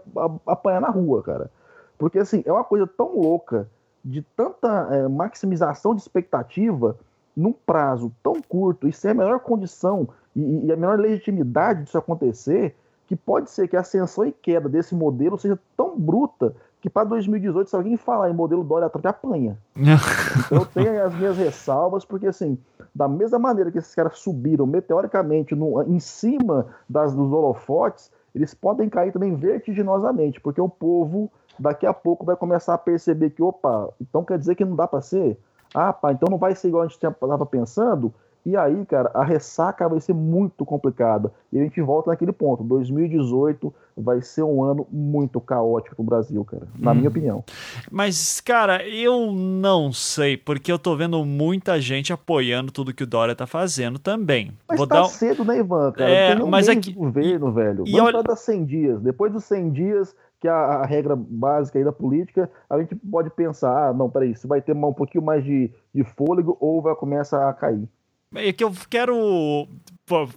apanhar 0.48 0.80
na 0.80 0.90
rua, 0.90 1.22
cara. 1.22 1.52
Porque, 1.98 2.18
assim, 2.18 2.44
é 2.45 2.52
uma 2.52 2.64
coisa 2.64 2.88
tão 2.88 3.14
louca, 3.19 3.69
de 4.03 4.22
tanta 4.22 4.88
é, 4.91 5.07
maximização 5.07 5.94
de 5.94 6.02
expectativa, 6.02 6.98
num 7.35 7.52
prazo 7.52 8.11
tão 8.23 8.41
curto, 8.41 8.88
e 8.88 8.94
sem 8.94 9.11
a 9.11 9.14
menor 9.14 9.40
condição 9.40 10.07
e, 10.35 10.65
e 10.65 10.72
a 10.72 10.77
menor 10.77 10.98
legitimidade 10.98 11.84
disso 11.84 11.98
acontecer, 11.98 12.76
que 13.14 13.15
pode 13.15 13.52
ser 13.52 13.68
que 13.68 13.77
a 13.77 13.81
ascensão 13.81 14.26
e 14.26 14.31
queda 14.31 14.68
desse 14.68 14.95
modelo 14.95 15.38
seja 15.38 15.60
tão 15.77 15.99
bruta 15.99 16.56
que 16.81 16.90
para 16.90 17.03
2018, 17.06 17.69
se 17.69 17.76
alguém 17.76 17.95
falar 17.95 18.30
em 18.30 18.34
modelo 18.34 18.64
Dória 18.64 18.90
Trump, 18.90 19.06
apanha. 19.06 19.57
então 19.76 20.57
eu 20.57 20.65
tenho 20.65 21.06
as 21.06 21.14
minhas 21.14 21.38
ressalvas, 21.38 22.03
porque 22.03 22.26
assim, 22.26 22.57
da 22.94 23.07
mesma 23.07 23.38
maneira 23.38 23.72
que 23.72 23.77
esses 23.77 23.94
caras 23.94 24.18
subiram 24.18 24.65
meteoricamente 24.65 25.53
no, 25.53 25.81
em 25.84 25.99
cima 25.99 26.65
das, 26.90 27.14
dos 27.14 27.31
holofotes, 27.31 28.11
eles 28.34 28.53
podem 28.56 28.90
cair 28.90 29.14
também 29.14 29.35
vertiginosamente, 29.35 30.41
porque 30.41 30.60
o 30.60 30.68
povo 30.68 31.31
daqui 31.57 31.85
a 31.85 31.94
pouco 31.94 32.26
vai 32.26 32.35
começar 32.35 32.73
a 32.73 32.80
perceber 32.80 33.30
que, 33.30 33.44
opa, 33.44 33.90
então 34.02 34.26
quer 34.26 34.40
dizer 34.40 34.56
que 34.56 34.65
não 34.65 34.76
dá 34.76 34.88
para 34.88 35.02
ser? 35.02 35.40
Ah, 35.72 35.94
pá, 35.94 36.11
então 36.11 36.27
não 36.30 36.40
vai 36.40 36.56
ser 36.56 36.69
igual 36.69 36.84
a 36.84 36.88
gente 36.88 36.95
estava 36.95 37.45
pensando? 37.45 38.11
E 38.45 38.57
aí, 38.57 38.86
cara, 38.86 39.10
a 39.14 39.24
ressaca 39.24 39.88
vai 39.88 40.02
ser 40.02 40.14
muito 40.14 40.65
complicada. 40.65 41.32
E 41.52 41.57
a 41.57 41.64
gente 41.64 41.82
volta 41.82 42.11
naquele 42.11 42.34
ponto. 42.34 42.61
2018 42.64 43.74
vai 43.95 44.22
ser 44.22 44.44
um 44.44 44.61
ano 44.61 44.86
muito 44.91 45.40
caótico 45.40 45.95
pro 45.95 46.03
Brasil, 46.03 46.44
cara. 46.44 46.68
Na 46.78 46.91
hum. 46.91 46.95
minha 46.95 47.07
opinião. 47.07 47.44
Mas, 47.90 48.41
cara, 48.41 48.86
eu 48.86 49.32
não 49.32 49.94
sei, 49.94 50.36
porque 50.36 50.70
eu 50.72 50.78
tô 50.78 50.95
vendo 50.95 51.24
muita 51.24 51.80
gente 51.80 52.11
apoiando 52.11 52.72
tudo 52.72 52.94
que 52.94 53.03
o 53.03 53.07
Dória 53.07 53.34
tá 53.34 53.48
fazendo 53.48 53.98
também. 53.98 54.52
Mas 54.68 54.78
Vou 54.78 54.88
tá 54.88 55.02
dar... 55.02 55.06
cedo, 55.06 55.45
né, 55.45 55.60
Ivan? 55.60 55.94
Cara? 55.94 56.10
É, 56.10 56.36
Tem 56.36 56.44
um 56.44 56.49
mas 56.49 56.68
mês 56.68 56.78
é 56.78 56.82
que... 56.82 56.91
governo, 56.91 57.52
velho. 57.53 57.84
E 57.88 57.91
Vamos 57.94 58.14
olha... 58.14 58.24
dar 58.24 58.36
100 58.36 58.65
dias. 58.65 59.02
Depois 59.02 59.32
dos 59.32 59.45
100 59.45 59.72
dias, 59.72 60.15
que 60.41 60.49
é 60.49 60.52
a, 60.52 60.56
a, 60.56 60.86
regra 60.86 61.15
básica 61.15 61.80
aí 61.80 61.86
da 61.86 61.94
política, 61.94 62.52
a 62.70 62.78
gente 62.78 62.94
pode 62.95 63.30
pensar, 63.30 63.88
ah, 63.88 63.94
não, 63.94 64.10
peraí, 64.10 64.36
se 64.36 64.45
vai 64.45 64.61
ter 64.61 64.76
um 64.76 64.91
pouquinho 64.91 65.24
mais 65.24 65.41
de, 65.45 65.72
de 65.95 66.03
fôlego 66.03 66.57
ou 66.60 66.82
vai 66.82 66.94
começar 66.95 67.48
a 67.48 67.53
cair. 67.53 67.88
É 68.35 68.51
que 68.53 68.64
eu 68.64 68.73
quero 68.89 69.68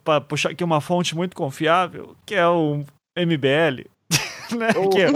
para 0.05 0.21
puxar 0.21 0.51
aqui 0.51 0.63
uma 0.63 0.81
fonte 0.81 1.15
muito 1.15 1.35
confiável, 1.37 2.17
que 2.25 2.35
é 2.35 2.47
o 2.47 2.85
MBL. 3.17 3.89
Né? 4.57 4.69
Oh, 4.77 4.89
que 4.89 5.01
é 5.01 5.09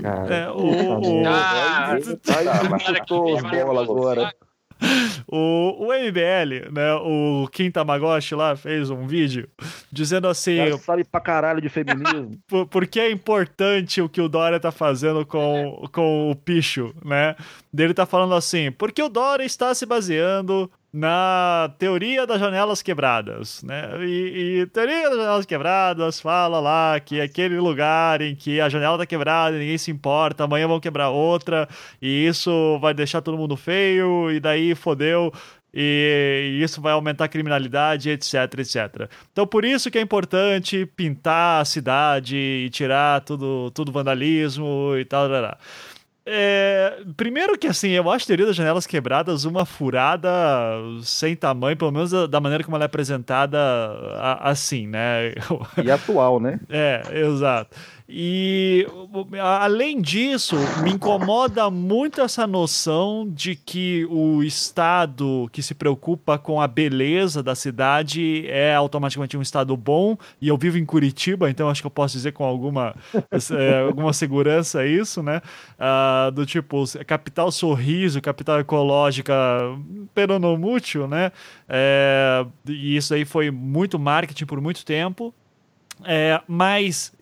cara. 0.00 0.34
É, 0.34 0.50
o... 0.50 1.22
Ah, 1.26 1.98
tá 2.22 2.64
machucou 2.70 3.36
a 3.36 3.82
agora. 3.82 4.34
O, 5.26 5.86
o 5.86 5.92
MBL, 5.92 6.70
né? 6.72 6.94
O 6.94 7.48
Kim 7.50 7.70
Tamagotchi 7.70 8.34
lá 8.34 8.54
fez 8.56 8.90
um 8.90 9.06
vídeo 9.06 9.48
dizendo 9.90 10.28
assim. 10.28 10.56
Cara, 10.56 10.78
sabe 10.78 11.04
pra 11.04 11.20
caralho 11.20 11.60
de 11.60 11.68
feminismo. 11.68 12.38
por, 12.46 12.66
porque 12.66 13.00
é 13.00 13.10
importante 13.10 14.00
o 14.00 14.08
que 14.08 14.20
o 14.20 14.28
Dória 14.28 14.60
tá 14.60 14.70
fazendo 14.70 15.24
com, 15.24 15.86
com 15.92 16.30
o 16.30 16.36
Picho, 16.36 16.94
né? 17.04 17.34
Dele 17.72 17.94
tá 17.94 18.06
falando 18.06 18.34
assim, 18.34 18.70
porque 18.70 19.02
o 19.02 19.08
Dória 19.08 19.44
está 19.44 19.74
se 19.74 19.86
baseando 19.86 20.70
na 20.96 21.70
teoria 21.78 22.26
das 22.26 22.40
janelas 22.40 22.80
quebradas, 22.80 23.62
né? 23.62 24.02
E, 24.02 24.60
e 24.62 24.66
teoria 24.68 25.10
das 25.10 25.18
janelas 25.18 25.44
quebradas 25.44 26.18
fala 26.18 26.58
lá 26.58 26.98
que 26.98 27.20
aquele 27.20 27.60
lugar 27.60 28.22
em 28.22 28.34
que 28.34 28.62
a 28.62 28.68
janela 28.70 28.96
tá 28.96 29.04
quebrada, 29.04 29.58
ninguém 29.58 29.76
se 29.76 29.90
importa, 29.90 30.44
amanhã 30.44 30.66
vão 30.66 30.80
quebrar 30.80 31.10
outra 31.10 31.68
e 32.00 32.26
isso 32.26 32.78
vai 32.80 32.94
deixar 32.94 33.20
todo 33.20 33.36
mundo 33.36 33.58
feio 33.58 34.30
e 34.30 34.40
daí 34.40 34.74
fodeu 34.74 35.30
e 35.74 36.58
isso 36.62 36.80
vai 36.80 36.94
aumentar 36.94 37.26
a 37.26 37.28
criminalidade, 37.28 38.08
etc, 38.08 38.34
etc. 38.58 39.10
Então, 39.30 39.46
por 39.46 39.66
isso 39.66 39.90
que 39.90 39.98
é 39.98 40.00
importante 40.00 40.86
pintar 40.96 41.60
a 41.60 41.64
cidade 41.66 42.36
e 42.36 42.70
tirar 42.70 43.20
tudo, 43.20 43.70
tudo 43.72 43.92
vandalismo 43.92 44.94
e 44.96 45.04
tal. 45.04 45.28
tal, 45.28 45.42
tal. 45.42 45.58
É, 46.28 47.04
primeiro 47.16 47.56
que 47.56 47.68
assim, 47.68 47.90
eu 47.90 48.10
acho 48.10 48.26
teoria 48.26 48.46
das 48.46 48.56
janelas 48.56 48.84
quebradas 48.84 49.44
uma 49.44 49.64
furada 49.64 50.28
sem 51.02 51.36
tamanho, 51.36 51.76
pelo 51.76 51.92
menos 51.92 52.10
da, 52.10 52.26
da 52.26 52.40
maneira 52.40 52.64
como 52.64 52.76
ela 52.76 52.84
é 52.84 52.86
apresentada 52.86 53.56
a, 54.18 54.50
assim, 54.50 54.88
né? 54.88 55.32
E 55.82 55.88
atual, 55.88 56.40
né? 56.40 56.58
É, 56.68 57.00
exato. 57.14 57.76
E 58.08 58.86
além 59.42 60.00
disso, 60.00 60.54
me 60.84 60.92
incomoda 60.92 61.68
muito 61.68 62.20
essa 62.20 62.46
noção 62.46 63.28
de 63.28 63.56
que 63.56 64.06
o 64.08 64.44
Estado 64.44 65.48
que 65.50 65.60
se 65.60 65.74
preocupa 65.74 66.38
com 66.38 66.60
a 66.60 66.68
beleza 66.68 67.42
da 67.42 67.56
cidade 67.56 68.46
é 68.46 68.76
automaticamente 68.76 69.36
um 69.36 69.42
Estado 69.42 69.76
bom. 69.76 70.16
E 70.40 70.46
eu 70.46 70.56
vivo 70.56 70.78
em 70.78 70.84
Curitiba, 70.84 71.50
então 71.50 71.68
acho 71.68 71.80
que 71.80 71.86
eu 71.86 71.90
posso 71.90 72.16
dizer 72.16 72.30
com 72.30 72.44
alguma, 72.44 72.94
é, 73.50 73.80
alguma 73.80 74.12
segurança 74.12 74.86
isso, 74.86 75.20
né? 75.20 75.42
Uh, 75.76 76.30
do 76.30 76.46
tipo, 76.46 76.84
capital 77.04 77.50
sorriso, 77.50 78.20
capital 78.20 78.60
ecológica, 78.60 79.34
peronomútil, 80.14 81.08
né? 81.08 81.32
É, 81.68 82.46
e 82.68 82.96
isso 82.96 83.14
aí 83.14 83.24
foi 83.24 83.50
muito 83.50 83.98
marketing 83.98 84.46
por 84.46 84.60
muito 84.60 84.84
tempo. 84.84 85.34
É, 86.04 86.40
mas 86.46 87.15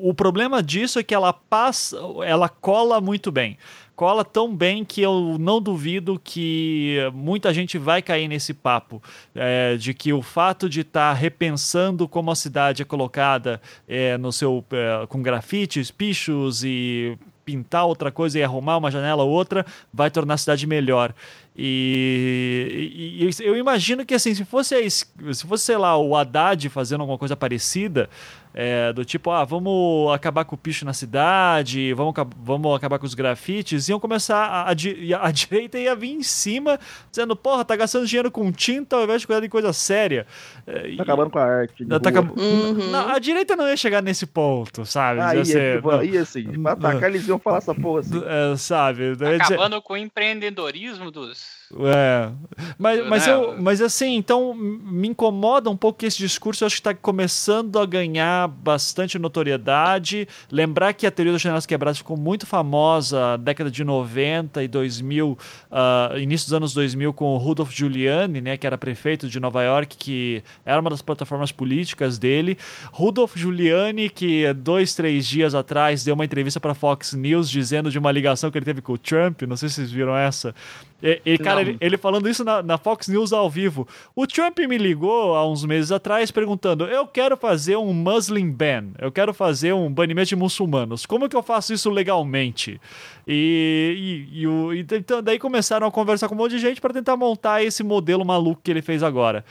o 0.00 0.12
problema 0.12 0.62
disso 0.62 0.98
é 0.98 1.02
que 1.02 1.14
ela 1.14 1.32
passa, 1.32 1.96
ela 2.24 2.48
cola 2.48 3.00
muito 3.00 3.30
bem. 3.30 3.56
Cola 3.94 4.24
tão 4.24 4.56
bem 4.56 4.82
que 4.82 5.02
eu 5.02 5.36
não 5.38 5.60
duvido 5.60 6.18
que 6.22 6.96
muita 7.12 7.52
gente 7.52 7.76
vai 7.76 8.00
cair 8.00 8.28
nesse 8.28 8.54
papo 8.54 9.02
é, 9.34 9.76
de 9.76 9.92
que 9.92 10.10
o 10.12 10.22
fato 10.22 10.70
de 10.70 10.80
estar 10.80 11.12
tá 11.12 11.18
repensando 11.18 12.08
como 12.08 12.30
a 12.30 12.34
cidade 12.34 12.80
é 12.80 12.84
colocada 12.84 13.60
é, 13.86 14.16
no 14.16 14.32
seu 14.32 14.64
é, 14.70 15.06
com 15.06 15.22
grafites, 15.22 15.90
pichos 15.90 16.64
e 16.64 17.18
pintar 17.44 17.84
outra 17.84 18.10
coisa 18.10 18.38
e 18.38 18.42
arrumar 18.42 18.76
uma 18.76 18.90
janela 18.90 19.24
ou 19.24 19.30
outra 19.30 19.66
vai 19.92 20.10
tornar 20.10 20.34
a 20.34 20.38
cidade 20.38 20.66
melhor. 20.66 21.12
E, 21.56 23.18
e, 23.20 23.24
e, 23.26 23.46
eu 23.46 23.56
imagino 23.56 24.06
que 24.06 24.14
assim, 24.14 24.34
se 24.34 24.44
fosse, 24.44 24.88
se 24.88 25.46
fosse, 25.46 25.64
sei 25.64 25.76
lá, 25.76 25.96
o 25.98 26.16
Haddad 26.16 26.68
fazendo 26.68 27.00
alguma 27.00 27.18
coisa 27.18 27.36
parecida, 27.36 28.08
é, 28.52 28.92
do 28.92 29.04
tipo, 29.04 29.30
ah, 29.30 29.44
vamos 29.44 30.12
acabar 30.12 30.44
com 30.44 30.54
o 30.54 30.58
picho 30.58 30.84
na 30.84 30.92
cidade, 30.92 31.92
vamos, 31.94 32.14
vamos 32.36 32.76
acabar 32.76 32.98
com 32.98 33.06
os 33.06 33.14
grafites, 33.14 33.88
iam 33.88 34.00
começar 34.00 34.44
a, 34.44 34.62
a, 34.70 34.70
a 34.70 35.30
direita 35.30 35.78
ia 35.78 35.94
vir 35.94 36.12
em 36.12 36.22
cima, 36.22 36.78
dizendo, 37.10 37.36
porra, 37.36 37.64
tá 37.64 37.76
gastando 37.76 38.06
dinheiro 38.06 38.30
com 38.30 38.50
tinta 38.50 38.96
ao 38.96 39.04
invés 39.04 39.20
de 39.20 39.26
cuidar 39.26 39.40
de 39.40 39.48
coisa 39.48 39.72
séria. 39.72 40.26
É, 40.70 40.96
tá 40.96 41.02
acabando 41.02 41.30
com 41.30 41.38
a 41.38 41.44
arte. 41.44 41.84
Tá 41.84 41.96
acab... 41.96 42.30
uhum. 42.30 42.94
a 42.94 43.18
direita 43.18 43.56
não 43.56 43.66
ia 43.66 43.76
chegar 43.76 44.02
nesse 44.02 44.26
ponto, 44.26 44.86
sabe? 44.86 45.20
Ah, 45.20 45.34
ia, 45.34 45.44
ser, 45.44 45.76
tipo, 45.76 46.02
ia 46.02 46.24
sim. 46.24 46.62
Pra 46.62 46.72
atacar, 46.72 47.10
eles 47.10 47.26
iam 47.26 47.38
falar 47.38 47.58
essa 47.58 47.74
porra 47.74 48.00
assim. 48.00 48.22
É, 48.24 48.56
sabe? 48.56 49.12
Acabando 49.12 49.70
dizer... 49.70 49.82
com 49.82 49.94
o 49.94 49.96
empreendedorismo 49.96 51.10
dos 51.10 51.60
é. 51.78 52.32
Mas, 52.76 53.06
mas, 53.06 53.26
eu, 53.28 53.56
mas 53.60 53.80
assim, 53.80 54.16
então 54.16 54.52
me 54.54 55.08
incomoda 55.08 55.70
um 55.70 55.76
pouco 55.76 56.00
que 56.00 56.06
esse 56.06 56.18
discurso 56.18 56.64
eu 56.64 56.66
acho 56.66 56.76
que 56.76 56.80
está 56.80 56.94
começando 56.94 57.78
a 57.78 57.86
ganhar 57.86 58.48
bastante 58.48 59.18
notoriedade. 59.18 60.26
Lembrar 60.50 60.92
que 60.94 61.06
a 61.06 61.10
teoria 61.12 61.32
das 61.32 61.40
janelas 61.40 61.66
quebradas 61.66 61.98
ficou 61.98 62.16
muito 62.16 62.44
famosa 62.44 63.20
na 63.20 63.36
década 63.36 63.70
de 63.70 63.84
90 63.84 64.64
e 64.64 64.68
2000, 64.68 65.38
uh, 65.70 66.18
início 66.18 66.46
dos 66.48 66.54
anos 66.54 66.74
2000, 66.74 67.12
com 67.12 67.26
o 67.26 67.36
Rudolph 67.36 67.70
Giuliani, 67.70 68.40
né, 68.40 68.56
que 68.56 68.66
era 68.66 68.76
prefeito 68.76 69.28
de 69.28 69.38
Nova 69.38 69.62
York, 69.62 69.96
que 69.96 70.42
era 70.64 70.80
uma 70.80 70.90
das 70.90 71.02
plataformas 71.02 71.52
políticas 71.52 72.18
dele. 72.18 72.56
Rudolph 72.92 73.36
Giuliani, 73.36 74.08
que 74.08 74.52
dois, 74.54 74.94
três 74.94 75.26
dias 75.26 75.54
atrás 75.54 76.04
deu 76.04 76.14
uma 76.14 76.24
entrevista 76.24 76.60
para 76.60 76.74
Fox 76.74 77.12
News 77.14 77.50
dizendo 77.50 77.90
de 77.90 77.98
uma 77.98 78.12
ligação 78.12 78.50
que 78.50 78.58
ele 78.58 78.64
teve 78.64 78.80
com 78.80 78.92
o 78.92 78.98
Trump. 78.98 79.42
Não 79.42 79.56
sei 79.56 79.68
se 79.68 79.76
vocês 79.76 79.90
viram 79.90 80.16
essa. 80.16 80.54
E, 81.02 81.38
cara, 81.38 81.62
ele, 81.62 81.78
ele, 81.80 81.96
falando 81.96 82.28
isso 82.28 82.44
na, 82.44 82.62
na, 82.62 82.76
Fox 82.76 83.08
News 83.08 83.32
ao 83.32 83.48
vivo. 83.48 83.88
O 84.14 84.26
Trump 84.26 84.58
me 84.58 84.76
ligou 84.76 85.34
há 85.34 85.48
uns 85.50 85.64
meses 85.64 85.90
atrás 85.90 86.30
perguntando: 86.30 86.84
eu 86.84 87.06
quero 87.06 87.38
fazer 87.38 87.76
um 87.76 87.92
Muslim 87.94 88.50
ban, 88.50 88.88
eu 88.98 89.10
quero 89.10 89.32
fazer 89.32 89.72
um 89.72 89.90
banimento 89.90 90.28
de 90.28 90.36
muçulmanos. 90.36 91.06
Como 91.06 91.28
que 91.28 91.34
eu 91.34 91.42
faço 91.42 91.72
isso 91.72 91.88
legalmente? 91.88 92.78
E, 93.26 94.26
e, 94.30 94.40
e, 94.40 94.46
o, 94.46 94.74
então, 94.74 95.22
daí 95.22 95.38
começaram 95.38 95.86
a 95.86 95.90
conversar 95.90 96.28
com 96.28 96.34
um 96.34 96.38
monte 96.38 96.52
de 96.52 96.58
gente 96.58 96.80
para 96.80 96.92
tentar 96.92 97.16
montar 97.16 97.62
esse 97.62 97.82
modelo 97.82 98.24
maluco 98.24 98.60
que 98.62 98.70
ele 98.70 98.82
fez 98.82 99.02
agora. 99.02 99.42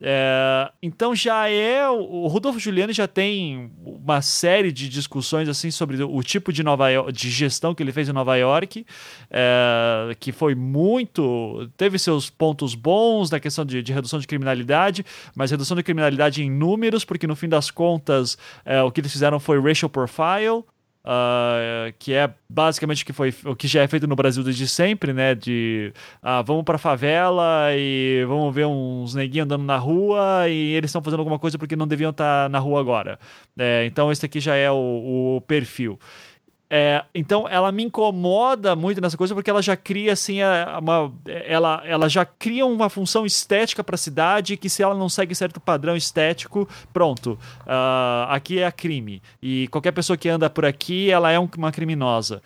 É, 0.00 0.70
então 0.80 1.12
já 1.12 1.48
é 1.48 1.88
o 1.88 2.28
Rodolfo 2.28 2.60
Giuliani 2.60 2.92
já 2.92 3.08
tem 3.08 3.72
uma 3.84 4.22
série 4.22 4.70
de 4.70 4.88
discussões 4.88 5.48
assim 5.48 5.72
sobre 5.72 6.00
o 6.00 6.22
tipo 6.22 6.52
de 6.52 6.62
Nova 6.62 6.88
York, 6.88 7.12
de 7.12 7.28
gestão 7.28 7.74
que 7.74 7.82
ele 7.82 7.90
fez 7.90 8.08
em 8.08 8.12
Nova 8.12 8.36
York, 8.36 8.86
é, 9.28 10.14
que 10.20 10.30
foi 10.30 10.54
muito 10.54 11.68
teve 11.76 11.98
seus 11.98 12.30
pontos 12.30 12.76
bons 12.76 13.28
na 13.30 13.40
questão 13.40 13.64
de, 13.64 13.82
de, 13.82 13.92
redução 13.92 14.20
de 14.20 14.26
criminalidade, 14.26 15.04
mas 15.34 15.50
redução 15.50 15.76
de 15.76 15.82
criminalidade 15.82 16.44
em 16.44 16.50
números, 16.50 17.04
porque 17.04 17.26
no 17.26 17.34
fim 17.34 17.48
das 17.48 17.68
contas 17.68 18.38
é, 18.64 18.80
o 18.82 18.92
que 18.92 19.00
eles 19.00 19.10
fizeram 19.10 19.40
foi 19.40 19.60
racial 19.60 19.90
profile, 19.90 20.62
Uh, 21.04 21.94
que 21.98 22.12
é 22.12 22.28
basicamente 22.50 23.02
o 23.02 23.06
que, 23.06 23.12
foi, 23.14 23.32
o 23.46 23.56
que 23.56 23.66
já 23.66 23.82
é 23.82 23.88
feito 23.88 24.06
no 24.06 24.14
Brasil 24.14 24.42
desde 24.42 24.68
sempre, 24.68 25.12
né? 25.12 25.34
De 25.34 25.92
ah, 26.20 26.42
vamos 26.42 26.64
pra 26.64 26.76
favela 26.76 27.68
e 27.72 28.24
vamos 28.26 28.54
ver 28.54 28.66
uns 28.66 29.14
neguinhos 29.14 29.46
andando 29.46 29.64
na 29.64 29.78
rua 29.78 30.48
e 30.48 30.74
eles 30.74 30.90
estão 30.90 31.02
fazendo 31.02 31.20
alguma 31.20 31.38
coisa 31.38 31.56
porque 31.56 31.76
não 31.76 31.86
deviam 31.86 32.10
estar 32.10 32.44
tá 32.44 32.48
na 32.48 32.58
rua 32.58 32.80
agora. 32.80 33.18
É, 33.58 33.86
então, 33.86 34.12
esse 34.12 34.26
aqui 34.26 34.38
já 34.38 34.54
é 34.54 34.70
o, 34.70 35.36
o 35.36 35.40
perfil. 35.46 35.98
É, 36.70 37.02
então 37.14 37.48
ela 37.48 37.72
me 37.72 37.82
incomoda 37.82 38.76
muito 38.76 39.00
nessa 39.00 39.16
coisa 39.16 39.34
porque 39.34 39.48
ela 39.48 39.62
já 39.62 39.74
cria 39.74 40.12
assim 40.12 40.40
uma, 40.78 41.10
ela, 41.26 41.82
ela 41.86 42.08
já 42.10 42.26
cria 42.26 42.66
uma 42.66 42.90
função 42.90 43.24
estética 43.24 43.82
para 43.82 43.94
a 43.94 43.98
cidade 43.98 44.54
que 44.54 44.68
se 44.68 44.82
ela 44.82 44.94
não 44.94 45.08
segue 45.08 45.34
certo 45.34 45.60
padrão 45.60 45.96
estético 45.96 46.68
pronto. 46.92 47.38
Uh, 47.62 48.28
aqui 48.28 48.58
é 48.58 48.66
a 48.66 48.72
crime. 48.72 49.22
E 49.42 49.66
qualquer 49.68 49.92
pessoa 49.92 50.16
que 50.16 50.28
anda 50.28 50.50
por 50.50 50.66
aqui 50.66 51.10
ela 51.10 51.32
é 51.32 51.38
uma 51.38 51.72
criminosa. 51.72 52.42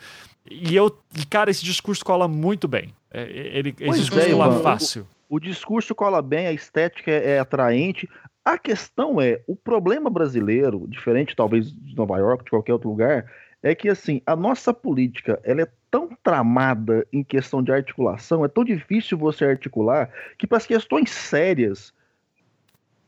E 0.49 0.73
eu 0.73 0.97
cara 1.29 1.51
esse 1.51 1.63
discurso 1.65 2.03
cola 2.05 2.27
muito 2.27 2.65
bem. 2.65 2.93
É, 3.11 3.23
ele 3.29 3.75
esse 3.77 3.99
discurso 3.99 4.27
é, 4.27 4.31
cola 4.31 4.59
fácil 4.61 5.05
o, 5.29 5.35
o, 5.35 5.39
discurso 5.39 5.93
cola 5.93 6.21
bem 6.21 6.47
a 6.47 6.53
estética 6.53 7.11
é, 7.11 7.31
é 7.31 7.39
atraente. 7.39 8.09
A 8.45 8.57
questão 8.57 9.21
é 9.21 9.41
o 9.47 9.55
problema 9.55 10.09
brasileiro 10.09 10.85
diferente 10.87 11.35
talvez 11.35 11.71
de 11.71 11.95
Nova 11.95 12.17
York 12.17 12.45
de 12.45 12.49
qualquer 12.49 12.73
outro 12.73 12.89
lugar 12.89 13.25
é 13.63 13.73
que 13.73 13.87
assim, 13.87 14.21
a 14.25 14.35
nossa 14.35 14.73
política, 14.73 15.39
ela 15.43 15.61
é 15.61 15.67
tão 15.89 16.09
tramada 16.21 17.07
em 17.13 17.23
questão 17.23 17.63
de 17.63 17.71
articulação, 17.71 18.43
é 18.43 18.49
tão 18.49 18.63
difícil 18.63 19.17
você 19.17 19.45
articular, 19.45 20.09
que 20.37 20.45
para 20.45 20.57
as 20.57 20.65
questões 20.65 21.09
sérias, 21.09 21.93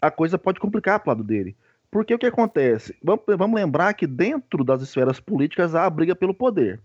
a 0.02 0.10
coisa 0.10 0.38
pode 0.38 0.60
complicar 0.60 1.00
para 1.00 1.10
o 1.10 1.12
lado 1.12 1.24
dele. 1.24 1.56
Porque 1.92 2.14
o 2.14 2.20
que 2.20 2.26
acontece? 2.26 2.96
Vamos, 3.04 3.56
lembrar 3.56 3.94
que 3.94 4.08
dentro 4.08 4.64
das 4.64 4.82
esferas 4.82 5.20
políticas 5.20 5.76
há 5.76 5.86
a 5.86 5.90
briga 5.90 6.16
pelo 6.16 6.34
poder. 6.34 6.80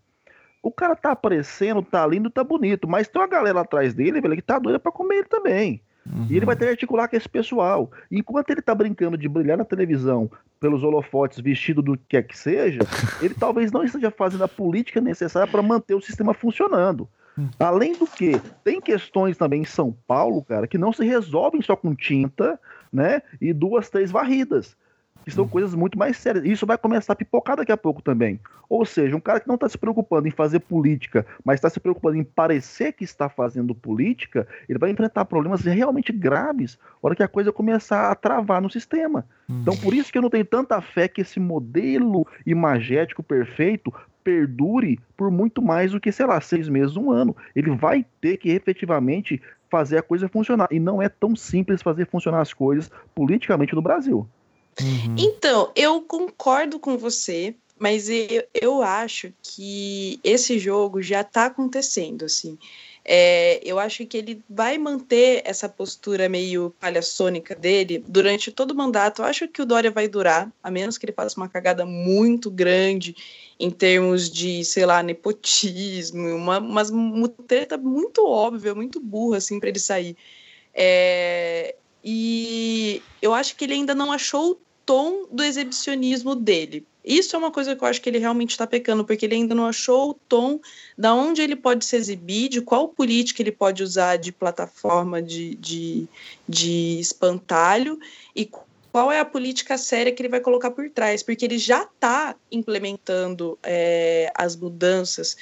O 0.62 0.70
cara 0.70 0.95
tá 0.95 1.12
aparecendo, 1.12 1.83
tá 1.83 2.07
lindo, 2.07 2.28
tá 2.28 2.45
bonito, 2.45 2.89
mas 2.89 3.09
tem 3.09 3.20
uma 3.20 3.28
galera 3.28 3.61
atrás 3.61 3.95
dele, 3.95 4.20
velho, 4.20 4.36
que 4.36 4.43
tá 4.43 4.59
doida 4.59 4.78
para 4.78 4.93
comer 4.93 5.17
ele 5.17 5.28
também. 5.28 5.81
Uhum. 6.07 6.27
E 6.29 6.37
ele 6.37 6.47
vai 6.47 6.57
ter 6.57 6.65
que 6.65 6.70
articular 6.70 7.09
com 7.09 7.17
esse 7.17 7.29
pessoal. 7.29 7.91
Enquanto 8.11 8.51
ele 8.51 8.62
tá 8.62 8.75
brincando 8.75 9.17
de 9.17 9.29
brilhar 9.29 9.59
na 9.59 9.65
televisão 9.65 10.31
pelos 10.59 10.83
holofotes 10.83 11.41
vestido 11.41 11.83
do 11.83 11.97
que 11.97 12.05
quer 12.11 12.23
que 12.23 12.37
seja, 12.37 12.81
ele 13.20 13.35
talvez 13.35 13.70
não 13.73 13.85
esteja 13.85 14.11
fazendo 14.11 14.45
a 14.45 14.49
política 14.49 15.01
necessária 15.01 15.51
para 15.51 15.62
manter 15.62 15.95
o 15.95 16.01
sistema 16.01 16.35
funcionando. 16.35 17.09
Hum. 17.39 17.49
Além 17.59 17.93
do 17.95 18.07
que, 18.07 18.41
tem 18.65 18.81
questões 18.81 19.37
também 19.37 19.62
em 19.62 19.67
São 19.67 19.97
Paulo, 20.07 20.43
cara, 20.43 20.67
que 20.67 20.79
não 20.79 20.93
se 20.93 21.05
resolvem 21.05 21.62
só 21.62 21.77
com 21.77 21.95
tinta, 21.95 22.59
né? 22.93 23.23
E 23.41 23.53
duas, 23.53 23.89
três 23.89 24.11
varridas. 24.11 24.77
Que 25.25 25.31
são 25.31 25.47
coisas 25.47 25.75
muito 25.75 25.99
mais 25.99 26.17
sérias. 26.17 26.45
E 26.45 26.53
isso 26.53 26.67
vai 26.67 26.79
começar 26.79 27.13
a 27.13 27.17
pipocar 27.17 27.57
daqui 27.57 27.73
a 27.73 27.77
pouco 27.77 28.03
também. 28.03 28.41
Ou 28.69 28.85
seja, 28.85 29.17
um 29.17 29.21
cara 29.21 29.41
que 29.41 29.49
não 29.49 29.57
está 29.57 29.69
se 29.69 29.77
preocupando 29.77 30.29
em 30.29 30.31
fazer 30.31 30.61
política, 30.61 31.27
mas 31.45 31.57
está 31.57 31.69
se 31.69 31.81
preocupando 31.81 32.17
em 32.17 32.25
parecer 32.25 32.93
que 32.93 33.05
está 33.05 33.29
fazendo 33.29 33.75
política, 33.75 34.47
ele 34.69 34.79
vai 34.79 34.91
enfrentar 34.91 35.25
problemas 35.25 35.63
realmente 35.63 36.13
graves 36.13 36.79
na 36.81 37.09
hora 37.09 37.17
que 37.17 37.23
a 37.23 37.29
coisa 37.29 37.53
começar 37.53 38.11
a 38.11 38.15
travar 38.15 38.63
no 38.63 38.71
sistema. 38.71 39.27
Hum. 39.49 39.61
Então, 39.63 39.77
por 39.77 39.93
isso 39.93 40.13
que 40.13 40.19
eu 40.19 40.23
não 40.23 40.31
tenho 40.31 40.45
tanta 40.45 40.81
fé 40.81 41.09
que 41.09 41.21
esse 41.21 41.41
modelo 41.41 42.27
imagético 42.47 43.23
perfeito 43.23 43.93
perdure 44.23 45.01
por 45.17 45.31
muito 45.31 45.63
mais 45.63 45.93
do 45.93 46.01
que, 46.01 46.13
sei 46.13 46.27
lá, 46.27 46.41
seis 46.41 46.69
meses, 46.69 46.97
um 46.97 47.11
ano. 47.11 47.37
Ele 47.57 47.71
vai 47.71 48.05
ter 48.21 48.37
que 48.37 48.51
efetivamente 48.51 49.41
fazer 49.71 49.99
a 49.99 50.03
coisa 50.03 50.29
funcionar. 50.29 50.69
E 50.71 50.79
não 50.79 51.01
é 51.01 51.09
tão 51.09 51.35
simples 51.35 51.83
fazer 51.83 52.07
funcionar 52.07 52.41
as 52.41 52.53
coisas 52.53 52.91
politicamente 53.15 53.75
no 53.75 53.83
Brasil. 53.83 54.29
Uhum. 54.81 55.17
Então, 55.19 55.71
eu 55.75 56.01
concordo 56.03 56.79
com 56.79 56.97
você, 56.97 57.55
mas 57.79 58.09
eu, 58.09 58.45
eu 58.55 58.83
acho 58.83 59.33
que 59.43 60.21
esse 60.23 60.59
jogo 60.59 61.01
já 61.03 61.23
está 61.23 61.47
acontecendo, 61.47 62.25
assim. 62.25 62.59
É, 63.05 63.61
eu 63.65 63.79
acho 63.79 64.05
que 64.05 64.17
ele 64.17 64.43
vai 64.49 64.77
manter 64.77 65.43
essa 65.45 65.69
postura 65.69 66.29
meio 66.29 66.75
palhaçônica 66.79 67.55
dele 67.55 68.05
durante 68.07 68.53
todo 68.53 68.73
o 68.73 68.77
mandato. 68.77 69.23
Eu 69.23 69.27
acho 69.27 69.49
que 69.49 69.63
o 69.63 69.67
Dória 69.67 69.91
vai 69.91 70.07
durar, 70.07 70.53
a 70.63 70.71
menos 70.71 70.99
que 70.99 71.07
ele 71.07 71.13
faça 71.13 71.41
uma 71.41 71.49
cagada 71.49 71.87
muito 71.87 72.51
grande 72.51 73.17
em 73.59 73.71
termos 73.71 74.31
de, 74.31 74.65
sei 74.65 74.87
lá, 74.87 75.03
nepotismo, 75.03 76.29
uma, 76.35 76.59
uma 76.59 77.29
treta 77.47 77.77
muito 77.77 78.27
óbvia, 78.27 78.75
muito 78.75 79.01
burra, 79.01 79.39
assim, 79.39 79.59
para 79.59 79.71
ele 79.71 79.79
sair. 79.79 80.17
É, 80.75 81.75
e 82.05 83.03
eu 83.20 83.35
acho 83.35 83.57
que 83.57 83.65
ele 83.65 83.75
ainda 83.75 83.95
não 83.95 84.12
achou 84.12 84.53
o 84.53 84.61
tom 84.85 85.27
do 85.31 85.43
exibicionismo 85.43 86.35
dele. 86.35 86.87
Isso 87.05 87.35
é 87.35 87.39
uma 87.39 87.51
coisa 87.51 87.75
que 87.75 87.83
eu 87.83 87.89
acho 87.89 88.01
que 88.01 88.11
ele 88.11 88.19
realmente 88.19 88.51
está 88.51 88.67
pecando, 88.67 89.05
porque 89.05 89.25
ele 89.25 89.35
ainda 89.35 89.55
não 89.55 89.67
achou 89.67 90.11
o 90.11 90.15
tom 90.15 90.61
da 90.97 91.15
onde 91.15 91.41
ele 91.41 91.57
pode 91.57 91.85
se 91.85 91.97
exibir, 91.97 92.49
de 92.49 92.61
qual 92.61 92.89
política 92.89 93.41
ele 93.41 93.53
pode 93.53 93.83
usar 93.83 94.17
de 94.17 94.31
plataforma 94.31 95.23
de, 95.23 95.55
de, 95.55 96.07
de 96.49 96.99
espantalho 97.01 97.99
e 98.37 98.51
qual 98.93 99.11
é 99.11 99.20
a 99.20 99.25
política 99.25 99.79
séria 99.79 100.12
que 100.12 100.20
ele 100.20 100.29
vai 100.29 100.41
colocar 100.41 100.70
por 100.70 100.91
trás, 100.91 101.23
porque 101.23 101.45
ele 101.45 101.59
já 101.59 101.85
está 101.85 102.35
implementando 102.51 103.59
é, 103.62 104.31
as 104.35 104.57
mudanças 104.57 105.37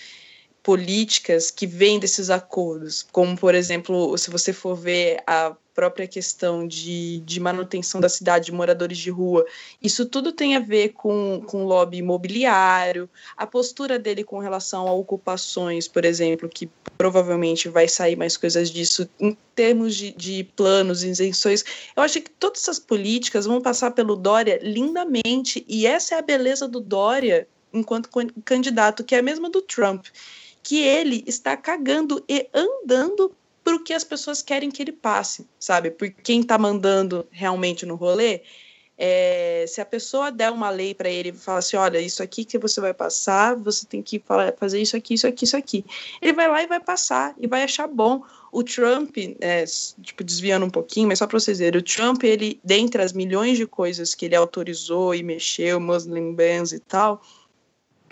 políticas 0.68 1.50
que 1.50 1.66
vêm 1.66 1.98
desses 1.98 2.28
acordos, 2.28 3.06
como, 3.10 3.34
por 3.38 3.54
exemplo, 3.54 4.18
se 4.18 4.28
você 4.28 4.52
for 4.52 4.74
ver 4.74 5.18
a 5.26 5.56
própria 5.74 6.06
questão 6.06 6.68
de, 6.68 7.20
de 7.20 7.40
manutenção 7.40 7.98
da 8.02 8.08
cidade, 8.10 8.46
de 8.46 8.52
moradores 8.52 8.98
de 8.98 9.08
rua, 9.08 9.46
isso 9.82 10.04
tudo 10.04 10.30
tem 10.30 10.56
a 10.56 10.60
ver 10.60 10.90
com, 10.90 11.42
com 11.46 11.64
lobby 11.64 11.96
imobiliário, 11.96 13.08
a 13.34 13.46
postura 13.46 13.98
dele 13.98 14.22
com 14.22 14.40
relação 14.40 14.86
a 14.86 14.92
ocupações, 14.92 15.88
por 15.88 16.04
exemplo, 16.04 16.46
que 16.50 16.68
provavelmente 16.98 17.66
vai 17.70 17.88
sair 17.88 18.16
mais 18.16 18.36
coisas 18.36 18.70
disso 18.70 19.08
em 19.18 19.34
termos 19.54 19.96
de, 19.96 20.12
de 20.12 20.44
planos, 20.54 21.02
isenções. 21.02 21.64
Eu 21.96 22.02
acho 22.02 22.20
que 22.20 22.28
todas 22.28 22.60
essas 22.60 22.78
políticas 22.78 23.46
vão 23.46 23.62
passar 23.62 23.92
pelo 23.92 24.16
Dória 24.16 24.60
lindamente, 24.62 25.64
e 25.66 25.86
essa 25.86 26.16
é 26.16 26.18
a 26.18 26.22
beleza 26.22 26.68
do 26.68 26.78
Dória 26.78 27.48
enquanto 27.72 28.10
candidato, 28.44 29.02
que 29.02 29.14
é 29.14 29.18
a 29.20 29.22
mesma 29.22 29.48
do 29.48 29.62
Trump 29.62 30.04
que 30.68 30.84
ele 30.84 31.24
está 31.26 31.56
cagando 31.56 32.22
e 32.28 32.46
andando 32.52 33.34
para 33.64 33.74
o 33.74 33.82
que 33.82 33.94
as 33.94 34.04
pessoas 34.04 34.42
querem 34.42 34.70
que 34.70 34.82
ele 34.82 34.92
passe, 34.92 35.48
sabe? 35.58 35.90
Por 35.90 36.10
quem 36.10 36.42
está 36.42 36.58
mandando 36.58 37.26
realmente 37.30 37.86
no 37.86 37.94
rolê. 37.94 38.42
É, 38.98 39.64
se 39.66 39.80
a 39.80 39.86
pessoa 39.86 40.30
der 40.30 40.52
uma 40.52 40.68
lei 40.68 40.92
para 40.92 41.08
ele 41.08 41.30
e 41.30 41.32
falar 41.32 41.60
assim, 41.60 41.78
olha, 41.78 41.98
isso 41.98 42.22
aqui 42.22 42.44
que 42.44 42.58
você 42.58 42.82
vai 42.82 42.92
passar, 42.92 43.56
você 43.56 43.86
tem 43.86 44.02
que 44.02 44.18
falar, 44.18 44.52
fazer 44.58 44.78
isso 44.78 44.94
aqui, 44.94 45.14
isso 45.14 45.26
aqui, 45.26 45.46
isso 45.46 45.56
aqui. 45.56 45.86
Ele 46.20 46.34
vai 46.34 46.48
lá 46.48 46.62
e 46.62 46.66
vai 46.66 46.80
passar 46.80 47.34
e 47.38 47.46
vai 47.46 47.62
achar 47.62 47.86
bom. 47.86 48.22
O 48.52 48.62
Trump, 48.62 49.16
é, 49.40 49.64
tipo, 50.02 50.22
desviando 50.22 50.66
um 50.66 50.70
pouquinho, 50.70 51.08
mas 51.08 51.18
só 51.18 51.26
para 51.26 51.40
vocês 51.40 51.60
verem, 51.60 51.80
o 51.80 51.82
Trump, 51.82 52.24
ele, 52.24 52.60
dentre 52.62 53.00
as 53.00 53.14
milhões 53.14 53.56
de 53.56 53.66
coisas 53.66 54.14
que 54.14 54.26
ele 54.26 54.36
autorizou 54.36 55.14
e 55.14 55.22
mexeu, 55.22 55.80
Muslim 55.80 56.34
bans 56.34 56.72
e 56.72 56.78
tal, 56.78 57.22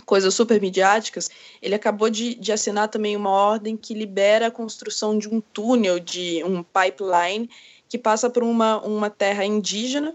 coisas 0.05 0.35
super 0.35 0.61
midiáticas, 0.61 1.31
ele 1.63 1.75
acabou 1.75 2.11
de, 2.11 2.35
de 2.35 2.53
assinar 2.53 2.89
também 2.89 3.17
uma 3.17 3.31
ordem 3.31 3.77
que 3.77 3.95
libera 3.95 4.49
a 4.49 4.51
construção 4.51 5.19
de 5.19 5.29
um 5.29 5.41
túnel, 5.41 5.99
de 5.99 6.43
um 6.45 6.63
pipeline, 6.63 7.49
que 7.89 7.97
passa 7.97 8.29
por 8.29 8.43
uma, 8.43 8.81
uma 8.83 9.11
terra 9.11 9.45
indígena 9.45 10.15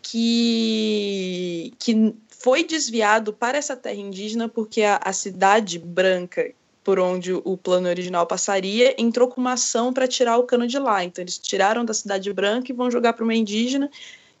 que, 0.00 1.72
que 1.78 2.14
foi 2.28 2.64
desviado 2.64 3.32
para 3.32 3.58
essa 3.58 3.76
terra 3.76 4.00
indígena 4.00 4.48
porque 4.48 4.82
a, 4.82 5.00
a 5.02 5.12
cidade 5.12 5.78
branca 5.78 6.52
por 6.88 6.98
onde 6.98 7.34
o 7.34 7.54
plano 7.54 7.86
original 7.86 8.26
passaria, 8.26 8.94
entrou 8.96 9.28
com 9.28 9.38
uma 9.42 9.52
ação 9.52 9.92
para 9.92 10.08
tirar 10.08 10.38
o 10.38 10.44
cano 10.44 10.66
de 10.66 10.78
lá. 10.78 11.04
Então, 11.04 11.22
eles 11.22 11.36
tiraram 11.36 11.84
da 11.84 11.92
cidade 11.92 12.32
branca 12.32 12.72
e 12.72 12.74
vão 12.74 12.90
jogar 12.90 13.12
para 13.12 13.24
uma 13.24 13.34
indígena, 13.34 13.90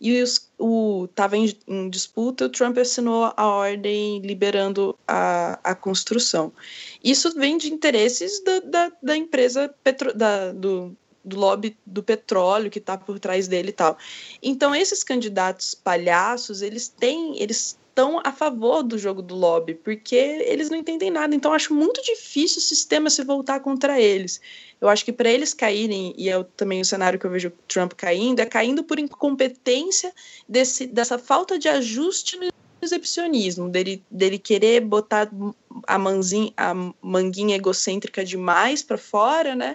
e 0.00 0.10
estava 0.18 1.36
em, 1.36 1.56
em, 1.66 1.90
disputa, 1.90 2.46
o 2.46 2.48
Trump 2.48 2.78
assinou 2.78 3.32
a 3.36 3.46
ordem 3.46 4.20
liberando 4.20 4.96
a, 5.06 5.58
a 5.64 5.74
construção. 5.74 6.52
Isso 7.02 7.34
vem 7.34 7.58
de 7.58 7.72
interesses 7.72 8.42
da, 8.44 8.60
da, 8.60 8.92
da 9.02 9.16
empresa 9.16 9.74
petro, 9.82 10.16
da, 10.16 10.52
do, 10.52 10.96
do 11.24 11.38
lobby 11.38 11.76
do 11.84 12.02
petróleo 12.02 12.70
que 12.70 12.78
está 12.78 12.96
por 12.96 13.18
trás 13.18 13.48
dele 13.48 13.70
e 13.70 13.72
tal. 13.72 13.98
Então 14.42 14.74
esses 14.74 15.02
candidatos 15.02 15.74
palhaços, 15.74 16.62
eles 16.62 16.88
têm, 16.88 17.40
eles 17.40 17.78
estão 17.98 18.20
a 18.22 18.30
favor 18.30 18.84
do 18.84 18.96
jogo 18.96 19.20
do 19.20 19.34
lobby, 19.34 19.74
porque 19.74 20.14
eles 20.14 20.70
não 20.70 20.78
entendem 20.78 21.10
nada. 21.10 21.34
Então 21.34 21.52
acho 21.52 21.74
muito 21.74 22.00
difícil 22.02 22.58
o 22.58 22.62
sistema 22.62 23.10
se 23.10 23.24
voltar 23.24 23.58
contra 23.58 24.00
eles. 24.00 24.40
Eu 24.80 24.88
acho 24.88 25.04
que 25.04 25.12
para 25.12 25.28
eles 25.28 25.52
caírem, 25.52 26.14
e 26.16 26.30
é 26.30 26.44
também 26.56 26.80
o 26.80 26.84
cenário 26.84 27.18
que 27.18 27.26
eu 27.26 27.30
vejo 27.30 27.52
Trump 27.66 27.94
caindo, 27.94 28.38
é 28.38 28.46
caindo 28.46 28.84
por 28.84 29.00
incompetência 29.00 30.12
desse, 30.48 30.86
dessa 30.86 31.18
falta 31.18 31.58
de 31.58 31.68
ajuste 31.68 32.36
no 32.36 32.48
exibicionismo, 32.80 33.68
dele, 33.68 34.04
dele 34.08 34.38
querer 34.38 34.80
botar 34.80 35.28
a, 35.84 35.98
manzinha, 35.98 36.52
a 36.56 36.72
manguinha 37.02 37.56
egocêntrica 37.56 38.24
demais 38.24 38.80
para 38.80 38.96
fora, 38.96 39.56
né? 39.56 39.74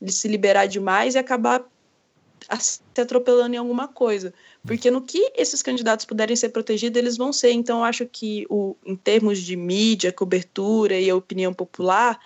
De 0.00 0.12
se 0.12 0.28
liberar 0.28 0.66
demais 0.66 1.16
e 1.16 1.18
acabar 1.18 1.64
se 2.58 2.80
atropelando 3.00 3.54
em 3.54 3.58
alguma 3.58 3.88
coisa. 3.88 4.32
Porque 4.64 4.90
no 4.90 5.02
que 5.02 5.32
esses 5.34 5.62
candidatos 5.62 6.06
puderem 6.06 6.36
ser 6.36 6.50
protegidos, 6.50 6.98
eles 6.98 7.16
vão 7.16 7.32
ser. 7.32 7.52
Então, 7.52 7.84
acho 7.84 8.06
que, 8.06 8.46
o, 8.48 8.76
em 8.84 8.96
termos 8.96 9.40
de 9.40 9.56
mídia, 9.56 10.12
cobertura 10.12 10.98
e 10.98 11.12
opinião 11.12 11.52
popular, 11.52 12.18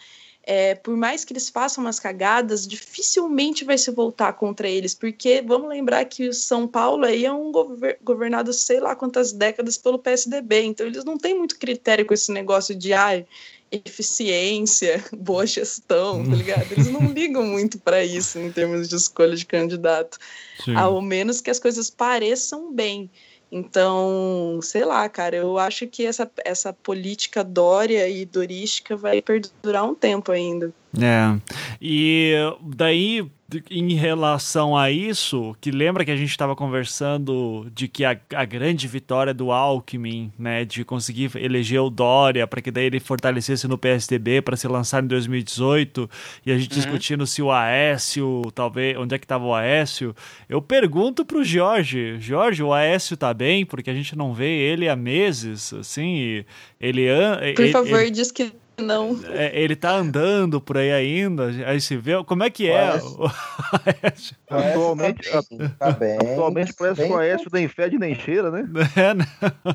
é, 0.43 0.75
por 0.75 0.97
mais 0.97 1.25
que 1.25 1.33
eles 1.33 1.49
façam 1.49 1.85
umas 1.85 2.01
cagadas, 2.01 2.67
dificilmente 2.67 3.65
vai 3.65 3.77
se 3.77 3.91
voltar 3.91 4.33
contra 4.33 4.69
eles, 4.69 4.95
porque 4.95 5.43
vamos 5.43 5.69
lembrar 5.69 6.05
que 6.07 6.29
o 6.29 6.33
São 6.33 6.67
Paulo 6.67 7.05
aí 7.05 7.25
é 7.25 7.33
um 7.33 7.53
gover 7.53 7.99
governado 8.03 8.53
sei 8.53 8.81
lá 8.81 8.97
quantas 8.97 9.33
décadas 9.33 9.77
pelo 9.77 9.99
PSDB, 9.99 10.63
então 10.63 10.87
eles 10.87 11.05
não 11.05 11.19
têm 11.19 11.39
muito 11.39 11.59
critério 11.59 12.07
com 12.07 12.15
esse 12.15 12.33
negócio 12.33 12.75
de 12.75 12.93
ai, 12.93 13.27
eficiência, 13.71 15.05
boa 15.17 15.47
gestão, 15.47 16.25
tá 16.29 16.35
ligado? 16.35 16.73
Eles 16.73 16.89
não 16.89 17.07
ligam 17.07 17.45
muito 17.45 17.79
para 17.79 18.05
isso 18.05 18.39
em 18.39 18.51
termos 18.51 18.89
de 18.89 18.97
escolha 18.97 19.37
de 19.37 19.47
candidato, 19.47 20.19
Sim. 20.65 20.75
ao 20.75 21.01
menos 21.01 21.41
que 21.41 21.51
as 21.51 21.59
coisas 21.59 21.89
pareçam 21.91 22.73
bem. 22.73 23.11
Então, 23.53 24.61
sei 24.63 24.85
lá, 24.85 25.09
cara, 25.09 25.37
eu 25.37 25.59
acho 25.59 25.87
que 25.87 26.07
essa, 26.07 26.31
essa 26.45 26.73
política 26.73 27.43
dória 27.43 28.09
e 28.09 28.25
dorística 28.25 28.97
vai 28.97 29.21
perdurar 29.21 29.85
um 29.85 29.95
tempo 29.95 30.31
ainda. 30.31 30.73
É. 30.99 31.39
E 31.81 32.35
daí, 32.61 33.25
em 33.71 33.95
relação 33.95 34.77
a 34.77 34.91
isso, 34.91 35.57
que 35.61 35.71
lembra 35.71 36.05
que 36.05 36.11
a 36.11 36.17
gente 36.17 36.31
estava 36.31 36.57
conversando 36.57 37.71
de 37.73 37.87
que 37.87 38.05
a, 38.05 38.19
a, 38.35 38.45
grande 38.45 38.89
vitória 38.89 39.33
do 39.33 39.53
Alckmin, 39.53 40.33
né, 40.39 40.65
de 40.65 40.85
conseguir 40.85 41.31
eleger 41.37 41.81
o 41.81 41.91
Dória 41.91 42.47
para 42.47 42.61
que 42.61 42.71
daí 42.71 42.87
ele 42.87 42.99
fortalecesse 42.99 43.69
no 43.69 43.79
PSDB 43.79 44.43
para 44.43 44.57
ser 44.57 44.69
lançado 44.69 45.05
em 45.05 45.09
2018, 45.09 46.11
e 46.45 46.53
a 46.53 46.59
gente 46.59 46.73
uhum. 46.73 46.77
discutindo 46.77 47.27
se 47.27 47.41
o 47.41 47.53
Aécio, 47.53 48.43
talvez, 48.55 48.97
onde 48.97 49.15
é 49.15 49.19
que 49.19 49.25
estava 49.25 49.45
o 49.45 49.55
Aécio, 49.55 50.15
eu 50.49 50.61
pergunto 50.61 51.25
pro 51.25 51.45
Jorge, 51.45 52.19
Jorge, 52.19 52.63
o 52.63 52.73
Aécio 52.73 53.17
tá 53.17 53.33
bem? 53.33 53.65
Porque 53.65 53.91
a 53.91 53.95
gente 53.95 54.17
não 54.17 54.35
vê 54.35 54.51
ele 54.51 54.89
há 54.89 54.97
meses, 54.97 55.73
assim, 55.73 56.45
ele... 56.81 57.07
Por 57.55 57.69
favor, 57.69 58.01
ele... 58.01 58.11
diz 58.11 58.33
que 58.33 58.53
não. 58.81 59.19
É, 59.29 59.59
ele 59.61 59.77
tá 59.77 59.91
andando 59.91 60.61
por 60.61 60.77
aí 60.77 60.91
ainda, 60.91 61.47
aí 61.67 61.81
se 61.81 61.97
vê. 61.97 62.23
Como 62.25 62.43
é 62.43 62.51
que 62.51 62.69
é? 62.69 62.91
Aécio. 62.91 64.37
Atualmente, 64.51 65.31
tá 65.79 65.93
bem, 65.93 66.17
atualmente 66.17 66.75
parece 66.75 67.07
que 67.07 67.13
o 67.13 67.17
Aécio 67.17 67.49
nem 67.53 67.69
fede 67.69 67.99
nem 67.99 68.15
cheira, 68.15 68.51
né? 68.51 68.69
É, 68.97 69.15
né? 69.15 69.27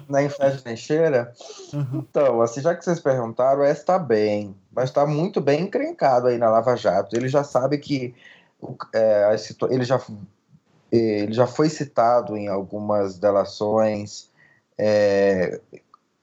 Nem 0.09 0.29
fede 0.29 0.61
nem 0.65 0.75
cheira. 0.75 1.31
Uhum. 1.73 2.05
Então, 2.09 2.41
assim, 2.41 2.61
já 2.61 2.75
que 2.75 2.83
vocês 2.83 2.99
perguntaram, 2.99 3.61
o 3.61 3.63
Aécio 3.63 3.85
tá 3.85 3.97
bem, 3.97 4.55
mas 4.73 4.91
tá 4.91 5.05
muito 5.05 5.39
bem 5.39 5.61
encrencado 5.61 6.27
aí 6.27 6.37
na 6.37 6.49
Lava 6.49 6.75
Jato. 6.75 7.15
Ele 7.15 7.29
já 7.29 7.43
sabe 7.43 7.77
que 7.77 8.13
é, 8.93 9.35
ele 9.69 9.83
já 9.83 10.01
ele 10.91 11.33
já 11.33 11.47
foi 11.47 11.69
citado 11.69 12.37
em 12.37 12.47
algumas 12.47 13.17
delações, 13.17 14.29
é, 14.77 15.59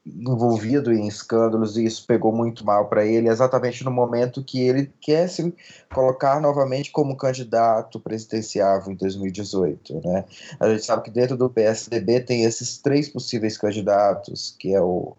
envolvido 0.04 0.92
em 0.92 1.06
escândalos 1.06 1.76
e 1.76 1.84
isso 1.84 2.04
pegou 2.06 2.32
muito 2.32 2.64
mal 2.64 2.88
para 2.88 3.06
ele, 3.06 3.28
exatamente 3.28 3.84
no 3.84 3.90
momento 3.90 4.42
que 4.42 4.60
ele 4.60 4.92
quer 5.00 5.28
se 5.28 5.54
colocar 5.92 6.40
novamente 6.40 6.90
como 6.90 7.16
candidato 7.16 8.00
presidenciável 8.00 8.92
em 8.92 8.96
2018, 8.96 10.00
né? 10.04 10.24
A 10.58 10.68
gente 10.68 10.84
sabe 10.84 11.04
que 11.04 11.10
dentro 11.10 11.36
do 11.36 11.48
PSDB 11.48 12.20
tem 12.20 12.42
esses 12.44 12.78
três 12.78 13.08
possíveis 13.08 13.56
candidatos, 13.56 14.56
que 14.58 14.74
é 14.74 14.80
o, 14.80 15.16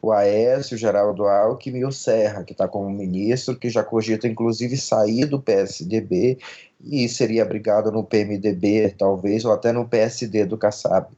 o 0.00 0.12
Aécio, 0.12 0.76
o 0.76 0.78
Geraldo 0.78 1.24
Alckmin 1.24 1.80
e 1.80 1.84
o 1.84 1.92
Serra, 1.92 2.44
que 2.44 2.52
está 2.52 2.68
como 2.68 2.88
ministro, 2.88 3.56
que 3.56 3.68
já 3.68 3.82
cogita 3.82 4.28
inclusive 4.28 4.76
sair 4.76 5.26
do 5.26 5.40
PSDB 5.40 6.38
e 6.82 7.08
seria 7.08 7.42
abrigado 7.42 7.90
no 7.90 8.04
PMDB, 8.04 8.94
talvez, 8.96 9.44
ou 9.44 9.52
até 9.52 9.72
no 9.72 9.88
PSD 9.88 10.46
do 10.46 10.56
Kassab. 10.56 11.08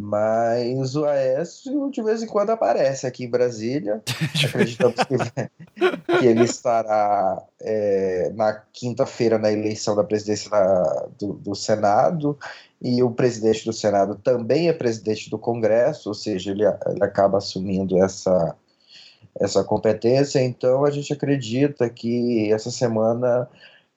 Mas 0.00 0.94
o 0.94 1.04
Aécio 1.04 1.90
de 1.90 2.00
vez 2.00 2.22
em 2.22 2.26
quando 2.28 2.50
aparece 2.50 3.04
aqui 3.04 3.24
em 3.24 3.30
Brasília. 3.30 4.00
Acreditamos 4.46 4.94
que, 4.94 6.20
que 6.20 6.24
ele 6.24 6.44
estará 6.44 7.42
é, 7.60 8.30
na 8.32 8.52
quinta-feira 8.72 9.40
na 9.40 9.50
eleição 9.50 9.96
da 9.96 10.04
presidência 10.04 10.48
da, 10.48 11.08
do, 11.18 11.32
do, 11.32 11.52
Senado. 11.52 12.38
E 12.80 13.02
o 13.02 13.10
presidente 13.10 13.64
do 13.64 13.72
Senado 13.72 14.14
também 14.14 14.68
é 14.68 14.72
presidente 14.72 15.28
do 15.28 15.36
Congresso, 15.36 16.10
ou 16.10 16.14
seja, 16.14 16.52
ele, 16.52 16.64
ele 16.64 17.02
acaba 17.02 17.38
assumindo 17.38 18.00
essa, 18.00 18.54
essa 19.40 19.64
competência. 19.64 20.40
Então 20.40 20.84
a 20.84 20.92
gente 20.92 21.12
acredita 21.12 21.90
que 21.90 22.52
essa 22.52 22.70
semana 22.70 23.48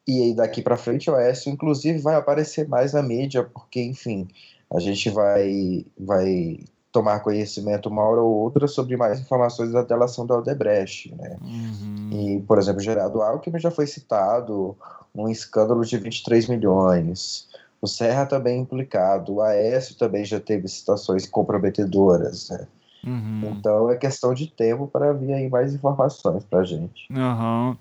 e 0.07 0.33
daqui 0.33 0.63
para 0.63 0.77
frente 0.77 1.11
o 1.11 1.15
Aécio, 1.15 1.51
inclusive, 1.51 1.99
vai 1.99 2.15
aparecer 2.15 2.67
mais 2.67 2.93
na 2.93 3.03
mídia, 3.03 3.43
porque, 3.43 3.79
enfim 3.83 4.27
a 4.73 4.79
gente 4.79 5.09
vai, 5.09 5.85
vai 5.99 6.59
tomar 6.91 7.19
conhecimento 7.21 7.89
uma 7.89 8.03
hora 8.03 8.21
ou 8.21 8.33
outra 8.33 8.67
sobre 8.67 8.97
mais 8.97 9.19
informações 9.19 9.71
da 9.71 9.81
delação 9.81 10.25
da 10.25 10.37
Odebrecht, 10.37 11.13
né? 11.15 11.37
Uhum. 11.41 12.09
E, 12.11 12.41
por 12.41 12.57
exemplo, 12.57 12.81
Geraldo 12.81 13.21
Alckmin 13.21 13.59
já 13.59 13.71
foi 13.71 13.87
citado 13.87 14.75
um 15.13 15.29
escândalo 15.29 15.83
de 15.85 15.97
23 15.97 16.47
milhões. 16.47 17.49
O 17.81 17.87
Serra 17.87 18.25
também 18.25 18.57
é 18.57 18.61
implicado, 18.61 19.35
o 19.35 19.41
Aécio 19.41 19.97
também 19.97 20.23
já 20.23 20.39
teve 20.39 20.67
situações 20.67 21.25
comprometedoras, 21.25 22.49
né? 22.49 22.67
Uhum. 23.03 23.55
Então 23.57 23.89
é 23.89 23.97
questão 23.97 24.33
de 24.33 24.47
tempo 24.47 24.87
para 24.87 25.11
vir 25.11 25.33
aí 25.33 25.49
mais 25.49 25.73
informações 25.73 26.43
para 26.43 26.59
a 26.59 26.63
gente. 26.63 27.11
Uhum. 27.11 27.75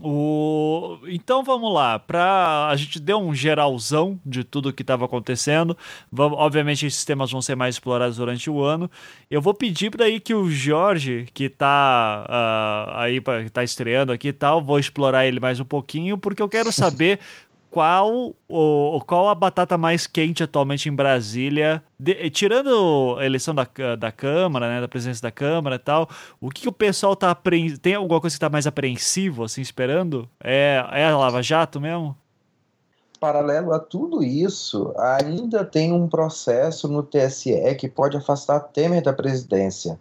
O... 0.00 0.98
Então 1.08 1.42
vamos 1.42 1.72
lá, 1.72 1.98
para 1.98 2.68
a 2.68 2.76
gente 2.76 2.98
deu 2.98 3.18
um 3.18 3.34
geralzão 3.34 4.18
de 4.24 4.44
tudo 4.44 4.72
que 4.72 4.82
estava 4.82 5.04
acontecendo. 5.04 5.76
Vamos... 6.10 6.38
Obviamente 6.38 6.86
esses 6.86 7.04
temas 7.04 7.30
vão 7.30 7.42
ser 7.42 7.54
mais 7.54 7.74
explorados 7.74 8.16
durante 8.16 8.48
o 8.48 8.62
ano. 8.62 8.90
Eu 9.30 9.42
vou 9.42 9.52
pedir 9.54 9.90
para 9.90 10.06
aí 10.06 10.20
que 10.20 10.34
o 10.34 10.50
Jorge, 10.50 11.26
que 11.34 11.44
está 11.44 12.24
uh, 12.24 12.32
ah, 12.32 13.02
aí 13.02 13.20
para 13.20 13.48
tá 13.50 13.62
estreando 13.62 14.12
aqui 14.12 14.28
e 14.28 14.32
tal, 14.32 14.62
vou 14.62 14.78
explorar 14.78 15.26
ele 15.26 15.40
mais 15.40 15.60
um 15.60 15.64
pouquinho 15.64 16.16
porque 16.16 16.42
eu 16.42 16.48
quero 16.48 16.72
saber 16.72 17.18
qual, 17.72 18.34
o, 18.46 19.00
qual 19.06 19.30
a 19.30 19.34
batata 19.34 19.78
mais 19.78 20.06
quente 20.06 20.42
atualmente 20.42 20.90
em 20.90 20.94
Brasília, 20.94 21.82
de, 21.98 22.28
tirando 22.28 23.16
a 23.18 23.24
eleição 23.24 23.54
da, 23.54 23.66
da 23.98 24.12
Câmara, 24.12 24.68
né, 24.68 24.78
da 24.78 24.86
presença 24.86 25.22
da 25.22 25.30
Câmara 25.30 25.76
e 25.76 25.78
tal, 25.78 26.06
o 26.38 26.50
que, 26.50 26.62
que 26.62 26.68
o 26.68 26.72
pessoal 26.72 27.16
tá 27.16 27.34
tem 27.80 27.94
alguma 27.94 28.20
coisa 28.20 28.36
que 28.36 28.40
tá 28.40 28.50
mais 28.50 28.66
apreensivo, 28.66 29.44
assim, 29.44 29.62
esperando? 29.62 30.28
É, 30.44 30.84
é 30.92 31.06
a 31.06 31.16
Lava 31.16 31.42
Jato 31.42 31.80
mesmo? 31.80 32.14
Paralelo 33.18 33.72
a 33.72 33.78
tudo 33.78 34.22
isso, 34.22 34.92
ainda 34.98 35.64
tem 35.64 35.94
um 35.94 36.06
processo 36.08 36.86
no 36.88 37.02
TSE 37.02 37.74
que 37.78 37.88
pode 37.88 38.18
afastar 38.18 38.60
Temer 38.60 39.02
da 39.02 39.14
presidência. 39.14 39.98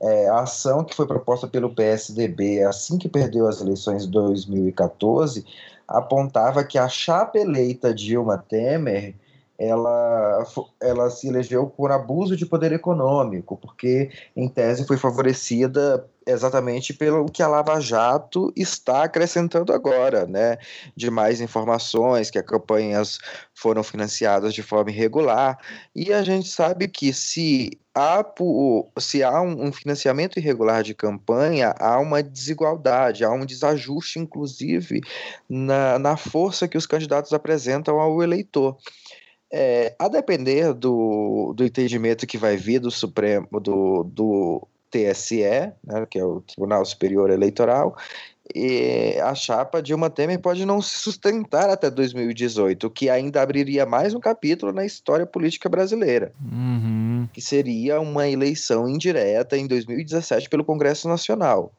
É, 0.00 0.28
a 0.28 0.40
ação 0.40 0.82
que 0.82 0.96
foi 0.96 1.06
proposta 1.06 1.46
pelo 1.46 1.72
PSDB 1.72 2.64
assim 2.64 2.98
que 2.98 3.08
perdeu 3.08 3.46
as 3.46 3.60
eleições 3.60 4.04
de 4.04 4.10
2014 4.10 5.46
apontava 5.92 6.64
que 6.64 6.78
a 6.78 6.88
chapa 6.88 7.38
eleita 7.38 7.92
Dilma 7.92 8.38
Temer 8.38 9.14
ela, 9.62 10.44
ela 10.80 11.08
se 11.08 11.28
elegeu 11.28 11.66
por 11.68 11.92
abuso 11.92 12.36
de 12.36 12.44
poder 12.44 12.72
econômico, 12.72 13.56
porque, 13.56 14.10
em 14.34 14.48
tese, 14.48 14.84
foi 14.86 14.96
favorecida 14.96 16.04
exatamente 16.26 16.92
pelo 16.92 17.26
que 17.26 17.42
a 17.42 17.48
Lava 17.48 17.80
Jato 17.80 18.52
está 18.56 19.04
acrescentando 19.04 19.72
agora, 19.72 20.26
né? 20.26 20.58
De 20.96 21.10
mais 21.10 21.40
informações, 21.40 22.30
que 22.30 22.38
as 22.38 22.44
campanhas 22.44 23.18
foram 23.54 23.82
financiadas 23.82 24.52
de 24.52 24.62
forma 24.62 24.90
irregular. 24.90 25.58
E 25.94 26.12
a 26.12 26.22
gente 26.22 26.48
sabe 26.48 26.88
que 26.88 27.12
se 27.12 27.70
há, 27.94 28.24
se 28.98 29.22
há 29.22 29.40
um 29.42 29.72
financiamento 29.72 30.38
irregular 30.38 30.82
de 30.82 30.94
campanha, 30.94 31.74
há 31.78 31.98
uma 32.00 32.22
desigualdade, 32.22 33.24
há 33.24 33.30
um 33.30 33.44
desajuste, 33.44 34.18
inclusive, 34.18 35.00
na, 35.48 35.98
na 35.98 36.16
força 36.16 36.68
que 36.68 36.78
os 36.78 36.86
candidatos 36.86 37.32
apresentam 37.32 38.00
ao 38.00 38.22
eleitor. 38.22 38.76
É, 39.52 39.94
a 39.98 40.08
depender 40.08 40.72
do, 40.72 41.52
do 41.54 41.64
entendimento 41.64 42.26
que 42.26 42.38
vai 42.38 42.56
vir 42.56 42.78
do 42.78 42.90
Supremo, 42.90 43.60
do, 43.60 44.02
do 44.04 44.66
TSE, 44.90 45.42
né, 45.84 46.06
que 46.08 46.18
é 46.18 46.24
o 46.24 46.40
Tribunal 46.40 46.84
Superior 46.84 47.30
Eleitoral, 47.30 47.94
e 48.54 49.18
a 49.22 49.34
chapa 49.34 49.82
Dilma 49.82 50.10
Temer 50.10 50.38
pode 50.38 50.66
não 50.66 50.82
se 50.82 50.96
sustentar 50.96 51.70
até 51.70 51.90
2018, 51.90 52.86
o 52.86 52.90
que 52.90 53.08
ainda 53.08 53.40
abriria 53.40 53.86
mais 53.86 54.14
um 54.14 54.20
capítulo 54.20 54.72
na 54.72 54.84
história 54.84 55.24
política 55.24 55.68
brasileira, 55.68 56.32
uhum. 56.42 57.28
que 57.32 57.40
seria 57.40 58.00
uma 58.00 58.28
eleição 58.28 58.88
indireta 58.88 59.56
em 59.56 59.66
2017 59.66 60.50
pelo 60.50 60.64
Congresso 60.64 61.08
Nacional. 61.08 61.72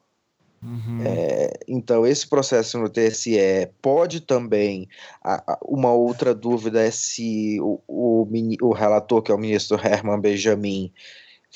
Uhum. 0.64 1.02
É, 1.04 1.52
então, 1.68 2.06
esse 2.06 2.26
processo 2.26 2.78
no 2.78 2.88
TSE 2.88 3.68
pode 3.82 4.20
também. 4.20 4.88
A, 5.22 5.52
a, 5.52 5.58
uma 5.62 5.92
outra 5.92 6.34
dúvida 6.34 6.82
é 6.82 6.90
se 6.90 7.60
o, 7.60 7.80
o, 7.86 8.26
o, 8.62 8.72
relator, 8.72 9.22
que 9.22 9.30
é 9.30 9.34
o 9.34 9.38
ministro 9.38 9.78
Herman 9.78 10.18
Benjamin, 10.18 10.90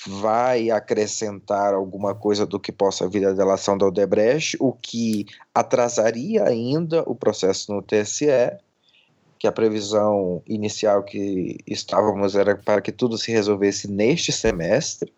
vai 0.07 0.71
acrescentar 0.71 1.73
alguma 1.73 2.15
coisa 2.15 2.45
do 2.45 2.61
que 2.61 2.71
possa 2.71 3.09
vir 3.09 3.23
da 3.23 3.33
delação 3.33 3.79
da 3.79 3.87
Odebrecht, 3.87 4.57
o 4.61 4.73
que 4.73 5.25
atrasaria 5.55 6.45
ainda 6.45 7.03
o 7.07 7.15
processo 7.15 7.73
no 7.73 7.83
TSE, 7.83 8.27
que 9.39 9.47
a 9.47 9.53
previsão 9.53 10.43
inicial 10.47 11.03
que 11.03 11.59
estávamos 11.67 12.37
era 12.37 12.57
para 12.57 12.83
que 12.83 12.93
tudo 12.93 13.17
se 13.17 13.33
resolvesse 13.33 13.91
neste 13.91 14.33
semestre 14.33 15.13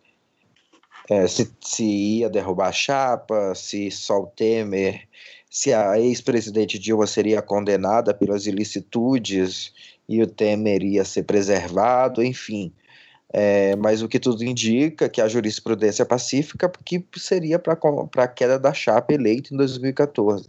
é, 1.11 1.27
se, 1.27 1.51
se 1.61 1.85
ia 1.85 2.31
derrubar 2.31 2.69
a 2.69 2.73
chapa, 2.73 3.53
se 3.57 3.91
só 3.91 4.21
o 4.21 4.27
Temer, 4.27 5.09
se 5.51 5.73
a 5.73 5.99
ex-presidente 5.99 6.79
Dilma 6.79 7.05
seria 7.05 7.43
condenada 7.43 8.15
pelas 8.15 8.47
ilicitudes 8.47 9.73
e 10.09 10.23
o 10.23 10.27
Temer 10.27 10.85
ia 10.85 11.05
ser 11.05 11.25
preservado, 11.25 12.23
enfim. 12.23 12.73
É, 13.33 13.77
mas 13.77 14.03
o 14.03 14.09
que 14.09 14.19
tudo 14.19 14.43
indica 14.43 15.09
que 15.09 15.21
a 15.21 15.29
jurisprudência 15.29 16.03
é 16.03 16.07
pacífica 16.07 16.71
que 16.85 17.05
seria 17.17 17.61
para 17.61 17.79
a 18.17 18.29
queda 18.29 18.59
da 18.59 18.73
chapa 18.73 19.15
eleita 19.15 19.55
em 19.55 19.57
2014, 19.57 20.49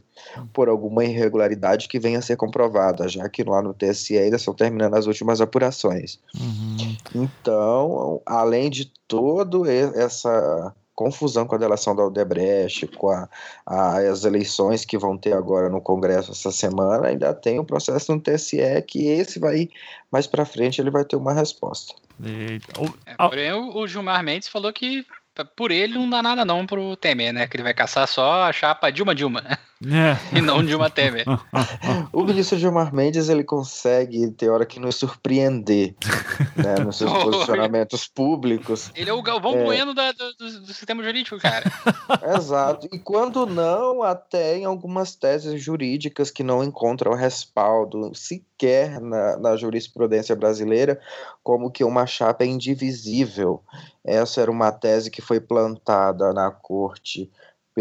por 0.51 0.67
alguma 0.67 1.05
irregularidade 1.05 1.87
que 1.87 1.99
venha 1.99 2.17
a 2.17 2.23
ser 2.23 2.37
comprovada, 2.37 3.07
já 3.07 3.29
que 3.29 3.43
lá 3.43 3.61
no 3.61 3.73
TSE 3.73 4.17
ainda 4.17 4.37
estão 4.37 4.53
terminando 4.53 4.95
as 4.95 5.05
últimas 5.05 5.39
apurações. 5.41 6.19
Uhum. 6.35 6.97
Então, 7.13 8.21
além 8.25 8.69
de 8.71 8.91
todo 9.07 9.69
essa 9.69 10.73
confusão 10.95 11.45
com 11.45 11.55
a 11.55 11.57
delação 11.57 11.95
da 11.95 12.05
Odebrecht, 12.05 12.87
com 12.87 13.09
a, 13.09 13.27
a, 13.65 13.97
as 13.97 14.23
eleições 14.23 14.85
que 14.85 14.97
vão 14.97 15.17
ter 15.17 15.33
agora 15.33 15.69
no 15.69 15.81
Congresso 15.81 16.31
essa 16.31 16.51
semana, 16.51 17.07
ainda 17.07 17.33
tem 17.33 17.59
um 17.59 17.65
processo 17.65 18.13
no 18.13 18.21
TSE 18.21 18.59
que 18.87 19.07
esse 19.07 19.39
vai 19.39 19.69
mais 20.11 20.27
para 20.27 20.45
frente 20.45 20.81
ele 20.81 20.91
vai 20.91 21.05
ter 21.05 21.15
uma 21.15 21.33
resposta. 21.33 21.93
É, 22.23 23.15
porém, 23.15 23.53
o, 23.53 23.77
o 23.77 23.87
Gilmar 23.87 24.23
Mendes 24.23 24.47
falou 24.47 24.71
que 24.71 25.05
por 25.55 25.71
ele 25.71 25.93
não 25.93 26.09
dá 26.09 26.21
nada 26.21 26.45
não 26.45 26.65
pro 26.65 26.95
Temer, 26.95 27.33
né? 27.33 27.47
Que 27.47 27.55
ele 27.55 27.63
vai 27.63 27.73
caçar 27.73 28.07
só 28.07 28.43
a 28.43 28.53
chapa 28.53 28.91
Dilma 28.91 29.15
Dilma. 29.15 29.43
É. 29.83 30.37
e 30.37 30.41
não 30.41 30.63
Dilma 30.63 30.89
Temer. 30.89 31.25
o 32.13 32.23
ministro 32.23 32.57
Gilmar 32.57 32.93
Mendes, 32.93 33.29
ele 33.29 33.43
consegue, 33.43 34.29
ter 34.31 34.49
hora 34.49 34.65
que 34.65 34.79
nos 34.79 34.95
surpreender, 34.95 35.95
né? 36.55 36.83
Nos 36.83 36.97
seus 36.97 37.11
posicionamentos 37.23 38.07
públicos. 38.07 38.91
Ele 38.95 39.09
é 39.09 39.13
o 39.13 39.21
Galvão 39.23 39.57
é... 39.57 39.63
Bueno 39.63 39.93
da, 39.93 40.11
do, 40.11 40.33
do, 40.33 40.73
sistema 40.73 41.03
jurídico, 41.03 41.39
cara. 41.39 41.65
Exato. 42.37 42.87
E 42.93 42.99
quando 42.99 43.47
não, 43.47 44.03
até 44.03 44.57
em 44.57 44.65
algumas 44.65 45.15
teses 45.15 45.61
jurídicas 45.61 46.29
que 46.29 46.43
não 46.43 46.63
encontram 46.63 47.13
respaldo 47.13 48.13
sequer 48.13 49.01
na, 49.01 49.37
na 49.37 49.57
jurisprudência 49.57 50.35
brasileira, 50.35 50.99
como 51.41 51.71
que 51.71 51.83
uma 51.83 52.05
chapa 52.05 52.43
é 52.43 52.47
indivisível. 52.47 53.63
Essa 54.03 54.41
era 54.41 54.51
uma 54.51 54.71
tese 54.71 55.09
que 55.09 55.21
foi 55.21 55.39
plantada 55.39 56.31
na 56.33 56.51
corte 56.51 57.31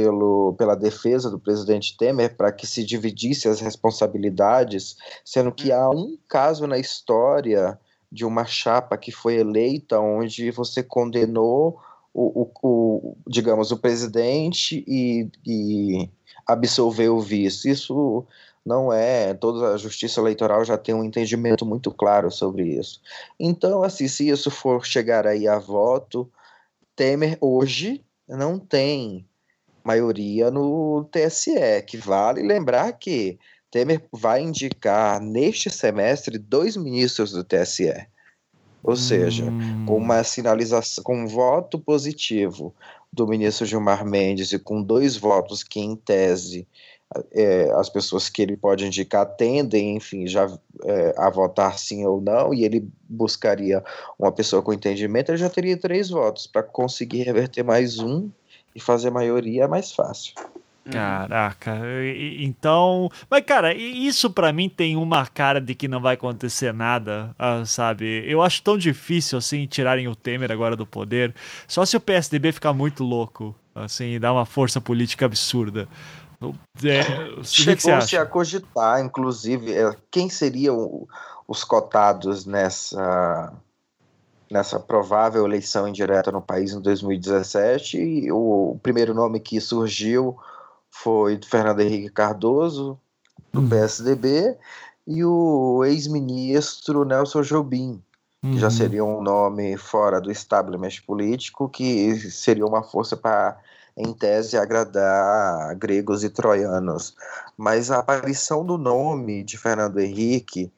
pelo, 0.01 0.55
pela 0.55 0.75
defesa 0.75 1.31
do 1.31 1.39
presidente 1.39 1.97
Temer 1.97 2.35
para 2.35 2.51
que 2.51 2.67
se 2.67 2.85
dividisse 2.85 3.49
as 3.49 3.61
responsabilidades, 3.61 4.97
sendo 5.23 5.53
que 5.53 5.71
há 5.71 5.91
um 5.91 6.17
caso 6.27 6.67
na 6.67 6.79
história 6.79 7.79
de 8.11 8.25
uma 8.25 8.47
chapa 8.47 8.97
que 8.97 9.13
foi 9.13 9.37
eleita 9.37 10.01
onde 10.01 10.51
você 10.51 10.83
condenou 10.83 11.79
o, 12.15 12.43
o, 12.43 12.51
o 12.63 13.17
digamos, 13.27 13.71
o 13.71 13.77
presidente 13.77 14.83
e, 14.89 15.29
e 15.47 16.09
absolveu 16.47 17.17
o 17.17 17.21
vice. 17.21 17.71
Isso 17.71 18.25
não 18.65 18.91
é, 18.91 19.35
toda 19.35 19.75
a 19.75 19.77
justiça 19.77 20.19
eleitoral 20.19 20.65
já 20.65 20.79
tem 20.79 20.95
um 20.95 21.05
entendimento 21.05 21.67
muito 21.67 21.91
claro 21.91 22.31
sobre 22.31 22.79
isso. 22.79 23.01
Então, 23.39 23.83
assim, 23.83 24.09
se 24.09 24.29
isso 24.29 24.51
for 24.51 24.85
chegar 24.85 25.27
aí 25.27 25.47
a 25.47 25.59
voto, 25.59 26.31
Temer 26.97 27.37
hoje 27.41 28.03
não 28.27 28.59
tem 28.59 29.27
maioria 29.85 30.51
no 30.51 31.05
TSE, 31.11 31.83
que 31.87 31.97
vale 31.97 32.43
lembrar 32.43 32.93
que 32.93 33.39
Temer 33.71 34.03
vai 34.13 34.43
indicar 34.43 35.21
neste 35.21 35.71
semestre 35.71 36.39
dois 36.39 36.77
ministros 36.77 37.33
do 37.33 37.45
TSE. 37.45 38.07
Ou 38.83 38.97
seja, 38.97 39.45
hum. 39.45 39.85
com 39.87 39.97
uma 39.97 40.25
sinalização, 40.25 41.05
com 41.05 41.23
um 41.23 41.27
voto 41.27 41.79
positivo 41.79 42.75
do 43.13 43.27
ministro 43.27 43.67
Gilmar 43.67 44.07
Mendes 44.07 44.53
e 44.53 44.59
com 44.59 44.83
dois 44.83 45.17
votos 45.17 45.63
que, 45.63 45.81
em 45.81 45.95
tese, 45.95 46.67
é, 47.33 47.71
as 47.73 47.89
pessoas 47.89 48.29
que 48.29 48.41
ele 48.41 48.57
pode 48.57 48.87
indicar 48.87 49.27
tendem, 49.27 49.97
enfim, 49.97 50.27
já 50.27 50.47
é, 50.85 51.15
a 51.17 51.29
votar 51.29 51.79
sim 51.79 52.07
ou 52.07 52.21
não, 52.21 52.55
e 52.55 52.65
ele 52.65 52.89
buscaria 53.09 53.83
uma 54.19 54.31
pessoa 54.31 54.63
com 54.63 54.73
entendimento, 54.73 55.31
ele 55.31 55.39
já 55.39 55.51
teria 55.51 55.77
três 55.77 56.09
votos 56.09 56.47
para 56.47 56.63
conseguir 56.63 57.23
reverter 57.23 57.65
mais 57.65 57.99
um 57.99 58.31
e 58.75 58.81
fazer 58.81 59.11
maioria 59.11 59.65
é 59.65 59.69
mais 59.69 59.93
fácil. 59.93 60.35
Caraca, 60.91 61.79
então. 62.39 63.11
Mas, 63.29 63.45
cara, 63.45 63.75
isso 63.75 64.31
para 64.31 64.53
mim 64.53 64.69
tem 64.69 64.97
uma 64.97 65.27
cara 65.27 65.61
de 65.61 65.75
que 65.75 65.87
não 65.87 66.01
vai 66.01 66.15
acontecer 66.15 66.73
nada, 66.73 67.35
ah, 67.39 67.65
sabe? 67.65 68.25
Eu 68.27 68.43
acho 68.43 68.63
tão 68.63 68.79
difícil, 68.79 69.39
assim, 69.39 69.67
tirarem 69.67 70.09
o 70.09 70.17
Temer 70.17 70.51
agora 70.51 70.75
do 70.75 70.87
poder. 70.87 71.35
Só 71.69 71.85
se 71.85 71.97
o 71.97 72.01
PSDB 72.01 72.51
ficar 72.53 72.73
muito 72.73 73.05
louco, 73.05 73.55
assim, 73.75 74.15
e 74.15 74.19
dar 74.19 74.33
uma 74.33 74.47
força 74.47 74.81
política 74.81 75.27
absurda. 75.27 75.87
É, 76.83 77.45
Chegou-se 77.45 78.17
a 78.17 78.25
cogitar, 78.25 79.01
inclusive, 79.05 79.73
é, 79.73 79.95
quem 80.11 80.31
seriam 80.31 81.07
os 81.47 81.63
cotados 81.63 82.47
nessa 82.47 83.53
nessa 84.51 84.81
provável 84.81 85.45
eleição 85.45 85.87
indireta 85.87 86.33
no 86.33 86.43
país 86.43 86.73
em 86.73 86.81
2017. 86.81 87.99
E 87.99 88.33
o, 88.33 88.79
primeiro 88.83 89.15
nome 89.15 89.39
que 89.39 89.61
surgiu 89.61 90.37
foi 90.91 91.37
do 91.37 91.47
Fernando 91.47 91.81
Henrique 91.81 92.11
Cardoso, 92.11 92.99
do 93.53 93.61
hum. 93.61 93.69
PSDB, 93.69 94.57
e 95.07 95.25
o 95.25 95.85
ex-ministro 95.85 97.05
Nelson 97.05 97.43
Jobim, 97.43 98.03
que 98.43 98.59
já 98.59 98.67
uhum. 98.67 98.71
seria 98.71 99.05
um 99.05 99.23
nome 99.23 99.77
fora 99.77 100.21
do 100.21 100.31
establishment 100.31 101.05
político, 101.07 101.69
que 101.69 102.15
seria 102.31 102.67
uma 102.67 102.83
força 102.83 103.17
para, 103.17 103.59
em 103.97 104.13
tese, 104.13 104.57
agradar 104.57 105.75
gregos 105.77 106.25
e 106.25 106.31
troianos. 106.31 107.15
Mas 107.57 107.91
a 107.91 107.99
aparição 107.99 108.65
do 108.65 108.79
nome 108.79 109.43
de 109.43 109.59
Fernando 109.59 109.99
Henrique 109.99 110.73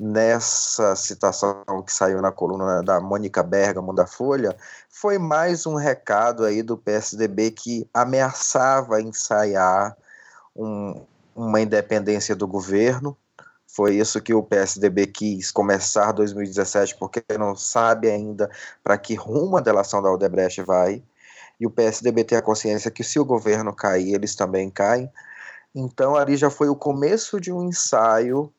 nessa 0.00 0.96
citação 0.96 1.64
que 1.86 1.92
saiu 1.92 2.20
na 2.20 2.32
coluna 2.32 2.82
da 2.82 3.00
Mônica 3.00 3.42
Bergamo 3.42 3.94
da 3.94 4.06
Folha, 4.06 4.56
foi 4.88 5.18
mais 5.18 5.66
um 5.66 5.74
recado 5.74 6.44
aí 6.44 6.62
do 6.62 6.76
PSDB 6.76 7.50
que 7.52 7.88
ameaçava 7.94 9.00
ensaiar 9.00 9.96
um, 10.54 11.00
uma 11.34 11.60
independência 11.60 12.34
do 12.34 12.46
governo. 12.46 13.16
Foi 13.66 13.96
isso 13.96 14.20
que 14.20 14.34
o 14.34 14.42
PSDB 14.42 15.06
quis 15.06 15.50
começar 15.50 16.12
2017, 16.12 16.96
porque 16.96 17.22
não 17.38 17.56
sabe 17.56 18.10
ainda 18.10 18.50
para 18.82 18.96
que 18.98 19.14
rumo 19.14 19.56
a 19.56 19.60
delação 19.60 20.02
da 20.02 20.12
Odebrecht 20.12 20.62
vai. 20.62 21.02
E 21.58 21.66
o 21.66 21.70
PSDB 21.70 22.24
tem 22.24 22.38
a 22.38 22.42
consciência 22.42 22.90
que 22.90 23.04
se 23.04 23.18
o 23.18 23.24
governo 23.24 23.74
cair, 23.74 24.14
eles 24.14 24.34
também 24.34 24.70
caem. 24.70 25.10
Então 25.74 26.16
ali 26.16 26.36
já 26.36 26.50
foi 26.50 26.68
o 26.68 26.76
começo 26.76 27.40
de 27.40 27.52
um 27.52 27.64
ensaio 27.64 28.52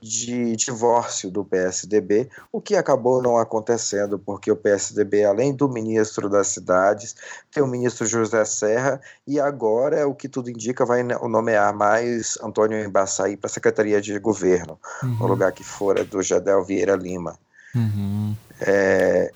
de 0.00 0.54
divórcio 0.56 1.30
do 1.30 1.44
PSDB, 1.44 2.28
o 2.52 2.60
que 2.60 2.76
acabou 2.76 3.22
não 3.22 3.38
acontecendo, 3.38 4.18
porque 4.18 4.50
o 4.50 4.56
PSDB, 4.56 5.24
além 5.24 5.54
do 5.54 5.68
ministro 5.68 6.28
das 6.28 6.48
cidades, 6.48 7.16
tem 7.50 7.62
o 7.62 7.66
ministro 7.66 8.06
José 8.06 8.44
Serra, 8.44 9.00
e 9.26 9.40
agora, 9.40 10.06
o 10.06 10.14
que 10.14 10.28
tudo 10.28 10.50
indica, 10.50 10.84
vai 10.84 11.02
nomear 11.02 11.74
mais 11.74 12.38
Antônio 12.42 12.82
Embaçaí 12.84 13.36
para 13.36 13.48
a 13.48 13.52
Secretaria 13.52 14.00
de 14.00 14.18
Governo, 14.18 14.78
uhum. 15.02 15.16
no 15.16 15.26
lugar 15.26 15.52
que 15.52 15.64
fora 15.64 16.04
do 16.04 16.22
Jadel 16.22 16.64
Vieira 16.64 16.94
Lima. 16.94 17.38
Uhum. 17.74 18.36
É, 18.60 19.32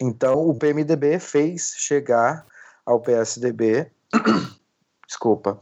então, 0.00 0.48
o 0.48 0.54
PMDB 0.54 1.18
fez 1.18 1.74
chegar 1.76 2.46
ao 2.84 3.00
PSDB, 3.00 3.90
desculpa, 5.06 5.58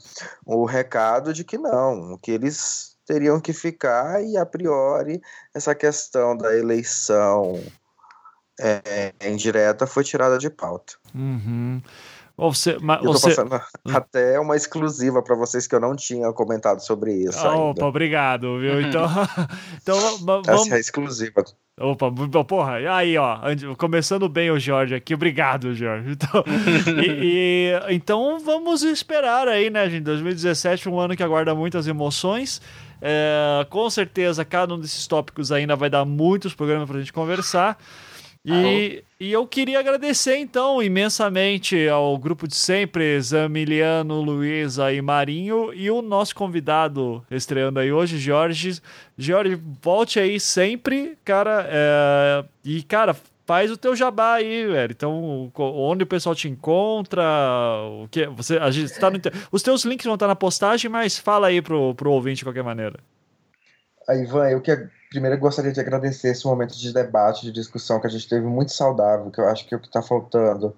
o 0.47 0.65
recado 0.65 1.33
de 1.33 1.45
que 1.45 1.59
não, 1.59 2.17
que 2.19 2.31
eles 2.31 2.90
teriam 3.11 3.41
que 3.41 3.53
ficar 3.53 4.23
e 4.23 4.37
a 4.37 4.47
priori 4.47 5.21
essa 5.53 5.75
questão 5.75 6.37
da 6.37 6.57
eleição 6.57 7.61
é, 8.61 9.13
indireta 9.29 9.85
foi 9.85 10.05
tirada 10.05 10.39
de 10.39 10.49
pauta. 10.49 10.93
Uhum. 11.13 11.83
Você, 12.37 12.79
mas, 12.81 13.05
eu 13.05 13.07
tô 13.07 13.13
você... 13.19 13.29
passando 13.31 13.55
hum. 13.55 13.93
até 13.93 14.41
uma 14.41 14.57
exclusiva 14.57 15.23
para 15.23 15.35
vocês 15.35 15.67
que 15.67 15.75
eu 15.75 15.81
não 15.81 15.95
tinha 15.95 16.33
comentado 16.33 16.81
sobre 16.81 17.13
isso. 17.13 17.47
Opa, 17.47 17.85
obrigado, 17.85 18.59
viu? 18.59 18.81
Então, 18.81 19.07
então 19.83 20.19
vamos. 20.25 20.49
Essa 20.49 20.77
é 20.77 20.81
exclusiva. 20.81 21.45
Opa, 21.79 22.11
porra, 22.47 22.77
aí 22.95 23.17
ó, 23.19 23.39
começando 23.77 24.29
bem 24.29 24.51
o 24.51 24.59
Jorge 24.59 24.95
aqui, 24.95 25.15
obrigado, 25.15 25.75
Jorge. 25.75 26.13
Então, 26.21 26.45
e, 27.03 27.73
e, 27.73 27.95
então 27.95 28.39
vamos 28.39 28.83
esperar 28.83 29.49
aí, 29.49 29.69
né, 29.69 29.89
gente? 29.91 30.05
2017, 30.05 30.89
um 30.89 30.99
ano 30.99 31.17
que 31.17 31.23
aguarda 31.23 31.55
muitas 31.55 31.87
emoções. 31.87 32.61
É, 33.01 33.67
com 33.71 33.89
certeza, 33.89 34.45
cada 34.45 34.75
um 34.75 34.79
desses 34.79 35.07
tópicos 35.07 35.51
ainda 35.51 35.75
vai 35.77 35.89
dar 35.89 36.05
muitos 36.05 36.55
programas 36.55 36.89
para 36.89 36.99
a 36.99 37.01
gente 37.01 37.13
conversar. 37.13 37.79
E, 38.43 39.05
e, 39.21 39.31
eu 39.31 39.47
queria 39.47 39.79
agradecer, 39.81 40.39
então, 40.39 40.83
imensamente 40.83 41.87
ao 41.89 42.17
grupo 42.17 42.49
de 42.49 42.57
sempre, 42.57 43.21
Zamiliano, 43.21 44.23
Luísa 44.23 44.91
e 44.91 45.03
Marinho, 45.03 45.75
e 45.75 45.91
o 45.91 46.01
nosso 46.01 46.35
convidado 46.35 47.23
estreando 47.31 47.79
aí 47.79 47.93
hoje, 47.93 48.19
Jorge. 48.19 48.81
Jorge, 49.19 49.61
volte 49.83 50.19
aí 50.19 50.41
sempre, 50.41 51.19
cara. 51.23 51.67
É, 51.69 52.45
e, 52.65 52.83
cara, 52.83 53.15
faz 53.51 53.69
o 53.69 53.77
teu 53.77 53.97
jabá 53.97 54.35
aí, 54.35 54.65
velho. 54.65 54.93
Então, 54.93 55.51
onde 55.59 56.05
o 56.05 56.07
pessoal 56.07 56.37
te 56.37 56.49
encontra, 56.49 57.21
o 58.01 58.07
que 58.09 58.25
você 58.29 58.57
a 58.59 58.71
gente 58.71 58.97
tá 58.97 59.11
no, 59.11 59.19
os 59.51 59.61
teus 59.61 59.85
links 59.85 60.07
vão 60.07 60.15
estar 60.15 60.29
na 60.29 60.37
postagem, 60.37 60.89
mas 60.89 61.19
fala 61.19 61.49
aí 61.49 61.61
pro, 61.61 61.93
pro 61.97 62.13
ouvinte 62.13 62.37
de 62.39 62.45
qualquer 62.45 62.63
maneira. 62.63 63.01
A 64.09 64.15
Ivan, 64.15 64.51
eu 64.51 64.61
que 64.61 64.71
primeiro 65.11 65.37
gostaria 65.37 65.73
de 65.73 65.81
agradecer 65.81 66.29
esse 66.29 66.47
momento 66.47 66.79
de 66.79 66.95
debate, 66.95 67.43
de 67.45 67.51
discussão 67.51 68.01
que 68.01 68.07
a 68.07 68.11
gente 68.11 68.29
teve 68.29 68.47
muito 68.47 68.73
saudável, 68.73 69.33
que 69.33 69.41
eu 69.41 69.49
acho 69.49 69.67
que 69.67 69.75
é 69.75 69.77
o 69.77 69.81
que 69.81 69.89
está 69.89 70.01
faltando 70.01 70.73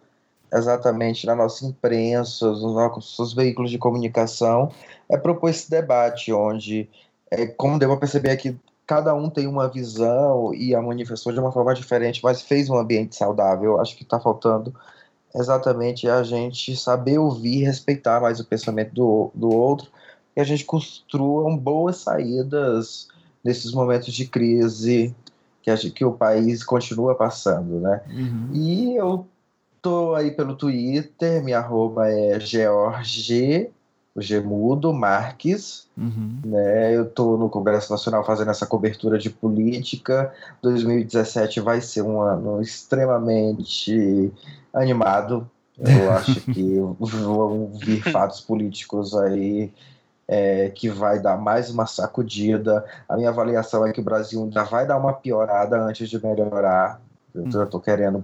exatamente 0.51 1.27
na 1.27 1.35
nossa 1.35 1.67
imprensa, 1.67 2.47
nos 2.47 2.63
nossos 2.63 3.35
veículos 3.35 3.71
de 3.71 3.77
comunicação, 3.77 4.73
é 5.11 5.19
propor 5.19 5.51
esse 5.51 5.71
debate 5.71 6.33
onde, 6.33 6.89
é, 7.31 7.47
como 7.49 7.79
para 7.79 7.97
perceber 7.99 8.31
aqui, 8.31 8.59
cada 8.87 9.15
um 9.15 9.31
tem 9.31 9.47
uma 9.47 9.69
visão 9.69 10.53
e 10.55 10.75
a 10.75 10.83
manifestou 10.83 11.33
de 11.33 11.41
uma 11.41 11.53
forma 11.53 11.75
diferente, 11.75 12.21
mas 12.23 12.43
fez 12.43 12.69
um 12.69 12.77
ambiente 12.77 13.17
saudável. 13.17 13.81
Acho 13.81 13.97
que 13.97 14.03
está 14.03 14.19
faltando 14.19 14.75
exatamente 15.35 16.09
a 16.09 16.23
gente 16.23 16.77
saber 16.77 17.19
ouvir 17.19 17.61
e 17.61 17.65
respeitar 17.65 18.21
mais 18.21 18.39
o 18.39 18.45
pensamento 18.45 18.93
do, 18.95 19.31
do 19.35 19.51
outro 19.51 19.89
e 20.37 20.41
a 20.41 20.45
gente 20.45 20.65
construa 20.65 21.55
boas 21.57 21.99
saídas 21.99 23.09
nesses 23.45 23.73
momentos 23.73 24.13
de 24.13 24.27
crise 24.27 25.15
que, 25.63 25.71
a, 25.71 25.77
que 25.77 26.05
o 26.05 26.13
país 26.13 26.65
continua 26.65 27.15
passando, 27.15 27.81
né? 27.81 28.01
Uhum. 28.11 28.49
E 28.53 28.97
eu 28.97 29.27
tô 29.81 30.15
aí 30.15 30.31
pelo 30.31 30.57
Twitter, 30.57 31.43
minha 31.43 31.59
arroba 31.59 32.09
é 32.09 32.39
George 32.41 33.71
Gemudo 34.17 34.93
Marques, 34.93 35.89
uhum. 35.97 36.41
né? 36.45 36.95
Eu 36.95 37.05
estou 37.05 37.39
no 37.39 37.49
Congresso 37.49 37.91
Nacional 37.91 38.25
fazendo 38.25 38.51
essa 38.51 38.67
cobertura 38.67 39.19
de 39.19 39.31
política. 39.31 40.33
2017 40.63 41.61
vai 41.61 41.81
ser 41.81 42.03
um 42.03 42.21
ano 42.21 42.61
extremamente 42.61 44.31
animado. 44.73 45.49
Eu 45.79 46.13
acho 46.13 46.41
que 46.43 46.79
vão 47.01 47.71
vir 47.75 48.03
fatos 48.13 48.41
políticos 48.41 49.15
aí 49.15 49.73
é, 50.29 50.69
que 50.71 50.91
vai 50.91 51.19
dar 51.19 51.39
mais 51.39 51.71
uma 51.71 51.87
sacudida. 51.87 52.85
A 53.09 53.17
minha 53.17 53.31
avaliação 53.31 53.87
é 53.87 53.93
que 53.93 54.01
o 54.01 54.05
Brasil 54.05 54.43
ainda 54.43 54.65
vai 54.65 54.87
dar 54.87 54.99
uma 54.99 55.15
piorada 55.15 55.81
antes 55.81 56.09
de 56.11 56.23
melhorar. 56.23 57.01
Eu 57.35 57.65
estou 57.65 57.81
querendo 57.81 58.23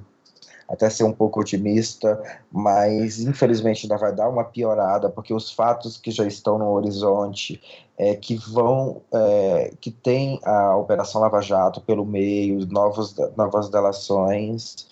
até 0.69 0.91
ser 0.91 1.05
um 1.05 1.13
pouco 1.13 1.41
otimista, 1.41 2.21
mas 2.53 3.21
infelizmente 3.21 3.85
ainda 3.85 3.97
vai 3.97 4.15
dar 4.15 4.29
uma 4.29 4.45
piorada, 4.45 5.09
porque 5.09 5.33
os 5.33 5.51
fatos 5.51 5.97
que 5.97 6.11
já 6.11 6.27
estão 6.27 6.59
no 6.59 6.71
horizonte, 6.71 7.61
é, 7.97 8.15
que 8.15 8.37
vão, 8.37 9.01
é, 9.13 9.73
que 9.81 9.91
tem 9.91 10.39
a 10.45 10.77
Operação 10.77 11.21
Lava 11.21 11.41
Jato 11.41 11.81
pelo 11.81 12.05
meio, 12.05 12.67
novos, 12.67 13.15
novas 13.37 13.71
delações, 13.71 14.87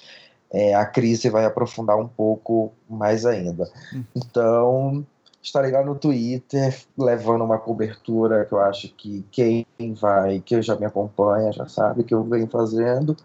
é, 0.51 0.75
a 0.75 0.87
crise 0.87 1.29
vai 1.29 1.45
aprofundar 1.45 1.99
um 1.99 2.09
pouco 2.09 2.73
mais 2.89 3.27
ainda. 3.27 3.71
Hum. 3.95 4.05
Então, 4.15 5.07
estarei 5.43 5.71
lá 5.71 5.85
no 5.85 5.95
Twitter 5.95 6.75
levando 6.99 7.45
uma 7.45 7.59
cobertura 7.59 8.45
que 8.45 8.53
eu 8.53 8.61
acho 8.61 8.89
que 8.89 9.25
quem 9.31 9.67
vai, 10.01 10.41
que 10.41 10.61
já 10.63 10.75
me 10.75 10.87
acompanha, 10.87 11.53
já 11.53 11.69
sabe 11.69 12.03
que 12.03 12.15
eu 12.15 12.25
venho 12.25 12.49
fazendo. 12.49 13.17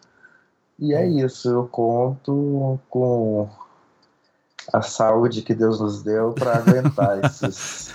E 0.80 0.94
é 0.94 1.04
hum. 1.04 1.26
isso, 1.26 1.50
eu 1.50 1.68
conto 1.68 2.80
com 2.90 3.50
a 4.72 4.82
saúde 4.82 5.42
que 5.42 5.54
Deus 5.54 5.80
nos 5.80 6.02
deu 6.02 6.34
para 6.34 6.58
aguentar 6.58 7.20
esses, 7.26 7.94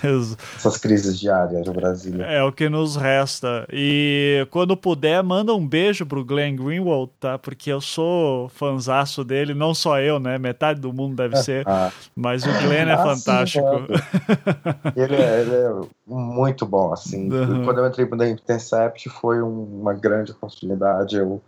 essas 0.56 0.76
crises 0.76 1.18
diárias 1.18 1.66
no 1.66 1.72
Brasil. 1.72 2.22
É 2.22 2.42
o 2.42 2.52
que 2.52 2.68
nos 2.68 2.96
resta. 2.96 3.66
E 3.72 4.46
quando 4.50 4.76
puder, 4.76 5.22
manda 5.22 5.54
um 5.54 5.66
beijo 5.66 6.04
pro 6.04 6.24
Glenn 6.24 6.56
Greenwald, 6.56 7.10
tá? 7.20 7.38
Porque 7.38 7.70
eu 7.70 7.80
sou 7.80 8.48
fanzaço 8.50 9.24
dele, 9.24 9.54
não 9.54 9.74
só 9.74 10.00
eu, 10.00 10.18
né? 10.18 10.38
Metade 10.38 10.80
do 10.80 10.92
mundo 10.92 11.16
deve 11.16 11.36
ser. 11.36 11.66
Ah. 11.66 11.90
Mas 12.14 12.44
o 12.44 12.52
Glenn 12.62 12.88
é 12.88 12.92
ah, 12.92 12.98
fantástico. 12.98 13.66
Sim, 13.66 14.92
ele, 14.96 15.16
é, 15.16 15.40
ele, 15.40 15.54
é, 15.54 15.74
muito 16.06 16.66
bom, 16.66 16.92
assim. 16.92 17.30
Uhum. 17.32 17.64
Quando 17.64 17.78
eu 17.78 17.86
entrei 17.86 18.06
para 18.06 18.28
Intercept 18.28 19.08
foi 19.08 19.40
uma 19.40 19.94
grande 19.94 20.32
oportunidade. 20.32 21.16
Eu 21.16 21.40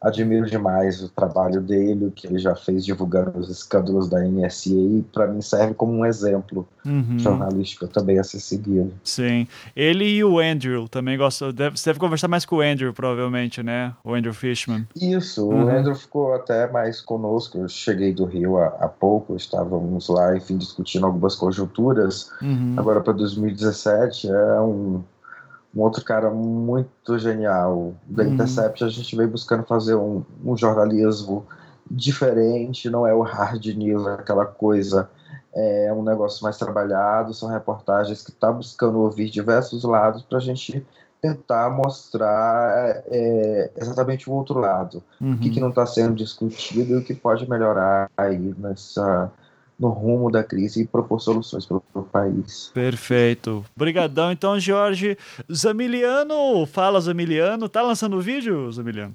admiro 0.00 0.46
demais 0.46 1.02
o 1.02 1.08
trabalho 1.08 1.60
dele, 1.60 2.06
o 2.06 2.10
que 2.10 2.26
ele 2.26 2.38
já 2.38 2.54
fez 2.56 2.84
divulgando 2.84 3.38
os 3.38 3.50
escândalos 3.50 4.08
da 4.08 4.20
NSA, 4.20 4.70
e 4.70 5.04
para 5.12 5.26
mim 5.26 5.42
serve 5.42 5.74
como 5.74 5.92
um 5.92 6.06
exemplo 6.06 6.66
uhum. 6.84 7.18
jornalístico 7.18 7.86
também 7.86 8.18
a 8.18 8.24
ser 8.24 8.40
seguido. 8.40 8.92
Sim. 9.04 9.46
Ele 9.76 10.04
e 10.04 10.24
o 10.24 10.38
Andrew 10.38 10.88
também 10.88 11.18
gostam. 11.18 11.52
Deve, 11.52 11.76
você 11.76 11.90
deve 11.90 12.00
conversar 12.00 12.28
mais 12.28 12.46
com 12.46 12.56
o 12.56 12.60
Andrew, 12.60 12.92
provavelmente, 12.94 13.62
né? 13.62 13.94
O 14.02 14.14
Andrew 14.14 14.32
Fishman. 14.32 14.86
Isso, 14.96 15.46
uhum. 15.46 15.66
o 15.66 15.68
Andrew 15.68 15.94
ficou 15.94 16.34
até 16.34 16.70
mais 16.70 17.00
conosco. 17.02 17.58
Eu 17.58 17.68
cheguei 17.68 18.14
do 18.14 18.24
Rio 18.24 18.56
há, 18.56 18.68
há 18.80 18.88
pouco, 18.88 19.36
estávamos 19.36 20.08
lá, 20.08 20.34
enfim, 20.36 20.56
discutindo 20.56 21.04
algumas 21.04 21.36
conjunturas. 21.36 22.30
Uhum. 22.40 22.74
Agora 22.76 23.00
para 23.00 23.12
2017 23.12 24.30
é 24.30 24.60
um 24.60 25.02
um 25.74 25.80
outro 25.82 26.04
cara 26.04 26.30
muito 26.30 27.18
genial. 27.18 27.94
Da 28.06 28.22
uhum. 28.22 28.34
Intercept, 28.34 28.84
a 28.84 28.88
gente 28.88 29.16
veio 29.16 29.28
buscando 29.28 29.64
fazer 29.64 29.94
um, 29.94 30.24
um, 30.44 30.56
jornalismo 30.56 31.46
diferente, 31.90 32.90
não 32.90 33.06
é 33.06 33.14
o 33.14 33.22
hard 33.22 33.64
news, 33.76 34.06
aquela 34.06 34.46
coisa, 34.46 35.08
é 35.54 35.92
um 35.92 36.02
negócio 36.02 36.42
mais 36.42 36.56
trabalhado, 36.56 37.34
são 37.34 37.48
reportagens 37.48 38.22
que 38.22 38.30
está 38.30 38.52
buscando 38.52 39.00
ouvir 39.00 39.30
diversos 39.30 39.82
lados 39.82 40.22
para 40.22 40.38
a 40.38 40.40
gente 40.40 40.84
tentar 41.20 41.68
mostrar 41.70 43.02
é, 43.06 43.70
exatamente 43.76 44.30
o 44.30 44.32
outro 44.32 44.58
lado, 44.58 45.02
uhum. 45.20 45.34
o 45.34 45.38
que, 45.38 45.50
que 45.50 45.60
não 45.60 45.68
está 45.68 45.84
sendo 45.84 46.14
discutido 46.14 46.94
e 46.94 46.96
o 46.96 47.04
que 47.04 47.14
pode 47.14 47.48
melhorar 47.48 48.10
aí 48.16 48.54
nessa 48.56 49.30
no 49.80 49.88
rumo 49.88 50.30
da 50.30 50.44
crise 50.44 50.82
e 50.82 50.86
propor 50.86 51.20
soluções 51.20 51.64
para 51.64 51.78
o 51.94 52.02
país. 52.02 52.70
Perfeito. 52.74 53.64
Obrigadão, 53.74 54.30
então, 54.30 54.60
Jorge. 54.60 55.16
Zamiliano, 55.50 56.66
fala 56.66 57.00
Zamiliano. 57.00 57.66
Tá 57.66 57.80
lançando 57.80 58.20
vídeo, 58.20 58.70
Zamiliano? 58.70 59.14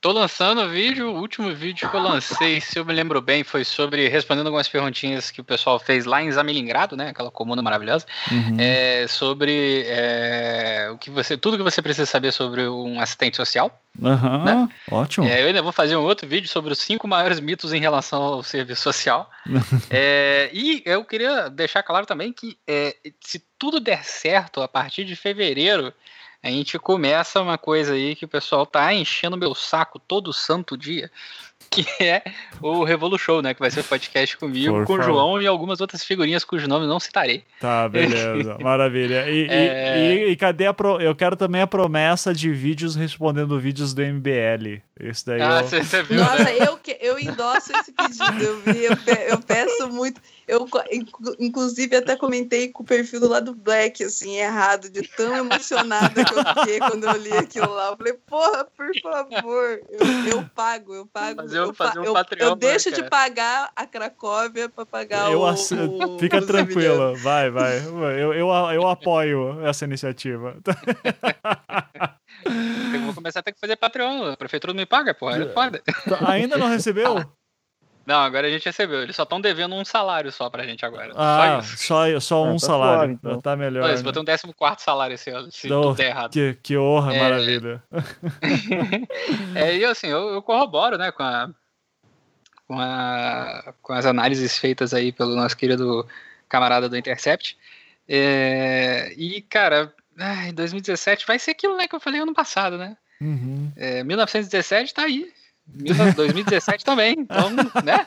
Tô 0.00 0.12
lançando 0.12 0.62
o 0.62 0.68
vídeo, 0.70 1.10
o 1.10 1.20
último 1.20 1.54
vídeo 1.54 1.86
que 1.90 1.94
eu 1.94 2.00
lancei, 2.00 2.58
se 2.58 2.78
eu 2.78 2.86
me 2.86 2.94
lembro 2.94 3.20
bem, 3.20 3.44
foi 3.44 3.64
sobre 3.64 4.08
respondendo 4.08 4.46
algumas 4.46 4.66
perguntinhas 4.66 5.30
que 5.30 5.42
o 5.42 5.44
pessoal 5.44 5.78
fez 5.78 6.06
lá 6.06 6.22
em 6.22 6.32
Zamilingrado, 6.32 6.96
né? 6.96 7.10
Aquela 7.10 7.30
comuna 7.30 7.60
maravilhosa. 7.60 8.06
Uhum. 8.32 8.56
É, 8.58 9.06
sobre 9.06 9.84
é, 9.86 10.88
o 10.90 10.96
que 10.96 11.10
você, 11.10 11.36
tudo 11.36 11.58
que 11.58 11.62
você 11.62 11.82
precisa 11.82 12.06
saber 12.06 12.32
sobre 12.32 12.66
um 12.66 12.98
assistente 12.98 13.36
social. 13.36 13.78
Uhum, 14.00 14.42
né? 14.42 14.68
Ótimo. 14.90 15.26
É, 15.26 15.42
eu 15.42 15.48
ainda 15.48 15.60
vou 15.60 15.72
fazer 15.72 15.96
um 15.96 16.02
outro 16.02 16.26
vídeo 16.26 16.48
sobre 16.48 16.72
os 16.72 16.78
cinco 16.78 17.06
maiores 17.06 17.38
mitos 17.38 17.74
em 17.74 17.80
relação 17.80 18.22
ao 18.22 18.42
serviço 18.42 18.80
social. 18.80 19.30
é, 19.90 20.48
e 20.50 20.82
eu 20.86 21.04
queria 21.04 21.50
deixar 21.50 21.82
claro 21.82 22.06
também 22.06 22.32
que 22.32 22.56
é, 22.66 22.96
se 23.20 23.44
tudo 23.58 23.78
der 23.78 24.02
certo 24.02 24.62
a 24.62 24.68
partir 24.68 25.04
de 25.04 25.14
fevereiro 25.14 25.92
a 26.42 26.48
gente 26.48 26.78
começa 26.78 27.40
uma 27.40 27.58
coisa 27.58 27.92
aí 27.92 28.16
que 28.16 28.24
o 28.24 28.28
pessoal 28.28 28.64
tá 28.64 28.92
enchendo 28.94 29.36
meu 29.36 29.54
saco 29.54 29.98
todo 29.98 30.32
santo 30.32 30.76
dia, 30.76 31.10
que 31.70 31.84
é 32.02 32.22
o 32.60 32.82
Revolu 32.82 33.18
Show, 33.18 33.42
né? 33.42 33.52
Que 33.52 33.60
vai 33.60 33.70
ser 33.70 33.80
o 33.80 33.84
podcast 33.84 34.36
comigo, 34.38 34.72
Por 34.72 34.86
com 34.86 34.92
o 34.94 35.02
João 35.02 35.40
e 35.40 35.46
algumas 35.46 35.80
outras 35.80 36.02
figurinhas 36.02 36.42
cujos 36.42 36.66
nomes 36.66 36.88
não 36.88 36.98
citarei. 36.98 37.44
Tá, 37.60 37.88
beleza. 37.88 38.56
Maravilha. 38.60 39.28
E, 39.28 39.46
é... 39.48 39.98
e, 39.98 40.28
e, 40.28 40.30
e, 40.30 40.36
cadê 40.36 40.66
a 40.66 40.72
pro... 40.72 41.00
Eu 41.00 41.14
quero 41.14 41.36
também 41.36 41.60
a 41.60 41.66
promessa 41.66 42.32
de 42.32 42.50
vídeos 42.50 42.96
respondendo 42.96 43.60
vídeos 43.60 43.92
do 43.92 44.02
MBL. 44.02 44.80
Isso 44.98 45.26
daí. 45.26 45.42
Ah, 45.42 45.62
você 45.62 46.00
eu... 46.00 46.04
viu? 46.04 46.20
Nossa, 46.20 46.44
né? 46.44 46.56
eu, 46.58 46.80
eu 47.00 47.18
endosso 47.18 47.70
esse 47.72 47.92
pedido. 47.92 48.42
Eu, 48.42 48.62
eu, 48.74 48.98
eu 49.28 49.38
peço 49.40 49.88
muito. 49.88 50.20
Eu, 50.50 50.66
inclusive, 51.38 51.94
até 51.94 52.16
comentei 52.16 52.72
com 52.72 52.82
o 52.82 52.86
perfil 52.86 53.20
do 53.20 53.28
lado 53.28 53.54
Black, 53.54 54.02
assim, 54.02 54.36
errado, 54.36 54.90
de 54.90 55.02
tão 55.02 55.36
emocionada 55.36 56.24
que 56.24 56.34
eu 56.34 56.44
fiquei 56.44 56.80
quando 56.80 57.04
eu 57.04 57.16
li 57.16 57.32
aquilo 57.32 57.72
lá. 57.72 57.90
Eu 57.90 57.96
falei, 57.96 58.14
porra, 58.14 58.64
por 58.64 58.90
favor, 59.00 59.80
eu, 59.88 60.26
eu 60.26 60.50
pago, 60.52 60.92
eu 60.92 61.06
pago. 61.06 61.42
Fazer, 61.42 61.58
eu, 61.58 61.72
fazer 61.72 62.00
um 62.00 62.04
eu, 62.04 62.12
Patreon, 62.12 62.48
eu 62.48 62.56
deixo 62.56 62.90
né, 62.90 62.96
de 62.96 63.08
pagar 63.08 63.70
a 63.76 63.86
Cracóvia 63.86 64.68
para 64.68 64.84
pagar 64.84 65.30
eu 65.30 65.42
o, 65.42 65.44
o, 65.48 66.18
Fica 66.18 66.44
tranquila, 66.44 67.14
vai, 67.14 67.48
vai. 67.48 67.78
Eu, 67.78 68.34
eu, 68.34 68.48
eu 68.72 68.88
apoio 68.88 69.64
essa 69.64 69.84
iniciativa. 69.84 70.56
Eu 72.92 73.02
vou 73.02 73.14
começar 73.14 73.38
a 73.38 73.42
ter 73.44 73.52
que 73.52 73.60
fazer 73.60 73.76
Patreon. 73.76 74.32
A 74.32 74.36
prefeitura 74.36 74.72
não 74.72 74.80
me 74.80 74.86
paga, 74.86 75.14
porra. 75.14 75.40
É 75.40 75.48
foda. 75.52 75.80
Ainda 76.26 76.58
não 76.58 76.68
recebeu? 76.68 77.24
Não, 78.06 78.20
agora 78.20 78.46
a 78.46 78.50
gente 78.50 78.64
recebeu. 78.64 79.02
Eles 79.02 79.14
só 79.14 79.22
estão 79.22 79.40
devendo 79.40 79.74
um 79.74 79.84
salário 79.84 80.32
só 80.32 80.48
pra 80.48 80.64
gente 80.64 80.84
agora. 80.84 81.12
Ah, 81.14 81.60
só, 81.62 82.06
só, 82.06 82.20
só 82.20 82.44
um 82.44 82.52
tá 82.54 82.66
salário. 82.66 82.96
Claro, 82.96 83.12
então. 83.12 83.40
Tá 83.40 83.56
melhor. 83.56 83.88
Eles 83.88 84.02
vão 84.02 84.12
ter 84.12 84.20
um 84.20 84.24
14 84.24 84.82
salário 84.82 85.14
esse 85.14 85.30
ano, 85.30 85.50
se 85.52 85.68
tudo 85.68 85.94
der 85.94 86.08
errado. 86.08 86.32
Que, 86.32 86.58
que 86.62 86.76
honra, 86.76 87.14
é... 87.14 87.20
maravilha. 87.20 87.82
é, 89.54 89.76
e 89.76 89.84
assim, 89.84 90.08
eu, 90.08 90.30
eu, 90.30 90.42
corroboro, 90.42 90.96
né, 90.98 91.12
com, 91.12 91.22
a, 91.22 91.50
com, 92.66 92.80
a, 92.80 93.74
com 93.82 93.92
as 93.92 94.06
análises 94.06 94.58
feitas 94.58 94.92
aí 94.94 95.12
pelo 95.12 95.36
nosso 95.36 95.56
querido 95.56 96.06
camarada 96.48 96.88
do 96.88 96.96
Intercept. 96.96 97.56
É, 98.08 99.12
e, 99.16 99.40
cara, 99.42 99.94
em 100.48 100.54
2017 100.54 101.26
vai 101.26 101.38
ser 101.38 101.52
aquilo 101.52 101.76
né, 101.76 101.86
que 101.86 101.94
eu 101.94 102.00
falei 102.00 102.20
ano 102.20 102.34
passado, 102.34 102.76
né? 102.76 102.96
Uhum. 103.20 103.70
É, 103.76 104.02
1917 104.02 104.94
tá 104.94 105.02
aí. 105.02 105.30
2017 106.14 106.84
também, 106.84 107.12
então, 107.18 107.50
né? 107.50 108.06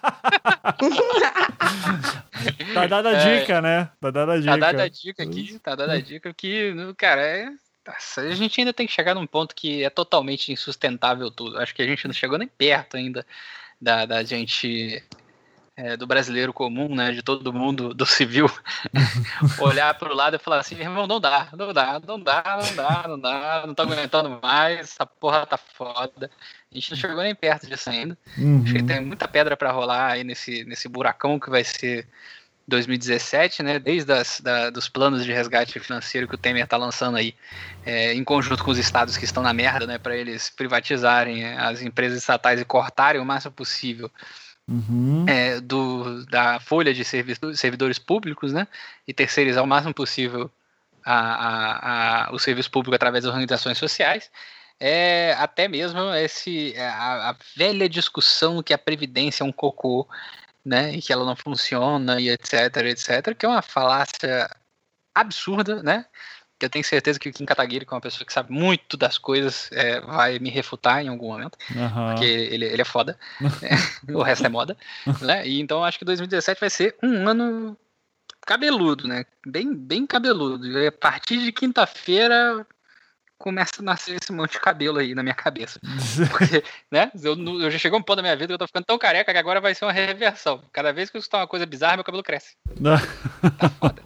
tá 2.74 2.88
dada 2.88 3.10
a 3.10 3.14
é. 3.14 3.40
dica, 3.40 3.54
é, 3.54 3.62
né? 3.62 3.90
Tá 4.00 4.12
dada 4.12 4.34
a 4.34 4.36
tá 4.36 4.40
dica. 4.40 4.52
Tá 4.52 4.58
dada 4.58 4.84
a 4.84 4.88
dica 4.88 5.24
aqui, 5.24 5.60
tá 5.60 5.76
dada 5.76 5.94
a 5.94 6.02
dica 6.02 6.34
que, 6.34 6.74
cara, 6.98 7.22
é, 7.22 7.50
a 8.18 8.36
gente 8.36 8.60
ainda 8.60 8.74
tem 8.74 8.88
que 8.88 8.94
chegar 8.94 9.16
num 9.16 9.28
ponto 9.28 9.56
que 9.56 9.84
é 9.84 9.90
totalmente 9.90 10.52
insustentável 10.52 11.30
tudo. 11.30 11.58
Acho 11.58 11.74
que 11.74 11.82
a 11.82 11.88
gente 11.88 12.08
não 12.08 12.14
chegou 12.14 12.38
nem 12.38 12.48
perto 12.48 12.98
ainda 12.98 13.26
da, 13.82 14.06
da 14.06 14.24
gente 14.24 15.04
é, 15.76 15.98
do 15.98 16.06
brasileiro 16.06 16.54
comum, 16.54 16.94
né, 16.94 17.12
de 17.12 17.22
todo 17.22 17.52
mundo, 17.52 17.94
do 17.94 18.06
civil, 18.06 18.48
olhar 19.60 19.94
para 19.96 20.12
o 20.12 20.16
lado 20.16 20.36
e 20.36 20.40
falar 20.40 20.60
assim, 20.60 20.76
irmão, 20.76 21.08
não 21.08 21.20
dá, 21.20 21.50
não 21.54 21.74
dá, 21.74 22.00
não 22.00 22.20
dá, 22.20 22.44
não 22.62 22.76
dá, 22.76 23.06
não 23.08 23.20
dá, 23.20 23.64
não 23.68 23.74
tô 23.74 23.82
aguentando 23.82 24.40
mais, 24.42 24.80
essa 24.80 25.06
porra 25.06 25.46
tá 25.46 25.58
foda. 25.58 26.30
A 26.74 26.78
gente 26.80 26.92
não 26.92 26.98
chegou 26.98 27.22
nem 27.22 27.36
perto 27.36 27.68
disso 27.68 27.90
ainda. 27.90 28.18
Uhum. 28.36 28.64
Acho 28.64 28.74
que 28.74 28.84
tem 28.84 29.00
muita 29.00 29.28
pedra 29.28 29.56
para 29.56 29.72
rolar 29.72 30.14
aí 30.14 30.24
nesse, 30.24 30.64
nesse 30.66 30.88
buracão 30.90 31.40
que 31.40 31.50
vai 31.50 31.64
ser 31.64 32.08
2017, 32.68 33.62
né? 33.62 33.78
Desde 33.78 34.12
as, 34.12 34.42
da, 34.42 34.72
dos 34.72 34.90
planos 34.90 35.24
de 35.24 35.32
resgate 35.32 35.80
financeiro 35.80 36.28
que 36.28 36.34
o 36.34 36.38
Temer 36.38 36.64
está 36.64 36.76
lançando 36.76 37.18
aí, 37.18 37.36
é, 37.86 38.14
em 38.14 38.24
conjunto 38.24 38.64
com 38.64 38.72
os 38.72 38.80
estados 38.80 39.18
que 39.18 39.26
estão 39.26 39.44
na 39.44 39.54
merda, 39.54 39.86
né? 39.86 40.00
Para 40.00 40.16
eles 40.16 40.50
privatizarem 40.50 41.44
é, 41.44 41.58
as 41.60 41.82
empresas 41.84 42.18
estatais 42.18 42.60
e 42.60 42.66
cortarem 42.66 43.22
o 43.22 43.26
máximo 43.26 43.54
possível 43.54 44.10
uhum. 44.68 45.26
é, 45.28 45.60
do, 45.62 46.26
da 46.26 46.60
folha 46.60 46.92
de 46.92 47.04
servidores 47.04 48.00
públicos, 48.00 48.52
né? 48.52 48.68
E 49.08 49.14
terceirizar 49.14 49.64
o 49.64 49.68
máximo 49.68 49.94
possível 49.94 50.50
a, 51.06 51.14
a, 51.16 52.28
a, 52.30 52.34
o 52.34 52.40
serviço 52.40 52.72
público 52.72 52.96
através 52.96 53.24
das 53.24 53.32
organizações 53.32 53.78
sociais. 53.78 54.32
É 54.80 55.34
até 55.34 55.68
mesmo 55.68 56.00
esse, 56.14 56.74
é, 56.76 56.88
a, 56.88 57.30
a 57.30 57.36
velha 57.56 57.88
discussão 57.88 58.62
que 58.62 58.74
a 58.74 58.78
Previdência 58.78 59.44
é 59.44 59.46
um 59.46 59.52
cocô, 59.52 60.08
né? 60.66 60.94
E 60.94 61.02
que 61.02 61.14
ela 61.14 61.26
não 61.26 61.36
funciona, 61.36 62.20
e 62.20 62.30
etc, 62.30 62.78
etc, 62.86 63.36
que 63.38 63.46
é 63.46 63.50
uma 63.50 63.62
falácia 63.62 64.50
absurda, 65.16 65.82
né? 65.84 66.06
eu 66.66 66.70
tenho 66.70 66.86
certeza 66.86 67.20
que 67.20 67.30
o 67.30 67.34
Kim 67.34 67.46
Kataguiri, 67.46 67.86
que 67.86 67.94
é 67.94 67.96
uma 67.96 68.02
pessoa 68.02 68.26
que 68.26 68.34
sabe 68.34 68.52
muito 68.52 68.96
das 68.96 69.18
coisas, 69.18 69.70
é, 69.72 70.00
vai 70.02 70.40
me 70.40 70.50
refutar 70.50 71.04
em 71.04 71.10
algum 71.10 71.28
momento. 71.28 71.58
Uhum. 71.76 72.08
Porque 72.10 72.26
ele, 72.26 72.66
ele 72.66 72.82
é 72.82 72.86
foda. 72.86 73.18
é, 73.62 74.12
o 74.14 74.22
resto 74.22 74.46
é 74.46 74.50
moda. 74.50 74.78
né? 75.22 75.48
E 75.48 75.60
então 75.60 75.84
acho 75.84 76.00
que 76.00 76.06
2017 76.06 76.60
vai 76.60 76.70
ser 76.70 76.96
um 77.04 77.28
ano 77.28 77.78
cabeludo, 78.46 79.08
né? 79.08 79.26
Bem, 79.46 79.74
bem 79.76 80.06
cabeludo. 80.06 80.68
E 80.68 80.88
a 80.88 80.92
partir 80.92 81.40
de 81.40 81.52
quinta-feira 81.52 82.66
começa 83.44 83.74
a 83.80 83.84
nascer 83.84 84.16
esse 84.16 84.32
monte 84.32 84.54
de 84.54 84.62
cabelo 84.62 85.00
aí 85.00 85.14
na 85.14 85.22
minha 85.22 85.36
cabeça. 85.36 85.78
Porque, 86.32 86.64
né? 86.90 87.12
Eu, 87.22 87.36
eu 87.60 87.70
já 87.70 87.78
chegou 87.78 88.00
um 88.00 88.02
ponto 88.02 88.16
da 88.16 88.22
minha 88.22 88.38
vida 88.38 88.48
que 88.48 88.54
eu 88.54 88.58
tô 88.58 88.66
ficando 88.66 88.86
tão 88.86 88.98
careca 88.98 89.34
que 89.34 89.38
agora 89.38 89.60
vai 89.60 89.76
ser 89.76 89.84
uma 89.84 89.92
reversão. 89.92 90.62
Cada 90.72 90.94
vez 90.94 91.10
que 91.10 91.18
eu 91.18 91.20
escutar 91.20 91.40
uma 91.40 91.48
coisa 91.48 91.66
bizarra, 91.66 91.98
meu 91.98 92.06
cabelo 92.06 92.24
cresce. 92.24 92.56
tá 93.60 93.70
foda. 93.70 94.02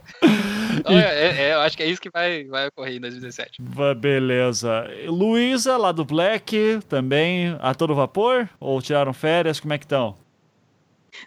Então, 0.76 0.98
é, 0.98 1.04
é, 1.04 1.42
é, 1.42 1.54
eu 1.54 1.60
acho 1.60 1.76
que 1.76 1.84
é 1.84 1.86
isso 1.86 2.00
que 2.00 2.10
vai, 2.10 2.46
vai 2.46 2.66
ocorrer 2.66 2.96
em 2.96 3.00
2017. 3.00 3.62
Beleza. 3.96 4.90
Luísa, 5.06 5.76
lá 5.76 5.92
do 5.92 6.04
Black, 6.04 6.80
também 6.88 7.56
a 7.60 7.72
todo 7.74 7.94
vapor? 7.94 8.48
Ou 8.58 8.82
tiraram 8.82 9.12
férias? 9.12 9.60
Como 9.60 9.72
é 9.72 9.78
que 9.78 9.84
estão? 9.84 10.16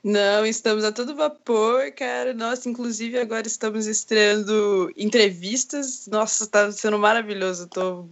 Não, 0.03 0.45
estamos 0.45 0.84
a 0.84 0.92
todo 0.92 1.16
vapor, 1.16 1.92
cara. 1.92 2.34
Nossa, 2.34 2.70
inclusive 2.70 3.18
agora 3.20 3.48
estamos 3.48 3.88
estreando 3.88 4.92
entrevistas. 4.95 6.08
Nossa, 6.08 6.48
tá 6.48 6.72
sendo 6.72 6.98
maravilhoso. 6.98 7.68
Tô 7.68 8.08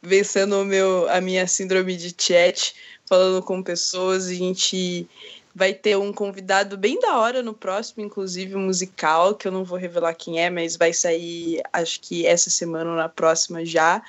vencendo 0.00 0.60
o 0.60 0.64
meu, 0.64 1.08
a 1.08 1.20
minha 1.20 1.46
síndrome 1.46 1.96
de 1.96 2.14
chat, 2.16 2.74
falando 3.06 3.42
com 3.42 3.62
pessoas. 3.62 4.26
A 4.26 4.34
gente 4.34 5.08
vai 5.54 5.74
ter 5.74 5.96
um 5.96 6.12
convidado 6.12 6.78
bem 6.78 6.98
da 7.00 7.18
hora 7.18 7.42
no 7.42 7.52
próximo, 7.52 8.04
inclusive 8.04 8.54
musical, 8.56 9.34
que 9.34 9.46
eu 9.46 9.52
não 9.52 9.64
vou 9.64 9.78
revelar 9.78 10.14
quem 10.14 10.40
é, 10.40 10.48
mas 10.48 10.76
vai 10.76 10.92
sair 10.92 11.60
acho 11.72 12.00
que 12.00 12.26
essa 12.26 12.48
semana 12.48 12.90
ou 12.90 12.96
na 12.96 13.08
próxima 13.08 13.64
já 13.64 14.02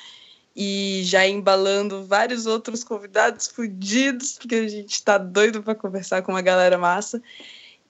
e 0.56 1.02
já 1.04 1.26
embalando 1.28 2.06
vários 2.06 2.46
outros 2.46 2.84
convidados 2.84 3.48
fudidos, 3.48 4.38
porque 4.38 4.56
a 4.56 4.68
gente 4.68 5.04
tá 5.04 5.18
doido 5.18 5.64
para 5.64 5.76
conversar 5.76 6.22
com 6.22 6.32
uma 6.32 6.42
galera 6.42 6.78
massa. 6.78 7.22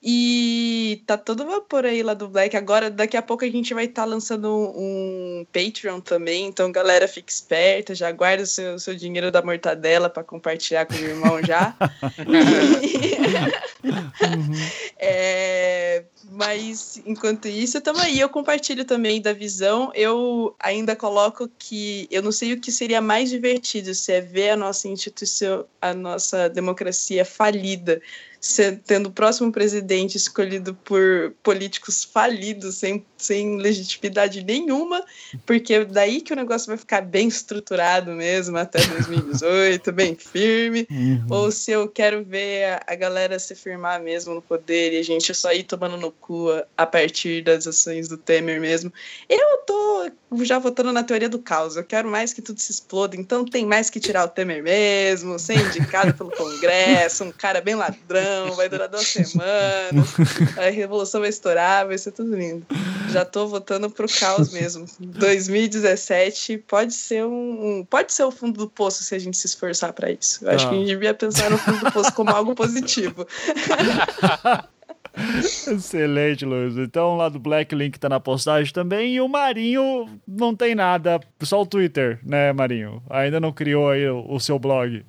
E 0.06 1.02
tá 1.06 1.16
todo 1.16 1.46
vapor 1.46 1.86
aí 1.86 2.02
lá 2.02 2.12
do 2.12 2.28
Black. 2.28 2.54
Agora, 2.54 2.90
daqui 2.90 3.16
a 3.16 3.22
pouco 3.22 3.42
a 3.42 3.48
gente 3.48 3.72
vai 3.72 3.86
estar 3.86 4.02
tá 4.02 4.06
lançando 4.06 4.52
um 4.76 5.46
Patreon 5.50 5.98
também. 5.98 6.46
Então, 6.46 6.70
galera, 6.70 7.08
fique 7.08 7.32
esperta. 7.32 7.94
Já 7.94 8.12
guarda 8.12 8.42
o 8.42 8.46
seu, 8.46 8.78
seu 8.78 8.94
dinheiro 8.94 9.32
da 9.32 9.40
mortadela 9.40 10.10
para 10.10 10.22
compartilhar 10.22 10.84
com 10.84 10.92
o 10.92 10.98
irmão 10.98 11.42
já. 11.42 11.74
uhum. 12.18 13.64
é, 14.98 16.04
mas, 16.30 17.00
enquanto 17.06 17.48
isso, 17.48 17.78
estamos 17.78 18.02
aí. 18.02 18.20
Eu 18.20 18.28
compartilho 18.28 18.84
também 18.84 19.22
da 19.22 19.32
visão. 19.32 19.90
Eu 19.94 20.54
ainda 20.58 20.94
coloco 20.94 21.48
que 21.58 22.06
eu 22.10 22.22
não 22.22 22.32
sei 22.32 22.52
o 22.52 22.60
que 22.60 22.70
seria 22.70 23.00
mais 23.00 23.30
divertido 23.30 23.94
se 23.94 24.12
é 24.12 24.20
ver 24.20 24.50
a 24.50 24.56
nossa 24.56 24.88
instituição, 24.88 25.64
a 25.80 25.94
nossa 25.94 26.48
democracia 26.48 27.24
falida 27.24 28.02
tendo 28.86 29.08
o 29.08 29.12
próximo 29.12 29.50
presidente 29.50 30.16
escolhido 30.16 30.74
por 30.74 31.32
políticos 31.42 32.04
falidos, 32.04 32.76
sem, 32.76 33.04
sem 33.16 33.56
legitimidade 33.56 34.44
nenhuma, 34.44 35.02
porque 35.46 35.74
é 35.74 35.84
daí 35.84 36.20
que 36.20 36.32
o 36.32 36.36
negócio 36.36 36.68
vai 36.68 36.76
ficar 36.76 37.00
bem 37.00 37.28
estruturado 37.28 38.10
mesmo 38.12 38.58
até 38.58 38.84
2018, 38.84 39.92
bem 39.92 40.14
firme, 40.14 40.86
uhum. 40.90 41.26
ou 41.30 41.50
se 41.50 41.70
eu 41.70 41.88
quero 41.88 42.22
ver 42.22 42.64
a, 42.64 42.82
a, 42.88 42.94
galera 42.94 43.38
se 43.38 43.54
firmar 43.54 44.00
mesmo 44.02 44.34
no 44.34 44.42
poder 44.42 44.92
e 44.92 44.98
a 44.98 45.02
gente 45.02 45.32
só 45.34 45.52
ir 45.52 45.64
tomando 45.64 45.96
no 45.96 46.10
cu 46.10 46.48
a 46.76 46.86
partir 46.86 47.42
das 47.42 47.66
ações 47.66 48.08
do 48.08 48.16
Temer 48.16 48.60
mesmo. 48.60 48.92
Eu 49.28 49.58
tô 49.66 50.10
já 50.42 50.58
votando 50.58 50.92
na 50.92 51.02
teoria 51.02 51.28
do 51.28 51.38
caos, 51.38 51.76
eu 51.76 51.84
quero 51.84 52.10
mais 52.10 52.32
que 52.32 52.42
tudo 52.42 52.60
se 52.60 52.72
exploda, 52.72 53.16
então 53.16 53.44
tem 53.44 53.64
mais 53.64 53.88
que 53.88 54.00
tirar 54.00 54.24
o 54.24 54.28
Temer 54.28 54.62
mesmo, 54.62 55.38
ser 55.38 55.56
indicado 55.56 56.12
pelo 56.14 56.30
Congresso, 56.36 57.24
um 57.24 57.32
cara 57.32 57.60
bem 57.60 57.74
ladrão, 57.74 58.33
vai 58.54 58.68
durar 58.68 58.88
duas 58.88 59.06
semanas, 59.08 60.14
a 60.56 60.70
revolução 60.70 61.20
vai 61.20 61.30
estourar, 61.30 61.86
vai 61.86 61.98
ser 61.98 62.12
tudo 62.12 62.34
lindo. 62.36 62.66
Já 63.10 63.24
tô 63.24 63.46
votando 63.46 63.90
pro 63.90 64.06
caos 64.08 64.52
mesmo. 64.52 64.86
2017 65.00 66.58
pode 66.58 66.94
ser 66.94 67.24
um, 67.24 67.78
um 67.80 67.84
pode 67.84 68.12
ser 68.12 68.24
o 68.24 68.30
fundo 68.30 68.58
do 68.58 68.68
poço 68.68 69.02
se 69.02 69.14
a 69.14 69.18
gente 69.18 69.36
se 69.36 69.46
esforçar 69.46 69.92
para 69.92 70.10
isso. 70.10 70.44
Eu 70.44 70.50
acho 70.50 70.68
que 70.68 70.74
a 70.74 70.78
gente 70.78 70.88
devia 70.88 71.14
pensar 71.14 71.50
no 71.50 71.58
fundo 71.58 71.84
do 71.84 71.92
poço 71.92 72.12
como 72.12 72.30
algo 72.30 72.54
positivo. 72.54 73.26
Excelente, 75.16 76.44
Luiz. 76.44 76.76
Então, 76.76 77.16
lá 77.16 77.28
do 77.28 77.38
Black 77.38 77.74
Link 77.74 77.98
tá 77.98 78.08
na 78.08 78.18
postagem 78.18 78.72
também. 78.72 79.14
E 79.14 79.20
o 79.20 79.28
Marinho 79.28 80.08
não 80.26 80.54
tem 80.54 80.74
nada, 80.74 81.20
só 81.42 81.62
o 81.62 81.66
Twitter, 81.66 82.18
né, 82.24 82.52
Marinho? 82.52 83.02
Ainda 83.08 83.38
não 83.38 83.52
criou 83.52 83.90
aí 83.90 84.08
o, 84.08 84.24
o 84.28 84.40
seu 84.40 84.58
blog. 84.58 85.04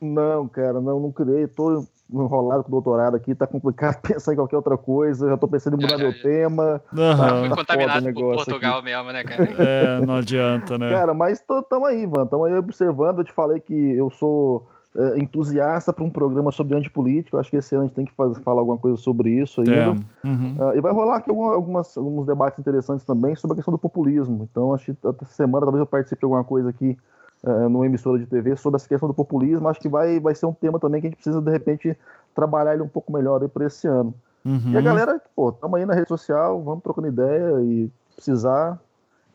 Não, 0.00 0.48
cara, 0.48 0.80
não, 0.80 1.00
não 1.00 1.12
criei. 1.12 1.46
Tô 1.46 1.86
enrolado 2.12 2.62
com 2.62 2.68
o 2.68 2.72
doutorado 2.72 3.16
aqui, 3.16 3.34
tá 3.34 3.46
complicado 3.46 4.00
pensar 4.02 4.32
em 4.32 4.36
qualquer 4.36 4.56
outra 4.56 4.76
coisa, 4.76 5.28
já 5.28 5.36
tô 5.36 5.48
pensando 5.48 5.78
em 5.78 5.82
mudar 5.82 5.98
meu 5.98 6.12
tema. 6.20 6.82
Uhum. 6.92 7.16
Tá, 7.16 7.40
Fui 7.40 7.48
tá 7.48 7.56
contaminado 7.56 8.12
por 8.12 8.34
Portugal 8.36 8.78
aqui. 8.78 8.84
mesmo, 8.84 9.12
né, 9.12 9.24
cara? 9.24 9.48
É, 9.58 10.06
não 10.06 10.16
adianta, 10.16 10.78
né? 10.78 10.90
Cara, 10.90 11.14
mas 11.14 11.42
tamo 11.68 11.86
aí, 11.86 12.06
mano, 12.06 12.26
tamo 12.26 12.44
aí 12.44 12.54
observando, 12.54 13.18
eu 13.18 13.24
te 13.24 13.32
falei 13.32 13.60
que 13.60 13.74
eu 13.74 14.10
sou 14.10 14.68
é, 14.94 15.18
entusiasta 15.18 15.92
para 15.92 16.04
um 16.04 16.10
programa 16.10 16.52
sobre 16.52 16.76
antipolítica, 16.76 17.36
eu 17.36 17.40
acho 17.40 17.50
que 17.50 17.56
esse 17.56 17.74
ano 17.74 17.84
a 17.84 17.86
gente 17.86 17.96
tem 17.96 18.04
que 18.04 18.14
fazer, 18.14 18.40
falar 18.42 18.60
alguma 18.60 18.76
coisa 18.76 18.96
sobre 18.96 19.30
isso 19.30 19.62
ainda. 19.62 19.74
É. 19.74 20.26
Uhum. 20.26 20.56
Uh, 20.58 20.76
e 20.76 20.80
vai 20.80 20.92
rolar 20.92 21.16
aqui 21.16 21.30
algumas, 21.30 21.96
alguns 21.96 22.26
debates 22.26 22.58
interessantes 22.58 23.04
também 23.04 23.34
sobre 23.34 23.54
a 23.54 23.56
questão 23.56 23.72
do 23.72 23.78
populismo, 23.78 24.46
então 24.50 24.74
acho 24.74 24.92
que 24.92 25.08
essa 25.08 25.24
semana 25.32 25.64
talvez 25.64 25.80
eu 25.80 25.86
participe 25.86 26.20
de 26.20 26.24
alguma 26.26 26.44
coisa 26.44 26.68
aqui 26.68 26.98
uh, 27.42 27.68
numa 27.68 27.86
emissora 27.86 28.18
de 28.18 28.26
TV 28.26 28.56
sobre 28.56 28.76
essa 28.76 28.88
questão 28.88 29.08
do 29.08 29.14
populismo. 29.14 29.68
Acho 29.68 29.80
que 29.80 29.88
vai, 29.88 30.20
vai 30.20 30.34
ser 30.34 30.46
um 30.46 30.52
tema 30.52 30.78
também 30.78 31.00
que 31.00 31.06
a 31.06 31.10
gente 31.10 31.16
precisa, 31.16 31.40
de 31.40 31.50
repente, 31.50 31.96
trabalhar 32.34 32.74
ele 32.74 32.82
um 32.82 32.88
pouco 32.88 33.12
melhor 33.12 33.46
para 33.48 33.66
esse 33.66 33.86
ano. 33.86 34.14
Uhum. 34.44 34.72
E 34.72 34.76
a 34.76 34.80
galera, 34.80 35.20
pô, 35.36 35.50
estamos 35.50 35.78
aí 35.78 35.86
na 35.86 35.94
rede 35.94 36.08
social, 36.08 36.62
vamos 36.62 36.82
trocando 36.82 37.08
ideia 37.08 37.60
e 37.60 37.90
precisar. 38.14 38.78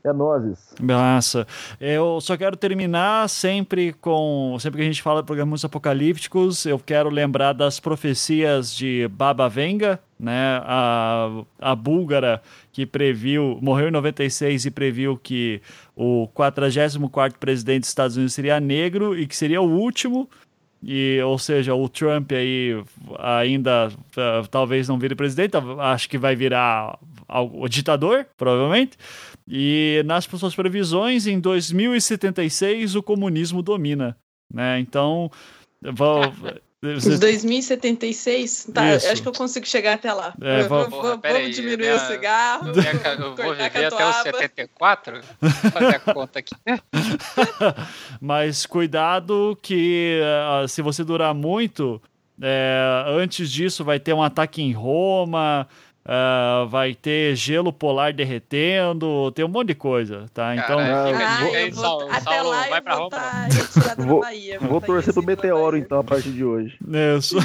É 0.08 0.14
nozes. 0.14 0.74
Massa. 0.82 1.46
Eu 1.82 2.22
só 2.22 2.38
quero 2.38 2.56
terminar 2.56 3.28
sempre 3.28 3.92
com. 3.92 4.56
Sempre 4.60 4.78
que 4.78 4.84
a 4.84 4.88
gente 4.88 5.02
fala 5.02 5.22
de 5.22 5.26
programas 5.26 5.66
apocalípticos, 5.66 6.66
eu 6.66 6.80
quero 6.80 7.10
lembrar 7.10 7.52
das 7.52 7.80
profecias 7.80 8.74
de 8.74 9.06
Baba 9.10 9.50
Venga, 9.50 10.00
né? 10.18 10.62
A, 10.64 11.44
a 11.60 11.76
búlgara 11.76 12.42
que 12.72 12.86
previu, 12.86 13.60
morreu 13.62 13.90
em 13.90 13.92
96 13.92 14.66
e 14.66 14.72
previu 14.72 15.18
que 15.18 15.62
o 15.96 16.30
44 16.34 17.38
presidente 17.38 17.82
dos 17.82 17.90
Estados 17.90 18.16
Unidos 18.16 18.34
seria 18.34 18.60
negro 18.60 19.18
e 19.18 19.28
que 19.28 19.36
seria 19.36 19.62
o 19.62 19.70
último. 19.70 20.30
E, 20.82 21.20
ou 21.24 21.40
seja, 21.40 21.74
o 21.74 21.90
Trump 21.90 22.32
aí 22.32 22.84
ainda 23.18 23.90
uh, 23.90 24.48
talvez 24.50 24.88
não 24.88 25.00
vire 25.00 25.16
presidente, 25.16 25.54
acho 25.80 26.08
que 26.10 26.18
vai 26.18 26.36
virar 26.36 27.00
o 27.30 27.68
ditador, 27.68 28.26
provavelmente. 28.38 28.98
E 29.48 30.02
nas 30.06 30.26
suas 30.26 30.56
previsões, 30.56 31.26
em 31.26 31.40
2076 31.40 32.96
o 32.96 33.04
comunismo 33.04 33.62
domina, 33.62 34.18
né? 34.54 34.80
Então, 34.80 35.32
vou, 35.82 36.22
Você... 36.96 37.18
2076? 37.18 38.70
Tá, 38.74 38.96
Isso. 38.96 39.08
acho 39.10 39.22
que 39.22 39.28
eu 39.28 39.34
consigo 39.34 39.66
chegar 39.66 39.94
até 39.94 40.14
lá. 40.14 40.34
É, 40.42 40.64
vou, 40.64 40.90
vou, 40.90 41.02
vamos 41.02 41.56
diminuir 41.56 41.78
minha, 41.78 41.96
o 41.96 42.00
cigarro. 42.00 42.72
Minha, 42.72 43.14
eu 43.20 43.36
vou 43.36 43.56
viver 43.56 43.86
até 43.86 44.10
os 44.10 44.16
74? 44.18 45.22
Vou 45.40 45.52
fazer 45.72 45.96
a 45.96 46.00
conta 46.00 46.40
aqui. 46.40 46.56
Mas 48.22 48.66
cuidado 48.66 49.58
que 49.62 50.22
uh, 50.64 50.68
se 50.68 50.82
você 50.82 51.04
durar 51.04 51.34
muito, 51.34 52.02
é, 52.42 53.04
antes 53.08 53.52
disso 53.52 53.84
vai 53.84 54.00
ter 54.00 54.14
um 54.14 54.22
ataque 54.22 54.62
em 54.62 54.72
Roma, 54.72 55.68
Uh, 56.08 56.66
vai 56.70 56.96
ter 56.96 57.36
gelo 57.36 57.74
polar 57.74 58.14
derretendo, 58.14 59.30
tem 59.34 59.44
um 59.44 59.50
monte 59.50 59.68
de 59.68 59.76
coisa, 59.76 60.26
tá? 60.34 60.56
Então. 60.56 60.80
vou, 61.74 62.10
até 62.10 62.42
lá 62.42 62.68
vai 62.70 62.80
pra 62.80 62.96
Roma. 62.96 63.10
Tá 63.10 63.48
vou, 63.98 64.22
Bahia, 64.22 64.58
vou 64.58 64.80
torcer 64.80 65.14
pro 65.14 65.22
meteoro, 65.22 65.76
então, 65.76 66.00
a 66.00 66.04
partir 66.06 66.32
de 66.32 66.46
hoje. 66.46 66.78
Isso. 67.18 67.36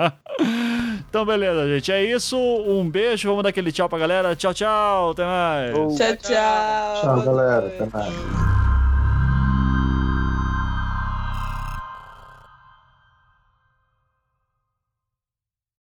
então, 1.06 1.26
beleza, 1.26 1.68
gente. 1.68 1.92
É 1.92 2.02
isso. 2.02 2.38
Um 2.38 2.88
beijo. 2.88 3.28
Vamos 3.28 3.42
dar 3.42 3.50
aquele 3.50 3.70
tchau 3.70 3.90
pra 3.90 3.98
galera. 3.98 4.34
Tchau, 4.34 4.54
tchau. 4.54 5.10
Até 5.10 5.24
mais. 5.24 5.72
Tchau, 5.98 6.16
tchau. 6.16 7.02
Tchau, 7.02 7.22
galera. 7.22 7.66
Até 7.66 7.84
mais. 7.92 8.79